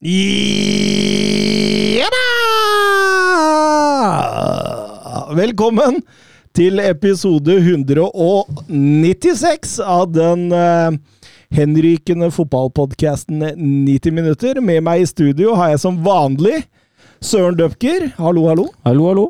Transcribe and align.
Ja 0.00 2.08
da! 2.08 2.24
Velkommen 5.36 6.00
til 6.56 6.80
episode 6.80 7.52
196 7.60 9.76
av 9.84 10.08
den 10.14 10.46
uh, 10.56 10.96
henrykende 11.52 12.30
fotballpodkasten 12.32 13.44
90 13.44 14.16
minutter. 14.16 14.56
Med 14.64 14.80
meg 14.88 15.04
i 15.04 15.10
studio 15.12 15.52
har 15.60 15.74
jeg 15.74 15.84
som 15.84 16.00
vanlig 16.00 16.64
Søren 17.20 17.60
Døpker. 17.60 18.08
Hallo, 18.16 18.48
hallo. 18.48 18.72
Hallo, 18.88 19.12
hallo. 19.12 19.28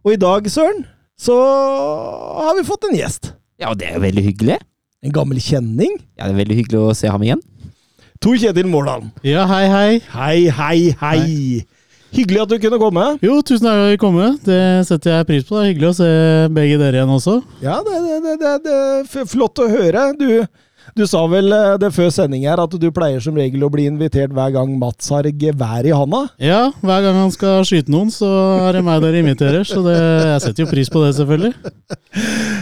Og 0.00 0.16
i 0.16 0.20
dag, 0.24 0.48
Søren, 0.48 0.88
så 1.20 1.36
har 2.40 2.56
vi 2.56 2.64
fått 2.72 2.88
en 2.88 2.96
gjest. 2.96 3.36
Ja, 3.60 3.76
det 3.76 3.92
er 3.92 4.00
veldig 4.00 4.24
hyggelig. 4.32 4.64
En 5.04 5.12
gammel 5.12 5.36
kjenning. 5.44 6.00
Ja, 6.16 6.24
det 6.24 6.32
er 6.32 6.40
veldig 6.46 6.56
hyggelig 6.64 6.88
å 6.88 6.96
se 6.96 7.12
ham 7.12 7.20
igjen. 7.20 7.44
Tor 8.20 8.36
Kjetil 8.36 8.66
Mårdal. 8.68 9.06
Ja, 9.24 9.46
hei, 9.48 9.62
hei. 9.72 9.92
Hei, 10.12 10.40
hei, 10.52 10.90
hei. 11.00 11.62
Hyggelig 12.12 12.42
at 12.42 12.50
du 12.50 12.58
kunne 12.60 12.78
komme. 12.82 13.04
Jo, 13.24 13.38
tusen 13.40 13.64
takk 13.64 13.78
for 13.78 13.86
at 13.86 13.94
du 13.94 14.02
kom. 14.02 14.18
Det 14.44 14.58
setter 14.84 15.14
jeg 15.14 15.28
pris 15.30 15.46
på. 15.48 15.56
Det 15.56 15.62
er 15.62 15.70
hyggelig 15.70 15.88
å 15.88 15.96
se 15.96 16.08
begge 16.52 16.76
dere 16.82 17.00
igjen 17.00 17.14
også. 17.14 17.38
Ja, 17.64 17.78
det, 17.86 17.96
det, 18.04 18.34
det, 18.42 18.52
det, 18.66 18.74
er 19.22 19.30
flott 19.30 19.62
å 19.64 19.70
høre. 19.72 20.02
Du, 20.20 20.44
du 21.00 21.04
sa 21.08 21.24
vel 21.32 21.48
eh, 21.48 21.78
det 21.80 21.94
før 21.96 22.12
sending 22.12 22.44
her 22.44 22.60
at 22.60 22.76
du 22.76 22.86
pleier 22.92 23.24
som 23.24 23.40
regel 23.40 23.64
å 23.64 23.72
bli 23.72 23.88
invitert 23.88 24.36
hver 24.36 24.52
gang 24.52 24.76
Mats 24.84 25.08
har 25.16 25.24
gevær 25.24 25.88
i 25.88 25.96
handa. 25.96 26.26
Ja, 26.44 26.60
hver 26.84 27.08
gang 27.08 27.22
han 27.22 27.32
skal 27.32 27.64
skyte 27.64 27.96
noen, 27.96 28.12
så 28.12 28.28
er 28.66 28.76
det 28.76 28.84
meg 28.84 29.00
dere 29.00 29.24
inviterer. 29.24 29.64
Så 29.64 29.80
det, 29.88 29.96
jeg 29.96 30.44
setter 30.44 30.66
jo 30.66 30.72
pris 30.76 30.92
på 30.92 31.06
det, 31.06 31.16
selvfølgelig. 31.22 31.56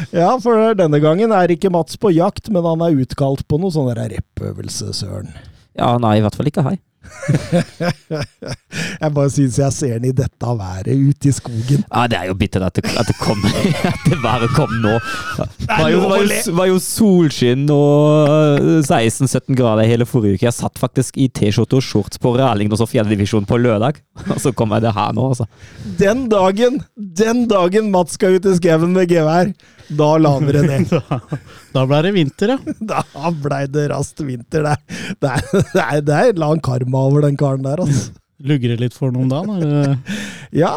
Ja, 0.08 0.30
for 0.40 0.72
denne 0.72 1.02
gangen 1.04 1.34
er 1.36 1.50
ikke 1.52 1.68
Mats 1.72 1.98
på 2.00 2.08
jakt, 2.14 2.48
men 2.48 2.64
han 2.64 2.80
er 2.86 2.96
utkalt 2.96 3.42
på 3.44 3.58
noe 3.60 3.74
sånn 3.74 3.90
der 3.90 4.14
rappøvelse, 4.14 4.94
søren. 4.96 5.34
Ja, 5.78 5.94
nei, 6.02 6.18
i 6.18 6.24
hvert 6.24 6.36
fall 6.38 6.50
ikke 6.50 6.66
hei. 6.66 6.76
Jeg 8.98 9.10
bare 9.14 9.30
syns 9.32 9.58
jeg 9.60 9.72
ser 9.74 9.94
den 9.98 10.08
i 10.10 10.14
dette 10.16 10.52
været 10.58 10.88
ute 10.90 11.30
i 11.30 11.32
skogen. 11.34 11.84
Ja, 11.86 12.06
det 12.10 12.18
er 12.18 12.26
jo 12.30 12.34
bittert 12.38 12.66
at 12.66 12.76
det, 12.76 12.84
at 12.98 13.08
det 13.08 13.16
kom 13.20 13.40
At 13.92 14.02
det 14.08 14.18
bare 14.22 14.48
kom 14.54 14.72
nå. 14.82 14.96
Det 15.38 15.68
var 15.70 15.88
jo, 15.92 16.02
var 16.10 16.22
jo, 16.24 16.28
var 16.58 16.68
jo 16.70 16.78
solskinn 16.82 17.64
og 17.72 18.60
øh, 18.60 18.82
16-17 18.82 19.56
grader 19.58 19.88
hele 19.88 20.08
forrige 20.08 20.38
uke. 20.38 20.48
Jeg 20.48 20.56
satt 20.56 20.80
faktisk 20.80 21.18
i 21.20 21.28
T-skjorte 21.32 21.78
og 21.78 21.86
shorts 21.86 22.20
på 22.22 22.34
Rælingen 22.36 22.74
og 22.74 22.82
så 22.82 22.88
fjerdedivisjon 22.90 23.48
på 23.48 23.60
lørdag. 23.60 24.02
Og 24.34 24.40
så 24.42 24.50
kommer 24.52 24.82
det 24.82 24.92
her 24.92 25.12
nå, 25.14 25.28
altså. 25.30 25.46
Den 25.98 26.26
dagen, 26.28 26.82
den 26.96 27.46
dagen 27.48 27.90
Mats 27.94 28.18
skal 28.18 28.36
ut 28.36 28.46
i 28.48 28.56
skauen 28.58 28.92
med 28.92 29.08
gevær, 29.10 29.52
da 29.88 30.08
lander 30.20 30.58
det 30.58 30.62
ned. 30.68 30.92
Da, 30.98 31.18
da 31.74 31.84
ble 31.88 32.00
det 32.06 32.12
vinter, 32.16 32.54
ja. 32.54 32.58
Da 32.92 33.30
blei 33.32 33.64
det 33.72 33.88
raskt 33.92 34.22
vinter. 34.24 34.66
Det 35.20 35.30
er, 35.30 35.44
det 35.52 35.82
er, 35.84 36.00
det 36.04 36.16
er, 36.16 36.32
en 36.32 36.42
lang 36.42 36.62
karma 36.64 37.04
over 37.10 37.24
den 37.26 37.38
karen 37.40 37.64
der, 37.66 37.82
altså. 37.84 38.12
Lugger 38.38 38.74
det 38.74 38.80
litt 38.84 38.94
for 38.94 39.14
noen 39.14 39.30
da? 39.32 39.42
eller? 39.42 39.96
Ja, 40.62 40.72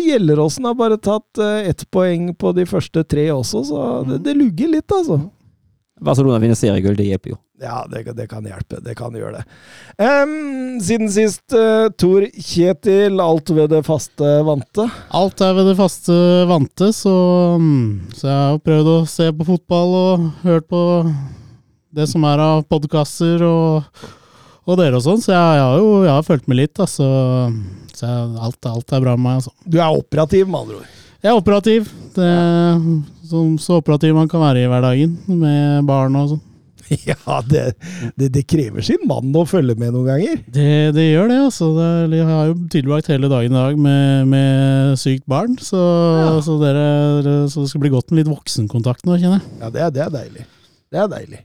Gjelleråsen 0.00 0.66
har 0.68 0.74
bare 0.76 0.98
tatt 1.00 1.38
eh, 1.40 1.70
ett 1.70 1.86
poeng 1.92 2.32
på 2.38 2.50
de 2.56 2.66
første 2.68 3.04
tre 3.08 3.28
også, 3.32 3.62
så 3.68 3.84
det, 4.08 4.20
det 4.26 4.34
lugger 4.36 4.74
litt, 4.74 4.92
altså. 4.92 5.20
Barcelona 6.00 6.40
vinner 6.42 6.58
seriegull, 6.58 6.98
det 6.98 7.08
hjelper 7.08 7.34
jo. 7.34 7.38
Ja, 7.60 7.86
det, 7.90 8.06
det 8.16 8.24
kan 8.30 8.46
hjelpe. 8.48 8.78
Det 8.80 8.94
kan 8.96 9.12
gjøre 9.12 9.40
det. 9.40 9.42
Um, 10.00 10.78
siden 10.80 11.10
sist, 11.12 11.42
uh, 11.52 11.90
Tor 12.00 12.24
Kjetil, 12.32 13.20
alt 13.20 13.52
ved 13.52 13.68
det 13.74 13.82
faste 13.84 14.30
vante. 14.46 14.86
Alt 15.16 15.44
er 15.44 15.52
ved 15.58 15.68
det 15.68 15.76
faste 15.76 16.16
vante, 16.48 16.88
så, 16.96 17.12
mm, 17.60 18.16
så 18.16 18.30
jeg 18.30 18.38
har 18.38 18.64
prøvd 18.64 18.90
å 18.94 18.96
se 19.12 19.28
på 19.36 19.48
fotball 19.52 19.94
og 19.98 20.26
hørt 20.46 20.70
på 20.72 20.82
det 21.92 22.08
som 22.08 22.24
er 22.30 22.40
av 22.40 22.64
podkaster 22.70 23.44
og, 23.44 24.02
og 24.64 24.80
dere 24.80 24.96
og 24.96 25.04
sånn, 25.04 25.20
så 25.20 25.34
jeg, 25.34 25.60
jeg 25.60 25.66
har 25.66 25.78
jo 25.82 25.94
jeg 26.06 26.14
har 26.14 26.26
fulgt 26.32 26.48
med 26.48 26.62
litt. 26.62 26.80
Altså, 26.80 27.12
så 27.92 28.08
jeg, 28.08 28.34
alt, 28.40 28.72
alt 28.72 28.96
er 28.96 29.04
bra 29.04 29.18
med 29.18 29.26
meg. 29.26 29.40
Altså. 29.42 29.52
Du 29.66 29.82
er 29.82 30.00
operativ, 30.00 30.48
med 30.48 30.62
andre 30.64 30.80
ord. 30.80 31.00
Jeg 31.20 31.28
er 31.28 31.36
operativ. 31.36 31.96
Det, 32.16 32.34
så, 33.28 33.48
så 33.60 33.82
operativ 33.82 34.16
man 34.16 34.30
kan 34.32 34.40
være 34.48 34.64
i 34.64 34.70
hverdagen, 34.70 35.18
med 35.28 35.90
barn 35.90 36.16
og 36.16 36.32
sånn. 36.32 36.46
Ja, 37.10 37.36
det, 37.46 37.62
det, 38.18 38.28
det 38.34 38.42
krever 38.50 38.82
sin 38.82 38.98
mann 39.08 39.30
å 39.38 39.44
følge 39.46 39.76
med 39.78 39.92
noen 39.94 40.08
ganger. 40.10 40.40
Det, 40.50 40.66
det 40.96 41.04
gjør 41.12 41.26
det, 41.30 41.36
altså. 41.48 41.66
Det, 41.76 41.84
er- 41.86 42.16
jeg 42.18 42.26
har 42.30 42.44
jo 42.50 42.54
tilbrakt 42.74 43.10
hele 43.12 43.28
dagen 43.30 43.52
i 43.54 43.58
dag 43.60 43.74
med, 43.78 44.26
med 44.32 44.48
sykt 45.00 45.26
barn, 45.30 45.54
så, 45.62 45.80
Ja. 46.20 46.32
så, 46.44 46.52
dere, 46.62 46.86
så 47.52 47.58
det 47.62 47.70
skal 47.72 47.82
bli 47.84 47.92
godt 47.94 48.10
med 48.10 48.18
litt 48.24 48.32
voksenkontakt 48.32 49.02
nå, 49.06 49.12
kjenner 49.22 49.38
jeg. 49.38 49.44
Ja, 49.62 49.68
det 49.70 49.80
er, 49.86 49.90
det 49.94 50.02
er 50.08 50.12
deilig. 50.18 50.44
Det 50.90 50.98
er 51.04 51.08
deilig. 51.14 51.40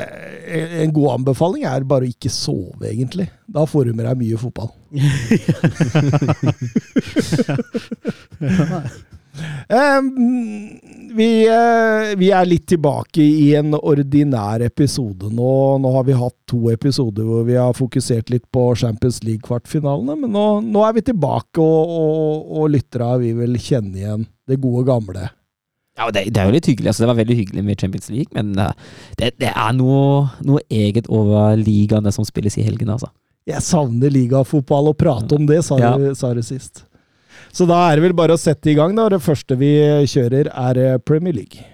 Eh, 0.00 0.74
En 0.84 0.92
god 0.96 1.08
anbefaling 1.18 1.62
er 1.68 1.84
bare 1.86 2.04
å 2.06 2.10
ikke 2.10 2.30
sove, 2.32 2.84
egentlig. 2.90 3.26
Da 3.50 3.62
får 3.70 3.82
du 3.90 3.94
med 3.98 4.04
deg 4.10 4.16
mye 4.24 4.38
fotball. 4.40 4.70
Eh, 8.40 8.90
vi, 11.16 11.28
eh, 11.48 12.16
vi 12.18 12.30
er 12.34 12.46
litt 12.48 12.66
tilbake 12.70 13.22
i 13.22 13.54
en 13.58 13.74
ordinær 13.78 14.62
episode 14.66 15.30
nå. 15.34 15.52
Nå 15.82 15.92
har 15.94 16.06
vi 16.08 16.16
hatt 16.18 16.36
to 16.50 16.70
episoder 16.72 17.26
hvor 17.26 17.44
vi 17.46 17.54
har 17.58 17.74
fokusert 17.76 18.30
litt 18.34 18.46
på 18.52 18.64
Champions 18.78 19.20
League-kvartfinalene, 19.26 20.16
men 20.24 20.32
nå, 20.34 20.46
nå 20.66 20.84
er 20.86 20.96
vi 20.98 21.04
tilbake, 21.10 21.62
og, 21.62 21.94
og, 22.00 22.50
og 22.62 22.72
lyttere 22.74 23.12
vi 23.22 23.32
vil 23.38 23.58
kjenne 23.60 24.00
igjen 24.02 24.26
det 24.50 24.60
gode 24.62 24.86
gamle. 24.88 25.28
Ja, 25.98 26.06
det, 26.14 26.26
det 26.32 26.40
er 26.40 26.48
jo 26.48 26.54
litt 26.54 26.68
hyggelig. 26.70 26.90
altså 26.92 27.02
Det 27.04 27.08
var 27.10 27.18
veldig 27.18 27.36
hyggelig 27.42 27.64
med 27.66 27.80
Champions 27.82 28.10
League, 28.10 28.30
men 28.34 28.54
øh, 28.58 28.70
det, 29.20 29.34
det 29.42 29.50
er 29.54 29.72
noe, 29.76 30.28
noe 30.46 30.62
eget 30.72 31.10
over 31.12 31.56
ligaene 31.60 32.12
som 32.14 32.24
spilles 32.24 32.56
i 32.58 32.64
helgene, 32.66 32.96
altså. 32.96 33.10
Jeg 33.48 33.64
savner 33.64 34.12
ligafotball 34.12 34.90
og 34.92 34.98
prate 35.00 35.34
om 35.34 35.46
det, 35.48 35.62
sa, 35.66 35.78
Ja. 35.80 35.94
du, 35.98 36.10
sa 36.14 36.30
du 36.36 36.42
sist. 36.44 36.84
Så 37.52 37.66
da 37.68 37.80
er 37.88 37.98
det 37.98 38.08
vel 38.08 38.16
bare 38.16 38.36
å 38.36 38.40
sette 38.40 38.70
i 38.70 38.76
gang. 38.78 38.94
da. 38.98 39.08
Det 39.10 39.22
første 39.24 39.58
vi 39.58 39.74
kjører, 40.10 40.50
er 40.54 40.80
eh, 40.80 40.98
Premier 41.02 41.34
League. 41.34 41.66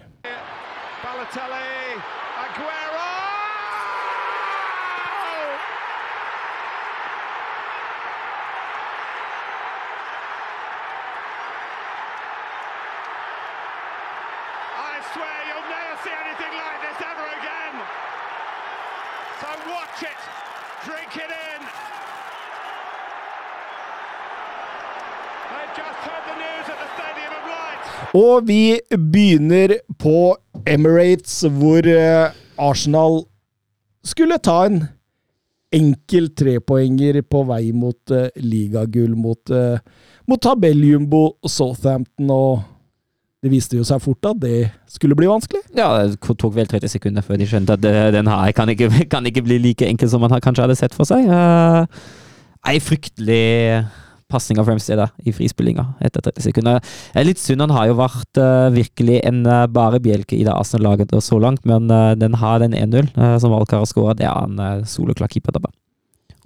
Og 28.17 28.47
vi 28.49 28.79
begynner 28.89 29.77
på 30.01 30.37
Emirates, 30.67 31.43
hvor 31.53 31.85
eh, 31.91 32.33
Arsenal 32.57 33.25
skulle 34.07 34.39
ta 34.41 34.63
en 34.69 34.85
enkel 35.75 36.31
trepoenger 36.39 37.19
på 37.27 37.43
vei 37.49 37.75
mot 37.77 38.15
eh, 38.15 38.31
ligagull 38.41 39.17
mot, 39.19 39.51
uh, 39.51 39.77
mot 40.31 40.41
tabelljumbo 40.41 41.25
Southampton, 41.51 42.31
og 42.31 42.63
det 43.43 43.51
viste 43.53 43.77
jo 43.77 43.85
seg 43.85 44.01
fort 44.01 44.31
at 44.31 44.41
det 44.41 44.71
skulle 44.89 45.19
bli 45.19 45.29
vanskelig. 45.29 45.61
Ja, 45.77 45.91
det 46.07 46.23
tok 46.23 46.55
vel 46.55 46.71
30 46.71 46.95
sekunder 46.95 47.27
før 47.27 47.43
de 47.43 47.51
skjønte 47.51 47.77
at 47.77 47.85
den 48.15 48.31
her 48.31 48.55
kan 48.57 48.71
ikke, 48.73 48.89
kan 49.13 49.27
ikke 49.29 49.45
bli 49.45 49.59
like 49.67 49.91
enkel 49.91 50.09
som 50.09 50.25
man 50.25 50.39
kanskje 50.39 50.65
hadde 50.65 50.79
sett 50.79 50.97
for 50.97 51.09
seg. 51.09 51.29
Uh, 51.29 51.85
Ei 52.67 52.81
fryktelig 52.83 53.85
pasning 54.33 54.59
av 54.59 54.69
Ramsey 54.69 54.97
da, 54.99 55.09
i 55.23 55.33
frispillinga 55.35 55.85
etter 56.05 56.25
30 56.25 56.49
sekunder. 56.49 56.83
Er 57.15 57.27
litt 57.29 57.41
synd, 57.41 57.63
han 57.63 57.75
har 57.75 57.89
jo 57.91 57.99
vært 58.01 58.41
uh, 58.43 58.69
virkelig 58.75 59.21
en 59.29 59.45
uh, 59.47 59.65
bare 59.71 60.03
bjelke 60.03 60.37
i 60.39 60.45
det 60.47 60.55
Arsenal-laget 60.55 61.15
så 61.23 61.39
langt, 61.43 61.65
men 61.69 61.91
uh, 61.93 62.13
den 62.19 62.39
har 62.43 62.61
den 62.63 62.75
1-0 62.75 63.07
eh, 63.15 63.37
som 63.43 63.55
Valkar 63.55 63.85
har 63.85 63.91
skåra. 63.91 64.17
Det 64.19 64.27
er 64.27 64.51
en 64.51 64.61
uh, 64.61 64.85
soleklar 64.89 65.31
keepertabbe. 65.33 65.71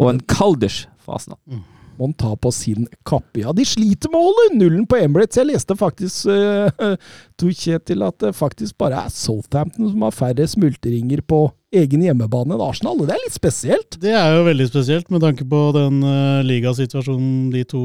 Og 0.00 0.12
en 0.12 0.24
Kalders 0.28 0.84
for 1.00 1.16
Arsenal. 1.16 1.40
må 1.48 1.79
han 2.06 2.16
ta 2.18 2.32
på 2.36 2.52
sin 2.54 2.88
kappe. 3.08 3.42
Ja, 3.42 3.54
de 3.56 3.64
sliter 3.68 4.12
med 4.12 4.20
å 4.20 4.28
holde 4.30 4.58
nullen 4.58 4.86
på 4.88 4.98
Emirates. 5.00 5.38
Jeg 5.40 5.50
leste 5.50 5.76
faktisk 5.78 6.26
uh, 6.30 6.96
til 7.40 7.54
Kjetil, 7.56 8.04
at 8.06 8.18
det 8.22 8.34
faktisk 8.38 8.78
bare 8.80 9.06
er 9.06 9.14
Southampton 9.14 9.90
som 9.92 10.06
har 10.06 10.16
færre 10.16 10.46
smultringer 10.50 11.22
på 11.26 11.46
egen 11.76 12.02
hjemmebane 12.02 12.56
enn 12.56 12.64
Arsenal. 12.64 12.98
Det 13.06 13.14
er 13.14 13.22
litt 13.24 13.36
spesielt. 13.36 13.98
Det 14.02 14.14
er 14.16 14.34
jo 14.34 14.46
veldig 14.48 14.66
spesielt 14.70 15.12
med 15.14 15.22
tanke 15.24 15.46
på 15.48 15.62
den 15.76 16.00
uh, 16.02 16.40
ligasituasjonen 16.46 17.50
de 17.54 17.62
to 17.70 17.84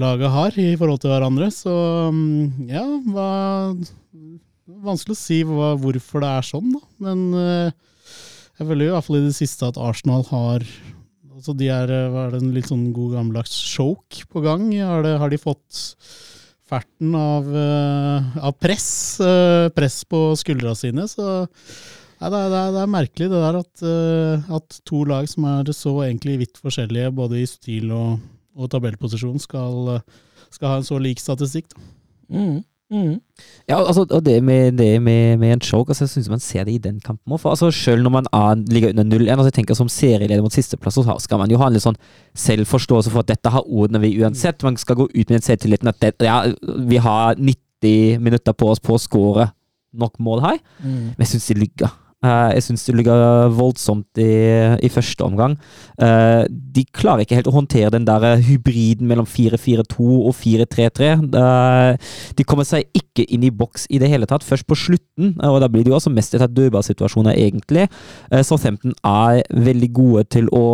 laga 0.00 0.30
har 0.32 0.58
i 0.60 0.74
forhold 0.76 1.00
til 1.02 1.14
hverandre. 1.14 1.48
Så 1.54 1.76
um, 2.10 2.68
ja, 2.70 2.84
hva 3.12 3.30
Vanskelig 4.66 5.14
å 5.14 5.18
si 5.18 5.36
hva, 5.46 5.68
hvorfor 5.78 6.24
det 6.24 6.28
er 6.36 6.46
sånn, 6.46 6.72
da. 6.74 6.80
Men 7.06 7.20
uh, 7.38 8.16
jeg 8.58 8.66
føler 8.66 8.88
i 8.88 8.92
hvert 8.94 9.06
fall 9.06 9.18
i 9.20 9.26
det 9.26 9.36
siste 9.36 9.68
at 9.68 9.78
Arsenal 9.78 10.24
har 10.30 10.64
altså 11.46 11.60
de 11.60 11.68
er, 11.70 11.90
er 11.94 12.32
det 12.32 12.40
en 12.42 12.54
litt 12.56 12.66
sånn 12.66 12.88
god 12.96 13.14
gammeldags 13.14 13.54
choke 13.70 14.26
på 14.32 14.42
gang? 14.42 14.66
Har, 14.82 15.04
det, 15.06 15.12
har 15.22 15.30
de 15.30 15.38
fått 15.38 15.84
ferten 16.66 17.14
av, 17.14 17.46
uh, 17.46 18.40
av 18.42 18.56
press, 18.58 18.88
uh, 19.22 19.70
press 19.70 20.00
på 20.10 20.32
skuldra 20.40 20.74
sine? 20.78 21.06
Så 21.10 21.46
Nei, 22.16 22.30
det, 22.32 22.38
er, 22.40 22.52
det, 22.72 22.80
er, 22.80 22.88
merkelig 22.88 23.26
det 23.28 23.40
der 23.42 23.56
at, 23.58 23.82
at, 24.56 24.76
to 24.88 25.02
lag 25.04 25.26
som 25.28 25.44
er 25.50 25.68
så 25.76 25.90
egentlig 26.00 26.38
vidt 26.40 26.60
forskjellige, 26.64 27.10
både 27.12 27.42
i 27.42 27.48
stil 27.50 27.90
og, 27.92 28.22
og 28.56 28.70
tabellposisjon, 28.72 29.36
skal, 29.36 29.98
skal, 30.48 30.70
ha 30.70 30.78
en 30.80 30.88
så 30.88 30.96
lik 30.96 31.20
statistikk. 31.20 31.68
Da. 31.74 31.84
Mm. 32.32 32.62
Mm. 32.90 33.18
Ja, 33.68 33.80
altså, 33.80 34.04
og 34.10 34.20
det 34.22 34.36
med, 34.44 34.76
det 34.78 35.02
med, 35.02 35.36
med 35.38 35.52
en 35.52 35.60
choke, 35.60 35.90
altså, 35.90 36.04
jeg 36.04 36.12
syns 36.12 36.28
man 36.30 36.42
ser 36.42 36.64
det 36.64 36.76
i 36.76 36.82
den 36.82 37.00
kampen 37.00 37.34
òg. 37.34 37.42
Altså, 37.50 37.70
selv 37.74 38.02
når 38.02 38.14
man 38.14 38.28
er, 38.32 38.62
ligger 38.70 38.92
under 38.94 39.04
0-1, 39.04 39.30
altså, 39.30 39.48
jeg 39.50 39.56
tenker 39.58 39.78
som 39.78 39.90
serieleder 39.90 40.42
mot 40.42 40.54
sisteplass, 40.54 40.94
så 40.94 41.18
skal 41.18 41.42
man 41.42 41.50
jo 41.50 41.58
ha 41.58 41.66
en 41.66 41.74
litt 41.74 41.86
sånn 41.86 41.98
selvforståelse 42.38 43.10
for 43.10 43.24
at 43.24 43.32
dette 43.34 43.50
har 43.50 43.66
ordene 43.66 44.02
vi 44.04 44.14
uansett. 44.22 44.62
Man 44.62 44.78
skal 44.78 45.00
gå 45.00 45.08
ut 45.10 45.26
med 45.26 45.34
den 45.38 45.46
selvtilliten 45.46 45.90
at 45.90 46.00
det, 46.02 46.14
ja, 46.22 46.44
vi 46.62 47.02
har 47.02 47.34
90 47.34 48.22
minutter 48.22 48.54
på 48.54 48.70
oss 48.70 48.82
på 48.82 48.94
å 48.94 49.02
score 49.02 49.50
nok 49.96 50.18
mål 50.22 50.44
her, 50.44 50.58
mm. 50.82 50.98
men 51.16 51.24
jeg 51.24 51.34
syns 51.34 51.50
de 51.50 51.60
ligger. 51.64 51.94
Uh, 52.24 52.48
jeg 52.56 52.64
syns 52.64 52.86
det 52.86 52.94
ligger 52.96 53.50
voldsomt 53.52 54.18
i, 54.18 54.30
i 54.80 54.88
første 54.88 55.20
omgang. 55.20 55.58
Uh, 56.00 56.48
de 56.48 56.86
klarer 56.96 57.26
ikke 57.26 57.36
helt 57.36 57.50
å 57.50 57.54
håndtere 57.58 57.92
den 57.92 58.06
der 58.08 58.40
hybriden 58.40 59.04
mellom 59.10 59.28
4-4-2 59.28 60.06
og 60.22 60.32
4-3-3. 60.38 61.10
Uh, 61.28 62.16
de 62.38 62.46
kommer 62.48 62.64
seg 62.64 62.88
ikke 62.96 63.26
inn 63.28 63.44
i 63.44 63.52
boks 63.52 63.84
i 63.92 64.00
det 64.00 64.08
hele 64.08 64.28
tatt, 64.28 64.46
først 64.46 64.64
på 64.68 64.78
slutten, 64.80 65.34
og 65.44 65.58
da 65.60 65.68
blir 65.72 65.84
det 65.84 65.92
jo 65.92 65.98
også 65.98 66.12
mest 66.12 66.34
etter 66.36 66.50
dødballsituasjoner, 66.52 67.36
egentlig. 67.36 67.86
Southampton 68.44 68.92
er 69.06 69.42
veldig 69.52 69.88
gode 69.96 70.24
til 70.32 70.50
å, 70.52 70.64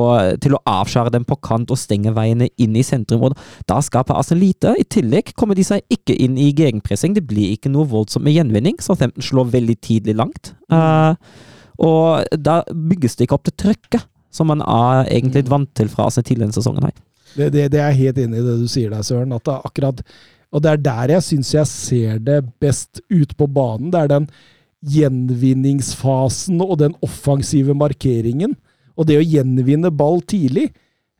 til 0.43 0.57
å 0.57 0.63
avskjære 0.69 1.13
dem 1.15 1.27
på 1.29 1.39
kant 1.45 1.71
og 1.71 1.79
stenge 1.79 2.15
veiene 2.17 2.49
inn 2.63 2.75
i 2.79 2.87
sentrum, 2.87 3.29
og 3.29 3.39
da 3.71 3.79
skaper 3.85 4.19
Arsenal 4.19 4.43
lite. 4.43 4.75
I 4.79 4.87
tillegg 4.91 5.35
kommer 5.39 5.59
de 5.59 5.67
seg 5.67 5.87
ikke 5.93 6.17
inn 6.19 6.39
i 6.41 6.51
gegenpressing. 6.51 7.15
Det 7.15 7.27
blir 7.29 7.55
ikke 7.55 7.71
noe 7.71 7.87
voldsomt 7.91 8.27
med 8.27 8.35
gjenvinning. 8.39 8.83
Southampton 8.83 9.27
slår 9.27 9.55
veldig 9.55 9.79
tidlig 9.87 10.19
langt. 10.19 10.55
Uh, 10.73 11.15
og 11.83 12.37
da 12.39 12.61
bygges 12.71 13.17
det 13.17 13.27
ikke 13.27 13.39
opp 13.39 13.49
til 13.49 13.57
trøkket, 13.65 14.05
som 14.33 14.49
man 14.49 14.63
er 14.65 15.09
egentlig 15.13 15.45
vant 15.51 15.71
til 15.77 15.91
fra 15.93 16.09
seg 16.13 16.25
tidligere 16.29 16.55
i 16.55 16.59
sesongen. 16.59 16.87
her. 16.89 16.97
Det, 17.33 17.49
det, 17.53 17.67
det, 17.73 17.81
er 17.81 17.97
helt 17.97 18.21
enig 18.21 18.41
i 18.41 18.47
det 18.47 18.59
du 18.61 18.69
sier 18.71 18.93
der, 18.93 19.05
Søren. 19.05 19.33
at 19.33 19.45
det 19.45 19.55
er 19.55 19.69
akkurat, 19.69 20.03
Og 20.53 20.63
det 20.63 20.71
er 20.71 20.83
der 20.85 21.15
jeg 21.17 21.25
syns 21.25 21.55
jeg 21.55 21.67
ser 21.67 22.19
det 22.21 22.43
best 22.61 23.01
ute 23.11 23.35
på 23.37 23.47
banen. 23.47 23.91
Det 23.93 24.01
er 24.01 24.09
den 24.09 24.29
gjenvinningsfasen 24.83 26.61
og 26.61 26.79
den 26.79 26.95
offensive 27.03 27.75
markeringen. 27.75 28.57
Og 28.97 29.09
det 29.09 29.17
å 29.17 29.25
gjenvinne 29.25 29.91
ball 29.95 30.21
tidlig. 30.29 30.69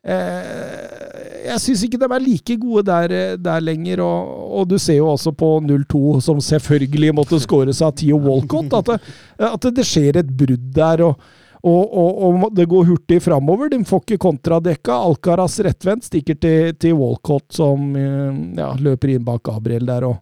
Eh, 0.03 1.12
jeg 1.43 1.61
syns 1.61 1.83
ikke 1.85 1.99
de 2.01 2.07
er 2.09 2.23
like 2.23 2.57
gode 2.61 2.85
der, 2.87 3.37
der 3.41 3.63
lenger. 3.63 4.01
Og, 4.05 4.33
og, 4.59 4.67
du 4.69 4.77
ser 4.81 4.99
jo 5.01 5.11
også 5.11 5.33
på 5.37 5.55
0-2, 5.65 6.19
som 6.25 6.41
selvfølgelig 6.41 7.13
måtte 7.15 7.39
skåres 7.43 7.81
av 7.85 7.95
Theo 7.99 8.19
Walcott, 8.23 8.73
at 8.79 8.91
det, 8.93 9.15
at 9.51 9.71
det 9.75 9.87
skjer 9.87 10.21
et 10.23 10.35
brudd 10.43 10.69
der. 10.75 11.07
og 11.11 11.39
og, 11.63 11.93
og, 11.95 12.17
og, 12.43 12.49
det 12.51 12.65
går 12.67 12.89
hurtig 12.89 13.21
framover. 13.23 13.69
De 13.71 13.77
får 13.87 14.01
ikke 14.03 14.19
kontradekka. 14.25 14.97
Alcaraz 15.07 15.61
rettvendt 15.63 16.09
stikker 16.09 16.35
til, 16.35 16.73
til 16.75 16.97
Walcott, 16.99 17.45
som 17.55 17.93
eh, 17.95 18.33
ja, 18.59 18.73
løper 18.83 19.13
inn 19.13 19.23
bak 19.23 19.45
Gabriel 19.47 19.87
der. 19.87 20.09
Og, 20.09 20.19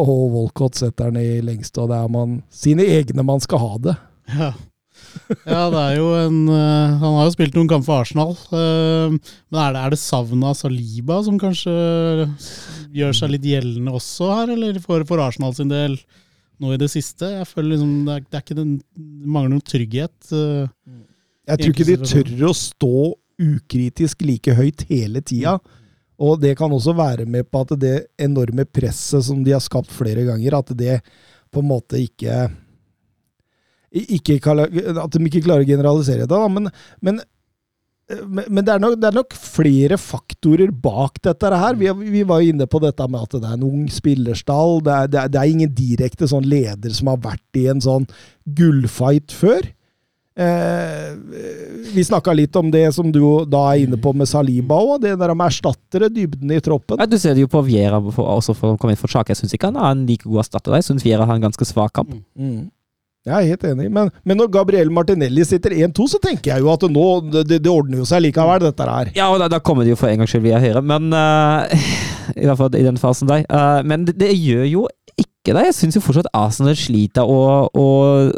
og 0.00 0.14
Walcott 0.32 0.80
setter 0.80 1.12
den 1.12 1.20
i 1.20 1.42
lengste, 1.44 1.84
og 1.84 1.92
det 1.92 1.98
er 2.00 2.08
man, 2.14 2.40
sine 2.48 2.88
egne 2.88 3.26
man 3.26 3.44
skal 3.44 3.60
ha 3.66 3.70
det. 3.84 3.96
Ja. 4.32 4.50
Ja, 5.46 5.62
det 5.72 5.80
er 5.80 5.94
jo 5.98 6.10
en 6.18 6.38
uh, 6.50 6.96
Han 7.00 7.16
har 7.18 7.26
jo 7.28 7.34
spilt 7.34 7.56
noen 7.56 7.70
kamper 7.70 7.88
for 7.88 8.04
Arsenal. 8.04 8.34
Uh, 8.50 9.16
men 9.50 9.60
er 9.62 9.74
det, 9.74 9.82
er 9.82 9.94
det 9.94 10.00
savnet 10.02 10.50
av 10.50 10.58
Saliba 10.58 11.18
som 11.26 11.40
kanskje 11.40 11.74
gjør 12.96 13.16
seg 13.16 13.34
litt 13.34 13.48
gjeldende 13.48 13.94
også 13.96 14.30
her, 14.32 14.54
eller 14.56 14.80
for, 14.84 15.04
for 15.08 15.22
Arsenal 15.24 15.56
sin 15.56 15.72
del 15.72 15.98
nå 16.62 16.72
i 16.72 16.80
det 16.80 16.90
siste? 16.92 17.28
Jeg 17.38 17.48
føler 17.50 17.74
liksom 17.74 17.94
det, 18.06 18.16
er, 18.16 18.26
det, 18.26 18.34
er 18.38 18.46
ikke 18.46 18.58
den, 18.60 18.76
det 18.96 19.32
mangler 19.36 19.56
noen 19.56 19.68
trygghet. 19.74 20.16
Uh, 20.32 20.68
jeg 21.46 21.62
tror 21.62 21.74
ikke 21.74 21.88
de 21.92 21.98
tør 22.02 22.50
å 22.50 22.54
stå 22.56 22.96
ukritisk 23.36 24.22
like 24.24 24.54
høyt 24.56 24.86
hele 24.90 25.22
tida. 25.24 25.58
Og 26.16 26.38
det 26.40 26.54
kan 26.56 26.72
også 26.72 26.94
være 26.96 27.26
med 27.28 27.48
på 27.52 27.60
at 27.64 27.74
det 27.80 27.96
enorme 28.22 28.64
presset 28.64 29.26
som 29.26 29.42
de 29.44 29.52
har 29.52 29.64
skapt 29.64 29.92
flere 29.92 30.24
ganger, 30.24 30.56
at 30.56 30.72
det 30.76 31.00
på 31.52 31.60
en 31.60 31.68
måte 31.68 32.00
ikke 32.00 32.46
ikke, 33.92 34.40
At 34.52 35.14
de 35.14 35.24
ikke 35.28 35.44
klarer 35.46 35.64
å 35.64 35.68
generalisere 35.68 36.26
det, 36.26 36.32
da, 36.32 36.46
men, 36.52 36.70
men 37.00 37.22
men 38.06 38.62
det 38.62 38.70
er, 38.70 38.78
nok, 38.78 38.92
det 39.02 39.06
er, 39.08 39.16
nok, 39.16 39.34
flere 39.34 39.96
faktorer 39.98 40.70
bak 40.70 41.18
dette 41.26 41.48
her. 41.50 41.74
Vi, 41.74 41.88
vi, 42.06 42.20
var 42.22 42.38
jo 42.38 42.52
inne 42.52 42.68
på 42.70 42.78
dette 42.78 43.02
med 43.10 43.24
at 43.24 43.34
det 43.34 43.48
er 43.48 43.56
en 43.56 43.64
ung 43.66 43.88
spillerstall. 43.90 44.78
Det 44.86 44.92
er, 44.94 45.08
det 45.10 45.18
er, 45.24 45.32
det 45.34 45.40
er 45.40 45.54
ingen 45.56 45.72
direkte 45.74 46.28
sånn 46.30 46.46
leder 46.46 46.94
som 46.94 47.10
har 47.10 47.18
vært 47.24 47.58
i 47.58 47.64
en 47.72 47.82
sånn 47.82 48.06
gullfight 48.46 49.34
før. 49.34 49.66
Eh, 50.36 51.16
vi 51.96 52.04
snakka 52.04 52.34
litt 52.36 52.56
om 52.60 52.70
det 52.70 52.84
som 52.92 53.08
du 53.08 53.22
da 53.48 53.62
er 53.72 53.86
inne 53.86 53.98
på 53.98 54.12
med 54.12 54.28
Saliba 54.28 54.76
òg, 54.76 55.00
det 55.02 55.14
der 55.16 55.32
med 55.32 55.48
erstattere, 55.48 56.10
dybden 56.12 56.52
i 56.52 56.60
troppen. 56.62 57.00
Ja, 57.00 57.08
du 57.10 57.16
ser 57.18 57.34
det 57.34 57.42
jo 57.42 57.50
på 57.50 57.62
Viera 57.66 57.98
også 57.98 58.54
for 58.54 58.76
å 58.76 58.78
komme 58.78 58.94
inn 58.94 59.00
for 59.00 59.10
Sjake. 59.10 59.32
Jeg 59.32 59.40
syns 59.40 59.56
ikke 59.56 59.72
han 59.72 59.80
er 59.80 59.94
en 59.96 60.06
like 60.06 60.28
god 60.28 60.44
erstatter. 60.44 60.76
Jeg 60.76 60.86
syns 60.92 61.06
Viera 61.08 61.26
har 61.26 61.40
en 61.40 61.48
ganske 61.48 61.66
svak 61.66 61.96
kamp. 61.96 62.12
Mm. 62.38 62.68
Jeg 63.26 63.34
er 63.34 63.48
helt 63.50 63.64
enig, 63.66 63.88
men, 63.90 64.10
men 64.22 64.38
når 64.38 64.50
Gabriel 64.54 64.90
Martinelli 64.94 65.42
sitter 65.46 65.72
1-2, 65.74 66.04
så 66.12 66.20
tenker 66.22 66.52
jeg 66.52 66.62
jo 66.62 66.68
at 66.70 66.84
nå, 66.86 67.06
det, 67.34 67.58
det, 67.58 67.72
ordner 67.72 67.98
jo 67.98 68.06
seg 68.06 68.22
likevel, 68.22 68.62
dette 68.62 68.86
her. 68.86 69.10
Ja, 69.18 69.32
og 69.34 69.40
da, 69.42 69.48
da 69.50 69.58
kommer 69.58 69.82
det 69.82 69.96
jo 69.96 69.98
for 69.98 70.12
en 70.12 70.22
gangs 70.22 70.30
skyld 70.30 70.44
via 70.44 70.60
høyre, 70.62 70.82
men 70.86 71.10
uh, 71.10 71.66
I 72.40 72.46
hvert 72.46 72.60
fall 72.60 72.78
i 72.78 72.84
den 72.86 73.00
fasen 73.02 73.30
der. 73.30 73.42
Uh, 73.50 73.80
men 73.82 74.06
det, 74.06 74.14
det, 74.22 74.30
gjør 74.38 74.62
jo 74.70 74.84
ikke 75.18 75.56
det. 75.56 75.64
Jeg 75.72 75.78
syns 75.80 75.98
jo 75.98 76.04
fortsatt 76.04 76.30
Arsenal 76.38 76.78
sliter 76.78 77.26
og, 77.26 77.74
og, 77.74 78.30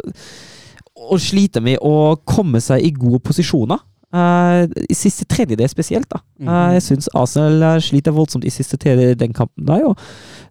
og 1.05 1.21
sliter 1.21 1.61
med 1.65 1.77
å 1.85 2.17
komme 2.25 2.61
seg 2.63 2.81
i 2.81 2.93
gode 2.95 3.21
posisjoner. 3.29 3.85
Uh, 4.09 4.65
I 4.89 4.97
siste 4.97 5.27
tredjedel 5.29 5.69
spesielt, 5.69 6.09
da. 6.09 6.23
Uh, 6.41 6.73
jeg 6.79 6.87
syns 6.87 7.13
Arsenal 7.13 7.77
sliter 7.85 8.17
voldsomt 8.17 8.49
i 8.49 8.57
siste 8.57 8.81
tredjedel 8.81 9.21
den 9.21 9.37
kampen. 9.37 9.69
der, 9.69 9.85
og 9.85 10.01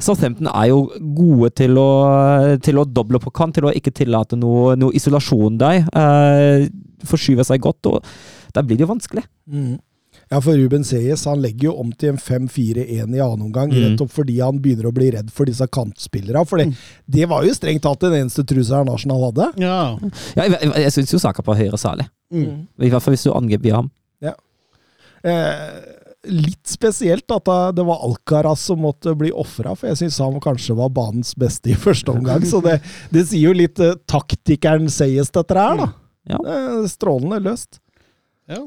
Southampton 0.02 0.48
er 0.52 0.70
jo 0.70 0.84
gode 1.16 1.50
til 1.58 1.78
å, 1.80 1.88
til 2.62 2.78
å 2.78 2.86
doble 2.86 3.20
på 3.22 3.32
kant, 3.34 3.56
til 3.58 3.68
å 3.68 3.74
ikke 3.74 3.94
tillate 3.94 4.38
noe, 4.38 4.76
noe 4.78 4.94
isolasjon 4.96 5.58
der. 5.60 5.84
Eh, 5.90 6.68
forskyver 7.08 7.46
seg 7.46 7.62
godt, 7.64 7.90
og 7.90 8.06
da 8.54 8.64
blir 8.64 8.78
det 8.78 8.86
jo 8.86 8.92
vanskelig. 8.92 9.24
Mm. 9.50 9.76
Ja, 10.28 10.42
for 10.44 10.58
Ruben 10.60 10.84
Seyes 10.84 11.22
han 11.24 11.40
legger 11.40 11.70
jo 11.70 11.74
om 11.80 11.92
til 11.96 12.12
en 12.12 12.18
5-4-1 12.20 13.14
i 13.16 13.20
annen 13.24 13.46
omgang, 13.46 13.70
mm. 13.72 13.78
rett 13.84 14.02
opp 14.04 14.12
fordi 14.12 14.36
han 14.42 14.58
begynner 14.60 14.90
å 14.90 14.92
bli 14.94 15.08
redd 15.14 15.30
for 15.32 15.48
disse 15.48 15.64
kantspillerne. 15.72 16.44
For 16.48 16.60
det, 16.60 16.68
mm. 16.68 16.88
det 17.16 17.28
var 17.30 17.46
jo 17.46 17.54
strengt 17.56 17.84
tatt 17.86 18.04
den 18.04 18.18
eneste 18.20 18.44
trusselen 18.48 18.92
Arsenal 18.92 19.24
hadde. 19.30 19.48
Ja, 19.62 19.78
ja 20.36 20.44
jeg, 20.44 20.58
jeg, 20.58 20.74
jeg 20.84 20.96
syns 20.98 21.14
jo 21.16 21.22
Saka 21.22 21.44
på 21.44 21.56
høyre 21.56 21.80
særlig. 21.80 22.10
Mm. 22.34 22.66
I 22.84 22.92
hvert 22.92 23.04
fall 23.04 23.16
hvis 23.16 23.24
du 23.24 23.32
angriper 23.32 23.78
ham. 23.78 23.88
Ja. 24.24 24.34
Eh, 25.24 25.97
litt 26.26 26.66
spesielt 26.66 27.30
at 27.30 27.50
det 27.76 27.84
var 27.86 28.02
Alcaraz 28.06 28.64
som 28.66 28.82
måtte 28.82 29.14
bli 29.18 29.30
ofra, 29.30 29.76
for 29.78 29.90
jeg 29.90 30.00
syns 30.02 30.18
han 30.24 30.40
kanskje 30.42 30.76
var 30.78 30.90
banens 30.94 31.34
beste 31.38 31.72
i 31.72 31.78
første 31.78 32.10
omgang. 32.14 32.42
Så 32.46 32.62
det, 32.64 32.80
det 33.14 33.28
sier 33.30 33.52
jo 33.52 33.54
litt 33.56 33.78
uh, 33.82 33.94
taktikeren 34.10 34.90
Seyes, 34.92 35.30
dette 35.34 35.54
her, 35.58 35.78
da. 35.84 35.88
Ja. 36.28 36.42
Det 36.44 36.90
strålende 36.92 37.40
løst. 37.46 37.80
Ja. 38.50 38.66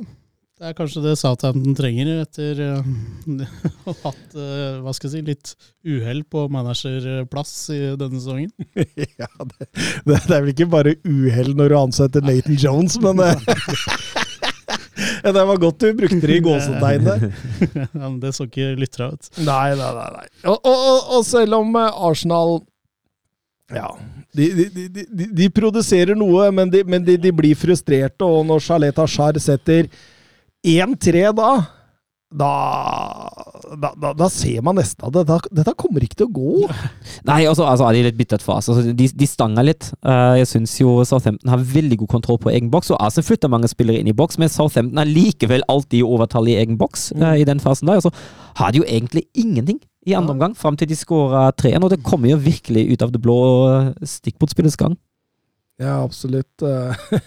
Det 0.62 0.70
er 0.70 0.75
kanskje 0.77 1.01
det 1.01 1.15
Southampton 1.17 1.74
trenger 1.74 2.20
etter 2.22 2.60
uh, 2.62 2.89
å 3.89 3.96
ha 3.96 4.12
hatt 4.12 4.36
uh, 4.38 4.77
hva 4.86 4.93
skal 4.93 5.10
jeg 5.10 5.15
si, 5.15 5.22
litt 5.25 5.53
uhell 5.89 6.22
på 6.29 6.43
managerplass 6.53 7.53
i 7.74 7.79
denne 7.98 8.22
sesongen. 8.22 8.51
ja, 9.22 9.29
det, 9.41 9.72
det, 10.05 10.20
er 10.20 10.36
vel 10.36 10.51
ikke 10.53 10.70
bare 10.70 10.93
uhell 11.01 11.55
når 11.58 11.74
du 11.74 11.77
ansetter 11.79 12.25
Nathan 12.29 12.62
Jones, 12.62 13.00
men 13.01 13.24
Det 15.38 15.46
var 15.51 15.62
godt 15.62 15.80
du 15.80 15.94
brukte 15.98 16.20
det 16.28 16.40
i 16.40 16.44
gåsetegnet. 16.44 17.30
ja, 17.80 17.88
men 18.08 18.20
det 18.22 18.34
så 18.38 18.48
ikke 18.48 18.74
lyttere 18.80 19.12
ut. 19.13 19.32
Nei, 19.42 19.74
nei, 19.78 19.92
nei. 19.98 20.10
nei. 20.18 20.28
Og, 20.50 20.58
og, 20.58 21.16
og, 21.18 21.25
selv 21.28 21.60
om 21.62 21.75
eh, 21.80 22.04
Arsenal 22.10 22.60
ja, 23.72 23.88
de, 24.36 24.48
de, 24.68 24.88
de, 25.08 25.28
de 25.32 25.50
produserer 25.54 26.18
noe, 26.18 26.50
men, 26.56 26.72
men 26.88 27.06
de, 27.08 27.32
blir 27.36 27.56
frustrerte. 27.56 28.28
Og 28.28 28.44
når 28.48 28.66
Charlet 28.66 29.00
Ashar 29.00 29.40
setter 29.40 29.88
1-3 30.68 31.30
da, 31.38 31.51
da, 32.32 32.52
da, 33.76 33.92
da, 34.00 34.12
da 34.16 34.28
ser 34.32 34.64
man 34.64 34.78
nesten 34.80 35.04
at 35.04 35.16
dette, 35.18 35.52
dette 35.52 35.74
kommer 35.80 36.04
ikke 36.06 36.22
til 36.22 36.30
å 36.30 36.34
gå. 36.34 36.70
Nei, 37.30 37.42
altså, 37.50 37.66
altså 37.68 37.90
er 37.90 37.98
de 37.98 38.04
litt 38.06 38.20
byttet 38.20 38.46
fase. 38.46 38.72
Altså, 38.72 38.94
de, 38.96 39.08
de 39.20 39.28
stanger 39.28 39.68
litt. 39.68 39.90
Uh, 40.00 40.40
jeg 40.40 40.48
syns 40.54 40.78
jo 40.80 40.96
Southampton 41.08 41.52
har 41.52 41.66
veldig 41.74 42.00
god 42.04 42.12
kontroll 42.16 42.40
på 42.42 42.54
egen 42.54 42.72
boks, 42.72 42.94
og 42.96 43.02
Arsenal 43.04 43.28
flytter 43.28 43.52
mange 43.52 43.70
spillere 43.72 44.00
inn 44.00 44.12
i 44.12 44.16
boks, 44.16 44.40
men 44.40 44.52
Southampton 44.52 45.02
er 45.04 45.12
likevel 45.12 45.66
alltid 45.72 46.00
i 46.00 46.08
overtall 46.08 46.48
i 46.48 46.56
egen 46.62 46.80
boks 46.80 47.10
uh, 47.20 47.34
i 47.36 47.48
den 47.48 47.60
fasen 47.64 47.92
der. 47.92 48.00
Altså, 48.00 48.14
har 48.62 48.72
de 48.72 48.82
jo 48.82 48.88
egentlig 48.88 49.26
ingenting 49.36 49.82
i 50.08 50.16
andre 50.18 50.38
omgang, 50.38 50.56
fram 50.58 50.80
til 50.80 50.90
de 50.90 50.98
skårer 50.98 51.52
3-1, 51.60 51.84
og 51.84 51.92
det 51.94 52.00
kommer 52.08 52.32
jo 52.32 52.40
virkelig 52.42 52.88
ut 52.94 53.04
av 53.06 53.12
det 53.14 53.22
blå 53.22 53.42
stikkbordspillets 54.08 54.80
gang. 54.80 54.96
Ja, 55.82 56.00
absolutt. 56.00 56.64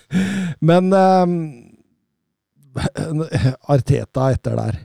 Men 0.68 0.90
um, 0.94 1.38
Arteta 3.74 4.32
etter 4.34 4.58
der 4.58 4.82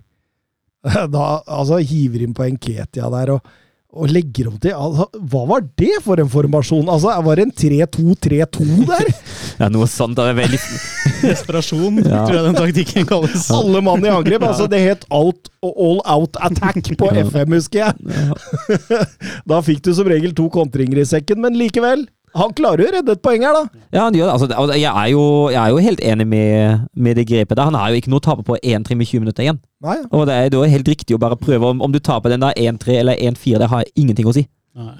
da 1.16 1.26
altså, 1.44 1.80
hiver 1.84 2.24
inn 2.24 2.36
på 2.36 2.46
Enketia 2.48 3.10
der 3.12 3.34
og, 3.36 3.50
og 3.90 4.12
legger 4.14 4.52
om 4.52 4.58
til 4.62 4.76
altså, 4.78 5.08
Hva 5.32 5.42
var 5.50 5.64
det 5.82 5.96
for 6.06 6.22
en 6.22 6.30
formasjon? 6.30 6.92
Altså, 6.94 7.12
Var 7.26 7.40
det 7.40 7.46
en 7.48 7.56
3-2-3-2 7.64 8.68
der? 8.88 9.10
ja, 9.62 9.70
noe 9.74 9.88
sånt. 9.92 10.16
Det 10.20 10.28
er 10.30 10.38
veldig 10.38 10.60
Desperasjon, 11.24 11.98
ja. 12.06 12.22
tror 12.24 12.38
jeg 12.38 12.46
den 12.46 12.60
taktikken 12.60 13.10
kalles. 13.10 13.50
Alle 13.52 13.82
mann 13.84 14.06
i 14.06 14.12
angrep. 14.14 14.46
altså 14.48 14.70
Det 14.72 14.80
het 14.86 15.04
alt, 15.12 15.52
All 15.66 16.00
Out 16.08 16.40
Attack 16.40 16.94
på 17.00 17.10
FM, 17.26 17.58
husker 17.58 17.90
jeg. 17.90 19.02
da 19.50 19.60
fikk 19.66 19.84
du 19.84 19.92
som 19.98 20.08
regel 20.08 20.32
to 20.38 20.48
kontringer 20.54 21.02
i 21.02 21.10
sekken, 21.10 21.42
men 21.44 21.60
likevel. 21.60 22.08
Han 22.38 22.54
klarer 22.58 22.84
jo 22.84 22.90
å 22.90 22.94
redde 22.94 23.14
et 23.16 23.22
poeng 23.26 23.44
her, 23.46 23.56
da. 23.56 23.84
Ja, 23.94 24.04
han 24.06 24.18
gjør 24.18 24.28
det. 24.30 24.34
Altså, 24.36 24.78
jeg, 24.78 24.90
er 24.92 25.12
jo, 25.14 25.24
jeg, 25.50 25.60
er 25.62 25.74
jo, 25.74 25.84
helt 25.86 26.04
enig 26.12 26.28
med, 26.30 26.88
med 26.94 27.18
det 27.18 27.26
grepet 27.30 27.58
der. 27.58 27.70
Han 27.70 27.78
har 27.80 27.90
jo 27.90 28.02
ikke 28.02 28.12
noe 28.14 28.22
å 28.22 28.26
tape 28.28 28.46
på 28.48 28.58
1-3 28.60 28.98
med 29.00 29.10
20 29.10 29.24
minutter 29.26 29.46
igjen. 29.46 29.62
Nei. 29.86 29.98
Og 30.12 30.28
det 30.30 30.36
er, 30.36 30.52
det 30.54 30.60
er 30.62 30.74
helt 30.76 30.92
riktig 30.92 31.18
å 31.18 31.22
bare 31.22 31.40
prøve. 31.40 31.72
Om, 31.74 31.82
om 31.86 31.94
du 31.94 32.00
taper 32.04 32.36
den 32.36 32.46
der 32.46 32.58
1-3 32.60 33.00
eller 33.02 33.24
1-4, 33.32 33.62
det 33.64 33.72
har 33.72 33.90
ingenting 33.96 34.30
å 34.30 34.36
si. 34.36 34.46
Nei. 34.78 34.98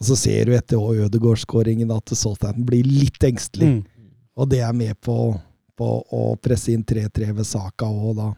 Og 0.00 0.08
så 0.08 0.16
ser 0.16 0.48
du 0.48 0.54
etter 0.56 0.80
Ødegaard-skåringen 1.04 1.90
at 1.92 2.14
Southampton 2.16 2.64
blir 2.66 2.86
litt 2.88 3.20
engstelig. 3.26 3.74
Mm. 3.76 4.12
Og 4.40 4.48
det 4.48 4.62
er 4.64 4.72
med 4.76 4.96
på, 5.04 5.16
på 5.76 5.88
å 6.16 6.22
presse 6.40 6.72
inn 6.72 6.86
3-3 6.88 7.34
ved 7.36 7.46
Saka 7.46 7.88
òg, 7.90 8.14
da. 8.16 8.30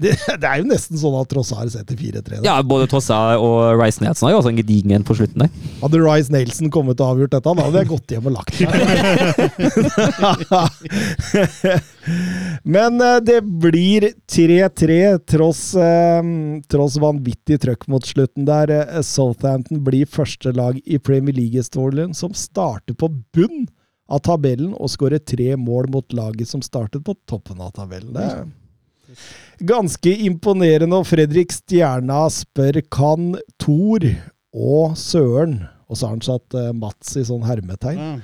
Det, 0.00 0.14
det, 0.40 0.46
er 0.46 0.62
jo 0.62 0.68
nesten 0.70 0.98
sånn 0.98 1.14
at 1.18 1.28
Trossar 1.30 1.68
setter 1.70 1.96
4-3. 1.98 2.40
Ja, 2.46 2.56
både 2.66 2.88
Trossar 2.90 3.38
og 3.42 3.78
Rice 3.80 4.02
Nelson 4.02 4.26
har 4.26 4.34
jo 4.34 4.40
også 4.40 4.52
en 4.52 4.60
gedigen 4.60 4.94
en 4.96 5.06
på 5.06 5.16
slutten 5.18 5.44
der. 5.44 5.50
Hadde 5.82 6.00
Rice 6.02 6.32
Nelson 6.32 6.72
kommet 6.72 7.00
og 7.02 7.14
avgjort 7.14 7.34
dette, 7.36 7.54
da 7.54 7.66
hadde 7.66 7.82
jeg 7.82 7.90
gått 7.92 8.14
hjem 8.14 8.28
og 8.30 8.34
lagt 8.38 8.54
meg. 8.60 8.70
Men 12.76 13.00
eh, 13.04 13.18
det 13.24 13.40
blir 13.62 14.10
3-3, 14.30 15.18
tross, 15.30 15.62
eh, 15.78 16.22
tross 16.70 16.98
vanvittig 17.02 17.60
trøkk 17.64 17.86
mot 17.92 18.06
slutten 18.06 18.48
der. 18.48 18.72
Eh, 18.74 19.02
Southampton 19.06 19.84
blir 19.86 20.08
første 20.10 20.54
lag 20.56 20.80
i 20.84 20.98
Premier 20.98 21.36
League-historien 21.36 22.16
som 22.16 22.34
starter 22.36 22.96
på 22.98 23.12
bunn 23.34 23.68
av 24.10 24.24
tabellen 24.26 24.72
og 24.74 24.90
skårer 24.90 25.22
tre 25.22 25.54
mål 25.60 25.90
mot 25.94 26.16
laget 26.16 26.50
som 26.50 26.62
startet 26.64 27.04
på 27.06 27.14
toppen 27.30 27.60
av 27.62 27.70
tabellen. 27.76 28.16
Det 28.16 28.30
Ganske 29.66 30.12
imponerende. 30.26 31.00
Og 31.00 31.08
Fredrik 31.08 31.52
Stjerna 31.54 32.24
spør 32.32 32.80
kan 32.92 33.34
Thor 33.60 34.06
og 34.50 34.96
Søren, 34.98 35.60
og 35.90 35.98
så 35.98 36.08
har 36.08 36.16
han 36.16 36.24
satt 36.26 36.56
uh, 36.58 36.70
Mats 36.76 37.16
i 37.18 37.26
sånn 37.26 37.44
hermetegn, 37.46 38.20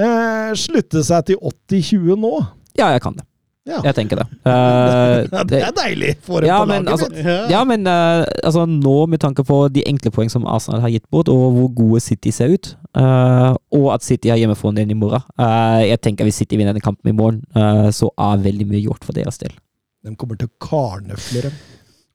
uh, 0.00 0.50
slutte 0.58 1.04
seg 1.06 1.30
til 1.30 1.42
80-20 1.70 2.18
nå? 2.18 2.32
Ja, 2.78 2.90
jeg 2.94 3.02
kan 3.04 3.18
det. 3.18 3.26
Ja. 3.68 3.78
Jeg 3.84 3.96
tenker 3.98 4.22
det. 4.22 4.26
Uh, 4.50 5.44
det 5.46 5.60
er 5.60 5.72
deilig 5.76 6.14
for 6.24 6.42
ja, 6.42 6.56
men, 6.66 6.88
altså, 6.88 7.06
ja, 7.52 7.60
men 7.68 7.84
uh, 7.86 8.24
altså, 8.42 8.64
nå 8.66 8.94
med 9.06 9.20
tanke 9.22 9.44
på 9.46 9.58
de 9.70 9.84
enkle 9.86 10.10
poeng 10.14 10.32
som 10.32 10.46
Arsenal 10.48 10.80
har 10.82 10.90
gitt 10.94 11.04
bort, 11.12 11.28
og 11.28 11.52
hvor 11.54 11.68
gode 11.76 12.00
City 12.02 12.32
ser 12.34 12.54
ut, 12.56 12.72
uh, 12.98 13.52
og 13.76 13.90
at 13.94 14.06
City 14.06 14.32
har 14.32 14.40
hjemmefronten 14.40 14.90
i 14.90 14.96
morgen 14.96 15.22
Jeg 15.86 16.00
tenker 16.02 16.26
hvis 16.26 16.40
City 16.40 16.56
vinner 16.56 16.72
denne 16.72 16.84
kampen 16.84 17.12
i 17.12 17.16
morgen, 17.16 17.44
så 17.92 18.10
er 18.16 18.42
veldig 18.42 18.66
mye 18.72 18.82
gjort 18.82 19.04
for 19.04 19.16
deres 19.16 19.38
del. 19.38 19.52
De 20.06 20.14
kommer 20.16 20.38
til 20.40 20.48
å 20.48 20.54
karnøfle 20.64 21.42
dem. 21.44 21.58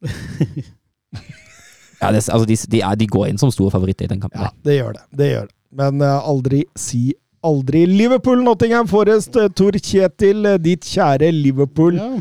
ja, 2.01 2.09
det, 2.11 2.23
altså 2.23 2.45
de, 2.49 2.57
de, 2.73 2.81
er, 2.81 2.97
de, 2.97 3.09
går 3.09 3.29
inn 3.29 3.41
som 3.41 3.51
store 3.53 3.73
favoritter 3.73 4.07
i 4.07 4.11
den 4.11 4.23
kampen. 4.23 4.41
Ja, 4.41 4.49
det 4.65 4.79
gjør 4.79 4.97
det. 4.97 5.05
det, 5.19 5.29
gjør 5.33 5.45
det. 5.51 5.55
Men 5.75 6.01
uh, 6.01 6.17
aldri 6.25 6.63
si 6.79 7.03
aldri. 7.45 7.83
Liverpool, 7.89 8.41
Nottingham 8.45 8.89
Forest, 8.89 9.37
uh, 9.37 9.51
Tor 9.53 9.77
Kjetil, 9.77 10.45
uh, 10.49 10.57
ditt 10.61 10.87
kjære 10.89 11.29
Liverpool. 11.35 12.01
Ja. 12.01 12.15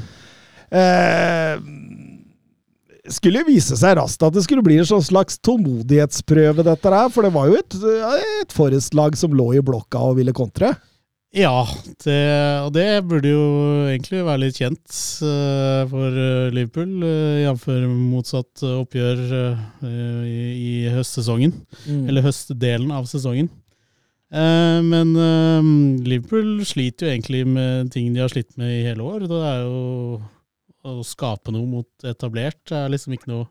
skulle 3.15 3.45
vise 3.47 3.77
seg 3.79 3.93
raskt 3.95 4.25
at 4.27 4.35
det 4.35 4.43
skulle 4.43 4.65
bli 4.65 4.81
en 4.81 4.89
sånn 4.89 5.05
slags 5.07 5.37
tålmodighetsprøve, 5.47 6.65
dette 6.67 6.93
her. 6.93 7.13
For 7.15 7.25
det 7.25 7.31
var 7.37 7.49
jo 7.49 7.61
et, 7.61 7.77
et 8.43 8.53
Forest-lag 8.57 9.17
som 9.17 9.37
lå 9.37 9.53
i 9.55 9.63
blokka 9.65 10.03
og 10.11 10.19
ville 10.19 10.35
kontre. 10.37 10.73
Ja, 11.35 11.65
det, 12.05 12.21
og 12.63 12.69
det 12.77 12.87
burde 13.11 13.31
jo 13.33 13.47
egentlig 13.91 14.21
være 14.23 14.43
litt 14.45 14.59
kjent 14.61 14.87
uh, 15.27 15.83
for 15.91 16.15
eh, 16.15 16.53
Liverpool, 16.55 16.93
uh, 17.03 17.41
jf. 17.43 17.65
motsatt 17.91 18.63
oppgjør 18.69 19.23
i, 19.83 20.37
i, 20.55 20.75
høstsesongen. 20.95 21.57
Mm. 21.89 22.05
Eller 22.07 22.27
høstdelen 22.29 22.95
av 22.95 23.11
sesongen. 23.11 23.51
Men 24.35 25.13
Liverpool 26.03 26.65
sliter 26.67 27.07
jo 27.07 27.11
egentlig 27.13 27.45
med 27.47 27.93
ting 27.95 28.09
de 28.15 28.23
har 28.25 28.33
slitt 28.33 28.57
med 28.59 28.73
i 28.81 28.87
hele 28.89 29.05
år. 29.07 29.29
Det 29.31 29.39
er 29.47 29.61
jo 29.63 30.17
å 30.91 31.05
skape 31.07 31.55
noe 31.55 31.69
mot 31.71 32.09
etablert. 32.09 32.59
Det 32.67 32.81
er 32.81 32.91
liksom 32.91 33.15
ikke 33.15 33.31
noe 33.31 33.47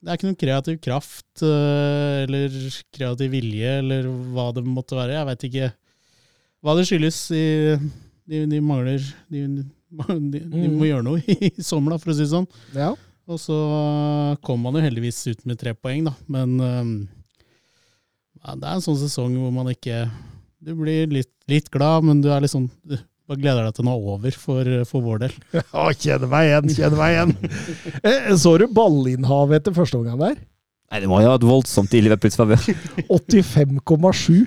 det 0.00 0.10
er 0.10 0.16
ikke 0.16 0.30
noen 0.30 0.40
kreativ 0.40 0.78
kraft 0.82 1.44
eller 1.44 2.56
kreativ 2.96 3.36
vilje, 3.36 3.76
eller 3.82 4.08
hva 4.32 4.48
det 4.56 4.64
måtte 4.64 4.96
være. 4.96 5.18
Jeg 5.18 5.28
veit 5.28 5.46
ikke 5.50 5.68
hva 6.62 6.76
det 6.78 6.86
skyldes. 6.88 7.20
De, 7.28 8.42
de 8.48 8.60
mangler 8.62 9.02
de, 9.28 9.46
de, 9.50 9.64
de, 9.92 10.42
må 10.48 10.84
mm. 10.84 10.84
gjøre 10.88 11.06
noe 11.06 11.22
i 11.26 11.52
sommer, 11.60 11.94
da, 11.94 12.02
for 12.02 12.12
å 12.12 12.16
si 12.16 12.24
det 12.24 12.32
sånn. 12.32 12.48
Ja. 12.76 12.92
Og 13.30 13.38
så 13.38 13.56
kom 14.44 14.62
man 14.64 14.78
jo 14.78 14.82
heldigvis 14.84 15.20
ut 15.30 15.44
med 15.48 15.60
tre 15.60 15.74
poeng, 15.78 16.06
da. 16.08 16.14
Men 16.32 16.56
um, 16.58 16.92
ja, 18.42 18.56
det 18.56 18.66
er 18.66 18.76
en 18.76 18.84
sånn 18.84 19.00
sesong 19.04 19.36
hvor 19.38 19.52
man 19.54 19.70
ikke 19.70 20.04
Du 20.62 20.74
blir 20.78 21.10
litt, 21.10 21.32
litt 21.50 21.70
glad, 21.74 22.06
men 22.06 22.22
du 22.22 22.30
er 22.32 22.46
sånn 22.50 22.70
du 22.82 22.96
bare 23.30 23.38
gleder 23.38 23.66
deg 23.68 23.76
til 23.76 23.86
noe 23.86 24.14
over 24.16 24.34
for, 24.34 24.70
for 24.88 25.04
vår 25.04 25.22
del. 25.24 25.36
Ja, 25.62 25.84
kjenner 25.94 26.30
meg 26.30 26.48
igjen, 26.48 26.72
kjenner 26.76 26.98
meg 26.98 27.14
igjen. 27.14 27.36
Eh, 28.08 28.32
så 28.38 28.56
du 28.58 28.66
ballinnhavet 28.74 29.60
etter 29.60 29.76
første 29.76 30.00
omgang 30.00 30.18
der? 30.20 30.40
Nei, 30.92 31.00
det 31.00 31.08
må 31.08 31.22
jo 31.22 31.30
ha 31.30 31.36
vært 31.38 31.46
voldsomt 31.48 31.94
i 31.96 32.02
Liverpools 32.04 32.34
favør. 32.36 32.66
85,7. 33.08 34.42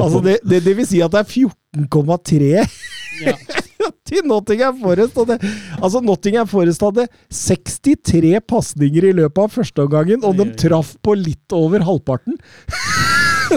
altså 0.00 0.22
det, 0.24 0.38
det, 0.48 0.62
det, 0.64 0.72
vil 0.78 0.86
si 0.88 1.02
at 1.04 1.12
det 1.12 1.20
er 1.20 1.28
14,3 1.28 2.48
ja. 2.56 3.34
til 4.08 4.24
Nottingham 4.24 4.80
Forest. 4.80 5.20
Det, 5.28 5.36
altså 5.76 6.00
Nottingham 6.00 6.48
Forest 6.48 6.86
hadde 6.88 7.04
63 7.36 8.32
pasninger 8.48 9.10
i 9.10 9.14
løpet 9.20 9.44
av 9.44 9.52
førsteomgangen, 9.58 10.24
og 10.24 10.40
de 10.40 10.48
traff 10.64 10.94
på 11.04 11.18
litt 11.20 11.52
over 11.52 11.84
halvparten. 11.84 12.40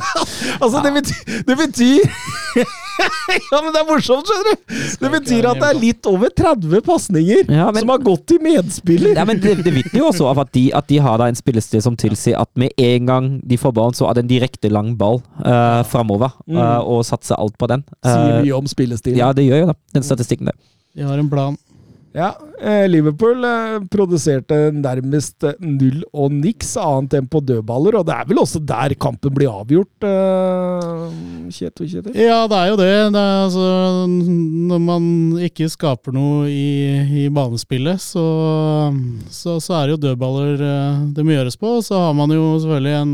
altså, 0.63 0.81
det 0.83 0.93
betyr, 0.99 1.43
det 1.47 1.57
betyr 1.59 2.01
Ja, 3.51 3.59
men 3.63 3.71
det 3.73 3.79
er 3.81 3.87
morsomt, 3.87 4.27
skjønner 4.29 4.49
du! 4.51 4.73
Det 5.01 5.09
betyr 5.15 5.47
at 5.49 5.59
det 5.61 5.69
er 5.71 5.79
litt 5.81 6.09
over 6.09 6.29
30 6.29 6.83
pasninger 6.85 7.49
ja, 7.49 7.65
som 7.73 7.89
har 7.89 8.03
gått 8.05 8.27
til 8.29 8.41
medspiller. 8.43 9.15
Ja, 9.17 9.25
men 9.25 9.41
Det, 9.41 9.55
det 9.65 9.73
vitner 9.73 10.03
jo 10.03 10.09
også 10.11 10.27
av 10.29 10.43
at 10.43 10.53
de, 10.53 10.67
at 10.77 10.87
de 10.91 10.99
har 11.01 11.17
da 11.21 11.27
en 11.31 11.39
spillestil 11.39 11.81
som 11.83 11.97
tilsier 11.99 12.37
at 12.39 12.51
med 12.59 12.75
en 12.77 13.09
gang 13.09 13.31
de 13.41 13.57
får 13.59 13.73
ballen, 13.75 13.97
så 13.97 14.07
er 14.09 14.17
det 14.17 14.25
en 14.25 14.31
direkte 14.31 14.69
lang 14.71 14.93
ball 14.99 15.23
uh, 15.41 15.81
framover, 15.89 16.37
uh, 16.53 16.79
og 16.85 17.01
satser 17.07 17.39
alt 17.41 17.57
på 17.57 17.69
den. 17.71 17.85
Uh, 18.05 18.11
Sier 18.13 18.45
mye 18.45 18.61
om 18.61 18.69
spillestilen. 18.69 19.19
Ja, 19.19 19.33
det 19.33 19.47
gjør 19.47 19.65
jo 19.65 19.71
det. 19.73 19.77
Den 19.97 20.05
statistikken 20.05 20.53
der. 20.53 20.59
De 20.93 21.07
har 21.09 21.17
en 21.17 21.31
plan. 21.33 21.57
Ja, 22.13 22.27
eh, 22.61 22.83
Liverpool 22.85 23.41
eh, 23.47 23.79
produserte 23.89 24.67
nærmest 24.75 25.41
eh, 25.49 25.55
null 25.65 26.03
og 26.13 26.29
niks 26.35 26.75
annet 26.77 27.15
enn 27.17 27.29
på 27.29 27.41
dødballer, 27.41 27.97
og 27.97 28.05
det 28.05 28.13
er 28.13 28.27
vel 28.29 28.41
også 28.43 28.61
der 28.61 28.93
kampen 29.01 29.33
blir 29.33 29.49
avgjort, 29.49 30.05
Kjetil? 31.53 31.89
Kjetil? 31.89 32.13
Ja, 32.13 32.43
det 32.49 32.59
er 32.59 32.69
jo 32.69 32.77
det. 32.77 32.91
det 33.15 33.23
er 33.23 33.41
altså, 33.47 33.65
når 34.69 34.83
man 34.85 35.03
ikke 35.49 35.71
skaper 35.73 36.13
noe 36.13 36.47
i, 36.53 37.25
i 37.25 37.27
banespillet, 37.33 38.01
så, 38.01 38.25
så, 39.33 39.57
så, 39.57 39.79
er 39.79 39.89
det 39.89 39.95
jo 39.95 40.01
dødballer 40.05 40.65
det 41.17 41.25
må 41.25 41.33
gjøres 41.33 41.57
på. 41.57 41.79
Så 41.85 41.97
har 41.97 42.13
man 42.17 42.33
jo 42.33 42.45
selvfølgelig 42.61 42.97
en 43.01 43.13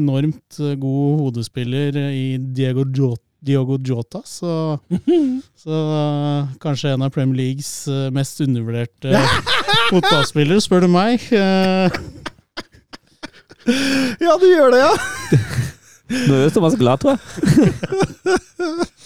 enormt 0.00 0.62
god 0.80 1.24
hodespiller 1.26 2.00
i 2.08 2.38
Diego 2.40 2.88
Jota 2.88 3.29
Diogo 3.40 3.78
Jota, 3.80 4.20
så, 4.24 4.78
så 5.62 5.70
uh, 5.70 6.50
kanskje 6.62 6.92
en 6.94 7.04
av 7.06 7.12
Premier 7.14 7.38
Leagues 7.38 7.70
uh, 7.88 8.08
mest 8.14 8.40
undervurderte 8.44 9.22
fotballspillere, 9.92 10.60
spør 10.64 10.84
du 10.84 10.90
meg. 10.92 11.24
Uh, 11.32 11.88
ja, 14.26 14.36
du 14.40 14.46
gjør 14.48 14.74
det, 14.74 14.82
ja! 14.84 14.92
Nå 16.10 16.40
er 16.42 16.50
Thomas 16.50 16.74
glad, 16.74 17.00
tror 17.00 17.14
jeg. 17.14 17.20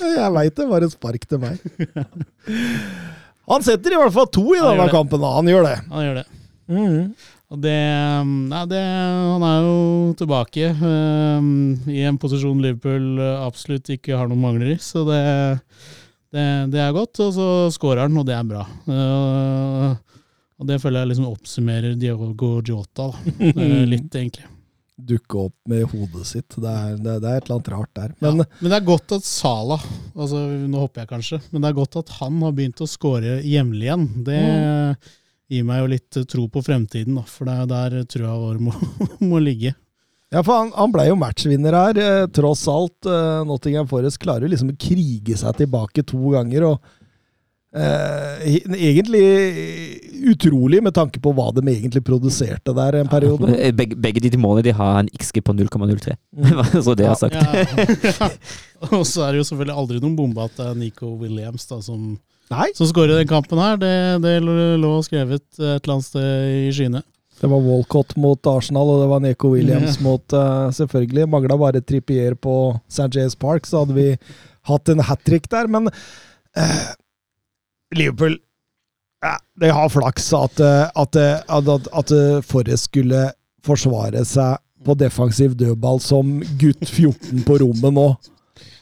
jeg 0.00 0.30
veit 0.38 0.56
det 0.56 0.68
var 0.70 0.86
et 0.86 0.94
spark 0.94 1.26
til 1.28 1.42
meg. 1.42 1.60
Han 3.50 3.64
setter 3.66 3.92
i 3.92 3.98
hvert 4.00 4.14
fall 4.14 4.30
to 4.32 4.46
i 4.56 4.62
denne 4.62 4.86
kampen. 4.88 5.20
da. 5.20 5.34
Han 5.36 5.50
gjør 5.52 5.66
det. 5.68 5.74
Han 5.92 6.06
gjør 6.06 6.22
det. 6.22 6.24
Mhm. 6.72 7.02
Og 7.54 7.60
det, 7.62 7.74
nei, 8.50 8.62
det 8.66 8.80
Han 8.82 9.44
er 9.46 9.60
jo 9.62 10.14
tilbake 10.18 10.72
eh, 10.74 11.50
i 11.94 12.00
en 12.08 12.18
posisjon 12.18 12.62
Liverpool 12.62 13.20
eh, 13.22 13.44
absolutt 13.44 13.92
ikke 13.94 14.18
har 14.18 14.30
noen 14.30 14.42
mangler 14.42 14.72
i, 14.74 14.78
så 14.82 15.04
det, 15.06 15.20
det, 16.34 16.46
det 16.74 16.82
er 16.82 16.96
godt. 16.96 17.22
Og 17.22 17.30
så 17.36 17.48
skårer 17.74 18.08
han, 18.08 18.18
og 18.18 18.26
det 18.26 18.34
er 18.34 18.48
bra. 18.48 18.64
Uh, 18.88 19.94
og 20.58 20.66
det 20.70 20.80
føler 20.82 21.02
jeg 21.02 21.12
liksom 21.12 21.30
oppsummerer 21.30 21.96
Diogo 21.98 22.56
Jota 22.66 23.10
eh, 23.38 23.80
litt, 23.86 24.10
egentlig. 24.10 24.50
Dukke 24.94 25.48
opp 25.48 25.56
med 25.70 25.88
hodet 25.90 26.26
sitt. 26.26 26.54
Det 26.54 26.70
er, 26.70 26.94
det, 27.02 27.16
er 27.18 27.38
et 27.38 27.48
eller 27.48 27.56
annet 27.58 27.70
rart 27.74 27.90
der. 27.98 28.14
Men 28.22 28.42
ja. 28.42 28.52
Men 28.60 28.70
det 28.70 28.78
er 28.78 28.86
godt 28.86 29.14
at 29.16 29.26
Salah 29.26 29.82
altså 30.14 30.38
Nå 30.70 30.84
hopper 30.84 31.02
jeg 31.02 31.10
kanskje, 31.10 31.40
men 31.50 31.62
det 31.62 31.70
er 31.70 31.78
godt 31.80 31.98
at 32.02 32.12
han 32.20 32.38
har 32.46 32.54
begynt 32.54 32.82
å 32.82 32.88
score 32.90 33.40
jevnlig 33.42 33.88
igjen. 33.88 34.06
Det 34.26 34.40
gir 35.50 35.64
meg 35.66 35.82
jo 35.82 35.92
litt 35.92 36.20
tro 36.30 36.48
på 36.48 36.62
fremtiden, 36.64 37.18
da, 37.18 37.24
for 37.28 37.48
det 37.48 37.56
er 37.62 37.70
der 37.70 38.06
trua 38.10 38.36
vår 38.40 38.60
må, 38.64 38.74
må 39.30 39.42
ligge. 39.42 39.74
Ja, 40.34 40.42
for 40.42 40.56
han, 40.56 40.72
han 40.74 40.90
ble 40.94 41.06
jo 41.10 41.20
matchvinner 41.20 41.76
her, 41.78 42.00
eh, 42.00 42.26
tross 42.34 42.64
alt. 42.70 43.06
Eh, 43.06 43.44
Nottingham 43.46 43.88
Forest 43.90 44.18
klarer 44.22 44.46
jo 44.46 44.50
liksom 44.54 44.72
å 44.72 44.78
krige 44.80 45.36
seg 45.38 45.60
tilbake 45.60 46.02
to 46.10 46.32
ganger. 46.32 46.66
og 46.72 47.76
eh, 47.76 48.56
Egentlig 48.74 49.22
utrolig 50.34 50.80
med 50.82 50.96
tanke 50.96 51.22
på 51.22 51.30
hva 51.36 51.50
de 51.54 51.62
egentlig 51.70 52.02
produserte 52.06 52.74
der 52.74 52.98
en 52.98 53.12
periode. 53.12 53.52
Ja, 53.54 53.70
Begge, 53.78 54.00
begge 54.00 54.24
de 54.26 54.40
målene 54.40 54.66
de 54.66 54.74
har 54.74 55.04
en 55.04 55.12
XG 55.14 55.38
på 55.44 55.54
0,03. 55.54 56.16
Så 56.88 56.96
det 56.98 57.06
har 57.12 57.20
sagt. 57.20 57.38
Ja. 57.38 58.30
Og 58.90 59.04
så 59.06 59.28
er 59.28 59.34
det 59.36 59.44
jo 59.44 59.48
selvfølgelig 59.52 59.80
aldri 59.84 60.02
noen 60.02 60.18
bombe 60.18 60.48
at 60.48 60.58
det 60.58 60.66
er 60.66 60.80
Nico 60.82 61.14
Williams 61.20 61.68
da, 61.70 61.78
som, 61.84 62.16
Nei, 62.52 62.68
som 62.76 62.88
skårer 62.88 63.18
den 63.18 63.28
kampen 63.28 63.60
her. 63.60 63.78
Det, 63.80 63.92
det 64.24 64.34
lå 64.44 64.92
skrevet 65.06 65.40
et 65.40 65.60
eller 65.62 65.94
annet 65.96 66.06
sted 66.06 66.56
i 66.68 66.72
skyene. 66.74 67.02
det 67.40 67.50
var 67.50 67.62
Walcott 67.64 68.16
mot 68.20 68.46
Arsenal, 68.46 68.90
og 68.92 69.02
det 69.02 69.10
var 69.10 69.22
Neko 69.24 69.52
Williams 69.54 69.98
mot 70.04 70.36
uh, 70.36 70.70
Selvfølgelig 70.72 71.28
mangla 71.28 71.56
bare 71.60 71.80
Trippier 71.80 72.36
på 72.36 72.74
St. 72.88 73.10
James 73.16 73.36
Park, 73.36 73.66
så 73.66 73.82
hadde 73.82 73.96
vi 73.96 74.10
hatt 74.68 74.92
en 74.92 75.04
hat 75.08 75.24
trick 75.24 75.48
der. 75.50 75.70
Men 75.72 75.88
uh, 75.88 76.90
Liverpool 77.96 78.38
ja, 79.24 79.38
De 79.60 79.72
har 79.72 79.88
flaks 79.88 80.26
at, 80.36 80.60
eh, 80.60 80.90
at, 81.00 81.16
at, 81.16 81.68
at, 81.72 81.86
at 81.96 82.10
Forrest 82.44 82.90
skulle 82.90 83.30
forsvare 83.64 84.20
seg 84.28 84.58
på 84.84 84.96
defensiv 85.00 85.54
dødball 85.56 86.00
som 86.04 86.42
gutt 86.60 86.84
14 86.84 87.40
på 87.46 87.56
rommet 87.62 87.96
nå. 87.96 88.08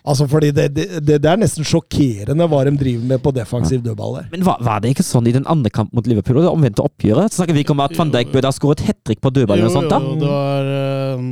Altså, 0.02 0.26
fordi 0.26 0.48
det, 0.50 0.64
det, 0.74 0.86
det, 1.06 1.18
er 1.30 1.38
nesten 1.38 1.66
sjokkerende 1.66 2.48
hva 2.50 2.64
de 2.66 2.72
driver 2.74 3.04
med 3.12 3.20
på 3.22 3.30
defensiv 3.36 3.84
dødball 3.84 4.16
der. 4.16 4.24
Men 4.32 4.42
var, 4.48 4.58
var 4.66 4.80
det 4.82 4.90
ikke 4.96 5.04
sånn 5.06 5.28
i 5.30 5.34
den 5.36 5.46
andre 5.50 5.70
kampen 5.70 5.94
mot 5.94 6.08
Liverpool, 6.10 6.40
og 6.40 6.48
det 6.48 6.50
omvendte 6.50 6.82
oppgjøret? 6.82 7.30
Så 7.30 7.38
snakker 7.38 7.54
vi 7.54 7.62
ikke 7.62 7.76
om 7.76 7.84
at 7.84 7.94
van 7.94 8.10
Dijk 8.10 8.32
burde 8.32 8.50
ha 8.50 8.56
skåret 8.56 8.82
hat 8.88 8.98
trick 9.06 9.22
på 9.22 9.30
dødball 9.30 9.60
eller 9.60 9.70
noe 9.70 9.76
sånt? 9.76 9.92
da? 9.92 10.00
Jo, 10.02 10.16
det 10.18 10.32
var 10.32 10.72
Uh, 11.12 11.22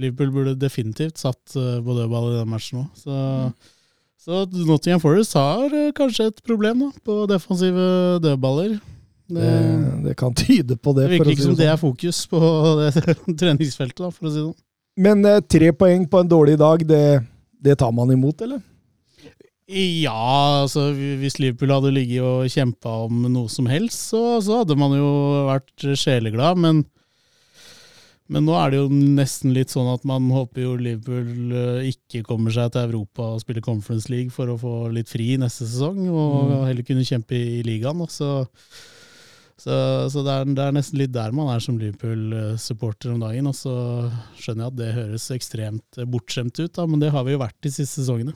Liverpool 0.00 0.32
burde 0.32 0.56
definitivt 0.58 1.20
satt 1.20 1.56
uh, 1.58 1.78
på 1.84 1.96
dødball 1.98 2.30
i 2.32 2.38
den 2.38 2.48
matchen 2.48 2.80
òg. 2.80 2.88
Så, 2.96 3.18
så 4.24 4.40
Nottingham 4.64 5.02
Forest 5.02 5.36
har 5.36 5.68
uh, 5.68 5.92
kanskje 5.96 6.30
et 6.32 6.42
problem 6.48 6.86
da, 6.86 6.90
på 7.04 7.18
defensive 7.30 7.86
dødballer. 8.24 8.78
Det, 9.28 9.36
Det, 9.36 9.92
det 10.08 10.16
kan 10.20 10.34
tyde 10.36 10.76
på 10.76 10.96
det. 10.96 11.10
det 11.10 11.18
virker 11.18 11.34
ikke 11.34 11.44
si 11.44 11.48
som 11.50 11.56
det 11.56 11.64
det 11.64 11.68
sånn. 11.68 11.76
er 11.76 11.84
fokus 11.84 12.24
på 12.32 12.40
det 12.80 13.36
treningsfeltet, 13.40 14.00
da, 14.00 14.08
for 14.08 14.30
å 14.30 14.32
si 14.32 14.40
det 14.40 14.48
sånn. 14.48 14.58
Men 15.04 15.26
tre 15.50 15.72
poeng 15.74 16.04
på 16.08 16.20
en 16.22 16.28
dårlig 16.30 16.58
dag, 16.60 16.84
det, 16.86 17.04
det 17.64 17.78
tar 17.80 17.92
man 17.96 18.12
imot, 18.12 18.44
eller? 18.44 18.62
Ja, 19.64 20.60
altså 20.62 20.90
hvis 20.92 21.38
Liverpool 21.40 21.72
hadde 21.72 21.94
ligget 21.96 22.20
og 22.20 22.50
kjempa 22.52 22.98
om 23.06 23.22
noe 23.32 23.48
som 23.48 23.68
helst, 23.70 24.10
så, 24.10 24.42
så 24.44 24.60
hadde 24.60 24.76
man 24.76 24.92
jo 24.98 25.08
vært 25.48 25.86
sjeleglad, 25.96 26.60
men 26.60 26.84
men 28.32 28.46
nå 28.48 28.54
er 28.56 28.72
det 28.72 28.78
jo 28.78 28.86
nesten 28.88 29.52
litt 29.52 29.72
sånn 29.74 29.90
at 29.92 30.04
man 30.08 30.30
håper 30.32 30.62
jo 30.62 30.76
Liverpool 30.80 31.52
eh, 31.52 31.90
ikke 31.90 32.22
kommer 32.24 32.54
seg 32.54 32.70
til 32.72 32.86
Europa 32.88 33.26
og 33.34 33.42
spiller 33.42 33.64
Conference 33.64 34.08
League 34.08 34.32
for 34.32 34.48
å 34.48 34.56
få 34.60 34.72
litt 34.96 35.12
fri 35.12 35.34
neste 35.40 35.68
sesong, 35.68 36.06
og 36.08 36.54
heller 36.64 36.86
kunne 36.88 37.04
kjempe 37.04 37.36
i 37.36 37.60
ligaen. 37.66 38.00
Så, 38.08 38.46
så, 39.60 39.74
så 40.10 40.24
det, 40.26 40.32
er, 40.32 40.48
det 40.56 40.64
er 40.64 40.74
nesten 40.74 40.98
litt 40.98 41.12
der 41.14 41.34
man 41.36 41.52
er 41.54 41.62
som 41.62 41.76
Liverpool-supporter 41.78 43.12
om 43.14 43.22
dagen. 43.22 43.46
Og 43.50 43.54
så 43.56 43.74
skjønner 44.40 44.66
jeg 44.66 44.72
at 44.72 44.80
det 44.80 44.96
høres 44.96 45.28
ekstremt 45.34 46.02
bortskjemt 46.10 46.58
ut, 46.58 46.72
da, 46.74 46.88
men 46.90 47.02
det 47.02 47.12
har 47.14 47.26
vi 47.26 47.36
jo 47.36 47.42
vært 47.44 47.58
de 47.64 47.72
siste 47.72 48.02
sesongene. 48.02 48.34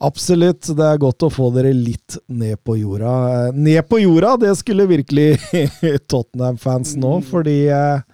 Absolutt. 0.00 0.64
Det 0.76 0.86
er 0.86 1.00
godt 1.00 1.26
å 1.26 1.32
få 1.32 1.50
dere 1.52 1.74
litt 1.76 2.16
ned 2.32 2.60
på 2.64 2.78
jorda. 2.80 3.50
Ned 3.52 3.84
på 3.88 4.00
jorda, 4.00 4.36
det 4.40 4.54
skulle 4.60 4.88
virkelig 4.88 5.34
Tottenham-fans 6.10 6.94
nå, 7.00 7.18
fordi 7.28 7.58
eh, 7.76 8.06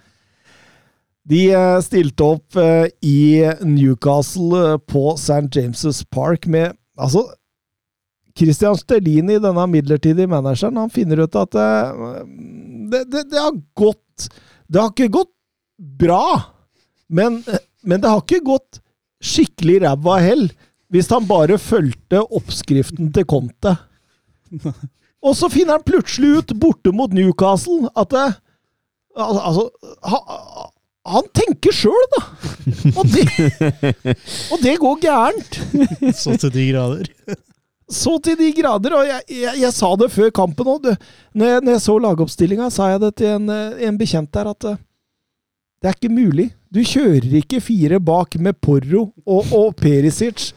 de 1.27 1.45
eh, 1.55 1.77
stilte 1.83 2.27
opp 2.35 2.59
eh, 2.59 2.89
i 3.07 3.45
Newcastle 3.63 4.77
på 4.83 5.13
St. 5.15 5.47
James' 5.55 6.03
Park 6.11 6.47
med 6.47 6.75
Altså, 6.97 7.21
Christian 8.37 8.77
Sterlini, 8.77 9.39
denne 9.41 9.63
midlertidige 9.71 10.29
manageren, 10.29 10.77
han 10.77 10.91
finner 10.93 11.23
ut 11.25 11.35
at 11.39 11.57
eh, 11.57 12.03
det, 12.91 13.03
det, 13.11 13.23
det 13.31 13.39
har 13.41 13.55
gått 13.77 14.27
Det 14.67 14.79
har 14.81 14.91
ikke 14.93 15.09
gått 15.17 15.33
bra, 15.77 16.21
men, 17.09 17.41
men 17.87 18.01
det 18.03 18.09
har 18.11 18.21
ikke 18.23 18.41
gått 18.45 18.79
skikkelig 19.23 19.79
ræva 19.85 20.17
hell 20.21 20.47
hvis 20.93 21.09
han 21.11 21.25
bare 21.27 21.57
fulgte 21.59 22.21
oppskriften 22.37 23.09
til 23.15 23.25
Conte. 23.27 23.73
Og 25.19 25.33
så 25.35 25.49
finner 25.51 25.75
han 25.77 25.83
plutselig 25.87 26.29
ut, 26.39 26.53
borte 26.61 26.93
mot 26.95 27.11
Newcastle, 27.15 27.89
at 27.99 28.13
det, 28.13 28.25
al- 29.19 29.41
Altså, 29.41 29.65
han, 30.07 30.71
han 31.11 31.27
tenker 31.35 31.75
sjøl, 31.75 32.07
da! 32.15 32.21
Og 32.93 33.03
det, 33.11 33.25
og 34.53 34.63
det 34.63 34.77
går 34.83 34.99
gærent. 35.03 35.59
Så 36.21 36.37
til 36.39 36.53
de 36.55 36.65
grader. 36.71 37.11
Så 37.89 38.17
til 38.23 38.35
de 38.35 38.49
grader. 38.57 38.93
Og 38.97 39.05
jeg, 39.07 39.21
jeg, 39.31 39.53
jeg 39.61 39.71
sa 39.75 39.93
det 39.95 40.09
før 40.11 40.31
kampen 40.35 40.67
òg. 40.73 40.89
Når, 41.33 41.45
jeg- 41.53 41.63
når 41.63 41.71
jeg 41.77 41.81
så 41.85 41.95
lagoppstillinga, 42.03 42.69
sa 42.73 42.89
jeg 42.91 42.99
det 43.05 43.13
til 43.21 43.27
en, 43.37 43.49
eh, 43.49 43.87
en 43.87 43.97
bekjent 43.97 44.31
der 44.35 44.49
at 44.51 44.65
eh, 44.73 44.77
det 45.81 45.87
er 45.91 45.95
ikke 45.95 46.11
mulig. 46.11 46.49
Du 46.73 46.81
kjører 46.83 47.37
ikke 47.39 47.61
fire 47.63 47.99
bak 48.03 48.35
med 48.41 48.57
Porro 48.59 49.13
og, 49.25 49.45
og 49.55 49.75
Perisic 49.79 50.49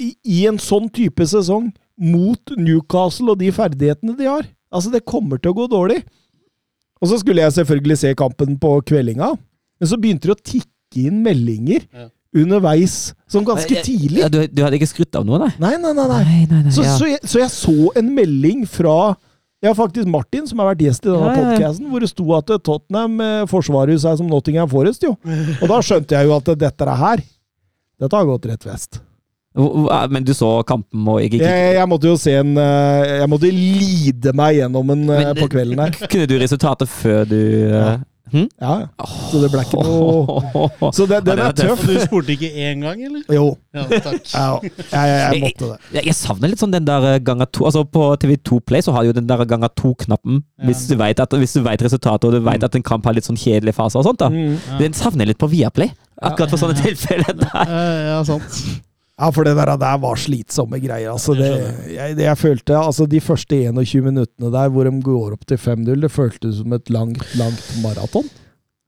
i, 0.00 0.12
i 0.24 0.44
en 0.46 0.58
sånn 0.60 0.86
type 0.92 1.24
sesong 1.26 1.72
mot 2.00 2.52
Newcastle 2.56 3.32
og 3.34 3.40
de 3.40 3.50
ferdighetene 3.52 4.14
de 4.16 4.28
har. 4.28 4.46
Altså, 4.70 4.92
det 4.92 5.02
kommer 5.08 5.40
til 5.42 5.50
å 5.50 5.56
gå 5.58 5.66
dårlig. 5.72 6.02
Og 7.02 7.08
så 7.10 7.18
skulle 7.18 7.42
jeg 7.42 7.56
selvfølgelig 7.56 7.96
se 7.98 8.14
kampen 8.14 8.54
på 8.60 8.74
kveldinga, 8.86 9.32
men 9.80 9.88
så 9.88 9.96
begynte 9.98 10.28
det 10.30 10.36
å 10.36 10.42
tikke 10.52 11.06
inn 11.08 11.22
meldinger 11.24 11.86
Ja. 11.96 12.06
Underveis, 12.36 13.14
Sånn 13.30 13.46
ganske 13.46 13.82
tidlig. 13.86 14.20
Ja, 14.22 14.28
du, 14.30 14.42
du 14.46 14.62
hadde 14.62 14.78
ikke 14.78 14.90
skrutt 14.90 15.16
av 15.18 15.26
noe, 15.26 15.38
nei? 15.42 15.50
Nei, 15.62 15.74
nei, 15.82 15.92
nei. 15.94 16.06
nei. 16.10 16.22
Nei, 16.50 16.62
nei, 16.66 16.74
Så, 16.74 16.84
ja. 16.86 16.94
så, 16.98 17.08
jeg, 17.10 17.20
så 17.26 17.42
jeg 17.42 17.50
så 17.54 17.90
en 17.98 18.14
melding 18.14 18.64
fra 18.70 18.96
ja, 19.60 19.74
faktisk 19.76 20.08
Martin, 20.08 20.46
som 20.48 20.62
har 20.62 20.70
vært 20.70 20.86
gjest 20.86 21.04
i 21.04 21.10
denne 21.10 21.20
Ja, 21.20 21.34
ja, 21.34 21.42
ja. 21.42 21.50
podcasten, 21.52 21.90
hvor 21.92 22.00
det 22.00 22.08
sto 22.08 22.24
at 22.38 22.54
Tottenham 22.64 23.20
eh, 23.20 23.42
forsvarer 23.50 23.98
seg 24.00 24.16
som 24.22 24.30
Nottingham 24.30 24.70
Forest, 24.72 25.04
jo. 25.04 25.12
Og 25.60 25.66
da 25.68 25.82
skjønte 25.84 26.16
jeg 26.16 26.30
jo 26.30 26.34
at 26.38 26.50
dette 26.62 26.88
er 26.88 26.96
her 27.02 27.22
Dette 28.00 28.16
har 28.16 28.28
gått 28.30 28.48
rett 28.48 28.64
vest. 28.64 29.02
Men 30.10 30.22
du 30.24 30.30
så 30.32 30.62
kampen 30.62 31.08
og 31.10 31.24
ikke, 31.24 31.40
ikke 31.40 31.48
Jeg, 31.50 31.74
jeg 31.74 31.90
måtte 31.90 32.06
jo 32.06 32.18
se 32.22 32.36
en 32.38 32.52
eh, 32.62 33.16
Jeg 33.18 33.30
måtte 33.32 33.48
lide 33.50 34.32
meg 34.38 34.60
gjennom 34.60 34.92
en 34.94 35.02
eh, 35.10 35.24
Men, 35.24 35.40
på 35.40 35.48
kvelden 35.50 35.82
her. 35.82 35.96
Kunne 36.12 36.28
du 36.30 36.36
resultatet 36.38 36.88
før 36.88 37.26
du 37.26 37.40
eh, 37.66 37.96
hm? 38.32 38.46
Ja. 38.60 38.74
Så 39.30 39.40
det 39.42 39.50
ble 39.52 39.62
ikke 39.66 39.82
noe 39.84 40.90
Så 40.96 41.06
det, 41.10 41.20
den 41.26 41.42
er 41.42 41.54
tøff. 41.56 41.82
Du 41.86 41.94
spurte 42.02 42.34
ikke 42.34 42.50
én 42.50 42.82
gang, 42.84 43.02
eller? 43.06 43.22
Jo. 43.34 43.46
Ja, 43.74 43.84
takk. 43.90 44.20
Ja, 44.34 44.46
jeg, 44.90 45.18
jeg, 45.34 45.40
måtte 45.44 45.68
det. 45.72 45.78
Jeg, 45.98 46.06
jeg 46.10 46.16
savner 46.18 46.50
litt 46.50 46.62
sånn 46.62 46.74
den 46.74 46.86
der 46.88 47.20
ganger 47.22 47.46
to 47.54 47.66
Altså 47.68 47.84
På 47.86 48.08
TV2 48.18 48.58
Play 48.66 48.82
så 48.82 48.94
har 48.96 49.04
de 49.06 49.12
jo 49.12 49.16
den 49.20 49.28
der 49.30 49.44
ganger 49.46 49.70
to-knappen. 49.78 50.42
Ja. 50.58 50.66
Hvis 50.70 50.86
du 50.90 50.96
vet 50.98 51.22
at 51.22 51.36
Hvis 51.38 51.54
du 51.54 51.62
vet 51.66 51.82
resultatet, 51.86 52.26
og 52.26 52.34
du 52.34 52.42
vet 52.50 52.66
at 52.66 52.74
en 52.78 52.86
kamp 52.86 53.06
har 53.06 53.14
litt 53.16 53.28
sånn 53.28 53.38
kjedelige 53.38 53.76
faser 53.78 54.02
og 54.02 54.08
sånt. 54.10 54.22
da 54.22 54.30
Mm. 54.30 54.56
Den 54.78 54.94
savner 54.94 55.24
jeg 55.26 55.34
litt 55.34 55.40
på 55.42 55.48
Viaplay. 55.50 55.90
Akkurat 56.22 56.52
for 56.52 56.60
sånne 56.60 56.76
tilfeller. 56.84 57.34
der 57.34 57.66
Eh, 57.66 58.08
ja, 58.12 58.20
sant. 58.24 58.60
Ja, 59.20 59.28
for 59.36 59.44
det 59.44 59.52
der, 59.58 59.74
der 59.76 59.96
var 60.00 60.16
slitsomme 60.16 60.78
greier. 60.80 61.12
Altså, 61.12 61.34
Det 61.36 61.50
jeg, 61.92 62.16
det 62.16 62.24
jeg 62.24 62.38
følte, 62.40 62.76
altså 62.78 63.06
De 63.06 63.20
første 63.20 63.56
21 63.68 64.02
minuttene 64.06 64.52
der 64.52 64.70
hvor 64.72 64.88
de 64.88 64.94
går 65.04 65.34
opp 65.36 65.44
til 65.46 65.60
5-0, 65.60 66.00
det 66.00 66.10
føltes 66.12 66.62
som 66.62 66.72
et 66.72 66.88
langt, 66.90 67.24
langt 67.36 67.66
maraton. 67.82 68.30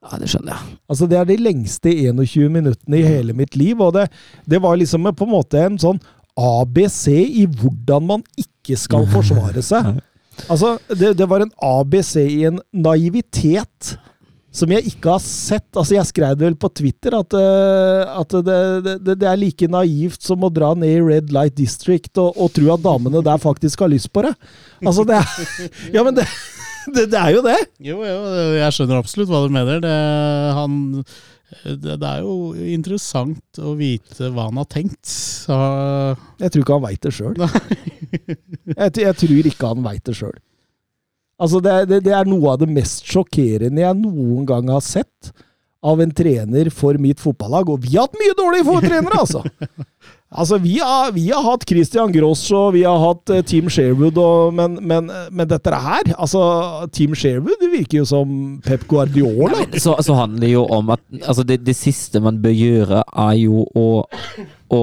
Ja, 0.03 0.19
det 0.19 0.31
skjønner 0.33 0.57
jeg. 0.57 0.79
Altså 0.91 1.07
Det 1.07 1.19
er 1.19 1.29
de 1.29 1.37
lengste 1.37 1.93
21 1.93 2.49
minuttene 2.51 2.99
i 2.99 3.05
hele 3.07 3.37
mitt 3.37 3.57
liv. 3.57 3.81
Og 3.81 3.93
det, 3.95 4.09
det 4.49 4.63
var 4.63 4.81
liksom 4.81 5.11
på 5.13 5.29
en 5.29 5.35
måte 5.37 5.61
en 5.61 5.79
sånn 5.79 6.01
ABC 6.41 7.13
i 7.13 7.45
hvordan 7.47 8.09
man 8.09 8.25
ikke 8.41 8.79
skal 8.81 9.05
forsvare 9.15 9.63
seg. 9.63 10.01
Altså, 10.49 10.79
det, 10.89 11.13
det 11.21 11.29
var 11.29 11.45
en 11.45 11.53
ABC 11.61 12.17
i 12.25 12.47
en 12.49 12.59
naivitet 12.73 13.97
som 14.53 14.73
jeg 14.73 14.85
ikke 14.93 15.15
har 15.15 15.23
sett. 15.25 15.69
Altså, 15.73 15.97
jeg 15.97 16.09
skrev 16.11 16.37
det 16.37 16.47
vel 16.47 16.59
på 16.61 16.71
Twitter 16.77 17.17
at, 17.17 17.37
uh, 17.37 18.21
at 18.21 18.37
det, 18.45 18.59
det, 18.85 18.97
det, 19.17 19.29
er 19.29 19.41
like 19.41 19.69
naivt 19.73 20.25
som 20.25 20.45
å 20.45 20.53
dra 20.53 20.75
ned 20.79 20.93
i 20.93 21.01
Red 21.01 21.33
Light 21.35 21.57
District 21.59 22.21
og, 22.21 22.37
og 22.37 22.53
tro 22.57 22.69
at 22.75 22.85
damene 22.85 23.25
der 23.25 23.41
faktisk 23.43 23.85
har 23.85 23.93
lyst 23.93 24.13
på 24.13 24.27
det. 24.29 24.35
Altså, 24.85 25.07
det 25.09 25.19
er 25.21 25.33
Ja, 25.97 26.05
men 26.05 26.19
det, 26.19 26.29
det, 26.93 27.09
det 27.15 27.21
er 27.21 27.33
jo 27.37 27.45
det! 27.47 27.59
Jo, 27.81 28.03
jo, 28.05 28.19
jeg 28.59 28.77
skjønner 28.77 29.01
absolutt 29.01 29.33
hva 29.33 29.43
du 29.47 29.57
mener. 29.57 29.81
Det, 29.83 29.97
han, 30.59 30.79
det, 31.65 31.97
det 31.97 32.13
er 32.13 32.23
jo 32.27 32.53
interessant 32.77 33.63
å 33.63 33.75
vite 33.81 34.31
hva 34.35 34.51
han 34.51 34.61
har 34.61 34.69
tenkt. 34.73 35.01
Så, 35.09 35.57
Jeg 36.43 36.53
tror 36.53 36.67
ikke 36.67 36.79
han 36.79 36.87
veit 36.91 37.05
det 37.09 37.17
sjøl. 37.17 37.37
Jeg, 38.73 38.91
jeg 39.01 39.15
tror 39.19 39.47
ikke 39.49 39.69
han 39.73 39.85
veit 39.85 40.05
det 40.05 40.15
sjøl. 40.15 40.37
Altså, 41.43 41.61
det, 41.65 41.73
er- 41.75 41.89
det, 41.91 42.03
det 42.07 42.13
er 42.15 42.29
noe 42.31 42.53
av 42.55 42.61
det 42.63 42.71
mest 42.71 43.09
sjokkerende 43.11 43.83
jeg 43.83 43.99
noen 43.99 44.47
gang 44.49 44.71
har 44.71 44.85
sett 44.87 45.33
av 45.83 45.99
en 45.99 46.13
trener 46.15 46.69
for 46.71 46.95
mitt 47.03 47.19
fotballag. 47.19 47.67
Og 47.75 47.83
vi 47.83 47.97
har 47.97 48.07
hatt 48.07 48.15
mye 48.21 48.37
dårlige 48.39 48.69
fotballtrenere, 48.71 49.23
altså! 49.25 49.43
Altså, 50.33 50.57
vi 50.65 50.79
har, 50.81 51.11
vi 51.13 51.27
har 51.29 51.43
hatt 51.45 51.67
Christian 51.69 52.09
Gross 52.09 52.47
og 52.57 52.71
vi 52.73 52.87
har 52.89 52.97
hatt 53.03 53.29
uh, 53.29 53.43
Team 53.45 53.67
Sherwood, 53.69 54.17
og, 54.17 54.55
men, 54.57 54.79
men, 54.81 55.11
men 55.29 55.51
dette 55.51 55.69
her 55.77 56.09
altså, 56.17 56.41
Team 56.97 57.13
Sherwood 57.13 57.61
det 57.61 57.69
virker 57.69 57.99
jo 57.99 58.07
som 58.09 58.33
Pep 58.65 58.87
Guardiola. 58.89 59.61
Så, 59.77 59.93
så 60.01 60.17
handler 60.17 60.41
det 60.47 60.55
jo 60.55 60.63
om 60.73 60.89
at 60.97 61.03
altså 61.21 61.45
det, 61.45 61.59
det 61.67 61.75
siste 61.77 62.23
man 62.25 62.41
bør 62.41 62.57
gjøre, 62.57 63.03
er 63.27 63.35
jo 63.43 63.67
å, 63.77 63.85
å 64.73 64.81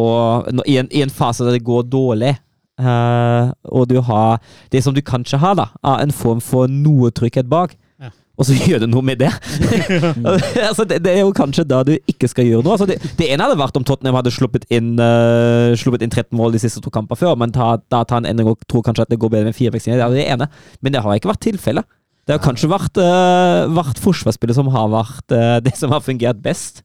i, 0.70 0.78
en, 0.84 0.92
I 0.94 1.02
en 1.08 1.16
fase 1.18 1.48
der 1.50 1.58
det 1.58 1.66
går 1.66 1.90
dårlig, 1.98 2.36
eh, 2.80 3.52
og 3.70 3.90
du 3.90 4.00
har 4.06 4.40
Det 4.72 4.82
som 4.84 4.96
du 4.96 5.02
kanskje 5.06 5.40
har, 5.42 5.56
da, 5.60 5.70
av 5.84 6.02
en 6.04 6.12
form 6.16 6.42
for 6.44 6.72
noe 6.72 7.12
trygghet 7.16 7.50
bak. 7.52 7.76
Ja. 8.00 8.12
Og 8.40 8.48
så 8.48 8.56
gjør 8.68 8.84
du 8.84 8.88
noe 8.90 9.06
med 9.06 9.22
det! 9.22 9.32
altså 10.70 10.86
det, 10.88 11.02
det 11.06 11.14
er 11.14 11.22
jo 11.22 11.36
kanskje 11.36 11.68
da 11.68 11.84
du 11.88 11.94
ikke 12.10 12.30
skal 12.32 12.48
gjøre 12.48 12.66
noe. 12.66 12.78
Altså 12.78 12.88
det, 12.90 13.00
det 13.20 13.30
ene 13.30 13.46
hadde 13.46 13.60
vært 13.60 13.78
om 13.80 13.86
Tottenham 13.88 14.18
hadde 14.20 14.34
sluppet 14.34 14.68
inn, 14.74 14.96
uh, 14.98 15.76
sluppet 15.80 16.06
inn 16.06 16.14
13 16.14 16.34
mål 16.40 16.56
de 16.56 16.64
siste 16.64 16.84
to 16.84 16.94
kamper 16.94 17.20
før, 17.20 17.38
men 17.40 17.54
ta, 17.56 17.76
da 17.92 18.04
tar 18.08 18.24
en 18.24 18.30
endring 18.32 18.52
og 18.52 18.66
tror 18.70 18.86
kanskje 18.88 19.08
at 19.08 19.14
det 19.14 19.22
går 19.22 19.34
bedre 19.36 19.52
med 19.52 19.58
fire 19.58 19.76
vaksiner. 19.76 20.02
Det 20.02 20.10
er 20.10 20.20
det 20.20 20.28
ene. 20.36 20.50
Men 20.82 20.96
det 20.96 21.06
har 21.06 21.20
ikke 21.20 21.34
vært 21.34 21.46
tilfellet. 21.48 21.88
Det 22.28 22.36
har 22.36 22.44
kanskje 22.44 22.70
vært, 22.70 23.00
uh, 23.02 23.66
vært 23.74 24.04
forsvarsspillet 24.04 24.58
som 24.58 24.70
har 24.74 24.92
vært 24.94 25.40
det 25.66 25.74
som 25.80 25.92
har 25.96 26.06
fungert 26.06 26.44
best. 26.46 26.84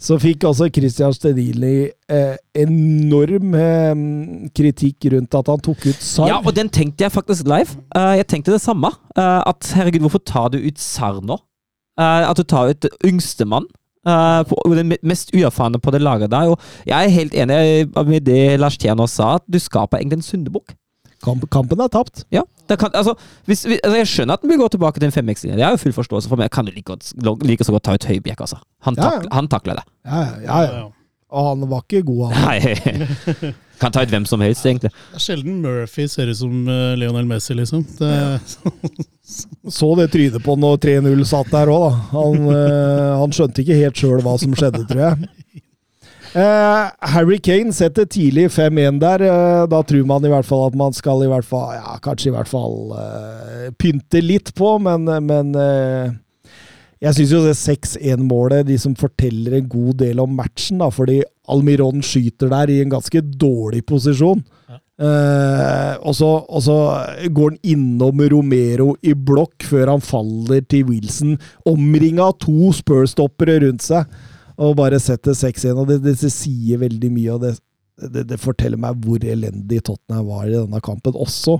Så 0.00 0.18
fikk 0.20 0.44
også 0.48 0.68
Christian 0.74 1.14
Stedili 1.16 1.88
eh, 2.12 2.34
enorm 2.60 3.54
eh, 3.56 4.02
kritikk 4.56 5.08
rundt 5.14 5.38
at 5.38 5.50
han 5.52 5.62
tok 5.64 5.86
ut 5.86 6.02
Sarr. 6.02 6.30
Ja, 6.32 6.40
og 6.42 6.52
den 6.56 6.68
tenkte 6.72 7.06
jeg 7.06 7.14
faktisk 7.14 7.48
live. 7.48 7.78
Uh, 7.96 8.12
jeg 8.18 8.28
tenkte 8.30 8.54
det 8.54 8.62
samme. 8.64 8.90
Uh, 9.16 9.40
at 9.46 9.72
herregud, 9.76 10.04
hvorfor 10.06 10.22
tar 10.26 10.52
du 10.52 10.58
ut 10.60 10.78
Sarr 10.82 11.22
nå? 11.24 11.38
Uh, 12.00 12.26
at 12.28 12.36
du 12.36 12.44
tar 12.44 12.74
ut 12.74 12.88
yngstemann. 13.06 13.68
Uh, 14.04 14.44
den 14.76 14.92
mest 15.00 15.32
uerfarne 15.32 15.80
på 15.80 15.94
det 15.94 16.02
laget 16.04 16.32
der. 16.34 16.52
Og 16.52 16.60
jeg 16.86 17.04
er 17.04 17.16
helt 17.18 17.34
enig 17.34 17.58
med 18.04 18.26
det 18.26 18.60
Lars 18.60 18.76
Tjerno 18.76 19.06
sa, 19.08 19.36
at 19.38 19.46
du 19.48 19.60
skaper 19.62 20.02
egentlig 20.02 20.20
en 20.20 20.28
syndebukk. 20.28 20.76
Kamp, 21.24 21.46
kampen 21.52 21.80
er 21.80 21.88
tapt. 21.92 22.24
Ja, 22.34 22.42
det 22.68 22.78
kan, 22.80 22.92
altså, 22.94 23.14
hvis, 23.48 23.64
altså, 23.66 23.96
Jeg 23.96 24.10
skjønner 24.10 24.38
at 24.40 24.44
vi 24.48 24.58
går 24.60 24.74
tilbake 24.74 25.00
til 25.00 25.08
en 25.08 25.14
femveksling. 25.14 25.54
Det 25.56 25.64
er 25.64 25.72
jo 25.76 25.80
full 25.80 25.96
forståelse 25.96 26.28
for, 26.30 26.36
men 26.40 26.48
jeg 26.48 26.54
kan 26.56 26.68
jo 26.68 26.74
like, 26.76 26.88
godt, 26.90 27.46
like 27.48 27.64
så 27.64 27.72
godt 27.76 27.86
ta 27.88 27.96
ut 27.96 28.04
Høibjerg. 28.10 28.44
Altså. 28.46 28.60
Han, 28.86 28.98
Ja, 28.98 29.02
ja. 29.04 29.10
takler, 29.10 29.32
han 29.38 29.48
takler 29.48 29.80
det. 29.80 29.86
Ja, 30.04 30.22
ja, 30.44 30.60
ja. 30.68 30.84
Og 31.34 31.46
han 31.48 31.64
var 31.70 31.82
ikke 31.82 32.04
god, 32.06 32.30
han. 32.30 32.44
Nei. 32.46 33.52
kan 33.80 33.92
ta 33.94 34.04
ut 34.04 34.12
hvem 34.12 34.26
som 34.28 34.42
helst, 34.44 34.66
egentlig. 34.68 34.92
Det 34.92 35.18
er 35.18 35.24
sjelden 35.24 35.56
Murphy 35.64 36.06
ser 36.10 36.30
ut 36.30 36.38
som 36.38 36.68
eh, 36.70 36.92
Lionel 37.00 37.26
Messi, 37.26 37.56
liksom. 37.58 37.82
Det, 37.98 38.12
Så 39.78 39.88
det 39.98 40.10
trynet 40.12 40.44
på 40.44 40.54
når 40.60 40.78
3-0 40.84 41.24
satt 41.26 41.50
der 41.50 41.72
òg, 41.72 41.88
da. 41.88 42.02
Han, 42.12 42.50
eh, 42.52 43.14
han 43.22 43.34
skjønte 43.34 43.64
ikke 43.64 43.80
helt 43.80 43.98
sjøl 43.98 44.22
hva 44.22 44.36
som 44.40 44.54
skjedde, 44.54 44.84
tror 44.90 45.02
jeg. 45.08 45.30
Eh, 46.34 46.84
Harry 47.14 47.38
Kane 47.38 47.70
setter 47.74 48.08
tidlig 48.10 48.48
5-1 48.50 48.98
der. 49.02 49.22
Uh, 49.22 49.62
da 49.70 49.82
tror 49.86 50.06
man 50.08 50.24
i 50.26 50.32
hvert 50.32 50.48
fall 50.48 50.64
at 50.66 50.78
man 50.78 50.96
skal 50.96 51.22
i 51.22 51.30
hvert 51.30 51.46
fall 51.46 51.76
Ja, 51.76 51.94
kanskje 52.02 52.32
i 52.32 52.34
hvert 52.34 52.50
fall 52.50 52.90
uh, 52.90 53.70
pynte 53.78 54.22
litt 54.24 54.50
på, 54.58 54.74
men, 54.82 55.06
men 55.28 55.54
jeg 57.04 57.16
syns 57.18 57.32
jo 57.34 57.44
det 57.44 57.54
6-1-målet 57.58 58.66
de 58.66 58.78
som 58.80 58.94
forteller 58.98 59.58
en 59.58 59.70
god 59.70 59.98
del 60.02 60.22
om 60.22 60.34
matchen, 60.34 60.82
da, 60.82 60.90
fordi 60.94 61.20
Almiron 61.52 62.02
skyter 62.04 62.48
der 62.52 62.72
i 62.72 62.80
en 62.82 62.94
ganske 62.94 63.20
dårlig 63.38 63.82
posisjon. 63.86 64.40
Eh, 64.94 65.94
og, 66.06 66.12
så, 66.14 66.28
og 66.46 66.62
så 66.62 66.76
går 67.34 67.50
han 67.50 67.72
innom 67.74 68.20
Romero 68.30 68.92
i 69.02 69.10
blokk 69.18 69.66
før 69.66 69.90
han 69.96 70.04
faller 70.04 70.62
til 70.70 70.86
Wilson, 70.90 71.34
omringa 71.66 72.28
av 72.30 72.38
to 72.44 72.70
Spurs-stoppere 72.76 73.58
rundt 73.66 73.82
seg, 73.84 74.06
og 74.56 74.76
bare 74.78 75.00
setter 75.02 75.34
6-1. 75.36 75.74
og 75.74 75.88
det, 75.90 76.00
det, 76.04 76.16
sier 76.32 76.82
veldig 76.82 77.10
mye, 77.12 77.34
og 77.34 77.42
det, 77.42 77.54
det, 78.14 78.26
det 78.30 78.40
forteller 78.42 78.80
meg 78.80 79.00
hvor 79.02 79.22
elendig 79.24 79.82
Tottenham 79.86 80.28
var 80.30 80.46
i 80.48 80.54
denne 80.56 80.80
kampen, 80.84 81.16
også 81.18 81.58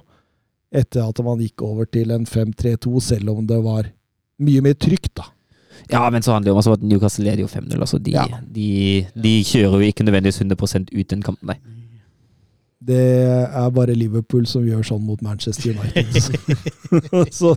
etter 0.75 1.05
at 1.07 1.23
man 1.23 1.43
gikk 1.43 1.63
over 1.63 1.87
til 1.87 2.11
en 2.15 2.27
5-3-2, 2.27 2.93
selv 3.03 3.31
om 3.35 3.47
det 3.47 3.61
var 3.63 3.91
mye 4.43 4.63
mer 4.65 4.75
trygt, 4.75 5.13
da. 5.19 5.29
Ja, 5.91 6.07
men 6.11 6.23
så 6.23 6.33
handler 6.33 6.53
det 6.53 6.67
om 6.67 6.73
at 6.73 6.83
Newcastle 6.87 7.25
leder 7.27 7.45
jo 7.45 7.51
5-0. 7.51 7.79
Altså, 7.79 7.99
de, 7.99 8.15
Ja. 8.15 8.25
de, 8.41 9.07
de 9.15 9.33
kjører 9.45 9.79
jo 9.83 9.91
ikke 9.91 10.07
nødvendigvis 10.07 10.41
100 10.41 10.91
ut 10.95 11.11
den 11.11 11.23
kampen, 11.23 11.51
nei. 11.51 11.59
Det 12.87 13.05
er 13.45 13.71
bare 13.73 13.95
Liverpool 13.97 14.45
som 14.49 14.65
gjør 14.67 14.83
sånn 14.85 15.05
mot 15.07 15.23
Manchester 15.25 15.73
United. 15.73 16.45
så, 17.39 17.55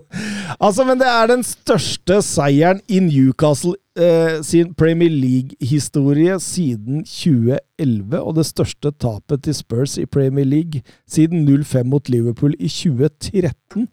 altså, 0.60 0.86
men 0.88 1.02
det 1.02 1.10
er 1.10 1.28
den 1.32 1.44
største 1.46 2.22
seieren 2.26 2.80
i 2.88 3.02
Newcastle 3.04 3.76
eh, 3.98 4.40
sin 4.46 4.74
Premier 4.78 5.12
League-historie 5.12 6.40
siden 6.40 7.04
2011, 7.04 8.20
og 8.22 8.36
det 8.38 8.46
største 8.48 8.92
tapet 8.92 9.44
til 9.44 9.58
Spurs 9.58 9.98
i 9.98 10.06
Premier 10.06 10.46
League 10.46 10.82
siden 11.10 11.44
0-5 11.50 11.84
mot 11.92 12.10
Liverpool 12.10 12.56
i 12.60 12.70
2013. 12.72 13.88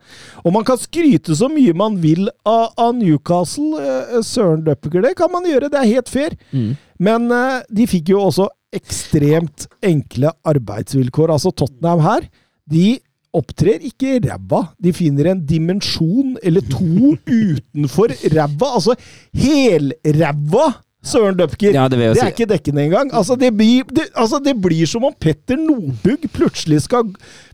Og 0.44 0.52
man 0.52 0.64
kan 0.64 0.80
skryte 0.80 1.36
så 1.36 1.48
mye 1.52 1.74
man 1.76 1.98
vil 2.02 2.28
av, 2.46 2.72
av 2.78 2.94
Newcastle, 2.98 3.80
eh, 3.80 4.20
Søren 4.22 4.64
Duppiger, 4.66 5.02
det 5.02 5.16
kan 5.18 5.32
man 5.32 5.48
gjøre, 5.48 5.72
det 5.72 5.82
er 5.82 5.94
helt 5.96 6.12
fair. 6.12 6.38
Men 6.98 7.30
eh, 7.32 7.64
de 7.74 7.88
fikk 7.90 8.14
jo 8.14 8.22
også 8.28 8.48
ekstremt 8.76 9.66
enkle 9.84 10.32
arbeidsvilkår. 10.46 11.34
Altså 11.34 11.52
Tottenham 11.54 12.04
her, 12.04 12.28
de 12.70 12.86
opptrer 13.34 13.82
ikke 13.86 14.20
ræva. 14.24 14.62
De 14.82 14.94
finner 14.94 15.32
en 15.32 15.44
dimensjon 15.46 16.36
eller 16.42 16.64
to 16.70 17.14
utenfor 17.42 18.14
ræva. 18.34 18.74
Altså 18.78 18.96
helræva! 19.34 20.72
Søren 21.04 21.36
Dupker. 21.36 21.74
Ja, 21.76 21.84
det 21.88 21.98
det 22.00 22.06
er 22.08 22.14
si. 22.16 22.26
ikke 22.32 22.46
dekkende 22.48 22.84
engang. 22.86 23.10
Altså 23.12 23.36
det, 23.36 23.50
blir, 23.56 23.84
det, 23.92 24.06
altså, 24.16 24.40
det 24.40 24.54
blir 24.62 24.86
som 24.88 25.04
om 25.04 25.12
Petter 25.20 25.58
Nordbugg 25.60 26.24
plutselig 26.32 26.80
skal 26.86 27.10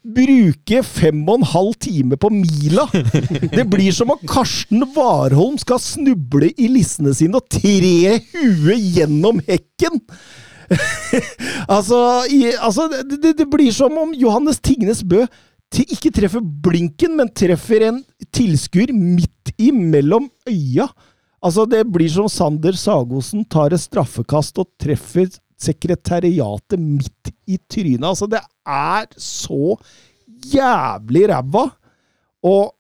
bruke 0.07 0.83
fem 0.87 1.25
og 1.27 1.41
en 1.41 1.49
halv 1.51 1.75
time 1.83 2.19
på 2.21 2.31
mila. 2.31 2.87
Det 3.57 3.67
blir 3.71 3.91
som 3.93 4.13
om 4.15 4.21
Karsten 4.29 4.85
Warholm 4.95 5.59
skal 5.59 5.83
snuble 5.83 6.53
i 6.57 6.71
lissene 6.71 7.15
sine 7.17 7.41
og 7.41 7.51
tre 7.51 8.21
huet 8.31 8.87
gjennom 8.95 9.43
hekken. 9.49 9.99
altså, 11.75 12.01
i, 12.31 12.45
altså 12.55 12.87
det, 12.91 13.35
det, 13.39 13.47
blir 13.51 13.73
som 13.75 13.97
om 13.99 14.13
Johannes 14.17 14.61
Tingnes 14.63 15.03
Bø 15.07 15.25
ikke 15.71 16.11
treffer 16.15 16.43
blinken, 16.43 17.15
men 17.19 17.31
treffer 17.31 17.87
en 17.87 18.01
tilskuer 18.35 18.91
midt 18.95 19.53
imellom 19.61 20.27
øya. 20.51 20.89
Altså, 21.41 21.65
det 21.71 21.85
blir 21.93 22.11
som 22.13 22.29
Sander 22.29 22.77
Sagosen 22.77 23.47
tar 23.49 23.73
et 23.73 23.83
straffekast 23.83 24.59
og 24.61 24.69
treffer 24.81 25.31
sekretariatet 25.61 26.81
midt 26.81 27.33
i 27.47 27.59
trynet. 27.71 28.09
Altså, 28.09 28.29
det 28.31 28.43
er 28.67 29.07
så 29.21 29.77
jævlig 30.51 31.29
ræva. 31.31 31.69
Og 32.47 32.73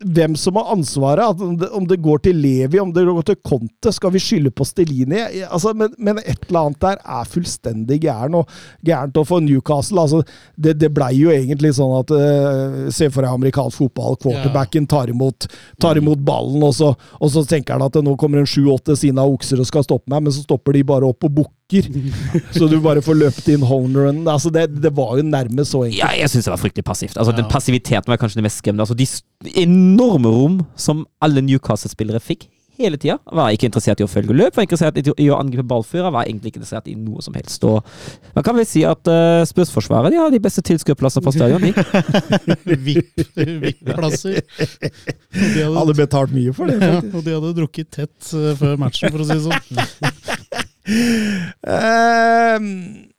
hvem 0.00 0.36
som 0.36 0.56
har 0.56 0.70
ansvaret, 0.72 1.40
om 1.72 1.86
det, 1.86 1.98
går 2.00 2.22
til 2.24 2.38
Levi, 2.40 2.78
om 2.80 2.92
det 2.92 3.04
går 3.04 3.26
til 3.28 3.36
Conte, 3.44 3.92
skal 3.92 4.14
vi 4.14 4.22
skylde 4.22 4.52
på 4.52 4.64
Stelini? 4.64 5.20
Altså, 5.44 5.74
men, 5.76 5.92
men 5.98 6.22
et 6.22 6.46
eller 6.48 6.70
annet 6.70 6.80
der 6.80 7.02
er 7.04 7.28
fullstendig 7.28 8.00
gæren, 8.06 8.38
og 8.40 8.48
gærent 8.86 9.20
å 9.20 9.26
få 9.28 9.42
Newcastle. 9.44 10.00
Altså, 10.00 10.22
det, 10.56 10.78
det 10.80 10.92
blei 10.96 11.12
jo 11.18 11.34
egentlig 11.34 11.74
sånn 11.76 11.92
at 11.98 12.14
uh, 12.16 12.88
Se 12.94 13.10
for 13.12 13.24
deg 13.24 13.36
amerikansk 13.36 13.82
fotball. 13.82 14.16
Quarterbacken 14.20 14.88
tar 14.88 15.12
imot, 15.12 15.50
tar 15.82 16.00
imot 16.00 16.24
ballen, 16.24 16.64
og 16.64 16.74
så, 16.76 16.94
og 17.20 17.32
så 17.32 17.44
tenker 17.48 17.76
han 17.76 17.84
at 17.84 18.00
nå 18.00 18.16
kommer 18.20 18.40
en 18.40 18.48
sju-åtte 18.48 18.96
av 19.10 19.26
okser 19.28 19.60
og 19.60 19.68
skal 19.68 19.84
stoppe 19.84 20.08
meg, 20.12 20.24
men 20.24 20.34
så 20.34 20.44
stopper 20.46 20.76
de 20.76 20.86
bare 20.86 21.08
opp 21.08 21.28
og 21.28 21.40
bukker. 21.42 21.56
Så 22.56 22.66
du 22.66 22.80
bare 22.82 22.98
får 22.98 23.14
løpt 23.14 23.46
inn 23.52 23.62
homerun. 23.62 24.24
Altså, 24.26 24.50
det, 24.50 24.64
det 24.82 24.90
var 24.96 25.12
jo 25.20 25.22
nærmest 25.22 25.70
så 25.70 25.84
enkelt. 25.84 26.00
Ja, 26.00 26.08
jeg 26.18 26.32
syns 26.32 26.48
det 26.48 26.50
var 26.50 26.58
fryktelig 26.58 26.82
passivt. 26.82 27.14
Altså, 27.14 27.30
Den 27.36 27.46
passiviteten 27.46 28.10
var 28.10 28.18
kanskje 28.18 28.40
det 28.40 28.46
mest 28.48 28.58
skremmende. 28.58 28.82
Altså, 28.82 28.96
de 28.98 29.06
enorme 29.90 30.32
rom 30.32 30.62
som 30.78 31.04
alle 31.22 31.42
Newcastle-spillere 31.44 32.22
fikk 32.22 32.48
hele 32.80 32.98
tida. 33.00 33.18
Var 33.24 33.54
ikke 33.54 33.68
interessert 33.68 34.00
i 34.00 34.06
å 34.06 34.10
følge 34.10 34.36
løp, 34.36 34.56
var 34.56 34.64
interessert 34.66 34.98
i, 35.00 35.04
i 35.24 35.28
å 35.32 35.38
angripe 35.40 35.66
ballfører, 35.68 36.10
var 36.14 36.28
egentlig 36.28 36.52
ikke 36.52 36.62
interessert 36.62 36.88
i 36.90 36.96
noe 36.98 37.22
som 37.24 37.36
helst. 37.36 37.64
Og 37.68 37.84
man 38.36 38.46
kan 38.46 38.56
vel 38.56 38.68
si 38.68 38.84
at 38.88 39.10
uh, 39.10 39.42
Spørsforsvaret 39.48 40.14
de 40.14 40.20
har 40.20 40.32
de 40.32 40.40
beste 40.42 40.64
tilskuerplasser 40.66 41.24
på 41.24 41.34
stadion. 41.36 41.60
VIP-plasser. 42.86 44.40
de 44.40 45.66
Hadde 45.66 45.76
hadde, 45.76 45.98
betalt 45.98 46.34
mye 46.34 46.54
for 46.56 46.70
det, 46.70 46.80
ja, 46.80 47.00
og 47.04 47.24
de 47.26 47.36
hadde 47.36 47.54
drukket 47.58 47.92
tett 48.00 48.32
eh, 48.36 48.52
før 48.58 48.78
matchen, 48.80 49.12
for 49.12 49.24
å 49.24 49.28
si 49.28 49.36
det 49.36 49.44
sånn. 49.48 49.62
Ehm, 51.70 53.09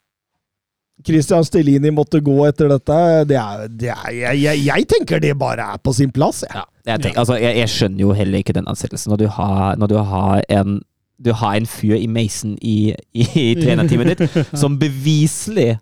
Christian 1.05 1.45
Stelini 1.47 1.91
måtte 1.93 2.21
gå 2.23 2.37
etter 2.47 2.71
dette. 2.71 2.99
Det 3.29 3.37
er, 3.39 3.65
det 3.67 3.91
er, 3.93 4.07
jeg, 4.15 4.39
jeg, 4.43 4.63
jeg 4.67 4.87
tenker 4.91 5.21
det 5.23 5.33
bare 5.39 5.73
er 5.73 5.81
på 5.83 5.93
sin 5.95 6.13
plass. 6.13 6.43
Jeg. 6.45 6.55
Ja, 6.55 6.65
jeg, 6.93 7.03
tenker, 7.05 7.23
altså, 7.23 7.37
jeg, 7.41 7.69
skjønner 7.71 8.05
jo 8.05 8.15
heller 8.17 8.43
ikke 8.43 8.55
den 8.57 8.69
ansettelsen. 8.71 9.13
Når 9.13 9.23
du 9.23 9.27
har, 9.37 9.75
når 9.81 9.91
du 9.91 9.99
har 10.13 10.45
en 10.49 10.81
du 11.21 11.29
har 11.37 11.53
en 11.53 11.67
fyr 11.69 11.99
i 11.99 12.07
Mason 12.09 12.55
i, 12.65 12.95
i, 13.13 13.25
trenerteamet 13.61 14.17
ditt 14.17 14.55
som 14.57 14.79
beviselig 14.81 15.75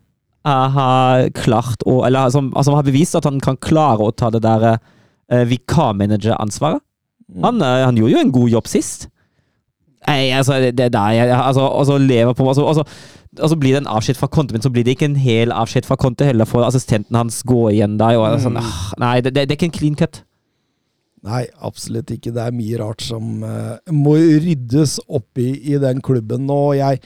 har 0.50 1.30
klart 1.36 1.84
å 1.88 2.00
Eller 2.08 2.32
som 2.34 2.50
altså, 2.58 2.74
har 2.76 2.88
bevist 2.88 3.16
at 3.16 3.28
han 3.28 3.40
kan 3.44 3.60
klare 3.62 4.04
å 4.04 4.12
ta 4.16 4.32
det 4.34 4.42
der 4.44 4.66
uh, 4.74 5.44
vikarmanageransvaret. 5.48 6.82
Han, 7.44 7.62
uh, 7.62 7.86
han 7.86 8.00
gjorde 8.00 8.16
jo 8.16 8.24
en 8.24 8.34
god 8.34 8.54
jobb 8.56 8.70
sist. 8.72 9.10
Nei, 10.08 10.30
altså, 10.32 10.60
det, 10.64 10.78
det 10.78 10.94
der 10.94 11.12
jeg, 11.12 11.32
altså, 11.36 11.66
altså, 11.68 11.98
lever 11.98 12.34
på 12.34 12.48
altså, 12.48 12.66
altså, 12.68 12.84
altså 13.40 13.58
Blir 13.60 13.76
det 13.76 13.82
en 13.84 13.92
avskjed 13.92 14.16
fra 14.16 14.30
kontoen 14.32 14.58
min, 14.58 14.64
så 14.64 14.72
blir 14.72 14.86
det 14.88 14.96
ikke 14.96 15.10
en 15.10 15.20
hel 15.20 15.52
avskjed 15.52 15.90
fra 15.90 16.00
kontoen 16.00 16.32
heller, 16.32 16.48
for 16.48 16.64
assistenten 16.64 17.18
hans 17.20 17.42
går 17.44 17.74
igjen 17.76 18.00
der. 18.00 18.18
Og, 18.18 18.40
sånn, 18.44 18.58
ah, 18.62 18.94
nei, 19.02 19.20
det, 19.22 19.36
det, 19.36 19.50
det 19.50 19.56
er 19.56 19.60
ikke 19.60 19.72
en 19.72 19.78
clean 19.80 20.00
cut. 20.00 20.24
Nei, 21.28 21.44
absolutt 21.68 22.14
ikke. 22.16 22.32
Det 22.32 22.46
er 22.46 22.56
mye 22.56 22.80
rart 22.80 23.04
som 23.04 23.44
uh, 23.44 23.76
må 23.92 24.16
ryddes 24.16 25.02
oppi 25.12 25.52
i 25.68 25.76
den 25.82 26.00
klubben. 26.06 26.48
Og 26.48 26.78
jeg 26.80 27.02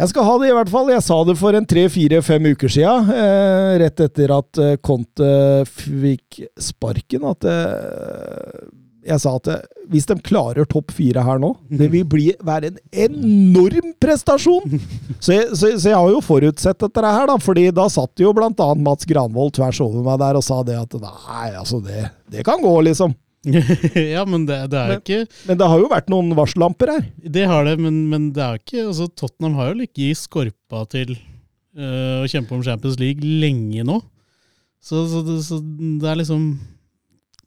jeg 0.00 0.12
skal 0.12 0.22
ha 0.24 0.34
det, 0.38 0.50
i 0.50 0.54
hvert 0.54 0.70
fall. 0.70 0.90
Jeg 0.92 1.02
sa 1.02 1.16
det 1.26 1.34
for 1.40 1.56
en 1.56 1.66
tre-fire-fem 1.66 2.44
uker 2.52 2.70
sia, 2.70 2.92
uh, 3.02 3.72
rett 3.82 4.04
etter 4.04 4.30
at 4.36 4.60
eh, 4.62 4.76
Conte 4.78 5.30
fikk 5.66 6.44
sparken, 6.62 7.26
at 7.26 7.48
eh, 7.50 8.60
jeg 9.06 9.22
sa 9.22 9.32
at 9.38 9.48
eh, 9.50 9.62
hvis 9.90 10.06
de 10.08 10.16
klarer 10.24 10.68
topp 10.68 10.92
fire 10.94 11.22
her 11.24 11.40
nå, 11.42 11.52
det 11.72 11.88
vil 11.92 12.04
bli, 12.08 12.26
være 12.46 12.70
en 12.70 12.78
enorm 13.06 13.94
prestasjon! 14.02 14.76
Så 15.24 15.34
jeg, 15.34 15.48
så, 15.52 15.72
så 15.76 15.90
jeg 15.90 15.98
har 15.98 16.10
jo 16.12 16.20
forutsett 16.24 16.78
dette 16.80 17.02
her, 17.04 17.26
da, 17.28 17.34
fordi 17.42 17.66
da 17.76 17.84
satt 17.92 18.22
jo 18.22 18.30
blant 18.36 18.60
annet 18.64 18.84
Mats 18.86 19.08
Granvold 19.08 19.52
tvers 19.58 19.80
over 19.84 20.04
meg 20.06 20.20
der 20.22 20.38
og 20.38 20.44
sa 20.46 20.62
det 20.64 20.78
at 20.80 20.94
nei, 21.02 21.48
altså 21.60 21.80
det, 21.84 22.06
det 22.32 22.44
kan 22.46 22.62
gå, 22.62 22.72
liksom. 22.86 23.12
ja, 24.14 24.22
men 24.28 24.44
det, 24.48 24.58
det 24.68 24.76
er 24.76 24.90
jo 24.92 24.98
ikke 24.98 25.20
Men 25.48 25.58
det 25.60 25.68
har 25.72 25.80
jo 25.80 25.88
vært 25.88 26.10
noen 26.12 26.34
varsellamper 26.36 26.90
her. 26.92 27.04
Det 27.36 27.46
har 27.48 27.64
det, 27.68 27.78
men, 27.80 28.02
men 28.10 28.28
det 28.36 28.42
er 28.44 28.60
ikke 28.60 28.82
altså, 28.90 29.08
Tottenham 29.16 29.56
har 29.60 29.70
jo 29.70 29.78
ligget 29.80 30.02
i 30.10 30.18
skorpa 30.18 30.82
til 30.92 31.14
øh, 31.16 32.20
å 32.20 32.28
kjempe 32.28 32.56
om 32.56 32.64
Champions 32.66 33.00
League 33.00 33.24
lenge 33.24 33.86
nå. 33.88 34.00
Så, 34.80 35.06
så, 35.08 35.22
det, 35.24 35.40
det 36.00 36.08
er 36.10 36.20
liksom 36.20 36.44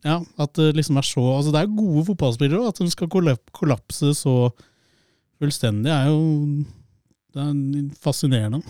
Ja, 0.04 0.20
at 0.40 0.56
det 0.60 0.74
liksom 0.76 1.00
er 1.00 1.08
så 1.08 1.24
Altså, 1.38 1.52
det 1.54 1.62
er 1.62 1.78
gode 1.78 2.06
fotballspillere, 2.10 2.62
og 2.62 2.74
at 2.74 2.82
de 2.84 2.92
skal 2.92 3.12
kollapse 3.56 4.14
så 4.20 4.36
fullstendig, 5.40 5.92
er 5.92 6.12
jo 6.12 6.64
Det 7.34 7.42
er 7.42 7.88
fascinerende. 8.04 8.62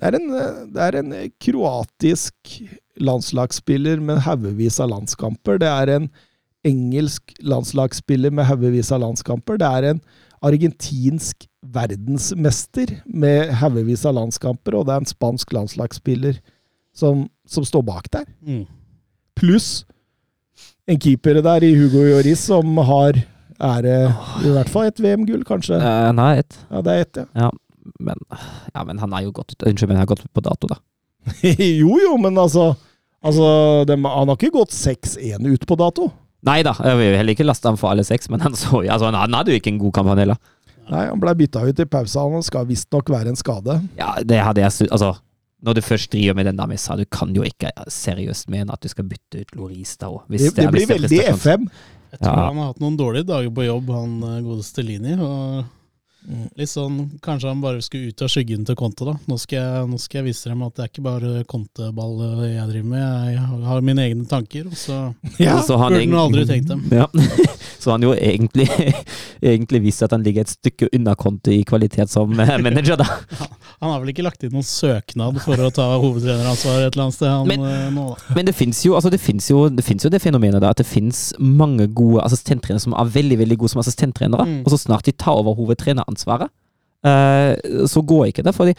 Det 0.00 0.08
er 0.08 0.16
en, 0.16 0.30
det 0.72 0.80
er 0.82 0.96
en 0.98 1.12
kroatisk 1.38 2.34
landslagsspiller 3.00 4.00
med 4.00 4.18
haugevis 4.24 4.80
av 4.80 4.90
landskamper. 4.90 5.60
Det 5.60 5.68
er 5.68 5.92
en 5.94 6.08
engelsk 6.66 7.34
landslagsspiller 7.44 8.32
med 8.34 8.48
haugevis 8.48 8.90
av 8.92 9.04
landskamper. 9.04 9.60
Det 9.60 9.68
er 9.68 9.90
en 9.92 10.02
argentinsk 10.42 11.46
verdensmester 11.60 12.96
med 13.04 13.52
haugevis 13.60 14.06
av 14.08 14.16
landskamper, 14.16 14.74
og 14.74 14.88
det 14.88 14.94
er 14.94 15.04
en 15.04 15.12
spansk 15.12 15.52
landslagsspiller 15.52 16.40
som, 16.96 17.26
som 17.46 17.66
står 17.68 17.84
bak 17.86 18.08
der. 18.12 18.26
Mm. 18.40 18.64
Pluss 19.36 19.84
en 20.90 21.00
keeper 21.00 21.40
der 21.44 21.66
i 21.66 21.72
Hugo 21.76 22.02
Lloris 22.04 22.42
som 22.50 22.78
har 22.88 23.18
ære 23.60 23.96
i 24.46 24.52
hvert 24.54 24.70
fall 24.72 24.88
et 24.88 25.00
VM-gull, 25.02 25.42
kanskje. 25.46 25.78
Uh, 25.80 26.10
nei, 26.16 26.40
ett. 26.42 26.56
Ja, 26.70 26.84
det 26.84 26.92
er 26.94 27.04
ett, 27.04 27.20
ja. 27.20 27.26
Ja, 27.46 27.50
men, 28.00 28.22
ja, 28.74 28.84
men 28.86 29.02
han 29.02 29.16
er 29.16 29.26
jo 29.26 29.34
gått 29.36 29.54
ut 29.54 29.66
Unnskyld, 29.68 29.90
men 29.90 29.98
han 29.98 30.06
har 30.06 30.12
gått 30.14 30.24
ut 30.24 30.32
på 30.36 30.44
dato, 30.44 30.70
da. 30.70 30.80
jo, 31.82 31.98
jo, 32.00 32.14
men 32.20 32.38
altså, 32.40 32.72
altså 33.20 33.84
dem, 33.88 34.06
Han 34.08 34.32
har 34.32 34.38
ikke 34.38 34.54
gått 34.54 34.72
6-1 34.72 35.44
ut 35.50 35.66
på 35.68 35.76
dato. 35.80 36.08
Nei 36.48 36.62
da, 36.64 36.72
jeg 36.80 36.96
vil 36.96 37.18
heller 37.18 37.36
ikke 37.36 37.44
laste 37.44 37.68
ham 37.68 37.76
for 37.80 37.92
alle 37.92 38.04
seks, 38.06 38.30
men 38.32 38.40
han, 38.40 38.56
så, 38.56 38.80
altså, 38.80 39.10
han, 39.10 39.18
han 39.20 39.36
hadde 39.36 39.52
jo 39.52 39.60
ikke 39.60 39.74
en 39.74 39.82
god 39.82 39.96
kamp, 39.98 40.12
han 40.14 40.22
heller. 40.24 40.40
Nei, 40.90 41.04
Han 41.06 41.20
ble 41.22 41.36
bytta 41.38 41.62
ut 41.68 41.80
i 41.82 41.86
pausa. 41.86 42.24
Han 42.26 42.42
skal 42.42 42.64
visstnok 42.66 43.12
være 43.12 43.30
en 43.30 43.38
skade. 43.38 43.76
Ja, 43.98 44.16
det 44.26 44.40
hadde 44.42 44.64
jeg 44.64 44.88
Altså, 44.90 45.12
når 45.62 45.74
du 45.76 45.80
først 45.84 46.10
driver 46.12 46.34
med 46.38 46.46
den 46.48 46.56
der 46.60 46.76
sa, 46.80 46.96
du 46.96 47.04
kan 47.04 47.34
jo 47.36 47.42
ikke 47.46 47.72
seriøst 47.92 48.48
mene 48.52 48.72
at 48.72 48.80
du 48.80 48.88
skal 48.88 49.04
bytte 49.10 49.42
ut 49.42 49.56
Loris 49.58 49.96
da 50.00 50.08
òg. 50.08 50.22
Det, 50.28 50.54
det 50.56 50.70
blir 50.72 50.86
veldig 50.88 51.20
FM. 51.36 51.66
Jeg 52.10 52.18
tror 52.24 52.32
Ja. 52.38 52.46
han 52.48 52.56
har 52.58 52.72
hatt 52.72 52.80
noen 52.82 52.96
dårlige 52.98 53.28
dager 53.28 53.52
på 53.54 53.66
jobb, 53.68 53.90
han 53.94 54.16
eh, 54.22 54.40
godeste 54.42 54.82
Lini. 54.82 55.14
Og 55.20 55.64
litt 56.58 56.68
sånn, 56.68 56.96
Kanskje 57.24 57.48
han 57.48 57.62
bare 57.62 57.80
skulle 57.80 58.10
ut 58.10 58.22
av 58.22 58.28
skyggen 58.28 58.64
til 58.68 58.76
Conte, 58.76 59.06
da. 59.08 59.14
Nå 59.30 59.38
skal, 59.40 59.60
jeg, 59.62 59.86
nå 59.88 60.00
skal 60.02 60.18
jeg 60.20 60.26
vise 60.26 60.50
dem 60.50 60.64
at 60.66 60.74
det 60.76 60.82
er 60.84 60.90
ikke 60.90 61.04
bare 61.06 61.44
Conte-ball 61.48 62.16
eh, 62.26 62.42
jeg 62.56 62.66
driver 62.72 62.90
med. 62.90 63.30
Jeg 63.36 63.68
har 63.70 63.86
mine 63.86 64.04
egne 64.08 64.26
tanker, 64.28 64.66
og 64.68 64.76
så 64.80 64.98
Ja. 65.38 65.60
Så 65.64 65.78
han 65.80 65.94
burde 65.94 66.08
han 66.08 66.18
aldri 66.24 66.46
tenkt 66.50 66.68
dem. 66.72 66.84
Ja. 66.90 67.06
Så 67.80 67.94
han 67.94 68.02
jo 68.04 68.10
egentlig, 68.12 68.66
egentlig 69.40 69.78
vist 69.86 70.02
at 70.04 70.12
han 70.12 70.20
ligger 70.20 70.44
et 70.44 70.50
stykke 70.52 70.90
unna 70.92 71.14
Conte 71.16 71.54
i 71.54 71.62
kvalitet 71.64 72.10
som 72.12 72.28
manager, 72.66 72.98
da. 73.00 73.06
Han 73.80 73.90
har 73.94 74.00
vel 74.02 74.10
ikke 74.12 74.24
lagt 74.26 74.42
inn 74.44 74.52
noen 74.52 74.66
søknad 74.66 75.38
for 75.40 75.56
å 75.56 75.70
ta 75.72 75.86
hovedtreneransvar 76.02 76.82
et 76.86 76.92
eller 76.94 77.04
annet 77.06 77.14
sted, 77.16 77.28
han 77.32 77.46
Men- 77.48 77.64
eh, 77.64 77.90
nå, 77.90 78.08
da. 78.14 78.34
Men 78.36 78.44
det 78.46 78.54
fins 78.54 78.82
jo, 78.84 78.92
altså 78.94 79.10
jo, 79.48 79.68
det 79.72 79.84
jo 80.04 80.10
det 80.10 80.20
fenomenet 80.20 80.60
da, 80.60 80.68
at 80.70 80.76
det 80.76 80.86
fins 80.86 81.32
mange 81.40 81.86
gode 81.96 82.20
assistenttrenere 82.22 82.80
som 82.84 82.92
er 82.92 83.04
veldig 83.08 83.38
veldig 83.40 83.56
gode 83.58 83.70
som 83.70 83.80
assistenttrenere, 83.80 84.44
Mm. 84.46 84.58
og 84.66 84.72
så 84.72 84.78
snart 84.84 85.02
de 85.04 85.12
tar 85.12 85.32
over 85.40 85.54
hovedtreneransvaret, 85.56 86.50
uh, 87.04 87.86
så 87.88 88.02
går 88.04 88.26
ikke 88.32 88.42
det. 88.44 88.54
Fordi 88.54 88.74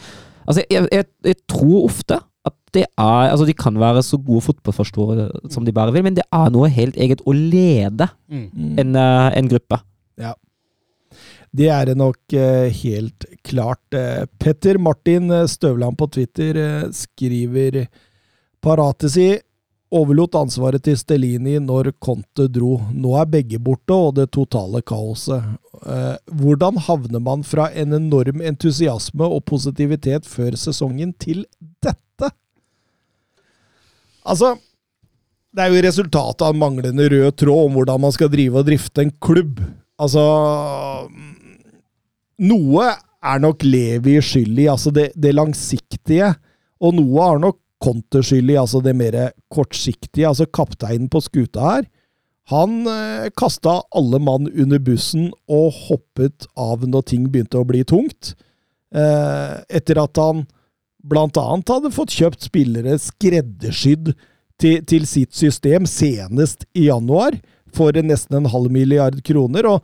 altså 0.46 0.62
jeg, 0.70 0.86
jeg, 0.92 1.04
jeg 1.24 1.36
tror 1.48 1.84
ofte 1.88 2.20
at 2.46 2.52
det 2.74 2.86
er 2.98 3.30
Altså, 3.30 3.44
de 3.46 3.52
kan 3.54 3.74
være 3.74 4.02
så 4.02 4.16
gode 4.24 4.42
fotballforståere 4.42 5.50
som 5.50 5.64
de 5.64 5.72
bare 5.72 5.92
vil, 5.92 6.02
men 6.02 6.14
det 6.14 6.24
er 6.32 6.48
noe 6.50 6.68
helt 6.68 6.94
eget 6.96 7.20
å 7.26 7.32
lede 7.34 8.08
Mm. 8.30 8.78
en, 8.78 8.96
uh, 8.96 9.30
en 9.34 9.48
gruppe. 9.48 9.80
Det 11.52 11.68
er 11.68 11.90
det 11.90 11.98
nok 12.00 12.32
eh, 12.32 12.72
helt 12.72 13.26
klart. 13.44 13.84
Eh, 13.92 14.24
Petter 14.40 14.78
Martin 14.80 15.30
eh, 15.30 15.48
Støvland 15.50 15.98
på 16.00 16.08
Twitter 16.08 16.56
skriver 16.96 17.84
Paratesi 18.62 19.34
overlot 19.92 20.38
ansvaret 20.38 20.80
til 20.86 20.96
Stellini 20.96 21.58
når 21.60 21.90
Conte 22.00 22.46
dro. 22.48 22.78
Nå 22.96 23.12
er 23.20 23.28
begge 23.28 23.60
borte 23.60 23.92
og 23.92 24.14
det 24.16 24.30
totale 24.32 24.80
kaoset. 24.80 25.44
Hvordan 26.32 26.78
havner 26.86 27.20
man 27.20 27.42
fra 27.44 27.66
en 27.76 27.92
enorm 27.98 28.40
entusiasme 28.40 29.26
og 29.26 29.42
positivitet 29.50 30.24
før 30.24 30.56
sesongen 30.56 31.12
til 31.20 31.42
dette? 31.84 32.30
Altså, 34.24 34.54
det 35.52 35.66
er 35.66 35.74
jo 35.74 35.84
resultatet 35.84 36.46
av 36.46 36.56
manglende 36.56 37.10
rød 37.12 37.36
tråd 37.42 37.66
om 37.66 37.76
hvordan 37.76 38.06
man 38.06 38.16
skal 38.16 38.32
drive 38.32 38.62
og 38.62 38.70
drifte 38.70 39.04
en 39.04 39.12
klubb. 39.20 39.60
Altså 40.00 40.22
Noe 42.40 42.92
er 43.22 43.42
nok 43.42 43.64
Levi 43.66 44.16
skyld 44.24 44.58
i, 44.58 44.68
altså 44.70 44.92
det, 44.94 45.10
det 45.14 45.34
langsiktige, 45.36 46.32
og 46.82 46.96
noe 46.98 47.26
har 47.26 47.42
nok 47.42 47.58
Conte 47.82 48.22
skyld 48.22 48.52
i, 48.52 48.58
altså 48.60 48.78
det 48.82 48.94
mer 48.94 49.16
kortsiktige. 49.50 50.28
Altså 50.28 50.46
kapteinen 50.46 51.08
på 51.10 51.18
skuta 51.24 51.64
her, 51.66 51.86
han 52.50 52.86
eh, 52.90 53.28
kasta 53.38 53.80
alle 53.94 54.18
mann 54.22 54.48
under 54.50 54.78
bussen 54.82 55.30
og 55.50 55.74
hoppet 55.88 56.46
av 56.58 56.82
når 56.86 57.06
ting 57.10 57.28
begynte 57.30 57.60
å 57.60 57.66
bli 57.66 57.82
tungt. 57.86 58.34
Eh, 58.94 59.54
etter 59.70 59.98
at 60.02 60.18
han 60.20 60.44
blant 61.02 61.38
annet 61.40 61.70
hadde 61.72 61.94
fått 61.94 62.14
kjøpt 62.14 62.46
spillere 62.46 62.98
skreddersydd 63.02 64.12
til, 64.62 64.82
til 64.86 65.06
sitt 65.08 65.34
system 65.34 65.86
senest 65.90 66.66
i 66.78 66.86
januar 66.86 67.38
for 67.74 67.96
nesten 68.04 68.42
en 68.42 68.50
halv 68.52 68.70
milliard 68.74 69.22
kroner. 69.26 69.66
og 69.66 69.82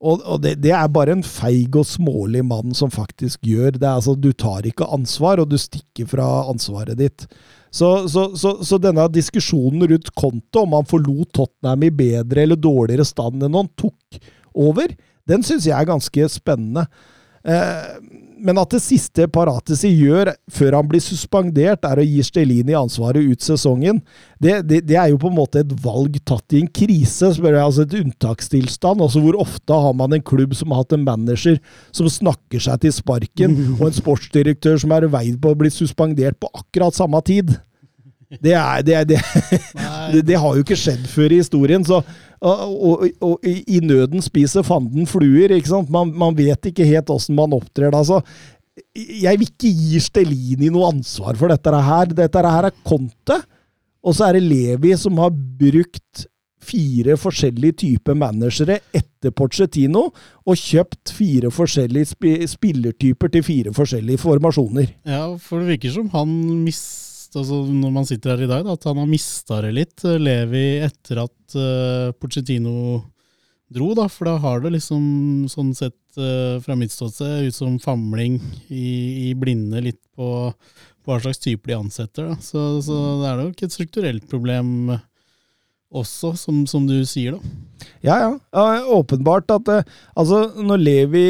og, 0.00 0.22
og 0.24 0.40
det, 0.40 0.54
det 0.64 0.72
er 0.72 0.88
bare 0.92 1.12
en 1.12 1.24
feig 1.26 1.76
og 1.76 1.84
smålig 1.84 2.40
mann 2.48 2.72
som 2.76 2.92
faktisk 2.92 3.44
gjør 3.44 3.76
det. 3.76 3.88
Altså, 3.88 4.14
du 4.16 4.30
tar 4.32 4.64
ikke 4.68 4.88
ansvar, 4.88 5.42
og 5.42 5.50
du 5.50 5.58
stikker 5.60 6.08
fra 6.08 6.28
ansvaret 6.48 6.96
ditt. 7.00 7.26
Så, 7.70 8.08
så, 8.10 8.30
så, 8.34 8.56
så 8.66 8.80
denne 8.82 9.04
diskusjonen 9.12 9.84
rundt 9.92 10.08
Konto, 10.18 10.64
om 10.64 10.74
han 10.78 10.88
forlot 10.90 11.34
Tottenham 11.36 11.84
i 11.86 11.92
bedre 11.94 12.46
eller 12.46 12.58
dårligere 12.58 13.06
stand 13.06 13.44
enn 13.46 13.58
han 13.60 13.70
tok 13.78 14.18
over, 14.58 14.90
den 15.30 15.44
syns 15.46 15.68
jeg 15.68 15.76
er 15.76 15.86
ganske 15.92 16.26
spennende. 16.32 16.88
Eh, 17.44 17.92
men 18.44 18.58
at 18.60 18.72
det 18.74 18.80
siste 18.82 19.26
Paratesi 19.32 19.90
gjør 19.92 20.32
før 20.52 20.76
han 20.78 20.88
blir 20.90 21.02
suspendert, 21.04 21.84
er 21.86 22.00
å 22.00 22.06
gi 22.06 22.24
Stelini 22.26 22.76
ansvaret 22.76 23.24
ut 23.24 23.44
sesongen, 23.44 24.00
det, 24.42 24.60
det, 24.68 24.82
det, 24.88 24.96
er 24.98 25.10
jo 25.12 25.20
på 25.20 25.30
en 25.30 25.38
måte 25.38 25.62
et 25.62 25.72
valg 25.84 26.16
tatt 26.28 26.56
i 26.56 26.62
en 26.64 26.70
krise, 26.80 27.32
spør 27.36 27.56
jeg, 27.56 27.64
altså 27.64 27.86
et 27.86 27.96
unntakstilstand. 28.00 29.04
altså 29.04 29.22
Hvor 29.24 29.40
ofte 29.44 29.80
har 29.86 29.96
man 29.96 30.16
en 30.16 30.24
klubb 30.24 30.56
som 30.58 30.72
har 30.72 30.82
hatt 30.82 30.96
en 30.96 31.06
manager 31.06 31.60
som 31.96 32.08
snakker 32.10 32.62
seg 32.62 32.84
til 32.84 32.96
sparken, 32.96 33.58
og 33.78 33.88
en 33.88 33.98
sportsdirektør 34.00 34.80
som 34.80 34.94
er 34.96 35.10
veid 35.12 35.40
på 35.40 35.52
å 35.52 35.60
bli 35.60 35.72
suspendert 35.74 36.40
på 36.40 36.52
akkurat 36.56 36.96
samme 36.96 37.20
tid? 37.26 37.58
Det, 38.30 38.52
er, 38.54 38.82
det, 38.86 39.18
det, 40.12 40.22
det, 40.28 40.38
har 40.38 40.54
jo 40.54 40.62
ikke 40.62 40.78
skjedd 40.78 41.06
før 41.10 41.34
i 41.34 41.40
historien. 41.42 41.84
så 41.86 42.02
og, 42.40 42.60
og, 42.62 43.02
og, 43.20 43.44
i 43.44 43.80
nøden 43.84 44.22
spiser 44.24 44.64
fanden 44.64 45.08
fluer. 45.10 45.52
ikke 45.52 45.72
sant? 45.72 45.90
Man, 45.92 46.14
man 46.16 46.38
vet 46.38 46.70
ikke 46.70 46.88
helt 46.88 47.10
åssen 47.12 47.36
man 47.36 47.52
opptrer 47.56 47.92
da. 47.92 48.04
så 48.06 48.22
jeg 48.96 49.38
vil 49.40 49.48
ikke 49.50 49.70
gi 49.76 50.00
Stelini 50.02 50.70
noe 50.72 50.90
ansvar 50.94 51.36
for 51.38 51.52
dette 51.52 51.82
her. 51.84 52.12
Dette 52.16 52.42
her 52.46 52.68
er 52.70 52.76
Conte, 52.86 53.40
og 54.00 54.16
så 54.16 54.28
er 54.28 54.38
det 54.38 54.46
Levi 54.46 54.94
som 54.98 55.18
har 55.20 55.34
brukt 55.34 56.26
fire 56.70 57.16
forskjellige 57.18 57.78
typer 57.82 58.16
managere 58.20 58.78
etter 58.94 59.32
Porcetino, 59.36 60.10
og 60.44 60.60
kjøpt 60.60 61.12
fire 61.16 61.50
forskjellige 61.52 62.12
sp 62.12 62.26
spillertyper 62.52 63.32
til 63.32 63.44
fire 63.44 63.72
forskjellige 63.76 64.20
formasjoner. 64.22 64.92
Ja, 65.08 65.24
for 65.40 65.60
det 65.60 65.74
virker 65.74 65.96
som 65.96 66.10
han 66.14 66.34
mis 67.30 67.38
altså 67.38 67.62
når 67.70 67.90
man 67.92 68.06
sitter 68.06 68.34
her 68.34 68.42
i 68.44 68.50
dag, 68.50 68.64
da, 68.64 68.74
at 68.74 68.84
han 68.84 68.98
har 68.98 69.06
mista 69.08 69.60
det 69.62 69.72
litt. 69.72 70.04
Eh, 70.04 70.18
Levi 70.18 70.80
etter 70.82 71.22
at 71.24 71.56
uh, 71.56 72.12
Pochettino 72.18 73.02
dro, 73.70 73.94
da, 73.94 74.08
for 74.08 74.26
da 74.26 74.38
har 74.38 74.60
det 74.60 74.72
liksom 74.74 75.46
sånn 75.48 75.74
sett 75.74 76.18
uh, 76.18 76.58
fra 76.60 76.74
mitt 76.76 76.90
ståsted 76.90 77.46
ut 77.46 77.54
som 77.54 77.78
famling 77.78 78.40
i, 78.68 79.30
i, 79.30 79.34
blinde 79.34 79.80
litt 79.80 80.00
på, 80.16 80.50
på 81.04 81.12
hva 81.12 81.20
slags 81.20 81.38
type 81.38 81.68
de 81.68 81.76
ansetter. 81.76 82.32
Da. 82.32 82.36
Så, 82.42 82.82
så 82.82 82.98
det 83.22 83.30
er 83.30 83.44
nok 83.44 83.62
et 83.62 83.76
strukturelt 83.76 84.26
problem 84.28 84.96
også, 85.90 86.36
som, 86.38 86.66
som, 86.70 86.84
du 86.86 87.00
sier, 87.06 87.34
da. 87.34 87.86
Ja, 88.02 88.16
ja. 88.20 88.28
ja 88.54 88.82
åpenbart 88.94 89.50
at 89.50 89.70
altså, 90.14 90.44
når 90.54 90.82
Levi 90.82 91.24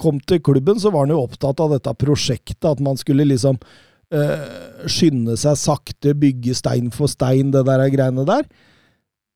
kom 0.00 0.20
til 0.20 0.40
klubben, 0.40 0.80
så 0.80 0.92
var 0.92 1.04
han 1.04 1.12
jo 1.12 1.24
opptatt 1.26 1.60
av 1.60 1.74
dette 1.74 1.92
prosjektet, 2.00 2.64
at 2.68 2.80
man 2.84 2.96
skulle 3.00 3.28
liksom 3.28 3.60
uh, 4.14 4.86
skynde 4.88 5.36
seg 5.40 5.58
sakte, 5.60 6.14
bygge 6.18 6.56
stein 6.58 6.92
for 6.94 7.10
stein, 7.10 7.52
det 7.54 7.64
der 7.68 7.86
greiene 7.92 8.26
der. 8.28 8.46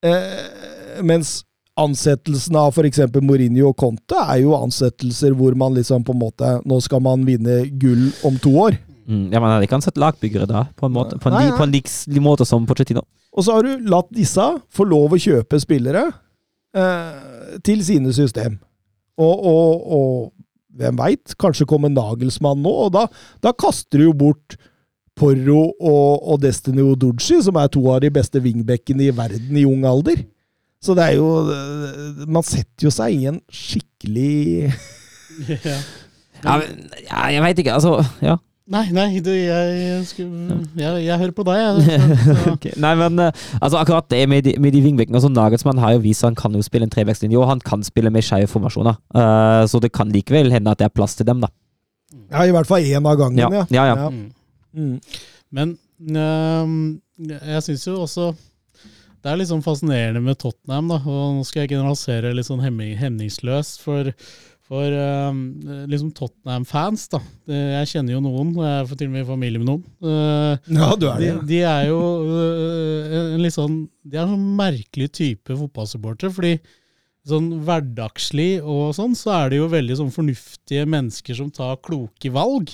Uh, 0.02 1.02
mens 1.06 1.40
ansettelsen 1.80 2.56
av 2.58 2.74
f.eks. 2.76 3.00
Mourinho 3.22 3.70
og 3.70 3.76
Conte 3.80 4.18
er 4.26 4.42
jo 4.42 4.56
ansettelser 4.58 5.36
hvor 5.38 5.56
man 5.58 5.76
liksom 5.78 6.04
på 6.04 6.12
en 6.12 6.20
måte 6.20 6.50
Nå 6.68 6.80
skal 6.84 7.00
man 7.04 7.22
vinne 7.24 7.62
gull 7.80 8.10
om 8.28 8.36
to 8.42 8.52
år. 8.66 8.76
Mm, 9.06 9.32
ja, 9.32 9.40
Man 9.40 9.50
hadde 9.50 9.66
ikke 9.66 9.78
ansatt 9.80 9.98
lagbyggere 10.00 10.46
da, 10.50 10.66
på 10.78 10.86
en, 10.86 10.94
måte, 10.94 11.18
på 11.18 11.30
en, 11.30 11.36
nei, 11.36 11.46
nei. 11.48 11.56
På 11.58 11.66
en 11.66 11.72
lik, 11.74 11.88
måte 12.22 12.46
som 12.48 12.66
Pochettino. 12.68 13.02
Og 13.32 13.46
så 13.46 13.56
har 13.56 13.66
du 13.66 13.88
latt 13.88 14.10
disse 14.14 14.44
få 14.72 14.86
lov 14.86 15.16
å 15.16 15.20
kjøpe 15.20 15.58
spillere 15.62 16.04
eh, 16.76 17.56
til 17.64 17.80
sine 17.84 18.12
system. 18.14 18.58
Og, 19.20 19.32
og, 19.48 19.88
og 19.96 20.12
hvem 20.78 20.98
veit? 21.00 21.34
Kanskje 21.40 21.68
kommer 21.68 21.92
Nagelsmann 21.92 22.62
nå, 22.64 22.72
og 22.86 22.92
da, 22.96 23.06
da 23.44 23.52
kaster 23.56 24.00
du 24.00 24.08
jo 24.08 24.14
bort 24.16 24.56
Porro 25.18 25.66
og, 25.76 26.22
og 26.32 26.38
Destiny 26.40 26.84
Odoji, 26.84 27.42
som 27.44 27.58
er 27.60 27.68
to 27.72 27.82
av 27.92 28.00
de 28.04 28.10
beste 28.12 28.40
wingbackene 28.40 29.10
i 29.10 29.16
verden 29.16 29.58
i 29.60 29.66
ung 29.68 29.84
alder. 29.88 30.24
Så 30.82 30.96
det 30.98 31.04
er 31.04 31.18
jo 31.20 31.28
Man 32.26 32.42
setter 32.42 32.88
jo 32.88 32.90
seg 32.90 33.14
i 33.14 33.28
en 33.30 33.36
skikkelig 33.52 34.72
ja. 35.68 35.76
ja, 36.42 37.20
jeg 37.30 37.44
veit 37.44 37.60
ikke. 37.62 37.76
Altså, 37.76 38.00
ja. 38.24 38.38
Nei, 38.70 38.84
nei, 38.94 39.18
du, 39.18 39.30
jeg, 39.34 40.02
skulle, 40.06 40.60
jeg, 40.78 41.00
jeg, 41.02 41.16
hører 41.18 41.32
på 41.34 41.44
deg, 41.48 41.58
jeg. 41.58 42.10
okay. 42.54 42.74
Nei, 42.80 42.92
men 43.00 43.18
uh, 43.18 43.32
altså, 43.58 43.80
akkurat 43.80 44.06
det 44.12 44.20
med 44.30 44.46
de, 44.46 44.54
med 44.62 44.70
de 44.76 44.82
vingbekkene 44.84 45.18
altså, 45.18 45.32
Nagelsmann 45.34 45.80
har 45.82 45.96
jo 45.96 46.04
vist 46.04 46.22
at 46.22 46.30
han 46.30 46.38
kan 46.38 46.54
jo 46.54 46.62
spille 46.62 46.86
en 46.86 46.92
trevekstlinje, 46.92 47.40
og 47.40 47.50
han 47.50 47.62
kan 47.66 47.82
spille 47.82 48.12
med 48.14 48.22
skeive 48.22 48.46
formasjoner. 48.52 49.00
Uh, 49.10 49.64
så 49.66 49.82
det 49.82 49.90
kan 49.96 50.14
likevel 50.14 50.54
hende 50.54 50.70
at 50.70 50.78
det 50.78 50.86
er 50.86 50.94
plass 50.94 51.18
til 51.18 51.26
dem, 51.26 51.42
da. 51.42 51.50
Ja, 52.30 52.46
i 52.46 52.54
hvert 52.54 52.70
fall 52.70 52.86
én 52.86 53.02
av 53.02 53.18
gangen, 53.18 53.42
ja. 53.42 53.50
ja. 53.50 53.66
ja, 53.74 53.88
ja. 53.90 54.08
Mm. 54.14 54.30
Mm. 54.78 54.94
Men 55.58 55.74
uh, 56.14 57.36
jeg 57.50 57.66
syns 57.66 57.90
jo 57.90 57.98
også 58.06 58.30
det 59.22 59.30
er 59.30 59.38
litt 59.38 59.52
sånn 59.52 59.62
fascinerende 59.62 60.22
med 60.22 60.38
Tottenham, 60.42 60.88
da. 60.90 60.98
Og 61.06 61.36
nå 61.36 61.44
skal 61.46 61.64
jeg 61.64 61.76
generalisere 61.76 62.32
litt 62.34 62.48
sånn 62.48 62.62
hemningsløst, 62.62 63.78
for 63.84 64.10
for 64.72 64.94
uh, 64.96 65.32
liksom 65.90 66.12
Tottenham-fans, 66.16 67.04
da. 67.12 67.18
Jeg 67.52 67.90
kjenner 67.90 68.14
jo 68.14 68.22
noen, 68.24 68.54
jeg 68.56 68.70
er 68.78 68.92
til 68.94 69.10
og 69.10 69.16
med 69.18 69.26
familie 69.28 69.60
med 69.60 69.68
noen. 69.68 69.82
Uh, 70.00 70.54
ja, 70.72 70.88
du 70.96 71.04
er 71.10 71.18
det. 71.20 71.32
De, 71.42 71.48
de 71.50 71.58
er 71.68 71.88
jo 71.90 71.98
uh, 72.24 73.16
en 73.18 73.42
litt 73.44 73.52
sånn 73.52 73.82
De 74.00 74.16
er 74.16 74.24
en 74.24 74.32
sånn 74.32 74.54
merkelig 74.56 75.10
type 75.18 75.58
fotballsupporter. 75.58 76.32
Fordi 76.32 76.54
sånn 77.28 77.50
hverdagslig 77.66 78.62
og 78.64 78.96
sånn, 78.96 79.12
så 79.18 79.34
er 79.36 79.52
det 79.52 79.60
jo 79.60 79.68
veldig 79.76 79.98
sånn 80.00 80.14
fornuftige 80.14 80.88
mennesker 80.88 81.36
som 81.38 81.52
tar 81.52 81.76
kloke 81.84 82.32
valg. 82.32 82.72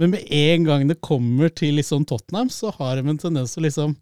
Men 0.00 0.14
med 0.14 0.30
en 0.32 0.70
gang 0.70 0.86
det 0.88 1.02
kommer 1.04 1.50
til 1.52 1.74
liksom 1.80 2.06
Tottenham, 2.08 2.48
så 2.52 2.70
har 2.78 2.96
de 2.96 3.10
en 3.10 3.20
tendens 3.20 3.58
til 3.58 3.66
liksom 3.66 3.98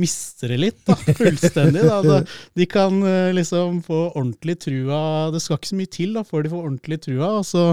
mister 0.00 0.52
det 0.52 0.58
litt, 0.60 0.82
da, 0.86 0.96
fullstendig. 1.16 1.84
Da. 1.86 2.20
De 2.58 2.66
kan 2.68 3.00
eh, 3.06 3.32
liksom 3.36 3.80
få 3.86 4.00
ordentlig 4.10 4.58
trua 4.66 5.00
Det 5.32 5.40
skal 5.42 5.58
ikke 5.58 5.70
så 5.72 5.78
mye 5.78 5.92
til 5.92 6.14
da, 6.16 6.24
før 6.26 6.44
de 6.44 6.52
får 6.52 6.68
ordentlig 6.68 7.00
trua, 7.06 7.30
og 7.40 7.46
så, 7.48 7.66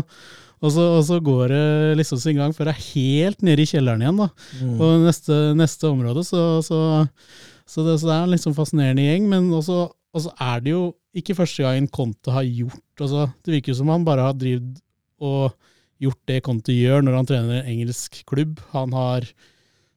og 0.64 0.74
så, 0.74 0.86
og 0.98 1.04
så 1.10 1.20
går 1.24 1.54
det 1.54 1.66
liksom 2.00 2.22
sin 2.24 2.40
gang 2.40 2.56
før 2.56 2.70
det 2.70 2.76
er 2.78 2.86
helt 2.94 3.44
nede 3.46 3.66
i 3.66 3.70
kjelleren 3.70 4.06
igjen. 4.06 4.22
da. 4.24 4.30
Mm. 4.62 4.78
På 4.80 4.92
neste, 5.04 5.40
neste, 5.60 5.92
område. 5.92 6.24
Så, 6.28 6.46
så, 6.66 6.80
så, 7.68 7.84
det, 7.86 8.00
så, 8.00 8.08
det, 8.08 8.16
er 8.16 8.24
en 8.24 8.34
liksom 8.36 8.56
fascinerende 8.58 9.08
gjeng. 9.10 9.28
Men 9.32 9.52
også, 9.54 9.86
også, 10.16 10.34
er 10.40 10.64
det 10.64 10.76
jo 10.76 10.88
ikke 11.14 11.38
første 11.38 11.66
gang 11.66 11.92
Conte 11.94 12.34
har 12.34 12.48
gjort 12.48 13.04
altså, 13.04 13.28
Det 13.46 13.54
virker 13.54 13.74
jo 13.74 13.78
som 13.78 13.92
han 13.94 14.06
bare 14.08 14.26
har 14.26 14.34
drevet 14.34 14.80
og 15.24 15.54
gjort 16.02 16.20
det 16.28 16.40
Conte 16.44 16.74
gjør 16.74 17.04
når 17.06 17.20
han 17.20 17.28
trener 17.30 17.60
en 17.60 17.74
engelsk 17.76 18.24
klubb. 18.30 18.58
Han 18.74 18.96
har 18.96 19.28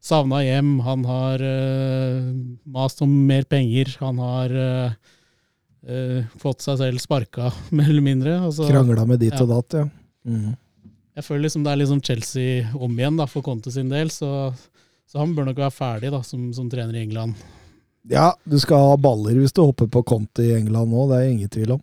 savna 0.06 0.42
hjem, 0.44 0.78
han 0.86 1.04
har 1.08 1.42
uh, 1.42 2.30
mast 2.70 3.02
om 3.02 3.10
mer 3.26 3.46
penger, 3.50 3.90
han 4.00 4.20
har 4.22 4.54
uh, 4.54 4.94
uh, 5.90 6.20
fått 6.38 6.62
seg 6.62 6.78
selv 6.82 7.02
sparka, 7.02 7.50
mer 7.76 7.90
eller 7.90 8.04
mindre. 8.04 8.38
Altså, 8.46 8.68
Krangla 8.70 9.06
med 9.08 9.22
ditt 9.24 9.34
ja. 9.34 9.42
og 9.42 9.52
datt, 9.54 9.80
ja. 9.80 9.88
Mm. 10.26 10.54
Jeg 11.16 11.24
føler 11.24 11.46
liksom 11.46 11.62
det 11.64 11.72
er 11.72 11.80
liksom 11.80 12.00
Chelsea 12.04 12.72
om 12.76 12.98
igjen 12.98 13.18
da, 13.18 13.26
for 13.30 13.44
Conte 13.44 13.72
sin 13.72 13.88
del, 13.88 14.10
så, 14.12 14.50
så, 15.08 15.20
han 15.22 15.32
bør 15.36 15.48
nok 15.48 15.62
være 15.64 15.74
ferdig 15.74 16.10
da, 16.12 16.20
som, 16.26 16.50
som, 16.54 16.68
trener 16.70 16.98
i 16.98 17.06
England. 17.06 17.38
Ja, 18.06 18.34
du 18.44 18.58
skal 18.62 18.92
ha 18.92 18.98
baller 19.00 19.38
hvis 19.40 19.54
du 19.56 19.64
hopper 19.64 19.88
på 19.90 20.04
Conte 20.06 20.44
i 20.44 20.52
England 20.58 20.92
nå, 20.92 21.06
det 21.10 21.22
er 21.22 21.30
ingen 21.30 21.50
tvil 21.50 21.78
om. 21.78 21.80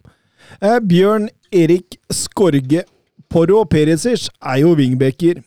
Eh, 0.62 0.78
Bjørn 0.86 1.26
Erik 1.56 1.98
Skorge 2.14 2.86
Porro 3.32 3.64
og 3.64 3.72
Perisic 3.74 4.28
er 4.38 4.62
jo 4.62 4.76
wingbacker 4.78 5.42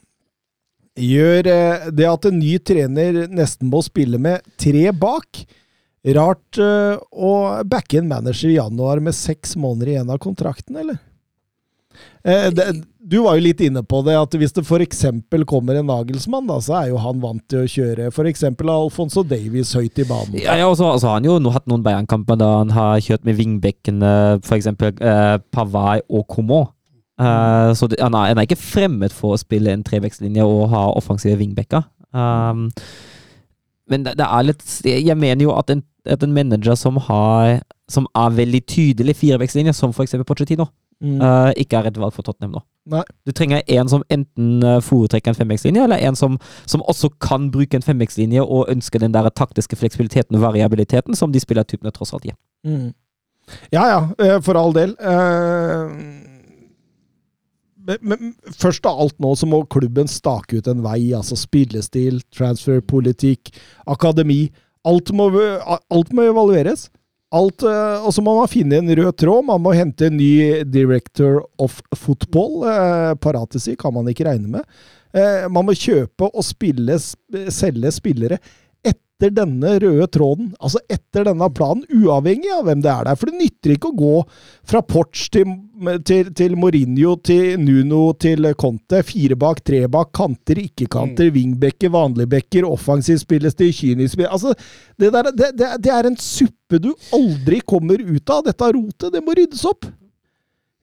gjør 0.97 1.49
eh, 1.53 1.87
det 1.93 2.09
at 2.11 2.29
en 2.29 2.39
ny 2.41 2.57
trener 2.59 3.27
nesten 3.29 3.71
må 3.73 3.83
spille 3.85 4.21
med 4.23 4.45
tre 4.61 4.91
bak. 4.97 5.45
Rart 6.17 6.59
uh, 6.63 7.01
å 7.11 7.31
backe 7.67 7.99
en 7.99 8.07
manager 8.07 8.53
i 8.53 8.61
januar 8.61 9.01
med 9.03 9.17
seks 9.17 9.57
måneder 9.59 9.91
igjen 9.91 10.13
av 10.15 10.21
kontrakten, 10.23 10.77
eller? 10.79 11.01
Eh, 12.23 12.51
du 12.99 13.19
var 13.23 13.37
jo 13.39 13.45
litt 13.45 13.61
inne 13.63 13.83
på 13.87 14.01
det, 14.07 14.17
at 14.19 14.35
hvis 14.35 14.55
det 14.57 14.65
f.eks. 14.67 15.05
kommer 15.47 15.79
en 15.79 15.87
Nagelsmann, 15.91 16.49
da, 16.49 16.59
så 16.63 16.77
er 16.81 16.89
jo 16.91 17.01
han 17.03 17.21
vant 17.23 17.43
til 17.51 17.63
å 17.63 17.71
kjøre 17.71 18.09
f.eks. 18.11 18.45
Alfonso 18.67 19.23
Davies 19.27 19.75
høyt 19.79 20.03
i 20.03 20.07
banen. 20.09 20.39
Ja, 20.43 20.57
ja 20.59 20.67
og 20.71 20.79
så 20.81 20.93
har 20.95 21.19
han 21.19 21.29
jo 21.29 21.39
nå 21.43 21.53
hatt 21.55 21.69
noen 21.71 21.85
Bayern-kamper 21.87 22.39
da 22.41 22.51
han 22.61 22.75
har 22.75 23.03
kjørt 23.05 23.27
med 23.29 23.39
vingbekkene, 23.39 24.15
f.eks. 24.43 24.73
Eh, 24.73 25.37
Pavai 25.55 26.01
og 26.07 26.27
Coman. 26.33 26.73
Uh, 27.21 27.73
så 27.75 27.87
det, 27.89 27.97
han, 28.03 28.15
er, 28.15 28.33
han, 28.35 28.39
er, 28.39 28.45
ikke 28.45 28.61
fremmed 28.61 29.15
for 29.17 29.33
å 29.35 29.41
spille 29.41 29.73
en 29.73 29.85
trevekstlinje 29.85 30.45
og 30.45 30.67
ha 30.73 30.83
offensive 30.93 31.39
wingbacker. 31.41 31.87
Um, 32.13 32.69
men 33.91 34.05
det, 34.05 34.17
det, 34.19 34.27
er 34.27 34.47
litt 34.47 34.63
Jeg 34.87 35.17
mener 35.19 35.47
jo 35.47 35.55
at 35.57 35.71
en, 35.73 35.83
at 36.09 36.23
en 36.25 36.35
manager 36.35 36.77
som, 36.79 36.99
har, 37.09 37.61
som 37.93 38.09
er 38.19 38.37
veldig 38.37 38.61
tydelig 38.69 39.17
firevekstlinje, 39.23 39.73
som 39.77 39.95
f.eks. 39.95 40.19
Pochettino, 40.29 40.69
mm. 41.01 41.17
uh, 41.23 41.51
ikke 41.57 41.81
er 41.81 41.89
et 41.91 42.03
valg 42.03 42.13
for 42.17 42.27
Tottenham 42.27 42.59
nå. 42.59 42.65
Nei. 42.93 43.03
Du 43.27 43.33
trenger 43.35 43.65
en 43.79 43.89
som 43.91 44.05
enten 44.13 44.61
uh, 44.63 44.77
foretrekker 44.85 45.33
en 45.33 45.41
femvekstlinje, 45.41 45.89
eller 45.89 46.05
en 46.07 46.19
som, 46.19 46.37
som, 46.69 46.85
også 46.85 47.15
kan 47.23 47.49
bruke 47.55 47.81
en 47.81 47.87
femvekstlinje 47.87 48.45
og 48.45 48.69
ønsker 48.71 49.03
den 49.03 49.17
der 49.17 49.33
taktiske 49.33 49.81
fleksibiliteten 49.81 50.37
og 50.37 50.45
variabiliteten 50.51 51.17
som 51.17 51.33
de 51.33 51.41
spillertypene 51.43 51.97
tross 51.97 52.13
alt 52.13 52.29
gir. 52.29 52.37
Mm. 52.67 52.93
Ja 53.73 53.89
ja, 53.89 54.39
for 54.43 54.59
all 54.61 54.77
del. 54.77 54.99
Uh 55.01 56.36
men, 58.03 58.35
først 58.59 58.87
av 58.89 59.01
alt 59.03 59.17
nå 59.23 59.33
så 59.39 59.49
må 59.49 59.63
klubben 59.71 60.11
stake 60.11 60.59
ut 60.59 60.71
en 60.71 60.83
vei. 60.85 61.13
altså 61.17 61.39
Spillestil, 61.39 62.21
transferpolitikk, 62.35 63.53
akademi. 63.87 64.47
Alt 64.87 65.13
må, 65.17 65.31
alt 65.67 66.15
må 66.15 66.27
evalueres. 66.27 66.89
Alt, 67.35 67.65
eh, 67.67 68.05
og 68.07 68.13
så 68.15 68.23
må 68.23 68.37
man 68.39 68.51
finne 68.51 68.79
en 68.79 68.93
rød 68.99 69.17
tråd. 69.19 69.47
Man 69.49 69.65
må 69.65 69.75
hente 69.75 70.07
en 70.07 70.19
ny 70.19 70.63
director 70.71 71.43
of 71.63 71.81
football. 71.95 72.63
Eh, 72.71 73.15
Paratesi 73.23 73.75
kan 73.79 73.95
man 73.97 74.07
ikke 74.11 74.29
regne 74.29 74.59
med. 74.59 74.69
Eh, 75.17 75.49
man 75.51 75.67
må 75.67 75.75
kjøpe 75.75 76.29
og 76.29 76.45
spille, 76.47 76.99
selge 77.51 77.93
spillere 77.95 78.39
etter 79.17 79.33
denne 79.33 79.79
røde 79.81 80.07
tråden. 80.13 80.51
Altså 80.61 80.81
etter 80.93 81.25
denne 81.25 81.49
planen, 81.55 81.85
uavhengig 81.89 82.51
av 82.53 82.67
hvem 82.67 82.83
det 82.85 82.91
er 82.93 83.07
der. 83.09 83.17
For 83.17 83.31
det 83.31 83.41
nytter 83.41 83.73
ikke 83.73 83.91
å 83.91 83.97
gå 83.97 84.17
fra 84.69 84.83
Porch 84.85 85.31
til, 85.33 85.55
til, 86.05 86.33
til 86.37 86.57
Mourinho 86.57 87.17
til 87.25 87.57
Nuno 87.61 88.13
til 88.21 88.51
Conte. 88.61 89.01
Fire 89.07 89.39
bak, 89.41 89.63
tre 89.65 89.87
bak, 89.89 90.13
kanter, 90.17 90.61
ikke-kanter, 90.61 91.31
wingbacker, 91.33 91.93
vanligbacker, 91.95 92.69
offensiv 92.69 93.21
spillestil, 93.23 93.73
kynisk 93.73 94.19
spill. 94.19 94.29
Altså, 94.29 94.53
det, 95.01 95.13
der, 95.15 95.33
det, 95.33 95.53
det, 95.57 95.73
det 95.87 95.95
er 95.95 96.11
en 96.11 96.21
suppe 96.21 96.83
du 96.83 96.93
aldri 97.17 97.63
kommer 97.65 98.03
ut 98.03 98.35
av. 98.35 98.45
Dette 98.47 98.73
rotet, 98.77 99.13
det 99.15 99.25
må 99.25 99.37
ryddes 99.37 99.65
opp. 99.69 99.89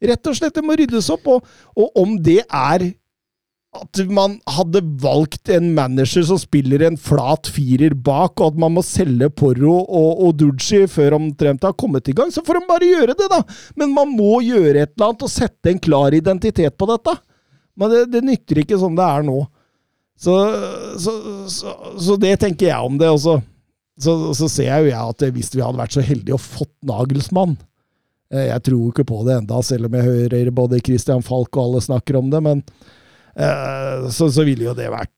Rett 0.03 0.27
og 0.27 0.35
slett, 0.35 0.57
det 0.57 0.65
må 0.65 0.75
ryddes 0.75 1.13
opp. 1.13 1.29
Og, 1.29 1.55
og 1.77 2.01
om 2.01 2.17
det 2.19 2.41
er 2.49 2.89
at 3.73 3.99
man 4.13 4.35
hadde 4.49 4.81
valgt 5.01 5.49
en 5.49 5.71
manager 5.73 6.25
som 6.27 6.39
spiller 6.39 6.83
en 6.85 6.97
flat 6.99 7.49
firer 7.49 7.95
bak, 7.95 8.37
og 8.37 8.51
at 8.51 8.59
man 8.61 8.75
må 8.75 8.83
selge 8.85 9.29
Porro 9.33 9.79
og, 9.81 10.21
og 10.27 10.87
før 10.91 11.17
omtrent 11.17 11.65
har 11.65 11.73
kommet 11.73 12.09
i 12.09 12.15
gang, 12.17 12.31
så 12.31 12.43
får 12.45 12.59
de 12.59 12.69
bare 12.69 12.89
gjøre 12.89 13.17
det, 13.17 13.29
da! 13.31 13.41
Men 13.75 13.95
man 13.95 14.13
må 14.13 14.41
gjøre 14.45 14.83
et 14.83 14.93
eller 14.93 15.09
annet 15.09 15.25
og 15.25 15.33
sette 15.33 15.71
en 15.71 15.81
klar 15.81 16.13
identitet 16.13 16.77
på 16.77 16.89
dette. 16.89 17.17
Men 17.75 17.89
det, 17.89 18.05
det 18.13 18.23
nytter 18.25 18.61
ikke 18.61 18.77
sånn 18.77 18.97
det 18.97 19.09
er 19.09 19.25
nå. 19.25 19.39
Så, 20.23 20.35
så, 21.01 21.13
så, 21.49 21.73
så 21.99 22.17
det 22.21 22.37
tenker 22.43 22.69
jeg 22.69 22.85
om 22.85 22.99
det. 23.01 23.09
også. 23.09 23.39
så, 23.97 24.47
ser 24.47 24.69
jeg 24.69 24.85
jo 24.85 24.91
jeg 24.93 25.13
at 25.15 25.29
hvis 25.35 25.53
vi 25.55 25.63
hadde 25.65 25.81
vært 25.81 25.97
så 25.97 26.05
heldige 26.05 26.37
og 26.37 26.43
fått 26.45 26.73
Nagelsmann 26.85 27.57
eh, 28.31 28.47
Jeg 28.51 28.63
tror 28.69 28.91
ikke 28.91 29.07
på 29.09 29.23
det 29.27 29.39
enda, 29.41 29.61
selv 29.65 29.89
om 29.89 29.97
jeg 29.97 30.07
hører 30.07 30.53
både 30.53 30.81
Christian 30.85 31.25
Falk 31.25 31.57
og 31.57 31.65
alle 31.65 31.87
snakker 31.89 32.21
om 32.21 32.29
det. 32.33 32.43
men 32.45 32.61
så, 33.33 34.27
så 34.29 34.43
ville 34.45 34.67
jo 34.67 34.75
det 34.77 34.91
vært 34.93 35.11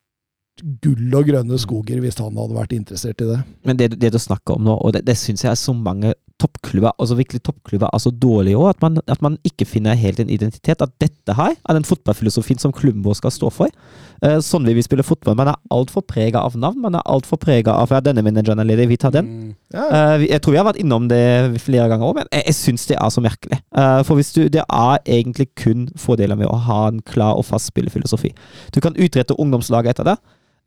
gull 0.83 1.15
og 1.19 1.25
grønne 1.27 1.57
skoger 1.59 1.99
hvis 2.03 2.19
han 2.21 2.37
hadde 2.39 2.55
vært 2.55 2.75
interessert 2.77 3.21
i 3.25 3.31
det. 3.33 3.39
Men 3.67 3.77
det, 3.79 3.89
det 3.99 4.13
du 4.15 4.19
snakker 4.21 4.55
om 4.55 4.63
nå, 4.69 4.77
og 4.79 4.93
det, 4.95 5.03
det 5.07 5.17
syns 5.19 5.43
jeg 5.43 5.51
er 5.51 5.59
så 5.59 5.73
mange 5.75 6.13
toppklubber, 6.39 6.91
altså 6.99 7.15
virkelig 7.15 7.39
toppklubber, 7.47 7.87
er 7.95 8.01
så 8.03 8.11
dårlige 8.11 8.57
òg, 8.59 8.69
at, 8.73 8.81
man- 8.83 8.99
at 9.07 9.21
man 9.23 9.37
ikke 9.47 9.63
finner 9.67 9.95
helt 9.95 10.19
en 10.19 10.29
identitet. 10.29 10.81
At 10.83 10.91
dette 10.99 11.31
her 11.37 11.53
er 11.55 11.77
den 11.77 11.85
fotballfilosofien 11.87 12.59
som 12.59 12.73
klubben 12.75 13.05
vår 13.05 13.15
skal 13.21 13.31
stå 13.31 13.51
for. 13.55 13.71
Eh, 14.21 14.41
sånn 14.43 14.67
vil 14.67 14.75
vi 14.75 14.83
spille 14.83 15.03
fotball. 15.07 15.37
Man 15.39 15.47
er 15.53 15.59
altfor 15.71 16.03
prega 16.03 16.41
av 16.43 16.57
navn. 16.59 16.81
Man 16.83 16.97
er 16.99 17.05
altfor 17.07 17.39
prega 17.39 17.71
av 17.79 17.91
ja, 17.95 18.01
denne 18.03 18.23
manageren 18.25 18.59
er 18.59 18.67
ledig, 18.67 18.89
vi 18.91 18.97
tar 18.99 19.15
den. 19.15 19.31
Mm. 19.31 19.55
Ja, 19.75 19.85
Eh, 19.95 20.25
jeg 20.27 20.41
tror 20.43 20.51
vi 20.55 20.59
har 20.59 20.67
vært 20.67 20.79
innom 20.83 21.07
det 21.11 21.21
flere 21.63 21.87
ganger 21.91 22.07
òg, 22.09 22.15
men 22.19 22.27
jeg, 22.35 22.43
jeg 22.51 22.55
syns 22.59 22.85
det 22.91 22.97
er 22.99 23.11
så 23.15 23.23
merkelig. 23.23 23.61
Eh, 23.75 24.03
for 24.07 24.19
hvis 24.19 24.33
du, 24.35 24.43
det 24.51 24.63
er 24.67 24.99
egentlig 25.07 25.49
kun 25.55 25.87
fordeler 25.99 26.35
med 26.39 26.51
å 26.51 26.59
ha 26.67 26.81
en 26.91 26.99
klar 27.07 27.39
og 27.39 27.45
fast 27.47 27.71
spillefilosofi. 27.71 28.33
Du 28.75 28.81
kan 28.83 28.95
utrette 28.99 29.35
ungdomslaget 29.39 29.95
etter 29.95 30.11
det. 30.11 30.17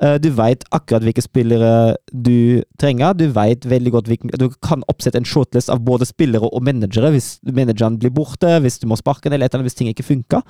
Eh, 0.00 0.14
du 0.22 0.28
veit 0.30 0.62
akkurat 0.70 1.02
hvilke 1.02 1.22
spillere 1.24 1.96
du 2.14 2.62
trenger. 2.78 3.16
Du 3.18 3.24
vet 3.34 3.64
veldig 3.66 3.90
godt 3.96 4.06
hvilken, 4.06 4.30
Du 4.38 4.48
kan 4.62 4.84
oppsette 4.88 5.18
en 5.18 5.24
shortlist 5.26 5.68
av 5.74 5.80
både 5.82 6.06
spillere 6.06 6.46
og 6.54 6.62
managere 6.62 7.10
hvis 7.10 7.40
manageren 7.42 7.98
blir 7.98 8.10
borte, 8.14 8.52
hvis 8.62 8.78
du 8.78 8.86
må 8.86 8.94
sparke 9.00 9.26
eller 9.26 9.42
et 9.46 9.50
eller 9.54 9.64
annet 9.64 9.72
hvis 9.72 9.78
ting 9.80 9.88
ikke 9.90 10.06
funker. 10.06 10.42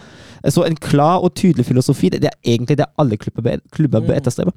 Eh, 0.45 0.51
Så 0.51 0.67
en 0.67 0.77
klar 0.77 1.23
og 1.25 1.35
tydelig 1.35 1.65
filosofi, 1.65 2.11
det, 2.11 2.21
det 2.21 2.31
er 2.35 2.53
egentlig 2.59 2.77
det 2.77 2.87
alle 2.99 3.17
klubber, 3.17 3.59
klubber 3.73 4.01
bør 4.01 4.15
Mm. 4.15 4.19
etterstrebe. 4.21 4.53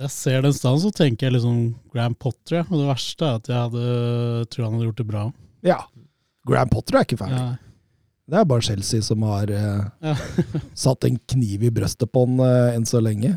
Jeg 0.00 0.10
ser 0.10 0.42
den 0.42 0.52
stedet, 0.52 0.80
så 0.82 0.90
tenker 0.92 1.26
jeg 1.26 1.32
liksom 1.36 1.74
Graham 1.92 2.14
Potter, 2.14 2.56
ja. 2.56 2.62
og 2.70 2.78
det 2.80 2.88
verste 2.88 3.24
er 3.24 3.34
at 3.36 3.46
jeg 3.48 3.56
hadde, 3.56 4.46
tror 4.50 4.64
han 4.64 4.72
hadde 4.74 4.88
gjort 4.90 4.96
det 5.04 5.06
bra. 5.08 5.32
ja. 5.62 5.78
Graham 6.46 6.68
Potter 6.68 6.94
er 6.98 7.02
ikke 7.04 7.16
ferdig. 7.18 7.38
Ja. 7.38 7.56
Det 8.30 8.38
er 8.38 8.44
bare 8.44 8.62
Chelsea 8.62 9.00
som 9.02 9.22
har 9.22 9.50
eh, 9.50 9.84
Ja. 10.02 10.14
satt 10.74 11.04
en 11.04 11.16
kniv 11.28 11.62
i 11.62 11.70
brøstet 11.70 12.10
på 12.12 12.22
han 12.26 12.38
eh, 12.40 12.74
enn 12.76 12.84
så 12.86 13.00
lenge. 13.02 13.36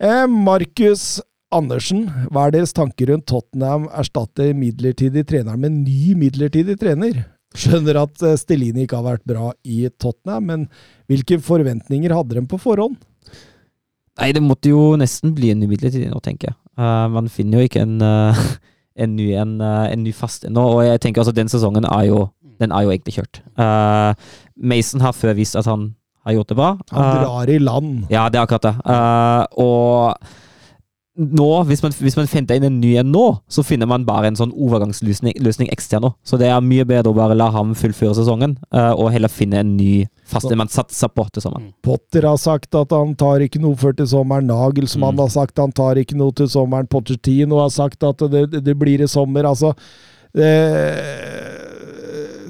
Eh, 0.00 0.24
Markus 0.26 1.20
Andersen, 1.52 2.06
hva 2.32 2.46
er 2.46 2.54
deres 2.54 2.72
tanker 2.72 3.10
rundt 3.10 3.26
Tottenham 3.28 3.84
erstatter 3.92 4.54
midlertidig 4.56 5.26
trener 5.28 5.58
med 5.60 5.82
ny 5.82 6.14
midlertidig 6.16 6.78
trener? 6.80 7.24
Skjønner 7.58 7.98
at 8.04 8.22
Stelini 8.38 8.86
ikke 8.86 9.00
har 9.00 9.08
vært 9.08 9.26
bra 9.28 9.50
i 9.66 9.82
Tottenham, 10.00 10.46
men 10.46 10.66
hvilke 11.10 11.40
forventninger 11.42 12.14
hadde 12.14 12.38
de 12.38 12.44
på 12.48 12.60
forhånd? 12.62 12.96
Nei, 14.20 14.32
det 14.36 14.42
måtte 14.44 14.72
jo 14.72 14.94
nesten 15.00 15.34
bli 15.36 15.52
en 15.52 15.62
ny 15.62 15.68
midlertidig 15.70 16.10
nå, 16.10 16.20
tenker 16.24 16.50
jeg. 16.50 16.58
Uh, 16.80 17.06
man 17.12 17.28
finner 17.32 17.60
jo 17.60 17.68
ikke 17.68 17.84
en, 17.84 18.00
uh, 18.00 18.40
en, 19.02 19.16
ny, 19.16 19.30
en, 19.36 19.56
uh, 19.60 19.86
en 19.88 20.04
ny 20.04 20.12
fast 20.16 20.44
ennå, 20.48 20.64
og 20.76 20.84
jeg 20.86 21.00
tenker 21.04 21.24
altså 21.24 21.36
den 21.36 21.50
sesongen 21.52 21.88
er 21.88 22.08
jo, 22.08 22.24
den 22.60 22.72
er 22.76 22.84
jo 22.84 22.92
egentlig 22.92 23.14
kjørt. 23.16 23.40
Eh, 23.56 24.32
Mason 24.60 25.00
har 25.00 25.14
før 25.16 25.32
vist 25.38 25.56
at 25.56 25.64
han 25.64 25.94
har 26.26 26.32
gjort 26.36 26.48
det 26.48 26.56
bra. 26.56 26.70
Han 26.90 27.04
Eh, 27.04 27.22
drar 27.24 27.48
i 27.48 27.58
land. 27.58 28.06
ja, 28.10 28.28
det 28.28 28.38
er 28.38 28.46
akkurat 28.46 28.62
det. 28.62 28.74
Eh, 28.84 29.46
og 29.58 30.14
nå, 31.20 31.46
hvis 31.68 31.82
man, 31.82 31.92
hvis 31.92 32.16
man 32.16 32.26
finner 32.30 32.56
inn 32.56 32.64
en 32.64 32.80
ny 32.80 32.94
en 32.96 33.10
nå, 33.12 33.40
så 33.50 33.64
finner 33.66 33.86
man 33.90 34.04
bare 34.08 34.26
en 34.30 34.36
sånn 34.38 34.52
overgangsløsning 34.56 35.34
løsning 35.42 35.68
ekstra 35.68 35.98
nå. 36.00 36.14
Så 36.24 36.38
det 36.40 36.46
er 36.48 36.60
mye 36.64 36.84
bedre 36.88 37.10
å 37.12 37.16
bare 37.16 37.34
la 37.36 37.50
ham 37.50 37.74
fullføre 37.74 38.14
sesongen, 38.16 38.54
eh, 38.72 38.92
og 38.94 39.10
heller 39.12 39.28
finne 39.28 39.58
en 39.60 39.76
ny 39.76 40.06
fast 40.24 40.50
en 40.50 40.56
man 40.62 40.68
satser 40.70 41.08
på 41.12 41.26
til 41.34 41.42
sommeren. 41.42 41.72
Potter 41.82 42.22
har 42.22 42.38
sagt 42.38 42.74
at 42.78 42.90
han 42.94 43.14
tar 43.16 43.40
ikke 43.44 43.60
noe 43.60 43.74
før 43.76 43.96
til 43.98 44.06
sommeren. 44.06 44.46
Nagelsmann 44.46 45.16
Mm. 45.16 45.18
har 45.24 45.28
sagt 45.28 45.58
han 45.58 45.72
tar 45.72 45.96
ikke 45.96 46.16
noe 46.16 46.32
til 46.32 46.46
sommeren. 46.48 46.86
Pochettino 46.88 47.58
har 47.60 47.68
sagt 47.70 48.02
at 48.04 48.16
det, 48.30 48.50
det, 48.52 48.64
det 48.64 48.78
blir 48.78 49.00
i 49.02 49.06
sommer. 49.10 49.42
Altså 49.44 49.74
eh, 50.34 51.49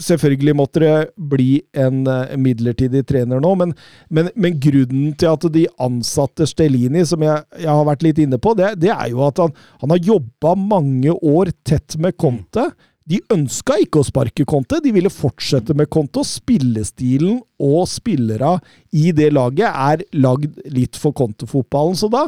Selvfølgelig 0.01 0.55
måtte 0.57 0.83
det 0.83 0.95
bli 1.31 1.61
en 1.77 2.03
eh, 2.09 2.37
midlertidig 2.41 3.03
trener 3.09 3.43
nå, 3.43 3.55
men, 3.61 3.75
men, 4.09 4.31
men 4.35 4.59
grunnen 4.63 5.15
til 5.21 5.33
at 5.33 5.47
de 5.55 5.67
ansatte 5.83 6.49
Stellini, 6.49 7.05
som 7.09 7.23
jeg, 7.25 7.45
jeg 7.61 7.71
har 7.71 7.89
vært 7.89 8.07
litt 8.07 8.21
inne 8.23 8.41
på, 8.41 8.55
det, 8.59 8.75
det 8.83 8.93
er 8.95 9.11
jo 9.13 9.25
at 9.27 9.43
han, 9.43 9.53
han 9.83 9.95
har 9.95 10.07
jobba 10.13 10.55
mange 10.59 11.15
år 11.15 11.53
tett 11.69 11.99
med 12.01 12.17
Conte. 12.21 12.71
De 13.11 13.19
ønska 13.33 13.79
ikke 13.83 14.03
å 14.03 14.07
sparke 14.07 14.47
Conte, 14.49 14.79
de 14.85 14.93
ville 14.95 15.11
fortsette 15.11 15.75
med 15.77 15.91
Conte. 15.91 16.23
og 16.23 16.29
Spillestilen 16.29 17.41
og 17.61 17.89
spillere 17.91 18.59
i 18.95 19.11
det 19.17 19.33
laget 19.35 19.69
er 19.71 20.05
lagd 20.21 20.61
litt 20.71 20.99
for 21.01 21.17
Conte-fotballen. 21.17 21.99
Så 21.99 22.11
da, 22.13 22.27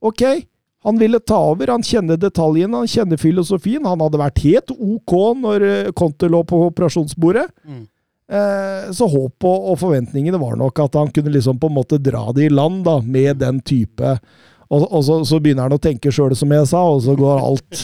ok, 0.00 0.24
han 0.82 0.98
ville 0.98 1.20
ta 1.20 1.38
over. 1.52 1.70
Han 1.70 1.82
kjenner 1.86 2.18
detaljene, 2.18 2.82
han 2.82 2.90
kjenner 2.90 3.20
filosofien. 3.20 3.84
Han 3.86 4.02
hadde 4.02 4.18
vært 4.20 4.42
helt 4.42 4.72
ok 4.74 5.16
når 5.42 5.66
eh, 5.68 5.90
Conte 5.94 6.30
lå 6.30 6.42
på 6.48 6.64
operasjonsbordet. 6.68 7.46
Mm. 7.64 7.82
Eh, 8.32 8.88
Så 8.96 9.06
håpet 9.12 9.68
og 9.72 9.76
forventningene 9.82 10.40
var 10.40 10.56
nok 10.56 10.80
at 10.82 10.94
han 10.98 11.10
kunne 11.14 11.34
liksom 11.34 11.58
på 11.60 11.68
en 11.70 11.76
måte 11.76 11.98
dra 12.02 12.30
det 12.32 12.48
i 12.48 12.54
land 12.54 12.82
da, 12.86 12.98
med 13.04 13.42
den 13.42 13.60
type 13.60 14.16
Og, 14.72 14.86
og 14.88 15.02
så, 15.04 15.18
så 15.28 15.36
begynner 15.42 15.66
han 15.68 15.76
å 15.76 15.82
tenke 15.82 16.08
sjøl, 16.14 16.32
som 16.38 16.48
jeg 16.54 16.64
sa, 16.70 16.80
og 16.88 17.02
så 17.04 17.12
går 17.18 17.42
alt 17.42 17.82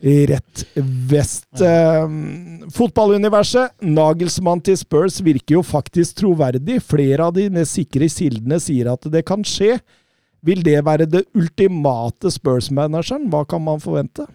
i 0.00 0.22
rett 0.30 0.62
vest. 1.10 1.60
Eh, 1.60 2.06
fotballuniverset. 2.72 3.74
Nagelsmann 3.84 4.62
til 4.64 4.78
Spurs 4.80 5.18
virker 5.20 5.58
jo 5.58 5.62
faktisk 5.66 6.16
troverdig. 6.22 6.78
Flere 6.80 7.26
av 7.28 7.34
de 7.36 7.50
sikre 7.68 8.08
kildene 8.08 8.56
sier 8.62 8.88
at 8.94 9.04
det 9.12 9.26
kan 9.28 9.44
skje. 9.44 9.76
Vil 10.46 10.62
det 10.64 10.78
være 10.86 11.08
det 11.10 11.26
ultimate 11.36 12.30
Spurs-manageren? 12.32 13.28
Hva 13.32 13.44
kan 13.48 13.64
man 13.64 13.82
forvente? 13.82 14.26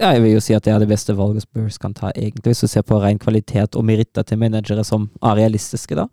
Ja, 0.00 0.14
jeg 0.16 0.24
vil 0.24 0.34
jo 0.34 0.42
si 0.42 0.56
at 0.56 0.64
det 0.66 0.72
er 0.72 0.80
det 0.82 0.90
beste 0.90 1.14
valget 1.14 1.44
Spurs 1.44 1.76
kan 1.78 1.94
ta, 1.94 2.10
egentlig, 2.16 2.54
hvis 2.54 2.64
du 2.64 2.70
ser 2.70 2.82
på 2.86 2.98
ren 3.02 3.20
kvalitet 3.22 3.76
og 3.78 3.86
meritter 3.86 4.26
til 4.26 4.40
managere 4.40 4.82
som 4.86 5.10
er 5.22 5.38
realistiske, 5.38 5.98
da. 5.98 6.08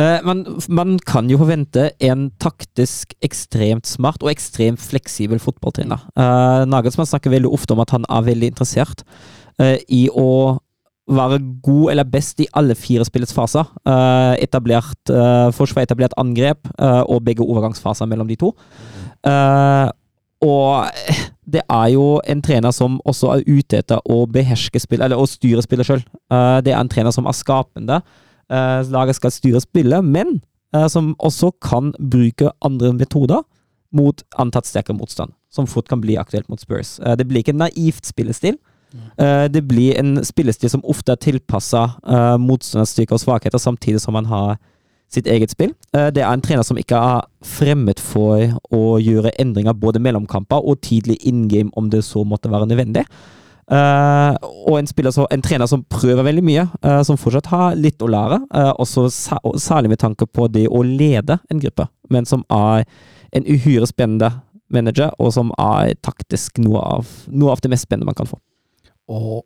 Eh, 0.00 0.22
men 0.24 0.44
man 0.72 0.96
kan 1.04 1.28
jo 1.28 1.36
forvente 1.42 1.90
en 2.00 2.30
taktisk 2.40 3.12
ekstremt 3.24 3.88
smart 3.90 4.22
og 4.24 4.32
ekstremt 4.32 4.80
fleksibel 4.80 5.42
fotballtrener. 5.42 6.06
Uh, 6.16 6.64
Nagelsmann 6.64 7.10
snakker 7.10 7.34
veldig 7.34 7.50
ofte 7.52 7.76
om 7.76 7.82
at 7.84 7.92
han 7.92 8.06
er 8.08 8.24
veldig 8.30 8.52
interessert 8.54 9.04
eh, 9.60 9.76
i 9.92 10.06
å 10.08 10.56
være 11.16 11.40
god 11.64 11.92
eller 11.92 12.08
best 12.08 12.40
i 12.40 12.48
alle 12.58 12.76
fire 12.78 13.04
spillets 13.08 13.34
faser. 13.36 13.68
Uh, 13.88 14.34
etablert 14.42 15.12
uh, 15.12 15.50
forsvar, 15.54 15.86
etablert 15.86 16.16
angrep 16.20 16.68
uh, 16.78 17.02
og 17.06 17.24
begge 17.26 17.44
overgangsfaser 17.44 18.08
mellom 18.10 18.30
de 18.30 18.38
to. 18.40 18.52
Eh, 19.22 19.88
og 20.42 20.88
det 21.46 21.60
er 21.70 21.88
jo 21.92 22.16
en 22.26 22.40
trener 22.42 22.74
som 22.74 22.96
også 23.06 23.28
er 23.36 23.44
ute 23.46 23.78
etter 23.78 24.00
å 24.10 24.24
beherske 24.26 24.80
spill, 24.82 25.04
eller 25.04 25.20
å 25.20 25.28
styre 25.30 25.62
spillet 25.62 25.86
sjøl. 25.86 26.02
det 26.66 26.72
er 26.72 26.80
en 26.80 26.90
trener 26.90 27.14
som 27.14 27.28
er 27.30 27.36
skapende. 27.38 28.00
Eh, 28.52 28.90
laget 28.92 29.16
skal 29.16 29.32
styre 29.32 29.62
spillet, 29.62 30.04
men 30.04 30.40
eh, 30.74 30.88
som 30.92 31.14
også 31.18 31.52
kan 31.64 31.92
bruke 31.96 32.50
andre 32.64 32.92
metoder 32.96 33.44
mot 33.92 34.24
antatt 34.40 34.68
sterkere 34.68 34.98
motstand, 34.98 35.32
som 35.52 35.68
fort 35.68 35.88
kan 35.88 36.02
bli 36.02 36.18
aktuelt 36.20 36.50
mot 36.52 36.60
Spurs. 36.60 36.98
Eh, 37.00 37.16
det 37.16 37.28
blir 37.28 37.44
ikke 37.44 37.54
en 37.56 37.64
naivt 37.64 38.08
spillestil. 38.08 38.58
Eh, 38.94 39.46
det 39.52 39.64
blir 39.68 39.98
en 39.98 40.20
spillestil 40.24 40.70
som 40.72 40.84
ofte 40.88 41.14
er 41.14 41.20
tilpassa 41.22 41.86
uh, 42.02 42.36
motstanders 42.40 42.94
styrker 42.94 43.16
og 43.18 43.22
svakheter, 43.22 43.60
samtidig 43.60 44.02
som 44.02 44.16
man 44.16 44.28
har 44.30 44.56
sitt 45.12 45.28
eget 45.28 45.52
spill. 45.52 45.74
Uh, 45.96 46.08
det 46.14 46.24
er 46.24 46.32
en 46.32 46.44
trener 46.44 46.66
som 46.66 46.80
ikke 46.80 46.98
er 46.98 47.28
fremmed 47.44 48.00
for 48.00 48.56
å 48.72 48.82
gjøre 49.02 49.34
endringer 49.42 49.76
både 49.76 50.02
mellom 50.02 50.26
kamper 50.28 50.64
og 50.64 50.80
tidlig 50.84 51.18
in 51.28 51.46
game, 51.52 51.72
om 51.76 51.90
det 51.92 52.04
så 52.06 52.24
måtte 52.24 52.52
være 52.52 52.68
nødvendig. 52.70 53.06
Uh, 53.72 54.34
og 54.68 54.80
en, 54.80 54.88
så, 55.14 55.24
en 55.30 55.42
trener 55.42 55.68
som 55.70 55.84
prøver 55.88 56.26
veldig 56.26 56.44
mye, 56.44 56.66
uh, 56.84 57.00
som 57.06 57.16
fortsatt 57.16 57.48
har 57.52 57.76
litt 57.78 58.02
å 58.02 58.10
lære. 58.10 58.42
Uh, 58.52 58.72
også 58.82 59.06
og 59.38 59.58
særlig 59.62 59.94
med 59.94 60.02
tanke 60.02 60.26
på 60.26 60.48
det 60.52 60.66
å 60.68 60.82
lede 60.84 61.38
en 61.48 61.62
gruppe, 61.62 61.86
men 62.10 62.28
som 62.28 62.44
er 62.52 62.84
en 63.32 63.46
uhyre 63.48 63.88
spennende 63.88 64.32
manager, 64.72 65.12
og 65.20 65.32
som 65.32 65.52
er 65.60 65.94
taktisk 66.04 66.58
noe 66.60 66.80
av, 66.98 67.12
noe 67.28 67.52
av 67.54 67.62
det 67.62 67.70
mest 67.72 67.86
spennende 67.86 68.10
man 68.10 68.18
kan 68.18 68.28
få. 68.28 68.40
Og 69.10 69.42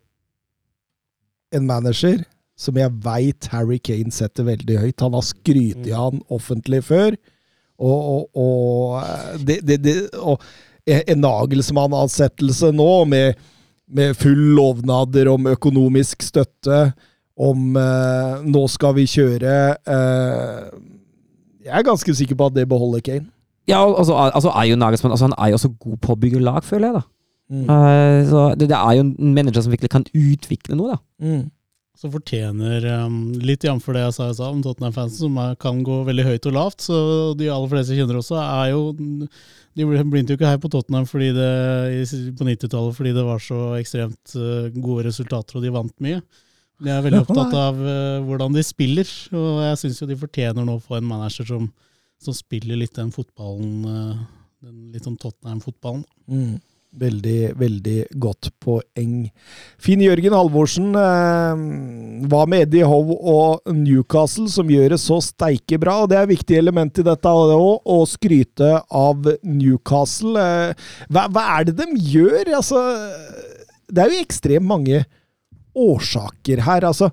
en 1.55 1.65
manager 1.67 2.21
som 2.57 2.77
jeg 2.79 2.93
veit 3.05 3.47
Harry 3.53 3.77
Kane 3.77 4.13
setter 4.13 4.47
veldig 4.47 4.79
høyt. 4.81 5.03
Han 5.03 5.17
har 5.17 5.25
skrytt 5.25 5.85
i 5.85 5.93
han 5.93 6.23
offentlig 6.33 6.81
før. 6.87 7.17
Og, 7.77 7.99
og, 8.09 8.39
og, 8.41 9.43
det, 9.45 9.59
det, 9.67 9.77
det, 9.85 9.95
og 10.17 10.41
en 10.87 11.21
Nagelsmann-ansettelse 11.21 12.71
nå, 12.73 12.89
med, 13.05 13.37
med 13.85 14.17
full 14.17 14.41
lovnader 14.57 15.29
om 15.29 15.45
økonomisk 15.53 16.25
støtte, 16.25 16.87
om 17.37 17.77
eh, 17.77 18.45
nå 18.49 18.63
skal 18.73 18.95
vi 18.97 19.03
kjøre 19.05 19.51
eh, 19.77 20.61
Jeg 21.67 21.73
er 21.77 21.83
ganske 21.85 22.15
sikker 22.17 22.39
på 22.39 22.47
at 22.49 22.55
det 22.55 22.63
beholder 22.65 23.03
Kane. 23.05 23.29
Ja, 23.69 23.83
altså, 23.85 24.15
altså 24.15 24.49
er 24.49 24.71
jo 24.71 24.79
Nagelsmann 24.79 25.13
altså, 25.13 25.27
Han 25.27 25.37
er 25.37 25.51
jo 25.51 25.59
også 25.59 25.69
god 25.77 25.99
på 26.01 26.15
å 26.15 26.19
bygge 26.23 26.41
lag, 26.41 26.65
føler 26.65 26.87
jeg. 26.87 26.97
da. 26.97 27.03
Mm. 27.47 27.67
Eh, 27.71 28.21
så 28.27 28.47
det, 28.59 28.69
det 28.71 28.77
er 28.77 28.97
jo 28.97 29.05
en 29.05 29.35
manager 29.35 29.63
som 29.63 29.73
virkelig 29.73 29.93
kan 29.93 30.07
utvikle 30.11 30.77
noe, 30.79 30.97
da. 30.97 30.99
Mm. 31.23 31.45
Så 31.97 32.11
fortjener 32.13 32.83
um, 33.07 33.31
litt 33.41 33.63
jf. 33.65 33.85
det 33.95 34.03
jeg 34.03 34.13
sa 34.13 34.27
jeg 34.27 34.37
sa 34.37 34.51
om 34.53 34.59
Tottenham-fansen, 34.61 35.17
som 35.17 35.37
er, 35.41 35.55
kan 35.57 35.79
gå 35.85 36.03
veldig 36.05 36.27
høyt 36.27 36.45
og 36.51 36.53
lavt. 36.53 36.83
Så 36.85 36.97
de 37.39 37.47
aller 37.49 37.71
fleste 37.71 37.97
kjenner 37.97 38.19
også, 38.19 38.37
er 38.37 38.73
jo 38.75 38.83
De 39.77 39.87
begynte 39.87 40.35
jo 40.35 40.37
ikke 40.37 40.51
her 40.51 40.61
på 40.61 40.69
Tottenham 40.73 41.07
fordi 41.09 41.31
det, 41.33 41.49
på 42.37 42.45
90-tallet 42.45 42.99
fordi 42.99 43.15
det 43.17 43.25
var 43.25 43.41
så 43.41 43.61
ekstremt 43.79 44.35
uh, 44.37 44.69
gode 44.77 45.07
resultater, 45.09 45.57
og 45.57 45.65
de 45.65 45.73
vant 45.73 46.05
mye. 46.05 46.21
De 46.85 46.93
er 46.93 47.01
veldig 47.01 47.23
opptatt 47.23 47.57
av 47.57 47.81
uh, 47.81 48.21
hvordan 48.27 48.53
de 48.53 48.65
spiller, 48.65 49.09
og 49.33 49.63
jeg 49.65 49.81
syns 49.81 50.01
jo 50.03 50.11
de 50.11 50.21
fortjener 50.21 50.67
nå 50.67 50.77
å 50.77 50.83
få 50.83 50.99
en 50.99 51.09
manager 51.09 51.49
som, 51.49 51.65
som 52.21 52.37
spiller 52.37 52.77
litt 52.77 52.93
den 52.99 53.09
fotballen 53.15 53.73
uh, 53.89 54.25
den 54.61 54.91
litt 54.93 55.05
sånn 55.05 55.17
Tottenham-fotballen. 55.21 56.05
Mm. 56.29 56.57
Veldig, 56.97 57.51
veldig 57.59 57.97
godt 58.17 58.49
poeng. 58.63 59.27
Finn 59.81 60.01
Jørgen 60.01 60.33
Halvorsen, 60.33 60.87
eh, 60.97 61.59
hva 62.25 62.41
med 62.49 62.65
Eddie 62.65 62.87
Howe 62.89 63.17
og 63.21 63.69
Newcastle, 63.69 64.47
som 64.49 64.71
gjør 64.71 64.95
det 64.95 64.99
så 65.03 65.19
steike 65.21 65.77
bra? 65.77 65.99
og 66.03 66.09
Det 66.09 66.17
er 66.17 66.25
et 66.25 66.33
viktig 66.33 66.57
element 66.57 66.97
i 66.97 67.05
dette 67.05 67.29
òg, 67.29 67.53
å 67.85 67.99
skryte 68.09 68.71
av 68.89 69.29
Newcastle. 69.43 70.33
Eh, 70.41 70.73
hva, 71.11 71.27
hva 71.29 71.45
er 71.59 71.69
det 71.69 71.77
de 71.83 71.87
gjør? 72.01 72.55
Altså, 72.57 72.81
det 73.93 74.03
er 74.03 74.13
jo 74.15 74.25
ekstremt 74.25 74.65
mange 74.65 75.05
årsaker 75.77 76.65
her. 76.65 76.81
altså 76.89 77.11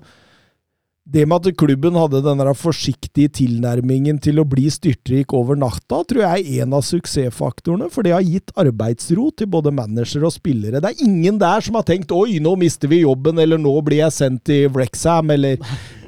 det 1.05 1.25
med 1.29 1.45
at 1.45 1.57
klubben 1.61 1.97
hadde 1.99 2.23
den 2.25 2.41
forsiktige 2.57 3.29
tilnærmingen 3.37 4.17
til 4.23 4.41
å 4.41 4.45
bli 4.49 4.65
styrtrik 4.73 5.35
over 5.37 5.57
natta, 5.59 5.99
tror 6.01 6.23
jeg 6.23 6.45
er 6.45 6.63
en 6.63 6.73
av 6.73 6.81
suksessfaktorene, 6.87 7.91
for 7.93 8.05
det 8.05 8.15
har 8.15 8.25
gitt 8.25 8.49
arbeidsro 8.57 9.27
til 9.37 9.51
både 9.53 9.73
manager 9.75 10.25
og 10.25 10.33
spillere. 10.33 10.81
Det 10.81 10.95
er 10.95 11.05
ingen 11.05 11.37
der 11.41 11.61
som 11.61 11.77
har 11.77 11.85
tenkt 11.85 12.09
'oi, 12.09 12.39
nå 12.41 12.55
mister 12.57 12.89
vi 12.89 13.03
jobben', 13.03 13.39
eller 13.41 13.61
'nå 13.61 13.75
blir 13.85 14.01
jeg 14.01 14.17
sendt 14.17 14.45
til 14.49 14.69
Wrexham', 14.73 15.29
eller 15.29 15.61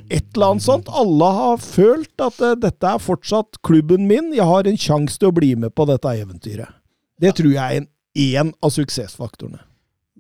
et 0.10 0.26
eller 0.34 0.50
annet 0.52 0.66
sånt. 0.66 0.90
Alle 0.90 1.30
har 1.36 1.58
følt 1.62 2.24
at 2.24 2.42
eh, 2.42 2.58
dette 2.58 2.90
er 2.90 2.98
fortsatt 2.98 3.62
klubben 3.62 4.08
min, 4.08 4.34
jeg 4.34 4.50
har 4.50 4.66
en 4.66 4.78
sjanse 4.82 5.20
til 5.20 5.30
å 5.30 5.36
bli 5.36 5.54
med 5.56 5.76
på 5.76 5.86
dette 5.86 6.08
eventyret. 6.08 6.74
Det 7.22 7.36
tror 7.38 7.54
jeg 7.54 7.62
er 7.62 7.82
en, 7.84 7.90
en 8.16 8.54
av 8.64 8.74
suksessfaktorene. 8.74 9.67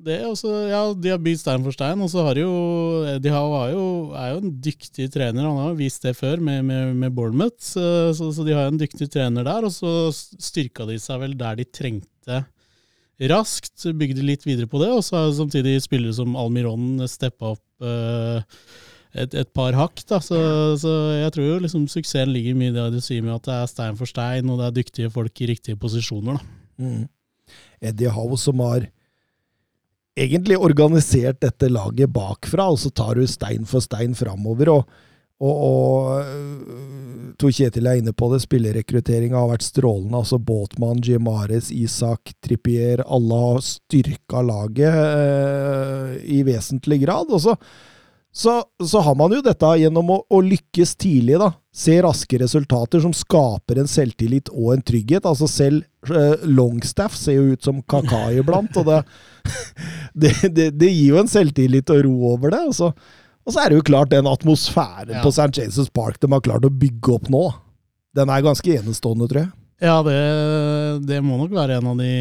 Det 0.07 0.17
også, 0.23 0.51
ja, 0.71 0.81
De 0.95 1.11
har 1.11 1.21
bygd 1.21 1.41
stein 1.41 1.63
for 1.65 1.75
stein, 1.75 2.01
og 2.03 2.11
så 2.11 2.23
har 2.27 2.39
jo 2.39 2.51
har, 3.05 3.47
var 3.51 3.71
jo, 3.73 3.85
er 4.15 4.33
jo 4.33 4.41
en 4.41 4.53
dyktig 4.63 5.09
trener. 5.13 5.47
Han 5.47 5.59
har 5.65 5.79
vist 5.79 6.05
det 6.05 6.15
før 6.17 6.39
med, 6.43 6.63
med, 6.67 6.93
med 6.95 7.15
Bournemouth, 7.15 7.59
så, 7.63 8.13
så, 8.15 8.29
så 8.35 8.45
de 8.47 8.55
har 8.55 8.71
en 8.71 8.79
dyktig 8.79 9.09
trener 9.13 9.47
der. 9.47 9.67
Og 9.67 9.73
så 9.75 10.11
styrka 10.13 10.87
de 10.87 10.99
seg 11.01 11.23
vel 11.25 11.35
der 11.39 11.59
de 11.59 11.67
trengte 11.67 12.43
raskt. 13.31 13.87
Bygde 13.97 14.25
litt 14.25 14.45
videre 14.47 14.69
på 14.69 14.81
det, 14.83 14.91
og 14.93 15.03
så 15.05 15.23
har 15.23 15.33
samtidig 15.35 15.79
spillere 15.83 16.15
som 16.15 16.37
Almiron 16.39 17.01
steppa 17.09 17.55
opp 17.55 17.85
eh, 17.87 18.59
et, 19.17 19.33
et 19.33 19.51
par 19.55 19.75
hakk. 19.77 20.03
da, 20.09 20.21
så, 20.23 20.39
så 20.79 20.93
jeg 21.17 21.33
tror 21.35 21.49
jo 21.51 21.61
liksom 21.65 21.87
suksessen 21.91 22.33
ligger 22.33 22.57
mye 22.57 22.71
i 22.71 22.77
det 22.77 22.89
du 22.95 23.01
sier 23.03 23.25
med 23.25 23.37
at 23.39 23.49
det 23.49 23.57
er 23.57 23.71
stein 23.71 23.99
for 23.99 24.09
stein, 24.09 24.49
og 24.51 24.61
det 24.61 24.69
er 24.69 24.77
dyktige 24.81 25.13
folk 25.13 25.41
i 25.41 25.51
riktige 25.53 25.79
posisjoner. 25.79 26.37
da. 26.37 26.53
Mm. 26.77 27.07
Eddie 27.81 28.11
Howe 28.11 28.37
som 28.39 28.59
har 28.65 28.89
egentlig 30.17 30.57
organisert 30.57 31.41
dette 31.43 31.69
laget 31.71 32.11
bakfra, 32.13 32.69
og 32.73 32.79
så 32.81 32.91
tar 32.93 33.17
du 33.17 33.27
stein 33.29 33.67
for 33.69 33.83
stein 33.83 34.15
framover. 34.17 34.71
Og, 34.73 35.03
og, 35.37 35.57
og 35.67 36.21
øh, 36.21 37.33
Tor 37.37 37.53
Kjetil 37.53 37.89
er 37.89 37.99
inne 38.01 38.13
på 38.17 38.31
det, 38.33 38.41
spillerrekrutteringa 38.45 39.37
har 39.37 39.51
vært 39.51 39.67
strålende. 39.67 40.17
altså 40.17 40.39
Båtmann, 40.41 41.03
Gimares, 41.05 41.69
Isak, 41.71 42.33
Trippier 42.41 43.05
Alle 43.05 43.43
har 43.43 43.61
styrka 43.65 44.41
laget 44.45 44.97
eh, 45.03 46.17
i 46.37 46.41
vesentlig 46.47 47.03
grad. 47.05 47.29
og 47.29 47.45
så 47.45 47.57
så, 48.37 48.63
så 48.85 48.99
har 49.01 49.15
man 49.17 49.33
jo 49.33 49.39
dette 49.41 49.69
gjennom 49.81 50.11
å, 50.13 50.15
å, 50.29 50.39
lykkes 50.45 50.91
tidlig, 51.01 51.39
da. 51.41 51.47
Se 51.73 51.95
raske 52.05 52.37
resultater 52.37 53.01
som 53.01 53.15
skaper 53.17 53.79
en 53.81 53.89
selvtillit 53.89 54.51
og 54.53 54.75
en 54.75 54.83
trygghet. 54.85 55.25
Altså 55.25 55.47
selv 55.49 56.13
eh, 56.13 56.45
Longstaff 56.45 57.15
ser 57.17 57.39
jo 57.39 57.55
ut 57.55 57.65
som 57.65 57.79
Kaka 57.81 58.27
iblant, 58.37 58.77
og 58.77 58.91
det, 58.91 58.99
det, 60.21 60.35
det, 60.53 60.67
det, 60.77 60.91
gir 60.91 61.15
jo 61.15 61.23
en 61.23 61.33
selvtillit 61.33 61.89
og 61.95 62.03
ro 62.05 62.13
over 62.35 62.53
det. 62.53 62.61
Og 62.69 62.77
så, 62.77 62.91
og 63.41 63.55
så 63.55 63.63
er 63.63 63.73
det 63.73 63.81
jo 63.81 63.87
klart 63.89 64.13
den 64.13 64.29
atmosfæren 64.29 65.17
ja. 65.17 65.25
på 65.25 65.33
St. 65.33 65.49
James' 65.57 65.89
Park 65.89 66.21
de 66.21 66.29
har 66.29 66.45
klart 66.45 66.69
å 66.69 66.75
bygge 66.85 67.17
opp 67.17 67.33
nå. 67.33 67.47
Den 68.21 68.29
er 68.29 68.45
ganske 68.45 68.77
enestående, 68.77 69.25
tror 69.31 69.47
jeg. 69.47 69.53
Ja, 69.81 69.97
det, 70.05 70.21
det 71.09 71.23
må 71.25 71.41
nok 71.41 71.57
være 71.57 71.81
en 71.81 71.89
av 71.89 72.05
de 72.05 72.13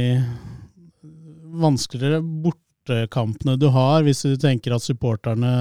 vanskeligere 1.60 2.24
bort 2.24 2.62
kampene 3.12 3.56
du 3.60 3.68
har, 3.74 4.04
hvis 4.06 4.24
du 4.26 4.36
tenker 4.40 4.74
at 4.76 4.84
supporterne 4.84 5.52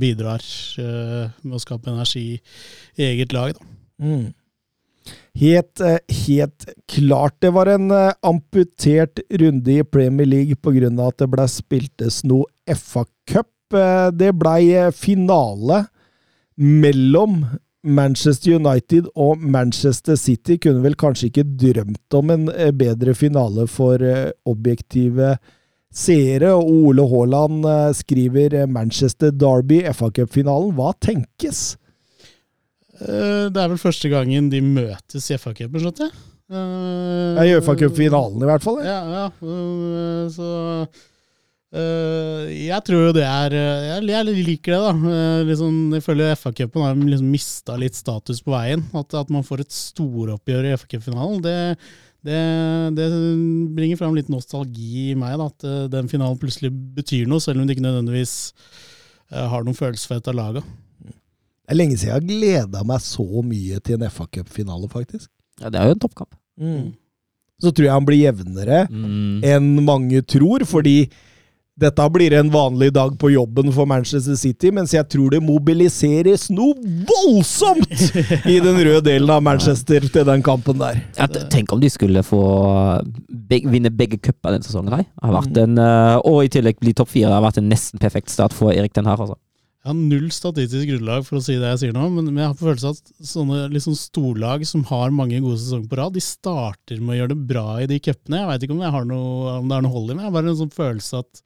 bidrar 0.00 0.42
uh, 0.78 1.30
med 1.42 1.58
å 1.58 1.62
skape 1.62 1.92
energi 1.92 2.38
i 2.96 3.06
eget 3.10 3.34
lag. 3.36 3.58
Mm. 4.02 4.32
Helt, 5.36 5.80
helt, 6.26 6.68
klart. 6.88 7.36
Det 7.42 7.50
var 7.52 7.68
en 7.68 7.90
amputert 8.24 9.20
runde 9.30 9.72
i 9.72 9.84
Premier 9.84 10.26
League 10.26 10.56
pga. 10.56 10.88
at 11.06 11.18
det 11.18 11.28
ble 11.28 11.48
spiltes 11.50 12.22
noe 12.24 12.46
FA-cup. 12.64 13.50
Det 14.14 14.30
blei 14.38 14.92
finale 14.94 15.84
mellom 16.54 17.42
Manchester 17.84 18.54
United 18.56 19.10
og 19.14 19.42
Manchester 19.42 20.16
City. 20.16 20.56
Kunne 20.56 20.84
vel 20.84 20.96
kanskje 20.96 21.28
ikke 21.28 21.44
drømt 21.44 22.16
om 22.16 22.30
en 22.30 22.48
bedre 22.78 23.14
finale 23.18 23.66
for 23.68 24.00
objektive 24.48 25.34
seere, 25.94 26.50
og 26.56 26.90
Ole 26.90 27.06
Haaland 27.10 27.64
skriver 27.94 28.64
Manchester 28.66 29.30
Derby, 29.30 29.80
FA-cupfinalen. 29.94 30.74
Hva 30.74 30.92
tenkes? 30.98 31.64
Det 32.98 33.58
er 33.58 33.72
vel 33.72 33.80
første 33.80 34.10
gangen 34.10 34.50
de 34.50 34.62
møtes 34.64 35.30
i 35.30 35.38
FA-cupen, 35.38 35.82
skjønner 35.82 36.08
jeg. 36.10 36.22
Uh, 36.44 37.40
I 37.40 37.56
FA-cupfinalen, 37.64 38.42
i 38.42 38.48
hvert 38.48 38.64
fall. 38.64 38.80
Ja, 38.84 39.00
ja. 39.08 39.26
Uh, 39.40 40.28
så 40.28 40.48
uh, 40.84 42.42
Jeg 42.52 42.80
tror 42.84 43.06
jo 43.06 43.14
det 43.16 43.24
er 43.24 43.56
Jeg, 43.56 44.02
jeg 44.10 44.34
liker 44.44 44.76
det, 44.76 44.80
da. 44.84 45.14
Liksom, 45.48 45.78
jeg 45.96 46.04
føler 46.04 46.36
FA-cupen 46.36 46.84
har 46.84 46.98
liksom 47.00 47.30
mista 47.32 47.78
litt 47.80 47.96
status 47.96 48.42
på 48.44 48.52
veien. 48.52 48.84
At, 48.92 49.16
at 49.16 49.32
man 49.32 49.46
får 49.46 49.64
et 49.64 49.72
storoppgjør 49.72 50.68
i 50.68 50.74
FA-cupfinalen, 50.76 51.40
det, 51.44 51.56
det, 52.24 52.38
det, 52.96 53.08
bringer 53.76 54.00
fram 54.00 54.14
litt 54.16 54.30
nostalgi 54.32 55.10
i 55.10 55.18
meg. 55.18 55.36
Da, 55.40 55.50
at 55.52 55.92
den 55.92 56.08
finalen 56.10 56.40
plutselig 56.40 56.72
betyr 56.96 57.28
noe, 57.30 57.42
selv 57.42 57.60
om 57.60 57.68
det 57.68 57.76
ikke 57.76 57.86
nødvendigvis 57.86 58.34
har 59.34 59.64
noen 59.66 59.76
følelse 59.76 60.08
for 60.08 60.20
et 60.20 60.30
av 60.30 60.36
laga. 60.38 60.62
Det 61.64 61.72
er 61.72 61.78
lenge 61.78 61.96
siden 61.96 62.10
jeg 62.10 62.18
har 62.18 62.26
gleda 62.28 62.82
meg 62.86 63.00
så 63.00 63.24
mye 63.44 63.78
til 63.84 63.96
en 63.96 64.10
FA-cupfinale, 64.12 64.88
faktisk. 64.92 65.30
Ja, 65.62 65.70
Det 65.72 65.80
er 65.80 65.88
jo 65.88 65.96
en 65.96 66.02
toppkamp. 66.02 66.34
Mm. 66.60 66.90
Så 67.62 67.70
tror 67.70 67.86
jeg 67.86 67.94
han 67.94 68.08
blir 68.08 68.20
jevnere 68.20 68.82
mm. 68.90 69.44
enn 69.48 69.70
mange 69.86 70.20
tror, 70.28 70.64
fordi 70.68 71.08
dette 71.74 72.04
blir 72.14 72.32
en 72.38 72.50
vanlig 72.54 72.92
dag 72.94 73.16
på 73.18 73.32
jobben 73.32 73.72
for 73.74 73.88
Manchester 73.90 74.36
City, 74.38 74.70
mens 74.70 74.92
jeg 74.94 75.08
tror 75.10 75.32
det 75.34 75.40
mobiliseres 75.42 76.46
noe 76.54 76.76
voldsomt 77.08 77.90
i 78.52 78.60
den 78.62 78.78
røde 78.78 79.02
delen 79.08 79.32
av 79.34 79.42
Manchester 79.42 80.06
til 80.06 80.26
den 80.28 80.44
kampen 80.46 80.78
der. 80.78 81.00
Ja, 81.18 81.26
tenk 81.26 81.74
om 81.74 81.82
de 81.82 81.90
skulle 81.90 82.22
få 82.26 82.42
beg 83.26 83.66
vinne 83.72 83.90
begge 83.90 84.20
cuper 84.22 84.54
denne 84.54 84.66
sesongen. 84.66 84.94
Har 84.94 85.34
vært 85.40 85.58
en, 85.64 85.80
eh, 85.82 86.18
og 86.22 86.44
i 86.44 86.52
tillegg 86.54 86.78
bli 86.78 86.94
topp 86.94 87.10
fire. 87.10 87.32
Det 87.32 87.40
har 87.40 87.48
vært 87.48 87.58
en 87.58 87.72
nesten 87.72 88.02
perfekt 88.02 88.30
start 88.30 88.54
for 88.54 88.70
Erik 88.70 88.94
Den 88.94 89.10
her. 89.10 89.18
Altså. 89.18 89.40
Jeg 89.84 89.90
har 89.90 89.96
null 89.98 90.28
statistisk 90.32 90.88
grunnlag 90.88 91.26
for 91.26 91.40
å 91.40 91.42
si 91.44 91.56
det 91.58 91.72
jeg 91.74 91.80
sier 91.82 91.96
nå, 91.96 92.06
men 92.14 92.30
jeg 92.30 92.46
har 92.46 92.54
på 92.54 92.68
følelse 92.68 92.92
at 92.94 93.10
sånne 93.34 93.66
liksom 93.74 93.96
storlag 93.98 94.62
som 94.64 94.86
har 94.88 95.10
mange 95.12 95.42
gode 95.42 95.58
sesonger 95.58 95.90
på 95.90 95.98
rad, 95.98 96.14
de 96.14 96.22
starter 96.24 97.02
med 97.02 97.16
å 97.16 97.18
gjøre 97.18 97.34
det 97.34 97.48
bra 97.50 97.66
i 97.82 97.90
de 97.90 97.98
cupene. 97.98 98.44
Jeg 98.44 98.48
veit 98.52 98.64
ikke 98.64 98.78
om, 98.78 98.86
noe, 99.10 99.58
om, 99.58 99.66
det 99.68 99.76
er 99.76 99.84
noe 99.84 99.92
hold 99.92 100.14
i 100.14 100.16
meg, 100.16 100.22
jeg 100.22 100.30
har 100.30 100.38
bare 100.38 100.54
en 100.54 100.62
sånn 100.62 100.72
følelse 100.78 101.20
at 101.20 101.42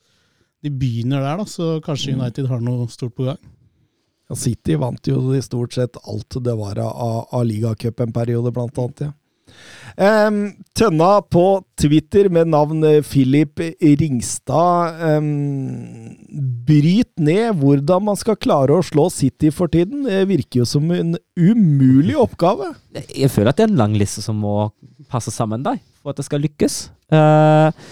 de 0.65 0.73
begynner 0.75 1.23
der, 1.23 1.39
da, 1.41 1.47
så 1.47 1.79
kanskje 1.85 2.17
United 2.17 2.49
har 2.51 2.61
noe 2.65 2.89
stort 2.91 3.15
på 3.17 3.29
gang. 3.29 3.39
Ja, 4.29 4.37
City 4.37 4.77
vant 4.77 5.09
jo 5.09 5.23
i 5.33 5.41
stort 5.45 5.77
sett 5.77 5.97
alt 6.05 6.37
det 6.45 6.55
var 6.59 6.81
av, 6.83 7.29
av 7.33 7.47
ligacup 7.49 8.03
en 8.05 8.13
periode, 8.13 8.53
blant 8.55 8.79
annet. 8.83 9.09
ja. 9.09 9.15
Um, 9.99 10.53
Tønna 10.77 11.23
på 11.25 11.45
Twitter 11.81 12.29
med 12.31 12.51
navn 12.53 12.85
eh, 12.85 13.01
Philip 13.03 13.59
Ringstad. 13.81 15.01
um, 15.17 16.15
bryt 16.69 17.11
ned 17.19 17.57
hvordan 17.59 18.05
man 18.11 18.19
skal 18.21 18.37
klare 18.39 18.77
å 18.77 18.85
slå 18.85 19.09
City 19.11 19.51
for 19.55 19.73
tiden. 19.73 20.05
Det 20.07 20.29
virker 20.29 20.63
jo 20.63 20.69
som 20.69 20.87
en 20.95 21.17
umulig 21.35 22.15
oppgave. 22.21 22.75
Jeg 23.09 23.33
føler 23.33 23.51
at 23.51 23.59
det 23.59 23.67
er 23.67 23.73
en 23.73 23.81
lang 23.81 23.97
liste 23.99 24.23
som 24.23 24.39
må 24.39 24.71
passe 25.11 25.33
sammen 25.35 25.65
der, 25.67 25.81
for 26.03 26.13
at 26.13 26.21
det 26.21 26.29
skal 26.29 26.45
lykkes. 26.45 26.81
Eh, 27.11 27.89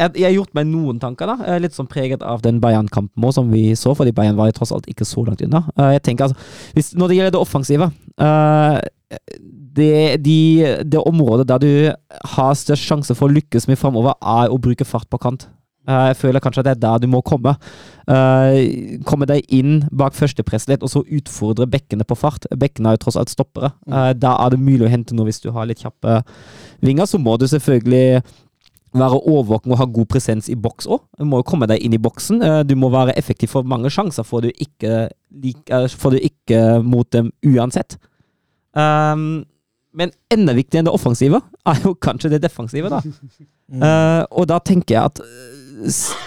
jeg, 0.00 0.14
jeg 0.16 0.26
har 0.26 0.36
gjort 0.38 0.56
meg 0.56 0.70
noen 0.70 1.00
tanker, 1.02 1.30
da. 1.30 1.36
Er 1.46 1.62
Litt 1.62 1.76
sånn 1.76 1.90
preget 1.90 2.24
av 2.26 2.42
den 2.44 2.60
Bayern-kampen 2.62 3.34
som 3.36 3.52
vi 3.52 3.70
så, 3.78 3.94
fordi 3.96 4.14
Bayern 4.16 4.38
var 4.38 4.50
jo 4.50 4.56
tross 4.58 4.72
alt 4.74 4.88
ikke 4.90 5.06
så 5.08 5.24
langt 5.26 5.44
unna. 5.44 5.66
Eh, 5.76 5.94
jeg 5.98 6.04
tenker 6.08 6.28
altså, 6.28 6.50
hvis, 6.76 6.94
Når 6.98 7.10
det 7.10 7.18
gjelder 7.18 7.36
det 7.36 7.44
offensive 7.44 7.90
eh, 8.20 8.80
det, 9.80 9.94
de, 10.24 10.40
det 10.90 11.06
området 11.06 11.46
der 11.48 11.62
du 11.62 11.72
har 12.34 12.58
størst 12.58 12.86
sjanse 12.86 13.16
for 13.16 13.28
å 13.28 13.36
lykkes 13.36 13.68
med 13.70 13.78
framover, 13.78 14.16
er 14.18 14.50
å 14.50 14.58
bruke 14.62 14.86
fart 14.88 15.08
på 15.10 15.20
kant. 15.22 15.46
Eh, 15.88 16.06
jeg 16.10 16.18
føler 16.20 16.42
kanskje 16.42 16.62
at 16.62 16.68
det 16.68 16.74
er 16.76 16.82
der 16.82 17.02
du 17.02 17.08
må 17.10 17.22
komme. 17.26 17.54
Eh, 18.10 18.98
komme 19.08 19.28
deg 19.30 19.46
inn 19.54 19.80
bak 19.90 20.16
førstepress 20.18 20.68
litt, 20.70 20.84
og 20.84 20.92
så 20.92 21.04
utfordre 21.06 21.68
bekkene 21.70 22.06
på 22.06 22.18
fart. 22.18 22.46
Bekkene 22.50 22.92
er 22.92 22.98
jo 22.98 23.04
tross 23.06 23.18
alt 23.20 23.32
stoppere. 23.32 23.72
Eh, 23.88 24.12
da 24.18 24.36
er 24.44 24.54
det 24.54 24.62
mulig 24.62 24.86
å 24.86 24.92
hente 24.92 25.16
noe 25.16 25.30
hvis 25.30 25.42
du 25.44 25.50
har 25.54 25.68
litt 25.68 25.82
kjappe 25.82 26.20
vinger. 26.84 27.08
Så 27.08 27.20
må 27.22 27.36
du 27.40 27.48
selvfølgelig 27.50 28.22
være 28.92 29.20
årvåken 29.30 29.72
og 29.72 29.78
ha 29.78 29.84
god 29.86 30.06
presens 30.10 30.48
i 30.50 30.56
boks 30.58 30.86
òg. 30.90 31.00
Du 31.18 31.24
må 31.28 31.38
jo 31.40 31.46
komme 31.46 31.66
deg 31.70 31.82
inn 31.84 31.94
i 31.94 31.98
boksen. 32.02 32.42
Eh, 32.42 32.62
Du 32.64 32.74
må 32.76 32.90
være 32.90 33.14
effektiv, 33.18 33.48
for 33.52 33.62
mange 33.62 33.90
sjanser 33.90 34.24
får 34.26 34.42
du 34.42 34.50
ikke, 34.58 35.08
lik- 35.42 35.70
eh, 35.70 35.86
får 35.88 36.10
du 36.10 36.18
ikke 36.18 36.82
mot 36.82 37.08
dem 37.10 37.32
uansett. 37.46 37.96
Um, 38.74 39.44
men 39.94 40.12
enda 40.30 40.52
viktigere 40.54 40.80
enn 40.84 40.86
det 40.90 40.94
offensive 40.94 41.40
er 41.66 41.80
jo 41.82 41.94
kanskje 41.94 42.30
det 42.30 42.42
defensive, 42.42 42.88
da. 42.90 43.00
Eh, 43.70 44.24
og 44.34 44.48
da 44.50 44.56
tenker 44.58 44.96
jeg 44.96 45.04
at 45.04 45.20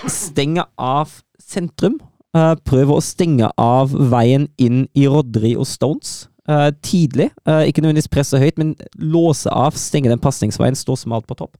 stenge 0.09 0.63
av 0.79 1.09
sentrum. 1.43 1.97
Uh, 2.33 2.55
prøve 2.65 2.95
å 2.95 3.01
stenge 3.03 3.49
av 3.61 3.91
veien 4.09 4.47
inn 4.57 4.85
i 4.97 5.07
Rodri 5.07 5.55
og 5.59 5.67
Stones 5.69 6.29
Uh, 6.43 6.71
tidlig. 6.83 7.29
Ikke 7.47 7.79
nødvendigvis 7.79 8.09
presse 8.11 8.35
høyt, 8.35 8.57
men 8.59 8.73
låse 8.99 9.47
av, 9.47 9.77
stenge 9.79 10.09
den 10.11 10.19
pasningsveien, 10.19 10.75
stå 10.75 10.97
smalt 10.99 11.23
på 11.23 11.37
topp. 11.39 11.53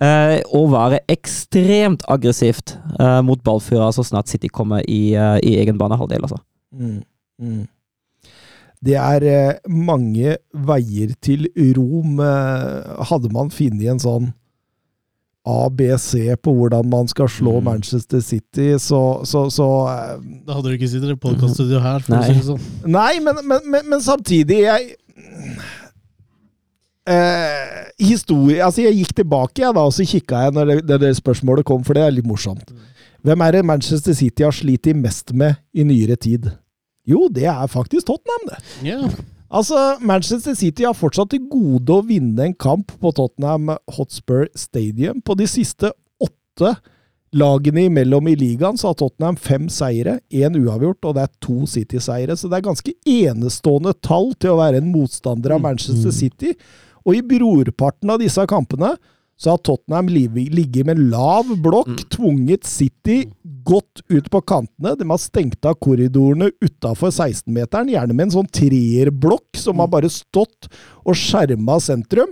Eh, 0.00 0.38
og 0.56 0.70
være 0.72 1.02
ekstremt 1.12 2.02
aggressivt 2.10 2.76
eh, 2.98 3.20
mot 3.26 3.42
ballfyrer 3.44 3.92
så 3.94 4.02
snart 4.06 4.30
City 4.32 4.48
kommer 4.48 4.80
i, 4.88 5.12
eh, 5.14 5.38
i 5.44 5.56
egen 5.60 5.78
banehalvdel, 5.78 6.24
altså. 6.24 6.40
Mm, 6.72 7.02
mm. 7.38 7.62
Det 8.82 8.96
er 8.98 9.26
eh, 9.30 9.58
mange 9.70 10.36
veier 10.66 11.12
til 11.22 11.46
Rom. 11.76 12.16
Eh, 12.24 13.04
hadde 13.12 13.30
man 13.34 13.52
funnet 13.54 13.92
en 13.92 14.00
sånn 14.02 14.32
ABC 15.46 16.36
på 16.42 16.52
hvordan 16.54 16.86
man 16.90 17.08
skal 17.10 17.28
slå 17.30 17.58
Mm. 17.60 17.64
Manchester 17.64 18.20
City, 18.20 18.78
så, 18.78 19.22
så, 19.26 19.48
så 19.50 19.68
eh, 19.90 20.18
Da 20.46 20.54
hadde 20.54 20.68
du 20.70 20.76
ikke 20.76 20.88
sittet 20.88 21.10
i 21.14 21.18
podkaststudio 21.18 21.80
her, 21.82 22.02
for 22.02 22.14
å 22.14 22.20
Nei. 22.20 22.26
si 22.30 22.38
det 22.40 22.46
sånn. 22.46 22.66
Nei, 22.86 23.20
men, 23.20 23.40
men, 23.46 23.70
men, 23.70 23.88
men 23.90 24.02
samtidig 24.02 24.60
jeg, 24.64 24.96
eh, 27.08 27.90
historie, 28.02 28.62
altså 28.64 28.86
Jeg 28.86 28.98
gikk 29.00 29.14
tilbake 29.22 29.62
jeg 29.64 29.74
da, 29.74 29.84
og 29.84 29.94
så 29.94 30.06
kikka 30.06 30.46
jeg 30.46 30.56
når 30.56 30.70
det, 30.70 30.78
det, 30.88 31.00
det 31.04 31.12
spørsmålet 31.18 31.66
kom, 31.68 31.84
for 31.86 31.98
det 31.98 32.06
er 32.06 32.14
litt 32.14 32.28
morsomt. 32.28 32.74
Hvem 33.22 33.44
er 33.46 33.58
det 33.58 33.66
Manchester 33.66 34.16
City 34.18 34.42
har 34.42 34.54
slitt 34.54 34.88
mest 34.98 35.30
med 35.32 35.60
i 35.74 35.84
nyere 35.86 36.16
tid? 36.18 36.50
Jo, 37.06 37.28
det 37.30 37.46
er 37.50 37.66
faktisk 37.70 38.06
Tottenham, 38.06 38.48
det. 38.50 38.58
Yeah. 38.86 39.22
Altså, 39.52 39.76
Manchester 40.00 40.54
City 40.56 40.86
har 40.86 40.96
fortsatt 40.96 41.34
til 41.34 41.44
gode 41.50 41.92
å 41.92 42.04
vinne 42.06 42.48
en 42.48 42.54
kamp 42.56 42.94
på 43.02 43.12
Tottenham 43.14 43.74
Hotspur 43.96 44.46
Stadium. 44.56 45.20
På 45.20 45.36
de 45.38 45.46
siste 45.50 45.92
åtte 46.22 46.72
lagene 47.36 47.86
imellom 47.88 48.30
i 48.32 48.36
ligaen 48.36 48.78
så 48.80 48.90
har 48.90 48.96
Tottenham 49.00 49.36
fem 49.40 49.68
seire, 49.72 50.18
én 50.32 50.56
uavgjort, 50.56 51.04
og 51.04 51.18
det 51.18 51.26
er 51.26 51.34
to 51.44 51.66
City-seire. 51.68 52.36
Så 52.36 52.48
det 52.48 52.58
er 52.58 52.66
ganske 52.70 52.94
enestående 53.08 53.92
tall 54.04 54.32
til 54.40 54.54
å 54.54 54.62
være 54.62 54.80
en 54.80 54.90
motstander 54.94 55.56
av 55.56 55.62
Manchester 55.64 56.14
City. 56.16 56.56
Og 57.06 57.18
i 57.18 57.24
brorparten 57.26 58.12
av 58.12 58.22
disse 58.22 58.44
kampene 58.50 58.94
så 59.42 59.54
har 59.54 59.62
Tottenham 59.64 60.06
ligget 60.12 60.86
med 60.86 61.00
lav 61.10 61.48
blokk, 61.64 62.04
tvunget 62.12 62.66
City 62.68 63.24
godt 63.66 64.04
ut 64.12 64.28
på 64.30 64.40
kantene. 64.46 64.94
De 64.98 65.06
har 65.08 65.18
stengt 65.18 65.66
av 65.66 65.78
korridorene 65.82 66.52
utafor 66.62 67.10
16-meteren, 67.10 67.90
gjerne 67.90 68.14
med 68.14 68.28
en 68.28 68.36
sånn 68.36 68.50
treerblokk 68.54 69.58
som 69.58 69.82
har 69.82 69.90
bare 69.90 70.10
stått 70.12 70.70
og 71.02 71.18
skjerma 71.18 71.80
sentrum. 71.82 72.30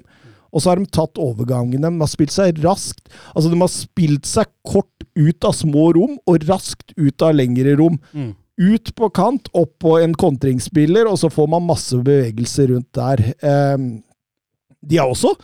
Og 0.51 0.63
så 0.63 0.73
har 0.73 0.81
de 0.81 0.91
tatt 0.91 1.19
overgangene. 1.23 1.91
De 1.91 2.03
har 2.03 2.11
spilt 2.11 2.35
seg 2.35 2.59
raskt 2.65 3.05
Altså, 3.37 3.51
de 3.53 3.59
har 3.61 3.71
spilt 3.71 4.27
seg 4.27 4.51
kort 4.67 5.07
ut 5.15 5.47
av 5.47 5.55
små 5.57 5.91
rom, 5.97 6.17
og 6.27 6.47
raskt 6.49 6.95
ut 6.99 7.23
av 7.27 7.37
lengre 7.39 7.77
rom. 7.79 7.99
Mm. 8.15 8.33
Ut 8.61 8.93
på 8.95 9.09
kant, 9.17 9.49
opp 9.57 9.77
på 9.83 9.97
en 10.03 10.15
kontringsspiller, 10.19 11.09
og 11.11 11.19
så 11.23 11.31
får 11.33 11.51
man 11.55 11.69
masse 11.69 11.97
bevegelser 11.97 12.75
rundt 12.75 12.91
der. 12.99 13.23
Ehm, 13.47 14.03
de 14.87 14.97
har 15.01 15.09
også 15.13 15.35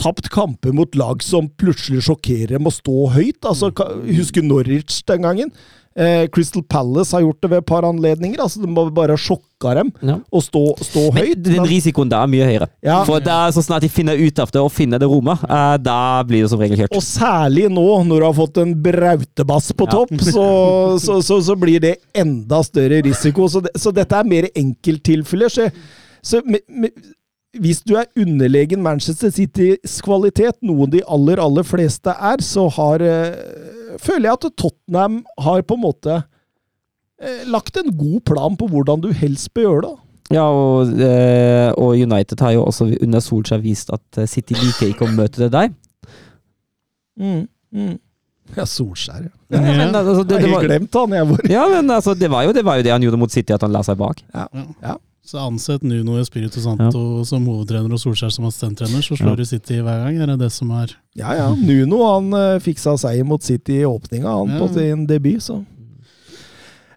tapt 0.00 0.30
kamper 0.32 0.72
mot 0.72 0.94
lag 0.96 1.20
som 1.22 1.48
plutselig 1.60 2.00
sjokkerer 2.06 2.54
dem 2.56 2.64
å 2.64 2.72
stå 2.72 3.10
høyt. 3.12 3.42
Altså, 3.44 3.68
ka- 3.76 3.92
Husker 4.16 4.42
Norwich 4.42 5.02
den 5.04 5.20
gangen? 5.26 5.50
Eh, 5.98 6.28
Crystal 6.32 6.62
Palace 6.62 7.10
har 7.12 7.20
gjort 7.20 7.40
det 7.42 7.50
ved 7.50 7.58
et 7.58 7.66
par 7.66 7.82
anledninger. 7.84 8.38
altså 8.40 8.62
De 8.62 8.68
må 8.70 8.86
bare 8.94 9.16
sjokka 9.18 9.74
dem 9.74 9.90
Ja. 10.00 10.14
og 10.32 10.40
stå, 10.46 10.62
stå 10.78 11.12
Men 11.12 11.24
høyt. 11.26 11.42
den 11.42 11.56
men- 11.56 11.66
risikoen 11.68 12.08
der 12.08 12.22
er 12.22 12.26
mye 12.28 12.46
høyere. 12.46 12.68
Ja. 12.82 13.04
For 13.04 13.20
da, 13.20 13.50
så 13.50 13.60
snart 13.60 13.82
de 13.82 13.88
finner 13.88 14.16
ut 14.16 14.38
av 14.38 14.50
det 14.50 14.62
og 14.62 14.70
finner 14.72 14.98
det 14.98 15.08
rommet, 15.10 15.42
eh, 15.44 15.76
da 15.76 16.22
blir 16.22 16.42
det 16.42 16.48
som 16.50 16.60
regel 16.60 16.78
kjørt. 16.78 16.96
Og 16.96 17.02
særlig 17.02 17.68
nå, 17.68 18.06
når 18.06 18.20
du 18.20 18.24
har 18.24 18.32
fått 18.32 18.56
en 18.62 18.74
brautebass 18.82 19.72
på 19.72 19.84
Ja. 19.84 19.90
topp, 19.90 20.10
så, 20.32 20.98
så, 20.98 21.20
så, 21.20 21.42
så 21.42 21.56
blir 21.58 21.78
det 21.80 21.96
enda 22.14 22.62
større 22.62 23.02
risiko. 23.04 23.48
Så, 23.48 23.60
det, 23.60 23.72
så 23.76 23.92
dette 23.92 24.12
er 24.16 24.24
mer 24.24 24.48
enkelttilfeller. 24.56 25.50
Så, 25.50 25.70
så 26.22 26.40
hvis 27.58 27.80
du 27.82 27.96
er 27.98 28.06
underlegen 28.18 28.82
Manchester 28.84 29.32
Citys 29.34 29.98
kvalitet, 30.06 30.60
noe 30.62 30.86
de 30.90 31.02
aller, 31.10 31.40
aller 31.42 31.66
fleste 31.66 32.12
er, 32.14 32.42
så 32.44 32.68
har 32.76 33.02
eh, 33.02 33.96
føler 33.98 34.28
jeg 34.28 34.36
at 34.38 34.46
Tottenham 34.60 35.22
har 35.42 35.64
på 35.66 35.78
en 35.78 35.82
måte 35.82 36.20
eh, 36.20 37.42
lagt 37.50 37.80
en 37.80 37.90
god 37.96 38.20
plan 38.30 38.58
på 38.58 38.70
hvordan 38.70 39.02
du 39.02 39.10
helst 39.16 39.50
bør 39.56 39.66
gjøre 39.66 39.82
det. 39.88 39.96
Ja, 40.30 40.44
og, 40.46 40.92
eh, 41.02 41.72
og 41.74 41.98
United 41.98 42.38
har 42.46 42.54
jo 42.54 42.68
også 42.68 42.86
under 43.00 43.24
Solskjær 43.24 43.64
vist 43.64 43.90
at 43.90 44.22
City 44.30 44.54
liker 44.54 44.92
ikke 44.92 45.08
å 45.08 45.10
møte 45.16 45.42
det 45.42 45.50
der. 45.56 45.74
Mm, 47.18 47.48
mm. 47.74 47.96
Ja, 48.54 48.62
Solskjær, 48.66 49.26
ja. 49.26 49.34
Ja, 49.50 49.60
men, 49.66 49.90
altså, 49.90 50.22
det, 50.22 50.38
Jeg 50.38 50.46
har 50.46 50.60
helt 50.60 50.70
glemt 50.70 50.94
han, 50.94 51.14
jeg. 51.18 51.26
Hvor. 51.26 51.46
ja, 51.50 51.66
men 51.74 51.90
altså, 51.90 52.14
det, 52.14 52.30
var 52.30 52.46
jo, 52.46 52.54
det 52.54 52.62
var 52.66 52.78
jo 52.78 52.86
det 52.86 52.94
han 52.94 53.02
gjorde 53.02 53.18
mot 53.18 53.34
City, 53.34 53.50
at 53.56 53.66
han 53.66 53.74
la 53.74 53.82
seg 53.86 53.98
bak. 53.98 54.22
Ja, 54.30 54.46
Ja. 54.78 54.98
Så 55.30 55.38
ansett 55.38 55.82
Nuno 55.86 56.16
Espirito 56.18 56.58
Santo 56.58 57.00
som 57.28 57.44
hovedtrener 57.46 57.92
og 57.94 58.00
Solskjær 58.02 58.32
som 58.34 58.48
assistenttrener, 58.48 59.02
så 59.04 59.14
slår 59.14 59.36
Ja. 59.36 59.36
du 59.38 59.44
City 59.46 59.76
hver 59.78 60.00
gang. 60.02 60.16
Er 60.18 60.26
det 60.32 60.38
det 60.40 60.48
som 60.52 60.70
er 60.74 60.96
Ja, 61.14 61.34
ja. 61.38 61.50
Nuno 61.54 62.00
han 62.08 62.32
eh, 62.34 62.58
fiksa 62.58 62.96
seier 62.98 63.22
mot 63.24 63.42
City 63.42 63.80
i 63.82 63.86
åpninga, 63.86 64.26
han 64.26 64.58
på 64.58 64.72
sin 64.74 65.06
debut, 65.06 65.38
så. 65.42 65.60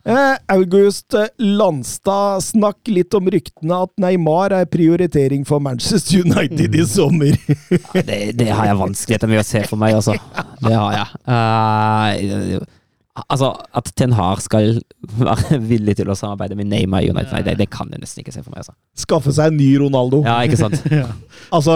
Eh, 0.06 0.36
August 0.52 1.14
eh, 1.14 1.28
Landstad, 1.40 2.42
snakk 2.44 2.90
litt 2.92 3.14
om 3.16 3.30
ryktene 3.32 3.78
at 3.86 3.94
Neymar 4.02 4.52
er 4.52 4.66
prioritering 4.66 5.46
for 5.48 5.62
Manchester 5.64 6.26
United 6.26 6.76
i 6.76 6.84
sommer. 6.90 7.38
Ja, 7.70 8.02
Det, 8.02 8.38
det 8.38 8.50
har 8.50 8.66
jeg 8.68 8.82
vanskeligheter 8.82 9.30
med 9.32 9.40
å 9.40 9.48
se 9.48 9.62
for 9.70 9.78
meg, 9.80 9.94
altså. 9.96 10.18
Det 10.66 10.74
har 10.74 10.98
jeg. 10.98 11.08
Eh, 11.30 12.66
altså, 13.30 13.52
at 13.78 13.92
Ten 13.96 14.14
Har 14.18 14.40
skal 14.42 14.80
være 15.20 15.60
villig 15.72 15.96
til 16.00 16.10
å 16.10 16.16
samarbeide 16.18 16.56
med 16.58 16.66
Neymar 16.72 17.06
i 17.06 17.12
United, 17.12 17.32
nei, 17.36 17.42
det, 17.46 17.58
det 17.60 17.70
kan 17.74 17.92
jeg 17.94 18.02
nesten 18.02 18.24
ikke 18.24 18.34
se 18.34 18.42
for 18.42 18.50
meg, 18.54 18.64
altså. 18.64 18.74
Skaffe 18.98 19.34
seg 19.36 19.52
en 19.54 19.58
ny 19.60 19.70
Ronaldo. 19.84 20.24
Ja, 20.26 20.40
ikke 20.48 20.58
sant? 20.58 20.80
ja. 21.02 21.08
Altså, 21.54 21.76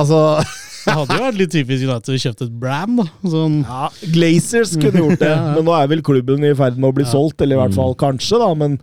altså 0.00 0.20
Det 0.84 0.92
hadde 0.98 1.16
jo 1.16 1.22
vært 1.24 1.38
litt 1.40 1.52
typisk 1.54 1.86
United 1.88 2.12
å 2.12 2.18
kjøpt 2.20 2.42
et 2.44 2.56
brand, 2.60 2.98
da. 3.00 3.06
Sånn, 3.32 3.54
ja, 3.64 3.86
Glazers 4.12 4.74
kunne 4.76 5.00
gjort 5.00 5.22
det, 5.22 5.30
Ja, 5.32 5.38
ja. 5.40 5.54
men 5.56 5.64
nå 5.64 5.72
er 5.78 5.88
vel 5.94 6.02
klubben 6.04 6.44
i 6.44 6.50
ferd 6.58 6.76
med 6.76 6.90
å 6.90 6.96
bli 6.98 7.06
Ja. 7.06 7.12
solgt, 7.14 7.40
eller 7.40 7.56
i 7.56 7.60
hvert 7.62 7.72
Mm. 7.72 7.78
fall 7.80 7.94
kanskje, 8.04 8.40
da, 8.42 8.50
men 8.60 8.76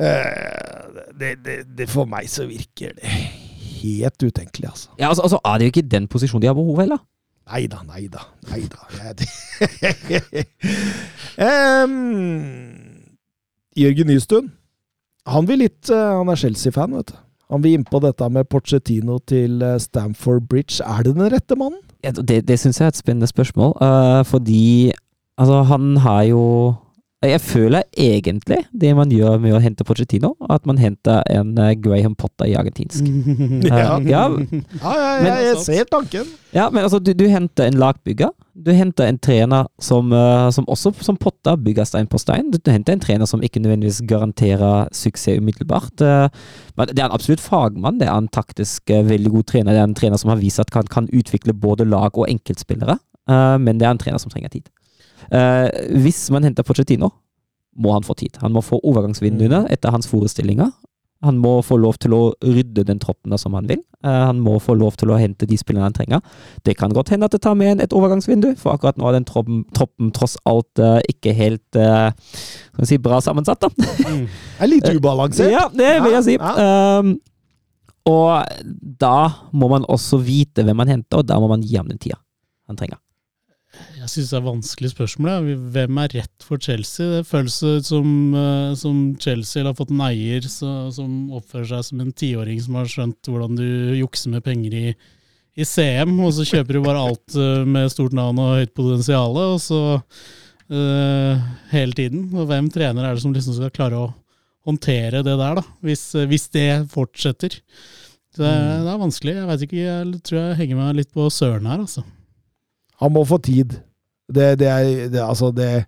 uh, 0.00 1.04
det, 1.20 1.34
det, 1.44 1.58
det, 1.76 1.88
For 1.92 2.08
meg 2.08 2.28
så 2.32 2.46
virker 2.48 2.94
det 2.96 3.12
helt 3.80 4.24
utenkelig, 4.24 4.68
altså. 4.68 4.88
Ja, 5.00 5.08
altså, 5.08 5.22
altså 5.24 5.38
er 5.44 5.58
det 5.60 5.66
jo 5.68 5.72
ikke 5.74 5.88
den 5.92 6.08
posisjonen 6.08 6.42
de 6.44 6.48
har 6.50 6.56
behov 6.58 6.80
heller. 6.82 6.98
Nei 7.50 7.66
da, 7.66 7.80
nei 7.82 8.06
da. 8.06 8.22
Nei 8.46 8.68
da. 8.70 8.86
um, 11.84 11.96
Jørgen 13.80 14.10
Nystuen. 14.10 14.52
Han 15.30 15.48
vil 15.50 15.60
litt 15.64 15.90
eh, 15.92 16.12
Han 16.16 16.30
er 16.30 16.38
Chelsea-fan, 16.38 16.94
vet 16.96 17.12
du. 17.12 17.18
Han 17.50 17.64
vil 17.64 17.74
inn 17.74 17.86
på 17.86 17.98
dette 18.02 18.28
med 18.30 18.46
Porcetino 18.50 19.18
til 19.26 19.62
eh, 19.66 19.78
Stamford 19.82 20.46
Bridge. 20.50 20.78
Er 20.86 21.02
det 21.06 21.16
den 21.16 21.32
rette 21.32 21.58
mannen? 21.58 21.82
Ja, 22.06 22.14
det 22.14 22.44
det 22.48 22.60
syns 22.62 22.78
jeg 22.80 22.86
er 22.86 22.94
et 22.94 23.00
spennende 23.00 23.28
spørsmål, 23.28 23.74
uh, 23.82 24.22
fordi 24.24 24.92
altså, 25.36 25.58
han 25.68 25.98
har 26.00 26.22
jo 26.30 26.44
Jeg 27.20 27.40
føler 27.44 27.82
egentlig 28.00 28.62
det 28.72 28.94
man 28.96 29.10
gjør 29.12 29.34
med 29.42 29.52
å 29.52 29.58
hente 29.60 29.84
Pochettino, 29.84 30.30
at 30.48 30.64
man 30.64 30.78
henter 30.80 31.18
en 31.28 31.50
eh, 31.60 31.74
Graham 31.76 32.14
Potter 32.16 32.48
i 32.48 32.54
argentinsk. 32.56 33.04
Ja. 33.68 33.98
Ja, 34.00 34.00
Ja, 34.00 34.28
ja, 34.30 34.30
Men- 35.20 35.26
jeg, 35.26 35.44
jeg 35.50 35.58
ser 35.66 35.84
tanken. 35.90 36.30
ja, 36.56 36.70
men 36.72 36.82
altså, 36.86 36.98
du, 36.98 37.12
du 37.12 37.26
henter 37.28 37.68
en 37.68 37.76
lagbygger. 37.76 38.32
Du 38.56 38.70
henter 38.72 39.04
en 39.04 39.18
trener 39.20 39.68
som, 39.84 40.08
eh, 40.16 40.48
som 40.56 40.64
også 40.72 40.94
som 41.04 41.16
Potter 41.20 41.60
bygger 41.60 41.84
stein 41.84 42.08
på 42.08 42.16
stein. 42.18 42.48
Du, 42.56 42.58
henter 42.72 42.96
en 42.96 43.04
trener 43.04 43.28
som 43.28 43.44
ikke 43.44 43.60
nødvendigvis 43.60 44.00
garanterer 44.08 44.88
suksess 44.96 45.36
umiddelbart. 45.44 46.00
Eh, 46.00 46.26
men 46.80 46.88
det 46.88 47.04
er 47.04 47.10
en 47.10 47.18
absolutt 47.20 47.44
fagmann. 47.44 48.00
Det 48.00 48.08
er 48.08 48.16
en 48.16 48.32
taktisk 48.32 48.88
veldig 48.88 49.30
god 49.36 49.44
trener. 49.52 49.76
Det 49.76 49.84
er 49.84 49.88
en 49.92 49.98
trener 50.00 50.16
som 50.24 50.32
har 50.32 50.40
vist 50.40 50.60
at 50.64 50.72
han 50.72 50.88
kan 50.88 51.12
utvikle 51.12 51.52
både 51.52 51.84
lag 51.84 52.16
og 52.16 52.30
enkeltspillere. 52.32 52.96
Eh, 53.28 53.56
men 53.60 53.76
det 53.76 53.84
er 53.84 53.92
en 53.92 54.00
trener 54.08 54.24
som 54.24 54.32
trenger 54.32 54.56
tid. 54.56 54.72
Eh, 55.28 55.66
hvis 56.02 56.22
man 56.34 56.46
henter 56.46 56.66
Pochettino, 56.66 57.10
må 57.80 57.92
han 57.94 58.06
få 58.06 58.16
tid. 58.18 58.38
Han 58.42 58.54
må 58.54 58.62
få 58.64 58.80
overgangsvinduene 58.82 59.66
etter 59.72 59.94
hans 59.94 60.08
forestillinger. 60.10 60.72
Han 61.22 61.36
må 61.36 61.58
få 61.60 61.76
lov 61.76 61.98
til 62.00 62.14
å 62.16 62.20
rydde 62.40 62.86
den 62.88 63.00
troppen 63.00 63.34
som 63.38 63.52
han 63.56 63.66
vil. 63.68 63.82
Eh, 64.00 64.08
han 64.08 64.40
må 64.40 64.54
få 64.62 64.72
lov 64.80 64.96
til 65.00 65.12
å 65.12 65.18
hente 65.20 65.46
de 65.48 65.58
spillerne 65.60 65.90
han 65.90 65.96
trenger. 65.96 66.22
Det 66.64 66.78
kan 66.80 66.94
godt 66.96 67.12
hende 67.12 67.28
at 67.28 67.34
det 67.36 67.42
tar 67.44 67.58
med 67.60 67.74
en 67.74 67.82
et 67.84 67.92
overgangsvindu, 67.96 68.54
for 68.60 68.72
akkurat 68.72 68.96
nå 68.96 69.08
er 69.10 69.18
den 69.18 69.28
troppen, 69.28 69.62
troppen 69.76 70.12
tross 70.16 70.38
alt 70.48 70.80
eh, 70.80 70.98
ikke 71.12 71.34
helt 71.36 71.76
eh, 71.76 72.08
skal 72.72 72.88
si, 72.88 73.00
bra 73.04 73.20
sammensatt. 73.24 73.60
da. 73.60 73.68
Det 73.76 74.64
er 74.64 74.72
litt 74.72 74.88
ubalansert. 74.96 75.52
Ja, 75.52 75.66
det 75.68 75.92
vil 76.06 76.16
jeg 76.18 76.28
si. 76.30 76.38
Ja, 76.40 76.56
Um, 77.00 77.18
og 78.08 78.48
da 79.00 79.48
må 79.52 79.68
man 79.70 79.84
også 79.88 80.18
vite 80.24 80.64
hvem 80.64 80.78
man 80.80 80.88
henter, 80.88 81.20
og 81.20 81.28
da 81.28 81.36
må 81.40 81.50
man 81.50 81.62
gi 81.62 81.76
ham 81.76 81.88
den 81.90 82.00
tida 82.00 82.16
han 82.68 82.78
trenger. 82.80 82.96
Jeg 84.00 84.08
syns 84.10 84.30
det 84.32 84.36
er 84.40 84.42
vanskelig 84.48 84.90
spørsmål. 84.90 85.30
Ja. 85.30 85.56
Hvem 85.76 85.98
er 86.02 86.14
rett 86.16 86.42
for 86.46 86.58
Chelsea? 86.58 87.06
Det 87.20 87.26
føles 87.28 87.58
ut 87.62 87.86
som, 87.86 88.08
eh, 88.34 88.72
som 88.80 88.96
Chelsea 89.22 89.62
har 89.62 89.76
fått 89.78 89.92
en 89.94 90.02
eier 90.08 90.42
så, 90.50 90.72
som 90.94 91.30
oppfører 91.38 91.68
seg 91.70 91.84
som 91.86 92.02
en 92.02 92.10
tiåring 92.12 92.58
som 92.64 92.74
har 92.80 92.90
skjønt 92.90 93.30
hvordan 93.30 93.54
du 93.60 93.66
jukser 94.00 94.34
med 94.34 94.42
penger 94.46 94.74
i, 94.74 94.84
i 95.54 95.66
CM, 95.66 96.16
og 96.24 96.34
så 96.34 96.46
kjøper 96.50 96.78
du 96.78 96.82
bare 96.88 97.04
alt 97.12 97.38
eh, 97.38 97.62
med 97.68 97.92
stort 97.94 98.16
navn 98.16 98.42
og 98.42 98.56
høyt 98.58 98.74
potensial, 98.74 99.38
og 99.38 99.58
så 99.62 99.80
uh, 100.02 101.48
hele 101.72 101.94
tiden. 101.98 102.26
Og 102.34 102.46
hvem 102.50 102.68
trener 102.74 103.06
er 103.06 103.14
det 103.16 103.22
som 103.24 103.34
liksom 103.34 103.54
skal 103.58 103.72
klare 103.74 104.02
å 104.02 104.10
håndtere 104.66 105.22
det 105.26 105.34
der, 105.40 105.60
da, 105.62 105.64
hvis, 105.86 106.08
hvis 106.30 106.48
det 106.54 106.68
fortsetter? 106.92 107.60
Det, 108.36 108.46
er- 108.46 108.82
det 108.86 108.90
er 108.92 109.00
vanskelig. 109.02 109.34
Jeg 109.38 109.66
ikke, 109.66 109.84
jeg 109.86 110.20
tror 110.26 110.40
jeg 110.42 110.58
henger 110.64 110.78
meg 110.82 110.98
litt 111.00 111.14
på 111.14 111.30
Søren 111.34 111.66
her, 111.70 111.82
altså. 111.86 112.04
Han 113.00 113.12
må 113.14 113.24
få 113.28 113.38
tid. 113.42 113.78
Det, 114.30 114.52
det 114.60 114.68
er 114.68 115.08
det, 115.10 115.22
Altså, 115.24 115.50
det, 115.54 115.86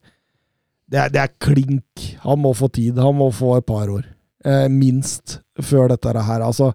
det, 0.91 0.99
er, 0.99 1.13
det 1.13 1.23
er 1.23 1.33
klink. 1.41 2.07
Han 2.25 2.43
må 2.43 2.55
få 2.57 2.69
tid. 2.73 2.99
Han 2.99 3.17
må 3.21 3.31
få 3.35 3.57
et 3.61 3.69
par 3.69 3.91
år. 3.93 4.07
Eh, 4.45 4.69
minst. 4.73 5.41
Før 5.61 5.93
dette 5.93 6.09
her, 6.09 6.43
altså. 6.43 6.73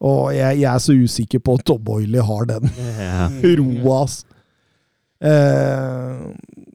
Og 0.00 0.30
jeg, 0.32 0.62
jeg 0.62 0.68
er 0.70 0.80
så 0.80 0.94
usikker 0.96 1.42
på 1.44 1.58
om 1.58 1.64
Tom 1.66 1.88
Oily 1.92 2.22
har 2.24 2.46
den 2.48 2.70
roa, 3.60 4.04
ass. 4.04 4.22
Eh, 5.20 6.20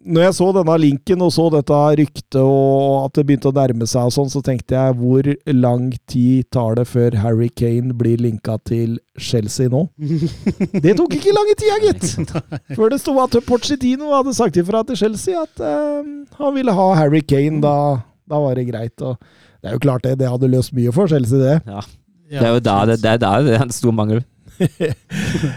når 0.06 0.22
jeg 0.28 0.36
så 0.38 0.48
denne 0.54 0.74
linken 0.78 1.22
og 1.26 1.32
så 1.34 1.48
dette 1.50 1.78
ryktet 1.98 2.38
og 2.38 3.08
at 3.08 3.16
det 3.18 3.24
begynte 3.26 3.50
å 3.50 3.56
nærme 3.56 3.88
seg, 3.90 4.06
og 4.06 4.14
sånn, 4.14 4.30
så 4.30 4.42
tenkte 4.46 4.78
jeg 4.78 4.98
hvor 5.00 5.30
lang 5.50 5.88
tid 6.12 6.46
tar 6.54 6.78
det 6.78 6.86
før 6.90 7.18
Harry 7.24 7.50
Kane 7.50 7.96
blir 7.98 8.22
linka 8.22 8.60
til 8.70 9.00
Chelsea 9.18 9.72
nå? 9.74 9.88
Det 10.86 10.94
tok 11.00 11.16
ikke 11.18 11.34
lange 11.34 11.56
tida, 11.58 11.80
gitt! 11.82 12.36
Før 12.78 12.92
det 12.94 13.00
sto 13.02 13.16
at 13.24 13.36
Pochettino 13.48 14.12
hadde 14.14 14.34
sagt 14.38 14.58
ifra 14.60 14.84
til 14.86 15.00
Chelsea 15.00 15.40
at 15.42 15.62
eh, 15.64 16.06
han 16.38 16.56
ville 16.56 16.74
ha 16.76 16.88
Harry 17.00 17.22
Kane. 17.26 17.62
Da, 17.64 17.76
da 18.30 18.42
var 18.44 18.58
det 18.60 18.68
greit. 18.70 19.02
Og 19.02 19.18
det 19.62 19.72
er 19.72 19.78
jo 19.78 19.84
klart 19.88 20.06
det, 20.06 20.18
det 20.22 20.30
hadde 20.30 20.52
løst 20.52 20.76
mye 20.78 20.94
for 20.94 21.10
Chelsea, 21.10 21.40
det. 21.42 21.58
Ja. 21.66 21.82
Det 22.30 22.42
er 22.42 22.56
jo 22.58 22.64
da 22.66 22.78
det, 22.90 23.00
det, 23.02 23.16
er 23.16 23.22
da 23.22 23.34
det 23.46 23.56
er 23.58 23.66
en 23.66 23.74
stor 23.74 23.94
mangel. 23.96 24.22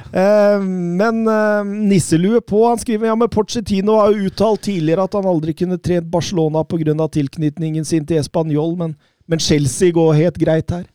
Eh, 0.09 0.61
men 0.65 1.21
eh, 1.29 1.65
nisselue 1.91 2.41
på. 2.41 2.63
Han 2.67 2.81
skriver 2.81 3.11
ja, 3.11 3.15
men 3.19 3.29
Porcetino 3.31 3.99
har 4.01 4.15
jo 4.15 4.29
uttalt 4.31 4.65
tidligere 4.67 5.05
at 5.05 5.15
han 5.19 5.29
aldri 5.29 5.55
kunne 5.55 5.79
trent 5.79 6.09
Barcelona 6.11 6.65
pga. 6.65 7.09
tilknytningen 7.13 7.85
sin 7.85 8.07
til 8.07 8.19
Español, 8.19 8.77
men, 8.79 8.97
men 9.29 9.39
Chelsea 9.39 9.93
går 9.93 10.15
helt 10.17 10.39
greit 10.41 10.71
her. 10.75 10.87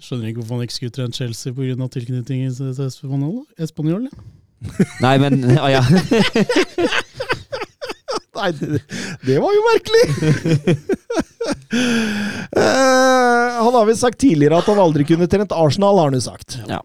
Skjønner 0.00 0.30
ikke 0.30 0.40
hvorfor 0.40 0.56
han 0.56 0.64
ikke 0.64 0.78
skulle 0.78 0.96
trent 0.96 1.18
Chelsea 1.18 1.52
pga. 1.52 1.88
tilknytningen 1.92 2.54
til 2.56 2.86
Espanol. 2.86 3.42
Espanol 3.58 4.08
ja. 4.08 4.14
Nei, 5.04 5.16
men 5.20 5.44
Å 5.56 5.68
ja. 5.72 5.82
Nei, 8.40 8.50
det, 8.56 8.80
det 9.26 9.36
var 9.42 9.52
jo 9.52 9.62
merkelig! 9.66 10.04
Eh, 11.70 13.58
han 13.60 13.74
har 13.76 13.84
vel 13.86 13.98
sagt 13.98 14.18
tidligere 14.22 14.58
at 14.60 14.68
han 14.70 14.80
aldri 14.82 15.04
kunne 15.06 15.28
trent 15.30 15.52
Arsenal, 15.54 15.98
har 16.00 16.10
han 16.10 16.16
jo 16.18 16.22
sagt. 16.24 16.56
Ja. 16.68 16.80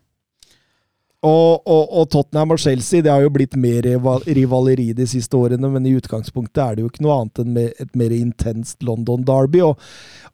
Og, 1.26 1.64
og, 1.66 1.86
og 1.90 2.10
Tottenham 2.14 2.54
og 2.54 2.60
Chelsea 2.62 3.02
det 3.02 3.10
har 3.10 3.24
jo 3.24 3.32
blitt 3.34 3.56
mer 3.58 3.88
rivaleri 4.28 4.92
de 4.94 5.08
siste 5.10 5.38
årene, 5.38 5.70
men 5.74 5.88
i 5.88 5.96
utgangspunktet 5.98 6.62
er 6.62 6.76
det 6.76 6.84
jo 6.86 6.92
ikke 6.92 7.06
noe 7.06 7.22
annet 7.22 7.42
enn 7.42 7.56
et 7.64 7.96
mer 7.98 8.14
intenst 8.14 8.86
London 8.86 9.26
Derby. 9.26 9.64
Og, 9.66 9.80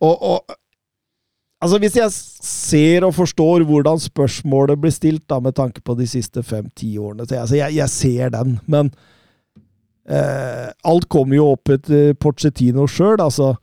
og, 0.01 0.57
altså 1.61 1.79
Hvis 1.79 1.95
jeg 1.95 2.11
ser 2.11 3.07
og 3.07 3.15
forstår 3.15 3.63
hvordan 3.69 4.01
spørsmålet 4.03 4.81
blir 4.83 4.95
stilt, 4.95 5.23
da 5.31 5.39
med 5.39 5.55
tanke 5.55 5.83
på 5.85 5.95
de 5.99 6.09
siste 6.09 6.43
fem-ti 6.43 6.97
årene 6.99 7.27
så 7.27 7.37
jeg, 7.37 7.45
altså 7.45 7.59
jeg, 7.61 7.77
jeg 7.79 7.95
ser 7.95 8.35
den, 8.35 8.59
men 8.65 8.91
eh, 10.09 10.67
alt 10.91 11.07
kommer 11.07 11.37
jo 11.39 11.51
opp 11.53 11.71
etter 11.71 12.17
Porcetino 12.19 12.89
sjøl. 12.89 13.21
Altså, 13.21 13.53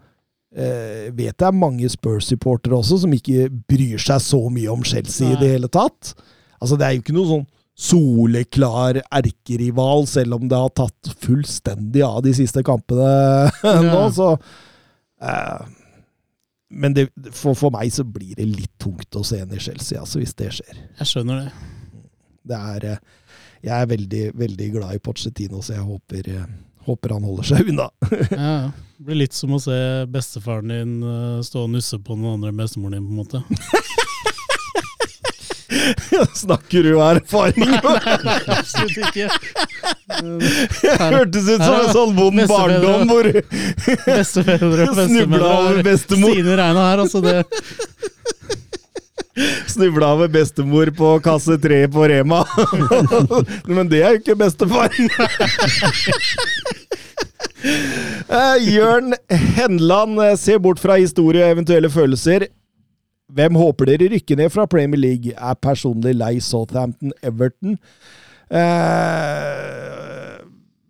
eh, 0.56 1.12
vet 1.12 1.44
jeg 1.44 1.60
mange 1.60 1.92
Spurs-supportere 1.92 2.78
også 2.78 3.02
som 3.04 3.12
ikke 3.12 3.50
bryr 3.68 4.00
seg 4.00 4.24
så 4.24 4.42
mye 4.48 4.72
om 4.72 4.86
Chelsea 4.86 5.34
i 5.34 5.40
det 5.40 5.52
hele 5.58 5.68
tatt. 5.68 6.14
Altså, 6.58 6.76
det 6.78 6.86
er 6.86 6.96
jo 6.96 7.02
ikke 7.04 7.16
noe 7.16 7.30
sånn 7.30 7.46
soleklar 7.78 8.98
erkerival, 9.14 10.06
selv 10.10 10.34
om 10.40 10.48
det 10.50 10.58
har 10.58 10.72
tatt 10.74 11.12
fullstendig 11.22 12.02
av 12.02 12.24
de 12.26 12.32
siste 12.34 12.64
kampene 12.66 13.06
nå, 13.86 14.00
så 14.16 14.32
eh, 15.22 15.60
Men 16.74 16.96
det, 16.96 17.04
for, 17.30 17.54
for 17.54 17.70
meg 17.74 17.92
så 17.94 18.02
blir 18.02 18.34
det 18.34 18.48
litt 18.50 18.74
tungt 18.82 19.14
å 19.14 19.22
se 19.24 19.38
en 19.44 19.54
i 19.54 19.60
Chelsea, 19.62 20.00
altså, 20.02 20.18
hvis 20.18 20.34
det 20.36 20.50
skjer. 20.58 20.80
Jeg 20.98 21.10
skjønner 21.12 21.44
det. 21.44 21.52
Det 22.48 22.58
er 22.74 22.88
eh, 22.90 22.98
Jeg 23.62 23.74
er 23.78 23.88
veldig, 23.94 24.24
veldig 24.42 24.68
glad 24.74 24.98
i 24.98 25.02
Pochettino, 25.02 25.62
så 25.62 25.76
jeg 25.78 25.86
håper, 25.86 26.28
eh, 26.34 26.50
håper 26.88 27.14
han 27.14 27.30
holder 27.30 27.50
seg 27.52 27.72
unna. 27.74 27.88
Ja, 28.34 28.50
ja. 28.58 28.68
Det 28.98 29.06
blir 29.06 29.20
litt 29.20 29.36
som 29.38 29.52
å 29.54 29.60
se 29.62 29.76
bestefaren 30.10 30.72
din 30.74 30.96
eh, 31.06 31.38
stå 31.46 31.68
og 31.68 31.70
nusse 31.76 32.00
på 32.02 32.16
den 32.18 32.26
andre 32.26 32.50
bestemoren 32.58 32.98
din, 32.98 33.06
på 33.06 33.14
en 33.14 33.22
måte. 33.22 33.38
Snakker 36.34 36.82
du 36.82 37.00
av 37.00 37.16
erfaring? 37.16 37.68
Absolutt 38.46 38.96
ikke. 38.96 39.28
Hørtes 40.98 41.48
ut 41.48 41.60
som 41.60 41.74
en 41.74 41.90
sånn 41.92 42.14
vond 42.16 42.44
barndom 42.48 43.10
hvor 43.10 43.28
Bestefedre 44.06 44.88
og 44.88 45.02
Snubla 45.10 45.50
over 45.58 45.82
bestemødre 45.82 45.84
bestemor. 45.84 46.32
Stine 46.38 46.56
regna 46.62 46.86
her, 46.88 47.04
altså. 47.04 47.20
Det, 47.24 47.44
snubla 49.66 50.12
over 50.16 50.28
bestemor 50.28 50.90
på 50.96 51.12
kasse 51.24 51.58
tre 51.62 51.82
på 51.88 52.08
Rema. 52.10 52.44
Men 53.76 53.90
det 53.90 54.02
er 54.02 54.16
jo 54.16 54.22
ikke 54.22 54.38
bestefar. 54.40 54.94
Eh, 57.58 58.56
Jørn 58.70 59.14
Henland, 59.56 60.20
ser 60.20 60.36
se 60.40 60.58
bort 60.62 60.80
fra 60.82 60.98
historie 60.98 61.44
og 61.44 61.56
eventuelle 61.56 61.90
følelser. 61.90 62.48
Hvem 63.28 63.58
håper 63.60 63.90
dere 63.90 64.08
rykker 64.14 64.38
ned 64.40 64.52
fra 64.54 64.64
Premier 64.70 65.00
League? 65.00 65.34
Er 65.36 65.58
personlig 65.60 66.14
lei 66.16 66.38
Southampton 66.40 67.12
Everton. 67.22 67.76
Eh, 68.48 69.88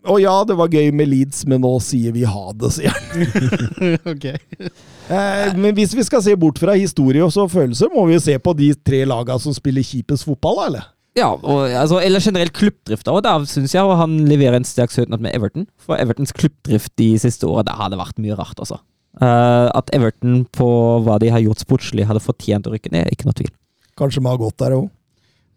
og 0.08 0.20
ja, 0.22 0.34
det 0.46 0.54
var 0.56 0.70
gøy 0.72 0.92
med 0.94 1.10
Leeds, 1.10 1.42
men 1.50 1.60
nå 1.64 1.72
sier 1.84 2.14
vi 2.14 2.22
ha 2.28 2.44
det, 2.56 2.70
sier 2.76 2.94
han. 2.94 3.26
ok. 4.12 4.28
Eh, 4.30 5.56
men 5.58 5.74
hvis 5.76 5.96
vi 5.98 6.04
skal 6.06 6.22
se 6.24 6.36
bort 6.38 6.60
fra 6.62 6.76
historie 6.78 7.24
og 7.24 7.34
så 7.34 7.48
følelser, 7.50 7.90
må 7.92 8.06
vi 8.08 8.14
jo 8.16 8.22
se 8.22 8.38
på 8.38 8.54
de 8.56 8.70
tre 8.86 9.02
lagene 9.08 9.42
som 9.42 9.56
spiller 9.56 9.84
kjipest 9.84 10.28
fotball, 10.28 10.62
da, 10.62 10.68
eller? 10.70 10.86
Ja, 11.18 11.32
og, 11.34 11.64
altså, 11.74 11.98
eller 12.04 12.22
generelt 12.22 12.54
klubbdrift. 12.54 13.08
Og 13.10 13.24
der 13.26 13.42
syns 13.50 13.74
jeg 13.74 13.98
han 14.00 14.14
leverer 14.30 14.60
en 14.60 14.68
sterk 14.68 14.94
søknad 14.94 15.24
med 15.24 15.34
Everton. 15.34 15.66
For 15.82 15.98
Evertons 15.98 16.32
klubbdrift 16.36 16.94
de 17.00 17.10
siste 17.18 17.48
åra, 17.48 17.66
det 17.66 17.74
har 17.74 17.90
det 17.90 17.98
vært 17.98 18.22
mye 18.22 18.38
rart, 18.38 18.54
altså. 18.62 18.78
Eh, 19.18 19.68
at 19.74 19.90
Everton 19.96 20.44
på 20.54 20.68
hva 21.06 21.16
de 21.22 21.32
har 21.32 21.42
gjort 21.42 21.64
sportslig, 21.64 22.06
hadde 22.06 22.22
fortjent 22.22 22.68
å 22.68 22.74
rykke 22.74 22.92
ned, 22.94 23.06
er 23.06 23.16
ikke 23.16 23.26
noe 23.26 23.38
tvil. 23.38 23.50
Kanskje 23.98 24.22
vi 24.22 24.30
har 24.30 24.40
gått 24.40 24.60
der 24.62 24.76
òg. 24.76 24.86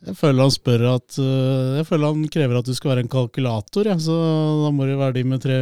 Jeg 0.02 0.18
føler 0.18 0.42
han 0.42 0.50
spør 0.50 0.84
at 0.96 1.18
uh, 1.22 1.76
Jeg 1.78 1.86
føler 1.86 2.10
han 2.10 2.30
krever 2.34 2.58
at 2.58 2.66
du 2.66 2.74
skal 2.74 2.90
være 2.90 3.04
en 3.04 3.12
kalkulator, 3.12 3.86
ja. 3.86 4.00
så 4.02 4.16
da 4.64 4.72
må 4.74 4.88
det 4.90 4.96
være 4.98 5.20
de 5.20 5.24
med 5.30 5.44
tre, 5.44 5.58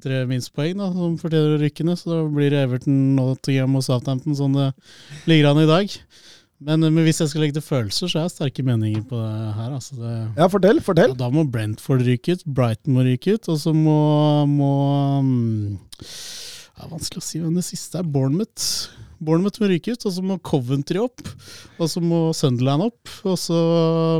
tre 0.00 0.22
minstpoeng 0.30 0.80
da, 0.80 0.88
som 0.96 1.18
fortjener 1.20 1.58
å 1.58 1.60
rykke 1.60 1.84
ned. 1.84 2.00
Så 2.00 2.08
da 2.08 2.22
blir 2.24 2.54
det 2.54 2.62
Everton, 2.64 3.02
Nottingham 3.18 3.76
og 3.76 3.84
Southampton 3.84 4.38
sånn 4.38 4.56
det 4.56 4.70
ligger 5.28 5.50
an 5.50 5.60
i 5.60 5.68
dag. 5.68 5.98
Men, 6.62 6.86
men 6.86 7.04
hvis 7.04 7.20
jeg 7.20 7.32
skal 7.32 7.44
legge 7.44 7.58
til 7.58 7.66
følelser, 7.66 8.08
så 8.08 8.20
har 8.20 8.28
jeg 8.30 8.36
sterke 8.36 8.64
meninger 8.64 9.02
på 9.10 9.18
det 9.18 9.52
her. 9.58 9.76
Altså 9.76 9.98
det, 9.98 10.14
Ja, 10.38 10.48
fortell, 10.48 10.80
fortell. 10.86 11.12
ja, 11.12 11.18
da 11.26 11.28
må 11.34 11.44
Brentford 11.52 12.06
ryke 12.06 12.38
ut, 12.38 12.46
Brighton 12.46 12.96
må 12.96 13.04
ryke 13.04 13.36
ut, 13.36 13.50
og 13.52 13.60
så 13.60 13.74
må, 13.76 13.98
må 14.48 14.72
mm, 15.26 16.06
Det 16.82 16.88
er 16.88 16.96
vanskelig 16.96 17.20
å 17.22 17.24
si 17.28 17.38
hvem 17.38 17.54
det 17.54 17.62
siste 17.62 18.00
er. 18.00 18.06
Bournemouth. 18.10 18.64
Bournemouth 19.22 19.60
må 19.62 19.68
ryke 19.70 19.92
ut, 19.94 20.02
og 20.08 20.12
så 20.16 20.22
må 20.26 20.34
Coventry 20.42 20.98
opp. 20.98 21.20
Og 21.78 21.86
så 21.86 22.00
må 22.02 22.32
Sunderland 22.34 22.88
opp, 22.88 23.10
og 23.22 23.36
så 23.38 23.58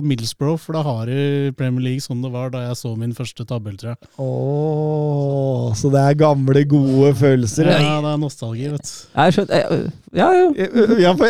Middlesbrough, 0.06 0.60
for 0.62 0.78
da 0.78 0.84
har 0.86 1.10
i 1.10 1.50
Premier 1.58 1.82
League 1.88 2.04
sånn 2.04 2.22
det 2.22 2.30
var 2.30 2.52
da 2.54 2.60
jeg 2.68 2.78
så 2.78 2.92
min 2.98 3.16
første 3.18 3.42
tabell, 3.50 3.74
tror 3.80 3.96
jeg. 3.96 4.12
Åh, 4.22 5.72
så 5.80 5.90
det 5.90 6.04
er 6.06 6.20
gamle, 6.22 6.62
gode 6.70 7.10
følelser. 7.18 7.72
Ja, 7.72 7.80
Ja, 7.82 7.96
det 8.04 8.12
er 8.12 8.22
nostalgi, 8.22 8.70
vet 8.76 8.86
du. 8.86 8.94
Jeg 9.24 9.36
skjønner, 9.38 9.58
jeg, 9.58 9.90
ja, 10.22 10.30
ja. 10.38 10.46
ja, 11.08 11.16
for 11.18 11.26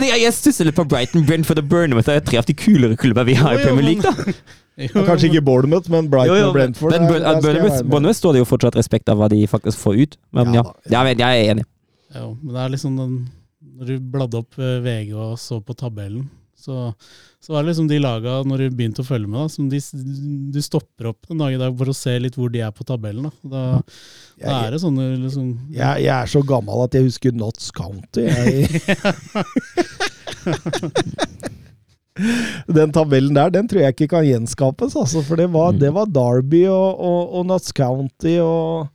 jeg, 0.00 0.14
jeg, 0.14 0.24
jeg 0.24 0.38
stusser 0.38 0.70
litt 0.70 0.80
på 0.80 0.88
Brighton, 0.88 1.28
Brentford 1.28 1.60
og 1.60 1.68
Burnham. 1.68 2.00
Det 2.00 2.16
er 2.16 2.24
tre 2.24 2.40
av 2.40 2.48
de 2.48 2.56
kulere 2.56 2.96
klubber 2.96 3.28
vi 3.28 3.36
har 3.36 3.58
i 3.58 3.64
Premier 3.68 3.90
League. 3.92 4.00
da. 4.08 4.40
Jo, 4.80 5.02
Kanskje 5.04 5.28
ikke 5.30 5.42
Bournemouth, 5.44 5.90
men 5.92 6.08
Brighton 6.08 6.32
Jo, 6.34 6.40
jo, 6.40 6.46
og 6.48 6.54
Brentford. 6.56 6.92
men 6.96 7.02
der- 7.10 7.18
der 7.26 7.40
Bournemouth. 7.44 7.82
Bournemouth 7.90 8.16
står 8.18 8.32
det 8.32 8.38
jo 8.44 8.48
fortsatt 8.48 8.76
respekt 8.80 9.08
av 9.12 9.18
hva 9.20 9.28
de 9.28 9.42
faktisk 9.50 9.78
får 9.82 9.94
ut. 10.06 10.16
Men 10.32 10.54
Ja 10.54 10.62
ja, 10.88 11.02
Jeg, 11.04 11.18
jeg 11.18 11.46
er 11.46 11.50
enig. 11.54 11.64
Jo, 12.16 12.36
men 12.42 12.54
det 12.54 12.60
er 12.64 12.68
liksom 12.76 12.96
den 12.96 13.28
Når 13.80 13.86
du 13.86 13.98
bladde 14.12 14.34
opp 14.40 14.58
eh, 14.58 14.80
VG 14.84 15.12
og 15.14 15.38
så 15.40 15.60
på 15.64 15.72
tabellen, 15.76 16.28
så, 16.60 16.92
så 17.40 17.52
var 17.54 17.62
det 17.62 17.68
liksom 17.70 17.88
de 17.88 17.96
laga, 17.98 18.42
når 18.44 18.58
du 18.58 18.70
begynte 18.76 19.00
å 19.00 19.04
følge 19.08 19.26
med, 19.28 19.40
da, 19.40 19.48
som 19.48 19.68
de, 19.72 19.78
du 20.52 20.58
stopper 20.60 21.06
opp 21.08 21.16
en 21.30 21.38
dag 21.40 21.54
i 21.54 21.56
dag 21.60 21.72
for 21.78 21.88
å 21.88 21.94
se 21.96 22.18
litt 22.20 22.34
hvor 22.36 22.50
de 22.52 22.60
er 22.60 22.70
på 22.76 22.84
tabellen. 22.84 23.30
Da, 23.42 23.48
da, 23.48 23.82
da 24.42 24.58
er 24.66 24.70
det 24.76 24.80
sånne 24.82 25.06
liksom 25.22 25.54
Jeg, 25.72 26.04
jeg 26.04 26.12
er 26.12 26.26
så 26.28 26.42
gammel 26.44 26.82
at 26.84 26.92
jeg 26.98 27.04
husker 27.08 27.32
Notts 27.32 27.70
County. 27.72 28.20
Jeg. 28.28 28.68
den 32.68 32.92
tabellen 32.92 33.34
der, 33.36 33.50
den 33.54 33.68
tror 33.68 33.80
jeg 33.84 33.94
ikke 33.94 34.08
kan 34.16 34.24
gjenskapes, 34.26 34.96
altså, 34.96 35.22
for 35.22 35.36
det 35.36 35.48
var, 35.52 35.72
Mm. 35.72 35.78
det 35.80 35.90
var 35.94 36.04
Derby 36.06 36.66
og, 36.68 37.00
og, 37.00 37.34
og 37.38 37.46
Notts 37.46 37.72
County 37.76 38.38
og 38.42 38.88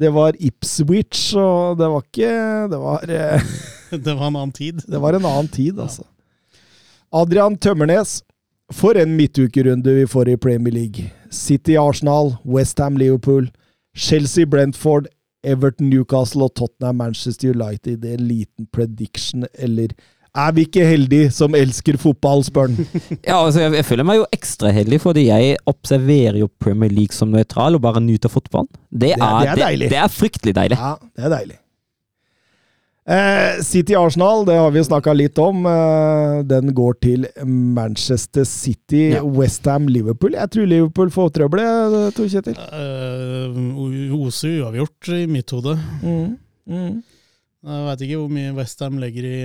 det 0.00 0.08
var 0.14 0.32
Ipswich, 0.40 1.36
og 1.36 1.76
det 1.78 1.86
var 1.92 2.00
ikke 2.06 2.32
Det 2.72 2.78
var, 2.80 3.04
eh, 3.08 3.42
Det 4.06 4.14
var 4.16 4.28
en 4.28 4.36
annen 4.36 4.52
tid. 4.52 4.80
det 4.88 5.00
var 5.00 5.12
en 5.14 5.24
annen 5.26 5.48
tid, 5.48 5.78
altså. 5.78 6.02
Adrian 7.12 7.56
Tømmernes. 7.56 8.22
For 8.72 8.94
en 8.94 9.16
midtukerunde 9.18 9.94
vi 9.96 10.06
får 10.06 10.28
i 10.28 10.36
Premier 10.36 10.72
League. 10.74 11.10
City 11.30 11.74
Arsenal, 11.76 12.36
Westham 12.46 12.96
Liverpool, 12.96 13.48
Chelsea 13.98 14.44
Brentford, 14.46 15.08
Everton 15.42 15.88
Newcastle 15.90 16.44
og 16.44 16.54
Tottenham 16.54 16.96
Manchester 16.96 17.50
United. 17.50 18.04
En 18.04 18.20
liten 18.28 18.66
prediction, 18.72 19.44
eller 19.54 19.88
er 20.36 20.52
vi 20.54 20.64
ikke 20.66 20.84
heldige 20.86 21.30
som 21.34 21.54
elsker 21.58 21.96
fotball, 21.98 22.44
spør 22.46 22.68
han. 22.70 22.86
Ja, 23.28 23.40
altså 23.44 23.64
jeg, 23.64 23.72
jeg 23.80 23.86
føler 23.88 24.06
meg 24.06 24.20
jo 24.20 24.26
ekstra 24.36 24.70
heldig, 24.74 25.00
fordi 25.02 25.26
jeg 25.28 25.56
observerer 25.70 26.38
jo 26.42 26.50
Premier 26.62 26.90
League 26.92 27.16
som 27.16 27.32
nøytral 27.34 27.74
og 27.78 27.82
bare 27.86 28.02
nyter 28.04 28.30
fotballen. 28.30 28.70
Det, 28.90 29.14
er- 29.16 29.40
det 29.42 29.50
er 29.56 29.64
deilig. 29.64 29.88
Det, 29.88 29.96
det 29.96 30.04
er 30.04 30.14
fryktelig 30.14 30.54
deilig. 30.60 30.78
Ja, 30.78 30.94
det 31.18 31.26
er 31.26 31.34
deilig. 31.38 31.58
Eh, 33.10 33.58
City 33.66 33.94
Arsenal, 33.98 34.44
det 34.46 34.54
har 34.54 34.70
vi 34.70 34.78
jo 34.78 34.86
snakka 34.86 35.12
litt 35.16 35.38
om. 35.42 35.64
Eh, 35.66 36.42
den 36.46 36.70
går 36.76 36.98
til 37.02 37.24
Manchester 37.48 38.44
City, 38.46 39.16
Ja. 39.16 39.22
Westham 39.24 39.88
Liverpool. 39.90 40.36
Jeg 40.38 40.50
tror 40.54 40.68
Liverpool 40.70 41.10
får 41.10 41.32
trøbbel, 41.40 41.62
jeg, 41.64 42.12
Tor 42.14 42.28
Kjetil. 42.30 42.60
Uh, 42.70 44.20
Ose 44.20 44.52
uavgjort 44.60 45.10
i 45.16 45.24
mitt 45.26 45.50
hode. 45.56 45.74
Mm. 46.04 46.36
Mm. 46.70 47.00
Jeg 47.66 47.88
veit 47.88 48.04
ikke 48.06 48.20
hvor 48.20 48.30
mye 48.36 48.54
Westham 48.60 49.00
legger 49.02 49.26
i 49.26 49.40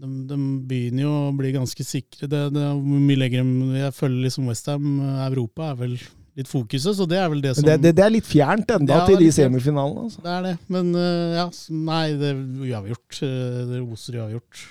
de, 0.00 0.08
de 0.30 0.38
begynner 0.68 1.04
jo 1.04 1.10
å 1.26 1.34
bli 1.36 1.52
ganske 1.54 1.84
sikre. 1.84 2.28
Det, 2.30 2.46
det, 2.54 2.64
hvor 2.78 3.04
mye 3.04 3.20
legger 3.20 3.44
de 3.44 3.82
Jeg 3.82 3.96
føler 3.96 4.24
liksom 4.26 4.48
Westham 4.48 4.96
Europa 5.26 5.70
er 5.72 5.78
vel 5.82 6.00
litt 6.38 6.48
fokuset, 6.48 6.94
så 6.96 7.06
det 7.10 7.18
er 7.18 7.28
vel 7.32 7.42
det 7.42 7.52
som 7.56 7.66
det, 7.66 7.76
det, 7.82 7.92
det 7.98 8.04
er 8.04 8.12
litt 8.14 8.28
fjernt 8.28 8.70
enda 8.72 9.00
Ja, 9.00 9.08
til 9.08 9.18
de 9.20 9.28
semifinalene. 9.34 10.06
Altså. 10.06 10.22
Det 10.24 10.32
er 10.32 10.46
det, 10.46 10.54
men 10.72 10.92
øh, 10.94 11.34
ja, 11.36 11.46
nei, 11.90 12.04
det 12.20 12.30
er 12.30 12.38
uavgjort. 12.38 13.18
gjort 13.18 13.68
Det 13.72 13.82
oser 13.82 14.18
uavgjort. 14.22 14.64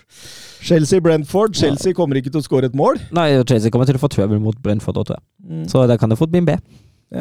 Chelsea-Brentford. 0.71 1.59
Chelsea 1.59 1.97
kommer 1.97 2.19
ikke 2.21 2.33
til 2.33 2.41
å 2.41 2.47
skåre 2.47 2.71
et 2.71 2.77
mål. 2.79 3.01
Nei, 3.15 3.29
Chelsea 3.43 3.73
kommer 3.73 3.89
til 3.89 3.99
å 3.99 4.03
få 4.03 4.11
trøbbel 4.15 4.41
mot 4.43 4.57
Brentford, 4.63 5.03
tror 5.03 5.19
jeg. 5.19 5.69
Så 5.71 5.85
der 5.89 6.01
kan 6.01 6.11
det 6.11 6.19
fort 6.19 6.33
bli 6.33 6.41
en 6.41 6.49
B. 6.49 6.57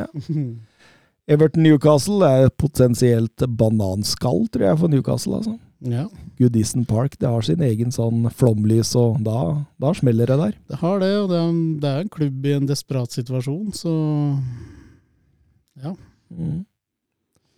Everton-Newcastle 1.29 2.25
er 2.25 2.53
potensielt 2.57 3.45
bananskall, 3.59 4.47
tror 4.53 4.71
jeg, 4.71 4.79
for 4.81 4.93
Newcastle. 4.93 5.43
altså. 5.43 5.59
Ja, 5.87 6.09
Goodison 6.41 6.83
Park 6.89 7.13
det 7.23 7.29
har 7.31 7.45
sin 7.47 7.61
egen 7.63 7.93
sånn 7.95 8.25
flomlys, 8.35 8.91
og 8.99 9.21
da, 9.23 9.65
da 9.79 9.93
smeller 9.95 10.27
det 10.27 10.39
der. 10.41 10.57
det 10.73 10.79
har 10.81 10.99
det, 10.99 11.13
og 11.21 11.29
det 11.31 11.37
er, 11.39 11.49
en- 11.53 11.79
det 11.79 11.93
er 11.93 12.01
en 12.03 12.09
klubb 12.11 12.47
i 12.51 12.55
en 12.57 12.67
desperat 12.67 13.15
situasjon, 13.15 13.71
så 13.79 13.93
ja. 15.83 15.93
Mm. 16.35 16.65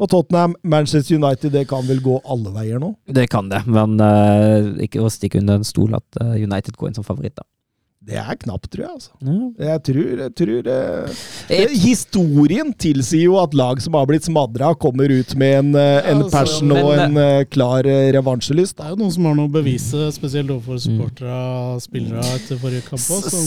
Og 0.00 0.08
Tottenham, 0.08 0.54
Manchester 0.64 1.16
United, 1.16 1.52
det 1.52 1.66
kan 1.68 1.84
vel 1.88 2.00
gå 2.00 2.18
alle 2.24 2.52
veier 2.54 2.80
nå? 2.80 2.94
Det 3.08 3.26
kan 3.32 3.48
det, 3.52 3.62
men 3.68 3.96
uh, 4.00 4.70
ikke 4.80 5.00
å 5.04 5.10
stikke 5.12 5.40
under 5.42 5.60
en 5.60 5.66
stol 5.68 5.96
at 5.98 6.20
eh, 6.22 6.38
United 6.44 6.76
går 6.76 6.88
inn 6.88 6.96
som 6.96 7.04
favoritt, 7.04 7.36
da. 7.36 7.44
Det 8.00 8.16
er 8.16 8.36
knapt, 8.40 8.70
tror 8.72 8.80
jeg. 8.80 8.92
altså. 8.96 9.32
Jeg 9.60 9.80
tror, 9.84 10.20
jeg 10.22 10.32
tror 10.38 10.68
eh, 10.72 11.74
Historien 11.82 12.70
tilsier 12.72 13.26
jo 13.26 13.34
at 13.42 13.52
lag 13.52 13.82
som 13.84 13.98
har 13.98 14.06
blitt 14.08 14.24
smadra, 14.24 14.70
kommer 14.80 15.12
ut 15.12 15.34
med 15.36 15.56
en, 15.58 15.68
eh, 15.76 15.98
en 16.08 16.22
Ja, 16.22 16.22
altså, 16.22 16.30
passion 16.32 16.72
og 16.78 16.94
en 16.94 17.20
uh, 17.20 17.44
klar 17.52 17.84
eh, 17.84 18.08
revansjelyst. 18.16 18.78
Det 18.78 18.86
er 18.86 18.94
jo 18.94 19.02
noen 19.02 19.12
som 19.12 19.28
har 19.28 19.36
noe 19.36 19.50
å 19.50 19.52
bevise, 19.52 20.08
spesielt 20.16 20.48
overfor 20.48 20.80
supportere 20.80 21.36
og 21.36 21.84
spillere 21.84 22.24
etter 22.38 22.62
forrige 22.62 22.88
kamp 22.88 23.04
også. 23.18 23.44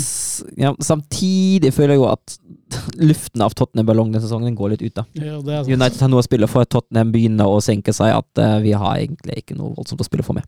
Ja, 0.62 0.76
samtidig 0.86 1.74
føler 1.74 1.98
jeg 1.98 2.04
jo 2.04 2.10
at 2.14 2.38
luften 3.10 3.42
av 3.42 3.58
Tottenham-ballongen 3.58 4.14
denne 4.14 4.28
sesongen 4.28 4.54
går 4.60 4.76
litt 4.76 4.86
ut, 4.86 5.02
da. 5.02 5.08
Ja. 5.18 5.64
United 5.66 5.98
har 5.98 6.14
noe 6.14 6.22
å 6.22 6.30
spille 6.30 6.52
for, 6.52 6.70
Tottenham 6.70 7.10
begynner 7.16 7.50
å 7.50 7.58
senke 7.66 7.96
seg, 7.96 8.14
at 8.22 8.44
uh, 8.46 8.60
vi 8.62 8.78
har 8.78 9.02
egentlig 9.02 9.42
ikke 9.42 9.58
noe 9.58 9.74
voldsomt 9.74 10.06
å 10.06 10.08
spille 10.12 10.26
for 10.30 10.38
med. 10.38 10.46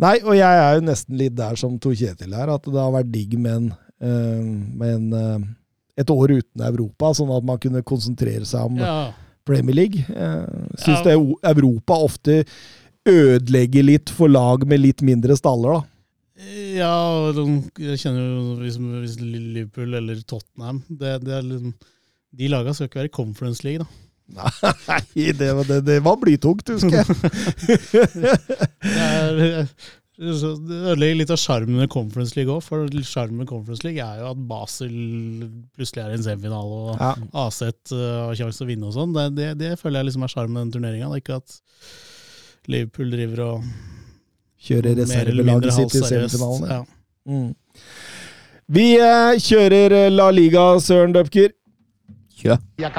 Nei, 0.00 0.16
og 0.24 0.32
jeg 0.38 0.60
er 0.64 0.78
jo 0.78 0.84
nesten 0.86 1.18
litt 1.20 1.34
der 1.36 1.58
som 1.60 1.74
Tor 1.82 1.92
Kjetil 1.98 2.32
er, 2.32 2.48
at 2.54 2.64
det 2.64 2.80
har 2.80 2.92
vært 2.94 3.10
digg 3.12 3.34
med 3.38 3.52
en, 3.52 3.66
eh, 4.00 4.44
med 4.80 4.94
en 4.94 5.12
eh, 5.18 5.48
et 6.00 6.10
år 6.14 6.32
uten 6.38 6.62
Europa, 6.64 7.10
sånn 7.18 7.32
at 7.36 7.44
man 7.44 7.58
kunne 7.60 7.82
konsentrere 7.84 8.46
seg 8.48 8.70
om 8.70 8.78
Ja, 8.80 9.12
Premier 9.44 9.76
League. 9.76 10.04
Jeg 10.08 10.78
syns 10.80 11.02
Ja. 11.02 11.10
det 11.10 11.16
Europa 11.52 11.98
ofte 12.00 12.44
ødelegger 13.08 13.84
litt 13.84 14.12
for 14.12 14.28
lag 14.28 14.64
med 14.68 14.80
litt 14.80 15.02
mindre 15.04 15.36
staller, 15.36 15.80
da. 15.80 15.86
ja 16.76 17.32
jeg 17.36 17.98
kjenner 18.00 18.22
jo 18.24 19.00
hvis 19.02 19.18
Liverpool 19.20 19.92
eller 19.98 20.22
Tottenham 20.24 20.82
det, 20.88 21.18
det 21.26 21.34
er 21.36 21.42
liksom, 21.44 21.74
De 22.32 22.48
laga 22.48 22.72
skal 22.72 22.88
ikke 22.88 23.00
være 23.02 23.10
i 23.10 23.16
Conference 23.16 23.64
League, 23.66 23.82
da. 23.84 23.88
Nei, 24.36 25.32
det, 25.38 25.48
var- 25.56 25.66
det, 25.68 25.78
det 25.86 25.96
var 26.04 26.16
blytungt, 26.22 26.68
husker 26.70 27.00
jeg. 27.00 27.06
Det, 28.80 28.98
er, 29.00 29.66
så 30.20 30.50
ødelegger 30.60 31.16
litt 31.16 31.30
av 31.32 31.38
sjarmen 31.40 31.78
med 31.80 31.88
Conference 31.92 32.36
League 32.36 32.52
òg. 32.52 32.60
For 32.66 32.84
sjarmen 33.08 33.40
med 33.40 33.48
Conference 33.48 33.86
League 33.86 34.04
er 34.04 34.20
jo 34.20 34.26
at 34.34 34.42
Basel 34.50 34.92
plutselig 35.76 36.02
er 36.04 36.10
i 36.12 36.18
en 36.18 36.26
semifinale, 36.26 36.80
og 36.82 37.00
Ja. 37.00 37.12
Aset 37.46 37.94
uh, 37.96 38.26
har 38.28 38.36
sjanse 38.36 38.60
til 38.60 38.66
å 38.66 38.70
vinne 38.70 38.90
og 38.90 38.96
sånn. 38.98 39.14
Det, 39.16 39.24
det, 39.38 39.48
det 39.62 39.70
føler 39.80 40.02
jeg 40.02 40.10
liksom 40.10 40.26
er 40.28 40.34
sjarmen 40.34 40.52
med 40.58 40.66
den 40.66 40.74
turneringa. 40.76 41.08
Ikke 41.16 41.38
at 41.40 41.56
Liverpool 42.68 43.10
driver 43.14 43.44
og 43.46 43.70
Kjører 44.60 44.98
mer 45.08 45.24
eller 45.32 45.46
mindre 45.48 45.70
reservelaget 45.70 45.94
sitt 45.96 46.02
i 46.04 46.08
semifinalen. 46.12 46.68
Ja. 46.68 46.82
Mm. 47.24 47.54
Vi 48.76 48.86
eh, 49.00 49.38
kjører 49.40 49.94
eh, 50.02 50.10
La 50.12 50.26
Liga, 50.36 50.66
Søren 50.84 51.16
Døpker. 51.16 51.54
Kjør. 52.40 52.60
Ja 52.80 52.92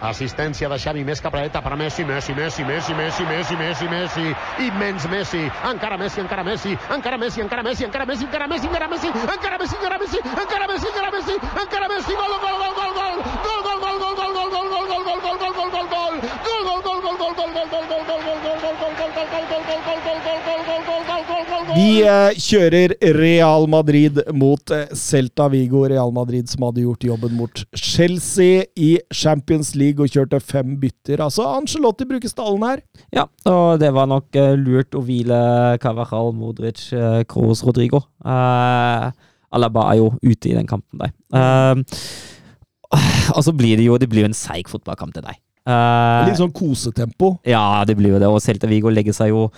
assistència 0.00 0.68
de 0.68 0.78
Xavi 0.78 1.04
més 1.04 1.20
cap 1.20 1.34
a 1.34 1.40
la 1.40 1.46
dreta 1.46 1.62
per 1.64 1.76
Messi, 1.76 2.04
Messi, 2.04 2.34
Messi, 2.34 2.64
Messi, 2.64 2.94
Messi, 2.94 3.24
Messi, 3.24 3.56
Messi, 3.56 3.88
Messi, 3.88 4.26
immens 4.66 5.06
Messi, 5.08 5.42
encara 5.70 5.96
Messi, 5.96 6.20
encara 6.20 6.44
Messi, 6.44 6.76
encara 6.90 7.18
Messi, 7.18 7.40
encara 7.40 7.62
Messi, 7.64 7.84
encara 7.84 8.06
Messi, 8.06 8.24
encara 8.26 8.46
Messi, 8.48 8.66
encara 8.66 8.88
Messi, 8.88 9.08
encara 9.08 9.58
Messi, 9.58 9.76
encara 9.76 9.98
Messi, 9.98 10.18
encara 10.36 10.68
Messi, 10.68 10.86
encara 10.86 11.10
Messi, 11.10 11.34
encara 11.62 11.88
Messi, 11.88 12.12
gol, 12.12 12.36
gol, 12.44 12.56
gol, 12.60 12.74
gol, 12.76 12.92
gol, 12.96 13.18
gol, 13.24 13.60
gol, 13.64 13.78
gol, 13.80 13.98
gol, 13.98 14.16
gol, 14.16 14.26
gol, 14.26 14.66
gol, 14.66 14.92
gol, 14.92 14.98
gol, 15.02 15.14
gol, 15.14 15.22
gol, 15.22 15.38
gol, 15.38 15.54
gol, 15.54 15.88
gol, 15.90 16.06
Vi 21.76 22.00
eh, 22.08 22.36
kjører 22.40 22.94
Real 23.12 23.66
Madrid 23.68 24.16
mot 24.32 24.70
eh, 24.72 24.86
Celta 24.96 25.44
Vigo. 25.52 25.82
Real 25.84 26.08
Madrid 26.14 26.48
som 26.48 26.64
hadde 26.64 26.80
gjort 26.86 27.04
jobben 27.04 27.34
mot 27.36 27.62
Chelsea 27.76 28.64
i 28.74 28.96
Champions 29.12 29.74
League 29.76 29.85
og 29.94 30.10
kjørte 30.10 30.40
fem 30.42 30.74
bytter. 30.82 31.22
Altså, 31.24 31.46
Angelotti 31.56 32.06
bruker 32.08 32.32
stallen 32.32 32.66
her. 32.66 32.82
Ja, 33.14 33.26
og 33.50 33.78
det 33.82 33.92
var 33.94 34.10
nok 34.10 34.34
uh, 34.34 34.52
lurt 34.58 34.96
å 34.96 35.04
hvile 35.06 35.38
Cavajal, 35.82 36.34
Modric, 36.36 36.88
uh, 36.96 37.22
Kroos, 37.30 37.62
Rodrigo. 37.66 38.02
Uh, 38.24 39.12
Alaba 39.54 39.90
er 39.92 40.02
jo 40.02 40.12
ute 40.24 40.50
i 40.50 40.56
den 40.56 40.68
kampen 40.68 41.04
der. 41.04 41.14
Uh, 41.30 41.82
og 43.36 43.42
så 43.46 43.54
blir 43.56 43.78
det 43.78 43.86
jo 43.86 43.98
det 44.00 44.10
blir 44.10 44.26
en 44.26 44.36
seig 44.36 44.70
fotballkamp 44.70 45.14
til 45.16 45.26
deg. 45.26 45.38
Eh, 45.66 46.26
Litt 46.28 46.38
sånn 46.38 46.52
kosetempo. 46.54 47.32
Ja, 47.46 47.82
det 47.86 47.96
blir 47.98 48.14
jo 48.14 48.20
det. 48.22 48.28
Og 48.30 48.38
Celta 48.42 48.68
Vigo 48.70 48.90
legger 48.92 49.16
seg 49.16 49.32
jo 49.32 49.48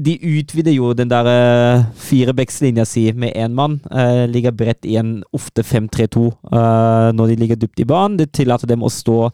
De 0.00 0.14
utvider 0.16 0.72
jo 0.72 0.94
den 0.96 1.10
der 1.10 1.28
uh, 1.28 1.82
firebackslinja 2.00 2.86
si 2.88 3.10
med 3.12 3.36
én 3.36 3.52
mann. 3.56 3.76
Uh, 3.92 4.24
ligger 4.30 4.56
bredt 4.56 4.88
i 4.88 4.96
en 5.00 5.18
ofte 5.36 5.64
5-3-2 5.66 6.24
uh, 6.24 7.10
når 7.16 7.32
de 7.32 7.40
ligger 7.42 7.60
dypt 7.60 7.84
i 7.84 7.88
banen. 7.88 8.16
Det 8.20 8.30
tillater 8.36 8.70
dem 8.70 8.86
å 8.86 8.92
stå 8.92 9.28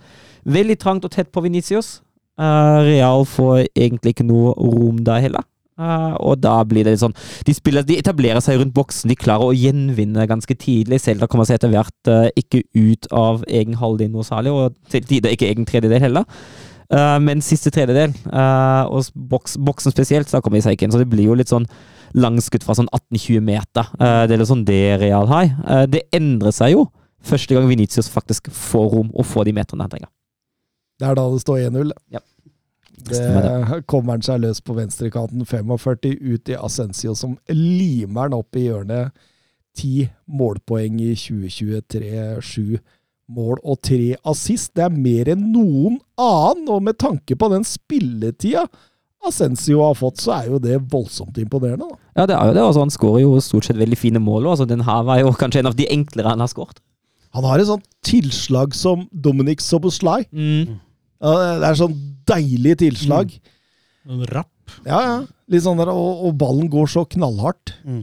veldig 0.47 0.79
trangt 0.83 1.07
og 1.07 1.14
tett 1.14 1.31
på 1.35 1.45
Venicius. 1.47 2.01
Real 2.37 3.22
får 3.24 3.62
egentlig 3.72 4.12
ikke 4.12 4.27
noe 4.29 4.51
rom 4.59 4.99
der 5.07 5.22
heller. 5.24 5.47
Eh, 5.77 6.14
og 6.24 6.39
da 6.41 6.55
blir 6.64 6.87
det 6.87 6.95
litt 6.95 7.03
sånn 7.03 7.14
de, 7.45 7.53
spiller, 7.53 7.85
de 7.85 7.99
etablerer 8.01 8.41
seg 8.41 8.62
rundt 8.62 8.72
boksen, 8.77 9.11
de 9.12 9.18
klarer 9.18 9.51
å 9.51 9.57
gjenvinne 9.57 10.24
ganske 10.29 10.57
tidlig. 10.57 11.03
Selda 11.05 11.29
kommer 11.29 11.49
seg 11.49 11.59
etter 11.59 11.72
hvert 11.72 12.11
uh, 12.11 12.29
ikke 12.39 12.62
ut 12.72 13.09
av 13.12 13.45
egen 13.45 13.77
halvdel 13.81 14.09
noe 14.14 14.24
særlig, 14.27 14.55
og 14.57 14.79
til 14.93 15.05
tider 15.05 15.37
ikke 15.37 15.51
egen 15.51 15.68
tredjedel 15.68 16.07
heller. 16.09 16.24
Uh, 16.87 17.18
men 17.20 17.43
siste 17.43 17.72
tredjedel, 17.74 18.14
og 18.31 19.11
boks, 19.33 19.57
boksen 19.59 19.93
spesielt, 19.93 20.31
så 20.31 20.41
kommer 20.41 20.61
de 20.61 20.66
seg 20.68 20.77
ikke 20.77 20.87
inn. 20.87 20.95
Så 20.95 21.03
det 21.03 21.11
blir 21.11 21.29
jo 21.29 21.37
litt 21.37 21.51
sånn 21.51 21.66
langskudd 22.16 22.64
fra 22.64 22.77
sånn 22.79 22.89
18-20 22.95 23.43
meter. 23.45 23.91
Det 23.99 24.33
er 24.33 24.41
litt 24.41 24.49
sånn 24.49 24.64
det 24.68 24.85
Real 25.03 25.27
har. 25.29 25.51
Det 25.91 26.07
endrer 26.14 26.55
seg 26.55 26.77
jo 26.77 26.87
første 27.27 27.57
gang 27.57 27.66
Venitius 27.68 28.09
faktisk 28.12 28.49
får 28.55 28.87
rom 28.95 29.11
og 29.11 29.27
får 29.27 29.49
de 29.49 29.57
meterne 29.57 29.85
han 29.85 29.93
trenger. 29.93 30.11
Det 30.97 31.11
er 31.11 31.18
da 31.18 31.27
det 31.33 31.43
står 31.43 31.66
1-0. 31.66 31.93
Ja. 32.14 32.22
Det 32.97 33.83
kommer 33.91 34.17
han 34.17 34.25
seg 34.25 34.43
løs 34.43 34.63
på 34.65 34.77
venstrekanten. 34.77 35.45
45 35.45 36.17
ut 36.21 36.53
i 36.53 36.59
Ascencio, 36.59 37.15
som 37.15 37.37
limer 37.53 38.27
han 38.27 38.37
opp 38.39 38.57
i 38.57 38.67
hjørnet. 38.67 39.15
Ti 39.77 40.09
målpoeng 40.27 41.01
i 41.05 41.13
2023. 41.13 42.41
Sju 42.41 42.79
mål 43.27 43.61
og 43.67 43.81
tre 43.85 44.15
assist. 44.25 44.73
Det 44.77 44.87
er 44.87 44.95
mer 44.95 45.33
enn 45.35 45.49
noen 45.53 45.99
annen, 46.17 46.69
og 46.71 46.85
med 46.87 46.99
tanke 47.03 47.37
på 47.39 47.51
den 47.53 47.67
spilletida 47.67 48.67
Ascencio 49.27 49.81
har 49.83 49.97
fått, 49.99 50.21
så 50.23 50.37
er 50.37 50.51
jo 50.53 50.59
det 50.63 50.77
voldsomt 50.93 51.39
imponerende. 51.43 51.89
da. 51.89 51.97
Ja, 52.21 52.27
det 52.31 52.37
er 52.37 52.47
jo 52.47 52.55
det. 52.55 52.63
Altså, 52.63 52.83
han 52.85 52.93
skårer 52.95 53.23
jo 53.25 53.41
stort 53.43 53.67
sett 53.67 53.79
veldig 53.81 53.99
fine 53.99 54.23
mål. 54.23 54.47
Altså, 54.53 54.69
den 54.69 54.85
her 54.87 55.03
var 55.09 55.19
jo 55.19 55.33
kanskje 55.35 55.65
en 55.65 55.71
av 55.73 55.79
de 55.79 55.89
enklere 55.91 56.31
han 56.31 56.45
har 56.45 56.51
skåret. 56.53 56.79
Han 57.35 57.45
har 57.45 57.59
et 57.59 57.69
sånt 57.69 57.85
tilslag 58.07 58.75
som 58.77 59.09
Dominic 59.13 59.65
Soboslai. 59.65 60.23
Mm. 60.31 60.79
Ja, 61.21 61.33
det 61.61 61.67
er 61.69 61.81
sånn 61.81 61.97
deilig 62.31 62.77
tilslag. 62.83 63.33
En 64.07 64.27
rapp. 64.31 64.53
Ja, 64.87 64.99
ja. 65.03 65.16
Litt 65.51 65.62
sånn 65.62 65.79
der, 65.79 65.93
og, 65.95 66.24
og 66.27 66.35
ballen 66.41 66.66
går 66.70 66.91
så 66.91 67.05
knallhardt. 67.07 67.77
Mm. 67.87 68.03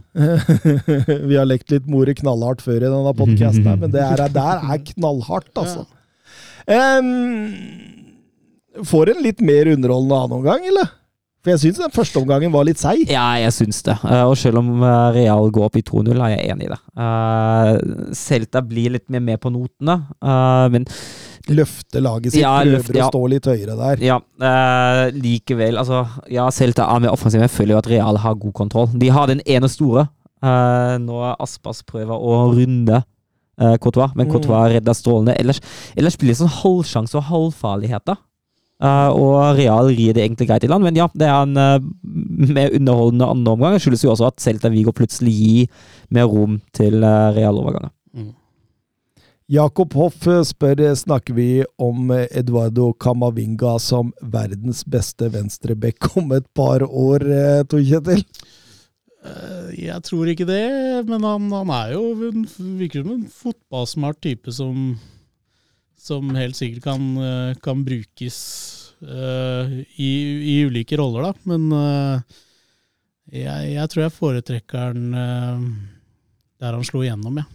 Vi 1.30 1.36
har 1.36 1.48
lekt 1.50 1.74
litt 1.74 1.90
more 1.92 2.16
knallhardt 2.16 2.64
før 2.64 2.80
i 2.80 2.88
denne 2.88 3.14
podkasten, 3.20 3.68
men 3.82 3.92
det 3.92 4.04
er, 4.04 4.24
der 4.32 4.64
er 4.64 4.84
knallhardt, 4.94 5.52
altså. 5.60 5.84
Em, 6.72 7.10
får 8.88 9.12
en 9.12 9.24
litt 9.26 9.44
mer 9.44 9.74
underholdende 9.76 10.20
annen 10.22 10.38
omgang, 10.40 10.68
eller? 10.72 10.92
For 11.44 11.52
jeg 11.52 11.60
syns 11.60 11.80
den 11.82 11.92
første 11.92 12.22
omgangen 12.22 12.54
var 12.54 12.64
litt 12.64 12.80
seig. 12.80 13.02
Ja, 13.12 13.34
jeg 13.36 13.52
syns 13.52 13.82
det. 13.84 13.98
Eh, 14.08 14.24
og 14.24 14.38
selv 14.40 14.62
om 14.62 14.78
eh, 14.80 15.08
Real 15.18 15.50
går 15.52 15.68
opp 15.68 15.76
i 15.76 15.84
2-0, 15.84 16.16
er 16.16 16.38
jeg 16.38 16.54
enig 16.54 16.70
i 16.70 16.72
det. 16.72 16.80
Uh, 16.96 18.14
Celta 18.16 18.62
blir 18.64 18.96
litt 18.96 19.10
mer 19.12 19.26
med 19.26 19.42
på 19.44 19.52
notene, 19.52 19.98
eh, 20.24 20.68
men 20.72 20.88
Løfte 21.52 22.00
laget 22.00 22.32
sitt, 22.32 22.42
Ja, 22.42 22.54
prøver 22.64 22.96
ja. 22.96 23.08
å 23.08 23.12
stå 23.12 23.22
litt 23.28 23.48
høyere 23.52 23.76
der. 23.76 24.04
ja, 24.06 24.18
eh, 24.40 25.12
likevel 25.12 25.76
Altså, 25.82 26.06
ja, 26.32 26.46
Celta 26.56 26.86
er 26.88 27.00
mer 27.04 27.12
offensiv. 27.12 27.42
Jeg 27.44 27.52
føler 27.52 27.76
jo 27.76 27.82
at 27.82 27.90
Real 27.92 28.18
har 28.24 28.36
god 28.36 28.54
kontroll. 28.54 28.88
De 28.96 29.10
har 29.10 29.28
den 29.28 29.42
ene 29.46 29.68
store. 29.68 30.08
eh, 30.44 30.98
er 30.98 31.36
Aspas 31.40 31.84
prøver 31.84 32.16
å 32.16 32.54
runde 32.56 33.04
uh, 33.62 33.76
Courtois, 33.78 34.12
men 34.16 34.28
Mm. 34.28 34.32
Redder 34.74 34.94
strålende. 34.94 35.36
Ellers, 35.40 35.60
ellers 35.96 36.18
blir 36.18 36.30
det 36.30 36.38
sånn 36.38 36.50
halvsjanse 36.64 37.16
og 37.16 37.24
halvfarligheter. 37.24 38.18
Uh, 38.84 39.10
og 39.16 39.56
Real 39.58 39.88
rir 39.88 40.12
det 40.14 40.24
egentlig 40.26 40.48
greit 40.50 40.64
i 40.64 40.68
land, 40.68 40.84
men 40.84 40.96
ja, 40.96 41.08
det 41.16 41.28
er 41.28 41.44
en 41.44 41.56
uh, 41.56 41.80
mer 42.04 42.72
underholdende 42.74 43.30
andre 43.30 43.52
omgang. 43.54 43.74
Det 43.78 43.82
skyldes 43.86 44.04
jo 44.04 44.12
også 44.12 44.28
at 44.28 44.40
Celta 44.44 44.70
Vigo 44.74 44.92
plutselig 44.92 45.32
gir 45.32 45.68
mer 46.10 46.26
rom 46.28 46.62
til 46.74 47.04
uh, 47.04 47.32
Real-overganger. 47.36 47.92
Jakob 49.54 49.94
Hoff 49.94 50.24
spør 50.48 50.80
snakker 50.98 51.36
vi 51.38 51.48
om 51.78 52.10
Eduardo 52.10 52.88
Camavinga 52.98 53.76
som 53.78 54.10
verdens 54.34 54.82
beste 54.90 55.28
venstreback 55.30 56.08
om 56.18 56.32
et 56.34 56.48
par 56.58 56.82
år, 56.82 57.22
eh, 57.22 57.62
Tor 57.70 57.84
Kjetil? 57.86 58.24
Eh, 59.22 59.86
Jeg 59.86 60.02
tror 60.08 60.32
ikke 60.32 60.48
det, 60.50 61.06
men 61.06 61.22
han, 61.22 61.52
han 61.52 61.70
er 61.70 61.94
jo 61.94 62.32
en, 62.32 62.48
virker 62.80 63.04
som 63.04 63.14
en 63.14 63.30
fotballsmart 63.30 64.22
type 64.26 64.52
som, 64.52 64.98
som 66.02 66.34
helt 66.34 66.58
sikkert 66.58 66.90
kan, 66.90 67.06
eh, 67.22 67.54
kan 67.62 67.86
brukes 67.86 68.40
uh, 69.06 69.70
i, 70.00 70.12
i 70.50 70.60
ulike 70.66 70.98
roller, 70.98 71.30
da. 71.30 71.34
Men 71.54 71.70
uh, 71.70 72.40
jeg, 73.30 73.74
jeg 73.76 73.92
tror 73.92 74.08
jeg 74.08 74.18
foretrekker 74.18 74.88
han 74.90 75.12
uh, 75.14 75.68
der 76.58 76.80
han 76.80 76.88
slo 76.88 77.06
igjennom, 77.06 77.44
ja. 77.44 77.52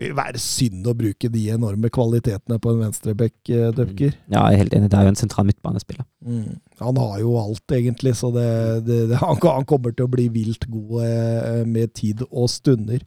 Vil 0.00 0.16
være 0.16 0.40
synd 0.40 0.86
å 0.88 0.96
bruke 0.96 1.28
de 1.32 1.42
enorme 1.52 1.90
kvalitetene 1.92 2.56
på 2.62 2.72
en 2.72 2.82
venstreback, 2.86 3.36
Døpker. 3.76 4.14
Ja, 4.32 4.46
jeg 4.48 4.56
er 4.56 4.62
helt 4.64 4.76
enig. 4.78 4.88
Det 4.92 4.96
er 4.96 5.04
jo 5.04 5.12
en 5.12 5.20
sentral 5.20 5.48
midtbanespiller. 5.50 6.06
Mm. 6.24 6.54
Han 6.80 6.96
har 6.96 7.18
jo 7.20 7.34
alt, 7.36 7.64
egentlig, 7.76 8.14
så 8.16 8.30
det, 8.32 8.48
det, 8.86 8.98
det, 9.10 9.18
han, 9.20 9.36
kommer 9.68 9.92
til 9.92 10.06
å 10.06 10.10
bli 10.10 10.26
vilt 10.32 10.64
god 10.70 11.02
eh, 11.04 11.62
med 11.68 11.92
tid 11.96 12.22
og 12.30 12.48
stunder. 12.48 13.02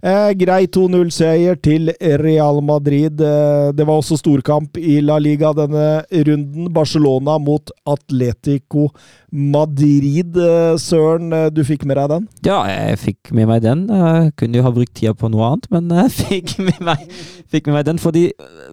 Eh, 0.00 0.30
grei 0.40 0.62
2-0-seier 0.72 1.58
til 1.60 1.92
Real 2.22 2.62
Madrid. 2.64 3.20
Eh, 3.20 3.70
det 3.76 3.84
var 3.84 4.00
også 4.00 4.16
storkamp 4.20 4.80
i 4.80 4.98
La 5.04 5.18
Liga 5.20 5.52
denne 5.56 6.02
runden. 6.10 6.70
Barcelona 6.72 7.36
mot 7.42 7.72
Atletico 7.84 8.88
Madrid. 9.30 10.36
Eh, 10.40 10.76
Søren, 10.80 11.32
eh, 11.36 11.50
du 11.52 11.60
fikk 11.66 11.84
med 11.84 12.00
deg 12.00 12.08
den? 12.14 12.28
Ja, 12.46 12.62
jeg 12.72 13.00
fikk 13.04 13.34
med 13.36 13.50
meg 13.52 13.66
den. 13.66 13.84
Jeg 13.92 14.32
kunne 14.40 14.62
jo 14.62 14.64
ha 14.64 14.72
brukt 14.72 14.96
tida 14.96 15.12
på 15.12 15.28
noe 15.28 15.52
annet, 15.52 15.68
men 15.74 15.92
jeg 15.92 16.14
fikk 16.22 16.56
med 16.56 16.80
meg, 16.88 17.04
fikk 17.52 17.68
med 17.68 17.82
meg 17.82 17.90
den. 17.92 18.00
Fordi 18.00 18.30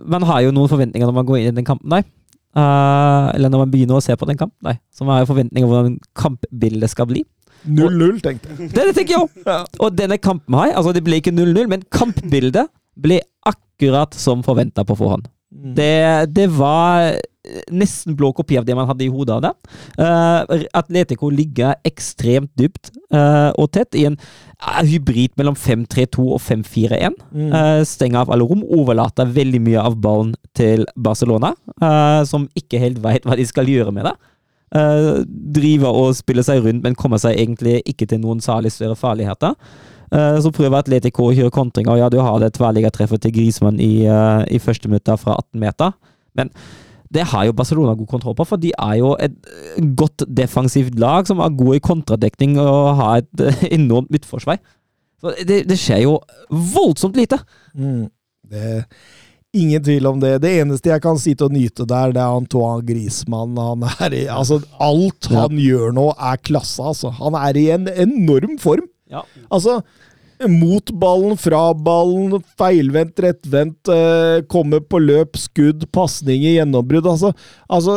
man 0.07 0.23
har 0.23 0.45
jo 0.47 0.55
noen 0.55 0.71
forventninger 0.71 1.09
når 1.09 1.19
man 1.19 1.27
går 1.27 1.41
inn 1.41 1.51
i 1.51 1.59
den 1.59 1.67
kampen 1.67 1.91
der. 1.91 2.07
Eh, 2.57 3.25
eller 3.35 3.51
når 3.53 3.65
man 3.65 3.73
begynner 3.73 3.99
å 3.99 4.03
se 4.03 4.15
på 4.17 4.27
den 4.29 4.39
kampen 4.39 4.69
der. 4.71 4.79
Som 4.95 5.11
er 5.13 5.27
forventninger 5.29 5.67
om 5.67 5.73
hvordan 5.73 5.97
kampbildet 6.17 6.93
skal 6.93 7.09
bli. 7.09 7.23
0-0, 7.67 8.19
tenkte 8.23 8.53
jeg. 8.53 8.69
Det, 8.71 8.85
det 8.89 8.93
tenker 8.95 9.15
jeg 9.17 9.23
òg! 9.25 9.55
Og 9.83 9.95
denne 9.97 10.17
kampen 10.21 10.57
her, 10.57 10.73
altså 10.77 10.93
det 10.95 11.03
ble 11.05 11.19
ikke 11.21 11.35
0-0, 11.35 11.65
men 11.69 11.85
kampbildet 11.93 12.69
ble 12.97 13.19
akkurat 13.45 14.15
som 14.17 14.41
forventa 14.45 14.85
på 14.87 14.97
forhånd. 14.97 15.27
Det, 15.77 16.29
det 16.33 16.47
var 16.57 17.17
nesten 17.71 18.17
blå 18.17 18.31
kopi 18.35 18.57
av 18.59 18.65
det 18.67 18.75
man 18.77 18.87
hadde 18.89 19.05
i 19.05 19.11
hodet 19.11 19.37
av 19.37 19.45
det. 19.45 19.53
Uh, 19.99 20.65
Atletico 20.77 21.29
ligger 21.33 21.77
ekstremt 21.87 22.51
dypt 22.59 22.91
uh, 23.13 23.53
og 23.57 23.71
tett 23.75 23.97
i 23.97 24.05
en 24.09 24.17
uh, 24.17 24.81
hybrid 24.81 25.35
mellom 25.39 25.57
5-3-2 25.57 26.27
og 26.27 26.41
5-4-1. 26.43 27.17
Mm. 27.31 27.49
Uh, 27.51 27.81
stenger 27.87 28.23
av 28.23 28.33
alle 28.35 28.47
rom, 28.47 28.65
overlater 28.77 29.29
veldig 29.37 29.63
mye 29.67 29.83
av 29.83 29.99
ballen 30.01 30.35
til 30.57 30.85
Barcelona, 30.95 31.53
eh, 31.81 32.21
som 32.29 32.47
ikke 32.57 32.81
helt 32.81 33.01
veit 33.03 33.25
hva 33.27 33.37
de 33.37 33.45
skal 33.47 33.69
gjøre 33.69 33.93
med 33.95 34.07
det. 34.09 34.15
Eh, 34.75 35.11
driver 35.55 35.95
og 35.95 36.15
spiller 36.17 36.45
seg 36.45 36.63
rundt, 36.65 36.83
men 36.83 36.97
kommer 36.99 37.21
seg 37.21 37.37
egentlig 37.37 37.79
ikke 37.87 38.07
til 38.09 38.21
noen 38.23 38.41
særlig 38.43 38.73
større 38.75 38.97
farligheter. 38.99 39.55
Eh, 40.11 40.39
så 40.43 40.51
prøver 40.55 40.79
Atletico 40.79 41.29
å 41.29 41.35
kjøre 41.35 41.53
kontringer, 41.55 41.93
og 41.93 42.01
ja, 42.01 42.09
du 42.11 42.19
har 42.23 42.39
det 42.43 42.53
tverrliggertreffet 42.57 43.23
til 43.23 43.35
Grismann 43.35 43.79
i, 43.79 44.05
eh, 44.05 44.43
i 44.55 44.59
første 44.59 44.89
minutter 44.89 45.17
fra 45.19 45.37
18 45.37 45.59
meter, 45.59 45.93
men 46.35 46.51
det 47.13 47.27
har 47.31 47.45
jo 47.47 47.55
Barcelona 47.55 47.95
god 47.95 48.09
kontroll 48.11 48.35
på, 48.37 48.45
for 48.47 48.61
de 48.61 48.73
er 48.73 48.97
jo 48.99 49.13
et 49.23 49.35
eh, 49.51 49.85
godt 49.99 50.25
defensivt 50.37 50.97
lag 50.99 51.27
som 51.29 51.39
er 51.43 51.55
gode 51.55 51.79
i 51.79 51.83
kontradekning 51.83 52.57
og 52.63 52.97
har 52.99 53.21
et 53.23 53.45
eh, 53.47 53.63
enormt 53.79 54.11
midtforsvar. 54.13 54.59
Så 55.21 55.33
det, 55.47 55.63
det 55.69 55.79
skjer 55.81 56.03
jo 56.05 56.19
voldsomt 56.51 57.17
lite. 57.17 57.39
Mm. 57.73 58.05
Det 58.51 58.83
Ingen 59.57 59.83
tvil 59.83 60.05
om 60.09 60.19
det. 60.19 60.33
Det 60.43 60.51
eneste 60.59 60.91
jeg 60.91 61.01
kan 61.01 61.17
sitte 61.17 61.47
og 61.47 61.53
nyte 61.55 61.85
der, 61.87 62.11
det 62.13 62.19
er 62.21 62.35
Antoine 62.35 62.83
Griezmann. 62.85 63.55
Han 63.57 63.85
er 63.87 64.13
i, 64.13 64.25
altså, 64.29 64.59
alt 64.83 65.29
han 65.31 65.55
gjør 65.57 65.95
nå, 65.95 66.09
er 66.13 66.41
klasse, 66.43 66.83
altså. 66.83 67.13
Han 67.21 67.37
er 67.39 67.57
i 67.57 67.63
en 67.73 67.87
enorm 67.87 68.57
form. 68.61 68.85
Ja. 69.09 69.23
Altså, 69.47 69.79
mot 70.45 70.91
ballen, 71.01 71.33
fra 71.39 71.61
ballen, 71.73 72.35
feilvendt, 72.59 73.17
rettvendt, 73.23 73.89
eh, 73.89 74.43
komme 74.51 74.79
på 74.85 74.99
løp, 75.01 75.39
skudd, 75.41 75.87
pasninger, 75.95 76.59
gjennombrudd. 76.59 77.07
Altså, 77.09 77.31
altså 77.65 77.95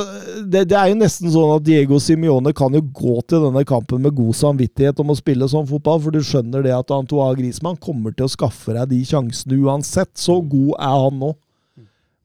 det, 0.49 0.64
det 0.70 0.78
er 0.78 0.88
jo 0.93 1.01
nesten 1.03 1.32
sånn 1.34 1.53
at 1.59 1.66
Diego 1.66 2.01
Simione 2.01 2.55
kan 2.57 2.72
jo 2.76 2.80
gå 2.80 3.18
til 3.28 3.45
denne 3.45 3.64
kampen 3.68 4.01
med 4.07 4.16
god 4.16 4.38
samvittighet 4.38 5.03
om 5.05 5.12
å 5.12 5.18
spille 5.18 5.51
sånn 5.53 5.68
fotball, 5.68 6.01
for 6.01 6.16
du 6.16 6.24
skjønner 6.24 6.64
det 6.64 6.72
at 6.76 6.95
Antoine 6.97 7.36
Griezmann 7.36 7.76
kommer 7.82 8.16
til 8.16 8.24
å 8.24 8.32
skaffe 8.32 8.72
deg 8.76 8.88
de 8.95 9.03
sjansene 9.11 9.61
uansett. 9.61 10.14
Så 10.16 10.41
god 10.41 10.74
er 10.78 10.97
han 11.05 11.20
nå. 11.20 11.34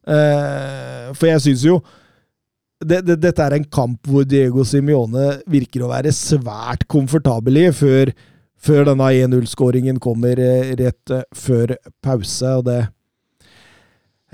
Eh, 0.06 1.12
for 1.18 1.28
jeg 1.28 1.42
syns 1.42 1.64
jo 1.66 1.80
det, 2.86 3.00
det, 3.08 3.16
dette 3.24 3.42
er 3.42 3.56
en 3.56 3.66
kamp 3.66 4.06
hvor 4.12 4.26
Diego 4.28 4.64
Simione 4.68 5.40
virker 5.50 5.86
å 5.86 5.90
være 5.90 6.12
svært 6.14 6.86
komfortabel 6.92 7.64
i, 7.64 7.68
før, 7.74 8.12
før 8.62 8.88
denne 8.90 9.10
1-0-skåringen 9.26 10.00
kommer 10.04 10.40
eh, 10.42 10.74
rett 10.80 11.14
eh, 11.14 11.26
før 11.36 11.76
pause. 12.04 12.58
Og 12.60 12.66
det 12.70 12.80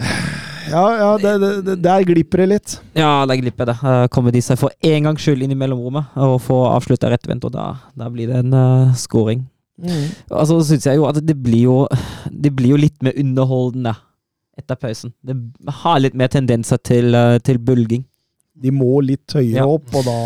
Ja, 0.71 0.83
ja 0.95 1.07
det, 1.19 1.31
det, 1.65 1.75
der 1.83 2.03
glipper 2.07 2.43
det 2.43 2.47
litt. 2.51 2.75
Ja, 2.95 3.25
der 3.27 3.39
glipper 3.41 3.67
det. 3.67 3.75
Uh, 3.81 4.05
kommer 4.13 4.31
de 4.31 4.43
seg 4.45 4.59
for 4.61 4.71
en 4.85 5.07
gangs 5.09 5.23
skyld 5.25 5.41
inn 5.43 5.55
i 5.55 5.57
mellomrommet 5.57 6.13
og 6.21 6.37
får 6.45 6.61
avslutta 6.75 7.09
rettvendt, 7.11 7.47
og 7.49 7.55
da, 7.55 7.65
da, 7.97 8.07
blir 8.13 8.29
det 8.29 8.37
en 8.43 8.53
uh, 8.53 8.93
scoring. 8.95 9.41
Mm. 9.81 10.05
Altså, 10.29 10.61
så 10.61 10.69
syns 10.69 10.85
jeg 10.87 10.99
jo 10.99 11.07
at 11.09 11.17
det 11.25 11.33
blir 11.41 11.63
jo 11.63 11.75
Det 12.29 12.51
blir 12.53 12.75
jo 12.75 12.77
litt 12.77 12.99
mer 13.01 13.17
underholdende 13.17 13.95
etter 14.59 14.77
pausen. 14.77 15.15
Det 15.25 15.35
har 15.81 15.99
litt 16.03 16.15
mer 16.15 16.29
tendenser 16.29 16.77
til, 16.85 17.17
til 17.41 17.57
bulging. 17.57 18.05
De 18.61 18.71
må 18.71 19.01
litt 19.01 19.33
høyere 19.33 19.63
ja. 19.63 19.65
opp, 19.65 19.89
og 19.97 20.05
da 20.05 20.19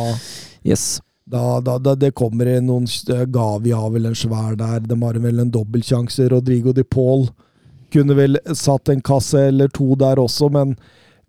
Yes. 0.66 1.00
Da, 1.26 1.60
da, 1.60 1.80
da, 1.82 1.96
det 1.98 2.12
kommer 2.14 2.46
noen 2.62 2.86
Gavi 3.34 3.72
har 3.74 3.90
vel 3.90 4.12
en 4.12 4.18
svær 4.18 4.54
der. 4.60 4.84
De 4.86 4.98
har 5.02 5.18
vel 5.24 5.42
en 5.42 5.52
dobbeltsjanse. 5.52 6.28
Rodrigo 6.30 6.74
de 6.74 6.84
Paul 6.86 7.26
kunne 7.94 8.18
vel 8.18 8.38
satt 8.54 8.92
en 8.94 9.02
kasse 9.02 9.48
eller 9.50 9.72
to 9.74 9.96
der 9.98 10.22
også, 10.22 10.52
men, 10.54 10.76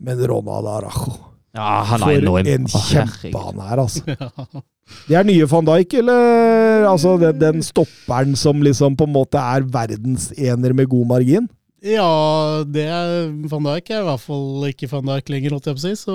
men 0.02 0.20
Ronald 0.28 0.68
Arajo 0.68 1.14
ja, 1.56 1.82
han 1.88 2.02
er 2.04 2.24
For 2.26 2.48
en 2.52 2.66
kjempe 2.68 3.40
han 3.40 3.60
er, 3.64 3.80
altså. 3.80 4.62
Det 5.08 5.16
er 5.18 5.24
nye 5.26 5.46
van 5.50 5.66
Dijk, 5.66 5.94
eller 6.02 6.84
altså 6.86 7.16
den, 7.18 7.38
den 7.40 7.62
stopperen 7.64 8.36
som 8.38 8.60
liksom 8.62 8.94
på 8.98 9.08
en 9.08 9.14
måte 9.14 9.40
er 9.40 9.64
verdensener 9.72 10.76
med 10.76 10.90
god 10.92 11.08
margin? 11.14 11.48
Ja, 11.86 12.64
det 12.66 12.84
er 12.90 13.28
van 13.50 13.66
Dijk 13.68 13.90
er 13.92 14.00
i 14.02 14.06
hvert 14.08 14.22
fall 14.24 14.64
ikke 14.70 14.88
van 14.90 15.06
Dijk 15.06 15.28
lenger, 15.30 15.54
holdt 15.54 15.68
jeg 15.70 15.76
på 15.76 15.82
å 15.82 15.84
si. 15.84 15.92
Så, 16.00 16.14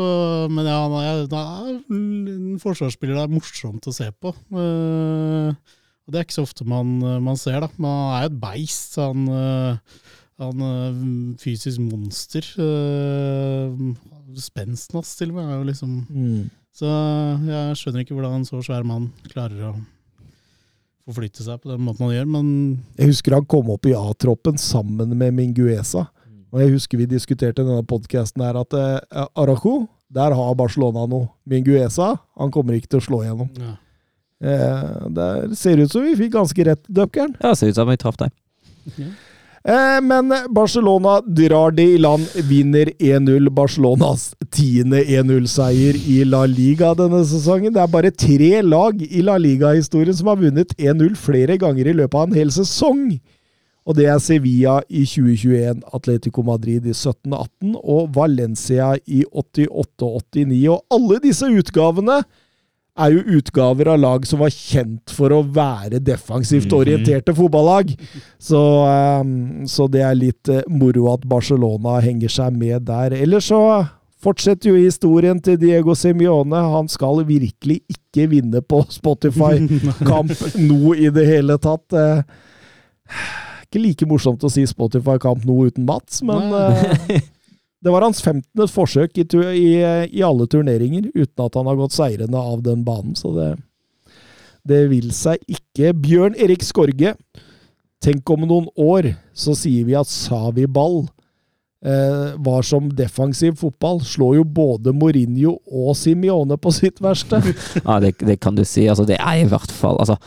men 0.52 0.68
ja, 0.68 0.80
han 0.84 0.96
er, 1.00 1.78
en 1.94 2.58
forsvarsspiller 2.60 3.16
det 3.16 3.24
er 3.24 3.36
morsomt 3.36 3.88
å 3.88 3.94
se 3.96 4.10
på. 4.12 4.34
Uh, 4.52 5.54
det 6.12 6.20
er 6.20 6.26
ikke 6.28 6.42
så 6.42 6.48
ofte 6.48 6.68
man, 6.68 6.98
man 7.24 7.40
ser, 7.40 7.62
da. 7.64 7.70
Men 7.78 7.94
han 7.94 8.16
er 8.18 8.26
jo 8.26 8.32
et 8.34 8.42
beist. 8.42 8.98
Han, 9.00 9.30
uh, 9.32 10.10
han 10.44 10.66
er 10.68 10.98
fysisk 11.40 11.84
monster. 11.86 12.52
Uh, 12.60 13.94
spensten 14.42 15.00
hans, 15.00 15.16
til 15.20 15.32
og 15.32 15.40
med, 15.40 15.54
er 15.54 15.62
jo 15.62 15.70
liksom 15.72 16.02
mm. 16.08 16.42
Så 16.72 16.88
jeg 16.88 17.80
skjønner 17.80 18.06
ikke 18.06 18.16
hvordan 18.16 18.38
en 18.40 18.46
så 18.48 18.62
svær 18.64 18.86
mann 18.88 19.10
klarer 19.28 19.66
å 19.68 19.72
forflytte 21.08 21.44
seg 21.46 21.62
på 21.62 21.72
den 21.72 21.84
måten 21.86 22.06
han 22.08 22.14
gjør, 22.16 22.28
men 22.38 22.48
Jeg 23.00 23.12
husker 23.12 23.36
han 23.38 23.48
kom 23.50 23.70
opp 23.74 23.88
i 23.90 23.96
A-troppen 23.98 24.60
sammen 24.62 25.16
med 25.18 25.34
Minguesa. 25.38 26.08
Og 26.52 26.60
jeg 26.60 26.74
husker 26.74 27.00
vi 27.00 27.08
diskuterte 27.08 27.64
i 27.64 27.68
denne 27.68 27.86
podkasten 27.88 28.44
her 28.44 28.60
at 28.60 28.76
eh, 28.76 29.26
Arajo, 29.40 29.86
der 30.12 30.36
har 30.36 30.56
Barcelona 30.60 31.06
noe. 31.08 31.30
Minguesa, 31.48 32.14
han 32.38 32.52
kommer 32.52 32.76
ikke 32.76 32.92
til 32.92 33.00
å 33.00 33.06
slå 33.06 33.22
igjennom. 33.24 33.50
Ja. 33.62 33.76
Eh, 34.42 35.08
det 35.16 35.58
ser 35.60 35.80
ut 35.80 35.94
som 35.94 36.04
vi 36.04 36.18
fikk 36.20 36.34
ganske 36.36 36.66
rett, 36.68 36.84
døkkeren, 36.90 37.38
Ja, 37.40 37.54
det 37.54 37.60
ser 37.62 37.72
ut 37.72 37.80
som 37.80 37.88
vi 37.92 38.00
traff 38.02 38.20
deg. 38.20 38.34
Ja. 38.98 39.12
Eh, 39.64 40.02
men 40.02 40.34
Barcelona 40.50 41.20
drar 41.22 41.72
det 41.78 41.86
i 41.94 41.98
land, 41.98 42.26
vinner 42.50 42.90
1-0. 42.98 43.50
Barcelonas 43.54 44.32
tiende 44.50 45.04
1-0-seier 45.04 46.00
i 46.10 46.24
La 46.26 46.48
Liga 46.50 46.96
denne 46.98 47.22
sesongen. 47.30 47.74
Det 47.76 47.84
er 47.84 47.92
bare 47.94 48.14
tre 48.16 48.64
lag 48.66 49.04
i 49.06 49.22
La 49.22 49.38
Liga-historien 49.38 50.18
som 50.18 50.32
har 50.32 50.42
vunnet 50.42 50.74
1-0 50.80 51.14
flere 51.20 51.60
ganger 51.62 51.92
i 51.92 51.96
løpet 52.00 52.18
av 52.18 52.30
en 52.30 52.42
hel 52.42 52.54
sesong. 52.54 53.06
Og 53.86 53.98
det 53.98 54.08
er 54.10 54.20
Sevilla 54.22 54.80
i 54.90 55.04
2021, 55.10 55.82
Atletico 55.94 56.44
Madrid 56.46 56.86
i 56.86 56.94
1718 56.94 57.78
og 57.82 58.12
Valencia 58.16 58.94
i 59.06 59.24
88-89. 59.30 60.60
Og 60.74 60.98
alle 60.98 61.22
disse 61.22 61.50
utgavene 61.50 62.22
er 63.06 63.16
jo 63.16 63.38
utgaver 63.38 63.90
av 63.94 64.00
lag 64.02 64.28
som 64.28 64.42
var 64.44 64.54
kjent 64.54 65.14
for 65.14 65.34
å 65.34 65.42
være 65.44 66.02
defensivt 66.04 66.70
mhm. 66.70 66.78
orienterte 66.78 67.36
fotballag. 67.38 67.94
Så, 68.42 68.62
um, 69.22 69.66
så 69.70 69.88
det 69.92 70.04
er 70.08 70.18
litt 70.18 70.52
uh, 70.52 70.62
moro 70.70 71.12
at 71.14 71.26
Barcelona 71.30 72.00
henger 72.04 72.32
seg 72.32 72.56
med 72.58 72.88
der. 72.90 73.16
Ellers 73.18 73.50
så 73.52 73.62
fortsetter 74.22 74.72
jo 74.72 74.80
historien 74.80 75.42
til 75.42 75.58
Diego 75.62 75.96
Simione. 75.98 76.62
Han 76.76 76.90
skal 76.92 77.24
virkelig 77.28 77.82
ikke 77.92 78.30
vinne 78.36 78.62
på 78.62 78.84
Spotify-kamp 78.94 80.36
nå 80.70 80.96
i 80.98 81.10
det 81.14 81.28
hele 81.30 81.58
tatt. 81.62 81.98
Uh, 81.98 82.22
ikke 83.66 83.82
like 83.82 84.08
morsomt 84.08 84.44
å 84.44 84.52
si 84.52 84.66
Spotify-kamp 84.68 85.46
nå 85.48 85.62
uten 85.72 85.88
Mats, 85.88 86.20
men 86.28 86.52
Det 87.82 87.90
var 87.90 88.06
hans 88.06 88.22
15. 88.22 88.68
forsøk 88.70 89.18
i, 89.18 89.26
i, 89.58 89.70
i, 90.06 90.22
alle 90.22 90.46
turneringer, 90.48 91.08
uten 91.16 91.46
at 91.46 91.56
han 91.58 91.70
har 91.70 91.80
gått 91.80 91.96
seirende 91.96 92.38
av 92.38 92.62
den 92.66 92.84
banen. 92.86 93.16
Så 93.18 93.34
det, 93.34 93.56
det 94.70 94.84
vil 94.92 95.10
seg 95.18 95.42
ikke. 95.50 95.96
Bjørn 95.98 96.38
Erik 96.38 96.66
Skorge. 96.66 97.16
Tenk 98.02 98.30
om 98.34 98.46
noen 98.46 98.70
år 98.82 99.12
så 99.38 99.56
sier 99.58 99.86
vi 99.90 99.98
at 99.98 100.10
Savi 100.10 100.68
Ball 100.70 101.04
eh, 101.86 102.38
var 102.38 102.66
som 102.66 102.90
defensiv 102.98 103.58
fotball. 103.62 104.02
Slår 104.06 104.40
jo 104.40 104.46
både 104.46 104.94
Mourinho 104.94 105.58
og 105.66 105.94
Simione 105.98 106.58
på 106.62 106.74
sitt 106.74 107.02
verste. 107.02 107.42
ja, 107.82 108.00
det, 108.02 108.16
det, 108.22 108.40
kan 108.42 108.58
du 108.58 108.66
si. 108.66 108.86
Altså, 108.90 109.06
det 109.10 109.18
er 109.18 109.42
i 109.42 109.50
hvert 109.50 109.74
fall 109.74 110.02
altså 110.02 110.18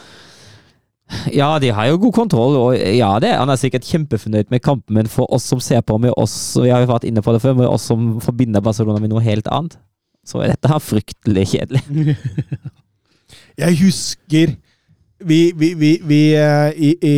ja, 1.32 1.58
de 1.60 1.70
har 1.74 1.88
jo 1.90 1.98
god 2.06 2.14
kontroll, 2.16 2.56
og 2.56 2.76
ja, 2.76 3.10
det, 3.20 3.34
han 3.36 3.50
er 3.52 3.60
sikkert 3.60 3.86
kjempefornøyd 3.88 4.52
med 4.52 4.62
kampen, 4.64 4.96
men 4.96 5.10
for 5.10 5.28
oss 5.34 5.46
som 5.50 5.60
ser 5.62 5.82
på, 5.84 5.98
med 6.00 6.14
oss, 6.20 6.34
vi 6.56 6.72
har 6.72 6.84
jo 6.84 6.90
vært 6.90 7.06
inne 7.08 7.22
på 7.24 7.34
det 7.34 7.42
før, 7.44 7.56
med 7.58 7.68
oss 7.68 7.88
som 7.90 8.14
forbinder 8.24 8.64
Barcelona 8.64 9.02
med 9.02 9.12
noe 9.12 9.24
helt 9.24 9.48
annet, 9.52 9.76
så 10.24 10.40
er 10.40 10.54
dette 10.54 10.70
her 10.70 10.80
fryktelig 10.80 11.46
kjedelig. 11.52 12.16
Jeg 13.62 13.78
husker 13.82 14.54
vi, 15.24 15.52
vi, 15.56 15.74
vi, 15.74 15.90
vi 16.04 16.20
eh, 16.36 16.70
i, 16.76 16.90
i, 17.00 17.16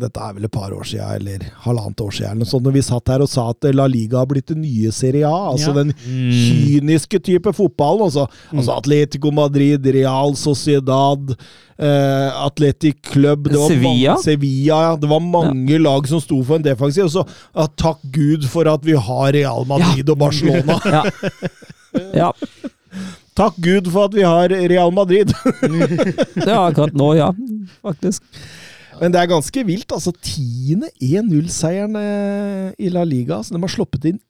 Dette 0.00 0.20
er 0.20 0.34
vel 0.36 0.48
et 0.48 0.52
par 0.52 0.72
år 0.74 0.86
siden, 0.88 1.20
eller 1.20 1.44
halvannet 1.64 2.02
år 2.02 2.14
siden, 2.16 2.36
eller 2.36 2.50
sånn, 2.50 2.64
når 2.66 2.74
vi 2.76 2.82
satt 2.84 3.12
her 3.14 3.24
og 3.24 3.30
sa 3.30 3.46
at 3.52 3.68
La 3.76 3.86
Liga 3.90 4.20
har 4.20 4.28
blitt 4.30 4.50
den 4.50 4.64
nye 4.64 4.92
Serie 4.94 5.28
A. 5.28 5.52
Altså 5.52 5.70
ja. 5.70 5.76
den 5.80 5.92
mm. 5.94 6.32
kyniske 6.34 7.20
type 7.30 7.54
fotballen. 7.56 8.08
Altså, 8.08 8.26
mm. 8.50 8.58
altså 8.58 8.78
Atletico 8.78 9.32
Madrid, 9.34 9.86
Real 9.96 10.34
Sociedad, 10.38 11.34
eh, 11.78 12.44
Atletic 12.44 13.00
Club 13.12 13.48
det 13.50 13.60
Sevilla. 13.60 14.14
Mange, 14.14 14.22
Sevilla 14.26 14.82
ja. 14.88 14.94
Det 15.00 15.10
var 15.14 15.24
mange 15.24 15.76
ja. 15.76 15.82
lag 15.86 16.10
som 16.10 16.22
sto 16.22 16.40
for 16.42 16.58
en 16.58 16.66
defensiv. 16.66 17.06
Og 17.06 17.14
så 17.14 17.26
ja, 17.26 17.68
takk 17.80 18.02
Gud 18.14 18.48
for 18.50 18.70
at 18.70 18.86
vi 18.86 18.98
har 18.98 19.34
Real 19.36 19.68
Madrid 19.70 20.10
og 20.10 20.20
Barcelona. 20.26 20.80
ja. 22.24 22.32
Takk 23.34 23.56
Gud 23.58 23.88
for 23.90 24.06
at 24.08 24.14
vi 24.14 24.22
har 24.22 24.52
Real 24.70 24.92
Madrid! 24.94 25.32
det 26.38 26.46
er 26.46 26.60
akkurat 26.60 26.94
nå, 26.94 27.08
ja. 27.18 27.32
Faktisk. 27.82 28.22
Men 29.00 29.14
det 29.14 29.20
er 29.20 29.32
ganske 29.32 29.64
vilt. 29.66 29.90
altså 29.90 30.12
Tiende 30.22 30.92
1-0-seieren 31.02 31.98
eh, 31.98 32.68
i 32.78 32.92
La 32.94 33.02
Liga. 33.02 33.40
Så 33.42 33.56
de 33.56 33.62
har 33.62 33.72
sluppet 33.72 34.06
inn 34.12 34.22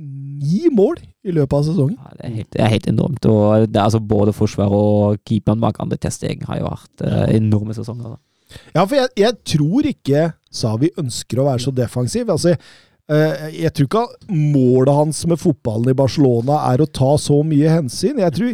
ni 0.00 0.70
mål 0.72 0.96
i 1.26 1.34
løpet 1.36 1.52
av 1.58 1.66
sesongen. 1.66 1.98
Ja, 1.98 2.16
det, 2.16 2.24
er 2.24 2.34
helt, 2.38 2.50
det, 2.54 2.60
er 2.64 2.72
helt, 2.72 2.88
enormt. 2.88 3.26
og 3.28 3.66
det 3.68 3.76
er 3.76 3.84
altså 3.84 4.00
Både 4.00 4.32
forsvar 4.32 4.72
og 4.72 5.20
keeperen 5.28 5.60
bak 5.60 5.80
andre 5.82 5.98
testegen 6.00 6.46
har 6.48 6.62
jo 6.62 6.70
vært 6.70 7.04
uh, 7.04 7.26
enorme 7.34 7.76
sesonger. 7.76 8.14
Da. 8.14 8.60
Ja, 8.72 8.84
for 8.86 8.96
jeg, 8.96 9.10
jeg, 9.20 9.36
tror 9.52 9.90
ikke 9.90 10.30
Savi 10.50 10.88
ønsker 10.98 11.42
å 11.42 11.50
være 11.50 11.66
så 11.66 11.74
defensiv. 11.76 12.32
altså 12.32 12.54
Eh, 12.54 12.89
jeg 13.10 13.72
tror 13.74 13.88
ikke 13.88 14.34
målet 14.54 14.94
hans 14.94 15.24
med 15.26 15.40
fotballen 15.42 15.90
i 15.90 15.96
Barcelona 15.98 16.60
er 16.68 16.82
å 16.84 16.86
ta 16.86 17.16
så 17.18 17.40
mye 17.46 17.72
hensyn. 17.80 18.20
Jeg 18.22 18.36
tror 18.36 18.52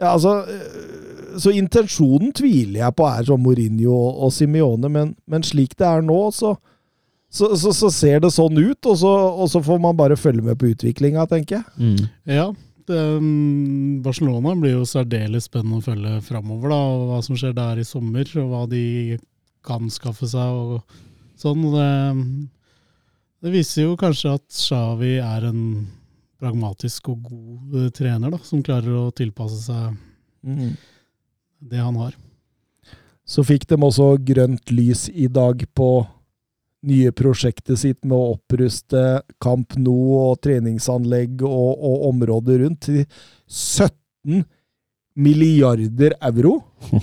Altså 0.00 0.32
eh, 0.48 1.36
Så 1.40 1.52
intensjonen 1.56 2.32
tviler 2.36 2.82
jeg 2.82 2.96
på 2.96 3.06
er 3.08 3.28
som 3.28 3.42
Mourinho 3.44 3.94
og, 3.94 4.32
Simione, 4.34 4.90
men, 4.92 5.14
men, 5.30 5.44
slik 5.46 5.76
det 5.78 5.86
er 5.86 6.02
nå, 6.04 6.18
så, 6.34 6.54
så, 7.30 7.52
så, 7.60 7.74
så 7.76 7.90
ser 7.94 8.24
det 8.24 8.32
sånn 8.34 8.58
ut, 8.58 8.80
og 8.90 8.98
så, 8.98 9.12
og 9.30 9.52
så, 9.52 9.62
får 9.62 9.78
man 9.84 9.98
bare 9.98 10.18
følge 10.18 10.42
med 10.48 10.58
på 10.58 10.72
utviklinga, 10.72 11.28
tenker 11.30 11.60
jeg. 11.60 11.76
Mm. 11.78 12.08
Ja, 12.34 12.48
det, 12.90 13.04
mm, 13.22 14.00
Barcelona 14.04 14.56
blir 14.58 14.80
jo 14.80 14.88
særdeles 14.88 15.46
spennende 15.46 15.78
å 15.78 15.86
følge 15.86 16.16
framover, 16.26 16.74
da, 16.74 16.80
og 16.96 17.06
hva 17.12 17.20
som 17.24 17.38
skjer 17.38 17.54
der 17.56 17.80
i 17.80 17.86
sommer, 17.86 18.34
og 18.42 18.50
hva 18.50 18.64
de 18.72 18.84
kan 19.66 19.92
skaffe 19.92 20.26
seg 20.28 20.56
og 20.64 20.98
sånn. 21.40 21.62
Det, 21.76 21.90
det 23.40 23.52
viser 23.54 23.86
jo 23.86 23.96
kanskje 24.00 24.34
at 24.36 24.46
Shawi 24.52 25.16
er 25.22 25.48
en 25.48 25.62
pragmatisk 26.40 27.10
og 27.12 27.28
god 27.28 27.76
uh, 27.76 27.90
trener, 27.94 28.32
da, 28.32 28.40
som 28.44 28.64
klarer 28.64 28.96
å 28.96 29.10
tilpasse 29.16 29.60
seg 29.66 29.96
mm. 30.44 30.72
det 31.72 31.80
han 31.80 31.98
har. 32.00 32.16
Så 33.30 33.44
fikk 33.46 33.68
de 33.70 33.78
også 33.78 34.14
grønt 34.26 34.72
lys 34.74 35.08
i 35.12 35.28
dag 35.30 35.62
på 35.76 35.90
nye 36.88 37.12
prosjektet 37.12 37.78
sitt 37.78 38.00
med 38.08 38.16
å 38.16 38.32
oppruste 38.34 39.20
Camp 39.42 39.76
Nou 39.78 40.16
og 40.16 40.40
treningsanlegg 40.44 41.44
og, 41.44 41.74
og 41.76 42.06
området 42.08 42.56
rundt 42.62 42.88
til 42.88 43.02
17 43.46 44.46
milliarder 45.20 46.16
euro. 46.30 46.56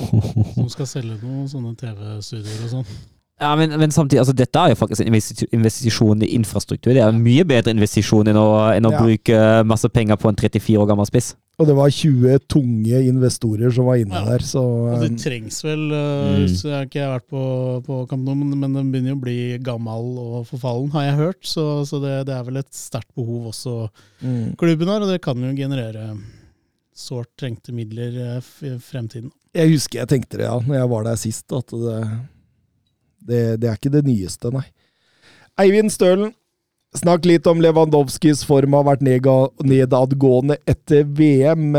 Som 0.57 0.71
skal 0.73 0.89
selge 0.89 1.19
noen 1.21 1.45
sånne 1.51 1.75
TV-studioer 1.77 2.65
og 2.65 2.73
sånn. 2.73 2.97
Ja, 3.37 3.51
men, 3.55 3.69
men, 3.77 3.91
samtidig, 3.93 4.23
altså 4.23 4.33
dette 4.33 4.57
er 4.59 4.71
jo 4.71 4.77
faktisk 4.79 5.03
en 5.03 5.13
investisjon 5.53 6.23
i 6.25 6.31
infrastruktur. 6.33 6.89
Det 6.89 7.03
er 7.03 7.11
en 7.11 7.19
mye 7.21 7.43
bedre 7.45 7.73
investisjon 7.75 8.31
enn 8.31 8.39
å, 8.39 8.47
enn 8.73 8.87
å 8.89 8.91
ja. 8.95 9.01
bruke 9.03 9.41
masse 9.69 9.89
penger 9.93 10.17
på 10.17 10.31
en 10.31 10.39
34 10.39 10.79
år 10.81 10.87
gammel 10.89 11.05
spiss. 11.05 11.35
Og 11.57 11.65
det 11.69 11.73
var 11.77 11.93
20 11.93 12.41
tunge 12.49 13.01
investorer 13.09 13.71
som 13.73 13.87
var 13.89 14.01
inne 14.01 14.17
Ja. 14.17 14.23
der, 14.25 14.45
så 14.45 14.61
Og 14.61 15.01
det 15.01 15.11
um, 15.13 15.19
trengs 15.21 15.57
vel 15.65 15.85
uh, 15.89 16.37
Mm. 16.37 16.47
Så 16.53 16.69
jeg 16.69 16.75
har 16.75 16.85
ikke 16.89 17.09
vært 17.11 17.27
på, 17.29 17.43
på 17.85 17.99
Camp 18.09 18.25
Nou, 18.25 18.35
men, 18.37 18.57
men 18.57 18.73
den 18.73 18.91
begynner 18.93 19.13
jo 19.13 19.17
å 19.17 19.23
bli 19.25 19.39
gammel 19.65 20.17
og 20.21 20.37
forfallen, 20.49 20.91
har 20.93 21.05
jeg 21.07 21.19
hørt. 21.21 21.41
Så, 21.45 21.65
så 21.89 22.01
det, 22.01 22.15
det 22.29 22.35
er 22.37 22.45
vel 22.45 22.61
et 22.61 22.73
sterkt 22.73 23.13
behov 23.17 23.51
også 23.53 23.75
mm. 24.21 24.57
klubben 24.57 24.89
har, 24.93 25.05
og 25.05 25.13
det 25.13 25.21
kan 25.25 25.37
jo 25.41 25.53
generere 25.57 26.09
sårt 26.97 27.35
trengte 27.37 27.73
midler 27.75 28.17
eh, 28.17 28.49
i 28.65 28.73
fremtiden. 28.81 29.29
Jeg 29.57 29.75
husker 29.75 30.01
jeg 30.01 30.09
tenkte 30.09 30.39
det, 30.39 30.47
ja, 30.49 30.57
når 30.57 30.79
jeg 30.79 30.89
var 30.93 31.05
der 31.05 31.21
sist, 31.21 31.53
at 31.53 31.73
det, 31.73 32.01
det, 33.27 33.43
det 33.61 33.69
er 33.69 33.79
ikke 33.79 33.93
det 33.93 34.05
nyeste, 34.07 34.51
nei. 34.55 34.65
Eivind 35.57 35.89
Stølen, 35.93 36.31
snakk 36.97 37.25
litt 37.27 37.47
om 37.49 37.59
Lewandowskis 37.61 38.43
form 38.47 38.75
har 38.77 38.85
vært 38.87 39.03
nedadgående 39.05 40.57
etter 40.69 41.03
VM. 41.17 41.75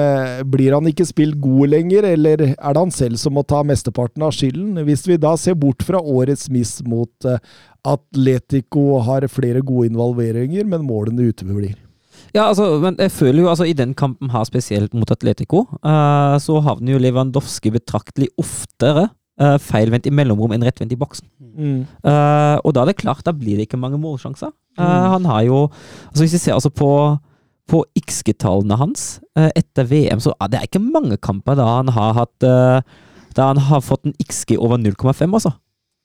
Blir 0.51 0.77
han 0.77 0.91
ikke 0.91 1.07
spilt 1.09 1.39
god 1.43 1.73
lenger, 1.75 2.07
eller 2.13 2.43
er 2.51 2.53
det 2.55 2.83
han 2.83 2.95
selv 2.95 3.21
som 3.23 3.37
må 3.39 3.45
ta 3.47 3.63
mesteparten 3.67 4.25
av 4.27 4.35
skylden? 4.37 4.83
Hvis 4.87 5.07
vi 5.09 5.19
da 5.21 5.35
ser 5.41 5.59
bort 5.59 5.85
fra 5.87 6.03
årets 6.03 6.49
miss 6.55 6.79
mot 6.87 7.29
eh, 7.29 7.41
Atletico 7.89 8.99
har 9.07 9.27
flere 9.33 9.63
gode 9.65 9.93
involveringer, 9.93 10.67
men 10.69 10.87
målene 10.87 11.31
uteblir. 11.31 11.77
Ja, 12.35 12.51
altså, 12.51 12.75
men 12.83 12.99
jeg 13.01 13.13
føler 13.15 13.45
jo 13.45 13.51
altså 13.53 13.67
i 13.69 13.77
den 13.77 13.95
kampen 13.97 14.31
her, 14.35 14.45
spesielt 14.45 14.93
mot 14.97 15.11
Atletico, 15.11 15.65
uh, 15.81 16.37
så 16.43 16.59
havner 16.67 16.95
jo 16.95 17.01
Lewandowski 17.03 17.73
betraktelig 17.73 18.29
oftere 18.41 19.09
uh, 19.41 19.57
feilvendt 19.63 20.07
i 20.07 20.13
mellomrom 20.15 20.53
enn 20.55 20.67
rettvendt 20.67 20.93
i 20.95 20.99
boksen. 21.01 21.29
Mm. 21.59 21.81
Uh, 22.05 22.57
og 22.63 22.75
da 22.75 22.83
er 22.85 22.93
det 22.93 23.01
klart, 23.01 23.25
da 23.27 23.35
blir 23.35 23.59
det 23.59 23.69
ikke 23.69 23.81
mange 23.81 23.99
målsjanser. 24.03 24.53
Uh, 24.79 24.85
Mm. 24.85 25.11
Han 25.11 25.25
har 25.27 25.43
jo 25.43 25.57
altså 26.09 26.23
Hvis 26.23 26.33
vi 26.37 26.39
ser 26.39 26.55
altså 26.55 26.71
på, 26.71 26.91
på 27.69 27.85
XG-tallene 27.99 28.77
hans 28.79 29.21
eh, 29.37 29.51
etter 29.57 29.85
VM, 29.91 30.21
så 30.23 30.33
er 30.41 30.53
det 30.53 30.63
ikke 30.69 30.83
mange 30.83 31.17
kamper 31.17 31.59
da 31.59 31.67
han 31.81 31.89
har 31.89 32.15
hatt 32.15 32.47
eh, 32.47 32.81
Da 33.37 33.49
han 33.51 33.59
har 33.59 33.83
fått 33.83 34.07
en 34.07 34.15
XG 34.23 34.57
over 34.59 34.79
0,5, 34.79 35.35
altså. 35.35 35.53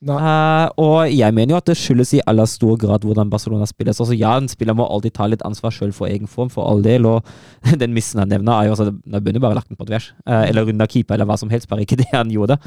Eh, 0.04 0.66
og 0.84 1.08
jeg 1.08 1.32
mener 1.32 1.54
jo 1.54 1.58
at 1.58 1.68
det 1.70 1.76
skyldes 1.80 2.12
i 2.18 2.22
aller 2.28 2.48
stor 2.50 2.76
grad 2.80 3.06
hvordan 3.06 3.30
Barcelona 3.32 3.66
spilles. 3.68 4.00
Altså 4.00 4.16
ja, 4.16 4.34
en 4.36 4.50
spiller 4.50 4.76
må 4.76 4.84
alltid 4.84 5.14
ta 5.16 5.28
litt 5.30 5.44
ansvar 5.46 5.72
sjøl 5.72 5.94
for 5.96 6.10
egen 6.10 6.28
form, 6.28 6.50
for 6.52 6.68
all 6.68 6.82
del. 6.84 7.08
Og 7.08 7.24
den 7.82 7.94
missen 7.96 8.20
han 8.20 8.32
nevner, 8.32 8.52
er 8.52 8.68
jo 8.68 8.76
altså 8.76 8.90
Da 8.92 9.20
burde 9.24 9.40
bare 9.40 9.56
lagt 9.56 9.70
den 9.70 9.80
på 9.80 9.86
tvers. 9.88 10.10
Uh, 10.28 10.44
eller 10.44 10.68
runda 10.68 10.86
keeper, 10.90 11.16
eller 11.16 11.28
hva 11.28 11.38
som 11.40 11.52
helst. 11.52 11.70
Bare 11.70 11.86
ikke 11.86 11.98
det 12.02 12.10
han 12.12 12.32
gjorde. 12.32 12.58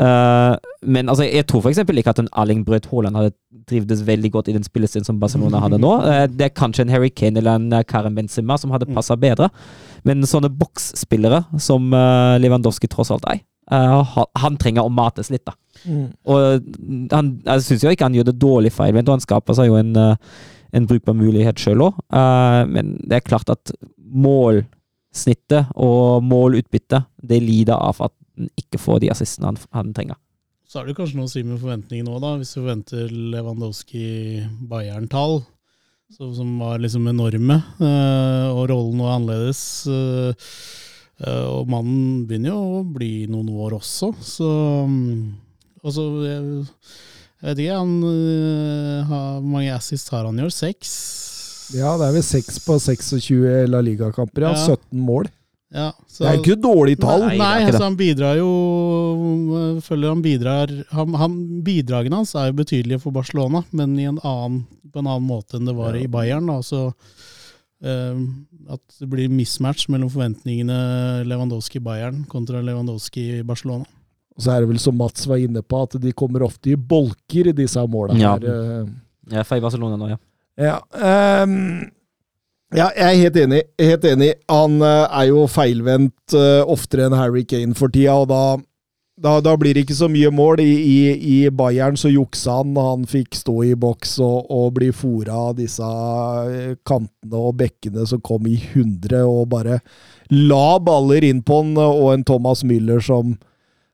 Uh, 0.00 0.56
men 0.86 1.12
altså, 1.12 1.26
jeg 1.28 1.46
tror 1.50 1.64
f.eks. 1.64 1.82
ikke 1.84 2.14
at 2.14 2.22
en 2.22 2.32
Erling 2.40 2.64
Braut 2.64 2.88
Haaland 2.90 3.18
hadde 3.18 3.36
trivdes 3.68 4.00
veldig 4.06 4.30
godt 4.32 4.48
i 4.48 4.56
den 4.56 4.64
spillestilen 4.64 5.04
som 5.04 5.20
Barcelona 5.20 5.60
hadde 5.60 5.78
nå. 5.82 5.92
Det 6.38 6.48
er 6.48 6.56
kanskje 6.56 6.86
en 6.86 6.94
Harry 6.94 7.10
Kane 7.12 7.38
eller 7.38 7.58
en 7.58 7.70
Karen 7.70 7.84
Karim 7.90 8.16
Benzema 8.16 8.56
som 8.58 8.72
hadde 8.72 8.88
passa 8.94 9.18
bedre. 9.20 9.50
Men 10.06 10.24
sånne 10.26 10.48
boksspillere 10.48 11.42
som 11.60 11.92
Lewandowski 12.40 12.88
tross 12.88 13.10
alt 13.12 13.26
er, 13.28 13.42
han 13.68 14.56
trenger 14.58 14.86
å 14.86 14.92
mates 14.92 15.28
litt, 15.30 15.44
da. 15.46 15.54
Mm. 15.84 16.06
Og 16.28 16.72
han, 17.12 17.30
jeg 17.46 17.66
syns 17.66 17.86
ikke 17.88 18.08
han 18.08 18.16
gjør 18.18 18.30
det 18.30 18.40
dårlig 18.42 18.72
feil, 18.74 18.94
men 18.96 19.08
han 19.08 19.22
skaper 19.24 19.56
seg 19.58 19.70
jo 19.70 19.78
en, 19.80 19.94
eh, 19.96 20.40
en 20.76 20.88
brukbar 20.90 21.16
mulighet 21.18 21.60
sjøl 21.60 21.86
òg. 21.88 22.02
men 22.70 22.96
det 23.02 23.16
er 23.18 23.26
klart 23.26 23.50
at 23.50 23.72
målsnittet 23.98 25.70
og 25.74 26.22
målutbyttet, 26.22 27.08
det 27.22 27.42
lider 27.42 27.74
av 27.74 28.02
at 28.06 28.14
han 28.40 28.50
ikke 28.56 28.78
får 28.80 29.00
de 29.02 29.10
assistene 29.12 29.50
han, 29.50 29.58
han 29.76 29.94
trenger. 29.94 30.16
Så 30.70 30.80
er 30.80 30.86
det 30.86 30.94
kanskje 30.94 31.18
noe 31.18 31.26
å 31.26 31.30
si 31.32 31.42
med 31.42 31.58
forventningene 31.58 32.12
òg, 32.14 32.20
da. 32.22 32.36
Hvis 32.38 32.52
du 32.54 32.60
forventer 32.60 33.08
Lewandowski 33.10 34.04
Bayern-tall, 34.70 35.40
som 36.14 36.52
var 36.58 36.78
liksom 36.78 37.08
enorme, 37.10 37.56
eh, 37.78 38.46
og 38.50 38.68
rollen 38.70 39.02
var 39.02 39.16
annerledes. 39.16 39.86
eh, 39.90 40.32
eh, 41.26 41.46
og 41.50 41.68
mannen 41.70 42.26
begynner 42.26 42.54
jo 42.54 42.80
å 42.80 42.84
bli 42.86 43.26
noen 43.26 43.50
år 43.50 43.80
også, 43.80 44.14
så 44.22 44.50
mm, 45.80 45.86
Og 45.86 45.94
så 45.96 46.04
jeg, 46.26 46.66
jeg 47.40 47.48
vet 47.50 47.58
ikke, 47.64 47.80
han 47.80 47.94
eh, 48.04 49.04
har, 49.08 49.26
Hvor 49.40 49.50
mange 49.56 49.72
assist 49.74 50.10
har 50.12 50.24
han 50.28 50.38
i 50.38 50.44
år? 50.44 50.52
Seks? 50.52 50.94
Ja, 51.74 51.96
det 51.96 52.08
er 52.08 52.16
vel 52.18 52.24
6 52.26 52.58
på 52.66 52.76
26 52.82 53.68
La 53.70 53.80
Liga-kamper, 53.80 54.42
ja. 54.48 54.54
Ja. 54.56 54.76
17 54.76 54.98
mål. 55.06 55.28
Ja, 55.70 55.92
så- 56.08 56.24
Det 56.24 56.30
er 56.32 56.40
ikke 56.42 56.60
dårlig 56.60 56.96
tall. 56.98 57.20
Nei, 57.28 57.36
Nei, 57.38 57.62
altså 57.68 57.84
han 57.84 57.96
bidrar 57.96 58.36
jo 58.40 58.48
jeg 59.54 59.82
Føler 59.86 60.08
han 60.08 60.22
bidrar 60.22 60.72
han, 60.90 61.14
han, 61.14 61.36
Bidragene 61.62 62.16
hans 62.18 62.34
er 62.34 62.48
jo 62.50 62.56
betydelige 62.58 63.00
for 63.00 63.12
Barcelona, 63.14 63.62
men 63.72 63.94
i 63.98 64.04
en 64.10 64.18
annen, 64.24 64.64
på 64.90 64.98
en 64.98 65.06
annen 65.06 65.28
måte 65.28 65.54
enn 65.60 65.66
det 65.70 65.76
var 65.78 65.94
i 65.94 66.08
Bayern. 66.10 66.46
Da, 66.50 66.58
så 66.66 66.88
eh, 67.84 68.18
At 68.68 68.82
det 68.98 69.08
blir 69.12 69.30
mismatch 69.30 69.86
mellom 69.88 70.10
forventningene 70.10 71.22
Lewandowski-Bayern 71.30 72.26
kontra 72.28 72.60
Lewandowski-Barcelona. 72.66 73.86
Og 74.36 74.44
så 74.44 74.54
er 74.54 74.60
det 74.64 74.70
vel 74.70 74.78
som 74.80 74.96
Mats 74.96 75.26
var 75.28 75.40
inne 75.42 75.62
på, 75.62 75.82
at 75.84 75.98
de 76.00 76.12
kommer 76.16 76.44
ofte 76.46 76.70
i 76.72 76.76
bolker, 76.76 77.52
disse 77.56 77.82
måla 77.90 78.16
Ja. 78.18 78.36
her. 78.38 78.46
eh. 78.46 78.86
Ja, 79.30 79.42
i 79.44 79.60
Barcelona 79.60 79.96
nå, 80.00 80.08
ja. 80.10 80.16
Ja, 80.60 80.78
um, 81.44 81.86
ja, 82.74 82.88
jeg 82.96 83.04
er 83.04 83.20
helt 83.24 83.36
enig. 83.36 83.60
Helt 83.78 84.04
enig. 84.04 84.32
Han 84.50 84.80
eh, 84.82 85.06
er 85.20 85.28
jo 85.30 85.44
feilvendt 85.50 86.34
eh, 86.34 86.62
oftere 86.66 87.06
enn 87.08 87.14
Harry 87.18 87.44
Kane 87.44 87.74
for 87.78 87.88
tida, 87.94 88.14
og 88.14 88.28
da, 88.30 88.40
da, 89.20 89.32
da 89.44 89.54
blir 89.60 89.74
det 89.74 89.84
ikke 89.86 89.96
så 89.98 90.08
mye 90.10 90.30
mål. 90.34 90.60
I, 90.64 90.74
i, 90.82 90.98
i 91.44 91.50
Bayern 91.50 91.96
så 92.00 92.10
juksa 92.12 92.58
han. 92.60 92.74
Han 92.78 93.06
fikk 93.10 93.34
stå 93.38 93.56
i 93.70 93.74
boks 93.74 94.18
og, 94.24 94.50
og 94.50 94.74
bli 94.78 94.90
fora 94.96 95.36
av 95.50 95.56
disse 95.58 95.86
kantene 96.88 97.36
og 97.40 97.56
bekkene 97.60 98.06
som 98.08 98.20
kom 98.24 98.46
i 98.50 98.56
hundre, 98.74 99.22
og 99.28 99.48
bare 99.54 99.80
la 100.30 100.78
baller 100.78 101.24
inn 101.26 101.42
på 101.42 101.62
han, 101.62 101.76
og 101.80 102.12
en 102.14 102.24
Thomas 102.28 102.62
Müller 102.66 103.02
som 103.04 103.36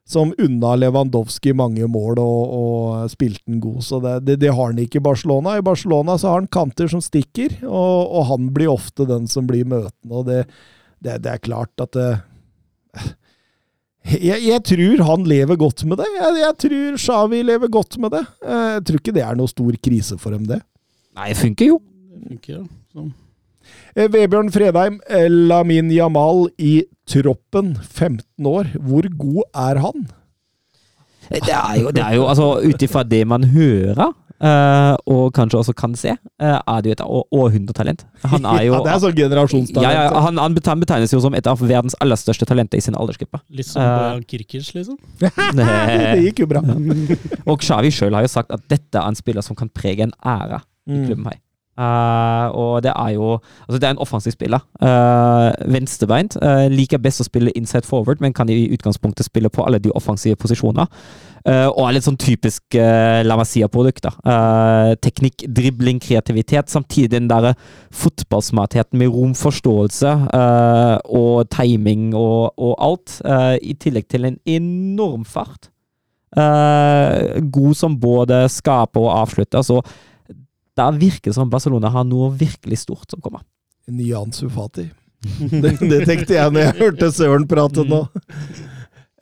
som 0.07 0.31
unna 0.39 0.77
Lewandowski 0.79 1.51
mange 1.59 1.89
mål 1.91 2.21
og, 2.23 2.53
og 2.57 3.11
spilte 3.11 3.43
den 3.49 3.59
god. 3.63 3.81
Så 3.83 3.99
det, 4.05 4.15
det, 4.29 4.39
det 4.45 4.53
har 4.55 4.71
han 4.71 4.79
ikke 4.79 5.01
i 5.01 5.07
Barcelona. 5.09 5.57
I 5.59 5.65
Barcelona 5.67 6.15
så 6.19 6.31
har 6.31 6.41
han 6.45 6.51
kanter 6.53 6.91
som 6.93 7.03
stikker, 7.03 7.59
og, 7.67 8.15
og 8.15 8.29
han 8.31 8.53
blir 8.55 8.71
ofte 8.71 9.09
den 9.09 9.27
som 9.31 9.49
blir 9.51 9.67
møtende. 9.67 10.13
og 10.15 10.29
Det, 10.31 10.45
det, 11.03 11.19
det 11.27 11.33
er 11.35 11.43
klart 11.43 11.83
at 11.83 11.99
det, 11.99 12.11
jeg, 14.07 14.39
jeg 14.47 14.63
tror 14.71 15.03
han 15.09 15.27
lever 15.27 15.59
godt 15.59 15.83
med 15.91 15.99
det. 15.99 16.07
Jeg, 16.15 16.39
jeg 16.45 16.57
tror 16.63 16.99
Xavi 17.03 17.43
lever 17.43 17.73
godt 17.75 17.99
med 17.99 18.15
det. 18.15 18.23
Jeg 18.47 18.87
tror 18.87 19.03
ikke 19.03 19.15
det 19.17 19.25
er 19.27 19.39
noe 19.39 19.51
stor 19.51 19.79
krise 19.83 20.19
for 20.23 20.37
dem, 20.37 20.47
det. 20.47 20.61
Nei, 21.19 21.33
det 21.33 21.41
funker 21.41 21.73
jo. 21.73 21.81
Det 22.15 22.29
funker, 22.31 22.61
ja. 22.61 23.07
Eh, 23.97 24.11
Vebjørn 24.13 24.53
Fredheim, 24.53 25.01
eh, 25.09 25.27
Lamin 25.31 25.91
Jamal 25.95 26.47
i 26.59 26.85
troppen, 27.09 27.75
15 27.81 28.47
år. 28.51 28.75
Hvor 28.83 29.09
god 29.17 29.43
er 29.55 29.83
han? 29.87 30.07
Det 31.31 31.51
er 31.51 31.81
jo, 31.81 31.91
det 31.91 32.03
er 32.05 32.15
jo 32.19 32.27
altså 32.31 32.53
ut 32.63 32.83
ifra 32.87 33.03
det 33.07 33.25
man 33.27 33.45
hører, 33.57 34.13
Uh, 34.37 34.93
og 35.09 35.31
kanskje 35.33 35.57
også 35.57 35.73
kan 35.73 35.95
se, 35.97 36.11
uh, 36.13 36.59
er 36.61 36.83
det 36.85 36.91
jo 36.91 36.93
et 36.93 37.03
århundretalent. 37.33 38.03
Han 38.29 38.45
er 38.45 38.67
jo 38.67 38.75
ja, 38.77 38.81
det 38.85 38.91
er 38.93 38.99
sånn 39.01 39.15
generasjonstalent. 39.17 39.87
ja, 39.87 40.03
ja, 40.11 40.21
han, 40.27 40.37
han 40.37 40.83
betegnes 40.83 41.15
jo 41.15 41.23
som 41.25 41.33
et 41.39 41.49
av 41.49 41.63
verdens 41.63 41.97
aller 42.05 42.21
største 42.21 42.45
talenter 42.45 42.77
i 42.77 42.85
sin 42.85 42.99
aldersgruppe. 43.01 43.41
Litt 43.57 43.71
som 43.71 43.81
uh, 43.81 44.21
Kirkic, 44.29 44.75
liksom. 44.77 44.99
det 45.57 46.21
gikk 46.27 46.45
jo 46.45 46.51
bra. 46.53 46.61
Og 47.49 47.65
Xavi 47.65 47.89
sjøl 47.97 48.13
har 48.13 48.27
jo 48.29 48.33
sagt 48.37 48.53
at 48.53 48.69
dette 48.69 49.01
er 49.01 49.09
en 49.09 49.17
spiller 49.17 49.47
som 49.47 49.57
kan 49.57 49.73
prege 49.73 50.05
en 50.05 50.13
ære 50.21 50.61
i 50.61 50.67
Mm. 50.87 51.07
klubben 51.09 51.25
her. 51.27 51.39
Eh, 51.77 52.47
og 52.57 52.83
det 52.83 52.93
er 52.97 53.11
jo 53.15 53.33
Altså, 53.69 53.79
det 53.79 53.85
er 53.85 53.91
en 53.91 53.99
offensiv 53.99 54.33
spiller. 54.33 54.61
Uh, 54.81 55.73
venstrebeint. 55.73 56.37
Uh, 56.43 56.69
liker 56.73 57.03
best 57.03 57.21
å 57.21 57.27
spille 57.27 57.53
inside 57.59 57.85
forward, 57.85 58.23
men 58.23 58.33
kan 58.33 58.49
i 58.49 58.69
utgangspunktet 58.73 59.27
spille 59.27 59.51
på 59.53 59.65
alle 59.67 59.81
de 59.83 59.93
offensive 59.95 60.37
posisjoner. 60.37 60.87
Og 61.47 61.79
er 61.87 61.93
litt 61.95 62.03
sånn 62.03 62.17
typisk 62.19 62.75
uh, 62.75 63.23
La 63.23 63.37
Masia-produkt. 63.39 64.09
teknikk, 65.03 65.45
dribling, 65.47 66.01
kreativitet. 66.03 66.71
Samtidig 66.71 67.13
den 67.13 67.29
derre 67.31 67.53
fotballsmartheten 67.95 68.99
med 68.99 69.13
romforståelse 69.15 70.15
og 71.05 71.47
timing 71.55 72.15
og, 72.15 72.51
og 72.59 72.75
alt. 72.83 73.21
I 73.63 73.77
tillegg 73.79 74.09
til 74.11 74.27
en 74.27 74.41
enorm 74.43 75.25
fart. 75.25 75.71
God 76.35 77.79
som 77.79 77.95
både 78.01 78.49
skaper 78.51 79.07
og 79.07 79.15
avslutter. 79.21 79.63
Så 79.63 79.83
da 80.77 80.91
virker 80.93 81.31
det 81.31 81.39
som 81.39 81.51
Barcelona 81.51 81.91
har 81.93 82.07
noe 82.09 82.31
virkelig 82.37 82.83
stort 82.85 83.11
som 83.11 83.23
kommer. 83.25 83.45
Ny 83.89 84.11
Ansu 84.19 84.49
Fati. 84.53 84.89
Det, 85.51 85.73
det 85.81 86.05
tenkte 86.07 86.37
jeg 86.37 86.53
når 86.53 86.61
jeg 86.61 86.77
hørte 86.83 87.09
Søren 87.15 87.47
prate 87.51 87.83
nå. 87.89 88.05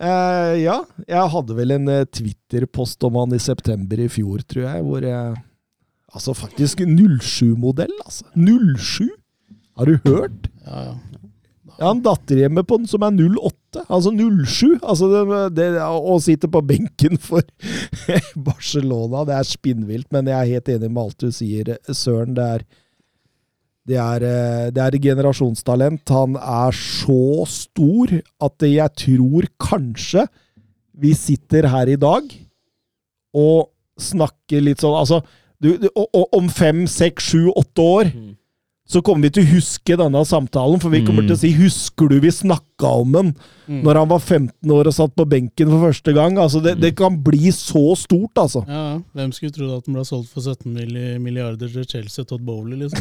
Uh, 0.03 0.53
ja, 0.59 0.81
jeg 1.07 1.31
hadde 1.33 1.57
vel 1.57 1.73
en 1.77 1.87
eh, 1.89 2.07
Twitter-post 2.11 3.07
om 3.07 3.15
han 3.23 3.37
i 3.37 3.41
september 3.41 4.03
i 4.03 4.09
fjor, 4.11 4.43
tror 4.43 4.67
jeg, 4.67 4.85
hvor 4.85 5.07
jeg 5.07 5.37
Altså 6.15 6.31
faktisk 6.39 6.79
07-modell, 6.85 7.91
altså. 8.05 8.29
07! 8.39 9.09
Har 9.75 9.89
du 9.91 9.97
hørt? 10.05 10.47
Ja, 10.63 10.83
ja. 10.85 10.93
Jeg 11.75 11.83
har 11.83 11.95
en 11.97 12.05
datter 12.05 12.39
hjemme 12.39 12.63
på 12.67 12.79
den 12.79 12.87
som 12.91 13.03
er 13.03 13.17
08, 13.19 13.83
altså 13.89 14.13
07. 14.15 14.79
Altså 14.79 15.09
det, 15.11 15.41
det, 15.57 15.67
å 15.83 16.15
sitte 16.23 16.51
på 16.51 16.63
benken 16.67 17.19
for 17.23 17.43
Barcelona, 18.49 19.25
det 19.27 19.35
er 19.39 19.49
spinnvilt, 19.49 20.07
men 20.15 20.31
jeg 20.31 20.39
er 20.39 20.53
helt 20.55 20.71
enig 20.77 20.91
med 20.91 21.03
alt 21.03 21.25
du 21.27 21.35
sier, 21.35 21.75
Søren. 21.91 22.37
Det 22.39 22.49
er 22.59 22.67
Det 23.85 23.99
er, 24.01 24.23
eh, 24.25 24.71
det 24.73 24.81
er 24.81 24.95
generasjonstalent. 24.97 26.09
Han 26.09 26.39
er 26.41 26.73
så 26.73 27.45
stor 27.45 28.15
at 28.41 28.65
jeg 28.65 28.95
tror 28.97 29.45
kanskje 29.61 30.25
vi 30.95 31.13
sitter 31.13 31.69
her 31.69 31.91
i 31.93 31.99
dag 32.01 32.31
og 33.35 33.69
snakker 34.01 34.63
litt 34.63 34.81
sånn 34.81 34.97
Altså, 34.97 35.21
du, 35.61 35.77
du, 35.77 35.91
om 36.15 36.49
fem, 36.49 36.87
seks, 36.89 37.29
sju, 37.35 37.51
åtte 37.53 37.83
år 37.83 38.11
så 38.89 39.01
kommer 39.03 39.23
vi 39.29 39.31
til 39.31 39.45
å 39.45 39.53
huske 39.57 39.97
denne 39.97 40.21
samtalen, 40.29 40.81
for 40.81 40.91
vi 40.91 41.01
kommer 41.01 41.23
Mm. 41.23 41.29
til 41.29 41.37
å 41.37 41.41
si 41.41 41.53
'Husker 41.55 42.09
du 42.09 42.21
vi 42.21 42.29
snakka 42.29 42.74
om 42.83 43.13
den 43.13 43.35
når 43.67 43.95
han 43.95 44.09
var 44.09 44.19
15 44.21 44.71
år 44.71 44.89
og 44.91 44.95
satt 44.95 45.15
på 45.17 45.25
benken 45.29 45.71
for 45.71 45.87
første 45.87 46.13
gang?' 46.13 46.39
Altså, 46.39 46.61
det, 46.61 46.75
det 46.83 46.97
kan 46.97 47.17
bli 47.25 47.51
så 47.53 47.95
stort, 47.97 48.37
altså. 48.37 48.65
Ja, 48.69 49.01
Hvem 49.15 49.33
skulle 49.33 49.53
trodd 49.53 49.79
at 49.79 49.87
den 49.87 49.95
ble 49.95 50.05
solgt 50.05 50.29
for 50.33 50.41
17 50.41 50.75
milliarder 51.23 51.69
til 51.69 51.87
Chelsea, 51.89 52.25
Todd 52.25 52.45
Bowley, 52.45 52.77
liksom? 52.77 53.01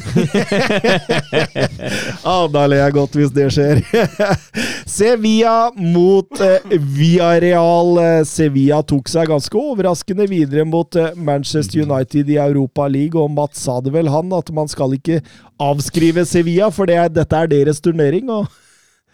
Ja, 2.24 2.48
da 2.48 2.66
ler 2.68 2.84
jeg 2.86 2.96
godt 2.96 3.18
hvis 3.20 3.34
det 3.36 3.50
skjer. 3.52 3.84
Sevilla 4.98 5.72
mot 5.76 6.42
eh, 6.42 6.78
Villarreal. 6.80 8.24
Sevilla 8.28 8.82
tok 8.88 9.12
seg 9.12 9.28
ganske 9.34 9.58
overraskende 9.58 10.28
videre 10.32 10.66
mot 10.66 10.96
eh, 10.96 11.12
Manchester 11.16 11.84
United 11.84 12.30
i 12.30 12.40
Europa 12.40 12.88
League, 12.88 13.20
og 13.20 13.32
Mats 13.36 13.66
sa 13.68 13.82
det 13.84 13.94
vel, 13.94 14.12
han, 14.14 14.32
at 14.34 14.52
man 14.56 14.72
skal 14.72 14.96
ikke 14.96 15.20
avskrive 15.60 16.26
Sevilla, 16.26 16.72
for 16.72 16.88
det 16.88 17.00
er, 17.00 17.12
dette 17.12 17.36
er 17.36 17.52
deres 17.52 17.84
turnering. 17.84 18.30
og 18.32 18.48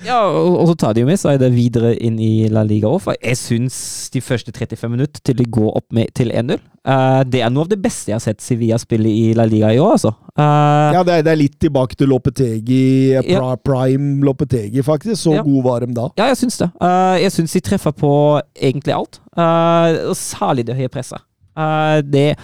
Ja, 0.05 0.21
og, 0.31 0.53
og 0.61 0.67
så 0.69 0.75
tar 0.79 0.93
de 0.95 1.01
jo 1.03 1.07
med 1.09 1.19
seg 1.19 1.39
det 1.41 1.49
videre 1.51 1.91
inn 1.99 2.15
i 2.23 2.47
La 2.51 2.61
Liga 2.63 2.87
òg, 2.87 3.01
for 3.03 3.17
jeg 3.19 3.35
syns 3.39 3.75
de 4.13 4.21
første 4.23 4.53
35 4.55 4.89
minutter 4.93 5.19
til 5.25 5.35
de 5.41 5.45
går 5.51 5.73
opp 5.81 5.87
med, 5.95 6.13
til 6.17 6.31
1-0, 6.31 6.59
Uh, 6.89 7.21
det 7.27 7.41
er 7.43 7.51
noe 7.51 7.65
av 7.67 7.69
det 7.69 7.77
beste 7.83 8.07
jeg 8.09 8.15
har 8.15 8.21
sett 8.23 8.39
Sevilla 8.41 8.77
spille 8.79 9.11
i 9.11 9.33
La 9.37 9.43
Liga 9.45 9.67
i 9.75 9.77
år, 9.83 9.91
altså. 9.97 10.13
Uh, 10.39 10.95
Ja, 10.95 11.01
det 11.05 11.17
er, 11.19 11.25
det 11.27 11.33
er 11.33 11.37
litt 11.37 11.57
tilbake 11.61 11.97
til 11.99 12.07
Lopetegi, 12.09 13.11
eh, 13.19 13.27
Ja. 13.35 13.51
prime 13.61 14.23
Lopetegi, 14.25 14.81
faktisk. 14.81 15.19
Så 15.21 15.33
Ja. 15.35 15.43
god 15.43 15.63
var 15.67 15.79
de 15.83 15.93
da. 15.93 16.07
Ja, 16.17 16.29
jeg 16.31 16.37
syns 16.39 16.57
det. 16.57 16.69
Uh, 16.81 17.19
jeg 17.19 17.31
syns 17.35 17.53
de 17.53 17.59
treffer 17.67 17.91
på 17.93 18.13
egentlig 18.55 18.95
alt. 18.95 19.19
Eh, 19.37 20.07
og 20.09 20.15
særlig 20.17 20.65
det 20.65 20.75
høye 20.79 20.89
presset. 20.89 21.21
Eh, 21.59 21.99
det 22.01 22.37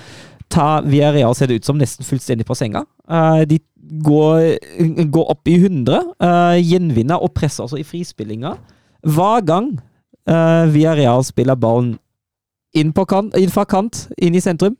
tar 0.51 0.83
Villarreal 0.85 1.33
ser 1.35 1.47
det 1.49 1.61
ut 1.63 1.65
som 1.71 1.79
nesten 1.79 2.05
fullstendig 2.05 2.45
på 2.45 2.55
senga. 2.59 2.83
Eh, 3.09 3.45
de 3.49 3.59
går, 4.05 5.07
gå 5.11 5.25
opp 5.31 5.49
i 5.49 5.57
100, 5.59 5.99
uh, 6.23 6.55
gjenvinner 6.59 7.21
og 7.21 7.33
presser 7.37 7.65
altså 7.65 7.79
i 7.79 7.85
frispillinga. 7.87 8.55
Hver 9.05 9.45
gang 9.45 9.73
uh, 10.29 10.65
Villarreal 10.73 11.25
spiller 11.27 11.59
ballen 11.59 11.95
inn, 12.75 12.93
kant, 12.93 13.35
inn 13.37 13.53
fra 13.53 13.65
kant, 13.69 14.05
inn 14.17 14.35
i 14.35 14.43
sentrum, 14.43 14.77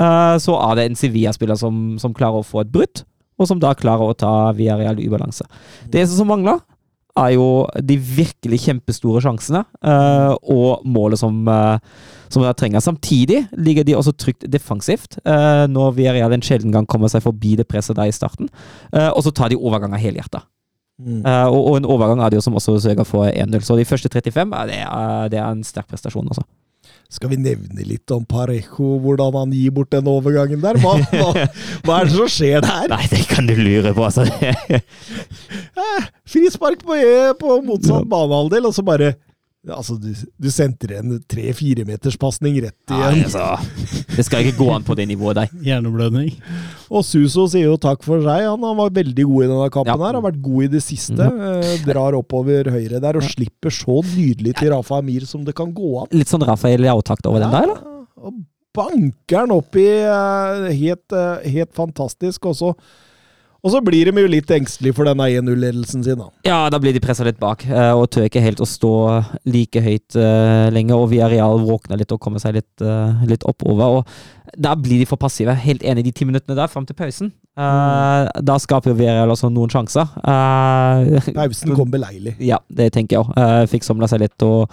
uh, 0.00 0.36
så 0.40 0.56
er 0.70 0.78
det 0.78 0.86
en 0.88 0.98
Sevilla-spiller 0.98 1.58
som, 1.60 1.96
som 2.00 2.14
klarer 2.16 2.40
å 2.40 2.46
få 2.46 2.62
et 2.64 2.72
brudd, 2.72 3.04
og 3.34 3.50
som 3.50 3.60
da 3.62 3.74
klarer 3.76 4.12
å 4.12 4.18
ta 4.18 4.34
Villarreal 4.56 5.00
i 5.02 5.08
ubalanse. 5.10 5.46
Det 5.90 6.02
eneste 6.02 6.20
som 6.20 6.30
mangler, 6.30 6.62
er 7.14 7.34
jo 7.36 7.46
de 7.78 7.96
virkelig 7.96 8.58
kjempestore 8.64 9.22
sjansene 9.22 9.62
uh, 9.86 10.34
og 10.50 10.82
målet 10.86 11.20
som, 11.20 11.36
uh, 11.46 11.76
som 12.32 12.42
de 12.42 12.50
trenger. 12.58 12.82
Samtidig 12.82 13.44
ligger 13.54 13.86
de 13.86 13.94
også 13.98 14.16
trygt 14.18 14.46
defensivt, 14.50 15.20
uh, 15.22 15.66
når 15.70 15.94
Villarreal 15.98 16.34
en 16.34 16.44
sjelden 16.44 16.74
gang 16.74 16.88
kommer 16.90 17.12
seg 17.12 17.22
forbi 17.24 17.54
det 17.60 17.68
presset 17.70 17.98
der 17.98 18.10
i 18.10 18.14
starten. 18.14 18.50
Og 18.92 19.22
så 19.24 19.32
tar 19.34 19.52
de 19.52 19.60
overganger 19.60 20.00
helhjerta. 20.00 20.42
Mm. 20.98 21.24
Og, 21.26 21.58
og 21.58 21.76
en 21.78 21.88
overgang 21.90 22.20
er 22.22 22.30
det 22.30 22.38
jo 22.38 22.44
som 22.44 22.54
også 22.58 22.76
sørger 22.82 23.06
for 23.06 23.26
1-0. 23.26 23.62
Så 23.66 23.78
de 23.78 23.86
første 23.86 24.10
35 24.10 24.54
ja, 24.54 24.66
det, 24.68 24.76
er, 24.82 25.32
det 25.32 25.40
er 25.40 25.48
en 25.50 25.64
sterk 25.66 25.88
prestasjon, 25.90 26.28
altså. 26.30 26.46
Skal 27.14 27.30
vi 27.30 27.38
nevne 27.38 27.84
litt 27.86 28.10
om 28.10 28.24
Parejo, 28.26 28.96
hvordan 29.02 29.36
han 29.38 29.52
gir 29.54 29.74
bort 29.74 29.92
den 29.94 30.08
overgangen 30.10 30.62
der? 30.64 30.78
Hva, 30.82 30.96
hva, 31.12 31.44
hva 31.86 31.98
er 32.00 32.08
det 32.08 32.16
som 32.16 32.30
skjer 32.32 32.64
der? 32.64 32.88
Nei, 32.90 33.04
det 33.12 33.20
kan 33.30 33.46
du 33.46 33.54
lure 33.54 33.92
på, 33.94 34.08
altså. 34.08 34.26
Frispark 36.32 36.82
på, 36.82 36.98
på 37.38 37.60
motsatt 37.68 38.08
banehalvdel, 38.10 38.66
og 38.66 38.74
så 38.74 38.82
bare 38.86 39.14
Altså, 39.64 39.94
du, 39.96 40.10
du 40.36 40.48
sentrer 40.52 40.98
en 41.00 41.14
tre-firemeterspasning 41.30 42.58
rett 42.66 42.76
Nei, 42.92 42.98
igjen. 43.14 43.24
altså. 43.24 44.04
Det 44.16 44.24
skal 44.26 44.44
ikke 44.44 44.58
gå 44.58 44.66
an 44.74 44.84
på 44.84 44.96
det 44.98 45.06
nivået 45.08 45.38
der. 45.38 45.52
Hjerneblødning. 45.64 46.34
Og 46.92 47.04
Suso 47.08 47.46
sier 47.50 47.70
jo 47.70 47.78
takk 47.80 48.04
for 48.04 48.20
seg. 48.24 48.44
Han, 48.44 48.60
han 48.66 48.76
var 48.78 48.92
veldig 48.94 49.24
god 49.30 49.44
i 49.46 49.48
denne 49.50 49.70
kampen. 49.72 49.92
Ja. 49.94 49.96
her, 50.04 50.18
Har 50.20 50.26
vært 50.26 50.42
god 50.44 50.66
i 50.66 50.70
det 50.74 50.82
siste. 50.84 51.28
eh, 51.30 51.70
drar 51.86 52.18
oppover 52.18 52.68
høyre 52.74 53.00
der 53.02 53.16
og 53.20 53.24
slipper 53.24 53.72
så 53.74 54.00
nydelig 54.14 54.56
til 54.60 54.70
Rafa 54.74 55.00
Amir 55.00 55.24
som 55.30 55.44
det 55.48 55.56
kan 55.56 55.72
gå 55.74 55.94
an. 56.02 56.12
Litt 56.12 56.28
sånn 56.32 56.44
Rafael 56.44 56.84
Leao-takt 56.84 57.26
over 57.30 57.40
den 57.46 57.54
der, 57.56 57.70
eller? 57.70 57.80
Ja, 57.80 58.28
Og 58.28 58.42
banker 58.74 59.44
den 59.46 59.52
opp 59.54 59.76
i 59.80 59.88
eh, 60.04 60.68
helt, 60.76 61.12
eh, 61.16 61.48
helt 61.56 61.72
fantastisk. 61.76 62.50
Og 62.52 62.56
så, 62.60 62.74
og 63.64 63.72
så 63.72 63.80
blir 63.80 64.10
de 64.10 64.20
jo 64.20 64.28
litt 64.28 64.50
engstelige 64.52 64.92
for 64.98 65.08
denne 65.08 65.24
1-0-ledelsen 65.40 66.02
sin. 66.04 66.20
da. 66.20 66.26
Ja, 66.44 66.58
da 66.68 66.76
blir 66.82 66.92
de 66.92 67.00
pressa 67.00 67.24
litt 67.24 67.38
bak, 67.40 67.64
eh, 67.64 67.92
og 67.96 68.10
tør 68.12 68.26
ikke 68.28 68.42
helt 68.44 68.60
å 68.60 68.68
stå 68.68 68.90
like 69.48 69.80
høyt 69.80 70.18
uh, 70.20 70.68
lenger. 70.74 70.98
Og 71.00 71.08
Villarreal 71.14 71.62
våkner 71.64 71.96
litt 72.02 72.12
og 72.12 72.20
kommer 72.20 72.42
seg 72.42 72.58
litt, 72.58 72.84
uh, 72.84 73.24
litt 73.24 73.46
oppover. 73.48 74.02
Og 74.02 74.58
da 74.60 74.74
blir 74.76 75.00
de 75.00 75.08
for 75.08 75.16
passive. 75.20 75.54
Helt 75.64 75.80
enig 75.80 76.04
i 76.04 76.10
de 76.10 76.12
ti 76.12 76.28
minuttene 76.28 76.58
der, 76.58 76.68
fram 76.68 76.84
til 76.84 76.98
pausen. 76.98 77.32
Eh, 77.54 78.42
Da 78.44 78.58
skaper 78.60 78.92
jo 78.92 78.98
Villarreal 78.98 79.32
også 79.32 79.48
noen 79.48 79.72
sjanser. 79.72 80.12
Pausen 81.40 81.74
kom 81.78 81.90
beleilig. 81.90 82.36
Ja, 82.44 82.60
det 82.68 82.90
tenker 82.98 83.16
jeg 83.16 83.24
òg. 83.24 83.32
Uh, 83.38 83.64
fikk 83.70 83.86
somla 83.86 84.10
seg 84.10 84.26
litt 84.26 84.44
og, 84.44 84.68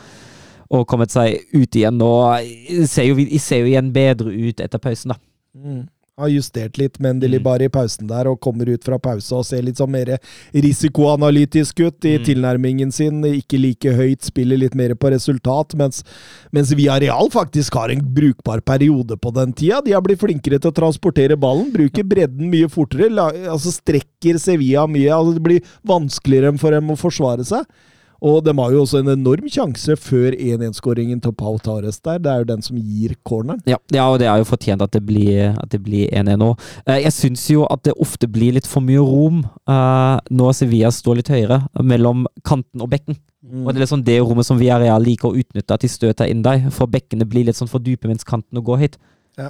og 0.67 0.85
kommet 0.89 1.15
seg 1.15 1.39
ut 1.55 1.79
igjen. 1.79 2.03
Og 2.03 2.85
ser 2.91 3.07
jo, 3.07 3.15
ser 3.39 3.63
jo 3.63 3.71
igjen 3.71 3.95
bedre 3.95 4.35
ut 4.35 4.63
etter 4.67 4.83
pausen, 4.83 5.15
da. 5.15 5.21
Mm. 5.55 5.83
Har 6.21 6.29
justert 6.29 6.77
litt 6.77 6.99
Mendeli 7.01 7.39
Mm. 7.39 7.43
bare 7.43 7.65
i 7.65 7.71
pausen 7.73 8.07
der, 8.07 8.27
og 8.29 8.39
kommer 8.39 8.69
ut 8.69 8.83
fra 8.85 8.99
pause 9.01 9.31
og 9.33 9.45
ser 9.47 9.61
litt 9.65 9.77
sånn 9.81 9.89
mer 9.91 10.17
risikoanalytisk 10.53 11.79
ut 11.87 12.05
i 12.05 12.17
Mm. 12.17 12.25
tilnærmingen 12.25 12.91
sin. 12.93 13.21
Ikke 13.23 13.59
like 13.59 13.89
høyt, 13.95 14.21
spiller 14.23 14.57
litt 14.57 14.75
mer 14.75 14.93
på 14.95 15.09
resultat, 15.11 15.73
mens, 15.75 16.03
mens 16.51 16.71
Real 16.71 17.29
faktisk 17.29 17.73
har 17.73 17.89
en 17.89 18.01
brukbar 18.01 18.61
periode 18.61 19.17
på 19.19 19.33
den 19.33 19.53
tida. 19.53 19.81
De 19.83 19.91
har 19.91 20.01
blitt 20.01 20.19
flinkere 20.19 20.59
til 20.59 20.71
å 20.71 20.73
transportere 20.73 21.37
ballen, 21.39 21.71
bruker 21.71 22.03
bredden 22.03 22.49
mye 22.49 22.69
fortere, 22.69 23.09
la, 23.09 23.29
altså 23.31 23.71
strekker 23.71 24.37
Sevilla 24.39 24.85
mye. 24.87 25.09
Altså 25.09 25.33
det 25.35 25.43
blir 25.43 25.61
vanskeligere 25.85 26.57
for 26.59 26.71
dem 26.71 26.87
å 26.89 26.97
forsvare 26.97 27.45
seg. 27.45 27.65
Og 28.21 28.43
de 28.45 28.53
har 28.53 28.73
jo 28.73 28.83
også 28.83 28.99
en 29.01 29.09
enorm 29.15 29.47
sjanse 29.49 29.95
før 29.97 30.35
1-1-skåringen 30.35 31.21
til 31.23 31.33
Pau 31.33 31.55
Tares 31.57 31.97
der. 32.05 32.19
Det 32.21 32.29
er 32.29 32.43
jo 32.43 32.49
den 32.51 32.61
som 32.61 32.77
gir 32.77 33.15
corneren. 33.25 33.63
Ja, 33.65 33.79
ja, 33.89 34.05
og 34.05 34.19
det 34.21 34.27
er 34.29 34.37
jo 34.37 34.45
fortjent 34.45 34.83
at 34.85 34.93
det 34.93 35.01
blir, 35.07 35.55
blir 35.81 36.11
1-1 36.13 36.37
nå. 36.37 36.51
Eh, 36.85 37.01
jeg 37.07 37.15
syns 37.15 37.47
jo 37.49 37.65
at 37.65 37.81
det 37.87 37.95
ofte 37.97 38.29
blir 38.29 38.53
litt 38.59 38.69
for 38.69 38.85
mye 38.85 39.01
rom 39.01 39.41
eh, 39.41 40.19
når 40.29 40.53
Sevilla 40.59 40.93
står 40.93 41.17
litt 41.21 41.33
høyere, 41.33 41.63
mellom 41.81 42.27
kanten 42.45 42.85
og 42.85 42.91
bekken. 42.93 43.17
Og 43.41 43.73
det 43.73 43.81
er 43.81 43.89
sånn 43.89 44.05
det 44.05 44.19
rommet 44.21 44.45
som 44.45 44.59
Villarreal 44.59 45.01
liker 45.01 45.31
å 45.31 45.41
utnytte, 45.41 45.73
at 45.73 45.81
de 45.81 45.89
støter 45.89 46.29
inn 46.29 46.43
der. 46.45 46.69
For 46.71 46.85
bekkene 46.91 47.25
blir 47.27 47.47
litt 47.49 47.57
sånn 47.57 47.71
for 47.71 47.81
dype 47.81 48.07
mens 48.07 48.27
kantene 48.27 48.61
går 48.61 48.83
høyt. 48.83 49.01
Ja. 49.41 49.49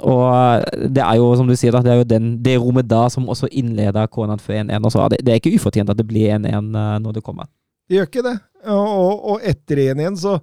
Og 0.00 0.24
eh, 0.32 0.88
det 0.88 1.04
er 1.04 1.20
jo, 1.20 1.28
som 1.36 1.48
du 1.48 1.52
sier, 1.52 1.76
da, 1.76 1.84
det 1.84 1.92
er 1.92 2.00
jo 2.00 2.08
den, 2.08 2.32
det 2.44 2.56
rommet 2.64 2.88
da 2.88 3.04
som 3.12 3.28
også 3.28 3.52
innleder 3.52 4.08
corneren 4.08 4.40
for 4.40 4.56
1-1. 4.56 4.80
og 4.80 5.04
er 5.04 5.14
Det, 5.14 5.22
det 5.28 5.34
er 5.34 5.44
ikke 5.44 5.54
ufortjent 5.60 5.92
at 5.92 6.00
det 6.00 6.08
blir 6.08 6.32
1-1 6.32 6.48
eh, 6.48 6.98
når 7.04 7.20
det 7.20 7.24
kommer. 7.28 7.52
Det 7.86 7.98
gjør 7.98 8.08
ikke 8.10 8.24
det. 8.26 8.36
Og, 8.66 9.26
og, 9.32 9.42
etter 9.46 9.80
1-1 9.94 10.16
så, 10.18 10.36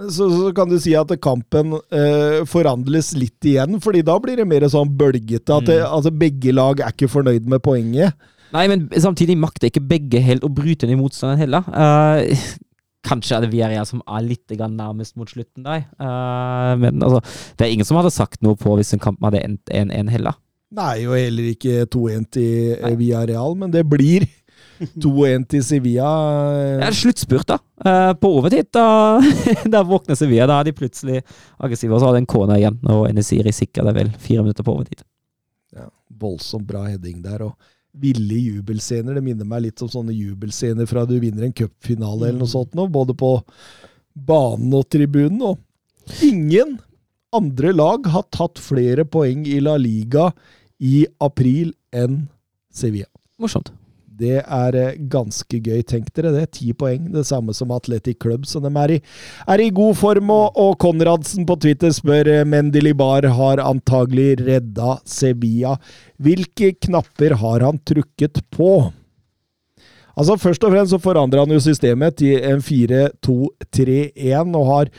så, 0.00 0.28
så 0.32 0.52
kan 0.56 0.70
du 0.70 0.78
si 0.80 0.94
at 0.96 1.12
kampen 1.22 1.74
eh, 1.92 2.40
forandres 2.48 3.12
litt 3.18 3.44
igjen, 3.44 3.76
fordi 3.84 4.00
da 4.06 4.16
blir 4.22 4.40
det 4.40 4.48
mer 4.48 4.64
sånn 4.72 4.92
bølgete. 4.96 5.58
At 5.58 5.68
det, 5.68 5.80
Mm. 5.82 5.88
altså 5.98 6.14
begge 6.24 6.54
lag 6.56 6.80
er 6.80 6.94
ikke 6.94 7.10
fornøyd 7.12 7.48
med 7.52 7.62
poenget. 7.64 8.16
Nei, 8.52 8.66
men 8.68 8.88
samtidig 9.00 9.38
makter 9.40 9.70
ikke 9.70 9.84
begge 9.88 10.20
helt 10.20 10.44
å 10.44 10.52
bryte 10.52 10.88
ned 10.88 11.00
motstanderen 11.00 11.40
heller. 11.40 11.68
Uh, 11.72 12.20
kanskje 13.08 13.36
er 13.36 13.44
det 13.44 13.52
Villarreal 13.52 13.88
som 13.88 14.02
er 14.04 14.26
litt 14.26 14.52
nærmest 14.52 15.16
mot 15.16 15.28
slutten 15.28 15.64
der. 15.64 15.86
Uh, 15.96 16.76
men 16.80 17.00
altså, 17.00 17.22
det 17.56 17.66
er 17.66 17.72
ingen 17.72 17.88
som 17.88 17.96
hadde 18.00 18.12
sagt 18.12 18.42
noe 18.44 18.56
på 18.60 18.76
hvis 18.76 18.92
en 18.92 19.00
kamp 19.02 19.20
hadde 19.24 19.40
endt 19.40 19.72
1-1 19.72 20.12
heller. 20.12 20.36
Nei, 20.72 21.04
og 21.04 21.16
heller 21.16 21.48
ikke 21.52 21.86
2-1 21.92 22.28
til 22.32 22.96
Villarreal, 23.00 23.56
men 23.60 23.72
det 23.72 23.84
blir 23.88 24.24
2-1 25.02 25.46
til 25.50 25.64
Sevilla. 25.66 26.10
Det 26.80 26.88
er 26.88 26.96
sluttspurt, 26.96 27.48
da. 27.48 27.58
Eh, 27.84 28.12
på 28.20 28.30
overtid, 28.38 28.68
da, 28.74 28.86
da 29.74 29.82
våkner 29.86 30.18
Sevilla. 30.18 30.48
Da 30.50 30.60
er 30.60 30.70
de 30.70 30.76
plutselig 30.76 31.22
aggressive, 31.58 31.94
og 31.94 32.02
så 32.02 32.10
har 32.10 32.16
de 32.16 32.22
en 32.24 32.30
corner 32.30 32.60
igjen. 32.60 32.78
Og 32.92 33.06
Enesiri 33.10 33.54
sikrer 33.54 33.88
det 33.88 33.96
vel 33.98 34.12
fire 34.22 34.44
minutter 34.44 34.66
på 34.66 34.76
overtid. 34.76 35.04
Ja, 35.76 35.88
voldsomt 36.22 36.68
bra 36.68 36.84
heading 36.88 37.22
der, 37.24 37.46
og 37.48 37.56
ville 37.92 38.38
jubelscener. 38.40 39.16
Det 39.18 39.24
minner 39.24 39.48
meg 39.48 39.66
litt 39.66 39.82
om 39.84 39.90
sånne 39.92 40.14
jubelscener 40.16 40.88
fra 40.88 41.04
du 41.08 41.18
vinner 41.20 41.48
en 41.48 41.56
cupfinale 41.56 42.30
eller 42.30 42.40
noe 42.44 42.52
sånt 42.52 42.76
nå, 42.78 42.86
både 42.92 43.16
på 43.18 43.34
banen 44.12 44.72
og 44.78 44.88
tribunen. 44.92 45.42
Og 45.52 46.24
ingen 46.24 46.78
andre 47.32 47.72
lag 47.76 48.08
har 48.12 48.28
tatt 48.32 48.60
flere 48.60 49.06
poeng 49.08 49.46
i 49.48 49.60
La 49.64 49.76
Liga 49.80 50.30
i 50.82 51.04
april 51.22 51.72
enn 51.94 52.24
Sevilla. 52.72 53.08
Morsomt. 53.40 53.72
Det 54.18 54.38
er 54.42 54.76
eh, 54.78 54.96
ganske 55.10 55.58
gøy. 55.58 55.82
Tenk 55.88 56.10
dere 56.16 56.32
det. 56.34 56.46
Ti 56.58 56.72
poeng. 56.76 57.08
Det 57.14 57.24
samme 57.28 57.54
som 57.56 57.72
Athletic 57.74 58.20
Club, 58.22 58.46
så 58.48 58.60
de 58.62 58.72
er 58.84 58.96
i, 58.96 58.98
er 59.48 59.64
i 59.64 59.70
god 59.74 59.96
form. 59.98 60.32
Og, 60.34 60.58
og 60.60 60.74
Konradsen 60.82 61.46
på 61.48 61.56
Twitter 61.62 61.94
spør 61.94 62.32
Mendelibar 62.48 63.26
har 63.38 63.62
antagelig 63.64 64.36
redda 64.42 64.98
Sevilla. 65.08 65.78
Hvilke 66.22 66.74
knapper 66.86 67.38
har 67.40 67.64
han 67.66 67.80
trukket 67.88 68.42
på? 68.52 68.74
Altså 70.12 70.36
Først 70.36 70.64
og 70.66 70.74
fremst 70.74 70.92
så 70.92 71.00
forandrer 71.00 71.40
han 71.44 71.54
jo 71.54 71.62
systemet 71.62 72.18
til 72.20 72.36
en 72.44 72.60
4-2-3-1, 72.60 74.56
og 74.58 74.66
har 74.68 74.92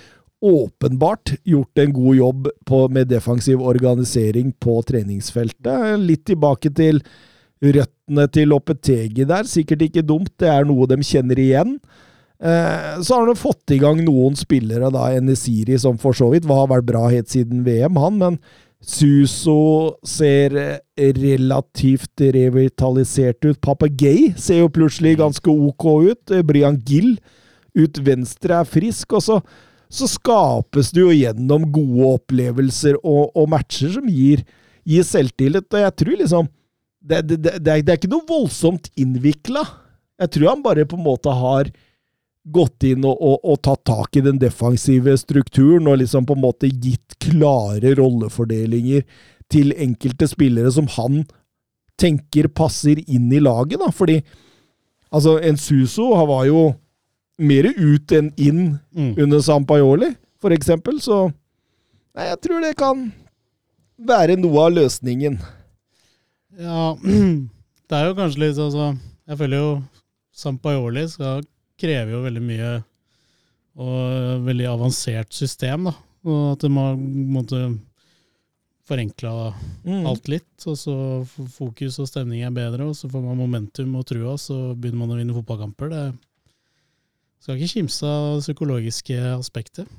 åpenbart 0.44 1.36
gjort 1.48 1.80
en 1.80 1.94
god 1.96 2.16
jobb 2.16 2.48
på, 2.68 2.80
med 2.92 3.12
defensiv 3.12 3.62
organisering 3.62 4.52
på 4.60 4.82
treningsfeltet. 4.90 6.02
Litt 6.02 6.26
tilbake 6.28 6.74
til 6.76 7.00
røttene 7.64 8.28
til 8.34 8.52
Lopetegi 8.52 9.28
der. 9.30 9.48
Sikkert 9.50 9.86
ikke 9.88 10.06
dumt, 10.06 10.34
det 10.42 10.50
er 10.52 10.68
noe 10.68 10.88
de 10.90 11.00
kjenner 11.06 11.40
igjen. 11.40 11.78
Eh, 12.44 13.00
så 13.00 13.20
har 13.20 13.30
han 13.30 13.40
fått 13.40 13.72
i 13.76 13.80
gang 13.82 14.02
noen 14.04 14.36
spillere, 14.40 14.92
da, 14.94 15.08
Enesiri, 15.16 15.78
som 15.80 16.00
for 16.02 16.18
så 16.18 16.30
vidt 16.34 16.50
har 16.50 16.70
vært 16.72 16.90
bra 16.90 17.08
helt 17.08 17.32
siden 17.32 17.64
VM, 17.68 18.00
han, 18.02 18.20
men 18.20 18.40
Suso 18.84 19.96
ser 20.04 20.58
relativt 21.00 22.20
revitalisert 22.36 23.46
ut. 23.48 23.62
Papagei 23.64 24.34
ser 24.36 24.60
jo 24.60 24.74
plutselig 24.76 25.14
ganske 25.22 25.48
ok 25.48 25.86
ut. 26.10 26.34
Brian 26.44 26.76
Gill 26.84 27.14
ut 27.80 28.02
venstre 28.04 28.58
er 28.60 28.68
frisk. 28.68 29.16
og 29.16 29.24
så 29.24 29.38
så 29.94 30.10
skapes 30.10 30.90
det 30.94 31.04
jo 31.04 31.14
gjennom 31.14 31.68
gode 31.74 32.16
opplevelser 32.18 32.98
og, 33.04 33.30
og 33.38 33.50
matcher 33.54 33.94
som 33.94 34.08
gir, 34.10 34.42
gir, 34.88 35.06
selvtillit. 35.06 35.70
Og 35.70 35.84
jeg 35.84 35.96
tror 36.02 36.20
liksom 36.24 36.50
Det, 37.04 37.22
det, 37.28 37.38
det, 37.44 37.58
det 37.60 37.72
er, 37.72 37.82
er, 37.84 37.98
ikke 37.98 38.12
noe 38.12 38.24
voldsomt 38.28 38.88
innvikla. 39.00 39.66
Jeg 40.24 40.36
tror 40.36 40.54
han 40.54 40.64
bare 40.64 40.86
på 40.88 40.96
en 40.96 41.04
måte 41.04 41.34
har 41.36 41.72
gått 42.44 42.86
inn 42.88 43.06
og, 43.08 43.16
og, 43.24 43.38
og, 43.44 43.60
tatt 43.64 43.84
tak 43.88 44.18
i 44.20 44.24
den 44.24 44.40
defensive 44.40 45.16
strukturen 45.20 45.88
og 45.88 46.02
liksom 46.02 46.28
på 46.28 46.36
en 46.36 46.44
måte 46.44 46.70
gitt 46.72 47.16
klare 47.24 47.94
rollefordelinger 48.00 49.06
til 49.52 49.72
enkelte 49.80 50.28
spillere 50.32 50.72
som 50.76 50.90
han 50.98 51.24
tenker 52.00 52.50
passer 52.52 53.00
inn 53.06 53.32
i 53.32 53.42
laget. 53.44 53.80
da, 53.80 53.92
Fordi 53.92 54.20
altså, 55.12 55.38
en 55.40 55.60
Suso 55.60 56.10
var 56.28 56.48
jo 56.50 56.72
mer 57.38 57.70
ut 57.70 58.14
enn 58.14 58.32
inn 58.38 58.64
mm. 58.96 59.16
under 59.18 59.42
Sampaioli, 59.42 60.14
for 60.42 60.56
eksempel. 60.56 61.00
Så 61.02 61.26
nei, 62.14 62.30
jeg 62.30 62.40
tror 62.46 62.64
det 62.64 62.76
kan 62.80 63.08
være 63.98 64.38
noe 64.40 64.68
av 64.68 64.76
løsningen. 64.78 65.40
Ja, 66.60 66.94
det 67.90 68.00
er 68.00 68.10
jo 68.10 68.18
kanskje 68.18 68.44
litt 68.44 68.60
altså, 68.62 68.92
Jeg 69.28 69.40
føler 69.40 69.62
jo 69.62 69.70
Sampaioli 70.34 71.06
skal 71.12 71.46
kreve 71.80 72.16
jo 72.16 72.24
veldig 72.24 72.44
mye 72.44 72.74
og 73.74 74.44
veldig 74.46 74.68
avansert 74.70 75.34
system, 75.34 75.90
da. 75.90 75.94
Og 76.30 76.44
at 76.54 76.64
det 76.64 76.70
må 76.74 76.84
måtte 77.34 77.60
forenkla 78.88 79.54
mm. 79.86 80.04
alt 80.10 80.30
litt, 80.32 80.66
og 80.70 80.78
så 80.78 80.96
fokus 81.56 81.98
og 82.04 82.10
stemning 82.10 82.44
er 82.46 82.54
bedre, 82.54 82.86
og 82.90 82.98
så 82.98 83.10
får 83.10 83.24
man 83.24 83.40
momentum 83.40 83.96
og 84.00 84.06
trua, 84.10 84.36
så 84.42 84.76
begynner 84.76 85.02
man 85.02 85.16
å 85.16 85.20
vinne 85.20 85.36
fotballkamper. 85.38 85.94
Det 85.94 86.04
skal 87.44 87.60
ikke 87.60 87.80
kimse 87.80 88.08
av 88.10 88.28
det 88.38 88.46
psykologiske 88.46 89.20
aspektet. 89.34 89.90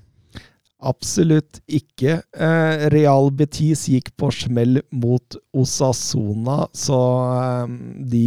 Absolutt 0.85 1.63
ikke. 1.65 2.19
Eh, 2.37 2.89
Real 2.93 3.31
Betis 3.33 3.87
gikk 3.89 4.11
på 4.21 4.29
smell 4.35 4.83
mot 4.93 5.37
Osasona, 5.57 6.67
så 6.77 6.99
eh, 7.39 7.79
de 8.13 8.27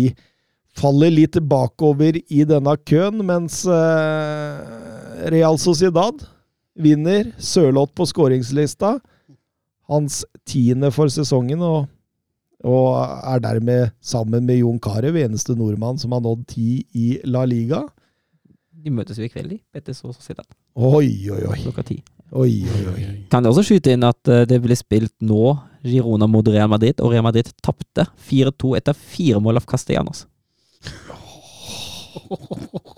faller 0.77 1.13
litt 1.13 1.37
bakover 1.49 2.17
i 2.17 2.43
denne 2.49 2.73
køen, 2.89 3.21
mens 3.25 3.63
eh, 3.69 5.27
Real 5.33 5.59
Sociedad 5.61 6.25
vinner. 6.77 7.31
Sørloth 7.37 7.93
på 7.97 8.07
skåringslista. 8.09 8.97
Hans 9.87 10.23
tiende 10.49 10.89
for 10.91 11.13
sesongen, 11.13 11.61
og, 11.63 11.85
og 12.65 12.89
er 12.97 13.45
dermed 13.45 13.93
sammen 14.03 14.49
med 14.49 14.63
Jon 14.63 14.81
Carew 14.83 15.15
eneste 15.21 15.55
nordmann 15.55 16.01
som 16.01 16.17
har 16.17 16.25
nådd 16.25 16.43
ti 16.51 16.81
i 16.97 17.07
La 17.29 17.45
Liga. 17.47 17.85
De 18.77 18.93
møtes 18.93 19.17
jo 19.19 19.25
i 19.25 19.31
kveld, 19.31 19.53
de. 19.53 19.61
Betis 19.73 20.03
og 20.05 20.13
Sociedad. 20.17 20.47
Oi, 20.77 21.09
oi, 21.33 21.41
oi. 21.49 21.57
Klokka 21.63 21.85
ti. 21.87 22.01
Oi, 22.31 22.67
oi, 22.67 22.83
oi. 22.91 23.03
Kan 23.31 23.45
jeg 23.45 23.53
også 23.53 23.63
skyte 23.69 23.93
inn 23.95 24.03
at 24.03 24.31
eh, 24.31 24.43
det 24.49 24.59
ble 24.63 24.75
spilt 24.75 25.13
nå 25.23 25.55
Girona 25.87 26.27
mot 26.27 26.47
Real 26.47 26.69
Madrid, 26.71 26.99
og 26.99 27.13
Real 27.13 27.23
Madrid 27.23 27.47
tapte 27.63 28.07
4-2 28.27 28.75
etter 28.81 28.97
fire 28.97 29.39
mål 29.43 29.61
av 29.61 29.67
Castellanos. 29.69 30.25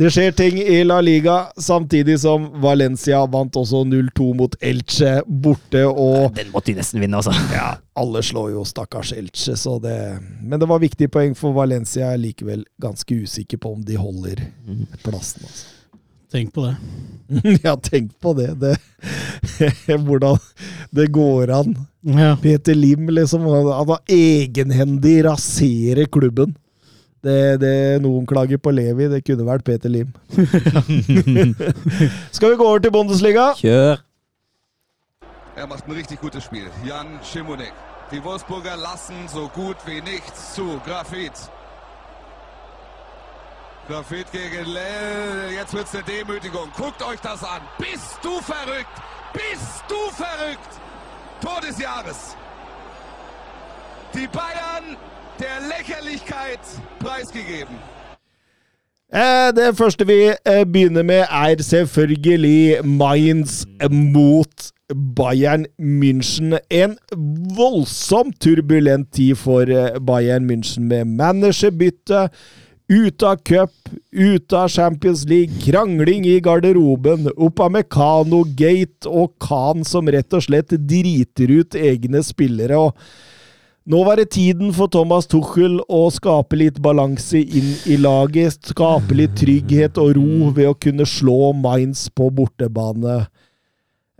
Det 0.00 0.08
skjer 0.08 0.32
ting 0.32 0.56
i 0.56 0.78
La 0.84 0.96
Liga, 1.04 1.50
samtidig 1.60 2.14
som 2.22 2.46
Valencia 2.62 3.18
vant 3.28 3.56
også 3.60 3.82
0-2 3.84 4.28
mot 4.38 4.54
Elche 4.64 5.18
borte. 5.28 5.82
og... 5.84 6.30
Den 6.38 6.48
måtte 6.54 6.72
de 6.72 6.78
nesten 6.78 7.02
vinne, 7.02 7.20
altså. 7.20 7.34
Ja, 7.52 7.74
alle 8.00 8.22
slår 8.24 8.54
jo 8.54 8.64
stakkars 8.64 9.12
Elche, 9.12 9.58
så 9.60 9.76
det 9.82 9.98
Men 10.40 10.56
det 10.56 10.70
var 10.70 10.80
viktig 10.80 11.10
poeng 11.12 11.36
for 11.36 11.52
Valencia. 11.52 12.06
Jeg 12.06 12.16
er 12.16 12.22
likevel 12.22 12.64
ganske 12.80 13.12
usikker 13.12 13.60
på 13.60 13.74
om 13.76 13.84
de 13.84 14.00
holder 14.00 14.40
mm. 14.64 14.86
plassen. 15.04 15.44
altså. 15.44 15.79
Tenk 16.30 16.52
på 16.54 16.66
det. 16.66 16.76
ja, 17.64 17.76
tenk 17.76 18.12
på 18.20 18.34
det. 18.38 18.54
det 18.60 18.76
hvordan 20.06 20.38
det 20.90 21.12
går 21.12 21.50
an. 21.50 21.76
Ja. 22.00 22.36
Peter 22.42 22.74
Lim, 22.74 23.08
liksom. 23.08 23.40
Han 23.40 23.88
har 23.88 24.00
egenhendig 24.08 25.24
raserer 25.24 26.06
klubben. 26.06 26.56
Det, 27.20 27.60
det, 27.60 28.00
noen 28.00 28.24
klager 28.26 28.56
på 28.56 28.72
Levi, 28.72 29.10
det 29.12 29.20
kunne 29.26 29.44
vært 29.44 29.66
Peter 29.66 29.92
Lim. 29.92 30.14
Skal 32.36 32.54
vi 32.54 32.56
gå 32.56 32.64
over 32.64 32.80
til 32.80 32.94
Bundesliga? 32.94 33.50
Kjør! 33.60 34.00
Er 35.60 35.66
macht 35.66 35.86
ein 35.86 35.92
richtig 35.92 36.20
gutes 36.20 36.44
Spiel. 36.44 36.68
Jan 36.86 37.18
Schimonek. 37.22 37.72
Die 38.10 38.24
Wolfsburger 38.24 38.76
lassen 38.76 39.28
so 39.28 39.50
gut 39.54 39.76
wie 39.86 40.00
nichts 40.00 40.54
zu. 40.54 40.80
Grafit. 40.86 41.50
Grafit 43.90 44.30
gegen 44.30 44.66
Lell. 44.72 45.52
Jetzt 45.52 45.74
wird's 45.74 45.92
eine 45.92 46.04
Demütigung. 46.04 46.68
Guckt 46.76 47.02
euch 47.02 47.18
das 47.20 47.42
an. 47.42 47.60
Bist 47.76 48.18
du 48.22 48.40
verrückt? 48.40 48.96
Bist 49.32 49.82
du 49.88 50.00
verrückt? 50.14 50.72
Tor 51.42 51.60
des 51.60 51.76
Jahres. 51.76 52.36
Die 54.14 54.28
Bayern 54.28 54.96
der 55.40 55.68
Lächerlichkeit 55.68 56.60
preisgegeben. 57.00 57.74
Eh, 59.12 59.52
det 59.56 59.76
første 59.76 60.06
vi 60.06 60.34
eh, 60.44 60.64
begynner 60.64 61.02
med, 61.02 61.24
er 61.28 61.62
selvfølgelig 61.62 62.86
Mainz 62.86 63.66
mot 63.90 64.70
Bayern 65.16 65.66
München. 65.78 66.58
En 66.70 66.96
voldsomt 67.56 68.40
turbulent 68.40 69.12
tid 69.12 69.34
for 69.34 69.62
eh, 69.62 69.98
Bayern 70.06 70.46
München 70.46 70.84
med 70.84 71.04
managerbytte, 71.04 72.28
ute 72.90 73.26
av 73.26 73.36
cup, 73.46 73.72
ut 74.10 74.52
av 74.52 74.68
Champions 74.68 75.24
League, 75.30 75.60
krangling 75.62 76.26
i 76.26 76.40
garderoben, 76.42 77.28
Opamecano-gate 77.36 79.06
og 79.06 79.36
Khan 79.38 79.86
som 79.86 80.10
rett 80.10 80.34
og 80.34 80.42
slett 80.42 80.74
driter 80.74 81.52
ut 81.60 81.78
egne 81.78 82.24
spillere. 82.26 82.78
og 82.78 82.96
nå 83.90 84.02
var 84.04 84.20
det 84.20 84.32
tiden 84.34 84.74
for 84.76 84.90
Thomas 84.92 85.26
Tuchel 85.26 85.78
å 85.88 86.02
skape 86.12 86.58
litt 86.58 86.76
balanse 86.82 87.40
inn 87.40 87.72
i 87.88 87.96
laget. 87.96 88.58
Skape 88.74 89.16
litt 89.16 89.38
trygghet 89.40 89.98
og 89.98 90.12
ro 90.18 90.50
ved 90.54 90.68
å 90.68 90.76
kunne 90.76 91.06
slå 91.08 91.52
Mainz 91.56 92.08
på 92.12 92.28
bortebane. 92.30 93.24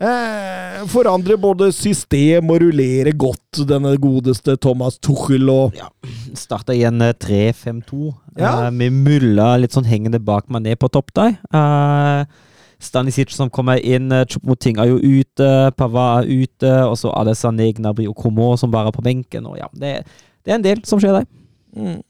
Eh, 0.01 0.77
forandre 0.89 1.37
både 1.37 1.67
system 1.77 2.49
og 2.55 2.63
rullere 2.63 3.13
godt, 3.13 3.61
denne 3.69 3.93
godeste 4.01 4.55
Thomas 4.57 4.97
Tuchel. 4.97 5.45
Og 5.53 5.77
ja, 5.77 5.91
Starta 6.39 6.73
i 6.73 6.87
en 6.89 7.03
3-5-2, 7.21 8.07
ja. 8.41 8.55
eh, 8.67 8.71
med 8.73 8.97
Mulla 8.97 9.51
litt 9.61 9.77
sånn 9.77 9.89
hengende 9.89 10.23
bak 10.25 10.49
meg 10.49 10.65
ned 10.65 10.81
på 10.81 10.89
topp 10.89 11.13
der. 11.19 11.37
Eh, 11.53 12.47
Stanisic 12.81 13.35
som 13.37 13.51
kommer 13.53 13.77
inn, 13.77 14.09
Chopmoting 14.09 14.79
Choupo-Moting 14.79 14.81
er 14.81 14.89
jo 14.89 15.21
ute, 15.21 15.49
Pava 15.77 16.07
er 16.23 16.31
ute, 16.33 16.71
og 16.89 16.97
så 16.97 17.13
er 17.13 17.29
det 17.29 17.37
Sané, 17.37 17.69
Gnabry 17.77 18.07
og 18.09 18.17
Komo 18.17 18.55
som 18.57 18.73
bare 18.73 18.89
er 18.89 18.97
på 18.97 19.05
benken. 19.05 19.51
og 19.53 19.59
ja, 19.61 19.69
Det, 19.75 19.99
det 20.41 20.55
er 20.55 20.57
en 20.57 20.65
del 20.65 20.81
som 20.89 21.03
skjer 21.03 21.19
der. 21.21 21.29
Mm. 21.77 22.01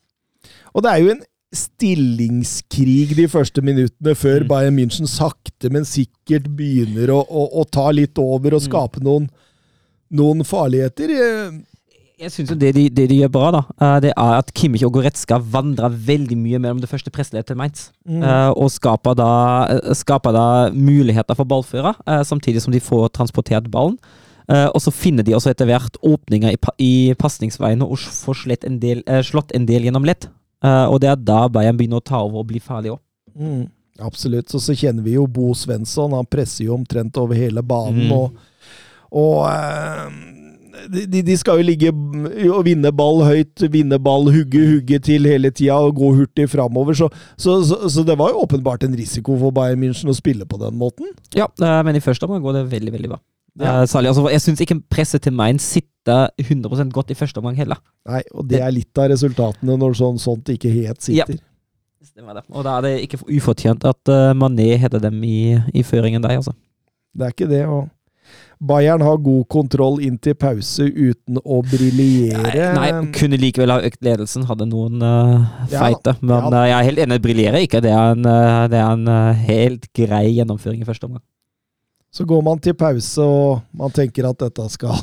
Og 0.70 0.84
det 0.86 0.92
er 0.92 1.02
jo 1.02 1.10
en 1.16 1.24
stillingskrig 1.50 3.16
de 3.18 3.26
første 3.30 3.62
minuttene 3.64 4.14
før 4.14 4.44
mm. 4.44 4.50
Bayern 4.50 4.76
München 4.78 5.10
sakte, 5.10 5.70
men 5.72 5.88
sikkert 5.88 6.46
begynner 6.56 7.10
å, 7.10 7.24
å, 7.26 7.46
å 7.58 7.66
ta 7.66 7.88
litt 7.94 8.18
over 8.22 8.54
og 8.54 8.62
mm. 8.62 8.66
skape 8.68 9.02
noen, 9.02 9.26
noen 10.14 10.46
farligheter. 10.46 11.10
Jeg 12.20 12.34
syns 12.34 12.50
det 12.60 12.74
de, 12.76 12.84
det 12.92 13.06
de, 13.08 13.18
gjør 13.22 13.30
bra, 13.32 13.50
da, 13.54 13.60
eh, 13.80 13.96
det 14.04 14.10
er 14.12 14.34
at 14.36 14.50
Kimmich 14.52 14.84
og 14.84 14.92
Goretzka 14.98 15.38
vandrer 15.40 15.94
veldig 16.08 16.36
mye 16.36 16.58
mellom 16.60 16.82
det 16.82 16.90
første 16.90 17.10
presseledet 17.12 17.48
til 17.48 17.56
Mainz. 17.56 17.86
Mm. 18.04 18.20
Uh, 18.20 18.50
og 18.60 18.68
skaper 18.74 19.16
da, 19.16 19.30
eh, 19.72 19.94
skaper 19.96 20.36
da, 20.36 20.46
muligheter 20.74 21.38
for 21.38 21.48
ballfører, 21.48 21.96
uh, 22.04 22.20
samtidig 22.26 22.60
som 22.62 22.76
de 22.76 22.82
får 22.84 23.08
transportert 23.16 23.70
ballen. 23.72 23.96
Uh, 24.50 24.68
og 24.68 24.82
så 24.84 24.92
finner 24.92 25.24
de 25.24 25.32
også 25.32 25.54
etter 25.54 25.70
hvert 25.70 25.96
åpninger 26.04 26.52
i, 26.52 26.58
pa 26.60 26.74
i 26.82 27.14
pasningsveiene 27.16 27.86
og 27.86 28.02
får 28.02 28.44
en, 28.58 28.78
del, 28.82 29.00
slått 29.24 29.56
en 29.56 29.64
del 29.64 29.88
gjennom 29.88 30.04
lett. 30.04 30.28
Eh, 30.64 30.86
og 30.86 31.00
det 31.02 31.10
er 31.12 31.20
da 31.20 31.44
Bayern 31.52 31.78
begynner 31.78 32.02
å 32.02 32.08
ta 32.12 32.20
over 32.24 32.42
og 32.42 32.50
bli 32.50 32.60
farlig 32.62 32.94
òg. 32.94 33.00
Mm, 33.38 33.62
absolutt. 34.06 34.52
Og 34.54 34.64
så 34.64 34.76
kjenner 34.76 35.06
vi 35.06 35.16
jo 35.16 35.28
Bo 35.30 35.54
Svensson. 35.56 36.16
Han 36.16 36.28
presser 36.28 36.66
jo 36.66 36.76
omtrent 36.76 37.16
over 37.20 37.38
hele 37.38 37.64
banen. 37.64 38.10
Mm. 38.10 38.12
Og, 38.18 38.68
og 39.20 39.46
eh, 39.48 40.36
de, 40.90 41.22
de 41.26 41.36
skal 41.38 41.60
jo 41.60 41.66
ligge 41.66 41.90
og 42.50 42.62
vinne 42.68 42.92
ball 42.96 43.22
høyt, 43.26 43.64
vinne 43.72 43.98
ball, 44.02 44.30
hugge, 44.32 44.62
hugge 44.74 45.00
til 45.04 45.28
hele 45.28 45.50
tida 45.52 45.78
og 45.80 45.98
gå 45.98 46.12
hurtig 46.20 46.48
framover. 46.52 46.96
Så, 46.96 47.10
så, 47.36 47.60
så, 47.66 47.82
så 47.90 48.04
det 48.06 48.16
var 48.20 48.32
jo 48.32 48.44
åpenbart 48.44 48.86
en 48.86 48.96
risiko 48.96 49.36
for 49.40 49.54
Bayern 49.56 49.80
München 49.82 50.12
å 50.12 50.16
spille 50.16 50.48
på 50.48 50.60
den 50.62 50.78
måten. 50.80 51.12
Ja, 51.36 51.48
eh, 51.60 51.80
men 51.86 51.98
i 51.98 52.04
første 52.04 52.28
omgang 52.28 52.44
går 52.44 52.60
det 52.60 52.70
veldig, 52.76 52.96
veldig 52.98 53.12
bra. 53.14 53.20
Ja. 53.58 53.80
Eh, 53.80 53.86
særlig, 53.90 54.12
altså, 54.12 54.28
jeg 54.30 54.42
syns 54.44 54.60
ikke 54.64 54.80
presset 54.92 55.24
til 55.26 55.34
Mainz 55.34 55.66
sitter 55.66 56.30
100% 56.40 56.90
godt 56.94 57.10
i 57.10 57.18
første 57.18 57.42
omgang 57.42 57.58
heller. 57.58 57.80
Nei, 58.08 58.22
og 58.34 58.48
det 58.48 58.60
er 58.62 58.72
litt 58.74 58.98
av 58.98 59.10
resultatene 59.12 59.76
når 59.80 59.96
sånn, 59.98 60.20
sånt 60.22 60.52
ikke 60.52 60.72
helt 60.72 61.02
sitter. 61.04 61.40
Stemmer 62.00 62.38
det. 62.38 62.44
Og 62.48 62.64
da 62.64 62.78
er 62.78 62.86
det 62.86 62.92
ikke 63.04 63.20
ufortjent 63.28 63.84
at 63.88 64.10
uh, 64.10 64.32
Mané 64.36 64.72
heter 64.80 65.02
dem 65.02 65.18
i, 65.26 65.58
i 65.76 65.84
føringen 65.84 66.22
der, 66.24 66.38
altså. 66.40 66.54
Det 67.12 67.26
er 67.26 67.34
ikke 67.34 67.50
det. 67.50 67.64
og 67.68 67.88
Bayern 68.60 69.00
har 69.00 69.16
god 69.24 69.44
kontroll 69.48 70.02
inn 70.04 70.18
til 70.20 70.34
pause 70.36 70.84
uten 70.84 71.40
å 71.40 71.62
briljere. 71.64 72.66
Nei, 72.76 72.90
kunne 73.16 73.38
likevel 73.40 73.72
ha 73.72 73.78
økt 73.88 74.02
ledelsen, 74.04 74.44
hadde 74.48 74.68
noen 74.68 75.00
uh, 75.00 75.64
Ja, 75.72 75.86
feite. 75.86 76.18
Men 76.20 76.36
ja. 76.36 76.50
uh, 76.52 76.66
jeg 76.68 76.76
er 76.76 76.88
helt 76.90 77.02
enig, 77.06 77.20
briljerer 77.24 77.64
ikke. 77.64 77.80
Det 77.84 77.92
er 77.92 78.16
en, 78.16 78.28
uh, 78.28 78.66
det 78.70 78.80
er 78.80 78.96
en 78.98 79.36
helt 79.46 79.88
grei 79.96 80.26
gjennomføring 80.36 80.84
i 80.84 80.88
første 80.88 81.08
omgang. 81.08 81.24
Så 82.10 82.26
går 82.26 82.42
man 82.42 82.58
til 82.58 82.74
pause, 82.74 83.22
og 83.22 83.62
man 83.76 83.92
tenker 83.94 84.26
at 84.26 84.40
dette 84.42 84.66
skal 84.72 84.98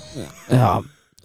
Ja, 0.51 0.77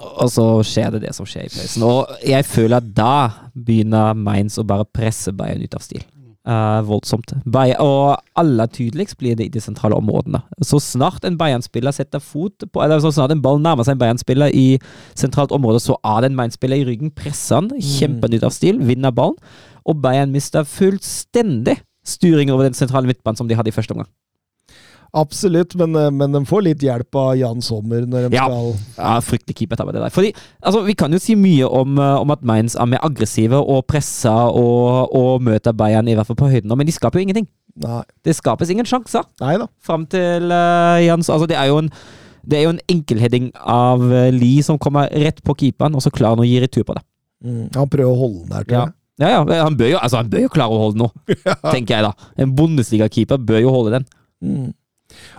og 0.02 0.30
så 0.30 0.46
skjer 0.66 0.94
det 0.94 1.04
det 1.06 1.12
som 1.16 1.26
skjer 1.28 1.46
i 1.46 1.52
pausen. 1.52 1.84
Og 1.86 2.26
jeg 2.26 2.46
føler 2.48 2.80
at 2.82 2.90
da 2.96 3.14
begynner 3.54 4.16
Mainz 4.18 4.58
å 4.58 4.66
bare 4.66 4.86
presse 4.88 5.34
Bayern 5.36 5.62
ut 5.62 5.78
av 5.78 5.84
stil. 5.84 6.02
Uh, 6.42 6.80
voldsomt. 6.82 7.36
Bayern, 7.46 7.78
og 7.78 8.38
aller 8.38 8.70
tydeligst 8.74 9.14
blir 9.20 9.36
det 9.38 9.46
i 9.46 9.52
de 9.54 9.62
sentrale 9.62 9.94
områdene. 9.94 10.40
Så 10.66 10.80
snart 10.82 11.22
en 11.26 11.36
Bayern-spiller 11.38 11.94
setter 11.94 12.18
fot 12.18 12.66
på 12.66 12.82
Eller 12.82 12.98
så 12.98 13.12
snart 13.14 13.30
en 13.30 13.42
ball 13.44 13.60
nærmer 13.62 13.86
seg 13.86 13.94
en 13.94 14.00
Bayern-spiller 14.00 14.50
i 14.50 14.66
sentralt 15.18 15.54
område, 15.54 15.78
så 15.82 15.94
er 16.02 16.22
det 16.22 16.32
en 16.32 16.40
Mainz-spiller 16.40 16.82
i 16.82 16.88
ryggen. 16.88 17.14
Presser 17.14 17.60
han, 17.60 17.70
kjemper 17.78 18.26
han 18.26 18.40
ut 18.40 18.48
av 18.50 18.56
stil, 18.56 18.82
vinner 18.82 19.14
ballen. 19.14 19.38
Og 19.86 20.02
Bayern 20.02 20.34
mister 20.34 20.66
fullstendig 20.66 21.78
styring 22.06 22.50
over 22.50 22.66
den 22.66 22.74
sentrale 22.74 23.06
midtbanen 23.06 23.38
som 23.38 23.46
de 23.46 23.54
hadde 23.58 23.70
i 23.70 23.76
første 23.76 23.94
omgang. 23.94 24.10
Absolutt, 25.12 25.74
men, 25.76 25.94
eh, 25.96 26.10
men 26.10 26.32
de 26.32 26.40
får 26.48 26.62
litt 26.64 26.80
hjelp 26.80 27.16
av 27.20 27.34
Jan 27.36 27.60
Sommer 27.60 28.06
når 28.08 28.30
de 28.30 28.36
Ja. 28.36 28.46
skal 28.46 28.70
Ja, 28.96 29.20
Fryktelig 29.20 29.56
keepertabbe, 29.58 29.92
det 29.92 30.00
der. 30.00 30.10
Fordi, 30.10 30.32
altså, 30.64 30.84
Vi 30.86 30.94
kan 30.94 31.12
jo 31.12 31.18
si 31.18 31.34
mye 31.34 31.68
om, 31.70 31.98
eh, 31.98 32.20
om 32.20 32.30
at 32.30 32.42
Mainz 32.42 32.74
er 32.74 32.86
mer 32.86 32.98
aggressive 33.02 33.52
og 33.52 33.86
pressa 33.86 34.32
og, 34.50 35.12
og 35.14 35.42
møter 35.42 35.72
Bayern, 35.76 36.08
i 36.08 36.14
hvert 36.14 36.26
fall 36.26 36.36
på 36.36 36.48
høyden, 36.50 36.74
men 36.76 36.86
de 36.86 36.92
skaper 36.92 37.20
jo 37.20 37.26
ingenting. 37.26 37.46
Nei, 37.76 38.02
Det 38.24 38.34
skapes 38.36 38.68
ingen 38.70 38.84
sjanser 38.84 39.24
nei 39.40 39.56
da. 39.56 39.66
fram 39.80 40.04
til 40.06 40.44
uh, 40.52 41.00
Jans 41.00 41.30
Altså, 41.30 41.46
det 41.48 41.56
er 41.56 41.68
jo 41.68 41.78
en 41.78 41.90
det 42.46 42.58
er 42.58 42.62
jo 42.64 42.70
en 42.70 42.80
enkelheading 42.88 43.52
av 43.56 44.00
Lie 44.34 44.62
som 44.62 44.76
kommer 44.76 45.08
rett 45.08 45.40
på 45.44 45.54
keeperen, 45.56 45.94
og 45.94 46.02
så 46.02 46.10
klarer 46.10 46.36
han 46.36 46.44
å 46.44 46.48
gi 46.48 46.58
retur 46.60 46.82
på 46.84 46.96
det. 46.96 47.02
Mm, 47.44 47.68
han 47.72 47.88
prøver 47.88 48.10
å 48.10 48.18
holde 48.18 48.40
den 48.40 48.48
der, 48.48 48.64
tror 48.64 48.78
jeg. 48.80 48.92
Ja, 49.20 49.28
ja, 49.28 49.62
han 49.62 49.76
bør 49.76 49.90
jo, 49.92 49.98
altså, 50.02 50.16
han 50.16 50.28
bør 50.28 50.42
jo 50.42 50.48
klare 50.48 50.74
å 50.74 50.80
holde 50.82 50.98
den 50.98 51.04
nå, 51.06 51.36
tenker 51.72 51.94
jeg 51.94 52.02
da. 52.02 52.12
En 52.36 52.54
Bundesliga-keeper 52.56 53.38
bør 53.38 53.60
jo 53.62 53.70
holde 53.70 53.92
den. 53.92 54.06
Mm. 54.42 54.72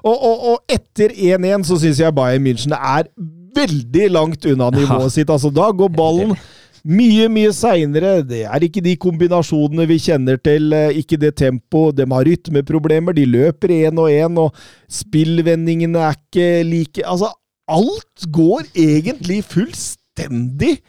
Og, 0.03 0.15
og, 0.15 0.43
og 0.53 0.57
etter 0.71 1.09
1-1 1.13 1.63
så 1.69 1.77
syns 1.81 1.99
jeg 2.03 2.15
Bayern 2.15 2.43
München 2.45 2.73
er 2.77 3.07
veldig 3.53 4.09
langt 4.11 4.45
unna 4.49 4.69
nivået 4.73 5.09
Ja. 5.09 5.13
sitt. 5.13 5.29
Altså, 5.29 5.51
da 5.53 5.69
går 5.71 5.89
ballen 5.93 6.35
mye, 6.83 7.29
mye 7.31 7.51
seinere. 7.55 8.15
Det 8.27 8.41
er 8.43 8.65
ikke 8.65 8.81
de 8.83 8.95
kombinasjonene 8.99 9.85
vi 9.87 9.99
kjenner 10.03 10.39
til, 10.43 10.73
eh, 10.73 10.97
ikke 10.99 11.19
det 11.21 11.35
tempoet. 11.39 11.95
De 11.95 12.07
har 12.09 12.25
rytmeproblemer, 12.27 13.13
de 13.15 13.25
løper 13.29 13.69
én 13.69 13.99
og 14.01 14.09
én, 14.11 14.37
og 14.41 14.53
spillvendingene 14.91 16.01
er 16.09 16.17
ikke 16.17 16.49
like 16.67 17.05
Altså, 17.05 17.29
alt 17.71 18.25
går 18.33 18.65
egentlig 18.75 19.43
fullstendig 19.45 20.79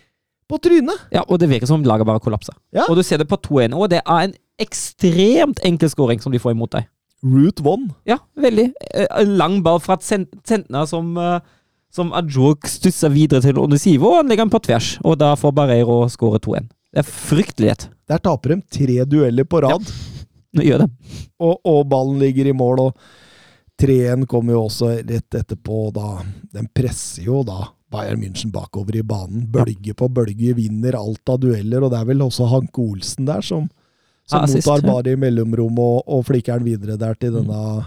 på 0.51 0.59
trynet. 0.61 1.07
Ja, 1.15 1.23
og 1.29 1.39
det 1.41 1.49
virker 1.49 1.67
som 1.71 1.81
om 1.81 1.87
laget 1.87 2.07
bare 2.09 2.21
kollapser. 2.21 2.57
Ja. 2.75 2.85
Og 2.89 2.97
du 2.99 3.03
ser 3.03 3.19
det 3.23 3.29
på 3.31 3.37
2-1, 3.37 3.75
og 3.77 3.91
det 3.91 4.01
er 4.05 4.27
en 4.29 4.35
ekstremt 4.61 5.61
enkel 5.65 5.89
skåring 5.91 6.21
som 6.23 6.33
de 6.33 6.39
får 6.43 6.55
imot 6.55 6.75
deg. 6.77 6.87
Route 7.25 7.65
one. 7.65 7.89
Ja, 8.07 8.19
veldig. 8.37 8.69
Eh, 8.93 9.07
En 9.23 9.37
lang 9.39 9.63
ball 9.65 9.81
fra 9.81 9.97
Sen- 10.01 10.27
som, 10.87 11.17
eh, 11.19 11.41
som 11.91 12.13
Ajok 12.13 12.67
stusser 12.69 13.09
videre 13.11 13.41
til 13.41 13.59
Onisivo, 13.59 14.11
og 14.13 14.17
han 14.23 14.29
legger 14.29 14.45
den 14.45 14.51
på 14.51 14.61
tvers. 14.63 14.99
Og 15.05 15.19
da 15.19 15.35
får 15.35 15.55
Barreiro 15.55 16.03
skåre 16.09 16.39
2-1. 16.41 16.69
Det 16.93 17.01
er 17.03 17.11
fryktelig 17.11 17.69
lett. 17.71 17.89
Der 18.09 18.19
taper 18.19 18.55
de 18.57 18.63
tre 18.71 19.05
dueller 19.05 19.45
på 19.45 19.63
rad. 19.63 19.83
Nå 20.55 20.63
gjør 20.69 20.85
det. 20.85 20.91
og, 21.41 21.61
og 21.65 21.89
ballen 21.89 22.19
ligger 22.21 22.47
i 22.47 22.53
mål, 22.53 22.81
og 22.81 22.97
3-1 23.81 24.27
kommer 24.31 24.53
jo 24.55 24.67
også 24.69 24.91
rett 25.09 25.35
etterpå. 25.35 25.93
Da. 25.95 26.21
Den 26.55 26.69
presser 26.75 27.25
jo 27.27 27.43
da 27.47 27.65
Bayern 27.91 28.21
München 28.23 28.53
bakover 28.55 28.97
i 28.99 29.03
banen. 29.07 29.47
Bølge 29.51 29.95
på 29.99 30.09
bølge, 30.13 30.55
vinner 30.55 30.95
alt 30.99 31.29
av 31.31 31.41
dueller, 31.43 31.83
og 31.87 31.91
det 31.95 32.01
er 32.01 32.05
vel 32.13 32.23
også 32.27 32.47
Hanke 32.51 32.83
Olsen 32.85 33.27
der 33.27 33.43
som, 33.43 33.67
som 34.27 34.41
Ja, 34.41 34.47
sist, 34.47 34.67
mottar 34.67 34.85
ja. 34.87 34.93
bare 34.93 35.13
i 35.13 35.17
mellomrom 35.21 35.79
og, 35.79 36.03
og 36.09 36.25
flikker 36.27 36.59
den 36.59 36.65
videre 36.65 36.97
der 37.01 37.15
til 37.21 37.33
denne 37.37 37.87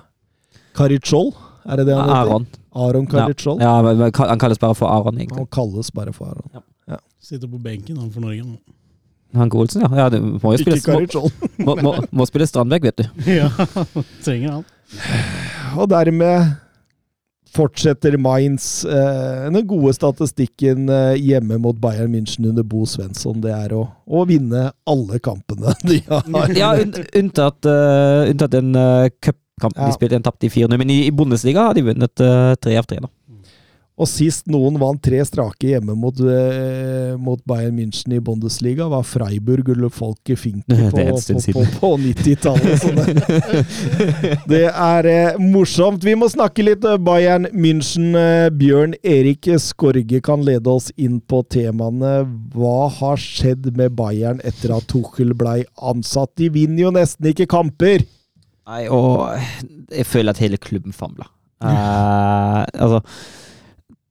Karitschol. 0.77 1.31
Er 1.65 1.77
det 1.81 1.87
det 1.89 1.95
han 1.97 2.07
heter? 2.09 2.31
Aron. 2.31 2.47
Aron 2.77 3.07
Karitschol. 3.09 3.59
Ja, 3.61 3.81
men- 3.81 3.97
men 3.97 4.11
han 4.13 4.39
kalles 4.39 4.59
bare 4.59 4.75
for 4.75 4.87
Aron, 4.87 5.17
egentlig. 5.17 5.37
Han 5.37 5.47
kalles 5.51 5.89
bare 5.91 6.13
for 6.13 6.25
Aron. 6.31 6.63
Sitter 7.19 7.47
på 7.47 7.57
benken 7.59 7.97
han 7.97 8.11
for 8.11 8.21
Norge 8.21 8.43
nå. 8.45 8.57
Hanke 9.35 9.57
Olsen, 9.59 9.81
ja. 9.81 9.89
ja 9.97 10.09
du 10.09 10.21
må 10.21 10.53
jo 10.55 10.57
spille, 10.61 10.79
må, 11.59 11.65
må, 11.65 11.75
må, 11.83 11.91
må 12.11 12.25
spille 12.29 12.45
Strandberg, 12.47 12.81
vet 12.87 13.01
du. 13.01 13.03
Ja, 13.41 13.49
trenger 14.23 14.51
han. 14.51 14.65
Og 15.75 15.89
dermed 15.91 16.53
fortsetter 17.57 18.17
Mainz 18.21 18.85
eh, 18.85 19.47
den 19.51 19.65
gode 19.67 19.93
statistikken 19.97 20.87
eh, 20.93 21.15
hjemme 21.19 21.57
mot 21.61 21.79
Bayern 21.81 22.13
München 22.13 22.47
under 22.49 22.63
Bo 22.63 22.85
Svensson. 22.87 23.41
Det 23.43 23.51
er 23.55 23.73
å, 23.75 23.83
å 24.05 24.23
vinne 24.29 24.69
alle 24.87 25.19
kampene 25.23 25.73
de 25.89 25.99
har. 26.07 26.53
Ja, 26.57 26.71
unntatt, 26.77 27.67
uh, 27.67 28.29
unntatt 28.29 28.53
den 28.55 28.73
uh, 28.77 29.09
cupkampen 29.17 29.81
Ja. 29.81 29.89
de 29.89 29.97
spilte, 29.97 30.15
den 30.15 30.25
tapte 30.25 30.47
i 30.47 30.53
4-0. 30.53 30.77
Men 30.77 30.93
i, 30.93 30.99
i 31.07 31.13
Bundesliga 31.15 31.67
har 31.69 31.77
de 31.77 31.87
vunnet 31.89 32.13
tre 32.13 32.77
av 32.77 32.85
tre, 32.89 33.01
da. 33.01 33.09
Og 33.97 34.05
sist 34.05 34.45
noen 34.53 34.75
vant 34.77 34.99
tre 35.01 35.23
strake 35.25 35.71
hjemme 35.71 35.95
mot, 35.97 36.19
eh, 36.21 37.15
mot 37.17 37.39
Bayern 37.49 37.73
München 37.79 38.13
i 38.13 38.19
Bundesliga, 38.21 38.85
var 38.91 39.01
Freiburg 39.01 39.71
eller 39.73 39.89
Folke 39.89 40.35
Finke 40.37 40.77
på, 40.91 41.05
på, 41.17 41.39
på, 41.55 41.63
på 41.79 41.89
90-tallet. 42.03 42.85
det, 43.17 44.35
det 44.51 44.61
er 44.69 45.09
eh, 45.09 45.39
morsomt. 45.41 46.05
Vi 46.05 46.13
må 46.13 46.29
snakke 46.29 46.67
litt 46.67 46.85
eh, 46.85 46.99
Bayern 47.01 47.49
München. 47.57 48.11
Eh, 48.13 48.51
Bjørn 48.53 48.93
Erik 49.01 49.49
Skorge 49.63 50.21
kan 50.21 50.45
lede 50.45 50.69
oss 50.77 50.91
inn 50.93 51.17
på 51.17 51.41
temaene. 51.49 52.19
Hva 52.53 52.91
har 52.99 53.17
skjedd 53.17 53.71
med 53.79 53.97
Bayern 53.97 54.43
etter 54.45 54.75
at 54.77 54.85
Tuchel 54.93 55.33
blei 55.37 55.63
ansatt? 55.81 56.35
De 56.37 56.51
vinner 56.53 56.85
jo 56.85 56.93
nesten 56.93 57.31
ikke 57.33 57.49
kamper! 57.49 58.05
Nei, 58.67 58.85
og 58.93 59.25
jeg 59.89 60.05
føler 60.05 60.35
at 60.35 60.43
hele 60.43 60.61
klubben 60.61 60.93
famler. 60.93 61.33
Uh, 61.57 62.67
altså 62.77 63.01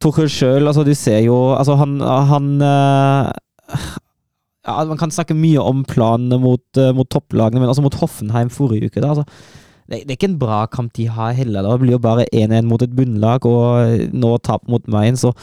Tuchel 0.02 0.28
sjøl, 0.32 0.66
altså, 0.66 0.85
du 0.85 0.93
ser 0.97 1.23
jo 1.24 1.36
Altså, 1.56 1.77
han, 1.81 1.98
han 2.01 2.51
uh, 2.60 3.86
ja, 4.66 4.74
Man 4.90 5.01
kan 5.01 5.14
snakke 5.14 5.36
mye 5.36 5.62
om 5.62 5.85
planene 5.89 6.40
mot, 6.43 6.64
uh, 6.81 6.93
mot 6.97 7.09
topplagene, 7.12 7.62
men 7.62 7.70
altså 7.70 7.85
mot 7.85 7.97
Hoffenheim 8.02 8.52
forrige 8.52 8.90
uke 8.90 9.01
da, 9.01 9.14
altså, 9.14 9.24
det, 9.86 10.02
det 10.05 10.14
er 10.14 10.18
ikke 10.18 10.32
en 10.32 10.40
bra 10.40 10.64
kamp 10.66 10.93
de 10.98 11.06
har 11.06 11.36
heller. 11.39 11.62
da. 11.62 11.73
Det 11.77 11.85
blir 11.85 11.94
jo 11.94 12.02
bare 12.02 12.27
1-1 12.35 12.66
mot 12.66 12.82
et 12.82 12.94
bunnlag, 12.97 13.47
og 13.47 14.10
nå 14.18 14.32
tap 14.43 14.66
mot 14.70 14.82
Mainz. 14.90 15.23
og 15.24 15.39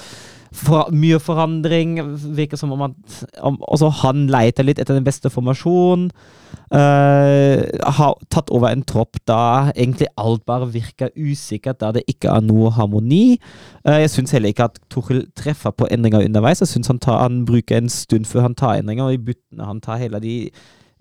for, 0.53 0.89
mye 0.93 1.19
forandring. 1.19 1.97
Virker 2.38 2.59
som 2.59 2.71
om 2.75 2.85
at 2.88 3.19
også 3.41 3.89
han 4.03 4.27
leter 4.31 4.65
litt 4.67 4.80
etter 4.81 4.97
den 4.97 5.05
beste 5.07 5.31
formasjonen. 5.34 6.11
Uh, 6.73 7.59
har 7.97 8.15
tatt 8.34 8.49
over 8.53 8.71
en 8.71 8.81
tropp 8.88 9.19
da 9.30 9.71
egentlig 9.75 10.07
alt 10.17 10.41
bare 10.49 10.71
virker 10.73 11.11
usikkert, 11.13 11.80
da 11.81 11.91
det 11.93 12.05
ikke 12.09 12.31
er 12.34 12.45
noe 12.45 12.71
harmoni. 12.73 13.38
Uh, 13.85 13.99
jeg 14.01 14.13
syns 14.13 14.34
heller 14.34 14.53
ikke 14.53 14.69
at 14.71 14.80
Tuchel 14.93 15.25
treffer 15.38 15.75
på 15.75 15.89
endringer 15.93 16.25
underveis. 16.25 16.63
Jeg 16.63 16.71
syns 16.71 16.89
han, 16.89 17.01
han 17.09 17.43
bruker 17.49 17.77
en 17.77 17.91
stund 17.93 18.25
før 18.30 18.47
han 18.47 18.57
tar 18.57 18.80
endringer, 18.80 19.05
og 19.09 19.17
i 19.17 19.21
byttene 19.30 19.69
han 19.69 19.84
tar 19.84 20.01
heller 20.01 20.23
de 20.23 20.49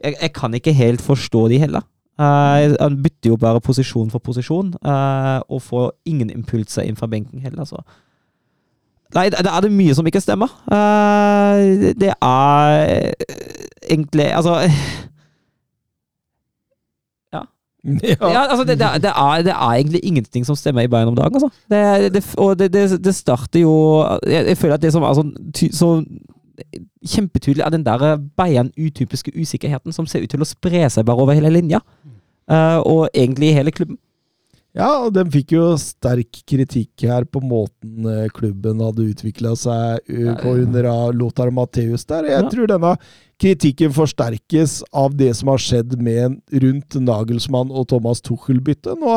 Jeg, 0.03 0.17
jeg 0.19 0.33
kan 0.35 0.55
ikke 0.55 0.73
helt 0.75 1.01
forstå 1.01 1.49
de 1.49 1.59
heller. 1.63 1.85
Uh, 2.21 2.75
han 2.81 2.99
bytter 3.03 3.31
jo 3.31 3.37
bare 3.41 3.61
posisjon 3.61 4.11
for 4.11 4.19
posisjon, 4.19 4.75
uh, 4.85 5.41
og 5.49 5.63
får 5.63 5.93
ingen 6.05 6.31
impulser 6.31 6.83
inn 6.83 6.97
fra 6.97 7.07
benken 7.07 7.41
heller. 7.41 7.65
så 7.65 7.81
Nei, 9.15 9.29
det 9.31 9.45
er 9.45 9.61
det 9.61 9.73
mye 9.73 9.95
som 9.95 10.07
ikke 10.09 10.23
stemmer. 10.25 10.53
Eh, 10.73 11.93
det 12.01 12.15
er 12.17 13.13
egentlig 13.83 14.29
Altså 14.33 14.61
Ja, 17.83 18.47
altså 18.51 18.65
det, 18.65 18.79
det, 18.79 18.87
er, 18.87 18.99
det, 18.99 19.11
er, 19.11 19.43
det 19.43 19.53
er 19.53 19.73
egentlig 19.75 20.01
ingenting 20.03 20.47
som 20.47 20.57
stemmer 20.57 20.81
i 20.81 20.89
Bayern 20.89 21.09
om 21.09 21.17
dagen, 21.17 21.35
altså. 21.35 21.49
Det, 21.71 22.35
og 22.39 22.59
det, 22.59 23.15
starter 23.15 23.61
jo 23.61 24.07
jeg, 24.27 24.47
jeg 24.47 24.57
føler 24.57 24.75
at 24.75 24.83
det 24.83 24.93
som 24.93 25.03
er 25.03 25.17
sånn 25.19 25.33
ty, 25.51 25.67
så 25.75 25.97
kjempetydelig 27.09 27.65
er 27.65 27.75
den 27.75 27.87
der 27.87 28.17
Bayern-utypiske 28.39 29.33
usikkerheten 29.41 29.93
som 29.93 30.07
ser 30.07 30.23
ut 30.23 30.31
til 30.31 30.45
å 30.45 30.49
spre 30.49 30.87
seg 30.91 31.07
bare 31.09 31.25
over 31.25 31.35
hele 31.35 31.51
linja. 31.51 31.81
Eh, 32.51 32.79
og 32.79 33.09
egentlig 33.15 33.55
hele 33.55 33.75
klubben. 33.75 33.99
Ja, 34.73 34.89
og 35.05 35.11
den 35.13 35.29
fikk 35.29 35.53
jo 35.53 35.65
sterk 35.77 36.39
kritikk 36.49 37.05
her 37.05 37.27
på 37.29 37.43
måten 37.45 38.07
eh, 38.09 38.31
klubben 38.33 38.81
hadde 38.81 39.05
utvikla 39.11 39.53
seg 39.59 40.01
uh, 40.09 40.31
på 40.41 40.55
under 40.63 40.89
av 40.89 41.11
Lothar 41.13 41.51
Matheus 41.53 42.07
der. 42.09 42.25
Jeg 42.31 42.41
Ja. 42.41 42.49
tror 42.49 42.71
denne 42.71 42.95
kritikken 43.43 43.91
forsterkes 43.95 44.77
av 44.95 45.17
det 45.19 45.33
som 45.35 45.49
har 45.51 45.59
skjedd 45.63 45.97
med 46.03 46.37
rundt 46.63 46.95
Nagelsmann 47.03 47.73
og 47.75 47.89
Thomas 47.91 48.23
Tuchel-byttet. 48.23 48.95
Nå 49.01 49.17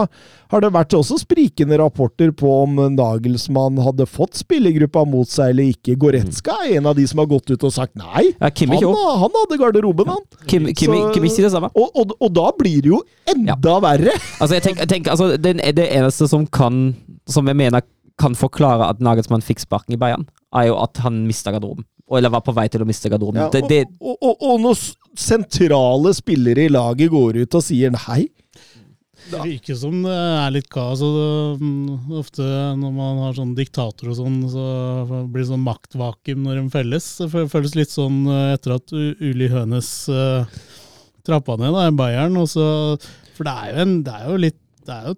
har 0.51 0.63
det 0.63 0.71
vært 0.73 0.95
også 0.97 1.19
sprikende 1.21 1.77
rapporter 1.81 2.31
på 2.33 2.49
om 2.63 2.79
Nagelsmann 2.95 3.77
hadde 3.85 4.07
fått 4.09 4.39
spillergruppa 4.41 5.03
mot 5.07 5.29
seg 5.29 5.53
eller 5.53 5.69
ikke. 5.75 5.97
Goretzka 6.01 6.57
er 6.65 6.79
en 6.79 6.89
av 6.89 6.97
de 6.97 7.05
som 7.09 7.21
har 7.21 7.29
gått 7.29 7.53
ut 7.53 7.67
og 7.69 7.73
sagt 7.75 7.93
nei. 8.01 8.31
Ja, 8.41 8.49
Han, 8.49 8.75
òg. 8.89 8.99
han 9.21 9.37
hadde 9.41 9.59
garderoben, 9.61 10.09
han. 10.09 10.23
Kim, 10.49 10.65
Kim, 10.73 10.91
Så- 10.95 11.11
Kimmich 11.13 11.35
sier 11.37 11.45
det 11.47 11.53
samme. 11.53 11.69
Og, 11.75 11.91
og, 11.93 12.15
og 12.19 12.33
da 12.33 12.49
blir 12.57 12.81
det 12.81 12.89
jo 12.95 13.03
enda 13.29 13.77
verre! 13.83 14.17
Altså, 14.41 14.55
jeg 14.57 14.63
tenker, 14.65 14.89
tenk, 14.89 15.07
altså, 15.13 15.35
den, 15.37 15.61
det 15.77 15.85
eneste 15.93 16.27
som 16.31 16.47
kan 16.47 16.95
Som 17.29 17.47
jeg 17.49 17.57
mener 17.57 17.81
kan 18.21 18.35
forklare 18.37 18.85
at 18.89 18.99
Nagelsmann 19.03 19.41
fikk 19.43 19.59
sparken 19.59 19.95
i 19.95 19.97
Bayern, 19.99 20.21
er 20.55 20.69
jo 20.69 20.75
at 20.79 20.97
han 21.03 21.25
mista 21.27 21.51
garderoben. 21.51 21.83
Og- 22.07 22.17
Eller 22.19 22.29
var 22.29 22.41
på 22.45 22.53
vei 22.53 22.67
til 22.69 22.83
å 22.83 22.85
miste 22.85 23.09
garderoben. 23.09 23.41
Ja, 23.41 23.47
og, 23.49 23.69
det, 23.69 23.83
og, 23.99 24.17
og, 24.21 24.35
og 24.45 24.59
når 24.61 24.81
sentrale 25.17 26.11
spillere 26.13 26.67
i 26.67 26.69
laget 26.73 27.09
går 27.09 27.39
ut 27.43 27.55
og 27.57 27.63
sier 27.65 27.89
nei 27.95 28.27
Det 29.31 29.39
virker 29.41 29.77
som 29.79 30.03
det 30.05 30.13
er 30.13 30.51
litt 30.53 30.67
kaos. 30.69 31.01
og 31.01 31.15
det, 31.17 31.65
mm, 31.65 32.11
Ofte 32.19 32.45
når 32.77 32.91
man 32.93 33.17
har 33.23 33.33
sånn 33.33 33.55
diktator 33.57 34.11
og 34.11 34.19
sånn, 34.19 34.35
så 34.53 34.65
blir 35.31 35.41
det 35.41 35.49
sånn 35.49 35.63
maktvakuum 35.65 36.43
når 36.45 36.59
de 36.61 36.69
felles. 36.75 37.07
Det 37.23 37.29
fø- 37.33 37.47
føles 37.49 37.73
litt 37.79 37.89
sånn 37.89 38.19
eh, 38.29 38.53
etter 38.53 38.75
at 38.75 38.93
Uli 38.93 39.47
Hønes 39.49 39.89
uh, 40.13 40.45
trappa 41.25 41.57
ned 41.57 41.73
da, 41.73 41.87
i 41.89 41.95
Bayern. 41.97 42.37
Og 42.37 42.51
så, 42.53 42.67
for 43.33 43.49
det 43.49 43.55
er 43.55 43.71
jo, 43.73 43.81
en, 43.87 43.95
det 44.05 44.13
er 44.13 44.29
jo 44.29 44.37
litt 44.45 44.59
Det 44.85 44.93
er 44.93 45.07
jo 45.09 45.15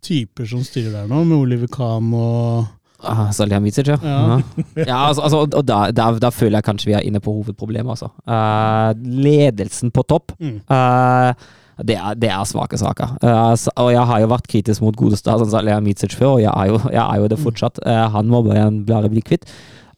typer 0.00 0.48
som 0.48 0.64
styrer 0.64 0.94
der 1.02 1.10
nå, 1.12 1.20
med 1.28 1.36
Oliver 1.42 1.68
Kahn 1.68 2.08
og 2.16 2.64
ah, 3.02 3.30
ja. 3.30 3.96
Ja. 4.02 4.40
ja 4.76 4.98
altså, 5.08 5.22
altså, 5.22 5.46
og 5.46 5.64
da, 5.66 5.80
da, 5.94 6.10
da 6.20 6.30
føler 6.34 6.58
jeg 6.58 6.68
kanskje 6.68 6.90
vi 6.90 6.98
er 6.98 7.06
inne 7.06 7.22
på 7.22 7.32
hovedproblemet, 7.38 7.96
altså. 7.96 8.10
Uh, 8.28 8.92
ledelsen 9.24 9.90
på 9.94 10.04
topp. 10.08 10.36
mm. 10.38 10.60
eh, 10.68 11.48
det 11.80 11.94
er, 11.96 12.16
det 12.20 12.28
er 12.28 12.44
svake 12.44 12.76
saker. 12.76 13.14
Uh, 13.24 13.54
og 13.80 13.92
jeg 13.94 14.04
har 14.10 14.20
jo 14.20 14.26
vært 14.28 14.48
kritisk 14.52 14.82
mot 14.84 14.96
godeste 15.00 15.32
sånn 15.32 15.48
Salihamidzic 15.48 16.12
før, 16.12 16.34
og 16.34 16.42
jeg 16.44 16.52
er 16.52 16.68
jo, 16.68 16.80
jeg 16.92 17.04
er 17.04 17.22
jo 17.22 17.30
det 17.32 17.38
fortsatt. 17.40 17.80
Han 18.16 18.28
må 18.28 18.42
bare 18.44 19.12
bli 19.12 19.24
kvitt. 19.24 19.48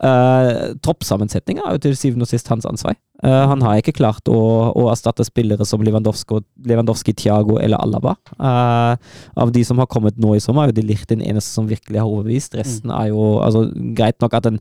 Uh, 0.02 0.74
Troppsammensetninga 0.82 1.62
er 1.62 1.76
jo 1.76 1.84
til 1.86 1.98
syvende 1.98 2.26
og 2.26 2.32
sist 2.32 2.50
hans 2.50 2.66
ansvar. 2.68 2.96
Eh, 3.22 3.42
han 3.46 3.60
har 3.62 3.78
ikke 3.78 3.94
klart 3.94 4.26
å, 4.30 4.38
å 4.74 4.88
erstatte 4.90 5.22
spillere 5.22 5.62
som 5.68 5.82
Lewandowski, 5.86 6.40
Lewandowski 6.66 7.14
Thiago 7.14 7.60
eller 7.62 7.78
Alaba. 7.78 8.16
Eh, 8.34 9.12
av 9.44 9.52
de 9.54 9.62
som 9.66 9.78
har 9.78 9.86
kommet 9.90 10.18
nå 10.18 10.34
i 10.34 10.42
sommer, 10.42 10.66
er 10.66 10.72
jo 10.72 10.80
de 10.80 10.86
Ligt 10.88 11.12
den 11.12 11.22
eneste 11.22 11.54
som 11.54 11.68
virkelig 11.70 12.00
har 12.00 12.10
overbevist. 12.10 12.56
Resten 12.58 12.90
er 12.90 13.12
jo 13.12 13.36
altså, 13.44 13.68
Greit 13.94 14.18
nok 14.24 14.34
at 14.40 14.50
en 14.50 14.58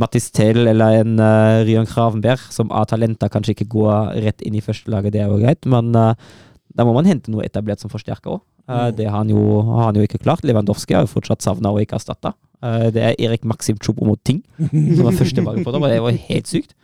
Mattis 0.00 0.30
Tell 0.34 0.66
eller 0.70 1.00
en 1.00 1.18
uh, 1.20 1.62
Ryan 1.66 1.86
Kravenberg, 1.88 2.42
som 2.54 2.70
av 2.74 2.88
talenter 2.90 3.30
kanskje 3.30 3.54
ikke 3.54 3.70
går 3.74 4.14
rett 4.24 4.42
inn 4.46 4.56
i 4.58 4.62
førstelaget, 4.64 5.14
det 5.14 5.22
er 5.22 5.30
jo 5.30 5.40
greit, 5.42 5.66
men 5.68 5.90
eh, 5.98 6.30
da 6.78 6.86
må 6.86 6.94
man 6.96 7.08
hente 7.10 7.32
noe 7.32 7.44
etablert 7.44 7.82
som 7.82 7.92
forsterker 7.92 8.38
òg. 8.38 8.40
Det 8.96 9.08
har 9.08 9.18
han, 9.18 9.30
jo, 9.32 9.60
har 9.66 9.88
han 9.88 9.98
jo 9.98 10.04
ikke 10.06 10.20
klart. 10.22 10.44
Lewandowski 10.46 10.94
har 10.96 11.06
jo 11.06 11.10
fortsatt 11.10 11.42
savna 11.42 11.72
og 11.74 11.82
ikke 11.82 11.98
erstatta. 11.98 12.34
det 12.94 13.02
er 13.02 13.18
Erik 13.18 13.46
Maxim 13.48 13.78
Choupo-Moting 13.80 14.42
som 14.60 15.06
var 15.06 15.16
førstevalget 15.16 15.64
på 15.64 15.72
det, 15.72 15.80
og 15.80 15.90
det 15.90 16.02
var 16.04 16.22
helt 16.28 16.50
sykt. 16.50 16.74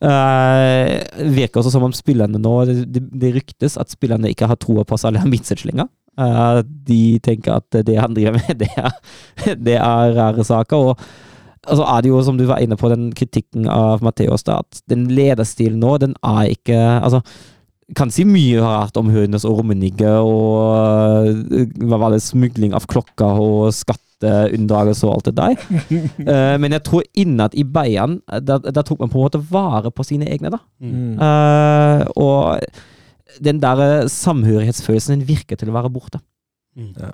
Uh, 0.00 0.96
virker 1.36 1.60
også 1.60 1.74
som 1.74 1.82
om 1.84 1.92
spillerne 1.92 2.38
nå 2.40 2.52
Det, 2.64 3.02
det, 3.20 3.34
ryktes 3.34 3.74
at 3.76 3.90
spillerne 3.92 4.30
ikke 4.32 4.46
har 4.48 4.56
troa 4.56 4.80
på 4.88 4.96
Salihamidzic 4.96 5.66
lenger. 5.68 5.90
Uh, 6.16 6.62
de 6.64 7.18
tenker 7.20 7.58
at 7.58 7.82
det 7.84 7.98
han 8.00 8.16
driver 8.16 8.38
med, 8.38 8.62
det 8.62 8.70
er, 8.80 8.94
det 9.66 9.76
er 9.76 10.14
rare 10.16 10.44
saker. 10.44 10.76
Og 10.76 11.68
altså 11.68 11.84
er 11.84 12.00
det 12.00 12.12
jo, 12.14 12.22
som 12.24 12.40
du 12.40 12.46
var 12.48 12.64
inne 12.64 12.80
på, 12.80 12.88
den 12.88 13.10
kritikken 13.12 13.68
av 13.68 14.00
Matheos, 14.04 14.46
da, 14.48 14.62
at 14.64 14.80
den 14.88 15.04
lederstilen 15.12 15.82
nå, 15.84 15.98
den 16.00 16.16
er 16.24 16.48
ikke 16.54 16.80
Altså, 16.80 17.20
kan 17.96 18.12
si 18.14 18.24
mye 18.28 18.60
rart 18.62 18.98
om 19.00 19.10
Hønes 19.12 19.46
og 19.48 19.58
Rummenigge 19.60 20.10
og 20.22 21.30
øh, 21.30 21.66
hva 21.88 21.98
var 22.00 22.14
det, 22.14 22.22
smugling 22.24 22.74
av 22.76 22.86
klokker 22.90 23.40
og 23.42 23.72
skatteunndragelse 23.74 25.08
og 25.08 25.16
alt 25.16 25.30
det 25.30 25.34
der. 25.38 25.56
uh, 26.20 26.54
men 26.62 26.76
jeg 26.76 26.84
tror 26.86 27.06
innad 27.18 27.56
i 27.58 27.64
Bayern, 27.64 28.20
da, 28.46 28.60
da 28.62 28.84
tok 28.86 29.02
man 29.02 29.12
på 29.12 29.20
en 29.20 29.26
måte 29.26 29.42
vare 29.50 29.92
på 29.94 30.06
sine 30.06 30.28
egne, 30.30 30.52
da. 30.54 30.62
Mm. 30.82 31.16
Eh, 31.18 32.04
og 32.20 33.40
den 33.42 33.60
der 33.62 34.06
samhørighetsfølelsen 34.10 35.18
den 35.18 35.28
virker 35.28 35.58
til 35.58 35.70
å 35.70 35.76
være 35.76 35.92
borte. 35.92 36.22
Mm. 36.78 36.94
Ja. 36.98 37.12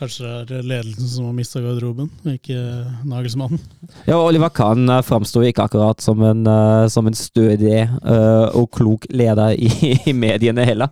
Kanskje 0.00 0.28
det 0.48 0.56
er 0.56 0.64
ledelsen 0.64 1.08
som 1.12 1.26
har 1.28 1.34
mista 1.36 1.60
garderoben, 1.60 2.06
og 2.24 2.32
ikke 2.32 2.56
Nagelsmannen. 3.04 3.60
Ja, 4.08 4.16
Oliver 4.16 4.48
Kahn 4.48 4.88
framsto 5.04 5.42
ikke 5.44 5.66
akkurat 5.68 6.00
som 6.00 6.22
en, 6.24 6.46
eh, 6.48 6.88
som 6.88 7.08
en 7.10 7.16
stødig 7.16 7.82
eh, 7.84 8.46
og 8.56 8.70
klok 8.72 9.04
leder 9.12 9.52
i, 9.60 9.68
i 10.08 10.16
mediene 10.16 10.64
heller. 10.64 10.88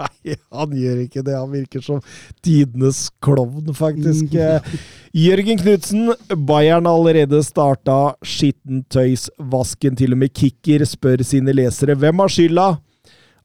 Nei, 0.00 0.34
han 0.54 0.74
gjør 0.74 1.00
ikke 1.04 1.22
det. 1.26 1.36
Han 1.36 1.52
virker 1.52 1.82
som 1.84 2.00
tidenes 2.44 3.04
klovn, 3.22 3.70
faktisk. 3.76 4.34
Eh, 4.34 4.76
Jørgen 5.14 5.60
Knutsen, 5.60 6.12
Bayern 6.48 6.88
allerede 6.90 7.42
starta 7.46 8.16
skittentøysvasken. 8.24 9.98
Til 10.00 10.16
og 10.16 10.22
med 10.22 10.34
Kicker 10.34 10.86
spør 10.88 11.22
sine 11.26 11.54
lesere 11.56 11.98
hvem 11.98 12.24
har 12.24 12.32
skylda. 12.32 12.70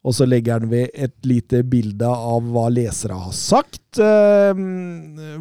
Og 0.06 0.14
så 0.14 0.28
legger 0.30 0.60
han 0.60 0.70
ved 0.70 0.92
et 0.94 1.16
lite 1.26 1.64
bilde 1.66 2.06
av 2.06 2.46
hva 2.54 2.68
lesere 2.70 3.18
har 3.18 3.34
sagt. 3.34 3.98
Eh, 3.98 4.54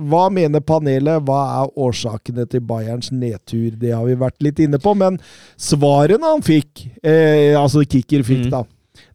Hva 0.09 0.23
mener 0.33 0.65
panelet? 0.65 1.21
Hva 1.29 1.41
er 1.61 1.75
årsakene 1.85 2.47
til 2.49 2.65
Bayerns 2.65 3.13
nedtur? 3.13 3.75
Det 3.77 3.93
har 3.93 4.07
vi 4.09 4.17
vært 4.17 4.41
litt 4.47 4.63
inne 4.65 4.81
på, 4.81 4.95
men 4.97 5.21
svarene 5.61 6.33
han 6.33 6.45
fikk, 6.45 6.87
eh, 7.05 7.53
altså 7.61 7.85
Kicker 7.85 8.25
fikk, 8.25 8.47
Mm. 8.47 8.51
da 8.51 8.65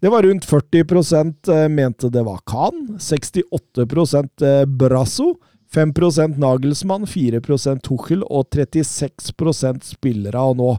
det 0.02 0.10
var 0.12 0.24
rundt 0.24 0.46
40 0.46 1.48
eh, 1.48 1.68
mente 1.70 2.10
det 2.10 2.24
var 2.24 2.40
Khan, 2.46 2.98
68 3.00 4.42
eh, 4.42 4.66
Brasso, 4.66 5.36
5% 5.74 6.38
Nagelsmann, 6.38 7.06
4% 7.06 7.82
Tuchel 7.84 8.24
og 8.24 8.50
36% 8.50 9.84
spillere. 9.84 10.40
Og 10.40 10.58
nå 10.58 10.78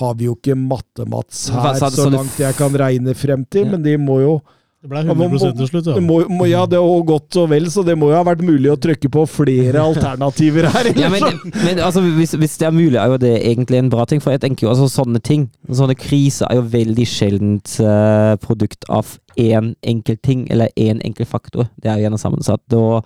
har 0.00 0.16
vi 0.18 0.26
jo 0.30 0.36
ikke 0.38 0.56
Matte-Mats 0.58 1.50
her, 1.54 1.76
så, 1.78 1.90
så 1.94 2.08
langt 2.12 2.40
jeg 2.40 2.56
kan 2.58 2.74
regne 2.80 3.14
frem 3.18 3.44
til, 3.46 3.68
Ja. 3.68 3.76
men 3.76 3.84
de 3.84 3.96
må 4.00 4.20
jo 4.22 4.40
Det 4.80 4.88
ble 4.88 5.02
100% 5.04 5.58
til 5.58 5.68
slutt, 5.68 5.84
det 5.90 5.94
ja. 5.98 6.00
må, 6.00 6.22
må, 6.32 6.46
Ja, 6.48 6.62
det 6.64 6.78
er 6.78 6.84
jo 6.86 7.02
godt 7.04 7.36
og 7.36 7.50
vel, 7.52 7.66
så 7.68 7.82
det 7.84 7.98
må 8.00 8.08
jo 8.08 8.16
ha 8.16 8.22
vært 8.24 8.40
mulig 8.40 8.70
å 8.72 8.78
trykke 8.80 9.10
på 9.12 9.26
flere 9.28 9.82
alternativer 9.90 10.70
her. 10.72 10.88
Ja, 10.96 11.10
men, 11.12 11.26
men 11.52 11.82
altså, 11.84 12.00
hvis, 12.16 12.32
hvis 12.40 12.56
det 12.62 12.70
er 12.70 12.72
mulig, 12.72 12.96
er 12.96 13.12
jo 13.12 13.18
det 13.20 13.34
egentlig 13.44 13.76
en 13.82 13.90
bra 13.92 14.06
ting. 14.08 14.22
For 14.24 14.32
jeg 14.32 14.40
tenker 14.40 14.64
jo 14.64 14.72
altså 14.72 14.88
sånne 14.88 15.20
ting, 15.20 15.50
sånne 15.68 15.98
kriser, 16.00 16.48
er 16.48 16.62
jo 16.62 16.64
veldig 16.72 17.06
sjeldent 17.12 17.76
uh, 17.84 18.38
produkt 18.40 18.88
av 18.88 19.12
én 19.36 19.74
enkelt 19.84 20.24
ting, 20.24 20.46
eller 20.50 20.72
én 20.80 21.04
enkel 21.04 21.28
faktor. 21.28 21.68
Det 21.76 21.92
er 21.92 22.00
jo 22.00 22.08
gjerne 22.08 22.24
sammensatt. 22.24 22.64
Og 22.80 23.04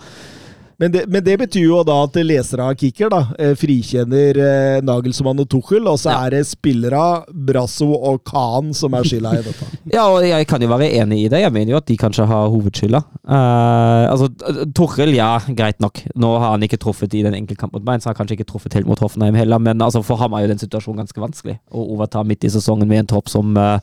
Men 0.79 0.93
det, 0.95 1.05
men 1.09 1.23
det 1.25 1.37
betyr 1.39 1.67
jo 1.69 1.83
da 1.87 2.01
at 2.05 2.17
lesere 2.27 2.65
av 2.67 2.75
Kicker 2.81 3.11
da, 3.13 3.21
eh, 3.39 3.53
frikjenner 3.59 4.39
eh, 4.43 4.81
Nagelsmann 4.83 5.39
og 5.45 5.49
Tuchel, 5.53 5.87
og 5.87 5.99
så 6.03 6.11
Ja. 6.11 6.27
er 6.27 6.31
det 6.37 6.47
spillere, 6.49 7.25
Brasso 7.31 7.89
og 7.95 8.25
Khan 8.27 8.73
som 8.75 8.95
er 8.99 9.07
skylda 9.07 9.35
i 9.39 9.43
dette. 9.47 9.69
Ja, 9.95 10.07
og 10.11 10.25
jeg 10.27 10.47
kan 10.51 10.61
jo 10.65 10.69
være 10.73 10.91
enig 10.99 11.25
i 11.25 11.29
det. 11.31 11.41
Jeg 11.45 11.53
mener 11.55 11.75
jo 11.77 11.77
at 11.79 11.87
de 11.87 11.97
kanskje 12.01 12.27
har 12.27 12.49
hovedskylda. 12.51 13.05
Uh, 13.23 14.11
altså, 14.11 14.29
Tuchel, 14.75 15.15
ja, 15.15 15.39
greit 15.55 15.79
nok. 15.81 16.03
Nå 16.17 16.33
har 16.39 16.57
han 16.57 16.67
ikke 16.67 16.81
truffet 16.83 17.15
i 17.15 17.23
den 17.23 17.35
enkeltkampen 17.39 17.79
mot 17.79 17.87
Mainz, 17.87 18.05
har 18.09 18.15
kanskje 18.19 18.39
ikke 18.39 18.51
truffet 18.51 18.75
helt 18.75 18.87
mot 18.87 18.99
Hoffenheim 19.03 19.35
heller, 19.39 19.59
men 19.63 19.83
altså, 19.83 20.03
for 20.05 20.17
ham 20.21 20.35
er 20.35 20.45
jo 20.45 20.53
den 20.55 20.61
situasjonen 20.63 21.05
ganske 21.05 21.23
vanskelig. 21.23 21.57
Å 21.75 21.87
overta 21.95 22.25
midt 22.27 22.45
i 22.45 22.53
sesongen 22.55 22.89
med 22.91 23.05
en 23.05 23.11
tropp 23.15 23.31
som 23.33 23.57
eh, 23.57 23.79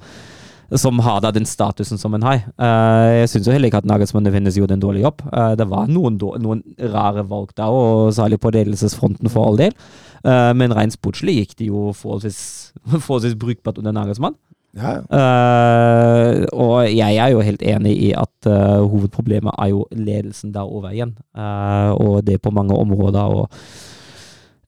som 0.80 1.00
har 1.04 1.20
da 1.24 1.32
den 1.36 1.48
statusen 1.48 2.00
som 2.00 2.14
en 2.16 2.24
har. 2.24 2.44
Uh, 2.56 3.22
jeg 3.22 3.32
syns 3.34 3.50
jo 3.50 3.56
heller 3.56 3.72
ikke 3.72 3.82
at 3.82 3.90
Nagelsmann 3.90 4.24
nødvendigvis 4.28 4.62
gjorde 4.62 4.78
en 4.78 4.84
dårlig 4.84 5.04
jobb. 5.04 5.26
Uh, 5.28 5.52
det 5.60 5.68
var 5.72 5.90
noen, 5.92 6.20
noen 6.44 6.64
rare 6.94 7.26
valg 7.28 7.52
da, 7.58 7.68
og 7.68 8.14
særlig 8.16 8.40
på 8.40 8.54
ledelsesfronten 8.56 9.32
for 9.34 9.50
all 9.50 9.60
del. 9.60 9.76
Uh, 10.24 10.52
men 10.56 10.76
rent 10.76 10.96
sportslig 10.96 11.42
gikk 11.42 11.58
det 11.60 11.72
jo 11.72 11.90
forholdsvis, 11.98 12.42
forholdsvis 13.08 13.40
brukbart 13.42 13.82
under 13.82 13.96
Nagelsmann. 13.96 14.40
Ja, 14.72 14.92
ja. 14.96 15.02
Eh, 15.20 16.46
og 16.54 16.88
jeg 16.88 17.16
er 17.20 17.34
jo 17.34 17.44
helt 17.44 17.62
enig 17.62 17.92
i 18.08 18.12
at 18.16 18.48
eh, 18.48 18.84
hovedproblemet 18.88 19.58
er 19.60 19.72
jo 19.74 19.86
ledelsen 19.92 20.54
der 20.54 20.64
over 20.64 20.94
igjen. 20.96 21.18
Eh, 21.36 21.92
og 21.92 22.26
det 22.28 22.42
på 22.42 22.54
mange 22.56 22.76
områder. 22.76 23.20
og 23.20 23.50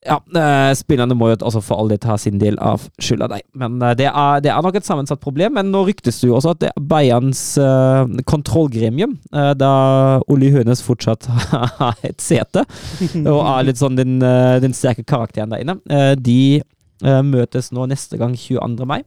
ja, 0.06 0.18
eh, 0.36 0.72
spillerne 0.76 1.16
må 1.18 1.30
jo 1.32 1.38
altså 1.38 1.62
for 1.64 1.80
all 1.80 1.92
del 1.92 2.00
ta 2.02 2.18
sin 2.20 2.40
del 2.42 2.58
av 2.64 2.88
skylda, 3.02 3.30
nei. 3.32 3.40
Men 3.60 3.80
eh, 3.82 3.96
det, 4.00 4.10
er, 4.10 4.42
det 4.44 4.52
er 4.54 4.66
nok 4.66 4.78
et 4.80 4.88
sammensatt 4.88 5.22
problem. 5.24 5.56
Men 5.58 5.72
nå 5.74 5.84
ryktes 5.88 6.20
det 6.22 6.30
jo 6.30 6.38
også 6.38 6.54
at 6.56 6.62
det 6.64 6.72
er 6.72 6.86
Bayerns 6.94 7.42
uh, 7.62 8.04
kontrollgremium, 8.30 9.16
uh, 9.36 9.54
da 9.58 9.72
Olli 10.32 10.52
Hønes 10.54 10.84
fortsatt 10.86 11.28
har 11.80 12.00
et 12.06 12.22
sete, 12.24 12.66
og 13.24 13.40
er 13.40 13.68
litt 13.68 13.82
sånn 13.82 13.98
den, 14.00 14.20
uh, 14.24 14.60
den 14.64 14.76
sterke 14.78 15.06
karakteren 15.08 15.54
der 15.54 15.64
inne, 15.64 15.78
de 16.20 16.62
møtes 17.04 17.72
nå 17.76 17.84
neste 17.92 18.16
gang 18.20 18.36
22. 18.38 18.86
mai. 18.88 19.02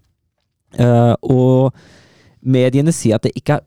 Og 1.24 1.73
mediene 2.44 2.93
sier 2.93 3.16
at 3.16 3.24
det 3.24 3.32
ikke 3.39 3.56
er 3.56 3.64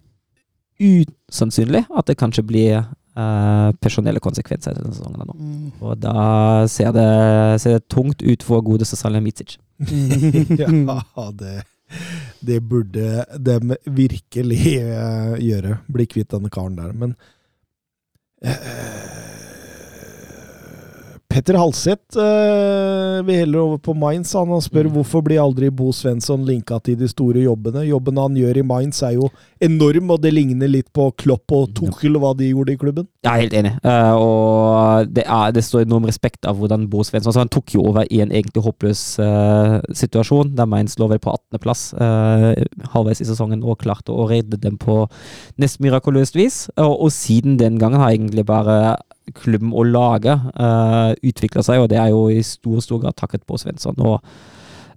usannsynlig 0.80 1.81
at 1.89 2.07
det 2.11 2.19
kanskje 2.19 2.45
blir 2.45 2.84
eh, 3.19 3.71
personelle 3.83 4.21
konsekvenser 4.23 4.75
i 4.75 4.79
denne 4.81 4.95
sesongen. 4.95 5.25
nå. 5.27 5.35
Mm. 5.39 5.71
Og 5.81 5.97
da 5.99 6.67
ser 6.71 6.93
det, 6.95 7.09
ser 7.63 7.77
det 7.77 7.89
tungt 7.91 8.23
ut 8.23 8.45
for 8.45 8.65
godeste 8.65 8.99
Salihamidzic. 8.99 9.57
ja, 10.61 10.69
det, 11.39 11.55
det 12.45 12.61
burde 12.69 13.25
de 13.37 13.77
virkelig 13.85 14.61
uh, 14.83 15.35
gjøre. 15.39 15.79
Bli 15.87 16.07
kvitt 16.11 16.31
denne 16.35 16.51
karen 16.53 16.79
der. 16.79 16.95
Men 16.95 17.15
eh, 18.43 19.38
Petter 21.30 21.60
Halseth 21.61 22.18
eh, 22.18 23.19
vil 23.22 23.43
heller 23.43 23.61
over 23.61 23.77
på 23.85 23.93
Mainz. 23.93 24.31
Han 24.34 24.49
spør 24.49 24.80
spør 24.80 24.88
hvorfor 24.95 25.22
blir 25.26 25.41
aldri 25.41 25.69
Bo 25.69 25.91
Svensson 25.93 26.41
linka 26.47 26.80
til 26.81 26.97
de 26.97 27.07
store 27.10 27.43
jobbene. 27.43 27.84
Jobben 27.85 28.18
han 28.18 28.38
gjør 28.38 28.57
i 28.57 28.64
Mainz 28.65 29.03
er 29.06 29.14
jo 29.18 29.30
enorm, 29.61 30.10
og 30.15 30.23
det 30.23 30.31
ligner 30.34 30.72
litt 30.72 30.89
på 30.95 31.10
Klopp 31.19 31.53
og 31.53 31.73
Tuchel, 31.77 32.18
hva 32.18 32.34
de 32.38 32.49
gjorde 32.49 32.73
i 32.73 32.80
klubben. 32.81 33.07
Jeg 33.26 33.30
er 33.30 33.43
helt 33.43 33.56
enig. 33.60 33.73
uh, 33.84 34.15
og 34.18 35.11
det, 35.14 35.26
er, 35.27 35.53
det 35.53 35.64
står 35.68 35.85
enorm 35.85 36.07
respekt 36.10 36.47
av 36.49 36.57
hvordan 36.57 36.88
Bo 36.89 37.03
Svensson 37.03 37.30
altså 37.30 37.43
Han 37.43 37.51
tok 37.51 37.76
jo 37.76 37.84
over 37.91 38.07
i 38.10 38.22
en 38.23 38.31
egentlig 38.31 38.64
håpløs 38.65 39.03
uh, 39.22 39.77
situasjon, 39.93 40.56
der 40.57 40.69
Mainz 40.69 40.97
lå 40.97 41.10
vel 41.11 41.22
på 41.22 41.35
18.-plass 41.35 41.84
uh, 41.99 42.56
halvveis 42.95 43.22
i 43.22 43.27
sesongen 43.30 43.61
og 43.61 43.81
klarte 43.84 44.15
å 44.15 44.26
redde 44.31 44.57
dem 44.57 44.80
på 44.81 45.03
nesten 45.61 45.85
mirakuløst 45.85 46.39
vis. 46.39 46.64
Og, 46.80 46.95
og 47.06 47.14
siden 47.14 47.60
den 47.61 47.77
gangen 47.81 48.01
har 48.01 48.15
egentlig 48.15 48.47
bare 48.49 48.97
klubben 49.35 49.73
og 49.73 49.89
laget 49.91 50.47
uh, 50.60 51.11
utvikla 51.26 51.64
seg, 51.65 51.84
og 51.84 51.89
det 51.91 51.99
er 52.01 52.14
jo 52.14 52.27
i 52.31 52.41
stor, 52.45 52.80
stor 52.84 53.01
grad 53.03 53.18
takket 53.19 53.45
på 53.47 53.57
Svensson. 53.60 53.97
Og 53.99 54.18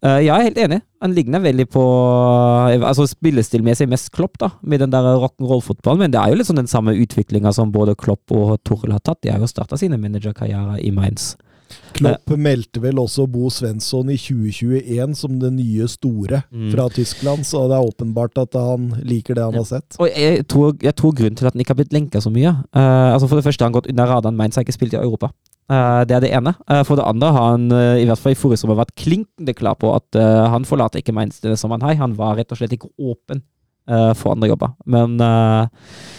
eh, 0.02 0.22
jeg 0.26 0.32
er 0.32 0.46
helt 0.48 0.60
enig. 0.64 0.80
Han 1.04 1.14
ligner 1.16 1.44
veldig 1.44 1.66
på 1.72 1.82
uh, 1.82 2.88
altså 2.88 3.06
Spillestilmessig 3.10 3.88
mest 3.90 4.12
Klopp, 4.14 4.38
da, 4.42 4.52
med 4.62 4.84
den 4.84 4.94
der 4.94 5.08
rock'n'roll-fotballen. 5.22 6.06
Men 6.06 6.14
det 6.14 6.20
er 6.22 6.32
jo 6.32 6.40
litt 6.40 6.50
sånn 6.50 6.62
den 6.62 6.70
samme 6.70 6.96
utviklinga 6.96 7.54
som 7.54 7.74
både 7.74 7.96
Klopp 7.98 8.34
og 8.34 8.58
Toril 8.68 8.96
har 8.96 9.04
tatt. 9.04 9.22
De 9.22 9.32
har 9.32 9.42
jo 9.42 9.50
starta 9.50 9.80
sine 9.80 10.00
managerkarrierer 10.00 10.82
i 10.82 10.92
Mainz. 10.94 11.32
Klopp 11.96 12.32
meldte 12.40 12.80
vel 12.82 12.98
også 13.02 13.26
Bo 13.30 13.50
Svensson 13.52 14.10
i 14.10 14.16
2021 14.20 15.14
som 15.18 15.38
det 15.42 15.52
nye 15.54 15.88
store 15.88 16.42
Mm. 16.52 16.70
fra 16.72 16.88
Tyskland, 16.92 17.44
så 17.46 17.66
det 17.68 17.76
er 17.76 17.86
åpenbart 17.86 18.36
at 18.40 18.54
han 18.58 18.90
liker 19.04 19.34
det 19.34 19.44
han 19.44 19.54
har 19.54 19.64
sett. 19.68 19.96
Og 20.00 20.08
jeg 20.08 20.46
tror, 20.48 20.74
jeg 20.82 20.94
tror 20.98 21.14
grunnen 21.16 21.36
til 21.36 21.46
at 21.46 21.54
han 21.54 21.60
ikke 21.60 21.72
har 21.74 21.80
blitt 21.80 21.92
lenka 21.94 22.20
så 22.20 22.32
mye 22.32 22.50
uh, 22.76 23.12
altså 23.14 23.28
For 23.28 23.36
det 23.36 23.44
første 23.46 23.62
har 23.64 23.70
han 23.70 23.76
gått 23.76 23.88
under 23.90 24.06
radaren. 24.06 24.36
Mainz 24.36 24.56
han 24.56 24.64
ikke 24.66 24.76
spilt 24.76 24.94
i 24.96 25.00
Europa. 25.00 25.30
Uh, 25.70 26.02
det 26.04 26.16
er 26.16 26.20
det 26.24 26.32
ene. 26.34 26.52
Uh, 26.68 26.82
for 26.84 26.96
det 26.98 27.04
andre 27.06 27.30
har 27.32 27.50
han 27.54 27.70
eh, 27.72 28.02
i 28.02 28.06
hvert 28.08 28.18
fall 28.18 28.34
i 28.34 28.38
forrige 28.38 28.60
sommer 28.60 28.76
vært 28.80 28.94
klinkende 28.98 29.54
klar 29.56 29.76
på 29.78 29.92
at 29.94 30.18
eh, 30.18 30.44
han 30.52 30.66
forlater 30.68 31.00
ikke 31.00 31.14
Mainz 31.16 31.40
denne 31.40 31.56
sommeren. 31.56 31.84
Hei, 31.86 31.94
han 32.00 32.16
var 32.18 32.36
rett 32.36 32.52
og 32.52 32.58
slett 32.60 32.74
ikke 32.76 32.90
åpen 32.98 33.42
eh, 33.88 34.12
for 34.18 34.34
andre 34.34 34.52
jobber. 34.52 34.74
Men 34.86 35.20
eh, 35.20 35.66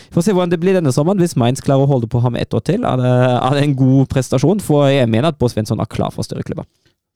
vi 0.10 0.16
får 0.16 0.28
se 0.28 0.36
hvordan 0.36 0.54
det 0.54 0.62
blir 0.62 0.78
denne 0.78 0.94
sommeren. 0.96 1.22
Hvis 1.22 1.38
Mainz 1.40 1.64
klarer 1.64 1.88
å 1.88 1.90
holde 1.90 2.10
på 2.12 2.22
ham 2.24 2.38
ett 2.40 2.54
år 2.54 2.64
til, 2.68 2.86
er 2.88 3.02
det, 3.02 3.14
er 3.40 3.58
det 3.58 3.66
en 3.66 3.76
god 3.80 4.08
prestasjon. 4.14 4.64
For 4.64 4.88
jeg 4.92 5.10
mener 5.10 5.32
at 5.32 5.40
Bård 5.42 5.54
Svensson 5.54 5.82
er 5.84 5.92
klar 5.92 6.14
for 6.14 6.28
større 6.28 6.46
klubber. 6.48 6.68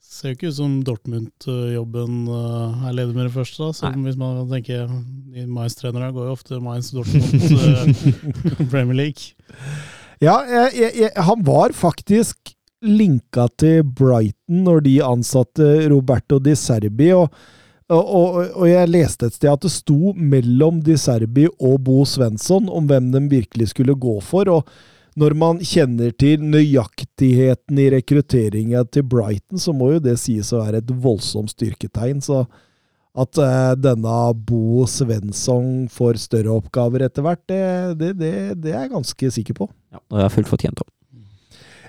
Ser 0.08 0.32
jo 0.32 0.38
ikke 0.38 0.50
ut 0.50 0.58
som 0.58 0.78
Dortmund-jobben 0.88 2.14
eh, 2.34 2.88
er 2.90 2.98
leder 2.98 3.14
med 3.14 3.28
det 3.28 3.36
første, 3.36 3.68
da. 3.68 3.76
Selv 3.78 4.08
hvis 4.08 4.18
man 4.18 4.42
tenker 4.50 4.88
tenke 4.88 5.48
Mainz-trenere 5.54 6.14
går 6.16 6.30
jo 6.30 6.38
ofte 6.38 6.62
Mainz-Dortmund 6.64 8.08
Premier 8.74 8.98
League. 8.98 9.36
Ja, 10.24 10.40
jeg, 10.50 10.72
jeg, 10.74 10.94
jeg, 11.04 11.12
han 11.28 11.44
var 11.46 11.76
faktisk 11.78 12.56
linka 12.82 13.46
til 13.58 13.84
Brighton 13.86 14.64
når 14.66 14.82
de 14.86 14.96
ansatte 15.06 15.68
Roberto 15.92 16.40
Di 16.42 16.56
Serbi, 16.58 17.12
og, 17.14 17.30
og, 17.96 18.38
og, 18.52 18.66
jeg 18.68 18.92
leste 18.92 19.30
et 19.30 19.38
sted 19.38 19.50
at 19.54 19.64
det 19.64 19.72
sto 19.72 20.12
mellom 20.14 20.82
Di 20.84 20.98
Serbi 21.00 21.48
og 21.56 21.80
Bo 21.88 22.04
Svensson 22.08 22.68
om 22.68 22.88
hvem 22.90 23.12
de 23.14 23.24
virkelig 23.32 23.72
skulle 23.72 23.96
gå 23.96 24.20
for. 24.22 24.50
og 24.52 24.70
når 25.18 25.34
man 25.34 25.60
kjenner 25.66 26.12
til 26.14 26.44
nøyaktigheten 26.46 27.80
i 27.82 27.88
rekrutteringa 27.90 28.84
til 28.94 29.06
Brighton, 29.10 29.58
så 29.58 29.74
må 29.74 29.96
jo 29.96 30.02
det 30.04 30.14
sies 30.22 30.52
å 30.54 30.60
være 30.62 30.84
et 30.84 30.92
voldsomt 30.94 31.50
styrketegn. 31.56 32.22
Så 32.22 32.44
at 33.18 33.40
eh, 33.42 33.72
denne 33.82 34.18
Bo 34.46 34.86
Svensson 34.86 35.88
får 35.90 36.22
større 36.22 36.54
oppgaver 36.60 37.08
etter 37.08 37.26
hvert, 37.26 37.42
det, 37.50 37.64
det, 37.98 38.12
det, 38.20 38.34
det 38.62 38.76
er 38.76 38.86
jeg 38.86 38.94
ganske 38.94 39.32
sikker 39.40 39.58
på. 39.58 39.70
Ja, 39.90 40.04
og 40.04 40.20
det 40.20 40.28
er 40.28 40.36
fullt 40.36 40.52
fortjent 40.54 40.86
òg. 40.86 40.92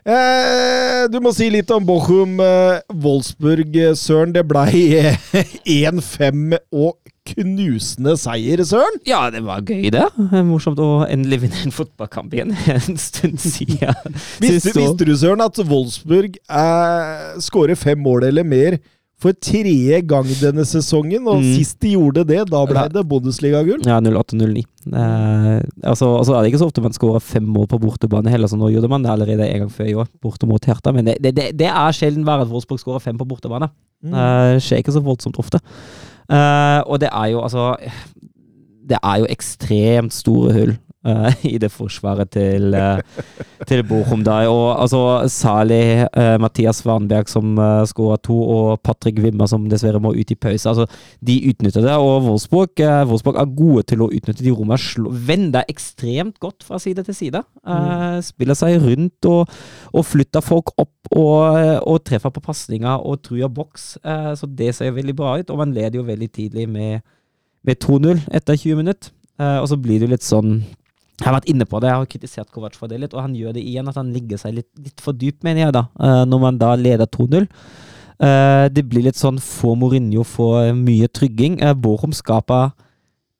Eh, 0.09 1.02
du 1.12 1.18
må 1.20 1.35
si 1.36 1.51
litt 1.52 1.68
om 1.74 1.85
Bochum 1.85 2.39
eh, 2.40 2.78
Wolfsburg, 3.05 3.74
eh, 3.76 3.94
Søren. 3.98 4.32
Det 4.32 4.44
blei 4.48 4.86
eh, 4.97 5.18
1-5 5.68 6.55
og 6.72 6.97
knusende 7.28 8.14
seier, 8.16 8.62
Søren. 8.64 8.97
Ja, 9.09 9.26
det 9.32 9.43
var 9.44 9.60
gøy, 9.68 9.90
det. 9.93 10.06
Morsomt 10.48 10.80
å 10.80 11.02
endelig 11.05 11.43
vinne 11.44 11.60
en 11.66 11.74
fotballkamp 11.76 12.32
igjen 12.39 12.55
en 12.72 12.97
stund 13.01 13.36
siden. 13.43 14.16
Visste, 14.40 14.72
visste 14.78 15.05
du, 15.05 15.12
Søren, 15.20 15.44
at 15.44 15.60
Wolfsburg 15.68 16.40
eh, 16.40 17.36
skårer 17.44 17.76
fem 17.76 18.01
mål 18.01 18.30
eller 18.30 18.48
mer 18.48 18.78
for 19.18 19.34
tredje 19.34 19.98
gang 20.06 20.28
denne 20.38 20.64
sesongen? 20.68 21.26
Og 21.26 21.40
Mm. 21.42 21.54
sist 21.56 21.80
de 21.82 21.94
gjorde 21.96 22.24
det, 22.26 22.44
da 22.50 22.64
ble 22.66 22.84
det 22.94 23.02
Bundesliga-gull. 23.10 23.82
Ja, 23.84 23.98
08-09. 24.00 24.64
Eh, 24.88 25.60
altså, 25.82 26.16
altså 26.18 26.34
er 26.36 26.42
det 26.42 26.52
ikke 26.52 26.62
så 26.62 26.68
ofte 26.70 26.82
man 26.84 26.94
skårer 26.94 27.20
fem 27.20 27.42
mål 27.44 27.66
på 27.68 27.80
bortebane 27.82 28.30
heller, 28.30 28.48
så 28.48 28.56
nå 28.56 28.70
gjorde 28.72 28.88
man 28.88 29.02
det 29.02 29.10
allerede 29.10 29.48
en 29.48 29.64
gang 29.66 29.70
før 29.70 29.88
i 29.90 29.94
år, 29.94 30.08
borte 30.22 30.46
mot 30.46 30.64
Hertha. 30.64 30.92
Men 30.92 31.04
det, 31.06 31.18
det, 31.22 31.58
det, 31.58 31.66
er 31.66 31.92
sjelden 31.92 32.24
verre 32.24 32.46
at 32.46 32.52
Wolfsburg 32.52 32.80
skårer 32.80 33.02
fem 33.02 33.18
på 33.18 33.26
bortebane. 33.26 33.70
Mm. 34.04 34.14
Eh, 34.14 34.58
skjer 34.62 34.82
ikke 34.84 34.94
så 34.94 35.02
voldsomt 35.02 35.38
ofte. 35.42 35.60
Eh, 36.30 36.80
og 36.86 37.00
det 37.00 37.08
er 37.10 37.30
jo 37.32 37.40
altså 37.40 37.74
Det 38.88 38.98
er 39.02 39.18
jo 39.20 39.26
ekstremt 39.32 40.12
store 40.12 40.52
hull 40.52 40.78
eh, 41.06 41.44
i 41.54 41.58
det 41.60 41.70
forsvaret 41.72 42.30
til, 42.34 42.74
uh, 42.74 42.98
til 43.68 43.82
Bochum 43.86 44.24
der. 44.26 44.48
Og 44.50 44.80
altså 44.82 45.28
Sali, 45.30 46.04
uh, 46.04 46.36
Mathias 46.42 46.82
Svanberg 46.82 47.30
som 47.30 47.58
uh, 47.58 47.84
skåra 47.88 48.18
to, 48.22 48.36
og 48.38 48.80
Patrick 48.86 49.20
Wimmer 49.22 49.50
som 49.50 49.68
dessverre 49.70 50.00
må 50.02 50.14
ut 50.16 50.32
i 50.34 50.38
pause. 50.38 50.68
Altså, 50.68 50.86
de 51.24 51.38
utnytter 51.50 51.84
det, 51.84 51.96
og 51.96 52.26
Wolfsburg, 52.26 52.74
eh, 52.82 53.04
Wolfsburg 53.08 53.38
er 53.40 53.56
gode 53.58 53.84
til 53.90 54.04
å 54.04 54.10
utnytte 54.12 54.44
de 54.44 54.54
rommene. 54.54 54.78
Vender 55.28 55.68
ekstremt 55.70 56.38
godt 56.42 56.66
fra 56.66 56.80
side 56.82 57.04
til 57.06 57.16
side. 57.16 57.42
Mm. 57.66 58.22
Spiller 58.24 58.56
seg 58.58 58.78
rundt 58.82 59.28
og, 59.28 59.50
og 59.92 60.06
flytter 60.06 60.44
folk 60.44 60.72
opp 60.78 61.12
og, 61.16 61.58
og 61.88 62.02
treffer 62.06 62.32
på 62.34 62.42
pasninger 62.44 63.04
og 63.06 63.22
truer 63.26 63.50
boks. 63.52 63.90
Eh, 64.04 64.32
så 64.38 64.48
det 64.58 64.74
ser 64.76 64.96
veldig 64.96 65.16
bra 65.16 65.38
ut, 65.38 65.50
og 65.50 65.62
man 65.62 65.74
leder 65.76 66.00
jo 66.00 66.08
veldig 66.08 66.30
tidlig 66.34 66.68
med, 66.70 67.06
med 67.66 67.80
2-0 67.84 68.26
etter 68.34 68.58
20 68.58 68.82
minutter. 68.82 69.14
Uh, 69.38 69.60
og 69.62 69.68
så 69.70 69.76
blir 69.78 70.00
det 70.00 70.08
jo 70.08 70.14
litt 70.16 70.26
sånn 70.26 70.56
Jeg 71.18 71.26
har 71.26 71.34
vært 71.34 71.48
inne 71.50 71.66
på 71.66 71.80
det, 71.82 71.90
jeg 71.90 71.98
har 71.98 72.10
kritisert 72.12 72.50
Kovac 72.54 72.76
for 72.78 72.90
det 72.90 73.00
litt, 73.02 73.14
og 73.14 73.24
han 73.24 73.34
gjør 73.34 73.56
det 73.56 73.64
igjen, 73.66 73.88
at 73.90 73.96
han 73.98 74.12
ligger 74.14 74.38
seg 74.38 74.54
litt, 74.60 74.70
litt 74.78 75.02
for 75.02 75.16
dypt, 75.18 75.42
mener 75.46 75.64
jeg, 75.66 75.74
da, 75.74 75.88
eh, 75.98 76.24
når 76.30 76.42
man 76.44 76.60
da 76.60 76.74
leder 76.78 77.10
2-0. 77.10 77.48
Eh, 78.18 78.66
det 78.74 78.84
blir 78.90 79.06
litt 79.06 79.18
sånn 79.18 79.38
få 79.42 79.74
Mourinho 79.78 80.22
får 80.26 80.72
mye 80.78 81.10
trygging. 81.10 81.58
Uh, 81.62 81.74
Bochum 81.74 82.14
skaper 82.14 82.70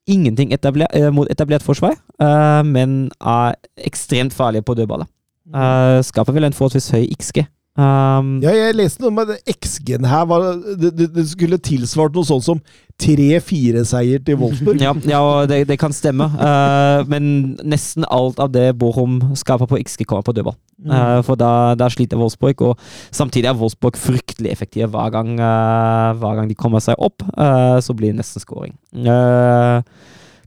ingenting 0.09 0.52
etabler, 0.52 0.88
eh, 0.94 1.10
mot 1.10 1.28
etablert 1.28 1.62
forsvar, 1.62 1.96
eh, 2.20 2.62
men 2.62 3.10
er 3.20 3.55
ekstremt 3.76 4.32
farlige 4.32 4.64
på 4.64 4.74
dødballer. 4.74 5.06
Uh, 5.48 6.02
skaper 6.05 6.32
vel 6.32 6.44
en 6.44 6.52
forholdsvis 6.52 6.90
høy 6.92 7.06
XG. 7.16 7.46
Um, 7.78 8.40
Ja, 8.42 8.50
jeg 8.56 8.74
leste 8.74 9.05
noe 9.05 9.14
med 9.14 9.36
XG-en 9.46 10.06
her. 10.10 10.24
Var, 10.26 10.46
det, 10.80 11.09
det, 11.14 11.24
skulle 11.30 11.60
tilsvart 11.62 12.16
noe 12.16 12.26
sånt 12.26 12.46
som 12.46 12.62
3-4-seier 12.98 14.24
til 14.26 14.40
Wolfsburg. 14.40 14.80
ja, 14.86 14.94
ja 15.06 15.20
det, 15.46 15.60
det 15.70 15.78
kan 15.78 15.94
stemme. 15.94 16.26
Uh, 16.34 17.06
men 17.10 17.55
nesten 17.62 18.06
alt 18.10 18.42
av 18.42 18.50
det 18.55 18.72
Borum 18.80 19.20
skaper 19.38 19.70
på 19.70 19.78
XG, 19.84 20.02
kommer 20.10 20.26
på 20.26 20.34
dødball. 20.34 20.59
Uh, 20.82 21.20
for 21.26 21.38
da, 21.38 21.76
da 21.78 21.86
sliter 21.92 22.18
Wolfsburg, 22.18 22.66
og 22.66 22.90
samtidig 23.14 23.52
er 23.52 23.59
Wolfsburg 23.60 23.98
fryktelig 24.00 24.50
effektive 24.50 24.90
hver 24.90 25.14
gang, 25.14 25.36
uh, 25.38 26.18
hver 26.18 26.40
gang 26.40 26.50
de 26.50 26.59
kommer 26.59 26.82
seg 26.82 26.98
opp. 26.98 27.22
Uh, 27.38 27.78
så 27.84 27.94
blir 27.94 28.10
det 28.10 28.24
nesten 28.24 28.42
scoring. 28.42 28.74
Uh, 28.90 29.86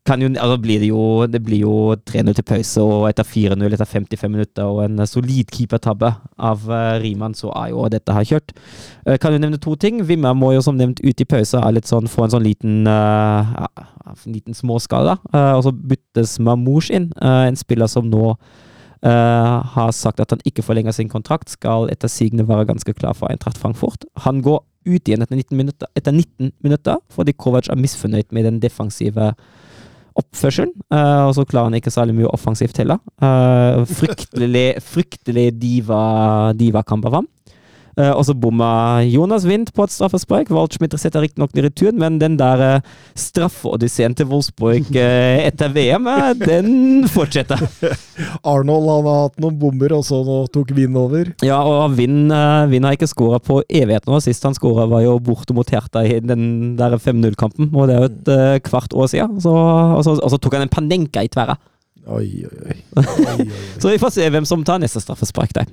kan 0.06 0.22
jo, 0.22 0.32
altså 0.34 0.58
blir 0.58 0.80
det, 0.82 0.88
jo, 0.90 1.02
det 1.30 1.44
blir 1.46 1.62
jo 1.62 1.74
3-0 2.10 2.34
til 2.34 2.46
pause, 2.48 2.82
og 2.82 3.04
etter 3.12 3.28
4-0 3.28 3.76
etter 3.76 3.86
55 3.86 4.32
minutter 4.34 4.66
og 4.66 4.82
en 4.88 5.04
solid 5.06 5.52
keepertabbe 5.54 6.10
av 6.42 6.64
uh, 6.66 6.98
Riemann, 7.04 7.36
så 7.38 7.52
er 7.54 7.70
jo 7.70 7.86
dette 7.94 8.16
her 8.16 8.26
kjørt. 8.26 8.56
Uh, 9.06 9.20
kan 9.22 9.36
jo 9.36 9.42
nevne 9.44 9.62
to 9.62 9.76
ting. 9.78 10.02
Vimmer 10.10 10.34
må 10.34 10.56
jo 10.56 10.64
som 10.66 10.80
nevnt 10.80 11.04
ut 11.06 11.22
i 11.22 11.30
pause 11.30 11.62
er 11.62 11.78
litt 11.78 11.90
sånn, 11.90 12.10
få 12.10 12.26
en 12.26 12.34
sånn 12.34 12.48
liten, 12.48 12.82
uh, 12.90 13.54
ja, 13.54 13.70
en 14.10 14.34
liten 14.34 14.58
småskade. 14.58 15.20
Uh, 15.30 15.54
og 15.60 15.68
så 15.68 15.76
byttes 15.94 16.40
Mamouche 16.42 16.98
inn, 16.98 17.12
uh, 17.22 17.46
en 17.46 17.60
spiller 17.60 17.92
som 17.92 18.10
nå 18.10 18.32
uh, 19.06 19.56
har 19.76 19.94
sagt 19.94 20.22
at 20.24 20.34
han 20.34 20.42
ikke 20.50 20.66
forlenger 20.66 20.98
sin 20.98 21.14
kontrakt, 21.14 21.54
skal 21.54 21.92
etter 21.94 22.10
sigende 22.10 22.50
være 22.50 22.72
ganske 22.74 22.98
klar 22.98 23.14
for 23.18 23.30
Eintracht 23.30 23.62
Frankfurt. 23.62 24.10
Han 24.26 24.42
går 24.42 24.64
ut 24.90 25.06
igjen 25.06 25.22
etter 25.22 25.38
19 25.38 25.58
minutter, 25.58 25.90
etter 25.94 26.10
19 26.16 26.56
minutter 26.66 26.98
fordi 27.14 27.38
Kovac 27.38 27.70
er 27.70 27.78
misfornøyd 27.78 28.32
med 28.34 28.50
den 28.50 28.58
defensive 28.64 29.36
oppførselen, 30.20 30.74
uh, 30.94 31.28
og 31.30 31.36
så 31.38 31.46
klarer 31.48 31.70
han 31.70 31.78
ikke 31.80 31.94
særlig 31.94 32.16
mye 32.20 32.32
offensivt 32.32 32.82
heller. 32.82 33.00
Uh, 33.22 33.84
fryktelig 33.90 34.68
fryktelig 34.84 35.48
diva, 35.62 36.02
ham. 37.22 37.28
Eh, 37.28 37.41
og 37.98 38.24
så 38.28 38.36
bomma 38.38 39.02
Jonas 39.04 39.44
Wind 39.48 39.74
på 39.76 39.86
et 39.86 39.94
straffespark. 39.94 40.52
Waldschmidt 40.54 40.96
setter 41.00 41.24
riktignok 41.26 41.56
i 41.58 41.66
returen, 41.66 42.00
men 42.00 42.20
den 42.22 42.38
der 42.40 42.62
uh, 42.62 42.92
straffeodysseen 43.20 44.16
til 44.18 44.30
Wolfsburg 44.32 44.88
uh, 44.96 45.42
etter 45.44 45.72
VM, 45.76 46.08
den 46.40 47.08
fortsetter. 47.12 47.62
Arnold 48.52 48.90
han 48.90 49.10
har 49.10 49.24
hatt 49.26 49.42
noen 49.44 49.58
bomber, 49.62 49.96
og 49.98 50.06
så 50.08 50.22
tok 50.54 50.74
Wind 50.78 51.00
over. 51.00 51.34
Ja, 51.46 51.60
og 51.68 51.98
Wind, 52.00 52.32
har 52.32 52.96
ikke 52.96 53.10
skåra 53.12 53.42
på 53.44 53.62
evigheten 53.68 54.14
nå. 54.14 54.22
Sist 54.24 54.46
han 54.48 54.56
skåra, 54.58 54.88
var 54.92 55.04
jo 55.06 55.18
borte 55.24 55.56
mot 55.58 55.68
Hertha 55.72 56.06
i 56.08 56.20
den 56.24 56.78
der 56.80 56.96
5-0-kampen. 57.02 57.72
Og 57.76 57.90
det 57.90 57.98
er 57.98 58.06
jo 58.06 58.14
et 58.60 58.66
kvart 58.68 58.96
år 58.96 59.12
siden. 59.12 59.42
Så, 59.44 59.52
og, 59.52 60.04
så, 60.08 60.16
og 60.18 60.34
så 60.34 60.40
tok 60.42 60.58
han 60.58 60.68
en 60.68 60.74
panenka 60.74 61.26
i 61.26 61.32
tverra. 61.32 61.58
Oi, 62.12 62.46
oi, 62.48 62.58
oi. 62.66 62.78
oi, 63.02 63.06
oi, 63.06 63.36
oi. 63.46 63.50
Så 63.80 63.92
vi 63.92 64.00
får 64.02 64.16
se 64.16 64.30
hvem 64.34 64.48
som 64.48 64.64
tar 64.66 64.82
neste 64.82 65.04
straffespark 65.04 65.54
der. 65.58 65.70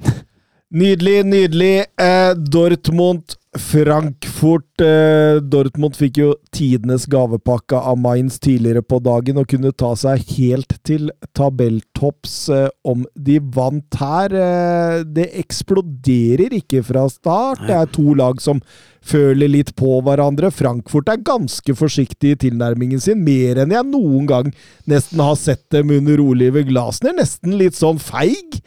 Nydelig, 0.69 1.25
nydelig. 1.25 1.85
Eh, 1.97 2.35
Dortmund, 2.37 3.23
Frankfurt. 3.57 4.83
Eh, 4.85 5.39
Dortmund 5.41 5.97
fikk 5.97 6.21
jo 6.21 6.35
tidenes 6.53 7.07
gavepakke 7.09 7.81
av 7.81 7.97
Mainz 7.97 8.37
tidligere 8.37 8.83
på 8.85 8.99
dagen 9.01 9.41
og 9.41 9.49
kunne 9.49 9.73
ta 9.73 9.95
seg 9.97 10.21
helt 10.37 10.77
til 10.85 11.09
tabelltopps 11.33 12.37
eh, 12.53 12.69
om 12.85 13.09
de 13.17 13.39
vant 13.57 13.97
her. 14.03 14.37
Eh, 14.37 15.01
det 15.09 15.31
eksploderer 15.41 16.53
ikke 16.61 16.85
fra 16.85 17.09
start. 17.17 17.65
Det 17.65 17.81
er 17.81 17.93
to 17.97 18.13
lag 18.21 18.45
som 18.45 18.61
føler 19.01 19.49
litt 19.49 19.73
på 19.73 20.03
hverandre. 20.05 20.53
Frankfurt 20.53 21.09
er 21.09 21.25
ganske 21.25 21.81
forsiktig 21.81 22.37
i 22.37 22.43
tilnærmingen 22.45 23.01
sin, 23.01 23.25
mer 23.25 23.65
enn 23.65 23.73
jeg 23.73 23.89
noen 23.89 24.29
gang 24.29 24.53
nesten 24.85 25.25
har 25.25 25.39
sett 25.41 25.65
dem 25.73 25.97
under 25.97 26.21
Oliver 26.29 26.69
Glasner. 26.69 27.17
Nesten 27.17 27.57
litt 27.57 27.81
sånn 27.81 27.97
feig. 27.97 28.61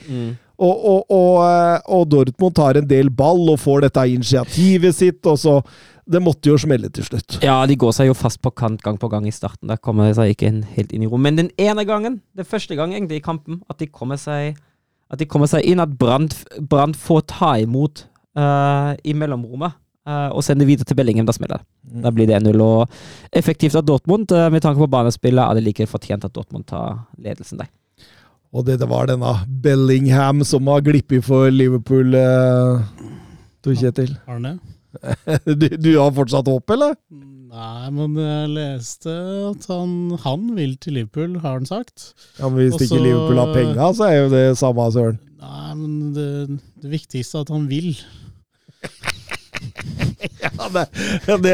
Og, 0.61 0.83
og, 0.91 0.99
og, 1.09 1.35
eh, 1.45 1.77
og 1.95 2.03
Dortmund 2.11 2.55
tar 2.57 2.77
en 2.77 2.89
del 2.89 3.09
ball 3.09 3.49
og 3.49 3.59
får 3.61 3.87
dette 3.87 4.05
initiativet 4.13 4.97
sitt, 4.97 5.25
og 5.25 5.39
så 5.41 5.61
Det 6.11 6.19
måtte 6.19 6.49
jo 6.49 6.57
smelle 6.59 6.89
til 6.91 7.05
slutt. 7.05 7.37
Ja, 7.45 7.61
de 7.69 7.75
går 7.79 7.93
seg 7.95 8.07
jo 8.09 8.15
fast 8.17 8.41
på 8.43 8.49
kant 8.51 8.81
gang 8.83 8.97
på 8.99 9.07
gang 9.07 9.27
i 9.29 9.31
starten. 9.31 9.69
Der 9.69 9.77
kommer 9.77 10.09
de 10.09 10.15
seg 10.17 10.33
ikke 10.33 10.49
helt 10.75 10.91
inn 10.91 11.05
i 11.05 11.07
rom. 11.07 11.21
Men 11.21 11.37
den 11.37 11.51
ene 11.61 11.85
gangen, 11.87 12.17
den 12.35 12.45
første 12.45 12.75
gang 12.75 12.91
egentlig 12.91 13.21
i 13.21 13.23
kampen, 13.23 13.61
at 13.69 13.79
de 13.79 13.87
kommer 13.87 14.19
seg, 14.19 14.57
at 15.13 15.21
de 15.21 15.27
kommer 15.29 15.47
seg 15.47 15.63
inn, 15.63 15.79
at 15.79 15.93
Brann 16.01 16.97
får 16.97 17.21
ta 17.31 17.53
imot 17.61 18.07
uh, 18.35 18.97
i 19.05 19.13
mellomrommet 19.13 19.77
Uh, 20.01 20.33
og 20.33 20.41
sender 20.41 20.65
videre 20.65 20.87
til 20.89 20.97
Bellingham, 20.97 21.27
da 21.29 21.33
smeller 21.35 21.61
det. 21.61 21.67
Da 22.01 22.09
blir 22.09 22.25
det 22.25 22.39
1-0. 22.39 22.57
Og 22.65 23.35
effektivt 23.37 23.77
av 23.77 23.85
Dortmund. 23.85 24.31
Uh, 24.33 24.47
med 24.49 24.63
tanke 24.65 24.81
på 24.81 24.89
banespillet 24.89 25.43
er 25.43 25.57
det 25.57 25.65
like 25.67 25.85
fortjent 25.89 26.25
at 26.25 26.33
Dortmund 26.33 26.65
tar 26.71 27.03
ledelsen 27.21 27.61
der. 27.61 27.69
Og 28.51 28.65
det, 28.67 28.81
det 28.81 28.87
var 28.91 29.07
denne 29.07 29.31
Bellingham 29.63 30.43
som 30.47 30.67
har 30.67 30.83
glippet 30.83 31.23
for 31.23 31.47
Liverpool, 31.53 32.15
eh, 32.19 32.81
Tor 33.63 33.77
Kjetil. 33.79 34.11
Har 34.27 34.39
han 34.39 34.49
det? 34.49 34.57
Du, 35.61 35.67
du 35.79 35.91
har 35.95 36.11
fortsatt 36.11 36.49
håp, 36.51 36.73
eller? 36.75 36.97
Nei, 37.51 37.91
men 37.95 38.17
jeg 38.19 38.51
leste 38.51 39.13
at 39.49 39.67
han, 39.71 39.93
han 40.23 40.49
vil 40.57 40.75
til 40.83 40.97
Liverpool, 40.99 41.37
har 41.43 41.61
han 41.61 41.67
sagt. 41.67 42.11
Ja, 42.39 42.49
men 42.49 42.59
Hvis 42.65 42.75
Også, 42.75 42.89
ikke 42.89 43.03
Liverpool 43.05 43.39
har 43.39 43.55
penga, 43.55 43.87
så 43.95 44.07
er 44.09 44.17
jo 44.17 44.29
det 44.35 44.43
samme 44.59 44.89
søren. 44.95 45.19
Nei, 45.41 45.71
men 45.79 45.95
det, 46.15 46.59
det 46.83 46.91
viktigste 46.91 47.39
er 47.39 47.47
at 47.47 47.55
han 47.55 47.65
vil. 47.71 47.93
Ja, 50.41 50.67
det, 50.73 50.83
det, 51.41 51.51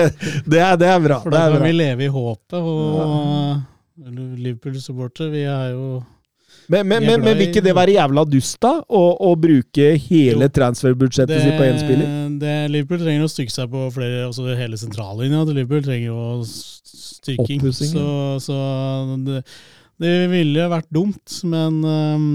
det, 0.48 0.60
er, 0.60 0.76
det 0.80 0.88
er 0.88 1.00
bra. 1.04 1.18
For 1.24 1.32
da 1.32 1.46
kan 1.52 1.64
vi 1.64 1.72
leve 1.76 2.06
i 2.06 2.12
håpet. 2.12 2.56
Og 2.58 2.96
ja. 3.00 4.12
Liverpool-supportere, 4.44 5.32
vi 5.32 5.44
er 5.48 5.74
jo 5.74 5.88
Men, 6.68 6.88
men, 6.88 7.06
men, 7.06 7.22
men 7.24 7.38
vil 7.40 7.48
ikke 7.48 7.64
det 7.64 7.74
være 7.76 7.94
jævla 7.96 8.26
dust, 8.28 8.58
da? 8.64 8.74
Å, 8.84 9.04
å 9.24 9.30
bruke 9.40 9.94
hele 10.04 10.50
transferbudsjettet 10.52 11.46
sitt 11.46 11.56
på 11.56 11.68
én 11.68 11.80
spiller? 11.80 12.10
det, 12.42 12.54
Liverpool 12.74 13.02
trenger 13.02 13.26
å 13.26 13.32
styrke 13.32 13.54
seg 13.54 13.72
på 13.72 13.88
flere 13.96 14.26
altså 14.28 14.48
Hele 14.58 14.80
sentrallinja 14.80 15.44
til 15.48 15.60
Liverpool 15.60 15.86
trenger 15.86 16.10
jo 16.10 16.22
styrking. 16.48 17.64
Så, 17.74 18.08
så 18.44 18.58
det, 19.26 19.44
det 20.04 20.16
ville 20.32 20.68
vært 20.72 20.90
dumt, 20.94 21.40
men 21.50 21.80
um, 21.84 22.26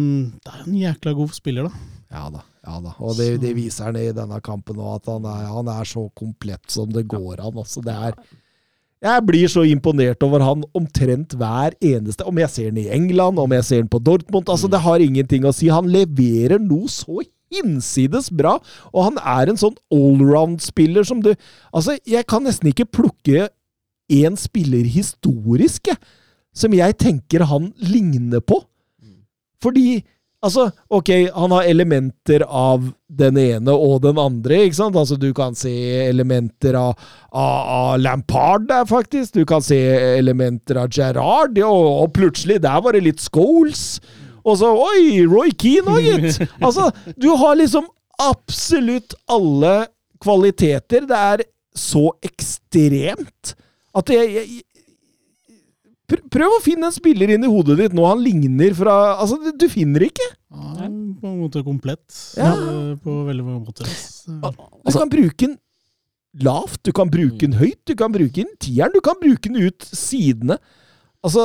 det 0.42 0.54
er 0.54 0.64
en 0.66 0.78
jækla 0.82 1.16
god 1.18 1.36
spiller, 1.36 1.68
da. 1.68 1.88
Ja 2.12 2.26
da. 2.32 2.42
ja 2.66 2.78
da. 2.84 2.94
Og 3.00 3.16
det, 3.16 3.30
det 3.42 3.54
viser 3.56 3.88
han 3.88 4.00
i 4.00 4.10
denne 4.16 4.40
kampen 4.44 4.80
òg, 4.80 5.00
at 5.00 5.12
han 5.14 5.28
er, 5.28 5.48
han 5.52 5.70
er 5.72 5.88
så 5.88 6.06
komplett 6.18 6.72
som 6.72 6.90
det 6.92 7.06
går 7.10 7.40
an. 7.40 7.56
Altså, 7.56 7.84
det 7.84 7.94
er 8.08 8.16
jeg 9.02 9.26
blir 9.26 9.50
så 9.50 9.64
imponert 9.66 10.22
over 10.22 10.44
han 10.46 10.62
omtrent 10.78 11.34
hver 11.38 11.74
eneste 11.82 12.26
Om 12.28 12.38
jeg 12.38 12.52
ser 12.52 12.68
han 12.70 12.78
i 12.78 12.90
England, 12.94 13.40
om 13.42 13.54
jeg 13.56 13.66
ser 13.66 13.80
han 13.82 13.90
på 13.90 13.98
Dortmund 14.02 14.50
altså 14.52 14.70
Det 14.70 14.82
har 14.84 15.02
ingenting 15.02 15.46
å 15.48 15.54
si. 15.54 15.70
Han 15.72 15.90
leverer 15.90 16.62
noe 16.62 16.90
så 16.92 17.24
hinsides 17.52 18.30
bra, 18.32 18.54
og 18.96 19.10
han 19.10 19.18
er 19.20 19.50
en 19.50 19.58
sånn 19.60 19.74
allround-spiller 19.92 21.04
som 21.04 21.20
du 21.20 21.34
Altså, 21.72 21.98
jeg 22.08 22.24
kan 22.30 22.46
nesten 22.46 22.70
ikke 22.70 22.88
plukke 22.88 23.50
én 24.12 24.38
spiller 24.40 24.86
historisk, 24.88 25.90
jeg, 25.90 25.98
som 26.52 26.72
jeg 26.76 26.96
tenker 27.00 27.46
han 27.48 27.70
ligner 27.80 28.42
på. 28.44 28.58
Fordi 29.62 30.02
Altså, 30.42 30.64
ok, 30.90 31.10
han 31.36 31.52
har 31.54 31.68
elementer 31.70 32.42
av 32.42 32.88
den 33.06 33.36
ene 33.38 33.74
og 33.78 34.00
den 34.02 34.18
andre, 34.18 34.64
ikke 34.66 34.78
sant? 34.80 34.96
Altså, 34.98 35.14
du 35.14 35.28
kan 35.36 35.54
se 35.54 35.70
elementer 36.08 36.74
av, 36.78 36.96
av, 37.30 37.60
av 37.76 37.92
Lampard 38.02 38.66
der, 38.66 38.88
faktisk. 38.90 39.36
Du 39.36 39.46
kan 39.46 39.62
se 39.62 39.78
elementer 40.16 40.80
av 40.82 40.90
Gerrard, 40.90 41.60
og, 41.62 41.86
og 42.02 42.10
plutselig, 42.16 42.58
der 42.64 42.82
var 42.82 42.98
det 42.98 43.04
litt 43.06 43.22
Scholes. 43.22 44.00
Og 44.42 44.58
så, 44.58 44.72
oi, 44.74 45.22
Roy 45.30 45.54
Keane 45.54 45.94
òg, 45.94 46.10
gitt! 46.10 46.42
Altså, 46.66 46.90
du 47.14 47.30
har 47.38 47.54
liksom 47.62 47.86
absolutt 48.22 49.14
alle 49.30 49.76
kvaliteter. 50.22 51.06
Det 51.06 51.22
er 51.32 51.46
så 51.78 52.08
ekstremt 52.26 53.54
at 53.94 54.10
jeg, 54.10 54.34
jeg 54.34 54.60
Prøv 56.32 56.56
å 56.58 56.62
finne 56.62 56.88
en 56.88 56.92
spiller 56.92 57.30
inn 57.34 57.44
i 57.44 57.50
hodet 57.50 57.76
ditt 57.78 57.92
nå 57.96 58.04
han 58.08 58.20
ligner 58.24 58.74
fra 58.74 59.16
Altså, 59.20 59.38
du- 59.42 59.56
du 59.56 59.68
finner 59.68 60.00
ikke. 60.08 60.28
Ja, 60.52 60.88
på 61.22 61.26
en 61.30 61.40
måte 61.40 61.62
komplett 61.64 62.34
Ja. 62.36 62.52
eh, 62.52 62.94
på 62.96 63.24
veldig 63.26 63.44
mange 63.44 63.64
måter. 63.66 63.86
Du 64.84 64.92
kan 64.98 65.08
bruke 65.08 65.36
den 65.38 65.58
lavt, 66.42 66.82
du 66.82 66.92
kan 66.92 67.08
bruke 67.10 67.38
den 67.40 67.52
høyt, 67.54 67.84
du 67.86 67.94
kan 67.94 68.12
bruke 68.12 68.34
den 68.34 68.52
tieren, 68.58 68.92
du 68.92 69.00
kan 69.00 69.14
bruke 69.20 69.42
den 69.52 69.56
ut 69.56 69.80
sidene. 69.82 70.58
Altså 71.24 71.40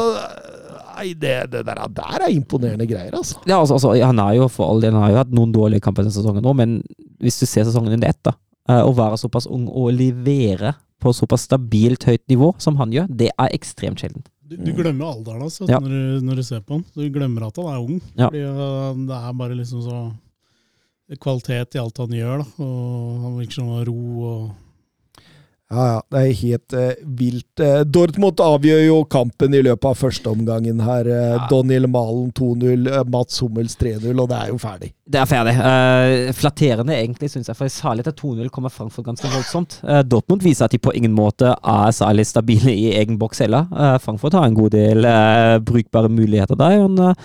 Nei, 0.98 1.14
det, 1.14 1.52
det 1.52 1.64
der, 1.68 1.76
der 1.94 2.23
er 2.26 2.31
imponerende 2.34 2.88
greier, 2.89 3.11
altså. 3.14 3.38
Ja, 3.45 3.60
altså, 3.60 3.76
altså, 3.77 3.91
han 4.03 4.18
har 4.18 4.34
jo 4.34 4.48
for 4.49 4.72
all 4.72 4.80
del 4.81 4.94
Han 4.94 5.03
har 5.03 5.11
jo 5.11 5.18
hatt 5.18 5.30
noen 5.31 5.52
dårlige 5.53 5.81
kamper 5.85 6.02
denne 6.02 6.15
sesongen 6.15 6.41
nå, 6.41 6.56
men 6.57 6.81
hvis 7.22 7.38
du 7.39 7.45
ser 7.45 7.64
sesongen 7.68 7.94
under 7.94 8.07
ett, 8.10 8.18
da, 8.26 8.31
eh, 8.68 8.81
å 8.81 8.95
være 8.98 9.19
såpass 9.22 9.45
ung 9.45 9.68
og 9.69 9.91
levere 9.94 10.73
på 10.99 11.14
såpass 11.14 11.45
stabilt 11.45 12.03
høyt 12.10 12.23
nivå 12.27 12.56
som 12.60 12.76
han 12.77 12.89
gjør, 12.91 13.07
det 13.15 13.30
er 13.38 13.49
ekstremt 13.53 14.02
sjeldent. 14.02 14.26
Du, 14.48 14.56
du 14.64 14.69
glemmer 14.78 15.10
alderen 15.11 15.44
vet 15.44 15.74
Ja. 15.74 15.80
når, 15.84 15.91
du, 15.91 16.26
når 16.28 16.40
du 16.40 16.44
ser 16.48 16.61
på 16.64 16.78
han. 16.78 16.86
Du 16.95 17.03
glemmer 17.11 17.48
at 17.49 17.57
han 17.60 17.68
er 17.74 17.82
ung. 17.84 17.98
Ja. 18.15 18.30
Fordi 18.30 18.44
uh, 18.48 19.02
Det 19.10 19.18
er 19.18 19.34
bare 19.41 19.57
liksom 19.60 19.82
så 19.84 19.98
kvalitet 21.24 21.76
i 21.76 21.82
alt 21.82 21.99
han 22.03 22.15
gjør. 22.15 22.44
Da. 22.44 22.64
Og 22.64 23.19
Han 23.26 23.36
virker 23.41 23.60
som 23.60 23.74
ro 23.88 23.99
og 24.30 24.48
Ja, 25.68 25.85
ja, 25.88 25.95
det 26.14 26.19
er 26.19 26.38
helt 26.39 26.73
uh, 26.80 27.07
vilt. 27.19 27.60
Uh, 27.60 27.81
Dortmund 27.84 28.39
avgjør 28.39 28.85
jo 28.85 28.99
kampen 29.11 29.56
i 29.56 29.60
løpet 29.65 29.89
av 29.89 29.98
førsteomgangen 29.99 30.80
her. 30.85 31.10
Eh, 31.11 31.48
Daniel 31.52 31.89
Malen 31.91 32.30
2-0, 32.38 32.88
eh, 32.88 33.02
Mats 33.11 33.41
Hummels 33.44 33.76
3-0, 33.76 34.14
og 34.14 34.30
det 34.31 34.38
er 34.38 34.53
jo 34.53 34.60
ferdig. 34.61 34.94
Det 35.03 35.19
er 35.19 35.27
ferdig. 35.27 35.56
Uh, 35.60 36.31
flatterende, 36.39 36.95
egentlig, 36.95 37.31
syns 37.34 37.52
jeg. 37.52 37.60
For 37.60 37.73
særlig 37.73 38.06
etter 38.06 38.15
2-0 38.15 38.48
kommer 38.53 38.72
Frankfurt 38.72 39.10
ganske 39.10 39.31
voldsomt. 39.34 39.80
Dortmund 40.07 40.45
viser 40.45 40.69
at 40.69 40.76
de 40.76 40.80
på 40.80 40.95
ingen 40.95 41.15
måte 41.15 41.52
er 41.52 41.91
særlig 41.95 42.30
stabile 42.30 42.72
i 42.72 42.94
egen 43.02 43.19
boks 43.19 43.44
heller. 43.44 43.68
Frankfurt 44.03 44.39
har 44.39 44.48
en 44.48 44.56
god 44.56 44.72
del 44.76 45.07
brukbare 45.68 46.11
muligheter 46.11 46.60
der. 46.60 46.88
men 46.88 47.15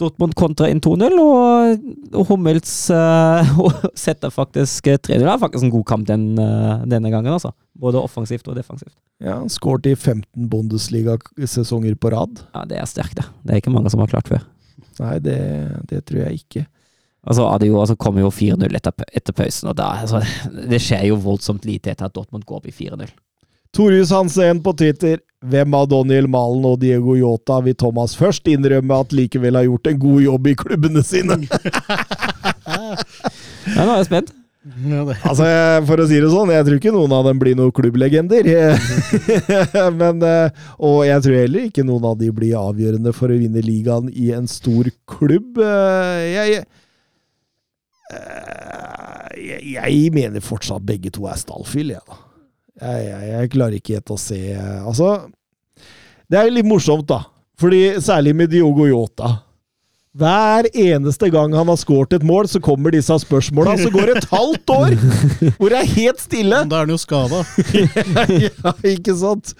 Dortmund 0.00 0.34
kontra 0.38 0.68
inn 0.72 0.80
2-0, 0.82 1.16
og, 1.20 1.84
og 2.16 2.30
Hummels 2.30 2.72
uh, 2.94 3.76
setter 3.98 4.32
faktisk 4.34 4.90
eh, 4.90 4.98
3-0. 4.98 5.22
Det 5.22 5.28
er 5.28 5.42
faktisk 5.42 5.66
en 5.66 5.74
god 5.74 5.86
kamp 5.90 6.08
den, 6.08 6.26
uh, 6.40 6.82
denne 6.88 7.12
gangen, 7.12 7.32
altså. 7.36 7.52
Både 7.80 8.00
offensivt 8.02 8.48
og 8.50 8.58
defensivt. 8.58 8.94
Ja, 9.20 9.38
han 9.38 9.52
skåret 9.52 9.88
i 9.90 9.94
15 9.94 10.48
Bundesliga-sesonger 10.50 11.96
på 12.00 12.12
rad. 12.16 12.42
Ja, 12.54 12.64
Det 12.68 12.80
er 12.80 12.90
sterkt, 12.90 13.20
det. 13.20 13.28
Det 13.44 13.54
er 13.54 13.62
ikke 13.62 13.74
mange 13.74 13.92
som 13.92 14.02
har 14.02 14.12
klart 14.12 14.28
før. 14.32 14.44
Nei, 15.00 15.16
det, 15.24 15.40
det 15.88 16.04
tror 16.08 16.24
jeg 16.26 16.42
ikke. 16.42 16.66
Altså, 17.20 17.44
jo, 17.68 17.80
altså 17.80 17.96
kommer 18.00 18.24
jo 18.24 18.32
4-0 18.32 18.76
etter, 18.76 19.04
etter 19.12 19.36
pausen, 19.36 19.68
og 19.68 19.76
da, 19.76 19.92
altså, 20.04 20.22
det 20.72 20.80
skjer 20.80 21.10
jo 21.10 21.20
voldsomt 21.20 21.68
lite 21.68 21.92
etter 21.92 22.08
at 22.08 22.16
Dortmund 22.16 22.46
går 22.48 22.62
opp 22.62 22.70
i 22.70 22.74
4-0. 22.74 23.10
Torjus 23.76 24.10
Hansen 24.14 24.62
på 24.64 24.72
Twitter. 24.76 25.20
Hvem 25.46 25.72
av 25.78 25.86
Daniel 25.88 26.26
Malen 26.28 26.66
og 26.68 26.80
Diego 26.82 27.14
Yota 27.16 27.60
vil 27.64 27.76
Thomas 27.80 28.12
først 28.18 28.48
innrømme 28.52 28.98
at 29.00 29.14
likevel 29.16 29.56
har 29.56 29.64
gjort 29.64 29.88
en 29.88 30.00
god 30.02 30.20
jobb 30.26 30.50
i 30.52 30.56
klubbene 30.64 31.04
sine? 31.06 31.38
Ja, 33.70 33.84
nå 33.84 33.92
er 33.92 33.98
jeg 34.00 34.06
spent. 34.08 34.30
ja. 34.88 35.00
Altså, 35.28 35.46
For 35.88 36.00
å 36.02 36.06
si 36.08 36.18
det 36.20 36.30
sånn, 36.32 36.50
jeg 36.52 36.64
tror 36.66 36.78
ikke 36.80 36.92
noen 36.94 37.12
av 37.14 37.26
dem 37.28 37.38
blir 37.40 37.56
noen 37.58 37.72
klubblegender. 37.76 38.46
Men, 40.00 40.22
eh, 40.26 40.62
og 40.82 41.02
jeg 41.06 41.24
tror 41.24 41.36
heller 41.38 41.66
ikke 41.68 41.84
noen 41.86 42.06
av 42.10 42.16
de 42.20 42.30
blir 42.34 42.56
avgjørende 42.58 43.12
for 43.16 43.32
å 43.32 43.38
vinne 43.40 43.62
ligaen 43.64 44.08
i 44.12 44.30
en 44.36 44.48
stor 44.50 44.90
klubb. 45.10 45.60
Eh, 45.60 46.24
Jeg, 46.34 46.56
jeg, 46.56 46.64
eh, 48.16 49.30
jeg, 49.44 49.60
jeg 49.76 50.10
mener 50.16 50.44
fortsatt 50.44 50.84
begge 50.88 51.12
to 51.14 51.28
er 51.30 51.38
stallfyll, 51.40 51.94
jeg, 51.96 52.04
da. 52.08 52.20
Jeg, 52.80 53.04
jeg, 53.10 53.28
jeg 53.34 53.50
klarer 53.52 53.76
ikke 53.76 53.98
helt 53.98 54.10
å 54.14 54.18
se 54.20 54.40
Altså, 54.56 55.10
det 56.30 56.38
er 56.40 56.50
litt 56.54 56.68
morsomt, 56.68 57.06
da. 57.10 57.22
Fordi 57.60 57.84
Særlig 58.00 58.32
med 58.38 58.50
Diogo 58.54 58.86
Yota. 58.88 59.38
Hver 60.20 60.66
eneste 60.74 61.28
gang 61.30 61.52
han 61.54 61.68
har 61.70 61.76
skåret 61.78 62.16
et 62.16 62.24
mål, 62.26 62.48
så 62.50 62.58
kommer 62.58 62.90
disse 62.90 63.14
spørsmåla. 63.22 63.76
Så 63.78 63.92
går 63.94 64.08
det 64.10 64.16
et 64.18 64.26
halvt 64.32 64.72
år 64.74 64.96
hvor 65.54 65.70
det 65.70 65.78
er 65.84 65.90
helt 65.92 66.18
stille! 66.24 66.58
Da 66.66 66.80
er 66.80 66.88
han 66.88 66.90
jo 66.90 66.98
skada. 66.98 67.44
ja, 68.48 68.72
ikke 68.90 69.14
sant? 69.20 69.52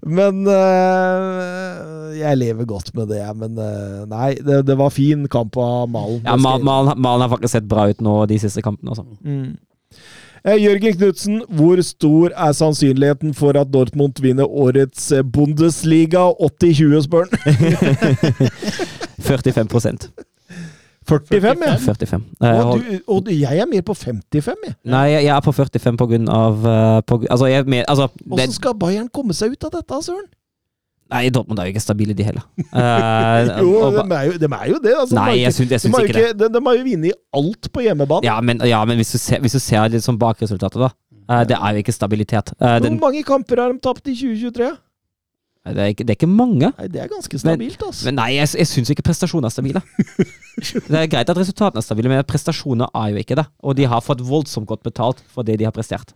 Men 0.00 0.46
øh, 0.48 2.16
Jeg 2.16 2.38
lever 2.40 2.64
godt 2.70 2.88
med 2.96 3.10
det, 3.12 3.20
men 3.36 3.58
øh, 3.60 4.06
nei, 4.08 4.30
det, 4.40 4.62
det 4.70 4.78
var 4.80 4.94
fin 4.96 5.26
kamp 5.28 5.56
av 5.60 5.90
Malen. 5.92 6.22
Ja, 6.24 6.38
Mal- 6.40 6.64
Malen 6.64 6.96
Malen 6.96 7.26
har 7.26 7.34
faktisk 7.36 7.56
sett 7.58 7.68
bra 7.68 7.88
ut 7.92 8.00
nå 8.04 8.16
de 8.32 8.38
siste 8.42 8.64
kampene. 8.64 8.94
Også. 8.96 9.04
Mm. 9.20 9.52
Eh, 10.42 10.58
Jørgen 10.58 10.96
Knutsen, 10.96 11.42
hvor 11.48 11.78
stor 11.86 12.32
er 12.34 12.52
sannsynligheten 12.52 13.34
for 13.34 13.54
at 13.60 13.70
Dortmund 13.72 14.18
vinner 14.22 14.44
årets 14.50 15.12
eh, 15.12 15.22
Bundesliga? 15.22 16.32
80-20, 16.42 17.02
spør 17.06 17.24
han. 17.30 17.38
45% 19.22 20.10
45, 21.06 21.62
ja. 21.66 21.76
45. 21.78 22.20
Eh, 22.42 22.66
Og, 22.66 22.78
du, 22.78 22.98
og 23.06 23.30
jeg 23.30 23.58
er 23.58 23.66
mer 23.66 23.80
på 23.86 23.94
55, 23.94 24.54
jeg. 24.66 24.74
Nei, 24.84 25.06
jeg 25.10 25.26
er 25.26 25.40
på 25.40 25.52
45 25.52 25.96
på 25.98 26.06
grunn 26.10 26.28
av 26.30 26.58
på, 27.06 27.22
Altså, 27.30 27.46
jeg 27.46 27.84
altså 27.88 28.08
Hvordan 28.26 28.52
skal 28.52 28.74
Bayern 28.78 29.08
komme 29.14 29.34
seg 29.34 29.54
ut 29.54 29.64
av 29.64 29.74
dette, 29.78 30.02
søren? 30.06 30.26
Nei, 31.12 31.22
Dortmund 31.34 31.60
er 31.60 31.68
jo 31.68 31.74
ikke 31.74 31.84
stabile, 31.84 32.16
de 32.16 32.26
heller. 32.26 32.44
Uh, 32.72 33.50
Jo, 33.62 33.72
og 33.86 33.98
de 33.98 34.16
er 34.16 34.28
jo, 34.30 34.36
de 34.40 34.48
er 34.48 34.70
jo 34.72 34.78
det. 34.82 34.94
Altså, 34.96 35.18
Nei, 35.18 35.28
de 35.32 35.42
jeg 35.42 35.56
synes, 35.56 35.68
syns, 35.68 35.70
jeg 35.70 35.78
de 35.78 35.84
syns 35.86 35.96
har 35.98 36.08
ikke 36.08 36.20
det. 36.20 36.32
De, 36.40 36.48
de 36.56 36.62
har 36.66 36.78
jo 36.78 36.86
vunnet 36.88 37.18
alt 37.40 37.72
på 37.72 37.84
hjemmebane. 37.86 38.28
Ja, 38.28 38.38
men, 38.40 38.62
ja, 38.68 38.84
men 38.88 39.00
hvis, 39.00 39.12
du 39.12 39.20
ser, 39.20 39.42
hvis 39.44 39.58
du 39.58 39.60
ser 39.62 39.92
litt 39.92 40.06
sånn 40.06 40.20
bakresultatet, 40.20 40.80
da. 40.82 40.92
Uh, 41.28 41.42
det 41.48 41.58
er 41.58 41.76
jo 41.76 41.84
ikke 41.84 41.94
stabilitet. 41.94 42.54
Den, 42.58 42.96
Hvor 42.96 43.10
mange 43.10 43.22
kamper 43.26 43.62
har 43.62 43.74
de 43.74 43.82
tapt 43.84 44.08
i 44.08 44.16
2023? 44.16 44.72
det, 45.70 45.78
er 45.78 45.92
ikke, 45.92 46.04
det 46.04 46.10
er 46.10 46.18
ikke 46.18 46.30
mange. 46.30 46.72
Nei, 46.78 46.88
Det 46.90 47.02
er 47.04 47.10
ganske 47.10 47.38
stabilt, 47.38 47.82
altså. 47.86 48.06
Men 48.08 48.18
nei, 48.18 48.30
jeg, 48.34 48.48
jeg 48.58 48.66
syns 48.66 48.90
ikke 48.90 49.04
prestasjoner 49.06 49.46
er 49.46 49.54
stabile. 49.54 49.82
Det 50.88 50.98
er 50.98 51.06
greit 51.08 51.30
at 51.30 51.38
resultatene 51.38 51.80
er 51.80 51.86
stabile, 51.86 52.10
men 52.10 52.24
prestasjoner 52.28 52.90
er 52.98 53.12
jo 53.14 53.22
ikke 53.22 53.38
det. 53.38 53.46
Og 53.62 53.76
de 53.78 53.86
har 53.88 54.02
fått 54.04 54.20
voldsomt 54.26 54.68
godt 54.68 54.82
betalt 54.84 55.22
for 55.32 55.46
det 55.46 55.60
de 55.60 55.68
har 55.68 55.74
prestert. 55.74 56.12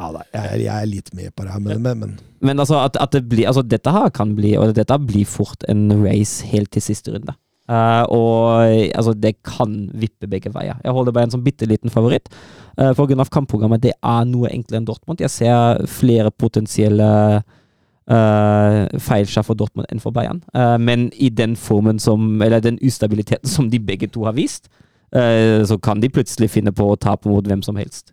Ja, 0.00 0.08
da, 0.14 0.24
jeg, 0.32 0.64
jeg 0.64 0.72
er 0.72 0.88
litt 0.88 1.12
med 1.16 1.34
på 1.36 1.44
det 1.44 1.52
her, 1.52 1.60
men, 1.60 1.84
men, 1.84 2.16
men. 2.40 2.56
Altså, 2.62 2.78
at, 2.80 2.96
at 2.96 3.12
det 3.12 3.26
blir, 3.28 3.44
altså 3.50 3.62
dette 3.66 3.92
her 3.92 4.08
kan 4.16 4.32
bli, 4.38 4.54
og 4.56 4.72
dette 4.76 4.96
blir 5.04 5.28
fort 5.28 5.66
en 5.68 5.90
race 6.00 6.46
helt 6.48 6.72
til 6.72 6.84
siste 6.84 7.12
runde. 7.12 7.36
Uh, 7.70 8.02
og 8.10 8.64
altså, 8.96 9.12
det 9.14 9.36
kan 9.46 9.90
vippe 9.94 10.26
begge 10.26 10.50
veier. 10.54 10.80
Jeg 10.82 10.94
holder 10.96 11.14
bare 11.14 11.28
en 11.28 11.36
sånn 11.36 11.44
bitte 11.44 11.68
liten 11.70 11.92
favoritt. 11.92 12.32
Uh, 12.80 12.90
for 12.96 13.06
grunn 13.06 13.22
av 13.22 13.30
kampprogrammet. 13.30 13.84
Det 13.84 13.92
er 13.94 14.26
noe 14.26 14.50
enklere 14.50 14.80
enn 14.80 14.88
Dortmund. 14.88 15.22
Jeg 15.22 15.30
ser 15.30 15.84
flere 15.90 16.32
potensielle 16.32 17.10
uh, 17.44 18.82
feilskjær 19.04 19.46
for 19.46 19.58
Dortmund 19.60 19.86
enn 19.92 20.02
for 20.02 20.16
Bayern. 20.16 20.40
Uh, 20.56 20.80
men 20.82 21.10
i 21.14 21.30
den 21.30 21.54
formen 21.60 22.02
som, 22.02 22.40
eller 22.42 22.64
den 22.64 22.80
ustabiliteten 22.82 23.52
som 23.52 23.70
de 23.70 23.78
begge 23.78 24.10
to 24.10 24.26
har 24.26 24.38
vist, 24.38 24.72
så 25.10 25.74
kan 25.82 25.98
de 25.98 26.06
plutselig 26.06 26.52
finne 26.54 26.70
på 26.70 26.84
å 26.86 26.98
tape 27.02 27.26
mot 27.26 27.42
hvem 27.42 27.64
som 27.66 27.74
helst. 27.74 28.12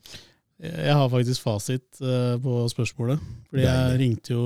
Jeg 0.57 0.93
har 0.97 1.09
faktisk 1.11 1.43
fasit 1.45 1.99
eh, 2.01 2.33
på 2.41 2.63
spørsmålet. 2.71 3.21
Fordi 3.51 3.65
jeg 3.67 3.97
ringte 4.01 4.33
jo, 4.33 4.45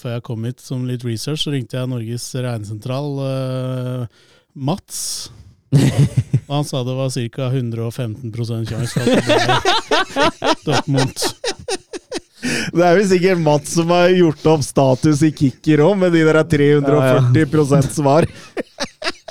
før 0.00 0.16
jeg 0.16 0.24
kom 0.24 0.46
hit 0.48 0.62
som 0.64 0.86
litt 0.88 1.04
research, 1.04 1.44
så 1.44 1.52
ringte 1.52 1.76
jeg 1.76 1.90
Norges 1.90 2.30
regnesentral, 2.38 3.10
eh, 3.28 4.22
Mats. 4.56 5.02
Og 6.46 6.52
han 6.54 6.64
sa 6.68 6.80
det 6.86 6.96
var 6.96 7.12
ca. 7.12 7.50
115 7.50 8.32
sjanse 8.70 8.94
for 8.94 9.04
at 9.04 9.10
det 9.10 9.24
ble 9.28 10.54
Dortmund. 10.66 11.26
Det 12.74 12.84
er 12.84 12.98
jo 12.98 13.04
sikkert 13.08 13.44
Mats 13.44 13.76
som 13.76 13.92
har 13.92 14.12
gjort 14.16 14.48
opp 14.52 14.64
status 14.64 15.22
i 15.28 15.32
kicker 15.36 15.84
òg, 15.84 15.98
med 16.00 16.16
de 16.16 16.24
der 16.24 16.40
340% 16.44 17.92
svar. 17.92 18.28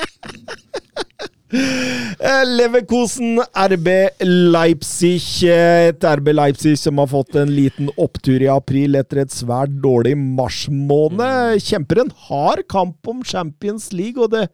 Eh, 1.53 2.43
Leverkosen, 2.47 3.37
RB 3.53 3.87
Leipzig. 4.25 5.43
eh, 5.43 5.89
Et 5.89 6.03
RB 6.03 6.31
Leipzig 6.33 6.77
som 6.79 6.97
har 6.97 7.07
fått 7.07 7.35
en 7.35 7.51
liten 7.53 7.89
opptur 7.97 8.41
i 8.41 8.49
april 8.49 8.95
etter 8.95 9.21
et 9.21 9.33
svært 9.33 9.75
dårlig 9.83 10.15
marsmåned. 10.17 11.61
Kjemper 11.61 12.01
en 12.01 12.13
hard 12.29 12.63
kamp 12.67 13.07
om 13.07 13.21
Champions 13.23 13.91
League, 13.93 14.17
og 14.17 14.31
det, 14.31 14.47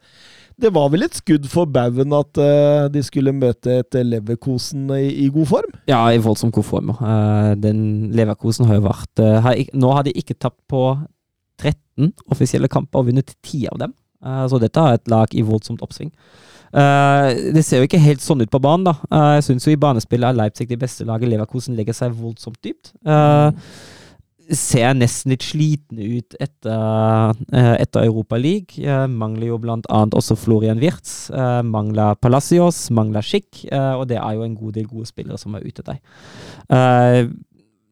det 0.60 0.72
var 0.74 0.90
vel 0.92 1.06
et 1.06 1.16
skudd 1.16 1.46
for 1.48 1.64
baugen 1.64 2.12
at 2.12 2.36
uh, 2.42 2.88
de 2.92 3.02
skulle 3.06 3.32
møte 3.32 3.80
et 3.80 4.00
Leverkosen 4.04 4.90
i, 4.98 5.24
i 5.24 5.30
god 5.32 5.48
form? 5.54 5.72
Ja, 5.88 6.02
i 6.12 6.20
voldsomt 6.20 6.52
god 6.52 6.68
form. 6.68 6.92
Uh, 7.00 7.54
den 7.56 8.10
Leverkosen 8.12 8.68
har 8.68 8.76
jo 8.76 8.88
vært 8.90 9.24
uh, 9.24 9.40
har, 9.46 9.62
Nå 9.72 9.94
har 9.96 10.04
de 10.04 10.12
ikke 10.12 10.36
tapt 10.36 10.60
på 10.68 10.84
13 11.62 12.12
offisielle 12.28 12.68
kamper 12.68 13.00
og 13.00 13.08
vunnet 13.08 13.32
10 13.40 13.66
av 13.72 13.80
dem. 13.86 13.96
Så 14.20 14.58
dette 14.60 14.76
er 14.76 14.98
et 14.98 15.08
lag 15.08 15.32
i 15.32 15.40
voldsomt 15.40 15.80
oppsving. 15.80 16.10
Eh, 16.70 17.52
det 17.54 17.64
ser 17.66 17.82
jo 17.82 17.88
ikke 17.88 18.02
helt 18.02 18.22
sånn 18.22 18.44
ut 18.44 18.52
på 18.52 18.62
banen, 18.62 18.86
da. 18.86 18.94
Uh, 19.10 19.36
jeg 19.38 19.48
syns 19.48 19.66
i 19.70 19.78
banespillet 19.80 20.30
er 20.30 20.38
Leipzig 20.38 20.68
det 20.70 20.78
beste 20.80 21.06
laget. 21.08 21.30
Leverkosen 21.32 21.78
legger 21.78 21.96
seg 21.96 22.14
voldsomt 22.18 22.60
dypt. 22.64 22.92
Uh, 23.06 23.50
ser 24.50 24.96
nesten 24.98 25.30
litt 25.30 25.44
slitne 25.46 26.06
ut 26.18 26.34
etter, 26.42 27.36
etter 27.54 28.02
Europa 28.02 28.34
League. 28.34 28.82
Mangler 29.06 29.52
jo 29.52 29.60
blant 29.62 29.86
annet 29.94 30.16
også 30.18 30.34
Florian 30.34 30.80
Wirtz. 30.82 31.28
Mangler 31.30 32.18
Palacios, 32.18 32.80
mangler 32.90 33.22
Schick, 33.22 33.60
og 33.70 34.08
det 34.10 34.18
er 34.18 34.34
jo 34.34 34.42
en 34.42 34.56
god 34.58 34.74
del 34.74 34.88
gode 34.90 35.06
spillere 35.06 35.38
som 35.38 35.54
er 35.54 35.62
ute 35.62 35.86
der. 35.86 36.02
Eh, 36.66 37.30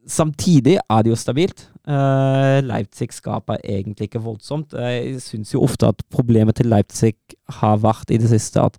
samtidig 0.08 0.78
er 0.80 1.02
det 1.04 1.12
jo 1.12 1.18
stabilt. 1.18 1.68
Uh, 1.88 2.60
Leipzig 2.68 3.14
skaper 3.16 3.60
egentlig 3.64 4.08
ikke 4.08 4.20
voldsomt. 4.20 4.74
Eh, 4.76 5.12
Jeg 5.14 5.22
syns 5.24 5.54
jo 5.54 5.62
ofte 5.64 5.88
at 5.88 6.02
problemet 6.12 6.58
til 6.58 6.68
Leipzig 6.68 7.14
har 7.60 7.78
vært 7.80 8.10
i 8.12 8.18
det 8.20 8.28
siste 8.28 8.60
at 8.60 8.76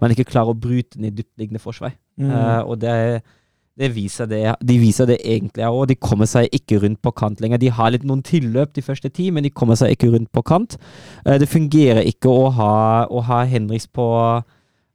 man 0.00 0.14
ikke 0.14 0.28
klarer 0.30 0.54
å 0.54 0.58
bryte 0.58 1.00
ned 1.02 1.16
dyptliggende 1.18 1.62
forsvar. 1.62 1.96
Eh, 2.20 2.60
og 2.62 2.78
det, 2.80 3.22
det 3.78 3.90
viser 3.94 4.30
det, 4.30 4.44
de 4.62 4.78
viser 4.78 5.10
det 5.10 5.18
egentlig 5.24 5.66
òg. 5.66 5.88
De 5.90 5.98
kommer 5.98 6.30
seg 6.30 6.46
ikke 6.54 6.78
rundt 6.84 7.02
på 7.02 7.14
kant 7.18 7.42
lenger. 7.42 7.58
De 7.58 7.72
har 7.74 7.90
litt 7.90 8.06
noen 8.06 8.22
tilløp 8.22 8.74
de 8.76 8.86
første 8.86 9.10
ti, 9.10 9.30
men 9.34 9.42
de 9.42 9.50
kommer 9.50 9.78
seg 9.78 9.96
ikke 9.96 10.12
rundt 10.14 10.30
på 10.30 10.44
kant. 10.46 10.78
Uh, 11.26 11.38
det 11.42 11.50
fungerer 11.50 12.06
ikke 12.06 12.30
å 12.30 12.50
ha, 12.54 12.74
å 13.10 13.26
ha 13.26 13.42
Henriks 13.42 13.90
på 13.90 14.06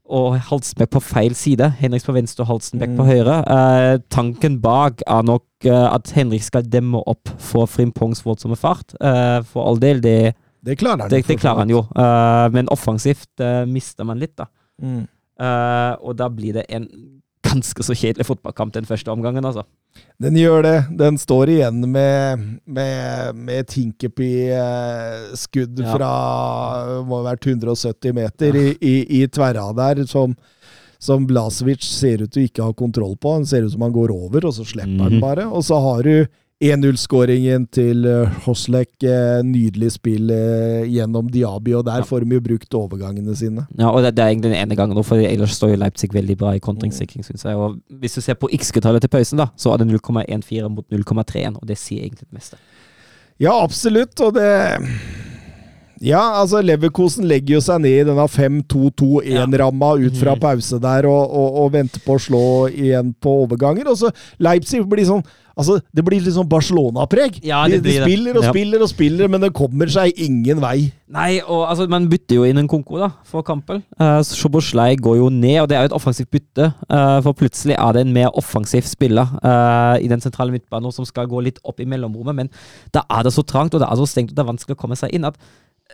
og 0.09 0.37
Halsenbekk 0.49 0.89
på 0.95 1.01
feil 1.03 1.35
side. 1.35 1.69
Henriks 1.79 2.05
på 2.07 2.13
venstre 2.15 2.43
og 2.45 2.47
Halstenbekk 2.53 2.95
på 2.97 3.03
Mm. 3.03 3.09
høyre. 3.11 3.37
Eh, 3.55 3.97
tanken 4.09 4.59
bak 4.61 5.01
er 5.07 5.21
nok 5.23 5.43
eh, 5.65 5.93
at 5.93 6.09
Henrik 6.15 6.43
skal 6.43 6.63
demme 6.63 7.01
opp 7.07 7.27
for 7.37 7.65
Frimpongs 7.65 8.23
voldsomme 8.25 8.55
fart. 8.57 8.93
Eh, 9.01 9.41
for 9.43 9.67
all 9.67 9.77
del, 9.79 9.99
det, 10.01 10.33
Det 10.65 10.77
klarer 10.77 11.01
han. 11.01 11.09
det, 11.09 11.25
det 11.27 11.39
klarer 11.39 11.59
han 11.59 11.69
jo. 11.69 11.79
Eh, 11.95 12.49
men 12.51 12.67
offensivt 12.69 13.39
eh, 13.39 13.65
mister 13.65 14.03
man 14.03 14.19
litt, 14.19 14.35
da. 14.37 14.45
Mm. 14.81 15.07
Eh, 15.39 15.95
og 16.01 16.15
da 16.17 16.29
blir 16.29 16.53
det 16.53 16.65
en 16.69 16.87
ganske 17.47 17.83
så 17.85 17.93
kjedelig 17.95 18.25
fotballkamp 18.27 18.73
den 18.75 18.85
første 18.89 19.11
omgangen, 19.13 19.45
altså. 19.47 19.63
Den 20.21 20.35
gjør 20.37 20.61
det. 20.65 20.75
Den 20.99 21.17
står 21.17 21.49
igjen 21.55 21.79
med, 21.89 22.43
med, 22.65 23.35
med 23.47 23.67
Tinkerpy-skudd 23.71 25.79
Ja. 25.81 25.93
fra 25.95 26.11
må 27.07 27.21
ha 27.21 27.27
vært 27.31 27.47
170 27.47 28.13
meter 28.17 28.55
i, 28.57 28.67
i, 28.81 28.95
i 29.21 29.27
tverra 29.27 29.69
der, 29.77 30.03
som, 30.09 30.35
som 30.99 31.25
Blasevic 31.29 31.83
ser 31.85 32.23
ut 32.25 32.31
til 32.33 32.43
å 32.43 32.47
ikke 32.49 32.67
ha 32.67 32.73
kontroll 32.77 33.15
på. 33.21 33.35
Han 33.39 33.45
ser 33.49 33.65
ut 33.67 33.73
som 33.73 33.85
han 33.85 33.95
går 33.95 34.13
over, 34.15 34.45
og 34.49 34.53
så 34.57 34.65
slipper 34.67 35.03
han 35.07 35.17
Mhm. 35.17 35.21
bare. 35.23 35.47
Og 35.49 35.63
så 35.65 35.79
har 35.81 36.03
du 36.03 36.27
1-0-skåringen 36.63 37.67
til 37.69 38.05
eh, 38.09 38.37
Hoslek. 38.47 38.89
eh, 39.05 39.43
Nydelig 39.45 39.91
spill 39.93 40.31
eh, 40.33 40.87
gjennom 40.89 41.29
Diaby, 41.29 41.75
og 41.77 41.85
der 41.85 42.05
får 42.07 42.25
de 42.25 42.39
jo 42.39 42.41
brukt 42.47 42.77
overgangene 42.79 43.35
sine. 43.37 43.67
Ja, 43.77 43.91
og 43.91 44.01
det, 44.01 44.15
det 44.17 44.23
er 44.23 44.31
egentlig 44.31 44.51
den 44.55 44.61
ene 44.63 44.77
gangen, 44.79 45.03
for 45.05 45.21
ellers 45.21 45.53
står 45.59 45.75
jo 45.75 45.81
Leipzig 45.83 46.09
veldig 46.15 46.37
bra 46.39 46.55
i 46.57 46.63
kontringssikring, 46.63 47.25
syns 47.27 47.45
jeg. 47.45 47.53
Og 47.55 47.77
hvis 48.01 48.17
du 48.17 48.21
ser 48.25 48.39
på 48.41 48.49
X-tallet 48.57 49.05
til 49.05 49.13
pausen, 49.13 49.37
da, 49.43 49.51
så 49.57 49.73
er 49.75 49.83
det 49.83 49.91
0,14 49.91 50.73
mot 50.73 50.87
0,31, 50.89 51.61
og 51.61 51.69
det 51.69 51.77
sier 51.77 52.07
egentlig 52.07 52.25
det 52.25 52.39
meste. 52.39 52.57
Ja, 53.37 53.53
absolutt, 53.61 54.17
og 54.25 54.33
det 54.33 54.49
Ja, 56.01 56.21
altså 56.41 56.61
Leverkosen 56.61 57.25
legger 57.27 57.57
jo 57.57 57.61
seg 57.65 57.81
ned 57.81 58.01
i 58.03 58.05
denne 58.05 58.27
5-2-2-1-ramma 58.29 59.91
ut 60.05 60.15
fra 60.19 60.35
Mhm. 60.35 60.39
pause 60.43 60.79
der, 60.81 61.07
og, 61.09 61.31
og, 61.31 61.57
og 61.63 61.71
venter 61.73 61.99
på 62.05 62.15
å 62.17 62.21
slå 62.21 62.43
igjen 62.69 63.13
på 63.21 63.33
overganger. 63.47 63.87
Og 63.89 63.97
så 63.97 64.11
Leipzig 64.39 64.83
blir 64.87 65.05
sånn 65.09 65.23
Altså, 65.57 65.79
det 65.89 66.03
blir 66.05 66.21
litt 66.21 66.35
sånn 66.35 66.45
Barcelona-preg. 66.45 67.39
Ja, 67.41 67.63
de, 67.65 67.79
de 67.81 67.95
spiller 67.97 68.35
og 68.37 68.43
Ja. 68.43 68.51
spiller 68.51 68.79
og 68.85 68.89
spiller, 68.91 69.27
men 69.27 69.41
det 69.41 69.49
kommer 69.57 69.89
seg 69.89 70.13
ingen 70.21 70.59
vei. 70.61 70.91
Nei, 71.09 71.39
og 71.41 71.63
altså, 71.71 71.87
man 71.89 72.05
bytter 72.07 72.35
jo 72.35 72.43
inn 72.45 72.59
en 72.61 72.67
konko 72.69 72.99
da, 73.01 73.07
for 73.25 73.41
kampen. 73.41 73.81
Uh, 73.99 74.21
Sjoboslei 74.21 74.91
går 75.01 75.17
jo 75.17 75.31
ned, 75.33 75.57
og 75.63 75.67
det 75.71 75.79
er 75.79 75.81
jo 75.87 75.89
et 75.89 75.97
offensivt 75.97 76.29
bytte. 76.29 76.67
Uh, 76.93 77.17
for 77.25 77.33
plutselig 77.33 77.73
er 77.73 77.91
det 77.97 78.03
en 78.05 78.13
mer 78.13 78.29
offensiv 78.37 78.85
spiller 78.85 79.25
uh, 79.41 79.97
i 79.97 80.05
den 80.07 80.21
sentrale 80.21 80.53
midtbanen 80.53 80.93
som 80.93 81.09
skal 81.09 81.25
gå 81.25 81.41
litt 81.41 81.57
opp 81.65 81.81
i 81.81 81.89
mellomrommet, 81.89 82.35
men 82.35 82.49
da 82.93 83.01
er 83.09 83.23
det 83.25 83.33
så 83.33 83.41
trangt, 83.41 83.73
og 83.73 83.81
det 83.81 83.89
er 83.89 83.97
så 83.97 84.05
stengt, 84.05 84.29
og 84.29 84.37
det 84.37 84.45
er 84.45 84.51
vanskelig 84.53 84.77
å 84.77 84.81
komme 84.85 84.95
seg 85.01 85.09
inn. 85.17 85.25
at 85.25 85.41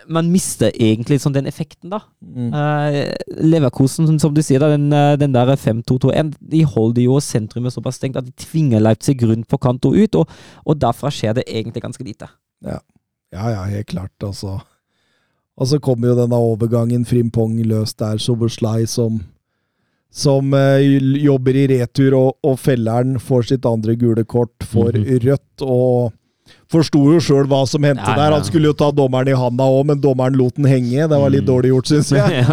man 0.08 0.30
mister 0.32 0.72
egentlig 0.74 1.20
sånn 1.24 1.36
den 1.36 1.48
effekten, 1.50 1.92
da. 1.94 2.02
Mm. 2.24 2.50
Uh, 2.54 3.44
Leverkosen, 3.44 4.08
som- 4.20 4.34
du 4.34 4.42
sier, 4.42 4.60
da, 4.60 4.70
den, 4.70 4.92
eh, 4.92 5.16
den 5.16 5.32
der 5.32 5.56
5-2-2-1, 5.56 6.34
de 6.40 6.64
holder 6.64 7.04
jo 7.04 7.20
sentrumet 7.20 7.74
såpass 7.74 7.96
stengt 7.96 8.18
at 8.18 8.26
de 8.26 8.32
tvinger 8.32 8.82
Leipzig 8.82 9.22
rundt 9.22 9.48
på 9.48 9.60
kant 9.60 9.86
og 9.86 9.96
ut, 9.96 10.16
og, 10.16 10.30
og 10.66 10.80
derfra 10.80 11.12
skjer 11.12 11.36
det 11.36 11.46
egentlig 11.48 11.84
ganske 11.84 12.04
lite. 12.04 12.30
Ja, 12.64 12.80
ja, 13.32 13.64
helt 13.64 13.88
klart, 13.88 14.14
altså. 14.22 14.62
Og 15.58 15.68
så 15.68 15.80
kommer 15.80 16.10
jo 16.10 16.18
denne 16.18 16.40
overgangen, 16.40 17.06
Frimpong 17.06 17.60
løs 17.64 17.94
der, 17.94 18.18
Soberslai 18.18 18.88
som 18.88 19.22
som 20.14 20.54
uh, 20.54 20.78
jobber 21.18 21.58
i 21.58 21.68
retur, 21.72 22.14
og, 22.14 22.36
og 22.46 22.60
felleren 22.62 23.16
får 23.18 23.48
sitt 23.50 23.66
andre 23.66 23.96
gule 23.98 24.24
kort, 24.24 24.54
får 24.62 24.92
-hmm. 24.92 25.24
rødt, 25.26 25.62
og 25.62 26.14
forsto 26.74 27.00
jo 27.14 27.20
sjøl 27.22 27.46
hva 27.52 27.60
som 27.70 27.84
hendte 27.86 28.02
Ja, 28.06 28.16
ja. 28.16 28.20
der. 28.24 28.32
Han 28.38 28.44
skulle 28.48 28.66
jo 28.72 28.78
ta 28.78 28.88
dommeren 28.92 29.28
i 29.30 29.36
handa 29.38 29.64
òg, 29.70 29.86
men 29.92 30.02
dommeren 30.02 30.38
lot 30.40 30.56
den 30.58 30.66
henge. 30.66 31.06
Det 31.08 31.20
var 31.22 31.30
litt 31.30 31.44
Mm. 31.44 31.48
dårlig 31.52 31.70
gjort, 31.74 31.88
syns 31.92 32.10
jeg. 32.12 32.44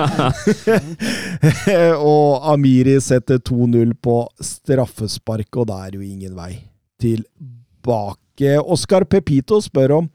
Og 2.13 2.41
Amiri 2.53 2.97
setter 3.03 3.39
2-0 3.39 3.95
på 4.03 4.17
straffespark, 4.45 5.49
og 5.63 5.69
da 5.71 5.83
er 5.87 5.97
jo 5.99 6.03
ingen 6.05 6.35
vei 6.37 6.53
tilbake. 7.01 8.57
Oskar 8.65 9.05
Pepito 9.09 9.61
spør 9.65 9.97
om 10.01 10.11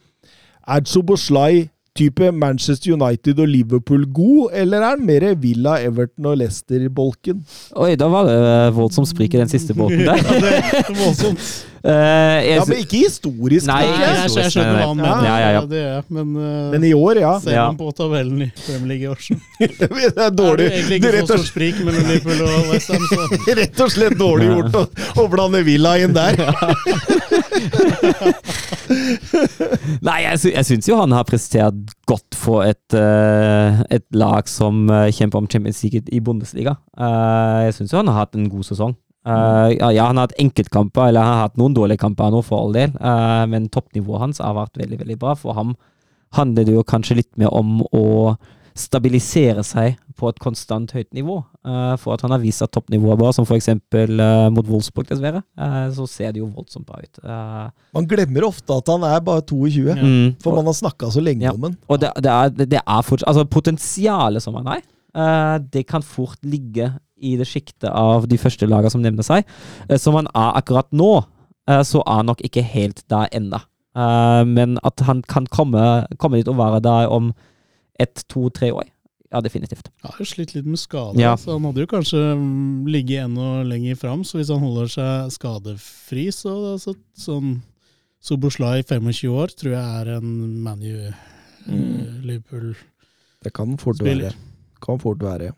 er 0.68 0.86
Soboslai 0.90 1.70
type 1.96 2.28
Manchester 2.36 2.92
United 2.98 3.38
og 3.40 3.48
Liverpool 3.48 4.02
god, 4.12 4.50
eller 4.60 4.82
er 4.84 4.90
han 4.98 5.06
mer 5.08 5.24
Villa, 5.40 5.78
Everton 5.80 6.26
og 6.28 6.36
Leicester-bolken? 6.42 7.38
Oi, 7.80 7.94
da 7.96 8.10
var 8.12 8.28
det 8.28 8.34
eh, 8.36 8.72
voldsomt 8.76 9.08
sprik 9.08 9.38
i 9.38 9.40
den 9.40 9.48
siste 9.52 9.72
båten 9.78 10.04
der. 10.04 10.20
Ja, 10.26 10.42
det 10.44 10.82
er 10.82 10.92
voldsomt. 11.00 11.46
Eh, 11.86 11.92
jeg 12.42 12.56
Ja, 12.58 12.64
men 12.66 12.80
ikke 12.82 12.98
historisk, 13.04 13.68
Nei, 13.70 13.84
ikke. 13.86 14.00
jeg. 14.02 14.30
jeg, 14.36 14.52
skjønner 14.56 14.78
hva 14.80 14.86
han 14.88 14.98
mener. 14.98 15.26
ja, 15.28 15.50
ja. 15.54 15.62
Det 15.70 15.82
er, 15.86 16.02
men, 16.10 16.32
uh, 16.34 16.72
men 16.74 16.88
i 16.88 16.94
år, 16.98 17.20
ja. 17.22 17.34
ser 17.44 17.60
man 17.60 17.78
på 17.78 17.92
tabellen 17.94 18.42
i 18.42 18.50
Premier 18.64 18.88
League 18.90 19.06
i 19.06 19.10
år, 19.12 19.20
så 19.22 19.38
Det 19.86 20.24
er 20.26 20.34
dårlig. 20.34 20.66
det 20.66 20.72
egentlig 20.80 20.96
er 20.96 21.02
ikke 21.04 21.14
rett 21.14 21.30
så 21.30 21.38
og 21.38 21.46
sprik 21.46 21.78
mellom 21.86 22.10
Liverpool 22.10 22.42
og 22.48 22.72
West 22.72 22.90
Rett 23.62 23.84
og 23.86 23.94
slett 23.94 24.18
dårlig 24.18 24.50
gjort 24.50 24.80
å, 24.80 24.84
å 25.22 25.28
blande 25.30 25.62
Villa 25.68 25.94
inn 26.02 26.16
der. 26.16 26.34
Nei, 30.06 30.20
jeg, 30.26 30.42
sy 30.42 30.50
jeg 30.56 30.66
syns 30.72 30.90
jo 30.90 30.98
han 31.00 31.14
har 31.16 31.26
prestert 31.28 31.96
godt 32.10 32.38
for 32.38 32.66
et, 32.66 32.98
uh, 32.98 33.86
et 33.94 34.06
lag 34.16 34.50
som 34.50 34.90
eh, 34.90 35.12
kjemper 35.14 35.42
om 35.42 35.50
Champions 35.50 35.82
League 35.86 36.02
i 36.10 36.22
Bundesliga. 36.24 36.76
Uh, 36.98 37.66
jeg 37.68 37.78
syns 37.80 37.94
jo 37.94 38.02
han 38.02 38.10
har 38.12 38.26
hatt 38.26 38.38
en 38.38 38.50
god 38.50 38.66
sesong. 38.68 38.94
Eh, 39.26 39.70
ja, 39.80 39.90
ja, 39.92 40.06
han 40.12 40.18
har 40.20 40.28
hatt 40.28 40.38
enkeltkamper, 40.42 41.08
eller 41.10 41.22
han 41.26 41.34
har 41.40 41.48
hatt 41.50 41.58
noen 41.58 41.74
dårlige 41.74 41.98
kamper 42.04 42.30
nå, 42.34 42.44
for 42.46 42.62
all 42.66 42.74
del, 42.78 42.92
uh, 43.02 43.46
men 43.50 43.70
toppnivået 43.74 44.22
hans 44.22 44.42
har 44.44 44.54
vært 44.58 44.78
veldig, 44.78 45.00
veldig 45.02 45.18
bra. 45.22 45.34
For 45.40 45.58
ham 45.58 45.76
handler 46.38 46.66
det 46.68 46.76
jo 46.76 46.84
kanskje 46.84 47.18
litt 47.24 47.32
mer 47.40 47.50
om 47.56 47.80
å 47.96 48.36
stabilisere 48.76 49.64
seg 49.64 49.96
på 50.20 50.28
et 50.30 50.40
konstant 50.44 50.92
høyt 50.96 51.08
nivå. 51.16 51.38
Uh, 51.66 51.96
for 52.00 52.14
at 52.16 52.22
han 52.26 52.34
har 52.36 52.42
vist 52.44 52.62
at 52.64 52.74
toppnivået 52.76 53.16
er 53.16 53.20
bra, 53.22 53.30
som 53.36 53.48
f.eks. 53.48 53.70
Uh, 53.72 54.50
mot 54.54 54.68
Wolfsburg, 54.68 55.08
dessverre. 55.10 55.42
Uh, 55.58 55.88
så 55.96 56.06
ser 56.12 56.36
det 56.36 56.42
jo 56.44 56.50
voldsomt 56.52 56.86
bra 56.88 57.00
ut. 57.00 57.22
Uh, 57.24 57.70
Man 57.96 58.08
glemmer 58.12 58.46
ofte 58.50 58.76
at 58.76 58.92
han 58.92 59.08
er 59.08 59.24
bare 59.26 59.46
22, 59.48 59.88
Ja. 59.90 59.96
mm, 59.96 60.36
for 60.44 60.60
man 60.60 60.68
har 60.70 60.76
snakka 60.78 61.10
så 61.16 61.24
lenge 61.24 61.48
Ja. 61.48 61.54
om 61.56 61.64
han. 61.70 61.78
og 61.88 62.00
det, 62.04 62.12
det 62.22 62.32
er, 62.36 62.50
det 62.76 62.82
er 62.84 63.02
fortsatt 63.08 63.28
Altså, 63.32 63.48
potensialet 63.48 64.44
som 64.44 64.56
han 64.60 64.68
har, 64.68 64.84
eh, 65.16 65.58
det 65.72 65.86
kan 65.88 66.04
fort 66.04 66.38
ligge 66.44 66.92
i 67.18 67.36
det 67.40 67.48
sjiktet 67.48 67.90
av 67.92 68.28
de 68.30 68.40
første 68.40 68.68
lagene 68.70 68.92
som 68.94 69.04
nevner 69.04 69.26
seg. 69.26 69.46
Eh, 69.90 70.00
som 70.02 70.18
han 70.18 70.30
er 70.34 70.58
akkurat 70.60 70.90
nå, 70.96 71.12
eh, 71.70 71.84
så 71.88 72.04
er 72.06 72.22
han 72.22 72.32
nok 72.32 72.44
ikke 72.46 72.66
helt 72.66 73.04
der 73.12 73.30
ennå. 73.36 73.62
Eh, 73.96 74.42
men 74.50 74.80
at 74.84 75.06
han 75.08 75.22
kan 75.24 75.48
komme, 75.48 76.06
komme 76.22 76.42
dit 76.42 76.52
og 76.52 76.60
være 76.60 76.82
der 76.84 77.14
om 77.14 77.34
ett, 78.00 78.26
to, 78.28 78.50
tre 78.50 78.74
år. 78.76 78.90
Ja, 79.34 79.42
definitivt. 79.42 79.90
Han 80.04 80.14
har 80.14 80.20
jo 80.22 80.28
slitt 80.30 80.54
litt 80.56 80.68
med 80.68 80.80
skade. 80.80 81.20
Ja. 81.20 81.34
Så 81.40 81.56
han 81.56 81.66
hadde 81.68 81.84
jo 81.84 81.92
kanskje 81.92 82.20
mm, 82.38 82.86
ligget 82.88 83.26
enda 83.26 83.64
lenger 83.68 83.98
fram. 84.00 84.24
Så 84.24 84.38
hvis 84.40 84.52
han 84.54 84.64
holder 84.64 84.92
seg 84.92 85.32
skadefri, 85.34 86.28
så, 86.36 86.58
altså, 86.76 86.96
sånn 87.20 87.58
Soboslai 88.26 88.80
25 88.82 89.34
år 89.38 89.52
tror 89.54 89.76
jeg 89.76 89.98
er 90.02 90.16
en 90.16 90.30
ManU 90.66 91.12
Mm. 91.66 92.22
Liverpool 92.22 92.76
Det 93.44 93.54
kan 93.54 93.78
fort 93.78 94.02
være. 94.04 94.34
Kan 94.82 95.00
fort 95.00 95.22
være. 95.24 95.54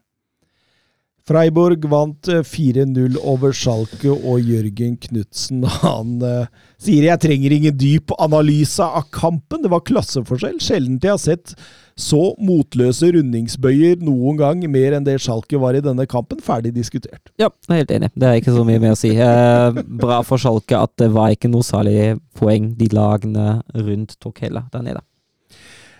Freiburg 1.27 1.83
vant 1.91 2.29
eh, 2.31 2.43
4-0 2.45 3.17
over 3.19 3.51
Schalke, 3.55 4.13
og 4.13 4.39
Jørgen 4.47 4.95
Knutsen 5.03 5.65
han 5.81 6.21
uh, 6.23 6.45
sier 6.79 7.09
jeg 7.09 7.23
trenger 7.23 7.55
ingen 7.57 7.75
dyp 7.75 8.13
analyse 8.15 8.83
av 8.83 9.09
kampen. 9.11 9.63
Det 9.65 9.71
var 9.73 9.83
klasseforskjell. 9.87 10.61
Sjelden 10.63 11.01
jeg 11.03 11.11
har 11.11 11.19
sett 11.21 11.57
så 11.97 12.21
motløse 12.45 13.09
rundingsbøyer 13.15 14.03
noen 14.05 14.37
gang, 14.39 14.61
mer 14.71 14.95
enn 14.95 15.07
det 15.07 15.17
Schalke 15.23 15.59
var 15.59 15.75
i 15.75 15.83
denne 15.83 16.05
kampen. 16.09 16.39
Ferdig 16.45 16.71
diskutert. 16.75 17.33
Ja, 17.41 17.49
jeg 17.67 17.73
er 17.73 17.81
helt 17.81 17.93
enig. 17.97 18.11
Det 18.13 18.29
er 18.29 18.39
ikke 18.39 18.55
så 18.55 18.63
mye 18.67 18.81
mer 18.83 18.93
å 18.93 18.99
si. 18.99 19.15
Eh, 19.17 19.83
bra 19.99 20.21
for 20.27 20.39
Schalke 20.41 20.77
at 20.79 20.93
det 21.01 21.09
var 21.15 21.33
ikke 21.33 21.51
noe 21.51 21.65
særlig 21.65 22.15
poeng 22.37 22.71
de 22.77 22.91
lagene 22.93 23.59
rundt 23.73 24.15
tok 24.21 24.45
heller 24.45 24.69
der 24.71 24.85
nede. 24.85 25.03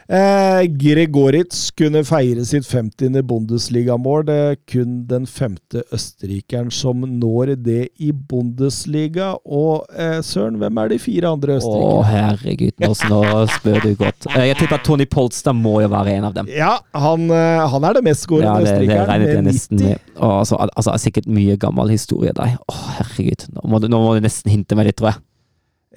Eh, 0.07 0.61
Gregoritz 0.79 1.65
kunne 1.75 1.99
feire 2.07 2.45
sitt 2.47 2.63
50. 2.63 3.17
Bundesligamål. 3.27 4.21
Det 4.29 4.35
er 4.39 4.53
kun 4.71 4.93
den 5.09 5.25
femte 5.27 5.81
østerrikeren 5.91 6.69
som 6.71 7.01
når 7.19 7.51
det 7.65 7.89
i 7.99 8.13
Bundesliga. 8.15 9.33
Og 9.43 9.83
eh, 9.91 10.21
søren, 10.23 10.55
hvem 10.61 10.79
er 10.79 10.93
de 10.93 10.99
fire 11.03 11.33
andre 11.35 11.57
Å, 11.57 11.59
østerrikerne? 11.59 12.07
herregud, 12.13 12.75
nå, 12.85 12.93
nå 13.11 13.41
spør 13.57 13.81
du 13.83 13.89
godt. 13.99 14.29
Eh, 14.31 14.45
Jeg 14.47 14.59
tipper 14.61 14.79
at 14.79 14.87
Tony 14.87 15.09
Polstad 15.11 15.59
må 15.59 15.81
jo 15.83 15.91
være 15.91 16.15
en 16.21 16.29
av 16.29 16.37
dem. 16.39 16.47
Ja, 16.55 16.77
han, 16.95 17.27
eh, 17.27 17.67
han 17.75 17.89
er 17.91 17.99
det 17.99 18.05
mestskårende 18.07 18.63
Ja, 18.63 18.79
det, 18.79 18.87
det 18.87 19.01
regnet 19.11 19.33
jeg 19.35 19.45
nesten 19.49 19.83
med. 19.83 20.07
Å, 20.15 20.31
altså, 20.39 20.55
al- 20.63 20.71
altså, 20.79 20.95
sikkert 21.03 21.27
mye 21.27 21.59
gammel 21.59 21.91
historie 21.97 22.31
der. 22.37 22.55
Å, 22.63 22.79
herregud. 23.01 23.49
Nå 23.59 23.67
må, 23.75 23.83
du, 23.83 23.91
nå 23.91 23.99
må 24.07 24.15
du 24.15 24.23
nesten 24.23 24.55
hinte 24.55 24.79
meg 24.79 24.87
litt, 24.93 25.01
tror 25.03 25.11
jeg. 25.17 25.23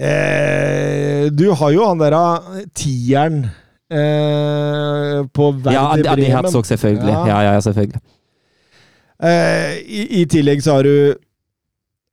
Eh, 0.01 1.29
du 1.31 1.47
har 1.55 1.71
jo 1.79 1.87
han 1.87 1.99
der 2.03 2.15
eh, 2.19 2.63
tieren 2.75 3.45
eh, 3.91 5.25
på 5.35 5.51
Werder 5.57 5.73
Ja, 5.75 5.85
Andi 5.95 6.09
Andi 6.09 6.23
Bremen. 6.23 6.37
Herzog, 6.45 6.67
selvfølgelig. 6.69 7.13
Ja. 7.15 7.27
Ja, 7.27 7.41
ja, 7.47 7.53
ja, 7.57 7.61
selvfølgelig. 7.61 8.01
Eh, 9.21 9.75
i, 9.85 10.05
I 10.23 10.25
tillegg 10.33 10.63
så 10.65 10.79
har 10.79 10.87
du 10.89 10.95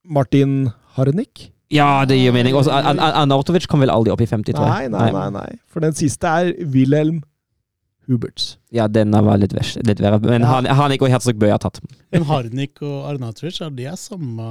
Martin 0.07 0.69
Harnik. 0.97 1.51
Ja, 1.71 2.05
det 2.07 2.15
gir 2.19 2.31
mening. 2.35 2.55
Også, 2.55 2.71
An- 2.71 2.99
An- 2.99 3.15
Arnautovic 3.23 3.67
kom 3.67 3.81
vel 3.83 3.91
aldri 3.91 4.11
opp 4.13 4.21
i 4.23 4.27
50, 4.29 4.53
tror 4.55 4.67
Nei, 4.69 4.81
jeg. 4.85 4.91
nei, 4.93 5.09
nei, 5.11 5.29
nei. 5.35 5.47
For 5.67 5.83
den 5.83 5.95
siste 5.97 6.27
er 6.31 6.53
Wilhelm 6.71 7.21
Huberts. 8.07 8.53
Ja, 8.71 8.85
den 8.87 9.11
var 9.11 9.35
litt, 9.41 9.51
vers, 9.55 9.73
litt 9.83 9.99
verre. 9.99 10.19
Men 10.23 10.45
Ja. 10.47 10.61
Harnik 10.79 11.01
og 11.03 11.11
Herzog 11.11 11.35
Bøe 11.41 11.51
har 11.51 11.59
tatt. 11.59 11.81
Men 12.15 12.23
Harnik 12.29 12.79
og 12.81 13.09
Arnautovic, 13.11 13.59
er 13.61 13.69
de 13.75 13.85
er 13.91 13.95
samme 13.99 14.47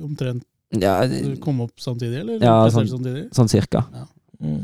omtrent 0.00 0.44
Ja, 0.72 1.02
kom 1.42 1.60
opp 1.66 1.74
samtidig, 1.82 2.20
eller? 2.22 2.38
Ja, 2.40 2.54
sånn- 2.70 2.86
samtidig? 2.88 3.26
sånn 3.34 3.50
cirka. 3.50 3.82
Mm. 4.40 4.62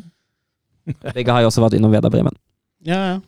Begge 1.16 1.32
har 1.34 1.42
jo 1.44 1.50
også 1.52 1.64
vært 1.66 1.78
innom 1.78 1.92
Veda 1.94 2.10
Bremen. 2.12 2.36
Ja, 2.86 3.00
ja. 3.14 3.18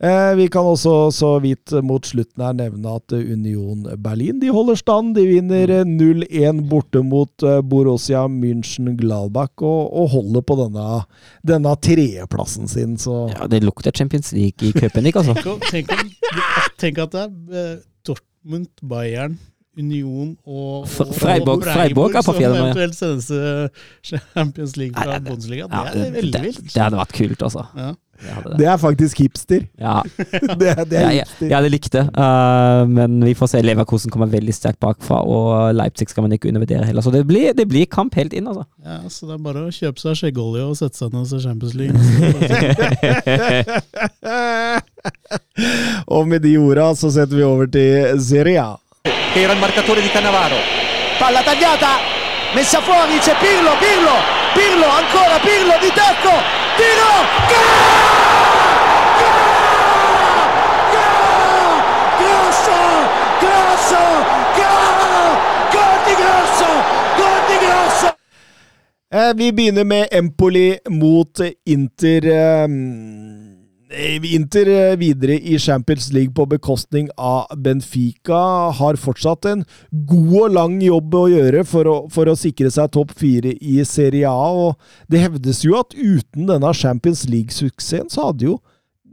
Eh, 0.00 0.30
vi 0.38 0.46
kan 0.48 0.64
også 0.64 1.10
så 1.12 1.34
vidt 1.44 1.74
mot 1.84 2.06
slutten 2.08 2.40
her 2.40 2.54
nevne 2.56 2.94
at 2.96 3.12
eh, 3.12 3.20
Union 3.34 3.82
Berlin 4.00 4.38
de 4.40 4.48
holder 4.48 4.78
stand. 4.80 5.10
De 5.18 5.26
vinner 5.28 5.68
eh, 5.74 5.82
0-1 5.84 6.62
borte 6.70 7.02
mot 7.04 7.44
eh, 7.44 7.58
Borussia 7.60 8.22
München-Gladbach 8.32 9.60
og, 9.60 9.90
og 10.00 10.08
holder 10.14 10.46
på 10.48 10.56
denne, 10.62 10.86
denne 11.44 11.74
tredjeplassen 11.84 12.64
sin. 12.72 12.96
Så 12.96 13.26
Ja, 13.34 13.44
Det 13.52 13.60
lukter 13.60 13.92
Champions 13.92 14.32
League 14.32 14.70
i 14.70 14.72
Köpenick, 14.72 15.20
altså. 15.20 15.34
Tenk, 15.36 15.52
om- 15.52 15.68
tenk, 15.68 15.92
om, 15.92 16.10
tenk 16.80 17.02
at 17.04 17.12
det 17.18 17.26
er 17.26 17.60
eh, 17.60 17.76
Dortmund, 18.08 18.70
Bayern, 18.80 19.36
Union 19.80 20.28
og, 20.46 20.84
og 20.84 20.88
Freiburg- 21.16 21.64
Freiburg 21.66 22.10
er 22.14 22.20
på 22.20 22.24
som 22.28 22.34
fjerde 22.38 22.54
nå, 22.54 22.58
ja. 22.60 22.64
eventuelt 22.70 22.96
sendes 23.00 23.26
til 23.30 23.42
Champions 24.36 24.74
League 24.80 24.94
fra 24.96 25.18
Bundesliga. 25.24 25.64
Det 25.70 25.76
er 25.80 25.84
det, 25.98 26.08
veldig 26.20 26.34
det, 26.36 26.42
vilt. 26.50 26.62
det 26.74 26.82
hadde 26.86 26.98
vært 27.02 27.14
kult, 27.18 27.40
altså. 27.50 27.62
Ja. 27.76 27.90
Det 28.20 28.28
det. 28.44 28.52
det 28.58 28.66
er 28.68 28.76
faktisk 28.76 29.16
hipster. 29.22 29.62
Ja, 29.80 30.02
Det, 30.04 30.74
det 30.90 30.98
er 31.00 31.08
hipster. 31.14 31.46
jeg 31.46 31.54
hadde 31.56 31.70
likt 31.72 31.92
det, 31.94 32.02
uh, 32.20 32.82
men 32.84 33.16
vi 33.24 33.32
får 33.38 33.48
se. 33.54 33.62
Leverkosen 33.64 34.10
kommer 34.12 34.28
veldig 34.28 34.52
sterkt 34.52 34.76
bakfra, 34.84 35.22
og 35.24 35.72
Leipzig 35.74 36.08
skal 36.12 36.22
man 36.26 36.32
ikke 36.36 36.48
undervurdere 36.52 36.84
heller. 36.84 37.00
Så 37.00 37.08
det 37.14 37.22
blir, 37.28 37.54
det 37.56 37.64
blir 37.70 37.86
kamp 37.88 38.12
helt 38.20 38.32
inn, 38.36 38.46
altså. 38.50 38.64
Ja, 38.84 38.98
så 39.08 39.24
det 39.30 39.34
er 39.38 39.42
bare 39.46 39.62
å 39.64 39.72
kjøpe 39.72 40.00
seg 40.04 40.12
skjeggolje 40.20 40.64
og 40.68 40.76
sette 40.76 40.96
seg 41.00 41.08
ned 41.14 41.22
og 41.24 41.28
se 41.32 41.38
Champions 41.46 41.74
League. 41.80 41.96
og 46.14 46.28
med 46.28 46.42
de 46.44 46.54
orda 46.60 46.90
så 46.98 47.10
setter 47.14 47.36
vi 47.40 47.44
over 47.46 47.66
til 47.72 48.20
Serie 48.24 48.62
A. 48.62 48.76
che 49.32 49.40
era 49.40 49.52
il 49.52 49.58
marcatore 49.58 50.00
di 50.00 50.10
Cannavaro. 50.10 50.56
Palla 51.18 51.42
tagliata, 51.42 51.98
messa 52.54 52.80
fuori, 52.80 53.18
c'è 53.18 53.34
Pirlo, 53.36 53.76
Pirlo, 53.78 54.16
Pirlo, 54.54 54.86
ancora 54.86 55.38
Pirlo 55.38 55.76
di 55.80 55.92
tacco, 55.92 56.32
tiro, 56.76 57.12
gol! 57.48 58.08
Grosso, 62.18 62.78
grosso, 63.38 63.98
gol! 64.56 65.38
Gol 65.70 65.98
di 66.04 66.14
Grosso, 66.14 66.66
gol 67.16 67.40
di 67.46 67.56
Grosso! 67.64 68.14
Eh, 69.12 69.32
vi 69.34 69.52
begynner 69.52 69.84
med 69.84 70.06
Empoli 70.10 70.78
mot 70.88 71.40
Inter. 71.64 72.24
Eh, 72.24 72.66
Inter 73.90 74.68
eh, 74.68 74.96
videre 74.96 75.34
i 75.34 75.58
Champions 75.58 76.12
League 76.12 76.32
på 76.34 76.46
bekostning 76.46 77.08
av 77.16 77.50
Benfica 77.58 78.70
har 78.70 78.96
fortsatt 78.96 79.48
en 79.50 79.64
god 79.90 80.36
og 80.44 80.52
lang 80.54 80.76
jobb 80.82 81.14
å 81.14 81.24
gjøre 81.32 81.64
for 81.66 81.90
å, 81.90 81.96
for 82.10 82.30
å 82.30 82.36
sikre 82.38 82.70
seg 82.70 82.92
topp 82.94 83.10
fire 83.18 83.56
i 83.58 83.80
Serie 83.84 84.30
A. 84.30 84.50
og 84.68 85.10
Det 85.10 85.24
hevdes 85.24 85.64
jo 85.64 85.74
at 85.80 85.96
uten 85.96 86.46
denne 86.46 86.70
Champions 86.74 87.24
League-suksessen 87.26 88.12
så 88.14 88.28
hadde 88.28 88.46
jo 88.52 88.60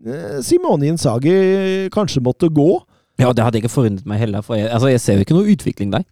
eh, 0.05 0.37
Simone 0.45 0.91
Inzaghi 0.91 1.89
kanskje 1.93 2.21
måtte 2.21 2.51
gå. 2.53 2.69
Ja, 3.17 3.33
det 3.33 3.47
hadde 3.47 3.63
ikke 3.63 3.73
forundret 3.73 4.05
meg 4.05 4.21
heller, 4.21 4.45
for 4.45 4.59
jeg, 4.59 4.69
altså, 4.69 4.91
jeg 4.93 5.01
ser 5.01 5.17
jo 5.17 5.25
ikke 5.25 5.39
noe 5.39 5.55
utvikling 5.55 5.95
der. 5.95 6.05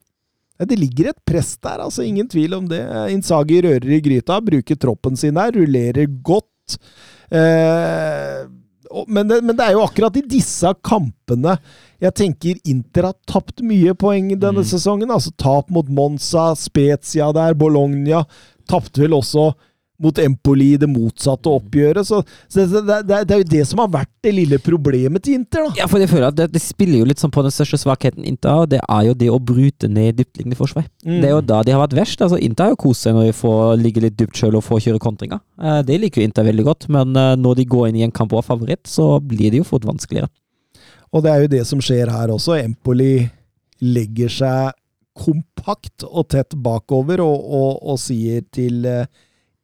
Det 0.65 0.79
ligger 0.79 1.11
et 1.11 1.21
press 1.27 1.53
der, 1.59 1.83
altså 1.83 2.01
ingen 2.01 2.25
tvil 2.31 2.55
om 2.57 2.65
det. 2.71 2.81
Inzaghi 3.13 3.59
rører 3.61 3.93
i 3.93 4.01
gryta, 4.01 4.39
bruker 4.41 4.79
troppen 4.79 5.19
sin 5.19 5.37
der, 5.37 5.53
rullerer 5.53 6.09
godt. 6.25 6.79
Eh, 7.29 8.45
men, 9.07 9.27
det, 9.27 9.41
men, 9.41 9.55
det, 9.55 9.65
er 9.65 9.75
jo 9.75 9.83
akkurat 9.85 10.17
i 10.19 10.25
disse 10.29 10.69
kampene 10.85 11.57
jeg 12.03 12.15
tenker 12.15 12.59
Inter 12.69 13.09
har 13.09 13.15
tapt 13.27 13.63
mye 13.65 13.95
poeng 13.97 14.27
denne 14.33 14.61
mm. 14.61 14.67
sesongen. 14.67 15.13
Altså 15.13 15.31
tap 15.39 15.71
mot 15.73 15.87
Monza, 15.89 16.51
Spezia 16.59 17.31
der, 17.35 17.55
Bologna. 17.57 18.25
Tapte 18.69 19.05
vel 19.05 19.15
også 19.15 19.53
mot 20.01 20.19
Empoli 20.19 20.73
i 20.75 20.79
det 20.79 20.89
motsatte 20.91 21.51
oppgjøret. 21.51 22.07
Så, 22.07 22.21
så 22.51 22.65
det, 22.65 22.83
det, 23.07 23.21
det, 23.27 23.35
er 23.35 23.41
jo 23.41 23.47
det 23.53 23.63
som 23.69 23.81
har 23.83 23.91
vært 23.93 24.11
det 24.25 24.33
lille 24.35 24.59
problemet 24.63 25.25
til 25.25 25.39
Inter. 25.39 25.67
da. 25.67 25.81
Ja, 25.81 25.87
for 25.91 26.03
jeg 26.03 26.11
føler 26.11 26.27
at 26.29 26.37
det, 26.39 26.49
det 26.53 26.61
spiller 26.63 27.01
jo 27.01 27.09
litt 27.09 27.21
sånn 27.21 27.33
på 27.33 27.43
den 27.45 27.53
største 27.53 27.79
svakheten 27.81 28.27
Inter 28.27 28.59
har, 28.59 28.69
det 28.71 28.81
er 28.83 29.09
jo 29.09 29.17
det 29.17 29.31
å 29.31 29.39
bryte 29.39 29.89
ned 29.91 30.19
dyptliggende 30.19 30.59
forsvar. 30.59 30.87
Mm. 31.05 31.19
Det 31.19 31.29
er 31.29 31.35
jo 31.35 31.43
da 31.53 31.61
de 31.65 31.75
har 31.75 31.83
vært 31.83 31.97
verst. 32.01 32.23
altså 32.25 32.39
Inter 32.41 32.67
har 32.67 32.75
jo 32.75 32.81
kost 32.87 33.05
seg 33.05 33.17
når 33.17 33.29
de 33.29 33.37
får 33.39 33.75
ligge 33.81 34.03
litt 34.03 34.17
dypt 34.19 34.39
sjøl 34.39 34.59
og 34.59 34.65
får 34.67 34.85
kjøre 34.87 35.03
kontringer. 35.03 35.43
Eh, 35.61 35.81
det 35.87 35.99
liker 36.01 36.21
jo 36.21 36.29
Inter 36.29 36.47
veldig 36.47 36.67
godt, 36.67 36.89
men 36.93 37.15
eh, 37.19 37.35
når 37.39 37.61
de 37.61 37.69
går 37.75 37.89
inn 37.89 38.01
i 38.01 38.07
en 38.07 38.15
kamp 38.15 38.35
og 38.35 38.43
er 38.43 38.49
favoritt, 38.49 38.83
så 38.89 39.15
blir 39.23 39.53
det 39.53 39.63
jo 39.63 39.67
fort 39.67 39.87
vanskeligere. 39.87 40.31
Og 41.15 41.23
det 41.23 41.31
er 41.31 41.45
jo 41.45 41.53
det 41.53 41.63
som 41.69 41.83
skjer 41.83 42.11
her 42.11 42.33
også. 42.33 42.57
Empoli 42.59 43.29
legger 43.83 44.31
seg 44.31 44.75
kompakt 45.15 46.03
og 46.03 46.27
tett 46.33 46.57
bakover 46.59 47.23
og, 47.23 47.35
og, 47.39 47.77
og 47.93 47.99
sier 48.01 48.43
til 48.53 48.83
uh, 48.83 49.05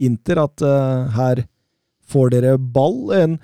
Inter 0.02 0.44
at 0.44 0.64
uh, 0.66 1.10
her 1.16 1.46
får 2.12 2.34
dere 2.36 2.58
ball. 2.58 3.00
En 3.16 3.38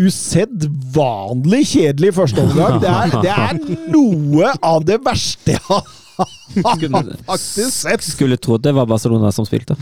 usedvanlig 0.00 1.62
kjedelig 1.70 2.14
førsteomgang. 2.16 2.80
Det, 2.82 2.90
er, 2.90 3.18
det 3.22 3.34
er 3.34 3.60
noe 3.92 4.54
av 4.64 4.86
det 4.86 4.98
verste 5.04 5.54
jeg 5.54 5.62
har 5.68 5.84
faktisk 7.30 7.70
sett. 7.74 8.04
Skulle 8.06 8.38
trodd 8.38 8.64
det 8.66 8.74
var 8.74 8.88
Barcelona 8.90 9.30
som 9.34 9.46
spilte. 9.46 9.76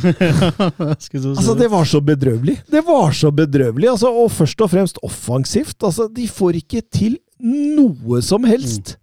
altså, 0.78 1.56
det 1.58 1.68
var 1.72 1.88
så 1.88 2.00
bedrøvelig. 2.04 2.58
Det 2.72 2.84
var 2.86 3.12
så 3.16 3.32
bedrøvelig. 3.32 3.90
Altså, 3.94 4.12
og 4.12 4.32
først 4.32 4.64
og 4.64 4.72
fremst 4.72 5.00
offensivt. 5.04 5.78
Altså, 5.80 6.08
de 6.12 6.28
får 6.28 6.60
ikke 6.62 6.84
til 6.92 7.18
noe 7.42 8.20
som 8.24 8.44
helst. 8.48 8.96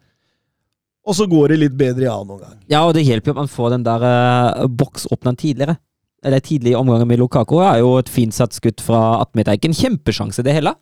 Og 1.10 1.16
så 1.18 1.26
går 1.30 1.54
det 1.54 1.62
litt 1.64 1.78
bedre 1.78 2.06
i 2.06 2.12
annen 2.12 2.36
omgang. 2.38 2.58
Ja, 2.70 2.84
og 2.86 2.94
det 2.94 3.06
hjelper 3.08 3.32
jo 3.32 3.38
at 3.38 3.44
man 3.44 3.50
får 3.52 3.74
den 3.74 3.86
der 3.88 4.04
uh, 4.06 4.66
boksåpneren 4.70 5.40
tidligere 5.40 5.80
eller 6.26 6.44
tidlig 6.44 6.76
omgang 6.78 7.06
med 7.08 7.20
Lukako 7.22 7.62
er 7.64 7.80
jo 7.84 7.96
et 8.00 8.12
fint 8.12 8.36
satt 8.36 8.56
skudd 8.56 8.82
fra 8.84 9.20
18 9.22 9.40
meter. 9.40 9.58
Ikke 9.58 9.72
en 9.72 9.78
kjempesjanse, 9.78 10.44
det 10.46 10.56
heller. 10.58 10.78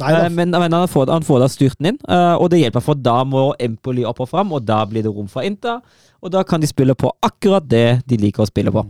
Nei, 0.00 0.12
da. 0.14 0.28
men, 0.32 0.50
men, 0.54 0.72
han 0.72 0.88
får, 0.88 1.10
han 1.10 1.26
får 1.26 1.42
da 1.42 1.48
styrten 1.50 1.88
inn, 1.90 1.98
uh, 2.06 2.36
og 2.40 2.50
det 2.52 2.60
hjelper, 2.62 2.82
for 2.84 2.94
da 2.98 3.18
må 3.26 3.50
Empoli 3.60 4.04
opp 4.06 4.22
og 4.22 4.30
fram, 4.30 4.52
og 4.54 4.62
da 4.64 4.84
blir 4.88 5.02
det 5.04 5.12
rom 5.12 5.28
for 5.30 5.42
Inter. 5.46 5.82
Og 6.22 6.32
da 6.32 6.44
kan 6.46 6.62
de 6.62 6.68
spille 6.70 6.94
på 6.96 7.10
akkurat 7.26 7.64
det 7.66 8.00
de 8.08 8.16
liker 8.20 8.44
å 8.44 8.48
spille 8.48 8.72
på. 8.74 8.84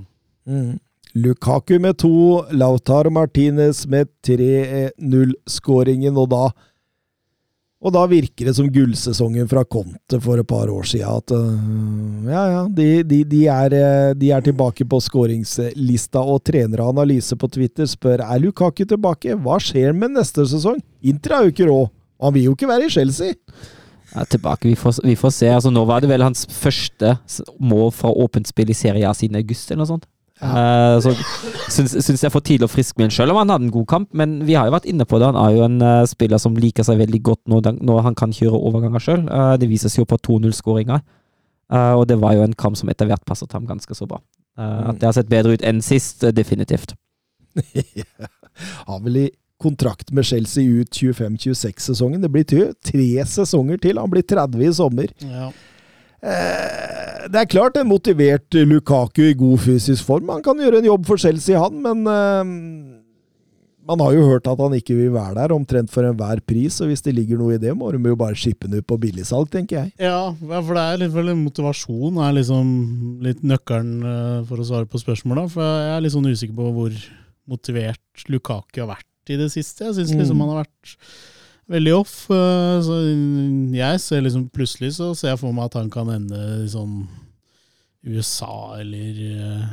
Mm. 0.50 0.78
Lukaku 1.14 1.78
med 1.82 1.98
to, 1.98 2.44
Lautaro 2.54 3.10
Martinez 3.10 3.86
med 3.90 4.08
3-0-skåringen, 4.26 6.16
og 6.20 6.30
da 6.30 6.50
og 7.80 7.94
da 7.94 8.02
virker 8.04 8.50
det 8.50 8.52
som 8.58 8.66
gullsesongen 8.68 9.46
fra 9.48 9.62
Conte 9.64 10.18
for 10.20 10.40
et 10.40 10.48
par 10.48 10.68
år 10.68 10.84
siden. 10.84 11.08
At 11.16 11.32
uh, 11.32 12.28
ja, 12.28 12.42
ja, 12.52 12.62
de, 12.76 12.88
de, 13.08 13.22
de, 13.24 13.40
er, 13.48 13.76
eh, 13.76 14.10
de, 14.20 14.32
er, 14.36 14.44
tilbake 14.44 14.84
på 14.84 15.00
skåringslista, 15.00 16.20
og 16.20 16.42
treneranalyse 16.44 17.38
på 17.40 17.48
Twitter 17.48 17.88
spør 17.88 18.20
er 18.26 18.42
Lukaku 18.44 18.84
tilbake. 18.84 19.38
Hva 19.40 19.56
skjer 19.64 19.96
med 19.96 20.12
neste 20.18 20.44
sesong? 20.50 20.82
Inter 21.00 21.38
er 21.38 21.46
jo 21.46 21.54
ikke 21.54 21.70
råd. 21.70 21.88
Han 22.20 22.36
vil 22.36 22.50
jo 22.50 22.56
ikke 22.58 22.68
være 22.68 22.90
i 22.90 22.92
Chelsea. 22.92 23.32
Ja, 24.10 24.26
tilbake. 24.28 24.68
Vi 24.68 24.76
får, 24.76 25.00
vi 25.06 25.16
får 25.16 25.32
se. 25.38 25.48
Altså, 25.48 25.72
nå 25.72 25.86
var 25.88 26.04
det 26.04 26.10
vel 26.12 26.26
hans 26.26 26.44
første 26.52 27.16
mål 27.56 27.94
fra 27.96 28.12
åpent 28.12 28.50
spill 28.50 28.74
i 28.74 28.76
Serie 28.76 29.08
A 29.08 29.16
siden 29.16 29.40
august, 29.40 29.70
eller 29.70 29.86
noe 29.86 29.94
sånt. 29.94 30.08
Ja. 30.40 30.96
Uh, 30.96 30.96
så 31.04 31.12
syns, 31.68 31.94
syns 32.00 32.24
jeg 32.24 32.32
for 32.32 32.44
tidlig 32.44 32.64
å 32.64 32.72
friske 32.72 32.96
med 33.00 33.12
selv 33.12 33.34
om 33.34 33.40
han 33.42 33.52
hadde 33.52 33.68
en 33.68 33.74
god 33.74 33.88
kamp. 33.90 34.08
Men 34.16 34.38
vi 34.48 34.56
har 34.56 34.68
jo 34.68 34.74
vært 34.74 34.88
inne 34.90 35.06
på 35.08 35.20
det. 35.20 35.28
Han 35.30 35.40
er 35.40 35.56
jo 35.56 35.66
en 35.66 35.78
uh, 35.84 36.08
spiller 36.08 36.40
som 36.42 36.56
liker 36.56 36.86
seg 36.86 37.00
veldig 37.02 37.22
godt 37.26 37.42
når, 37.52 37.72
når 37.80 38.04
han 38.08 38.18
kan 38.18 38.34
kjøre 38.34 38.60
overganger 38.70 39.04
sjøl. 39.04 39.26
Uh, 39.28 39.54
det 39.60 39.70
vises 39.70 39.98
jo 39.98 40.06
på 40.08 40.18
2-0-skåringa. 40.28 41.00
og 41.70 42.06
det 42.10 42.16
var 42.18 42.34
jo 42.34 42.42
en 42.42 42.56
kamp 42.58 42.74
som 42.76 42.88
etter 42.90 43.06
hvert 43.06 43.22
passet 43.24 43.52
ham 43.54 43.66
ganske 43.68 43.94
så 43.94 44.06
bra. 44.10 44.18
At 44.58 44.98
det 44.98 45.06
har 45.06 45.14
sett 45.14 45.30
bedre 45.30 45.54
ut 45.54 45.62
enn 45.62 45.78
sist, 45.80 46.24
definitivt. 46.34 46.96
har 48.88 49.04
vel 49.04 49.16
i 49.16 49.28
kontrakt 49.60 50.10
med 50.10 50.26
Chelsea 50.26 50.64
ut 50.64 50.90
25-26-sesongen. 50.90 52.22
Det 52.24 52.32
blir 52.32 52.72
tre 52.82 53.08
sesonger 53.28 53.78
til. 53.78 54.00
Han 54.00 54.10
blir 54.10 54.24
30 54.26 54.64
i 54.66 54.72
sommer. 54.74 55.12
Ja. 55.22 55.50
Eh, 56.20 57.28
det 57.32 57.42
er 57.42 57.50
klart 57.50 57.78
en 57.80 57.88
motivert 57.88 58.56
Lukaku 58.66 59.22
i 59.30 59.36
god 59.38 59.60
fysisk 59.64 60.04
form. 60.08 60.32
Han 60.32 60.44
kan 60.44 60.60
gjøre 60.60 60.80
en 60.80 60.90
jobb 60.90 61.06
for 61.08 61.20
Chelsea, 61.20 61.58
han, 61.60 61.78
men 61.84 62.02
uh, 62.08 63.00
man 63.90 64.02
har 64.04 64.14
jo 64.14 64.26
hørt 64.28 64.48
at 64.50 64.60
han 64.60 64.74
ikke 64.76 64.96
vil 64.98 65.12
være 65.14 65.38
der 65.38 65.54
omtrent 65.54 65.92
for 65.92 66.06
enhver 66.06 66.42
pris, 66.46 66.78
og 66.82 66.90
hvis 66.90 67.04
det 67.06 67.14
ligger 67.16 67.40
noe 67.40 67.56
i 67.56 67.60
det, 67.62 67.72
må 67.76 67.90
de 67.94 68.00
jo 68.12 68.18
bare 68.18 68.38
shippe 68.38 68.68
den 68.68 68.82
ut 68.82 68.88
på 68.88 68.98
billigsalg, 69.00 69.50
tenker 69.52 69.80
jeg. 69.80 69.92
Ja, 70.10 70.30
for 70.36 70.76
det 70.76 70.84
er 70.84 71.02
litt 71.04 71.14
vel 71.16 71.32
motivasjon 71.38 72.20
er 72.24 72.36
liksom 72.36 72.70
litt 73.24 73.44
nøkkelen 73.46 73.96
uh, 74.04 74.38
for 74.48 74.60
å 74.60 74.68
svare 74.68 74.90
på 74.90 75.00
spørsmålet. 75.02 75.52
For 75.54 75.64
jeg 75.64 75.94
er 75.96 76.04
litt 76.04 76.16
sånn 76.16 76.30
usikker 76.30 76.56
på 76.56 76.72
hvor 76.76 77.04
motivert 77.50 78.28
Lukaku 78.30 78.82
har 78.84 78.92
vært 78.96 79.32
i 79.32 79.38
det 79.40 79.50
siste. 79.52 79.86
Jeg 79.88 79.98
syns 79.98 80.16
liksom 80.16 80.38
mm. 80.38 80.44
han 80.44 80.52
har 80.54 80.64
vært 80.64 80.96
veldig 81.70 81.94
off. 81.96 82.14
Eh, 82.34 82.76
så 82.86 82.98
jeg 83.76 84.02
ser 84.02 84.24
liksom 84.26 84.48
plutselig 84.54 84.94
så 84.98 85.12
ser 85.18 85.34
jeg 85.34 85.42
for 85.42 85.56
meg 85.56 85.70
at 85.70 85.78
han 85.80 85.90
kan 85.92 86.10
ende 86.12 86.40
i 86.64 86.68
sånn 86.70 87.04
USA 88.06 88.80
eller 88.80 89.20
eh, 89.26 89.64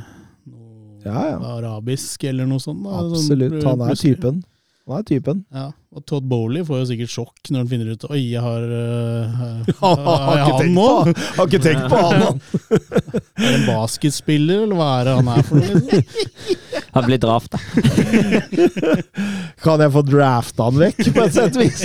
noe 0.50 0.98
ja, 1.06 1.24
ja. 1.32 1.38
arabisk 1.56 2.24
eller 2.28 2.48
noe 2.48 2.62
sånt. 2.62 2.84
Da. 2.84 3.02
Sånn 3.02 3.18
Absolutt. 3.18 3.58
Han 3.64 3.84
er 3.86 3.98
typen. 3.98 4.42
Han 4.88 5.02
er 5.02 5.04
typen. 5.04 5.40
Ja, 5.52 5.66
Og 5.92 6.04
Todd 6.08 6.24
Bowley 6.30 6.62
får 6.64 6.78
jo 6.80 6.84
sikkert 6.88 7.12
sjokk 7.12 7.50
når 7.52 7.60
han 7.60 7.68
finner 7.68 7.88
ut 7.92 8.04
Oi, 8.08 8.20
jeg 8.32 8.40
har, 8.40 8.62
uh, 8.72 9.66
har, 9.82 9.98
har 10.00 10.38
jeg 10.38 10.54
han 10.54 10.70
nå? 10.72 10.86
Har 11.36 11.48
ikke 11.50 11.60
tenkt 11.60 11.90
på 11.92 11.98
han, 12.00 12.24
han! 12.24 12.40
er 13.36 13.44
det 13.44 13.50
en 13.52 13.66
basketspiller, 13.68 14.62
eller 14.64 14.78
hva 14.78 14.88
er 14.94 15.10
det 15.10 15.16
han 15.18 15.28
er 15.34 15.44
for 15.48 15.60
noe? 15.60 15.68
Liksom? 15.76 16.64
Han 16.94 17.04
blir 17.04 17.18
drafta. 17.20 17.58
kan 19.62 19.82
jeg 19.84 19.92
få 19.92 20.02
drafta 20.08 20.68
han 20.70 20.78
vekk, 20.80 21.02
på 21.14 21.24
et 21.26 21.34
sett 21.36 21.58
og 21.58 21.62
vis? 21.62 21.82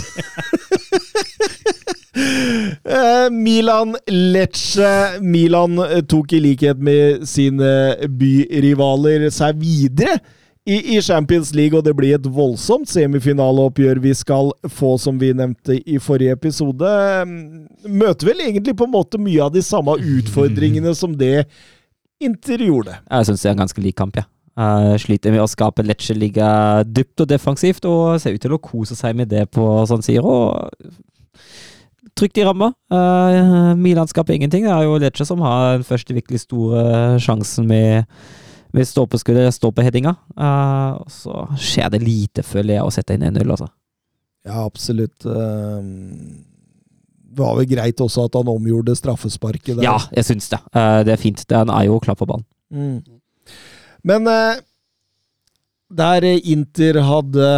Eh, 2.88 3.28
Milan 3.36 3.98
Lecce. 4.08 4.94
Milan 5.22 5.76
tok 6.10 6.34
i 6.38 6.40
likhet 6.46 6.80
med 6.80 7.28
sine 7.30 7.74
byrivaler 8.08 9.28
seg 9.36 9.60
videre 9.60 10.22
i, 10.66 11.02
Champions 11.02 11.52
League, 11.56 11.76
og 11.76 11.84
det 11.84 11.92
blir 11.98 12.16
et 12.16 12.28
voldsomt 12.32 12.88
semifinaleoppgjør 12.88 14.00
vi 14.04 14.14
skal 14.16 14.54
få, 14.72 14.94
som 15.02 15.18
vi 15.20 15.34
nevnte 15.36 15.76
i 15.76 15.98
forrige 16.00 16.38
episode. 16.38 16.92
Møter 17.84 18.30
vel 18.30 18.46
egentlig 18.46 18.76
på 18.80 18.88
en 18.88 18.94
måte 18.94 19.20
mye 19.20 19.42
av 19.44 19.52
de 19.56 19.64
samme 19.66 19.98
utfordringene 20.00 20.96
som 21.02 21.18
det 21.20 21.50
Inter 22.24 22.62
gjorde. 22.64 22.94
Jeg 23.10 23.28
syns 23.28 23.42
det 23.44 23.50
er 23.50 23.58
en 23.58 23.64
ganske 23.66 23.84
lik 23.84 23.98
kamp, 24.00 24.16
ja. 24.22 24.30
Uh, 24.54 24.94
sliter 25.02 25.34
med 25.34 25.42
å 25.42 25.50
skape 25.50 25.84
Lecce 25.84 26.14
ligge 26.14 26.46
dypt 26.86 27.24
og 27.26 27.28
defensivt, 27.28 27.88
og 27.90 28.22
ser 28.22 28.38
ut 28.38 28.44
til 28.46 28.54
å 28.56 28.62
kose 28.62 28.96
seg 28.96 29.18
med 29.18 29.32
det 29.34 29.48
på 29.52 29.66
San 29.90 30.06
Siro. 30.06 30.62
Trygt 32.14 32.38
i 32.40 32.46
ramma. 32.46 32.70
Uh, 32.94 33.74
Milan 33.76 34.08
skaper 34.08 34.38
ingenting. 34.38 34.70
Det 34.70 34.72
er 34.72 34.86
jo 34.86 35.02
Lecce 35.02 35.28
som 35.28 35.44
har 35.44 35.82
den 35.82 35.88
første 35.88 36.16
virkelig 36.16 36.46
store 36.46 37.18
sjansen 37.20 37.68
med 37.68 38.08
med 38.74 38.88
på 39.74 39.86
headinga, 39.86 40.16
Uh, 40.34 40.98
så 41.08 41.46
skjer 41.62 41.92
det 41.94 42.02
lite, 42.02 42.44
føler 42.44 42.80
jeg, 42.80 42.84
å 42.84 42.94
sette 42.94 43.14
inn 43.14 43.26
1-0, 43.28 43.46
altså. 43.46 43.68
Ja, 44.44 44.66
absolutt. 44.66 45.26
Uh, 45.26 45.80
det 47.34 47.42
var 47.42 47.56
vel 47.58 47.70
greit 47.70 48.02
også 48.02 48.28
at 48.28 48.36
han 48.38 48.50
omgjorde 48.50 48.96
straffesparket 48.98 49.78
der. 49.78 49.86
Ja, 49.86 49.98
jeg 50.14 50.28
syns 50.28 50.50
det. 50.52 50.60
Uh, 50.76 51.02
det 51.06 51.16
er 51.16 51.22
fint. 51.22 51.46
Han 51.54 51.72
er 51.74 51.88
jo 51.88 52.02
klar 52.04 52.18
på 52.20 52.28
ballen. 52.30 52.46
Mm. 52.74 53.00
Men 54.04 54.30
uh, 54.30 54.62
der 55.94 56.26
Inter 56.34 57.02
hadde 57.06 57.50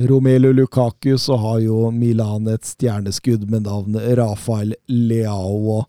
Romelu 0.00 0.52
Lukaku, 0.52 1.16
så 1.18 1.36
har 1.40 1.58
jo 1.64 1.90
Milan 1.90 2.48
et 2.48 2.64
stjerneskudd 2.64 3.48
med 3.50 3.66
navnet 3.66 4.14
Rafael 4.20 4.74
Leao. 4.88 5.82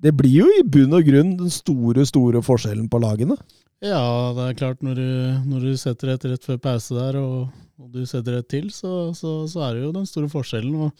Det 0.00 0.12
blir 0.16 0.38
jo 0.42 0.46
i 0.58 0.62
bunn 0.64 0.94
og 0.96 1.04
grunn 1.04 1.34
den 1.36 1.50
store, 1.52 2.06
store 2.08 2.40
forskjellen 2.44 2.86
på 2.92 3.00
lagene. 3.02 3.36
Ja, 3.84 4.00
det 4.36 4.44
er 4.50 4.58
klart 4.60 4.82
når 4.84 4.94
du, 4.98 5.08
når 5.48 5.60
du 5.64 5.72
setter 5.80 6.14
et 6.14 6.24
rett 6.28 6.44
før 6.44 6.58
pause 6.60 6.94
der, 6.96 7.16
og, 7.20 7.48
og 7.80 7.90
du 7.94 8.02
setter 8.08 8.38
et 8.40 8.48
til, 8.52 8.68
så, 8.72 9.10
så, 9.16 9.34
så 9.48 9.62
er 9.68 9.76
det 9.78 9.84
jo 9.86 9.92
den 9.96 10.06
store 10.08 10.28
forskjellen. 10.32 10.74
Og 10.88 10.90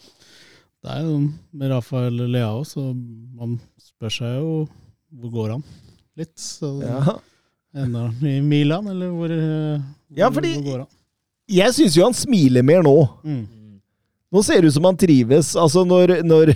det 0.81 0.95
er 0.95 1.03
jo 1.05 1.17
med 1.53 1.69
Rafael 1.73 2.23
Leao, 2.33 2.63
så 2.65 2.87
man 3.37 3.59
spør 3.81 4.15
seg 4.17 4.37
jo 4.39 4.53
hvor 5.11 5.33
går 5.35 5.53
han 5.57 5.63
litt. 6.17 6.33
Så 6.41 6.71
Ja. 6.81 7.17
ender 7.77 8.09
han 8.09 8.27
i 8.27 8.39
Milan, 8.41 8.87
eller 8.93 9.13
hvor, 9.13 9.29
hvor, 9.29 10.17
Ja, 10.17 10.29
fordi- 10.33 10.55
hvor 10.57 10.65
går 10.71 10.77
han? 10.85 10.91
Jeg 11.51 11.73
syns 11.75 11.97
jo 11.97 12.03
han 12.05 12.13
smiler 12.15 12.63
mer 12.63 12.81
nå. 12.85 12.95
Mm. 13.25 13.41
Nå 14.31 14.39
ser 14.47 14.61
det 14.61 14.69
ut 14.71 14.75
som 14.77 14.85
han 14.87 14.97
trives. 14.97 15.49
Altså, 15.59 15.83
når, 15.83 16.13
når, 16.23 16.53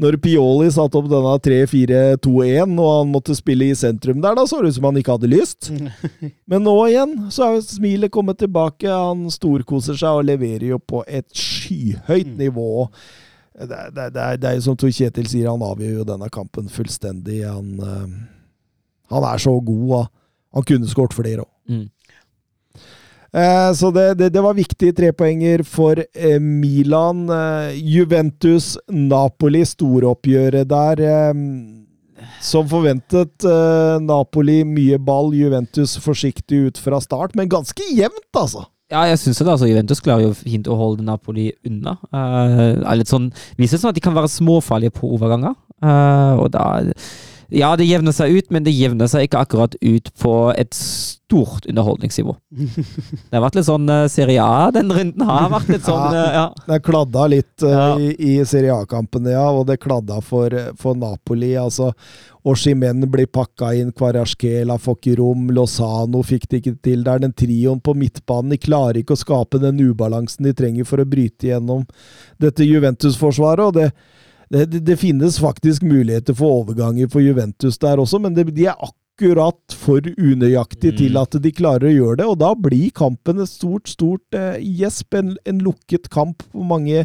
når 0.00 0.16
Pioli 0.24 0.70
satte 0.72 0.96
opp 0.96 1.08
denne 1.10 1.34
3-4-2-1, 1.44 2.72
og 2.80 2.92
han 2.94 3.10
måtte 3.12 3.36
spille 3.36 3.68
i 3.68 3.76
sentrum 3.76 4.22
der, 4.24 4.38
da 4.38 4.46
så 4.48 4.62
det 4.62 4.72
ut 4.72 4.78
som 4.78 4.88
han 4.88 5.00
ikke 5.00 5.18
hadde 5.18 5.28
lyst. 5.28 5.68
Men 6.50 6.64
nå 6.64 6.76
igjen 6.88 7.12
så 7.34 7.50
er 7.50 7.66
smilet 7.66 8.12
kommet 8.14 8.40
tilbake. 8.40 8.88
Han 8.88 9.28
storkoser 9.32 10.00
seg 10.00 10.22
og 10.22 10.30
leverer 10.30 10.70
jo 10.72 10.80
på 10.80 11.04
et 11.04 11.28
skyhøyt 11.36 12.32
nivå. 12.40 12.86
Det, 13.60 13.68
det, 13.68 14.08
det, 14.16 14.26
det 14.40 14.48
er 14.48 14.56
jo 14.56 14.64
som 14.70 14.80
Tor 14.80 14.92
Kjetil 14.94 15.28
sier, 15.28 15.50
han 15.52 15.64
avgjør 15.66 15.98
jo 16.00 16.08
denne 16.08 16.32
kampen 16.32 16.72
fullstendig. 16.72 17.42
Han, 17.44 17.74
eh, 17.84 18.60
han 19.12 19.26
er 19.28 19.44
så 19.44 19.52
god. 19.60 20.08
Han 20.56 20.64
kunne 20.72 20.88
skåret 20.88 21.20
flere 21.20 21.44
òg. 21.44 21.52
Mm. 21.68 21.88
Eh, 23.32 23.72
Så 23.74 23.90
det, 23.94 24.14
det, 24.18 24.30
det 24.34 24.42
var 24.42 24.58
viktige 24.58 24.94
trepoenger 24.96 25.62
for 25.66 26.00
eh, 26.00 26.40
Milan. 26.40 27.28
Eh, 27.30 27.78
Juventus-Napoli, 27.78 29.62
storoppgjøret 29.66 30.68
der. 30.70 31.04
Som 32.44 32.66
forventet, 32.68 33.44
Napoli 34.04 34.58
mye 34.68 34.98
ball, 35.00 35.30
Juventus 35.36 35.94
forsiktig 36.04 36.58
ut 36.66 36.80
fra 36.80 36.98
start, 37.00 37.32
men 37.36 37.48
ganske 37.48 37.84
jevnt, 37.96 38.28
altså. 38.36 38.66
Ja, 38.90 39.04
jeg 39.06 39.20
syns 39.22 39.38
det. 39.38 39.48
altså 39.48 39.68
Juventus 39.70 40.02
klarer 40.02 40.26
jo 40.26 40.34
fint 40.34 40.68
å 40.68 40.76
holde 40.76 41.04
Napoli 41.06 41.50
unna. 41.66 41.94
Uh, 42.10 42.82
er 42.82 42.98
litt 42.98 43.10
sånn, 43.10 43.28
viser 43.60 43.78
sånn 43.78 43.92
at 43.92 43.98
de 43.98 44.02
kan 44.02 44.16
være 44.16 44.32
småfarlige 44.32 44.96
på 44.98 45.12
overganger. 45.14 45.54
Uh, 45.80 46.42
og 46.42 46.50
da 46.52 46.64
Ja, 47.50 47.74
det 47.76 47.88
jevner 47.88 48.14
seg 48.14 48.36
ut, 48.36 48.50
men 48.54 48.64
det 48.66 48.74
jevner 48.74 49.10
seg 49.10 49.26
ikke 49.26 49.40
akkurat 49.42 49.74
ut 49.82 50.10
på 50.22 50.34
et 50.54 50.74
stort 50.76 51.66
underholdningsnivå. 51.66 52.36
Det 52.50 53.34
har 53.34 53.42
vært 53.42 53.58
litt 53.58 53.66
sånn 53.66 53.90
uh, 53.90 54.06
Serie 54.10 54.42
A 54.42 54.70
den 54.74 54.90
runden 54.90 55.26
har 55.26 55.50
vært 55.52 55.70
litt 55.70 55.86
sånn 55.86 56.14
uh, 56.14 56.30
ja. 56.34 56.44
Det 56.66 56.80
kladda 56.86 57.26
litt 57.30 57.64
uh, 57.66 57.98
i, 57.98 58.12
i 58.14 58.32
Serie 58.46 58.74
A-kampene, 58.74 59.34
ja, 59.34 59.48
og 59.50 59.66
det 59.68 59.80
kladda 59.82 60.20
for, 60.24 60.54
for 60.78 60.98
Napoli. 60.98 61.52
altså 61.58 61.90
Oshimen 62.46 63.04
blir 63.10 63.28
pakka 63.30 63.74
inn, 63.76 63.92
Kvarasjkela 63.92 64.78
får 64.80 64.98
ikke 64.98 65.18
rom, 65.20 65.50
Lozano 65.54 66.22
fikk 66.26 66.48
det 66.48 66.62
ikke 66.62 66.76
til 66.86 67.04
der. 67.06 67.20
Den 67.22 67.34
trioen 67.36 67.82
på 67.82 67.94
midtbanen 67.98 68.54
de 68.54 68.62
klarer 68.62 69.02
ikke 69.02 69.18
å 69.18 69.22
skape 69.22 69.60
den 69.62 69.82
ubalansen 69.82 70.48
de 70.48 70.54
trenger 70.56 70.88
for 70.88 71.02
å 71.02 71.08
bryte 71.08 71.50
gjennom 71.50 71.84
dette 72.40 72.64
Juventus-forsvaret. 72.64 73.66
og 73.66 73.76
det, 73.76 73.90
det, 74.50 74.80
det, 74.82 74.96
finnes 74.98 75.38
faktisk 75.38 75.82
muligheter 75.86 76.34
for 76.34 76.62
overganger 76.62 77.10
for 77.10 77.22
Juventus 77.22 77.78
der 77.78 78.02
også, 78.02 78.18
men 78.18 78.34
det, 78.34 78.48
de 78.56 78.66
er 78.66 78.82
akkurat 79.20 79.76
for 79.78 80.02
unøyaktige 80.18 80.96
til 81.04 81.18
at 81.20 81.36
de 81.42 81.52
klarer 81.54 81.90
å 81.90 81.94
gjøre 81.94 82.20
det. 82.22 82.26
Og 82.32 82.38
da 82.40 82.50
blir 82.58 82.90
kampen 82.96 83.42
et 83.42 83.50
stort, 83.50 83.90
stort 83.92 84.36
eh, 84.36 84.58
gjesp. 84.80 85.14
En, 85.14 85.34
en 85.46 85.62
lukket 85.62 86.10
kamp 86.10 86.42
på 86.50 86.66
mange 86.66 87.04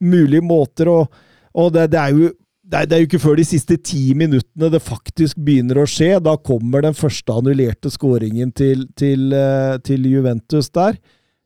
mulige 0.00 0.44
måter. 0.46 0.88
Og, 0.88 1.22
og 1.52 1.72
det, 1.74 1.90
det 1.92 2.00
er 2.00 2.16
jo 2.16 2.32
det 2.70 2.78
er, 2.78 2.86
det 2.86 2.94
er 2.94 3.00
jo 3.02 3.08
ikke 3.08 3.22
før 3.24 3.40
de 3.40 3.44
siste 3.48 3.76
ti 3.82 4.12
minuttene 4.14 4.68
det 4.70 4.78
faktisk 4.84 5.40
begynner 5.42 5.82
å 5.82 5.88
skje. 5.90 6.12
Da 6.22 6.36
kommer 6.38 6.84
den 6.86 6.94
første 6.94 7.34
annullerte 7.34 7.90
skåringen 7.90 8.52
til, 8.54 8.86
til, 8.96 9.32
eh, 9.34 9.74
til 9.82 10.06
Juventus 10.06 10.70
der. 10.70 11.00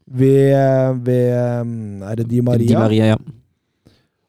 Ved, 0.05 1.01
ved 1.06 1.65
mm, 1.65 2.02
Er 2.05 2.20
det 2.20 2.28
Di 2.28 2.43
Maria? 2.44 2.69
Di 2.69 2.77
Maria, 2.77 3.15
ja. 3.15 3.23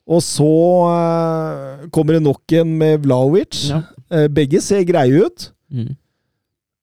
Og 0.06 0.22
så 0.22 0.46
uh, 0.86 1.86
kommer 1.94 2.18
det 2.20 2.24
nok 2.26 2.54
en 2.60 2.74
med 2.78 3.06
Vlaovic. 3.06 3.68
Ja. 3.72 3.84
Uh, 4.12 4.28
begge 4.30 4.62
ser 4.62 4.84
greie 4.86 5.26
ut. 5.26 5.48
Mm. 5.74 5.96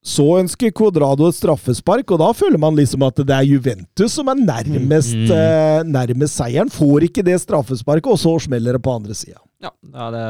Så 0.02 0.24
ønsker 0.40 0.72
Quadrado 0.74 1.28
et 1.30 1.36
straffespark, 1.36 2.10
og 2.10 2.18
da 2.18 2.32
føler 2.34 2.58
man 2.58 2.74
liksom 2.74 3.04
at 3.06 3.20
det 3.22 3.36
er 3.36 3.46
Juventus 3.46 4.16
som 4.18 4.26
er 4.32 4.40
nærmest, 4.40 5.14
Mm. 5.14 5.30
uh, 5.30 5.84
nærmest 5.86 6.34
seieren. 6.40 6.72
Får 6.74 7.06
ikke 7.06 7.22
det 7.22 7.36
straffesparket, 7.44 8.10
og 8.10 8.18
så 8.18 8.32
smeller 8.48 8.72
det 8.74 8.82
på 8.82 8.96
andre 8.96 9.14
sida. 9.14 9.38
Ja, 9.62 9.70
da 9.92 10.08
hadde, 10.08 10.24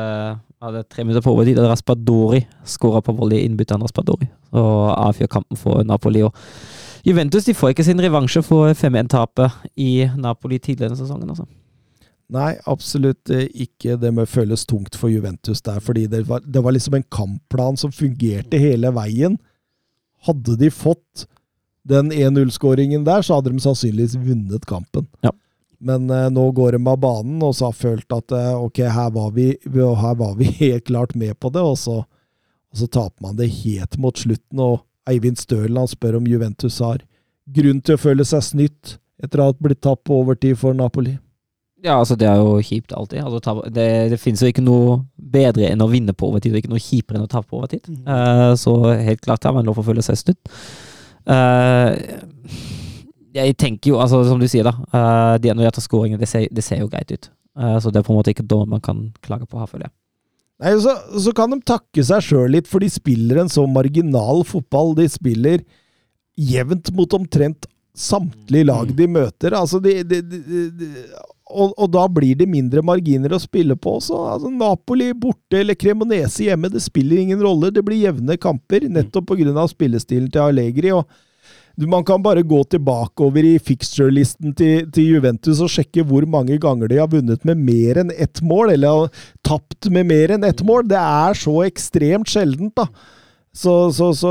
hadde 0.60 0.82
tre 0.92 1.04
minutter 1.06 1.24
på 1.24 1.32
overtid, 1.32 1.56
og 1.58 1.70
Raspadori 1.72 2.42
skåra 2.68 3.00
på 3.00 3.14
volley 3.16 3.40
innbytteren 3.46 3.80
Raspadori. 3.80 4.28
Og 4.52 4.92
avgjør 4.92 5.32
kampen 5.38 5.56
for 5.56 5.80
Napoli. 5.88 6.20
Og 6.28 6.34
Juventus 7.08 7.48
de 7.48 7.54
får 7.56 7.72
ikke 7.72 7.84
sin 7.88 8.04
revansje 8.04 8.42
for 8.44 8.68
5-1-tapet 8.76 9.56
i 9.80 10.04
Napoli 10.20 10.58
tidligere 10.60 10.92
i 10.92 11.00
sesongen. 11.00 11.32
Altså. 11.32 11.48
Nei, 12.32 12.54
absolutt 12.70 13.30
eh, 13.32 13.48
ikke. 13.64 13.98
Det 14.00 14.12
må 14.14 14.24
føles 14.28 14.64
tungt 14.68 14.96
for 14.96 15.12
Juventus 15.12 15.60
der, 15.64 15.82
fordi 15.84 16.06
det 16.08 16.24
var, 16.30 16.40
det 16.44 16.62
var 16.64 16.72
liksom 16.72 16.96
en 16.96 17.08
kampplan 17.12 17.76
som 17.80 17.92
fungerte 17.92 18.60
hele 18.60 18.92
veien. 18.96 19.36
Hadde 20.24 20.56
de 20.56 20.70
fått 20.72 21.26
den 21.88 22.12
1-0-skåringen 22.14 23.04
der, 23.04 23.24
så 23.26 23.36
hadde 23.36 23.52
de 23.52 23.60
sannsynligvis 23.60 24.16
vunnet 24.22 24.64
kampen. 24.70 25.08
Ja. 25.26 25.34
Men 25.82 26.08
eh, 26.14 26.28
nå 26.32 26.46
går 26.56 26.78
de 26.78 26.80
av 26.86 27.00
banen, 27.02 27.42
og 27.42 27.56
så 27.58 27.68
har 27.68 27.76
følt 27.76 28.14
at 28.14 28.32
eh, 28.38 28.52
ok, 28.54 28.80
her 28.86 29.10
var, 29.12 29.32
vi, 29.36 29.50
her 29.74 30.16
var 30.20 30.36
vi 30.38 30.48
helt 30.62 30.86
klart 30.88 31.16
med 31.18 31.36
på 31.42 31.50
det, 31.52 31.60
og 31.60 31.76
så, 31.78 31.98
og 32.72 32.80
så 32.80 32.88
taper 32.88 33.26
man 33.26 33.36
det 33.36 33.50
helt 33.60 33.98
mot 34.00 34.16
slutten. 34.16 34.62
Og 34.62 34.80
Eivind 35.10 35.42
Stølen 35.42 35.90
spør 35.90 36.20
om 36.22 36.30
Juventus 36.30 36.78
har 36.80 37.02
grunn 37.52 37.82
til 37.82 37.98
å 37.98 38.00
føle 38.00 38.24
seg 38.24 38.46
snytt 38.46 38.96
etter 39.22 39.42
å 39.42 39.50
ha 39.50 39.56
blitt 39.58 39.82
tapt 39.84 40.06
på 40.08 40.22
overtid 40.22 40.56
for 40.58 40.74
Napoli. 40.78 41.18
Ja, 41.82 41.96
altså 41.98 42.14
det 42.18 42.28
er 42.30 42.38
jo 42.38 42.60
kjipt 42.62 42.92
alltid. 42.94 43.24
Altså, 43.26 43.56
det, 43.74 43.86
det 44.12 44.20
finnes 44.22 44.42
jo 44.44 44.50
ikke 44.52 44.62
noe 44.62 45.00
bedre 45.34 45.66
enn 45.72 45.82
å 45.82 45.90
vinne 45.90 46.14
på 46.14 46.28
overtid, 46.30 46.54
og 46.54 46.60
ikke 46.62 46.70
noe 46.70 46.82
kjipere 46.82 47.18
enn 47.18 47.26
å 47.26 47.30
tape 47.32 47.50
på 47.50 47.58
overtid. 47.58 47.88
Eh, 47.90 48.52
så 48.60 48.76
helt 49.02 49.22
klart 49.24 49.48
har 49.48 49.56
man 49.56 49.66
lov 49.66 49.80
å 49.82 49.86
føle 49.86 50.04
seg 50.06 50.20
snytt. 50.20 50.52
Uh, 51.22 51.94
jeg 53.32 53.54
tenker 53.58 53.92
jo, 53.92 53.98
altså 54.02 54.20
som 54.26 54.40
du 54.42 54.46
sier, 54.50 54.66
da. 54.66 54.74
Uh, 54.94 55.34
de 55.42 55.50
annullerte 55.52 55.82
skåringene, 55.82 56.20
det, 56.22 56.28
ser- 56.30 56.50
det 56.54 56.64
ser 56.66 56.82
jo 56.82 56.90
greit 56.92 57.10
ut. 57.14 57.30
Eh, 57.58 57.76
så 57.82 57.90
det 57.92 58.00
er 58.00 58.06
på 58.06 58.14
en 58.14 58.18
måte 58.20 58.32
ikke 58.32 58.46
da 58.48 58.62
man 58.68 58.80
kan 58.84 59.04
klage 59.24 59.48
på 59.48 59.60
her, 59.60 59.68
føler 59.68 59.88
jeg. 59.88 59.94
Nei, 60.62 60.72
så, 60.84 60.94
så 61.20 61.32
kan 61.36 61.50
de 61.52 61.58
takke 61.66 62.04
seg 62.06 62.22
sjøl 62.24 62.52
litt, 62.54 62.68
for 62.70 62.84
de 62.84 62.88
spiller 62.92 63.42
en 63.42 63.50
så 63.52 63.64
marginal 63.68 64.44
fotball. 64.46 64.94
De 64.98 65.08
spiller 65.10 65.64
jevnt 66.38 66.92
mot 66.96 67.18
omtrent 67.18 67.66
samtlige 67.98 68.68
lag 68.70 68.92
de 68.96 69.08
møter. 69.10 69.56
Altså, 69.58 69.82
de, 69.84 69.98
de, 70.06 70.22
de, 70.22 70.90
og, 71.52 71.74
og 71.76 71.90
da 71.92 72.06
blir 72.10 72.38
det 72.40 72.48
mindre 72.50 72.82
marginer 72.84 73.34
å 73.36 73.40
spille 73.42 73.76
på. 73.76 73.98
Så 74.04 74.16
altså, 74.34 74.50
Napoli 74.52 75.12
borte 75.14 75.60
eller 75.60 75.78
Cremonese 75.78 76.48
hjemme, 76.48 76.70
det 76.72 76.82
spiller 76.84 77.20
ingen 77.22 77.42
rolle. 77.44 77.72
Det 77.74 77.84
blir 77.86 78.00
jevne 78.00 78.38
kamper, 78.40 78.88
nettopp 78.88 79.30
pga. 79.32 79.66
spillestilen 79.70 80.30
til 80.32 80.42
Allegri. 80.42 80.92
og 80.92 81.06
Man 81.76 82.04
kan 82.04 82.22
bare 82.22 82.42
gå 82.42 82.64
tilbake 82.64 83.24
over 83.24 83.44
i 83.44 83.58
fixture-listen 83.58 84.54
til, 84.56 84.90
til 84.92 85.16
Juventus 85.16 85.60
og 85.60 85.72
sjekke 85.72 86.04
hvor 86.04 86.26
mange 86.26 86.58
ganger 86.58 86.88
de 86.88 87.00
har 87.00 87.10
vunnet 87.12 87.44
med 87.44 87.58
mer 87.58 88.02
enn 88.02 88.12
ett 88.16 88.42
mål, 88.42 88.74
eller 88.74 88.88
har 88.88 89.26
tapt 89.44 89.90
med 89.90 90.06
mer 90.06 90.36
enn 90.36 90.44
ett 90.44 90.62
mål. 90.64 90.86
Det 90.88 91.00
er 91.00 91.38
så 91.38 91.62
ekstremt 91.66 92.28
sjeldent, 92.32 92.76
da. 92.76 92.88
Så, 93.52 93.72
så, 93.92 94.08
så 94.16 94.30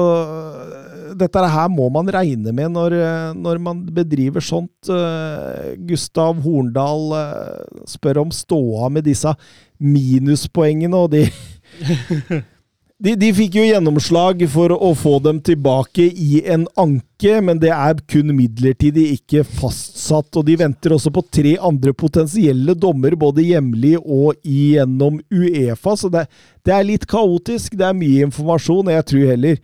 dette 1.18 1.43
her 1.53 1.69
må 1.69 1.88
man 1.93 2.10
regne 2.14 2.53
med 2.56 2.73
når, 2.73 2.95
når 3.38 3.60
man 3.61 3.84
bedriver 3.93 4.43
sånt. 4.43 4.89
Eh, 4.89 5.76
Gustav 5.89 6.39
Horndal 6.41 7.14
eh, 7.19 7.84
spør 7.89 8.23
om 8.23 8.34
ståa 8.34 8.89
med 8.93 9.06
disse 9.06 9.34
minuspoengene, 9.81 10.98
og 10.98 11.14
de 11.14 11.26
de, 13.02 13.15
de 13.18 13.32
fikk 13.34 13.56
jo 13.57 13.64
gjennomslag 13.65 14.44
for 14.53 14.73
å 14.76 14.91
få 14.98 15.15
dem 15.26 15.40
tilbake 15.41 16.03
i 16.06 16.44
en 16.53 16.68
anke, 16.80 17.40
men 17.41 17.57
det 17.61 17.72
er 17.73 17.98
kun 18.10 18.30
midlertidig, 18.38 19.07
ikke 19.15 19.41
fastsatt. 19.48 20.30
Og 20.38 20.45
de 20.45 20.60
venter 20.61 20.94
også 20.94 21.10
på 21.14 21.23
tre 21.34 21.56
andre 21.57 21.95
potensielle 21.98 22.76
dommer, 22.78 23.18
både 23.18 23.48
hjemlig 23.48 23.95
og 24.02 24.38
gjennom 24.45 25.18
Uefa. 25.34 25.95
Så 25.98 26.11
det, 26.14 26.28
det 26.61 26.76
er 26.78 26.86
litt 26.86 27.10
kaotisk. 27.10 27.73
Det 27.80 27.90
er 27.90 27.98
mye 27.98 28.30
informasjon. 28.30 28.86
og 28.86 28.94
Jeg 28.94 29.10
tror 29.10 29.30
heller 29.34 29.61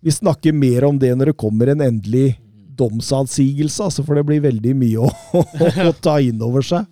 vi 0.00 0.14
snakker 0.14 0.56
mer 0.56 0.88
om 0.88 0.98
det 1.00 1.12
når 1.12 1.32
det 1.32 1.40
kommer 1.44 1.74
en 1.74 1.84
endelig 1.84 2.38
domsansigelse, 2.78 3.82
altså, 3.84 4.04
for 4.06 4.16
det 4.16 4.24
blir 4.28 4.44
veldig 4.44 4.74
mye 4.78 5.02
å, 5.02 5.42
å 5.90 5.92
ta 6.00 6.20
inn 6.24 6.40
over 6.44 6.64
seg. 6.64 6.86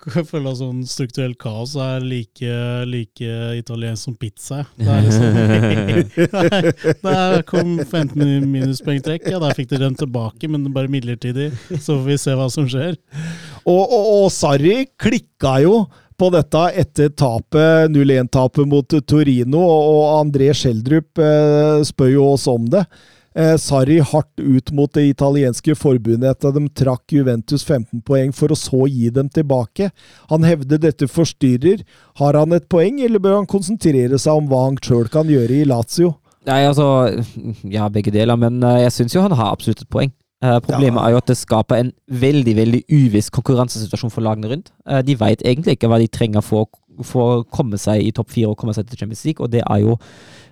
Jeg 0.16 0.26
føler 0.28 0.50
at 0.50 0.58
sånn 0.60 0.82
strukturelt 0.88 1.38
kaos 1.40 1.74
er 1.80 2.04
like, 2.04 2.52
like 2.88 3.30
italiensk 3.58 4.08
som 4.08 4.16
pizza. 4.16 4.62
Det 4.78 4.88
er 4.88 5.06
liksom, 5.06 5.24
der 7.06 7.42
kom 7.48 7.74
15 7.84 8.46
minuspoengtrekk, 8.48 9.28
ja, 9.32 9.40
der 9.42 9.56
fikk 9.58 9.72
de 9.74 9.82
den 9.82 9.98
tilbake, 9.98 10.48
men 10.48 10.68
bare 10.74 10.90
midlertidig. 10.92 11.50
Så 11.76 11.98
får 11.98 12.06
vi 12.06 12.20
se 12.22 12.36
hva 12.38 12.48
som 12.52 12.68
skjer. 12.70 12.96
Og, 13.66 13.82
og, 13.82 14.06
og 14.22 14.30
Sarri 14.32 14.86
klikka 15.00 15.58
jo 15.64 15.84
på 16.20 16.28
dette 16.34 16.66
etter 16.82 17.12
tapet, 17.16 17.92
0-1-tapet 17.92 18.68
mot 18.68 18.98
Torino, 19.08 19.62
og 19.64 20.02
André 20.18 20.50
Schjelderup 20.56 21.20
eh, 21.24 21.80
spør 21.88 22.12
jo 22.12 22.26
oss 22.34 22.44
om 22.50 22.66
det. 22.72 22.84
Eh, 23.34 23.56
Sarri 23.60 23.98
hardt 24.00 24.40
ut 24.40 24.72
mot 24.76 24.92
det 24.94 25.06
italienske 25.10 25.74
forbundet 25.78 26.30
etter 26.36 26.50
at 26.50 26.58
de 26.58 26.64
trakk 26.82 27.14
Juventus 27.14 27.64
15 27.66 28.02
poeng, 28.06 28.32
for 28.36 28.52
å 28.52 28.58
så 28.58 28.86
gi 28.90 29.10
dem 29.14 29.28
tilbake. 29.28 29.90
Han 30.30 30.46
hevder 30.46 30.80
dette 30.82 31.08
forstyrrer. 31.10 31.84
Har 32.22 32.38
han 32.38 32.52
et 32.56 32.68
poeng, 32.72 33.00
eller 33.04 33.22
bør 33.22 33.40
han 33.40 33.50
konsentrere 33.50 34.18
seg 34.18 34.40
om 34.42 34.48
hva 34.50 34.66
han 34.68 34.80
sjøl 34.82 35.08
kan 35.12 35.30
gjøre 35.30 35.62
i 35.62 35.68
Lazio? 35.68 36.16
Nei, 36.48 36.62
altså 36.64 36.86
Ja, 37.68 37.88
begge 37.92 38.12
deler, 38.14 38.38
men 38.40 38.62
eh, 38.64 38.82
jeg 38.86 38.96
syns 38.96 39.14
jo 39.14 39.22
han 39.26 39.36
har 39.36 39.52
absolutt 39.52 39.82
et 39.84 39.90
poeng. 39.92 40.12
Uh, 40.40 40.56
problemet 40.64 40.96
Ja. 40.96 41.02
er 41.04 41.12
jo 41.12 41.18
at 41.20 41.26
det 41.28 41.36
skaper 41.36 41.76
en 41.76 41.90
veldig 42.08 42.54
veldig 42.56 42.78
uviss 42.96 43.26
konkurransesituasjon 43.28 44.10
for 44.14 44.24
lagene 44.24 44.48
rundt. 44.48 44.70
Uh, 44.88 45.02
de 45.04 45.12
veit 45.20 45.42
egentlig 45.44 45.74
ikke 45.76 45.90
hva 45.92 45.98
de 46.00 46.06
trenger 46.08 46.40
for, 46.40 46.64
for 47.04 47.34
å 47.34 47.42
komme 47.44 47.76
seg 47.76 48.00
i 48.06 48.12
topp 48.16 48.30
fire 48.32 48.48
og 48.48 48.56
komme 48.56 48.72
seg 48.72 48.88
til 48.88 49.02
Champions 49.02 49.20
League, 49.28 49.44
og 49.44 49.52
det 49.52 49.60
er 49.60 49.82
jo 49.84 49.98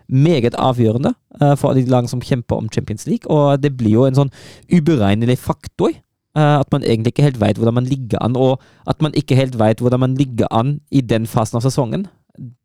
meget 0.09 0.57
avgjørende 0.57 1.15
eh, 1.41 1.55
for 1.61 1.77
de 1.77 1.85
lagene 1.85 2.11
som 2.11 2.23
kjemper 2.25 2.57
om 2.57 2.69
Champions 2.73 3.07
League. 3.07 3.29
Og 3.31 3.61
det 3.63 3.75
blir 3.77 3.99
jo 3.99 4.07
en 4.09 4.17
sånn 4.19 4.33
uberegnelig 4.73 5.39
faktor. 5.39 5.93
eh, 6.37 6.61
at 6.61 6.71
man 6.73 6.85
egentlig 6.85 7.15
ikke 7.15 7.27
helt 7.27 7.41
veit 7.41 7.59
hvordan 7.59 7.75
man 7.75 7.89
ligger 7.89 8.23
an, 8.23 8.37
og 8.37 8.61
at 8.87 9.03
man 9.03 9.13
ikke 9.15 9.37
helt 9.37 9.59
veit 9.59 9.81
hvordan 9.81 10.01
man 10.01 10.15
ligger 10.15 10.47
an 10.51 10.81
i 10.91 11.01
den 11.01 11.27
fasen 11.27 11.59
av 11.59 11.65
sesongen. 11.67 12.07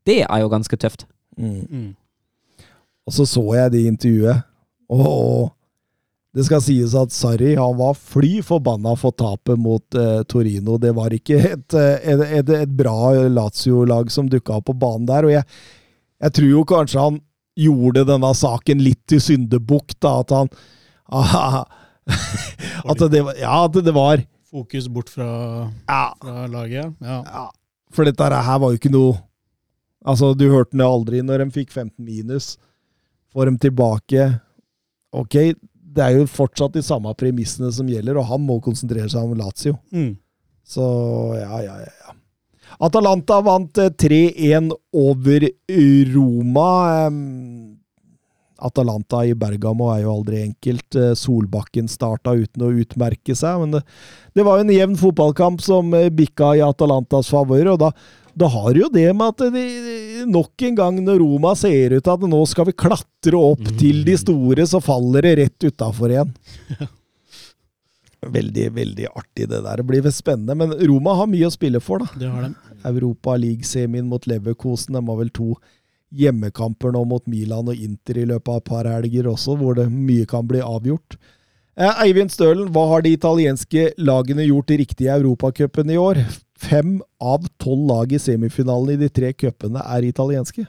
Det 0.05 0.21
er 0.29 0.39
jo 0.43 0.51
ganske 0.51 0.77
tøft. 0.77 1.07
Mm. 1.37 1.95
Og 3.07 3.13
så 3.13 3.25
så 3.25 3.43
jeg 3.55 3.71
det 3.71 3.85
intervjuet, 3.87 4.43
og 4.89 5.51
det 6.33 6.45
skal 6.47 6.63
sies 6.65 6.95
at 6.97 7.13
Sarri 7.13 7.53
han 7.53 7.75
var 7.77 7.93
fly 7.93 8.39
forbanna 8.45 8.95
for 8.97 9.13
tapet 9.13 9.59
mot 9.61 9.97
eh, 9.97 10.23
Torino. 10.29 10.79
Det 10.81 10.93
var 10.97 11.13
ikke 11.13 11.37
et, 11.51 11.75
eh, 11.77 12.07
et, 12.13 12.23
et, 12.39 12.49
et 12.63 12.73
bra 12.73 13.11
Lazio-lag 13.29 14.09
som 14.13 14.29
dukka 14.29 14.57
opp 14.57 14.71
på 14.71 14.77
banen 14.81 15.05
der. 15.09 15.27
Og 15.27 15.33
jeg, 15.35 15.45
jeg 16.25 16.35
tror 16.37 16.49
jo 16.49 16.63
kanskje 16.73 17.03
han 17.03 17.19
gjorde 17.59 18.05
denne 18.09 18.31
saken 18.37 18.81
litt 18.83 19.01
til 19.09 19.21
syndebukk. 19.23 19.95
At 20.09 20.33
han 20.33 20.51
aha, 21.13 21.63
At 22.89 23.03
det 23.11 23.21
Ja, 23.39 23.63
at 23.65 23.77
det 23.79 23.93
var 23.95 24.23
Fokus 24.53 24.87
bort 24.87 25.09
fra, 25.09 25.71
Ja. 25.89 26.13
fra 26.21 26.47
laget. 26.47 26.93
Ja. 27.01 27.21
ja. 27.25 27.45
For 27.93 28.05
dette 28.05 28.23
her 28.29 28.59
var 28.59 28.73
jo 28.73 28.77
ikke 28.81 28.91
noe 28.93 29.17
Altså, 30.03 30.33
du 30.35 30.49
hørte 30.51 30.75
det 30.75 30.83
aldri 30.83 31.21
når 31.23 31.45
de 31.45 31.53
fikk 31.55 31.69
15 31.71 32.03
minus. 32.03 32.57
Får 33.31 33.47
dem 33.47 33.57
tilbake. 33.57 34.25
Ok, 35.15 35.37
det 35.95 36.03
er 36.03 36.17
jo 36.17 36.25
fortsatt 36.27 36.73
de 36.75 36.83
samme 36.83 37.13
premissene 37.15 37.69
som 37.71 37.87
gjelder, 37.87 38.17
og 38.19 38.27
han 38.27 38.43
må 38.43 38.57
konsentrere 38.65 39.07
seg 39.07 39.23
om 39.23 39.37
Lazio. 39.39 39.77
Mm. 39.95 40.17
Så 40.67 40.83
ja, 41.39 41.61
ja, 41.63 41.77
ja. 41.85 41.93
ja. 42.03 42.15
Atalanta 42.79 43.41
vant 43.45 43.77
eh, 43.77 43.89
3-1 43.89 44.71
over 44.93 45.49
Roma. 46.13 46.69
Atalanta 48.63 49.25
i 49.25 49.33
Bergamo 49.35 49.89
er 49.93 50.03
jo 50.05 50.15
aldri 50.17 50.41
enkelt. 50.45 50.95
Eh, 50.95 51.13
Solbakken 51.19 51.89
starta 51.91 52.35
uten 52.37 52.65
å 52.65 52.71
utmerke 52.83 53.35
seg, 53.37 53.63
men 53.63 53.77
det, 53.77 53.83
det 54.37 54.45
var 54.47 54.59
jo 54.59 54.67
en 54.67 54.75
jevn 54.75 54.99
fotballkamp 54.99 55.63
som 55.63 55.93
eh, 55.97 56.11
bikka 56.13 56.55
i 56.57 56.63
Atalantas 56.65 57.31
favør. 57.33 57.73
og 57.75 57.81
da, 57.83 57.91
da 58.33 58.49
har 58.49 58.79
jo 58.79 58.89
det 58.93 59.09
med 59.11 59.35
at 59.35 59.53
de, 59.53 59.65
nok 60.29 60.67
en 60.69 60.79
gang 60.79 60.99
når 61.03 61.21
Roma 61.21 61.53
ser 61.59 61.97
ut 61.97 62.03
til 62.03 62.15
at 62.15 62.27
nå 62.29 62.43
skal 62.49 62.69
vi 62.69 62.77
klatre 62.85 63.39
opp 63.51 63.63
til 63.81 64.03
de 64.07 64.17
store, 64.19 64.67
så 64.69 64.81
faller 64.83 65.27
det 65.27 65.37
rett 65.43 65.71
utafor 65.71 66.13
igjen. 66.15 66.35
Veldig, 68.31 68.65
veldig 68.75 69.07
artig 69.11 69.49
det 69.51 69.61
der. 69.65 69.81
Det 69.81 69.87
blir 69.89 70.03
vel 70.05 70.13
spennende. 70.15 70.55
Men 70.55 70.75
Roma 70.89 71.15
har 71.19 71.29
mye 71.31 71.49
å 71.49 71.53
spille 71.53 71.81
for, 71.83 72.03
da. 72.03 72.19
Det 72.19 72.31
har 72.31 72.47
de. 72.47 72.53
Europa 72.87 73.37
League-semien 73.39 74.07
mot 74.09 74.25
Leverkosen. 74.27 74.95
De 74.97 75.03
har 75.03 75.19
vel 75.19 75.31
to 75.33 75.53
hjemmekamper 76.13 76.93
nå 76.93 77.03
mot 77.09 77.23
Milan 77.29 77.71
og 77.71 77.79
Inter 77.79 78.19
i 78.21 78.27
løpet 78.29 78.51
av 78.51 78.59
et 78.61 78.67
par 78.69 78.89
helger 78.89 79.31
også, 79.31 79.57
hvor 79.57 79.77
det 79.79 79.87
mye 79.91 80.27
kan 80.29 80.45
bli 80.49 80.61
avgjort. 80.63 81.17
Eh, 81.73 82.03
Eivind 82.05 82.29
Stølen, 82.29 82.69
hva 82.73 82.85
har 82.91 83.01
de 83.01 83.15
italienske 83.15 83.87
lagene 83.97 84.45
gjort 84.45 84.75
riktig 84.77 85.07
i 85.07 85.13
Europacupen 85.15 85.89
i 85.89 85.97
år? 85.97 86.21
Fem 86.63 86.99
av 87.17 87.47
tolv 87.61 87.87
lag 87.89 88.13
i 88.13 88.21
semifinalen 88.21 88.93
i 88.93 89.01
de 89.01 89.09
tre 89.09 89.33
cupene 89.33 89.81
er 89.81 90.05
italienske. 90.05 90.67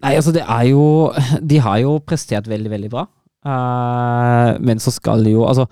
Nei, 0.00 0.14
altså 0.16 0.32
det 0.32 0.42
er 0.48 0.70
jo 0.70 0.82
De 1.44 1.58
har 1.60 1.82
jo 1.82 1.98
prestert 2.00 2.46
veldig, 2.48 2.70
veldig 2.72 2.90
bra. 2.92 3.04
Uh, 3.44 4.56
men 4.60 4.80
så 4.80 4.92
skal 4.92 5.22
de 5.24 5.30
jo 5.32 5.46
Altså 5.48 5.64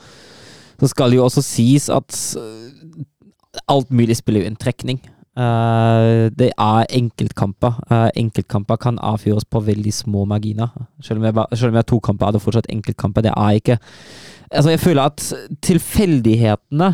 Så 0.79 0.91
skal 0.93 1.11
det 1.11 1.19
jo 1.19 1.25
også 1.27 1.43
sies 1.43 1.89
at 1.91 2.15
alt 3.69 3.91
mulig 3.91 4.17
spiller 4.17 4.45
jo 4.45 4.51
en 4.51 4.61
trekning. 4.61 5.01
Uh, 5.39 6.27
det 6.35 6.51
er 6.59 6.89
enkeltkamper. 6.91 7.77
Uh, 7.91 8.09
enkeltkamper 8.19 8.77
kan 8.83 8.99
avfyres 8.99 9.47
på 9.47 9.61
veldig 9.63 9.93
små 9.95 10.25
marginer. 10.25 10.73
Selv 11.01 11.21
om 11.21 11.29
jeg, 11.29 11.35
bare, 11.35 11.57
selv 11.57 11.71
om 11.71 11.79
jeg 11.79 11.85
har 11.85 11.91
to 11.93 11.99
kamper, 12.03 12.27
er 12.27 12.35
det 12.35 12.43
fortsatt 12.43 12.71
enkeltkamper. 12.73 13.27
Det 13.27 13.35
er 13.37 13.61
ikke 13.61 13.79
Altså, 14.49 14.71
jeg 14.71 14.81
føler 14.81 15.03
at 15.03 15.35
tilfeldighetene 15.63 16.87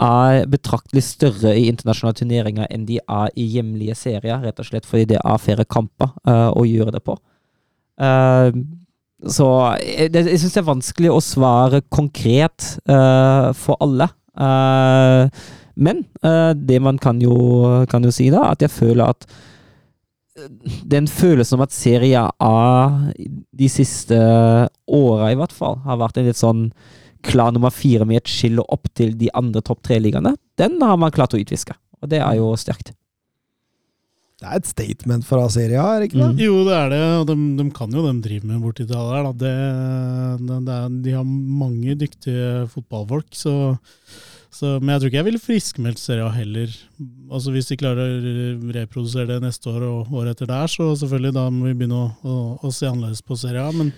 er 0.00 0.46
betraktelig 0.48 1.02
større 1.04 1.50
i 1.60 1.66
internasjonale 1.68 2.16
turneringer 2.16 2.70
enn 2.72 2.86
de 2.88 2.96
er 3.04 3.34
i 3.36 3.44
hjemlige 3.52 3.94
serier, 4.00 4.40
rett 4.40 4.62
og 4.62 4.64
slett 4.64 4.88
fordi 4.88 5.10
det 5.10 5.18
er 5.20 5.42
færre 5.42 5.66
kamper 5.68 6.14
uh, 6.24 6.48
å 6.56 6.64
gjøre 6.64 6.94
det 6.96 7.02
på. 7.04 7.18
Eh, 8.00 8.48
så 9.28 9.46
jeg, 9.78 10.10
det- 10.12 10.26
jeg 10.30 10.40
syns 10.42 10.54
det 10.56 10.60
er 10.62 10.68
vanskelig 10.70 11.10
å 11.12 11.20
svare 11.22 11.82
konkret 11.94 12.72
uh, 12.90 13.52
for 13.54 13.78
alle. 13.84 14.08
Uh, 14.34 15.28
men 15.76 16.02
uh, 16.24 16.52
det 16.56 16.80
man 16.82 16.98
kan 16.98 17.20
jo, 17.22 17.84
kan 17.90 18.02
jo 18.04 18.10
si, 18.12 18.30
da, 18.34 18.48
at 18.52 18.62
jeg 18.64 18.72
føler 18.74 19.12
at 19.14 19.26
eh, 20.36 20.48
den 20.88 21.06
følelsen 21.08 21.56
om 21.58 21.64
at 21.64 21.72
Serie 21.72 22.24
A 22.40 22.56
de 23.16 23.68
siste 23.72 24.18
åra 24.88 25.30
i 25.32 25.38
hvert 25.38 25.52
fall 25.54 25.78
har 25.86 26.00
vært 26.02 26.18
en 26.20 26.28
litt 26.28 26.40
sånn 26.40 26.66
klar 27.22 27.52
nummer 27.54 27.70
fire 27.72 28.04
med 28.08 28.20
et 28.20 28.32
skille 28.32 28.64
opp 28.74 28.90
til 28.98 29.14
de 29.16 29.30
andre 29.38 29.62
topp 29.62 29.80
tre-ligaene, 29.86 30.34
den 30.58 30.80
har 30.82 30.98
man 30.98 31.12
klart 31.14 31.36
å 31.36 31.40
utviske. 31.40 31.76
Og 32.02 32.10
det 32.10 32.18
er 32.18 32.34
jo 32.40 32.50
sterkt. 32.58 32.90
Det 34.42 34.50
er 34.50 34.58
et 34.58 34.66
statement 34.66 35.22
fra 35.22 35.44
Serie 35.54 35.78
A, 35.78 35.94
er 35.94 36.02
det 36.02 36.08
ikke 36.10 36.18
det? 36.18 36.28
Mm. 36.32 36.40
Jo, 36.42 36.54
det 36.66 36.74
er 36.74 36.88
det. 36.90 37.02
og 37.20 37.26
De, 37.28 37.36
de 37.60 37.66
kan 37.76 37.92
jo 37.94 38.02
de 38.08 38.14
drive 38.24 38.48
med 38.48 38.64
borti 38.64 38.86
det 38.88 38.98
der. 38.98 39.28
Det, 39.38 39.52
det, 40.42 40.56
det 40.66 40.78
er, 40.78 40.96
de 41.04 41.14
har 41.14 41.28
mange 41.62 41.94
dyktige 42.00 42.48
fotballfolk. 42.72 43.28
Så, 43.38 43.54
så, 44.50 44.80
men 44.80 44.96
jeg 44.96 45.04
tror 45.04 45.12
ikke 45.12 45.20
jeg 45.20 45.28
ville 45.28 45.44
friskmeldt 45.44 46.02
Serie 46.02 46.26
A 46.26 46.34
heller. 46.34 46.74
Altså 47.30 47.54
Hvis 47.54 47.70
de 47.70 47.78
klarer 47.78 48.18
å 48.18 48.74
reprodusere 48.74 49.30
det 49.30 49.38
neste 49.46 49.70
år 49.70 49.86
og 49.86 50.10
året 50.10 50.34
etter 50.34 50.50
der, 50.50 50.74
så 50.74 50.90
selvfølgelig 50.90 51.36
da 51.38 51.46
må 51.54 51.70
vi 51.70 51.78
begynne 51.78 52.02
å, 52.02 52.10
å, 52.26 52.42
å 52.66 52.74
se 52.74 52.90
annerledes 52.90 53.22
på 53.22 53.38
Serie 53.38 53.62
A. 53.62 53.70
Men, 53.78 53.94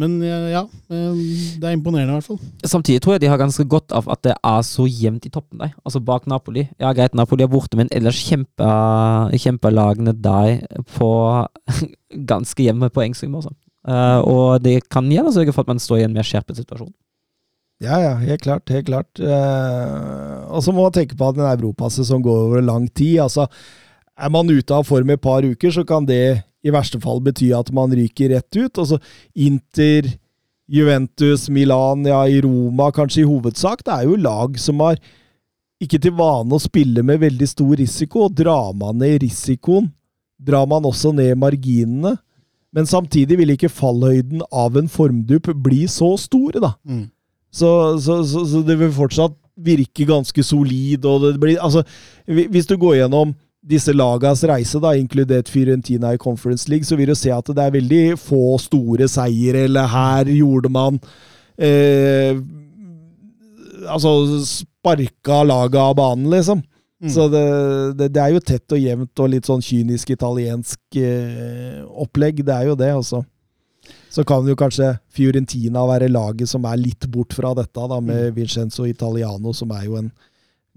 men 0.00 0.16
ja, 0.22 0.64
eh, 0.90 1.18
det 1.62 1.68
er 1.68 1.76
imponerende 1.76 2.16
i 2.16 2.18
hvert 2.18 2.26
fall. 2.26 2.38
Samtidig 2.66 3.02
tror 3.02 3.14
jeg 3.14 3.24
de 3.24 3.30
har 3.30 3.38
ganske 3.38 3.66
godt 3.70 3.94
av 3.94 4.08
at 4.10 4.24
det 4.26 4.34
er 4.34 4.64
så 4.66 4.86
jevnt 4.90 5.28
i 5.28 5.30
toppen 5.34 5.62
der. 5.62 5.74
Altså 5.86 6.02
bak 6.02 6.26
Napoli. 6.30 6.66
Ja, 6.82 6.90
greit, 6.96 7.14
Napoli 7.14 7.46
er 7.46 7.52
borte, 7.52 7.78
men 7.78 7.90
ellers 7.94 8.18
kjemper, 8.26 9.30
kjemper 9.38 9.74
lagene 9.74 10.16
der 10.18 10.64
på 10.96 11.10
ganske 12.32 12.66
jevne 12.66 12.90
poengsum. 12.90 13.38
Altså. 13.38 13.54
Eh, 13.86 14.20
og 14.26 14.64
det 14.64 14.80
kan 14.90 15.10
gjerne 15.12 15.32
sørge 15.34 15.54
for 15.54 15.62
at 15.62 15.74
man 15.74 15.82
står 15.82 16.02
i 16.02 16.06
en 16.08 16.16
mer 16.16 16.26
skjerpet 16.26 16.58
situasjon. 16.58 16.92
Ja, 17.82 17.98
ja, 18.00 18.14
helt 18.18 18.42
klart. 18.42 18.70
Helt 18.70 18.86
klart. 18.88 19.20
Eh, 19.20 20.42
og 20.48 20.62
så 20.64 20.72
må 20.72 20.86
man 20.86 20.94
tenke 20.94 21.18
på 21.18 21.28
at 21.28 21.38
en 21.38 21.50
europasesong 21.52 22.22
går 22.24 22.42
over 22.48 22.64
lang 22.64 22.88
tid. 22.90 23.20
Altså, 23.26 23.46
er 24.14 24.30
man 24.30 24.50
ute 24.50 24.74
av 24.74 24.86
form 24.86 25.10
i 25.10 25.16
et 25.18 25.22
par 25.22 25.44
uker, 25.44 25.74
så 25.74 25.84
kan 25.86 26.06
det 26.06 26.42
i 26.64 26.72
verste 26.72 27.00
fall 27.02 27.20
bety 27.24 27.50
at 27.56 27.70
man 27.76 27.92
ryker 27.94 28.32
rett 28.32 28.56
ut. 28.56 28.78
Altså, 28.80 28.98
Inter, 29.34 30.08
Juventus, 30.70 31.48
Milan, 31.52 32.06
ja, 32.08 32.22
i 32.28 32.40
Roma 32.40 32.90
kanskje 32.94 33.22
i 33.22 33.28
hovedsak. 33.28 33.84
Det 33.84 33.92
er 33.92 34.08
jo 34.08 34.16
lag 34.16 34.56
som 34.60 34.80
har 34.84 34.96
ikke 35.84 36.00
til 36.00 36.14
vane 36.16 36.56
å 36.56 36.62
spille 36.62 37.04
med 37.04 37.20
veldig 37.20 37.48
stor 37.50 37.74
risiko. 37.80 38.26
og 38.28 38.36
Drar 38.38 38.72
man 38.78 39.02
ned 39.02 39.20
risikoen, 39.26 39.90
drar 40.40 40.66
man 40.70 40.86
også 40.88 41.12
ned 41.16 41.36
marginene. 41.40 42.16
Men 42.74 42.88
samtidig 42.90 43.38
vil 43.38 43.54
ikke 43.54 43.70
fallhøyden 43.70 44.42
av 44.50 44.74
en 44.80 44.88
formdupp 44.90 45.52
bli 45.62 45.84
så 45.90 46.14
stor, 46.18 46.56
da. 46.58 46.72
Mm. 46.82 47.06
Så, 47.54 47.68
så, 48.02 48.18
så, 48.26 48.42
så 48.50 48.62
det 48.66 48.80
vil 48.80 48.90
fortsatt 48.96 49.36
virke 49.54 50.06
ganske 50.08 50.42
solid. 50.42 51.04
Og 51.06 51.28
det 51.28 51.36
blir, 51.42 51.60
altså, 51.62 51.84
hvis 52.26 52.66
du 52.66 52.74
går 52.80 53.04
gjennom 53.04 53.36
disse 53.64 53.94
lagas 53.96 54.44
reise, 54.48 54.80
da, 54.82 54.92
inkludert 54.98 55.48
Fyrentina 55.48 56.12
i 56.14 56.20
Conference 56.20 56.68
League, 56.70 56.84
så 56.84 56.98
vil 57.00 57.10
du 57.12 57.16
se 57.18 57.32
at 57.32 57.48
det 57.48 57.64
er 57.64 57.72
veldig 57.78 58.02
få 58.20 58.58
store 58.60 59.08
seire, 59.10 59.64
eller 59.68 59.88
her 59.90 60.30
gjorde 60.34 60.72
man 60.72 61.00
eh, 61.56 62.36
Altså 63.84 64.10
sparka 64.48 65.42
laget 65.44 65.76
av 65.76 65.92
banen, 65.98 66.30
liksom. 66.32 66.62
Mm. 67.04 67.10
Så 67.12 67.26
det, 67.28 67.42
det, 67.98 68.06
det 68.14 68.20
er 68.22 68.32
jo 68.32 68.40
tett 68.40 68.72
og 68.72 68.80
jevnt 68.80 69.20
og 69.20 69.28
litt 69.28 69.48
sånn 69.48 69.60
kynisk 69.60 70.14
italiensk 70.14 70.96
eh, 70.96 71.82
opplegg. 71.84 72.40
Det 72.46 72.54
er 72.54 72.70
jo 72.70 72.76
det, 72.80 72.88
altså. 72.96 73.20
Så 74.08 74.24
kan 74.24 74.46
jo 74.48 74.56
kanskje 74.56 74.94
Fiorentina 75.12 75.82
være 75.90 76.08
laget 76.08 76.48
som 76.48 76.64
er 76.70 76.80
litt 76.80 77.04
bort 77.12 77.36
fra 77.36 77.52
dette, 77.58 77.88
da, 77.90 78.00
med 78.00 78.32
Vincenzo 78.38 78.86
Italiano, 78.88 79.52
som 79.52 79.74
er 79.76 79.84
jo 79.84 79.98
en 80.00 80.08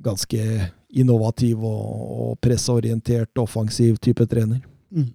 ganske 0.04 0.72
innovativ 0.94 1.64
og, 1.66 2.38
presseorientert, 2.44 3.34
offensiv 3.42 3.98
type 4.04 4.26
trener. 4.30 4.62
Mm. 4.94 5.12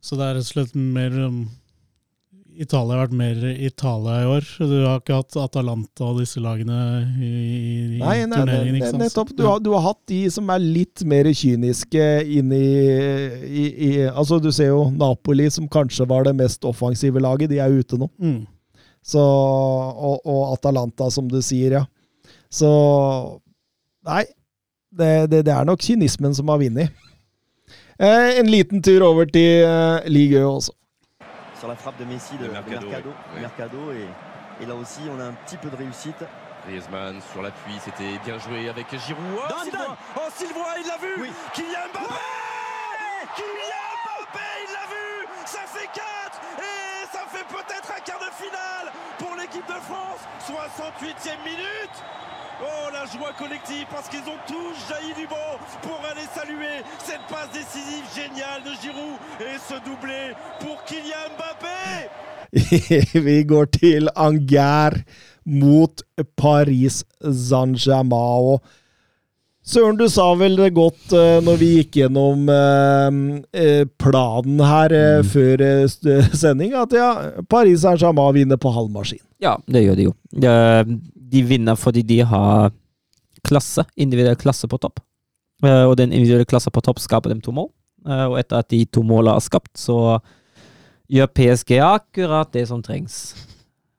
Så 0.00 0.16
det 0.16 0.26
er 0.26 0.38
rett 0.38 0.48
og 0.48 0.52
slett 0.54 0.76
mer 0.76 1.16
um, 1.26 1.40
Italia 2.60 2.96
har 2.96 3.06
vært 3.06 3.16
mer 3.16 3.42
Italia 3.62 4.14
i 4.20 4.28
år. 4.28 4.46
Du 4.58 4.74
har 4.84 4.98
ikke 5.00 5.16
hatt 5.20 5.36
Atalanta 5.40 6.08
og 6.10 6.18
disse 6.20 6.40
lagene 6.42 6.76
i, 7.16 7.28
i, 7.30 7.58
i 7.96 8.00
Nei, 8.00 8.16
nei, 8.28 8.40
turneringen. 8.40 8.80
nei, 8.80 8.90
sant? 8.90 9.00
nettopp. 9.00 9.30
Du 9.38 9.44
har, 9.46 9.60
du 9.64 9.70
har 9.72 9.84
hatt 9.86 10.00
de 10.10 10.18
som 10.34 10.50
er 10.52 10.60
litt 10.60 11.04
mer 11.08 11.30
kyniske 11.30 12.08
inn 12.36 12.52
i, 12.52 12.66
i, 13.46 13.64
i 13.86 13.90
Altså, 14.10 14.40
du 14.42 14.50
ser 14.52 14.72
jo 14.74 14.88
Napoli, 14.92 15.48
som 15.52 15.68
kanskje 15.72 16.08
var 16.10 16.26
det 16.28 16.34
mest 16.40 16.66
offensive 16.68 17.22
laget. 17.22 17.52
De 17.54 17.62
er 17.62 17.78
ute 17.80 18.00
nå. 18.00 18.10
Mm. 18.20 18.42
Så, 19.00 19.22
og, 19.22 20.20
og 20.28 20.42
Atalanta, 20.58 21.08
som 21.12 21.30
du 21.30 21.38
sier, 21.44 21.78
ja. 21.78 21.86
Så 22.52 22.68
Nei, 24.06 24.24
det, 24.90 25.30
det, 25.30 25.44
det 25.46 25.52
er 25.52 25.64
nok 25.68 25.80
kynismen 25.84 26.34
som 26.34 26.48
har 26.48 26.58
vunnet. 26.62 26.90
Eh, 28.00 28.38
en 28.40 28.48
liten 28.48 28.80
tur 28.82 29.02
over 29.04 29.26
til 29.28 29.60
eh, 29.66 30.06
Ligue 30.08 30.40
Ø 30.40 30.46
også. 30.56 30.72
sur 31.60 31.68
la 31.68 31.74
frappe 31.76 31.98
de 32.00 32.06
Messi 32.08 32.32
de, 32.40 32.44
De 32.44 32.48
de 32.48 32.52
Mercado, 32.54 32.86
Mercado, 32.88 33.10
oui. 33.34 33.40
Mercado, 33.40 33.92
et, 33.92 34.08
et 34.62 34.66
là 34.66 34.74
aussi 34.74 35.00
on 35.12 35.20
a 35.20 35.24
un 35.24 35.34
petit 35.44 35.58
peu 35.58 35.68
de 35.68 35.76
réussite. 35.76 36.24
Griezmann 36.66 37.20
sur 37.32 37.42
l'appui, 37.42 37.76
c'était 37.84 38.16
bien 38.24 38.38
joué 38.38 38.68
avec 38.70 38.86
Giroud. 39.06 39.20
Oh, 39.36 39.64
Zidane. 39.64 39.96
Oh, 40.16 40.28
Sylvain, 40.34 40.72
il 40.80 40.86
l'a 40.88 40.96
vu 40.96 41.12
Oui. 41.20 41.28
Kylian 41.52 41.88
Mbappé 41.92 42.16
Kylian 43.36 43.92
Mbappé, 44.04 44.48
il 44.64 44.72
l'a 44.76 44.86
vu 44.92 45.08
Ça 45.44 45.60
fait 45.68 45.88
4 45.92 46.40
Et 46.64 47.04
ça 47.12 47.22
fait 47.28 47.44
peut-être 47.56 47.88
un 47.96 48.00
quart 48.08 48.20
de 48.20 48.32
finale 48.42 48.86
pour 49.18 49.36
l'équipe 49.36 49.66
de 49.68 49.80
France 49.88 50.20
68e 50.48 51.44
minute 51.44 51.96
Oh, 52.62 52.90
la 52.92 53.06
joie 53.06 53.32
collective 53.38 53.86
parce 53.90 54.06
qu'ils 54.10 54.20
ont 54.28 54.40
tous 54.46 54.76
jailli 54.88 55.14
du 55.16 55.26
banc 55.26 55.56
pour 55.80 55.98
aller 56.04 56.28
saluer 56.36 56.84
cette 56.98 57.24
passe 57.26 57.48
décisive 57.54 58.04
géniale 58.14 58.60
de 58.68 58.72
Giroud 58.82 59.16
et 59.40 59.56
ce 59.56 59.80
doublé 59.80 60.36
pour 60.60 60.84
Kylian 60.84 61.32
Mbappé 61.38 62.10
Vi 63.26 63.44
går 63.44 63.64
til 63.72 64.10
Angers 64.14 65.00
mot 65.46 66.02
Paris 66.36 67.00
Saint-Germain. 67.24 68.58
Søren, 69.64 69.96
du 69.96 70.04
sa 70.12 70.26
vel 70.36 70.58
det 70.60 70.74
godt 70.76 71.14
eh, 71.16 71.38
når 71.46 71.56
vi 71.62 71.70
gikk 71.78 71.96
gjennom 72.02 72.44
eh, 72.52 73.20
eh, 73.56 73.86
planen 74.02 74.60
her 74.60 74.92
mm. 75.22 75.30
før 75.32 75.64
sending, 76.36 76.76
at 76.76 76.92
ja, 76.92 77.08
Paris 77.48 77.86
Saint-Germain 77.86 78.36
vinner 78.36 78.60
på 78.60 78.72
halv 78.76 78.92
maskin. 78.92 79.24
Ja, 79.40 79.56
det 79.64 79.86
gjør 79.86 79.96
de 79.96 80.10
jo. 80.10 80.14
Eh, 80.44 80.92
De 81.30 81.42
vinner 81.46 81.76
fordi 81.78 82.02
de 82.06 82.20
har 82.26 82.70
klasse, 83.46 83.84
individuell 83.96 84.36
klasse 84.40 84.68
på 84.68 84.78
topp. 84.82 85.00
Eh, 85.64 85.84
Og 85.86 85.96
den 86.00 86.12
individuelle 86.12 86.48
klassen 86.48 86.72
på 86.74 86.82
topp 86.84 86.98
skaper 87.00 87.30
dem 87.32 87.40
to 87.44 87.52
mål. 87.56 87.70
Eh, 88.06 88.26
Og 88.26 88.38
etter 88.40 88.58
at 88.62 88.68
de 88.72 88.84
to 88.86 89.02
målene 89.06 89.36
er 89.36 89.44
skapt, 89.44 89.72
så 89.78 90.18
gjør 91.10 91.30
PSG 91.34 91.78
akkurat 91.82 92.52
det 92.54 92.66
som 92.68 92.82
trengs. 92.82 93.34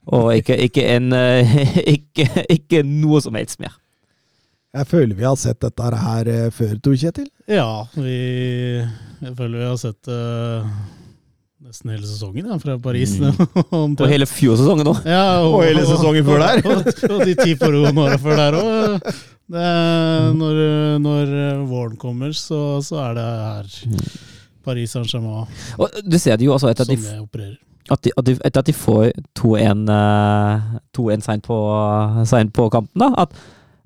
Og 0.08 0.32
ikke, 0.36 0.56
ikke, 0.68 0.86
en, 0.96 1.12
eh, 1.14 1.52
ikke, 1.96 2.28
ikke 2.50 2.84
noe 2.88 3.22
som 3.22 3.36
helst 3.38 3.60
mer. 3.62 3.78
Jeg 4.74 4.88
føler 4.88 5.16
vi 5.20 5.26
har 5.28 5.36
sett 5.36 5.60
dette 5.60 5.84
her 6.00 6.30
før, 6.56 6.78
Tor 6.80 6.96
Kjetil. 6.96 7.28
Ja, 7.52 7.84
vi 7.92 8.14
Jeg 8.80 9.34
føler 9.36 9.58
vi 9.60 9.66
har 9.68 9.78
sett 9.82 10.08
eh, 10.08 10.70
nesten 11.72 11.94
hele 11.94 12.04
sesongen 12.08 12.50
ja, 12.52 12.58
fra 12.60 12.78
Paris. 12.84 13.16
Mm. 13.20 13.96
Og 14.04 14.08
hele 14.12 14.28
fjorårssesongen 14.28 14.88
nå. 14.88 14.96
Ja, 15.08 15.24
Og 15.48 15.62
hele 15.64 15.86
sesongen 15.88 16.28
før 16.28 16.44
der. 16.44 16.62
Og, 16.72 16.90
og 17.08 17.24
de 17.30 17.36
ti 17.40 17.56
foregående 17.60 18.04
åra 18.04 18.20
før 18.20 18.42
der 18.42 18.58
òg. 18.60 19.12
Når, 19.52 20.60
når 21.04 21.32
våren 21.68 21.98
kommer, 22.00 22.36
så, 22.36 22.80
så 22.84 23.02
er 23.04 23.18
det 23.18 23.26
her 23.26 23.74
Paris 24.64 24.94
Saint-Germain 24.96 25.50
Og 25.76 25.98
du 26.08 26.16
ser 26.22 26.38
det 26.40 26.48
jo 26.48 26.54
også 26.56 26.72
etter 26.72 26.88
at 26.88 26.94
de 26.94 27.58
at 27.92 28.04
de, 28.06 28.12
at 28.16 28.26
de, 28.28 28.36
etter 28.46 28.62
at 28.62 28.68
de 28.70 28.76
får 28.78 29.10
2-1 29.36 29.90
eh, 29.92 30.68
2-1 30.96 31.26
seint 31.26 31.44
på, 31.44 31.58
på 32.56 32.68
kampen, 32.72 33.02
da, 33.02 33.10
at 33.26 33.34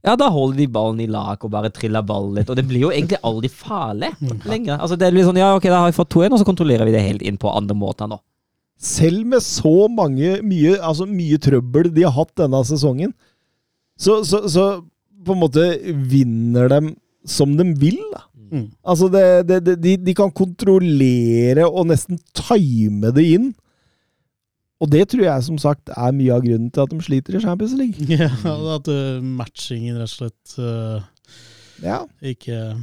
ja, 0.06 0.14
da 0.20 0.28
holder 0.30 0.60
de 0.62 0.68
ballen 0.70 1.02
i 1.02 1.10
lak 1.10 1.44
og 1.46 1.52
bare 1.54 1.72
triller 1.74 2.06
ballen 2.06 2.38
litt. 2.38 2.50
Og 2.52 2.58
det 2.60 2.66
blir 2.70 2.84
jo 2.86 2.92
egentlig 2.94 3.18
aldri 3.26 3.50
farlig 3.50 4.12
lenger. 4.52 4.78
Altså, 4.78 4.98
det 5.02 5.10
blir 5.16 5.26
sånn, 5.26 5.42
ja, 5.42 5.52
ok, 5.58 5.66
da 5.72 5.82
har 5.82 5.90
vi 5.90 5.98
fått 5.98 6.14
2-1, 6.14 6.36
og 6.36 6.42
så 6.42 6.48
kontrollerer 6.48 6.88
vi 6.88 6.94
det 6.94 7.06
helt 7.06 7.26
inn 7.26 7.40
på 7.42 7.52
andre 7.52 7.78
måter 7.78 8.12
nå. 8.12 8.20
Selv 8.86 9.24
med 9.32 9.42
så 9.42 9.88
mange, 9.90 10.36
mye, 10.46 10.76
altså 10.84 11.08
mye 11.10 11.40
trøbbel 11.42 11.90
de 11.96 12.04
har 12.06 12.14
hatt 12.18 12.34
denne 12.38 12.60
sesongen, 12.68 13.16
så, 13.98 14.20
så, 14.28 14.44
så 14.52 14.66
på 15.26 15.34
en 15.34 15.42
måte 15.42 15.64
vinner 16.12 16.70
de 16.70 16.82
som 17.26 17.56
de 17.58 17.66
vil. 17.80 18.02
da. 18.12 18.26
Mm. 18.52 18.66
Altså, 18.86 19.10
det, 19.10 19.26
det, 19.50 19.60
det, 19.66 19.76
de, 19.82 19.96
de 20.06 20.16
kan 20.18 20.34
kontrollere 20.36 21.66
og 21.66 21.88
nesten 21.90 22.20
time 22.38 23.14
det 23.16 23.26
inn. 23.38 23.54
Og 24.84 24.92
det 24.92 25.06
tror 25.12 25.24
jeg 25.24 25.46
som 25.48 25.60
sagt 25.62 25.92
er 25.94 26.16
mye 26.16 26.36
av 26.36 26.44
grunnen 26.44 26.72
til 26.74 26.84
at 26.84 26.92
de 26.92 27.00
sliter 27.04 27.38
i 27.38 27.44
Champions 27.44 27.76
League. 27.80 28.08
Ja, 28.20 28.30
at 28.76 28.90
uh, 28.92 29.24
matchingen 29.24 30.00
rett 30.02 30.12
og 30.12 30.16
slett 30.18 30.58
uh, 30.60 31.04
Ja, 31.84 32.04
ikke 32.24 32.76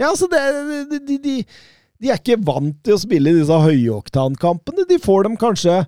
ja 0.00 0.08
altså 0.08 0.28
det, 0.32 0.40
de, 0.88 0.98
de, 1.04 1.16
de, 1.20 1.32
de 2.00 2.08
er 2.08 2.20
ikke 2.20 2.40
vant 2.40 2.78
til 2.84 2.96
å 2.96 3.00
spille 3.02 3.34
disse 3.36 3.56
høyoktankampene. 3.60 4.86
De 4.88 4.96
får 5.02 5.26
dem 5.26 5.36
kanskje 5.40 5.82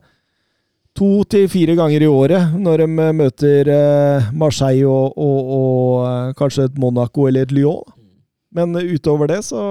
to 0.98 1.22
til 1.32 1.48
fire 1.48 1.76
ganger 1.78 2.04
i 2.04 2.10
året 2.10 2.52
når 2.60 2.84
de 2.84 2.88
eh, 3.00 3.14
møter 3.16 3.70
uh, 3.72 4.28
Marseille 4.36 4.84
og, 4.84 5.16
og, 5.16 5.52
og 5.56 6.04
eh, 6.04 6.34
kanskje 6.36 6.68
et 6.68 6.78
Monaco 6.80 7.24
eller 7.28 7.46
et 7.46 7.54
Lyon. 7.56 7.96
Men 8.52 8.76
utover 8.76 9.30
det, 9.30 9.38
så, 9.46 9.62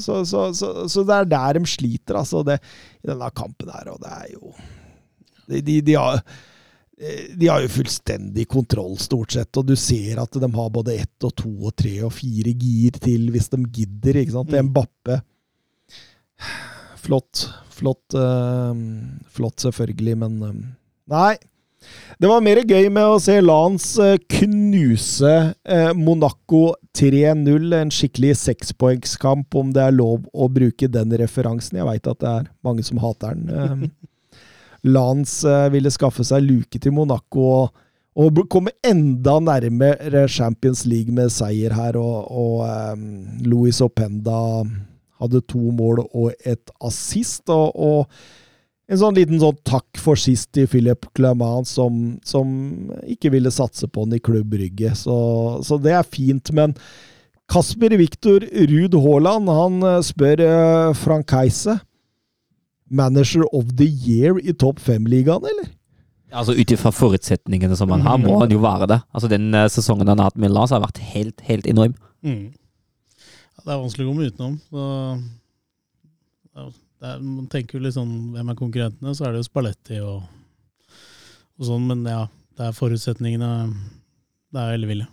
så, 0.00 0.22
så, 0.24 0.46
så, 0.56 0.70
så 0.88 1.02
det 1.04 1.16
er 1.18 1.26
der 1.28 1.58
de 1.58 1.68
sliter, 1.68 2.16
altså, 2.16 2.40
det, 2.40 2.56
i 3.04 3.10
denne 3.10 3.28
kampen 3.36 3.68
her. 3.68 3.90
Og 3.92 4.00
det 4.00 4.14
er 4.16 4.30
jo 4.32 4.54
De, 5.50 5.60
de, 5.66 5.80
de, 5.84 5.96
har, 5.98 6.22
de 7.36 7.50
har 7.50 7.64
jo 7.64 7.72
fullstendig 7.74 8.46
kontroll, 8.50 8.94
stort 9.02 9.34
sett, 9.36 9.50
og 9.58 9.66
du 9.68 9.74
ser 9.78 10.22
at 10.22 10.38
de 10.40 10.50
har 10.54 10.72
både 10.72 10.96
ett 11.02 11.26
og 11.26 11.34
to 11.42 11.52
og 11.68 11.74
tre 11.78 11.96
og 12.06 12.14
fire 12.16 12.54
gir 12.54 12.98
til 13.02 13.28
hvis 13.34 13.50
de 13.52 13.64
gidder. 13.66 14.22
ikke 14.22 14.38
sant? 14.38 14.54
Mm. 14.54 14.70
Mbappe 14.70 15.20
Flott. 17.00 17.48
Flott, 17.70 18.14
uh, 18.14 18.74
flott 19.32 19.64
selvfølgelig, 19.64 20.18
men 20.20 20.42
uh, 20.42 20.58
Nei. 21.10 21.36
Det 22.20 22.28
var 22.28 22.42
mer 22.44 22.60
gøy 22.68 22.90
med 22.92 23.08
å 23.08 23.16
se 23.24 23.38
Lans 23.40 23.84
eh, 24.04 24.18
knuse 24.28 25.30
Monaco 25.96 26.74
3-0. 26.92 27.70
En 27.72 27.92
skikkelig 27.94 28.34
sekspoengskamp, 28.36 29.48
om 29.56 29.70
det 29.72 29.86
er 29.86 29.96
lov 29.96 30.26
å 30.28 30.50
bruke 30.52 30.90
den 30.92 31.14
referansen. 31.16 31.78
Jeg 31.80 31.88
veit 31.88 32.10
at 32.12 32.20
det 32.20 32.34
er 32.34 32.50
mange 32.68 32.84
som 32.84 33.00
hater 33.00 33.32
den. 33.32 33.88
Lans 34.88 35.40
eh, 35.44 35.68
ville 35.74 35.92
skaffe 35.92 36.24
seg 36.26 36.44
luke 36.46 36.80
til 36.80 36.94
Monaco 36.96 37.46
og, 37.52 37.80
og 38.20 38.42
komme 38.52 38.72
enda 38.86 39.38
nærmere 39.44 40.26
Champions 40.28 40.84
League 40.88 41.12
med 41.14 41.32
seier 41.34 41.74
her. 41.76 41.98
Og, 42.00 42.30
og 42.30 42.62
um, 42.94 43.08
Louis 43.46 43.80
Openda 43.84 44.64
hadde 45.20 45.42
to 45.48 45.70
mål 45.76 46.04
og 46.06 46.32
et 46.48 46.72
assist. 46.80 47.48
og, 47.52 47.76
og 47.76 48.08
en 48.90 48.98
sånn 48.98 49.14
liten 49.14 49.38
sånn 49.38 49.58
takk 49.62 50.00
for 50.02 50.18
sist 50.18 50.48
til 50.56 50.66
Philip 50.66 51.06
Clement, 51.14 51.68
som, 51.68 52.16
som 52.26 52.48
ikke 53.06 53.30
ville 53.36 53.52
satse 53.54 53.86
på 53.86 54.02
han 54.02 54.16
i 54.16 54.18
Klubb 54.18 54.48
Brygge. 54.50 54.96
Så, 54.98 55.14
så 55.62 55.78
det 55.78 55.94
er 55.94 56.08
fint. 56.08 56.50
Men 56.56 56.74
Kasper 57.50 57.94
Viktor 57.98 58.42
Ruud 58.42 58.96
Haaland 59.04 59.50
han 59.50 59.78
eh, 59.86 60.02
spør 60.06 60.42
eh, 60.46 60.90
Frank 60.98 61.36
Heise 61.36 61.78
Manager 62.90 63.46
of 63.54 63.76
the 63.78 63.86
year 63.86 64.38
i 64.42 64.52
topp 64.52 64.80
fem-ligaen, 64.82 65.44
eller? 65.46 65.68
Altså 66.30 66.54
Ut 66.54 66.70
ifra 66.70 66.92
forutsetningene 66.94 67.76
som 67.78 67.90
han 67.90 68.04
har, 68.06 68.18
må 68.22 68.36
han 68.38 68.52
jo 68.54 68.60
være 68.62 68.86
det. 68.90 69.00
Altså 69.14 69.30
Den 69.30 69.48
eh, 69.54 69.68
sesongen 69.70 70.10
han 70.10 70.20
har 70.22 70.30
hatt 70.30 70.38
med 70.38 70.52
Lars, 70.54 70.70
har 70.74 70.82
vært 70.82 71.02
helt, 71.12 71.42
helt 71.46 71.66
enorm. 71.70 71.94
mm. 72.26 72.44
ja, 72.50 73.62
Det 73.64 73.72
er 73.72 73.80
vanskelig 73.82 74.06
å 74.06 74.10
komme 74.10 74.28
utenom. 74.30 74.58
Så, 74.70 74.84
ja, 76.54 76.66
det 77.00 77.14
er, 77.14 77.22
man 77.24 77.48
tenker 77.50 77.78
jo 77.78 77.84
litt 77.86 77.96
sånn 77.96 78.12
Hvem 78.34 78.52
er 78.52 78.58
konkurrentene? 78.58 79.14
Så 79.16 79.26
er 79.26 79.32
det 79.34 79.40
jo 79.42 79.48
Spalletti 79.48 80.02
og, 80.04 80.26
og 81.58 81.66
sånn, 81.70 81.86
men 81.88 82.04
ja, 82.06 82.26
det 82.58 82.68
er 82.68 82.76
forutsetningene 82.76 83.50
Det 84.50 84.60
er 84.62 84.76
elleville. 84.78 85.06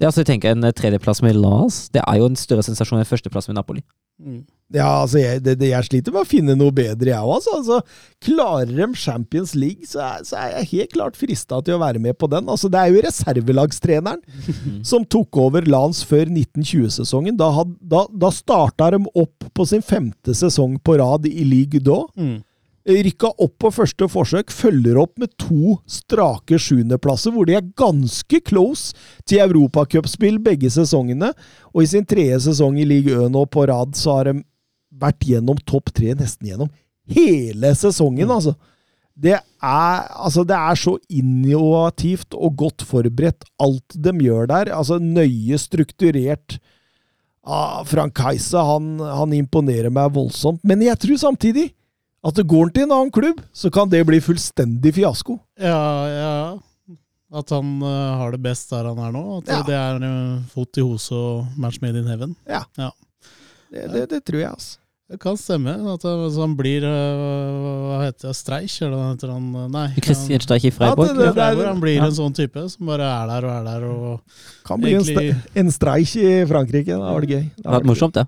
Altså, 0.00 0.22
jeg 0.22 0.30
tenker 0.32 0.54
En 0.54 0.64
eh, 0.64 0.72
tredjeplass 0.72 1.20
med 1.22 1.36
Lars 1.36 1.88
Det 1.92 2.00
er 2.06 2.20
jo 2.22 2.30
en 2.30 2.38
større 2.38 2.62
sensasjon 2.64 3.00
enn 3.02 3.08
førsteplass 3.08 3.50
med 3.50 3.58
Napoli. 3.60 3.82
Mm. 4.20 4.42
Ja, 4.74 5.00
altså, 5.02 5.18
jeg, 5.18 5.40
det, 5.42 5.54
det, 5.58 5.70
jeg 5.72 5.86
sliter 5.88 6.12
med 6.14 6.22
å 6.22 6.28
finne 6.28 6.54
noe 6.54 6.70
bedre, 6.76 7.08
jeg 7.10 7.18
òg. 7.24 7.32
Altså. 7.40 7.54
altså, 7.56 7.78
klarer 8.22 8.68
de 8.70 8.86
Champions 9.00 9.54
League, 9.58 9.88
så 9.88 10.02
er, 10.04 10.20
så 10.28 10.36
er 10.38 10.52
jeg 10.58 10.68
helt 10.74 10.92
klart 10.92 11.16
frista 11.18 11.58
til 11.64 11.74
å 11.74 11.80
være 11.82 11.98
med 12.04 12.14
på 12.20 12.28
den. 12.30 12.46
Altså, 12.52 12.68
det 12.70 12.78
er 12.84 12.92
jo 12.92 13.02
reservelagstreneren 13.06 14.20
som 14.90 15.04
tok 15.10 15.40
over 15.42 15.66
Lans 15.66 16.04
før 16.06 16.28
1920-sesongen. 16.30 17.38
Da, 17.40 17.48
had- 17.56 17.74
da, 17.80 18.04
da 18.12 18.30
starta 18.34 18.92
de 18.94 19.02
opp 19.18 19.48
på 19.56 19.66
sin 19.66 19.82
femte 19.82 20.36
sesong 20.36 20.76
på 20.84 20.98
rad 21.00 21.26
i 21.26 21.42
Ligue 21.48 21.82
da. 21.82 21.98
Mm. 22.20 22.38
Rykka 22.88 23.28
opp 23.36 23.58
på 23.60 23.70
første 23.76 24.06
forsøk, 24.08 24.52
følger 24.54 24.96
opp 25.02 25.18
med 25.20 25.34
to 25.40 25.76
strake 25.90 26.56
sjuendeplasser, 26.56 27.34
hvor 27.34 27.44
de 27.44 27.58
er 27.58 27.72
ganske 27.76 28.40
close 28.46 28.96
til 29.28 29.42
europacupspill 29.44 30.38
begge 30.40 30.70
sesongene. 30.72 31.34
Og 31.74 31.84
i 31.84 31.90
sin 31.92 32.06
tredje 32.08 32.40
sesong 32.48 32.78
i 32.80 32.86
Ligue 32.88 33.12
Ø 33.12 33.28
nå 33.28 33.44
på 33.52 33.66
rad, 33.68 33.92
så 34.00 34.16
har 34.16 34.30
de 34.30 34.40
vært 35.00 35.28
gjennom 35.28 35.60
topp 35.68 35.92
tre 35.92 36.14
nesten 36.16 36.48
gjennom 36.48 36.70
hele 37.10 37.74
sesongen, 37.76 38.30
altså. 38.30 38.56
Det 39.20 39.34
er, 39.36 40.04
altså, 40.16 40.46
det 40.48 40.56
er 40.56 40.78
så 40.80 40.94
innovativt 41.12 42.32
og 42.32 42.54
godt 42.62 42.84
forberedt, 42.88 43.44
alt 43.60 43.92
de 43.92 44.14
gjør 44.24 44.48
der. 44.48 44.70
Altså, 44.72 44.96
nøye 44.96 45.58
strukturert. 45.60 46.56
Ah, 47.44 47.82
Frank 47.84 48.14
Kajsa 48.16 48.62
han, 48.64 48.94
han 49.00 49.34
imponerer 49.36 49.92
meg 49.92 50.14
voldsomt, 50.16 50.62
men 50.64 50.86
jeg 50.86 50.96
tror 51.02 51.20
samtidig 51.20 51.66
at 52.24 52.34
det 52.36 52.46
går 52.46 52.66
han 52.66 52.72
til 52.76 52.82
en 52.84 52.92
annen 52.96 53.12
klubb, 53.14 53.38
så 53.52 53.70
kan 53.72 53.88
det 53.88 54.02
bli 54.08 54.18
fullstendig 54.20 54.92
fiasko. 54.98 55.38
Ja, 55.60 55.78
ja. 56.08 56.34
At 57.32 57.48
han 57.54 57.76
uh, 57.82 58.18
har 58.18 58.32
det 58.34 58.40
best 58.42 58.70
der 58.74 58.88
han 58.90 58.98
er 58.98 59.12
nå. 59.14 59.38
At 59.38 59.48
Ja. 59.48 59.62
det 59.62 59.74
er 59.78 60.02
uh, 60.02 60.40
fot 60.50 60.76
i 60.76 60.82
hose 60.82 61.14
og 61.14 61.46
match 61.56 61.78
made 61.80 61.96
in 61.98 62.08
heaven. 62.10 62.34
Ja. 62.50 62.64
Ja. 62.76 62.90
Det, 63.70 63.86
det, 63.92 64.08
det 64.10 64.24
tror 64.26 64.40
jeg, 64.42 64.50
altså. 64.50 64.76
Det 65.10 65.18
kan 65.18 65.34
stemme. 65.38 65.72
At 65.90 66.02
han, 66.06 66.20
så 66.30 66.42
han 66.44 66.52
blir 66.54 66.84
eh, 66.86 67.54
Hva 67.82 67.96
heter 68.04 68.28
det? 68.28 68.34
Streich, 68.38 68.76
eller 68.82 68.94
hva 68.94 69.08
heter 69.10 69.32
han? 69.32 69.46
eh, 69.58 69.64
Nei. 69.74 69.86
Christian 70.06 70.42
Streich 70.44 70.68
i 70.68 70.70
Ja, 70.70 70.74
Freiburg. 70.76 71.08
det- 71.18 71.26
Han, 71.34 71.56
det- 71.58 71.66
han 71.66 71.80
blir 71.82 71.96
Ja. 71.96 72.04
en 72.06 72.12
sånn 72.14 72.34
type 72.36 72.62
som 72.70 72.86
bare 72.86 73.02
er 73.10 73.26
der 73.26 73.46
og 73.48 73.50
er 73.56 73.64
der. 73.66 73.86
og 73.90 74.20
Kan 74.64 74.80
bli 74.80 74.94
en, 74.94 75.02
Egentlig- 75.02 75.42
en 75.56 75.70
Streich 75.74 76.14
i 76.14 76.44
Frankrike. 76.46 76.94
Da 76.94 76.98
var 77.14 77.20
det 77.26 77.28
gøy. 77.30 77.42
Det 77.56 77.66
hadde 77.66 77.80
vært 77.80 77.90
morsomt, 77.90 78.14
det. 78.14 78.26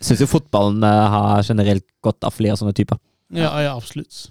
Syns 0.00 0.18
jo 0.18 0.26
fotballen 0.26 0.82
eh, 0.82 1.06
har 1.14 1.42
generelt 1.46 1.86
godt 2.02 2.24
av 2.26 2.34
flere 2.34 2.56
sånne 2.58 2.74
typer. 2.74 2.98
Ja, 3.34 3.50
ja 3.62 3.74
absolutt. 3.76 4.30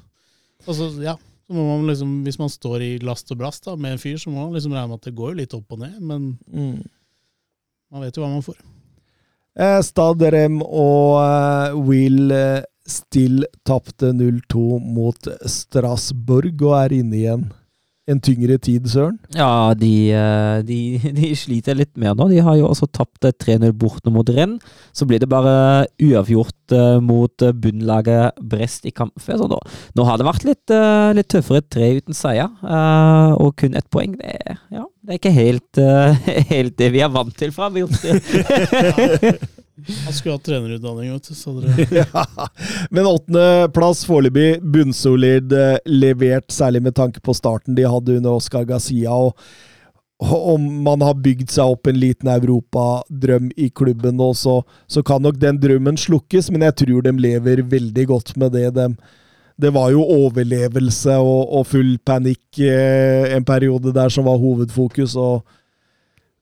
Altså, 0.67 0.89
ja. 1.03 1.17
Så 1.47 1.53
må 1.55 1.63
man 1.63 1.87
liksom, 1.87 2.23
hvis 2.25 2.39
man 2.41 2.49
står 2.51 2.81
i 2.83 2.89
last 2.99 3.29
og 3.31 3.37
brast 3.39 3.63
da, 3.69 3.75
med 3.79 3.93
en 3.95 4.01
fyr, 4.01 4.17
så 4.19 4.29
må 4.29 4.41
man 4.47 4.57
liksom 4.57 4.73
regne 4.75 4.89
med 4.91 4.99
at 4.99 5.07
det 5.07 5.15
går 5.15 5.37
litt 5.39 5.53
opp 5.55 5.71
og 5.71 5.79
ned, 5.79 5.99
men 6.01 6.25
Mm. 6.51 6.81
man 7.91 8.01
vet 8.03 8.17
jo 8.17 8.23
hva 8.25 8.31
man 8.33 8.43
får. 8.43 8.57
Eh, 9.57 9.81
Stad 9.81 10.21
Rem 10.21 10.59
og 10.61 11.21
eh, 11.23 11.77
Will 11.87 12.31
eh, 12.31 12.63
Still 12.87 13.43
tapte 13.67 14.13
0-2 14.15 14.79
mot 14.79 15.27
Strasbourg 15.45 16.61
og 16.63 16.75
er 16.77 16.93
inne 17.01 17.17
i 17.17 17.25
en, 18.07 18.21
tyngre 18.23 18.57
tid, 18.63 18.87
Søren. 18.89 19.17
Ja, 19.35 19.73
de, 19.77 19.91
eh, 20.15 20.59
de, 20.67 20.79
de 21.19 21.31
sliter 21.37 21.77
litt 21.77 21.93
mer 21.99 22.15
nå. 22.17 22.29
De 22.31 22.39
har 22.43 22.57
jo 22.59 22.69
også 22.69 22.87
tapt 22.89 23.27
eh, 23.27 23.35
3-0 23.35 23.73
borte 23.77 24.13
mot 24.13 24.29
Renn. 24.29 24.57
Så 24.95 25.07
blir 25.09 25.21
det 25.21 25.29
bare 25.31 25.87
uavgjort 26.03 26.75
eh, 26.75 26.97
mot 27.03 27.45
eh, 27.45 27.55
bunnlaget 27.55 28.39
Brest 28.41 28.87
i 28.87 28.95
kampen 28.95 29.23
før. 29.23 29.43
Så 29.43 29.51
nå, 29.51 29.59
nå 29.99 30.07
har 30.07 30.19
det 30.19 30.29
vært 30.29 30.47
litt, 30.47 30.75
litt 31.17 31.31
tøffere 31.33 31.65
tre 31.67 31.91
uten 31.99 32.17
seier, 32.17 32.49
eh, 32.63 33.35
og 33.37 33.55
kun 33.59 33.77
ett 33.77 33.89
poeng. 33.93 34.17
Det, 34.21 34.57
ja, 34.73 34.87
det 35.03 35.15
er 35.15 35.21
ikke 35.21 35.37
helt, 35.37 35.83
helt 36.55 36.79
det 36.79 36.91
vi 36.95 37.05
er 37.05 37.13
vant 37.13 37.35
til 37.37 37.55
fra 37.55 37.71
Vilt. 37.75 38.03
Han 39.77 40.13
skulle 40.13 40.35
hatt 40.35 40.43
trenerutdanning, 40.47 41.11
vet 41.13 41.29
du. 41.29 41.95
Ja. 41.99 42.25
Men 42.89 43.05
åttendeplass 43.05 44.03
foreløpig 44.09 44.61
bunnsolid 44.61 45.53
eh, 45.53 45.77
levert, 45.85 46.49
særlig 46.51 46.81
med 46.87 46.95
tanke 46.97 47.21
på 47.21 47.35
starten 47.37 47.77
de 47.77 47.85
hadde 47.85 48.17
under 48.17 48.39
Oscar 48.39 48.65
Gazia. 48.65 49.13
og 49.13 49.37
om 50.17 50.63
man 50.83 51.03
har 51.05 51.13
bygd 51.21 51.51
seg 51.53 51.75
opp 51.75 51.87
en 51.87 51.99
liten 51.99 52.29
europadrøm 52.31 53.51
i 53.53 53.69
klubben 53.69 54.17
nå, 54.17 54.31
så, 54.33 54.63
så 54.89 55.03
kan 55.05 55.21
nok 55.21 55.37
den 55.37 55.59
drømmen 55.61 55.97
slukkes, 55.97 56.49
men 56.49 56.65
jeg 56.65 56.77
tror 56.81 57.05
de 57.05 57.13
lever 57.21 57.61
veldig 57.61 58.05
godt 58.09 58.33
med 58.41 58.55
det. 58.57 58.71
De, 58.73 58.87
det 59.61 59.73
var 59.75 59.91
jo 59.93 60.01
overlevelse 60.01 61.19
og, 61.21 61.53
og 61.59 61.69
full 61.69 61.99
panikk 62.05 62.63
eh, 62.65 63.29
en 63.37 63.45
periode 63.45 63.93
der 63.93 64.09
som 64.13 64.25
var 64.25 64.41
hovedfokus. 64.41 65.15
og 65.15 65.45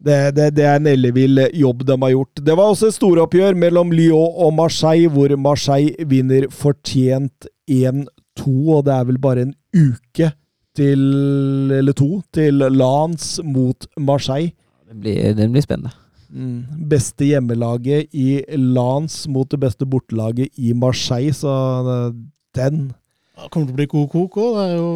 det, 0.06 0.19
det, 0.38 0.49
det 0.57 0.65
er 0.69 0.80
en 0.80 0.90
ellevill 0.91 1.41
jobb 1.57 1.84
de 1.88 1.98
har 2.02 2.14
gjort. 2.14 2.41
Det 2.45 2.56
var 2.57 2.72
også 2.72 2.91
et 2.91 2.98
storoppgjør 2.98 3.57
mellom 3.57 3.94
Lyon 3.95 4.40
og 4.45 4.53
Marseille, 4.57 5.10
hvor 5.11 5.34
Marseille 5.41 6.07
vinner 6.10 6.48
fortjent 6.53 7.48
1-2, 7.72 8.06
og 8.45 8.86
det 8.88 8.95
er 8.95 9.07
vel 9.10 9.22
bare 9.22 9.48
en 9.48 9.56
uke 9.76 10.32
til, 10.76 11.06
eller 11.80 11.95
to, 11.98 12.10
til 12.36 12.65
Lans 12.76 13.40
mot 13.44 13.88
Marseille. 13.98 14.53
Den 14.91 15.02
blir, 15.02 15.34
den 15.38 15.56
blir 15.56 15.65
spennende. 15.65 15.95
Mm. 16.30 16.86
Beste 16.90 17.26
hjemmelaget 17.30 18.11
i 18.14 18.44
Lans 18.60 19.23
mot 19.32 19.49
det 19.49 19.61
beste 19.61 19.88
bortelaget 19.88 20.53
i 20.57 20.73
Marseille, 20.77 21.34
så 21.34 21.56
den 22.56 22.90
det 23.36 23.49
kommer 23.52 23.68
til 23.68 23.73
å 23.73 23.80
bli 23.82 23.88
god 23.91 24.06
kok 24.14 24.38
òg. 24.40 24.53
Det 24.56 24.65
er 24.65 24.76
jo, 24.77 24.91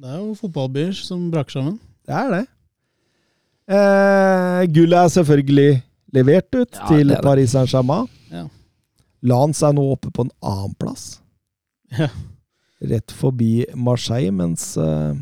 det 0.00 0.10
er 0.10 0.20
jo 0.22 0.36
fotballbyer 0.38 0.94
som 0.96 1.26
braker 1.32 1.58
sammen. 1.58 1.74
Det 2.08 2.16
er 2.16 2.30
det. 2.32 2.44
Eh, 3.64 4.60
gullet 4.76 4.98
er 5.00 5.12
selvfølgelig 5.14 5.82
levert 6.14 6.50
ut 6.52 6.76
Ja, 6.76 6.88
til 6.88 7.08
det 7.08 7.16
det. 7.16 7.22
Paris 7.24 7.54
Saint-Germain. 7.54 8.08
Ja. 8.32 8.46
Lance 9.24 9.64
er 9.66 9.72
nå 9.76 9.84
oppe 9.94 10.12
på 10.12 10.26
en 10.26 10.32
annenplass. 10.44 11.20
Ja. 11.96 12.10
Rett 12.84 13.14
forbi 13.14 13.64
Marseille, 13.74 14.32
mens 14.34 14.74
eh, 14.76 15.14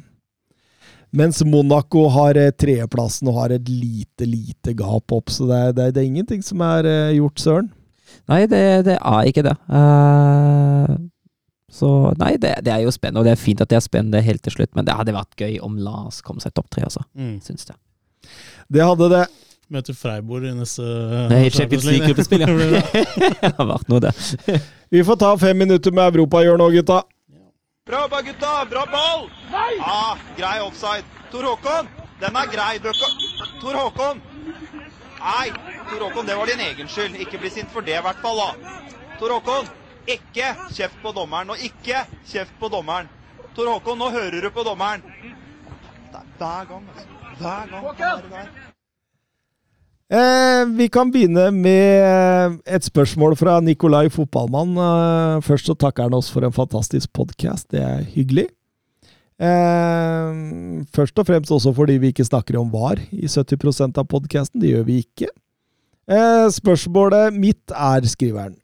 mens 1.12 1.42
Monaco 1.44 2.06
har 2.08 2.38
eh, 2.40 2.50
tredjeplassen 2.56 3.28
og 3.28 3.36
har 3.42 3.52
et 3.52 3.68
lite, 3.68 4.24
lite 4.24 4.72
gap 4.74 5.12
opp. 5.12 5.30
Så 5.30 5.46
det 5.50 5.58
er, 5.58 5.72
det 5.76 5.84
er, 5.84 5.94
det 5.94 6.02
er 6.02 6.08
ingenting 6.08 6.42
som 6.44 6.64
er 6.64 6.88
eh, 6.88 7.14
gjort, 7.18 7.42
Søren. 7.42 7.70
Nei, 8.28 8.46
det, 8.48 8.62
det 8.88 8.96
er 8.96 9.28
ikke 9.28 9.44
det. 9.44 9.54
Uh, 9.72 10.96
så 11.72 11.88
nei, 12.20 12.34
det, 12.40 12.52
det 12.64 12.72
er 12.74 12.82
jo 12.84 12.92
spennende, 12.92 13.22
og 13.22 13.26
det 13.28 13.32
er 13.34 13.40
fint 13.40 13.60
at 13.64 13.70
det 13.72 13.78
er 13.78 13.84
spennende 13.84 14.20
helt 14.24 14.42
til 14.44 14.52
slutt, 14.56 14.72
men 14.76 14.86
det 14.88 14.96
hadde 14.98 15.14
vært 15.16 15.40
gøy 15.40 15.56
om 15.64 15.78
Lars 15.80 16.20
kom 16.24 16.40
seg 16.42 16.52
topp 16.56 16.68
tre, 16.72 16.84
altså. 16.88 17.04
Mm. 17.16 17.38
Syns 17.44 17.64
det. 17.68 17.76
Det 18.72 18.84
hadde 18.84 19.08
det. 19.12 19.24
Møter 19.72 19.96
Freiburg 19.96 20.44
i 20.44 20.52
neste 20.52 20.84
Nei, 21.30 21.46
Champions 21.52 21.86
League-gruppespill, 21.88 22.42
Det 22.46 22.66
ja. 22.76 22.82
det 23.40 23.52
har 23.56 23.68
vært 23.70 23.88
noe, 23.88 24.02
det. 24.04 24.60
Vi 24.92 25.00
får 25.08 25.16
ta 25.22 25.30
fem 25.40 25.56
minutter 25.64 25.94
med 25.96 26.12
Europahjørnet 26.12 26.60
nå, 26.60 26.68
gutta. 26.76 26.98
Bra 27.88 28.02
jobba, 28.04 28.20
gutta! 28.26 28.50
Bra 28.70 28.82
ball! 28.92 29.24
Nei! 29.50 29.70
Ja, 29.78 30.16
grei 30.36 30.58
offside. 30.62 31.08
Tor 31.32 31.48
Håkon, 31.48 31.88
den 32.20 32.36
er 32.42 32.50
grei. 32.52 32.74
Tor 33.62 33.78
Håkon! 33.80 34.20
Nei, 35.22 35.48
Tor 35.88 36.04
Håkon, 36.04 36.28
det 36.28 36.36
var 36.36 36.52
din 36.52 36.62
egen 36.68 36.92
skyld. 36.92 37.16
Ikke 37.24 37.40
bli 37.40 37.50
sint 37.50 37.72
for 37.72 37.82
det, 37.86 37.96
i 37.96 38.04
hvert 38.04 38.20
fall. 38.22 38.38
da. 38.38 38.76
Tor 39.18 39.34
Håkon, 39.38 39.72
ikke 40.06 40.52
kjeft 40.76 41.00
på 41.02 41.14
dommeren. 41.16 41.50
Og 41.56 41.64
ikke 41.64 42.04
kjeft 42.28 42.54
på 42.60 42.70
dommeren. 42.70 43.10
Tor 43.56 43.72
Håkon, 43.72 43.98
nå 43.98 44.12
hører 44.14 44.44
du 44.44 44.50
på 44.52 44.68
dommeren. 44.68 45.02
Det 46.12 46.20
er 46.20 46.30
hver 46.38 46.70
gang, 46.70 46.86
altså. 46.92 47.11
Hver 47.42 47.94
gang. 47.98 48.22
Eh, 50.12 50.62
vi 50.76 50.88
kan 50.92 51.08
begynne 51.10 51.46
med 51.56 52.04
eh, 52.04 52.56
et 52.76 52.84
spørsmål 52.84 53.34
fra 53.40 53.56
Nikolai 53.64 54.10
Fotballmann. 54.12 54.74
Eh, 54.76 55.38
først 55.46 55.70
så 55.70 55.74
takker 55.74 56.06
han 56.06 56.16
oss 56.18 56.28
for 56.30 56.44
en 56.44 56.52
fantastisk 56.52 57.10
podkast. 57.16 57.70
Det 57.72 57.80
er 57.80 58.04
hyggelig. 58.12 58.46
Eh, 59.42 60.42
først 60.92 61.18
og 61.18 61.26
fremst 61.26 61.50
også 61.50 61.72
fordi 61.74 61.96
vi 62.02 62.12
ikke 62.12 62.28
snakker 62.28 62.60
om 62.60 62.68
VAR 62.70 63.00
i 63.10 63.24
70% 63.24 63.98
av 63.98 64.06
podkasten. 64.10 64.60
Det 64.60 64.74
gjør 64.74 64.84
vi 64.90 65.00
ikke. 65.06 65.32
Eh, 66.12 66.46
spørsmålet 66.52 67.32
mitt 67.32 67.72
er, 67.72 68.04
skriver 68.06 68.50
han, 68.50 68.58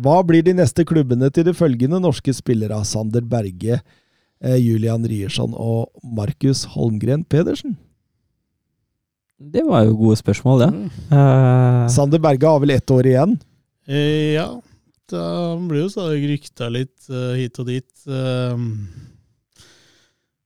hva 0.00 0.20
blir 0.26 0.42
de 0.46 0.54
neste 0.54 0.84
klubbene 0.86 1.30
til 1.34 1.46
de 1.46 1.54
følgende 1.54 2.02
norske 2.02 2.34
spillere? 2.34 2.82
Sander 2.86 3.22
Berge, 3.26 3.80
Julian 4.40 5.04
Riersson 5.04 5.52
og 5.52 5.90
Markus 6.16 6.64
Holmgren 6.72 7.26
Pedersen? 7.28 7.76
Det 9.40 9.62
var 9.64 9.86
jo 9.88 9.96
gode 9.96 10.18
spørsmål, 10.20 10.60
det. 10.60 10.70
Mm. 10.74 10.88
Uh... 11.12 11.86
Sander 11.92 12.20
Berge 12.20 12.48
har 12.48 12.60
vel 12.60 12.74
ett 12.74 12.90
år 12.92 13.08
igjen. 13.08 13.38
Eh, 13.88 14.36
ja, 14.36 14.48
da 15.10 15.24
blir 15.56 15.86
jo 15.86 15.92
stadig 15.92 16.28
rykta 16.28 16.68
litt 16.72 17.08
uh, 17.08 17.32
hit 17.38 17.56
og 17.62 17.70
dit. 17.70 17.88
eh, 18.06 18.66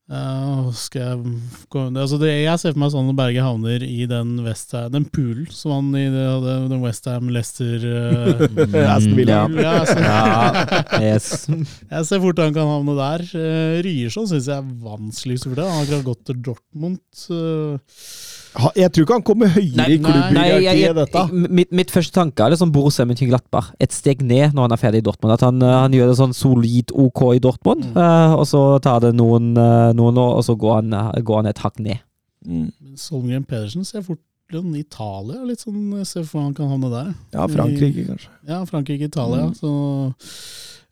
ja, 0.04 0.70
skal 0.76 1.00
jeg 1.00 1.94
altså 1.96 2.18
det, 2.20 2.28
Jeg 2.44 2.60
ser 2.60 2.74
for 2.74 2.80
meg 2.82 2.90
sånn 2.92 3.06
at 3.08 3.16
Berge 3.16 3.40
havner 3.46 3.84
i 3.86 4.04
den, 4.10 4.34
Westham, 4.44 4.90
den 4.92 5.06
poolen 5.08 5.48
som 5.54 5.72
han 5.72 5.88
i 5.96 6.04
det, 6.12 6.26
den 6.68 6.82
Westham 6.84 7.30
Leicester 7.32 7.86
uh, 7.88 8.76
Aston 8.84 9.16
Villa. 9.16 9.38
Ja. 9.56 9.72
Ja, 9.96 10.76
yes. 11.00 11.46
Jeg 11.94 12.08
ser 12.10 12.20
fort 12.20 12.42
han 12.44 12.52
kan 12.56 12.68
havne 12.68 12.98
der. 13.00 13.24
Uh, 13.32 13.80
Ryerson 13.86 14.28
syns 14.28 14.50
jeg 14.52 14.60
er 14.60 14.76
vanskeligst 14.84 15.48
for 15.48 15.56
det. 15.56 15.64
Han 15.64 15.78
har 15.80 15.86
akkurat 15.88 16.08
gått 16.12 16.24
til 16.28 16.42
Dortmund. 16.50 17.00
eh, 17.32 17.98
Ha- 18.04 18.33
Jeg 18.78 18.92
tror 18.94 19.02
ikke 19.06 19.16
han 19.18 19.24
kommer 19.26 19.48
høyere 19.50 19.76
Nei, 19.80 19.86
i 19.90 19.98
nei. 19.98 20.10
klubben 20.12 20.36
jeg, 20.62 20.76
i 20.78 20.92
dette. 20.94 21.22
mitt, 21.58 21.72
mitt 21.74 21.90
første 21.90 22.14
tanke 22.14 22.44
er 22.44 22.52
liksom 22.54 22.70
Borussia 22.74 23.04
Mönchenglattbach. 23.04 23.72
Et 23.82 23.90
steg 23.92 24.22
ned 24.22 24.54
når 24.54 24.68
han 24.68 24.72
er 24.76 24.80
ferdig 24.82 25.00
i 25.02 25.06
Dortmund. 25.08 25.34
At 25.34 25.42
han, 25.42 25.58
eh, 25.62 25.72
han 25.82 25.92
gjør 25.96 26.12
det 26.12 26.18
sånn 26.20 26.34
solid 26.38 26.92
OK 26.94 27.22
i 27.34 27.40
Dortmund, 27.42 27.84
Mm. 27.90 27.96
eh, 27.98 28.34
og 28.38 28.46
så 28.46 28.60
tar 28.80 29.00
det 29.00 29.14
noen, 29.18 29.56
eh, 29.58 29.92
noen 29.98 30.16
år, 30.22 30.36
og 30.38 30.44
så 30.46 30.54
går 30.56 30.74
han, 30.82 30.90
går 31.24 31.36
han 31.42 31.46
et 31.50 31.58
hakk 31.58 31.80
ned. 31.80 31.98
Mm. 32.46 32.70
Solmgren 32.96 33.44
Pedersen 33.44 33.84
ser 33.84 34.02
fort 34.02 34.20
I 34.52 34.60
Italia. 34.78 35.42
Litt 35.42 35.58
sånn, 35.64 36.04
Se 36.06 36.22
for 36.22 36.38
meg 36.38 36.44
han 36.44 36.54
kan 36.54 36.68
havne 36.68 36.90
der. 36.92 37.14
Ja, 37.32 37.46
Frankrike, 37.48 38.06
kanskje. 38.06 38.28
Ja, 38.46 38.64
Frankrike, 38.64 39.08
Italia. 39.08 39.48
Mm. 39.48 39.54
Så 39.56 40.14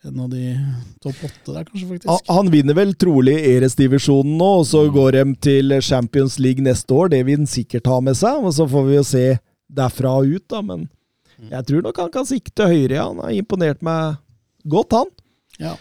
en 0.05 0.19
av 0.25 0.29
de 0.33 0.57
topp 1.03 1.21
åtte 1.29 1.53
der, 1.55 1.65
kanskje, 1.69 1.89
faktisk. 1.89 2.09
Ha- 2.11 2.35
Han 2.35 2.51
vinner 2.51 2.75
vel 2.75 2.93
trolig 2.99 3.37
Eres-divisjonen 3.53 4.37
nå, 4.41 4.49
og 4.61 4.67
så 4.67 4.83
går 4.93 5.13
de 5.19 5.25
til 5.47 5.77
Champions 5.81 6.39
League 6.43 6.65
neste 6.65 6.91
år. 6.95 7.11
Det 7.13 7.21
vil 7.27 7.37
han 7.39 7.47
sikkert 7.47 7.87
ha 7.87 8.01
med 8.01 8.17
seg, 8.19 8.43
og 8.43 8.53
så 8.57 8.67
får 8.69 8.87
vi 8.89 8.97
jo 8.99 9.05
se 9.07 9.25
derfra 9.73 10.17
og 10.19 10.27
ut, 10.35 10.45
da. 10.51 10.61
Men 10.63 10.89
jeg 11.51 11.67
tror 11.69 11.83
nok 11.87 11.97
han 12.03 12.11
kan 12.11 12.27
sikte 12.27 12.67
høyere. 12.67 12.97
ja. 12.99 13.07
Han 13.09 13.19
har 13.23 13.31
imponert 13.31 13.83
meg 13.83 14.17
godt, 14.69 14.93
han. 14.93 15.07
Ja. 15.61 15.77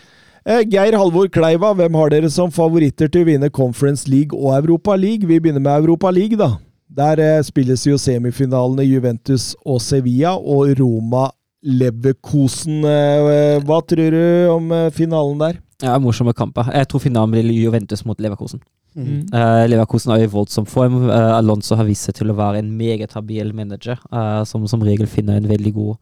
Eh, 0.45 0.63
Geir 0.65 0.97
Halvor 0.97 1.27
Kleiva, 1.29 1.73
hvem 1.77 1.93
har 1.97 2.09
dere 2.09 2.29
som 2.29 2.49
favoritter 2.51 3.09
til 3.09 3.21
å 3.25 3.25
vinne 3.27 3.49
Conference 3.53 4.07
League 4.09 4.33
og 4.37 4.53
Europa 4.63 4.95
League? 4.95 5.27
Vi 5.27 5.39
begynner 5.39 5.61
med 5.61 5.83
Europa 5.83 6.09
League, 6.09 6.37
da. 6.37 6.57
Der 6.89 7.17
eh, 7.19 7.41
spilles 7.45 7.85
jo 7.87 7.97
semifinalene 7.97 8.83
Juventus 8.85 9.55
og 9.65 9.79
Sevilla 9.81 10.33
og 10.37 10.73
Roma 10.79 11.29
Leverkosen. 11.61 12.81
Eh, 12.87 13.61
hva 13.65 13.81
tror 13.85 14.15
du 14.15 14.23
om 14.49 14.71
eh, 14.73 14.89
finalen 14.95 15.41
der? 15.41 15.59
Ja, 15.81 15.97
morsomme 16.01 16.33
kamper. 16.37 16.69
Jeg 16.73 16.89
tror 16.89 17.03
finalen 17.03 17.33
blir 17.33 17.49
Juventus 17.53 18.05
mot 18.05 18.19
Leverkosen. 18.21 18.61
Mm. 18.91 19.29
Uh, 19.31 19.63
Leverkosen 19.71 20.11
er 20.11 20.25
i 20.25 20.29
voldsom 20.29 20.65
form. 20.67 21.05
Uh, 21.07 21.37
Alonso 21.37 21.77
har 21.79 21.87
vist 21.87 22.09
seg 22.09 22.17
til 22.17 22.33
å 22.33 22.37
være 22.37 22.59
en 22.59 22.73
meget 22.75 23.13
habil 23.15 23.53
manager, 23.55 24.01
uh, 24.11 24.41
som 24.47 24.65
som 24.67 24.83
regel 24.83 25.07
finner 25.07 25.39
en 25.39 25.47
veldig 25.47 25.73
god 25.77 25.95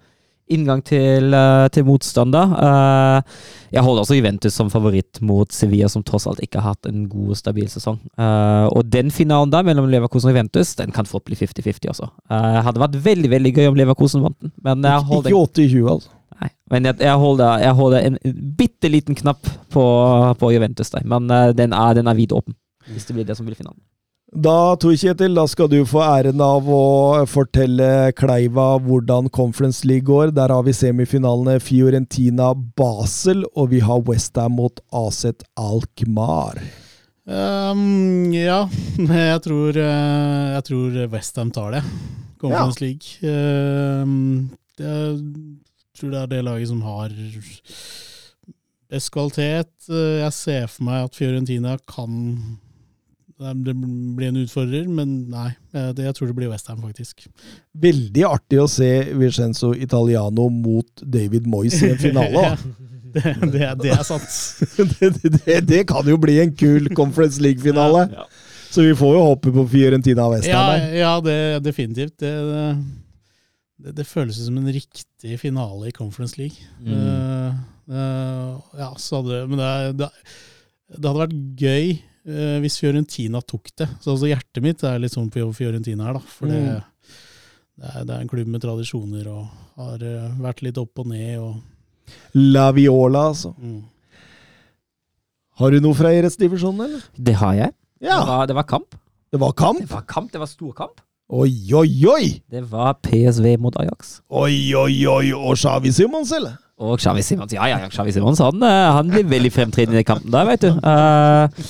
inngang 0.50 0.82
til, 0.86 1.34
til 1.74 1.86
motstander. 1.88 2.54
jeg 3.72 3.84
holder 3.86 4.04
også 4.04 4.18
Juventus 4.18 4.56
som 4.58 4.72
favoritt 4.74 5.22
mot 5.22 5.52
Sevilla, 5.54 5.90
som 5.90 6.04
tross 6.04 6.28
alt 6.30 6.42
ikke 6.44 6.62
har 6.62 6.74
hatt 6.74 6.90
en 6.90 7.08
god, 7.10 7.36
stabil 7.38 7.70
sesong. 7.70 8.00
og 8.18 8.86
den 8.90 9.12
finalen 9.12 9.52
der 9.54 9.66
mellom 9.68 9.90
Leverkosen 9.90 10.32
og 10.32 10.36
Juventus, 10.36 10.76
den 10.76 10.92
kan 10.96 11.06
fort 11.10 11.26
bli 11.28 11.38
50-50 11.38 11.92
også. 11.94 12.10
Det 12.30 12.64
hadde 12.66 12.82
vært 12.82 12.98
veldig 13.06 13.34
veldig 13.36 13.54
gøy 13.58 13.68
om 13.72 13.78
Leverkosen 13.78 14.26
vant 14.26 14.40
den. 14.42 14.54
Men 14.66 14.84
jeg 14.84 15.06
holder 15.12 15.30
Ikke 15.30 15.44
80-20, 15.68 15.92
altså. 15.96 16.16
Nei, 16.40 16.50
men 16.72 16.88
jeg, 16.88 17.02
jeg, 17.04 17.20
holder, 17.20 17.60
jeg 17.66 17.76
holder 17.76 18.08
en 18.08 18.18
bitte 18.58 18.90
liten 18.90 19.18
knapp 19.18 19.50
på, 19.74 19.86
på 20.40 20.52
Juventus 20.56 20.94
der. 20.96 21.06
Men 21.06 21.28
den 21.58 21.76
er, 21.76 21.94
den 21.98 22.08
er 22.08 22.18
vidåpen 22.18 22.56
hvis 22.94 23.06
det 23.06 23.16
blir 23.18 23.28
det 23.28 23.38
som 23.38 23.48
blir 23.48 23.58
finalen. 23.58 23.80
Da, 24.30 24.76
Tor 24.78 24.94
Kjetil, 24.94 25.34
da 25.34 25.48
skal 25.50 25.72
du 25.72 25.80
få 25.90 26.04
æren 26.06 26.42
av 26.46 26.68
å 26.70 26.82
fortelle 27.26 28.12
Kleiva 28.14 28.76
hvordan 28.78 29.26
Conference 29.34 29.88
League 29.90 30.06
går. 30.06 30.36
Der 30.38 30.54
har 30.54 30.68
vi 30.68 30.76
semifinalene 30.78 31.56
Fiorentina-Basel, 31.58 33.42
og 33.58 33.72
vi 33.74 33.82
har 33.82 34.06
Westham 34.06 34.60
mot 34.60 34.78
Aset 34.94 35.42
Alkmaar. 35.58 36.62
Um, 37.26 38.30
ja, 38.30 38.68
jeg 39.34 39.42
tror, 39.50 39.82
eh, 39.82 40.46
jeg 40.54 40.70
tror 40.70 41.02
Westham 41.16 41.50
tar 41.50 41.80
det. 41.80 41.84
Conference 42.38 42.78
ja. 42.78 42.86
League. 42.86 43.34
Um, 44.06 44.54
jeg 44.78 45.20
tror 45.98 46.14
det 46.14 46.22
er 46.22 46.34
det 46.38 46.46
laget 46.46 46.70
som 46.70 46.86
har 46.86 47.10
best 48.94 49.10
kvalitet. 49.10 49.74
Jeg 49.90 50.34
ser 50.38 50.70
for 50.70 50.86
meg 50.86 51.10
at 51.10 51.18
Fiorentina 51.18 51.80
kan 51.90 52.60
det 53.40 53.74
blir 54.18 54.28
en 54.34 54.42
utfordrer, 54.42 54.88
men 54.92 55.14
nei. 55.32 55.54
Jeg 55.72 56.16
tror 56.18 56.28
det 56.28 56.36
blir 56.36 56.50
Westham, 56.52 56.82
faktisk. 56.84 57.24
Veldig 57.80 58.26
artig 58.28 58.60
å 58.60 58.68
se 58.68 58.90
Vincenzo 59.16 59.72
Italiano 59.72 60.50
mot 60.52 61.04
David 61.04 61.48
Moyes 61.48 61.80
i 61.80 61.94
en 61.94 62.02
finale. 62.08 62.58
det, 63.16 63.34
det, 63.54 63.70
det, 63.86 63.94
er 63.96 64.04
sant. 64.04 64.28
det, 65.46 65.62
det, 65.70 65.86
kan 65.88 66.08
jo 66.08 66.20
bli 66.20 66.40
en 66.44 66.52
kul 66.52 66.92
Conference 66.98 67.40
League-finale. 67.44 68.10
Ja, 68.12 68.26
ja. 68.26 68.46
Så 68.70 68.84
vi 68.86 68.92
får 68.96 69.16
jo 69.16 69.22
håpe 69.26 69.54
på 69.56 69.66
Fiorentina 69.72 70.28
og 70.28 70.36
Westham. 70.36 70.76
Ja, 70.76 70.90
ja 71.00 71.14
det, 71.26 71.40
definitivt. 71.66 72.20
Det, 72.22 72.36
det, 73.98 74.06
føles 74.06 74.38
som 74.44 74.60
en 74.60 74.70
riktig 74.70 75.40
finale 75.42 75.90
i 75.90 75.96
Conference 75.96 76.38
League. 76.38 76.60
Mm. 76.84 76.94
Uh, 76.94 77.64
uh, 77.90 78.60
ja, 78.78 78.92
så 79.00 79.24
hadde, 79.24 79.42
men 79.50 79.64
det, 79.98 80.12
det 80.92 81.02
hadde 81.08 81.24
vært 81.24 81.36
gøy 81.64 81.90
eh, 81.96 82.06
hvis 82.24 82.80
Fiorentina 82.82 83.42
tok 83.42 83.72
det. 83.80 83.88
Så 84.04 84.14
altså, 84.14 84.28
hjertet 84.30 84.64
mitt 84.66 84.84
er 84.86 85.00
litt 85.02 85.16
sånn 85.16 85.32
på 85.34 85.46
Fiorentina 85.56 86.10
her, 86.10 86.20
da. 86.20 86.34
For 86.36 86.52
det, 86.52 86.60
mm. 86.60 87.14
det, 87.80 87.92
er, 87.94 88.04
det, 88.04 88.14
er, 88.14 88.20
en 88.20 88.32
klubb 88.32 88.52
med 88.52 88.64
tradisjoner 88.64 89.30
og 89.32 89.46
har 89.80 90.04
uh, 90.04 90.28
vært 90.44 90.64
litt 90.68 90.80
opp 90.82 91.02
og 91.02 91.10
ned. 91.10 91.40
Og 91.42 92.36
La 92.38 92.70
Viola, 92.76 93.30
altså. 93.32 93.54
Mm. 93.58 93.82
Har 95.60 95.76
du 95.76 95.82
noe 95.84 95.98
fra 95.98 96.14
Eretz-divisjonen, 96.16 96.86
eller? 96.86 97.06
Det 97.16 97.36
har 97.42 97.58
jeg. 97.58 97.76
Ja. 98.00 98.22
Det, 98.22 98.28
var, 98.30 98.48
det, 98.48 98.56
var, 98.56 98.68
kamp. 98.70 98.96
Det 99.32 99.40
var 99.42 99.54
kamp? 99.60 99.82
Det 99.84 99.92
var 99.92 100.06
kamp, 100.08 100.32
det 100.32 100.40
var 100.40 100.52
stor 100.52 100.72
kamp. 100.78 101.02
Oi, 101.30 101.52
oi, 101.78 101.90
oi! 102.10 102.30
Det 102.50 102.64
var 102.72 102.96
PSV 103.06 103.58
mot 103.62 103.76
Ajax. 103.78 104.16
Oi, 104.34 104.72
oi, 104.74 104.96
oi! 105.06 105.34
Og 105.36 105.60
Xavi 105.60 105.92
Simons, 105.94 106.32
eller? 106.34 106.56
Og 106.80 106.96
Xavi 106.98 107.22
Simons, 107.22 107.54
ja, 107.54 107.68
ja, 107.68 107.90
Xavi 107.92 108.14
Simons 108.16 108.40
han, 108.40 108.64
eh, 108.64 108.88
han 108.96 109.12
blir 109.12 109.28
veldig 109.28 109.52
fremtredende 109.52 110.00
i 110.00 110.08
kampen 110.08 110.32
der, 110.32 110.48
vet 110.48 110.64
du. 110.64 110.72
Uh, 110.80 111.68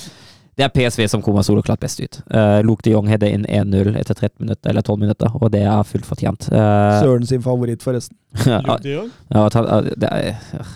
det 0.60 0.66
er 0.66 0.72
PSV 0.74 1.06
som 1.08 1.22
kommer 1.24 1.44
soloklart 1.46 1.80
best 1.80 2.02
ut. 2.02 2.18
Uh, 2.28 2.60
Luke 2.66 2.84
de 2.84 2.92
Jong 2.92 3.08
hadde 3.08 3.30
inn 3.32 3.46
1-0 3.48 3.94
etter 3.96 4.12
13 4.12 4.44
minutter, 4.44 4.68
eller 4.68 4.84
12 4.84 5.00
minutter, 5.00 5.32
og 5.40 5.48
det 5.54 5.62
er 5.64 5.86
fullt 5.88 6.04
fortjent. 6.04 6.50
Uh, 6.52 7.00
Søren 7.00 7.24
sin 7.26 7.40
favoritt, 7.44 7.80
forresten. 7.86 8.18
Luke 8.66 8.82
de 8.84 8.92
Jong? 8.98 9.08
Ja, 9.32 9.46
det 9.48 10.10
er, 10.10 10.36
ja. 10.52 10.68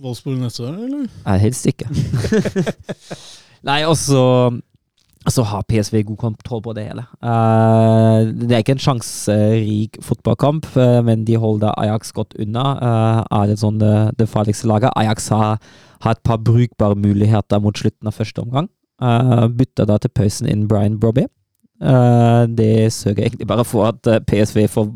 Wolfsburg 0.00 0.40
neste 0.40 0.64
år, 0.64 0.78
eller? 0.86 1.04
Nei, 1.26 1.36
helst 1.44 1.68
ikke. 1.68 1.90
Nei, 3.68 3.82
og 3.84 3.98
så 5.30 5.44
har 5.46 5.62
PSV 5.68 6.02
god 6.02 6.18
kontroll 6.18 6.62
på 6.62 6.72
det 6.74 6.86
hele. 6.88 7.04
Uh, 7.22 8.26
det 8.34 8.50
er 8.50 8.62
ikke 8.64 8.74
en 8.74 8.82
sjanserik 8.82 9.98
fotballkamp, 10.02 10.66
uh, 10.74 10.98
men 11.06 11.24
de 11.28 11.36
holder 11.38 11.74
Ajax 11.78 12.10
godt 12.12 12.34
unna. 12.42 12.64
Uh, 12.82 13.20
er 13.42 13.50
det 13.52 13.60
sånn 13.62 13.78
det, 13.78 13.94
det 14.18 14.30
farligste 14.30 14.70
laget? 14.70 14.94
Ajax 14.98 15.30
har 15.34 15.62
har 16.02 16.16
et 16.16 16.24
par 16.26 16.40
brukbare 16.42 16.96
muligheter 16.98 17.60
mot 17.62 17.78
slutten 17.78 18.08
av 18.10 18.16
første 18.16 18.42
omgang. 18.42 18.66
Bytter 19.54 19.86
da 19.86 20.00
til 20.02 20.10
pausen 20.10 20.48
inn 20.50 20.64
Brian 20.66 20.96
Brobby. 20.98 21.28
Det 22.58 22.90
sørger 22.90 23.28
egentlig 23.28 23.46
bare 23.46 23.62
for 23.62 23.86
at 23.86 24.26
PSV 24.26 24.64
får 24.66 24.88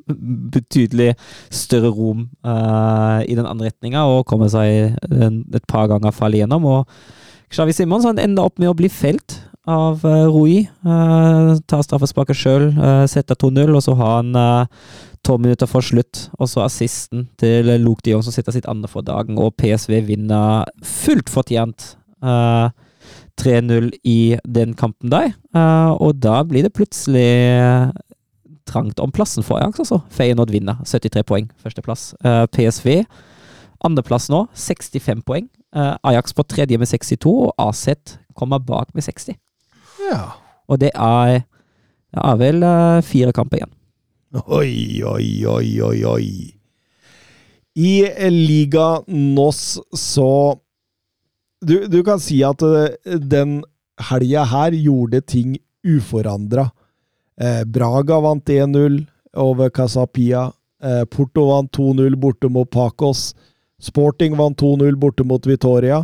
betydelig 0.56 1.10
større 1.52 1.92
rom 1.92 2.22
i 2.40 3.36
den 3.36 3.44
andre 3.44 3.68
retninga 3.68 4.06
og 4.08 4.24
kommer 4.24 4.48
seg 4.48 4.96
et 4.96 5.68
par 5.68 5.92
ganger 5.92 6.16
fall 6.16 6.32
igjennom. 6.32 6.64
Og 6.64 7.52
Xavi 7.52 7.76
Simons 7.76 8.08
ender 8.08 8.48
opp 8.48 8.56
med 8.56 8.72
å 8.72 8.78
bli 8.80 8.88
felt 8.88 9.43
av 9.70 10.02
Rui. 10.04 10.66
tar 10.84 11.82
straffesparket 11.86 12.36
sjøl, 12.36 12.66
setter 13.08 13.38
2-0, 13.40 13.72
og 13.74 13.82
så 13.84 13.94
har 13.98 14.18
han 14.18 14.36
tolv 15.24 15.42
minutter 15.44 15.68
for 15.68 15.84
slutt, 15.84 16.28
og 16.38 16.48
så 16.50 16.64
assisten 16.64 17.28
til 17.40 17.68
Luke 17.82 18.04
de 18.04 18.12
Jong 18.14 18.24
som 18.24 18.34
setter 18.34 18.54
sitt 18.54 18.68
andre 18.70 18.90
for 18.90 19.04
dagen, 19.06 19.38
og 19.40 19.56
PSV 19.60 20.04
vinner 20.08 20.68
fullt 20.84 21.32
fortjent 21.32 21.94
uh, 22.24 22.68
eh, 22.68 22.80
3-0 23.40 23.90
i 24.06 24.36
den 24.46 24.76
kampen 24.78 25.10
der. 25.10 25.32
Og 25.98 26.20
da 26.22 26.36
blir 26.46 26.62
det 26.62 26.74
plutselig 26.76 27.90
trangt 28.68 29.00
om 29.02 29.10
plassen 29.12 29.42
for 29.42 29.58
Ajax, 29.58 29.80
altså. 29.82 29.98
Feyenoord 30.14 30.52
vinner, 30.54 30.78
73 30.86 31.24
poeng, 31.26 31.48
førsteplass. 31.58 32.12
Uh, 32.22 32.44
PSV 32.54 33.02
andreplass 33.84 34.30
nå, 34.32 34.46
65 34.54 35.24
poeng. 35.26 35.50
Ajax 35.74 36.32
på 36.32 36.44
tredje 36.46 36.78
med 36.78 36.86
62, 36.86 37.34
og 37.48 37.58
AZ 37.58 38.14
kommer 38.38 38.62
bak 38.62 38.94
med 38.94 39.02
60. 39.02 39.34
Ja. 40.14 40.26
Og 40.70 40.80
det 40.80 40.94
er, 40.94 41.44
det 42.14 42.24
er 42.24 42.36
vel 42.40 42.68
fire 43.04 43.34
kamper 43.36 43.60
igjen. 43.60 43.72
Oi, 44.34 45.02
oi, 45.06 45.28
oi, 45.46 45.68
oi, 45.84 45.98
oi. 46.10 46.28
I 47.74 47.92
Liga 48.30 49.02
NOS 49.06 49.80
så 49.98 50.58
du, 51.64 51.86
du, 51.88 52.02
kan 52.04 52.20
si 52.20 52.40
at 52.44 52.62
eh, 52.62 53.18
den 53.18 53.62
helga 54.10 54.44
her 54.50 54.76
gjorde 54.76 55.22
ting 55.26 55.56
uforandra. 55.84 56.68
Eh, 57.40 57.62
Braga 57.64 58.20
vant 58.20 58.48
1-0 58.52 59.00
over 59.40 59.70
Casapia. 59.70 60.50
Eh, 60.82 61.04
Porto 61.04 61.46
vant 61.48 61.70
2-0 61.72 62.18
borte 62.20 62.50
mot 62.52 62.70
Pacos. 62.70 63.32
Sporting 63.80 64.36
vant 64.36 64.60
2-0 64.60 64.98
borte 65.00 65.24
mot 65.26 65.46
Vitoria. 65.46 66.02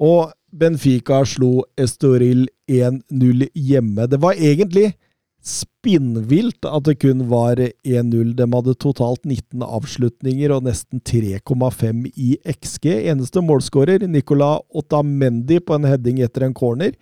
Og 0.00 0.30
Benfica 0.52 1.22
slo 1.26 1.64
Estoril 1.78 2.48
1-0 2.70 3.46
hjemme. 3.54 4.06
Det 4.10 4.20
var 4.20 4.38
egentlig 4.38 4.92
spinnvilt 5.40 6.66
at 6.68 6.84
det 6.84 6.98
kun 7.00 7.24
var 7.30 7.60
1-0. 7.60 8.34
De 8.36 8.46
hadde 8.52 8.74
totalt 8.82 9.24
19 9.24 9.64
avslutninger 9.64 10.52
og 10.52 10.66
nesten 10.68 11.00
3,5 11.00 12.04
i 12.12 12.34
XG. 12.44 12.90
Eneste 13.12 13.42
målskårer, 13.44 14.04
Nicola 14.08 14.58
Otamendi 14.76 15.60
på 15.64 15.78
en 15.78 15.88
heading 15.88 16.20
etter 16.24 16.46
en 16.46 16.56
corner. 16.56 16.92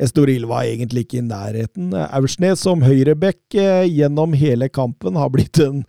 Estoril 0.00 0.46
var 0.50 0.66
egentlig 0.66 1.04
ikke 1.04 1.20
i 1.20 1.26
nærheten. 1.26 1.92
Aursnes 1.94 2.64
som 2.66 2.82
høyrebekk 2.82 3.56
eh, 3.60 3.84
gjennom 3.86 4.34
hele 4.34 4.68
kampen 4.72 5.18
har 5.20 5.30
blitt 5.34 5.60
en 5.62 5.84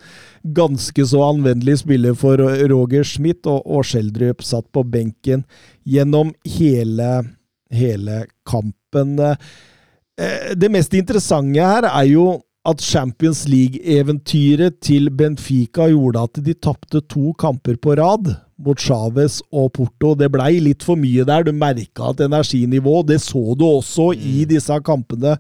ganske 0.56 1.08
så 1.10 1.24
anvendelig 1.32 1.80
spiller 1.82 2.18
for 2.18 2.38
Roger 2.70 3.06
Schmidt, 3.08 3.48
og, 3.50 3.66
og 3.66 3.86
satt 4.46 4.70
på 4.72 4.86
benken 4.86 5.46
gjennom 5.86 6.34
hele, 6.58 7.12
hele 7.74 8.26
kampen. 8.46 9.18
Eh, 9.20 10.52
det 10.54 10.72
mest 10.72 10.94
interessante 10.94 11.66
her 11.66 11.90
er 11.90 12.12
jo 12.14 12.28
at 12.66 12.82
Champions 12.82 13.46
League-eventyret 13.50 14.80
til 14.82 15.12
Benfica 15.14 15.90
gjorde 15.92 16.24
at 16.30 16.46
de 16.46 16.54
tapte 16.54 17.02
to 17.10 17.34
kamper 17.38 17.78
på 17.78 17.98
rad 18.00 18.34
mot 18.58 18.80
Chávez 18.80 19.42
og 19.52 19.72
Porto. 19.76 20.14
Det 20.16 20.30
blei 20.32 20.60
litt 20.64 20.84
for 20.86 21.00
mye 21.00 21.26
der. 21.28 21.46
Du 21.46 21.52
merka 21.56 22.12
at 22.12 22.24
energinivå 22.24 23.02
Det 23.08 23.20
så 23.24 23.56
du 23.58 23.66
også 23.68 24.12
i 24.16 24.44
mm. 24.44 24.50
disse 24.54 24.80
kampene 24.86 25.36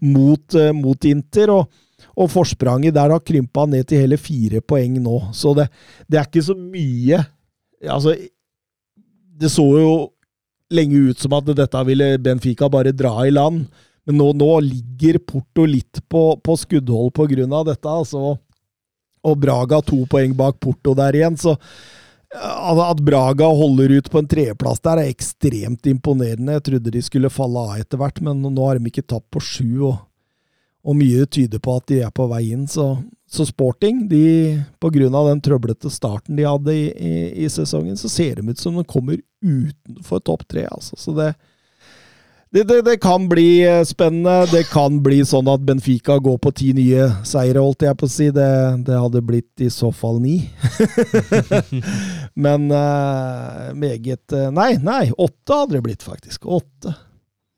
mot, 0.00 0.44
uh, 0.56 0.72
mot 0.76 1.08
Inter. 1.08 1.52
og, 1.52 1.68
og 2.14 2.30
forspranget 2.30 2.94
der 2.94 3.10
har 3.10 3.22
krympa 3.26 3.66
ned 3.66 3.88
til 3.88 4.04
hele 4.04 4.18
fire 4.20 4.60
poeng 4.60 5.00
nå. 5.02 5.20
Så 5.32 5.54
det, 5.58 5.68
det 6.08 6.20
er 6.20 6.28
ikke 6.28 6.48
så 6.50 6.56
mye 6.58 7.24
Altså, 7.84 8.14
Det 9.36 9.50
så 9.52 9.64
jo 9.76 9.88
lenge 10.72 11.10
ut 11.10 11.18
som 11.20 11.34
at 11.36 11.50
dette 11.52 11.80
ville 11.84 12.14
Benfica 12.22 12.68
bare 12.72 12.94
dra 12.96 13.26
i 13.26 13.32
land. 13.34 13.66
Men 14.06 14.16
nå, 14.20 14.30
nå 14.36 14.48
ligger 14.64 15.18
Porto 15.20 15.66
litt 15.68 16.00
på, 16.08 16.22
på 16.40 16.56
skuddhold 16.56 17.12
av 17.52 17.66
dette. 17.66 17.88
altså. 17.88 18.38
Og 19.24 19.36
Braga 19.40 19.80
to 19.82 20.04
poeng 20.08 20.32
bak 20.36 20.60
Porto 20.60 20.94
der 20.94 21.14
igjen. 21.14 21.36
Så 21.36 21.56
at 22.34 23.00
Braga 23.04 23.46
holder 23.46 23.96
ut 23.98 24.10
på 24.10 24.18
en 24.20 24.28
tredjeplass 24.28 24.82
der, 24.82 25.02
er 25.02 25.12
ekstremt 25.12 25.86
imponerende. 25.86 26.56
Jeg 26.56 26.66
trodde 26.70 26.94
de 26.94 27.02
skulle 27.04 27.30
falle 27.32 27.62
av 27.62 27.78
etter 27.78 28.00
hvert, 28.00 28.18
men 28.24 28.42
nå 28.42 28.66
har 28.66 28.80
de 28.80 28.90
ikke 28.90 29.06
tapt 29.06 29.30
på 29.34 29.42
sju. 29.42 29.70
og 29.90 30.02
og 30.84 30.96
mye 30.98 31.24
tyder 31.24 31.60
på 31.64 31.78
at 31.78 31.86
de 31.88 32.00
er 32.04 32.12
på 32.12 32.26
vei 32.28 32.42
inn. 32.52 32.66
Så, 32.68 32.84
så 33.30 33.46
Sporting, 33.48 34.04
de, 34.10 34.60
på 34.80 34.90
grunn 34.92 35.16
av 35.16 35.30
den 35.30 35.40
trøblete 35.44 35.88
starten 35.92 36.36
de 36.36 36.44
hadde 36.44 36.74
i, 36.76 36.84
i, 36.92 37.14
i, 37.44 37.48
sesongen, 37.52 37.96
så 37.96 38.10
ser 38.12 38.36
de 38.36 38.52
ut 38.52 38.60
som 38.60 38.76
de 38.76 38.84
kommer 38.88 39.16
utenfor 39.40 40.20
topp 40.20 40.44
tre. 40.50 40.66
Altså. 40.68 40.98
Så 41.00 41.16
det, 41.16 41.32
det, 42.54 42.62
det, 42.70 42.76
det, 42.86 42.96
kan 43.02 43.24
bli 43.28 43.66
spennende. 43.86 44.46
Det 44.46 44.62
kan 44.70 45.00
bli 45.02 45.18
sånn 45.26 45.48
at 45.50 45.64
Benfica 45.66 46.20
går 46.22 46.36
på 46.38 46.52
ti 46.54 46.68
nye 46.76 47.08
seire, 47.26 47.58
holdt 47.58 47.82
jeg 47.82 47.98
på 47.98 48.06
å 48.06 48.12
si. 48.12 48.28
Det, 48.34 48.50
det 48.86 49.00
hadde 49.00 49.24
blitt 49.26 49.64
i 49.64 49.70
så 49.74 49.90
fall 49.90 50.20
ni. 50.22 50.36
Men 52.46 52.70
uh, 52.70 53.72
meget 53.74 54.36
uh, 54.38 54.52
Nei, 54.54 54.76
nei, 54.78 55.08
åtte 55.10 55.58
hadde 55.58 55.80
det 55.80 55.82
blitt, 55.88 56.06
faktisk. 56.06 56.46
Åtte. 56.46 56.94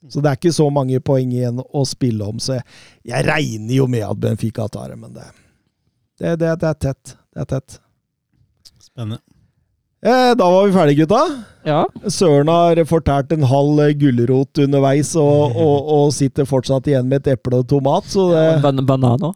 Så 0.08 0.24
det 0.24 0.32
er 0.32 0.40
ikke 0.40 0.56
så 0.56 0.70
mange 0.72 1.04
poeng 1.04 1.32
igjen 1.34 1.60
å 1.60 1.84
spille 1.88 2.24
om, 2.24 2.40
så 2.40 2.56
jeg, 2.56 2.66
jeg 3.12 3.26
regner 3.26 3.74
jo 3.76 3.88
med 3.90 4.04
at 4.06 4.20
Benfica 4.22 4.68
tar 4.70 4.92
det, 4.92 5.00
men 5.00 5.12
det, 5.16 5.28
det, 6.20 6.36
det, 6.40 6.52
det 6.62 6.72
er 6.72 6.84
tett. 6.88 7.16
Det 7.34 7.44
er 7.44 7.50
tett. 7.56 7.80
Spennende. 8.80 9.20
Eh, 10.06 10.32
da 10.38 10.50
var 10.50 10.66
vi 10.66 10.72
ferdige, 10.72 11.02
gutta. 11.02 11.22
Ja. 11.66 11.80
Søren 12.06 12.46
har 12.52 12.78
fortært 12.86 13.32
en 13.34 13.42
halv 13.50 13.80
gulrot 13.98 14.60
underveis 14.62 15.10
og, 15.18 15.56
og, 15.58 15.88
og, 15.96 16.12
sitter 16.14 16.46
fortsatt 16.46 16.86
igjen 16.86 17.08
med 17.10 17.24
et 17.24 17.32
eple 17.34 17.58
og 17.64 17.66
tomat. 17.72 18.06
Så 18.12 18.28
det, 18.30 18.44
ban 18.62 18.78
banan 18.86 19.26
òg. 19.32 19.34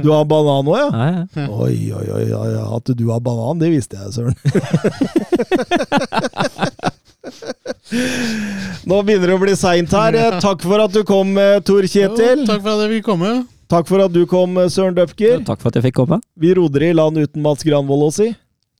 Du 0.00 0.08
har 0.10 0.24
banan 0.28 0.64
òg, 0.64 0.78
ja? 0.80 0.88
Ja, 0.88 1.26
ja. 1.36 1.44
Oi, 1.52 1.92
oi, 1.92 2.06
oi, 2.16 2.24
oi. 2.40 2.48
At 2.78 2.88
du 2.96 3.04
har 3.12 3.20
banan, 3.24 3.60
det 3.60 3.68
visste 3.74 4.00
jeg, 4.00 4.08
Søren. 4.16 4.36
Nå 8.88 9.02
begynner 9.04 9.28
det 9.28 9.36
å 9.36 9.44
bli 9.44 9.60
seint 9.60 9.92
her. 9.92 10.16
Eh, 10.16 10.40
Takk 10.40 10.64
for 10.64 10.80
at 10.88 10.96
du 10.96 11.02
kom, 11.08 11.36
eh, 11.36 11.60
Tor 11.68 11.84
Kjetil. 11.84 12.46
Jo, 12.46 12.48
takk 12.48 12.64
for 12.64 12.72
at 12.72 12.86
jeg 12.86 12.96
fikk 12.96 13.06
komme. 13.12 13.36
Takk 13.68 13.92
for 13.92 14.08
at 14.08 14.12
du 14.16 14.24
kom, 14.24 14.56
eh, 14.56 14.72
Søren 14.72 14.96
Døpker. 14.96 15.44
Takk 15.44 15.60
for 15.60 15.68
at 15.68 15.76
jeg 15.82 15.90
fikk 15.90 16.00
komme. 16.00 16.22
Vi 16.40 16.56
roder 16.56 16.88
i 16.88 16.94
land 16.96 17.20
uten 17.20 17.44
Mats 17.44 17.60
Granvold 17.68 18.08
å 18.08 18.12
si. 18.22 18.32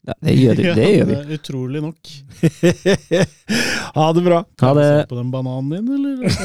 Ja, 0.09 0.15
det 0.25 0.35
gjør, 0.39 0.55
det, 0.57 0.75
det 0.78 0.89
gjør 0.95 1.05
vi. 1.05 1.12
Ja, 1.12 1.23
det 1.28 1.41
utrolig 1.43 1.83
nok. 1.85 2.01
ha 3.99 4.07
det 4.17 4.23
bra. 4.25 4.39
Ha 4.61 4.75
det. 4.81 4.89
Se 4.89 5.07
på 5.11 5.20
den 5.20 5.31
bananen 5.35 5.70
din, 5.77 5.89
eller? 5.95 6.17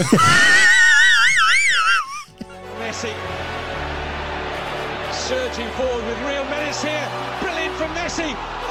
Messi 2.84 3.14
surging 5.34 5.70
forward 5.78 6.04
with 6.06 6.20
real 6.28 6.44
menace 6.46 6.82
here. 6.84 7.08
Brilliant 7.42 7.76
from 7.76 7.92
Messi. 7.96 8.63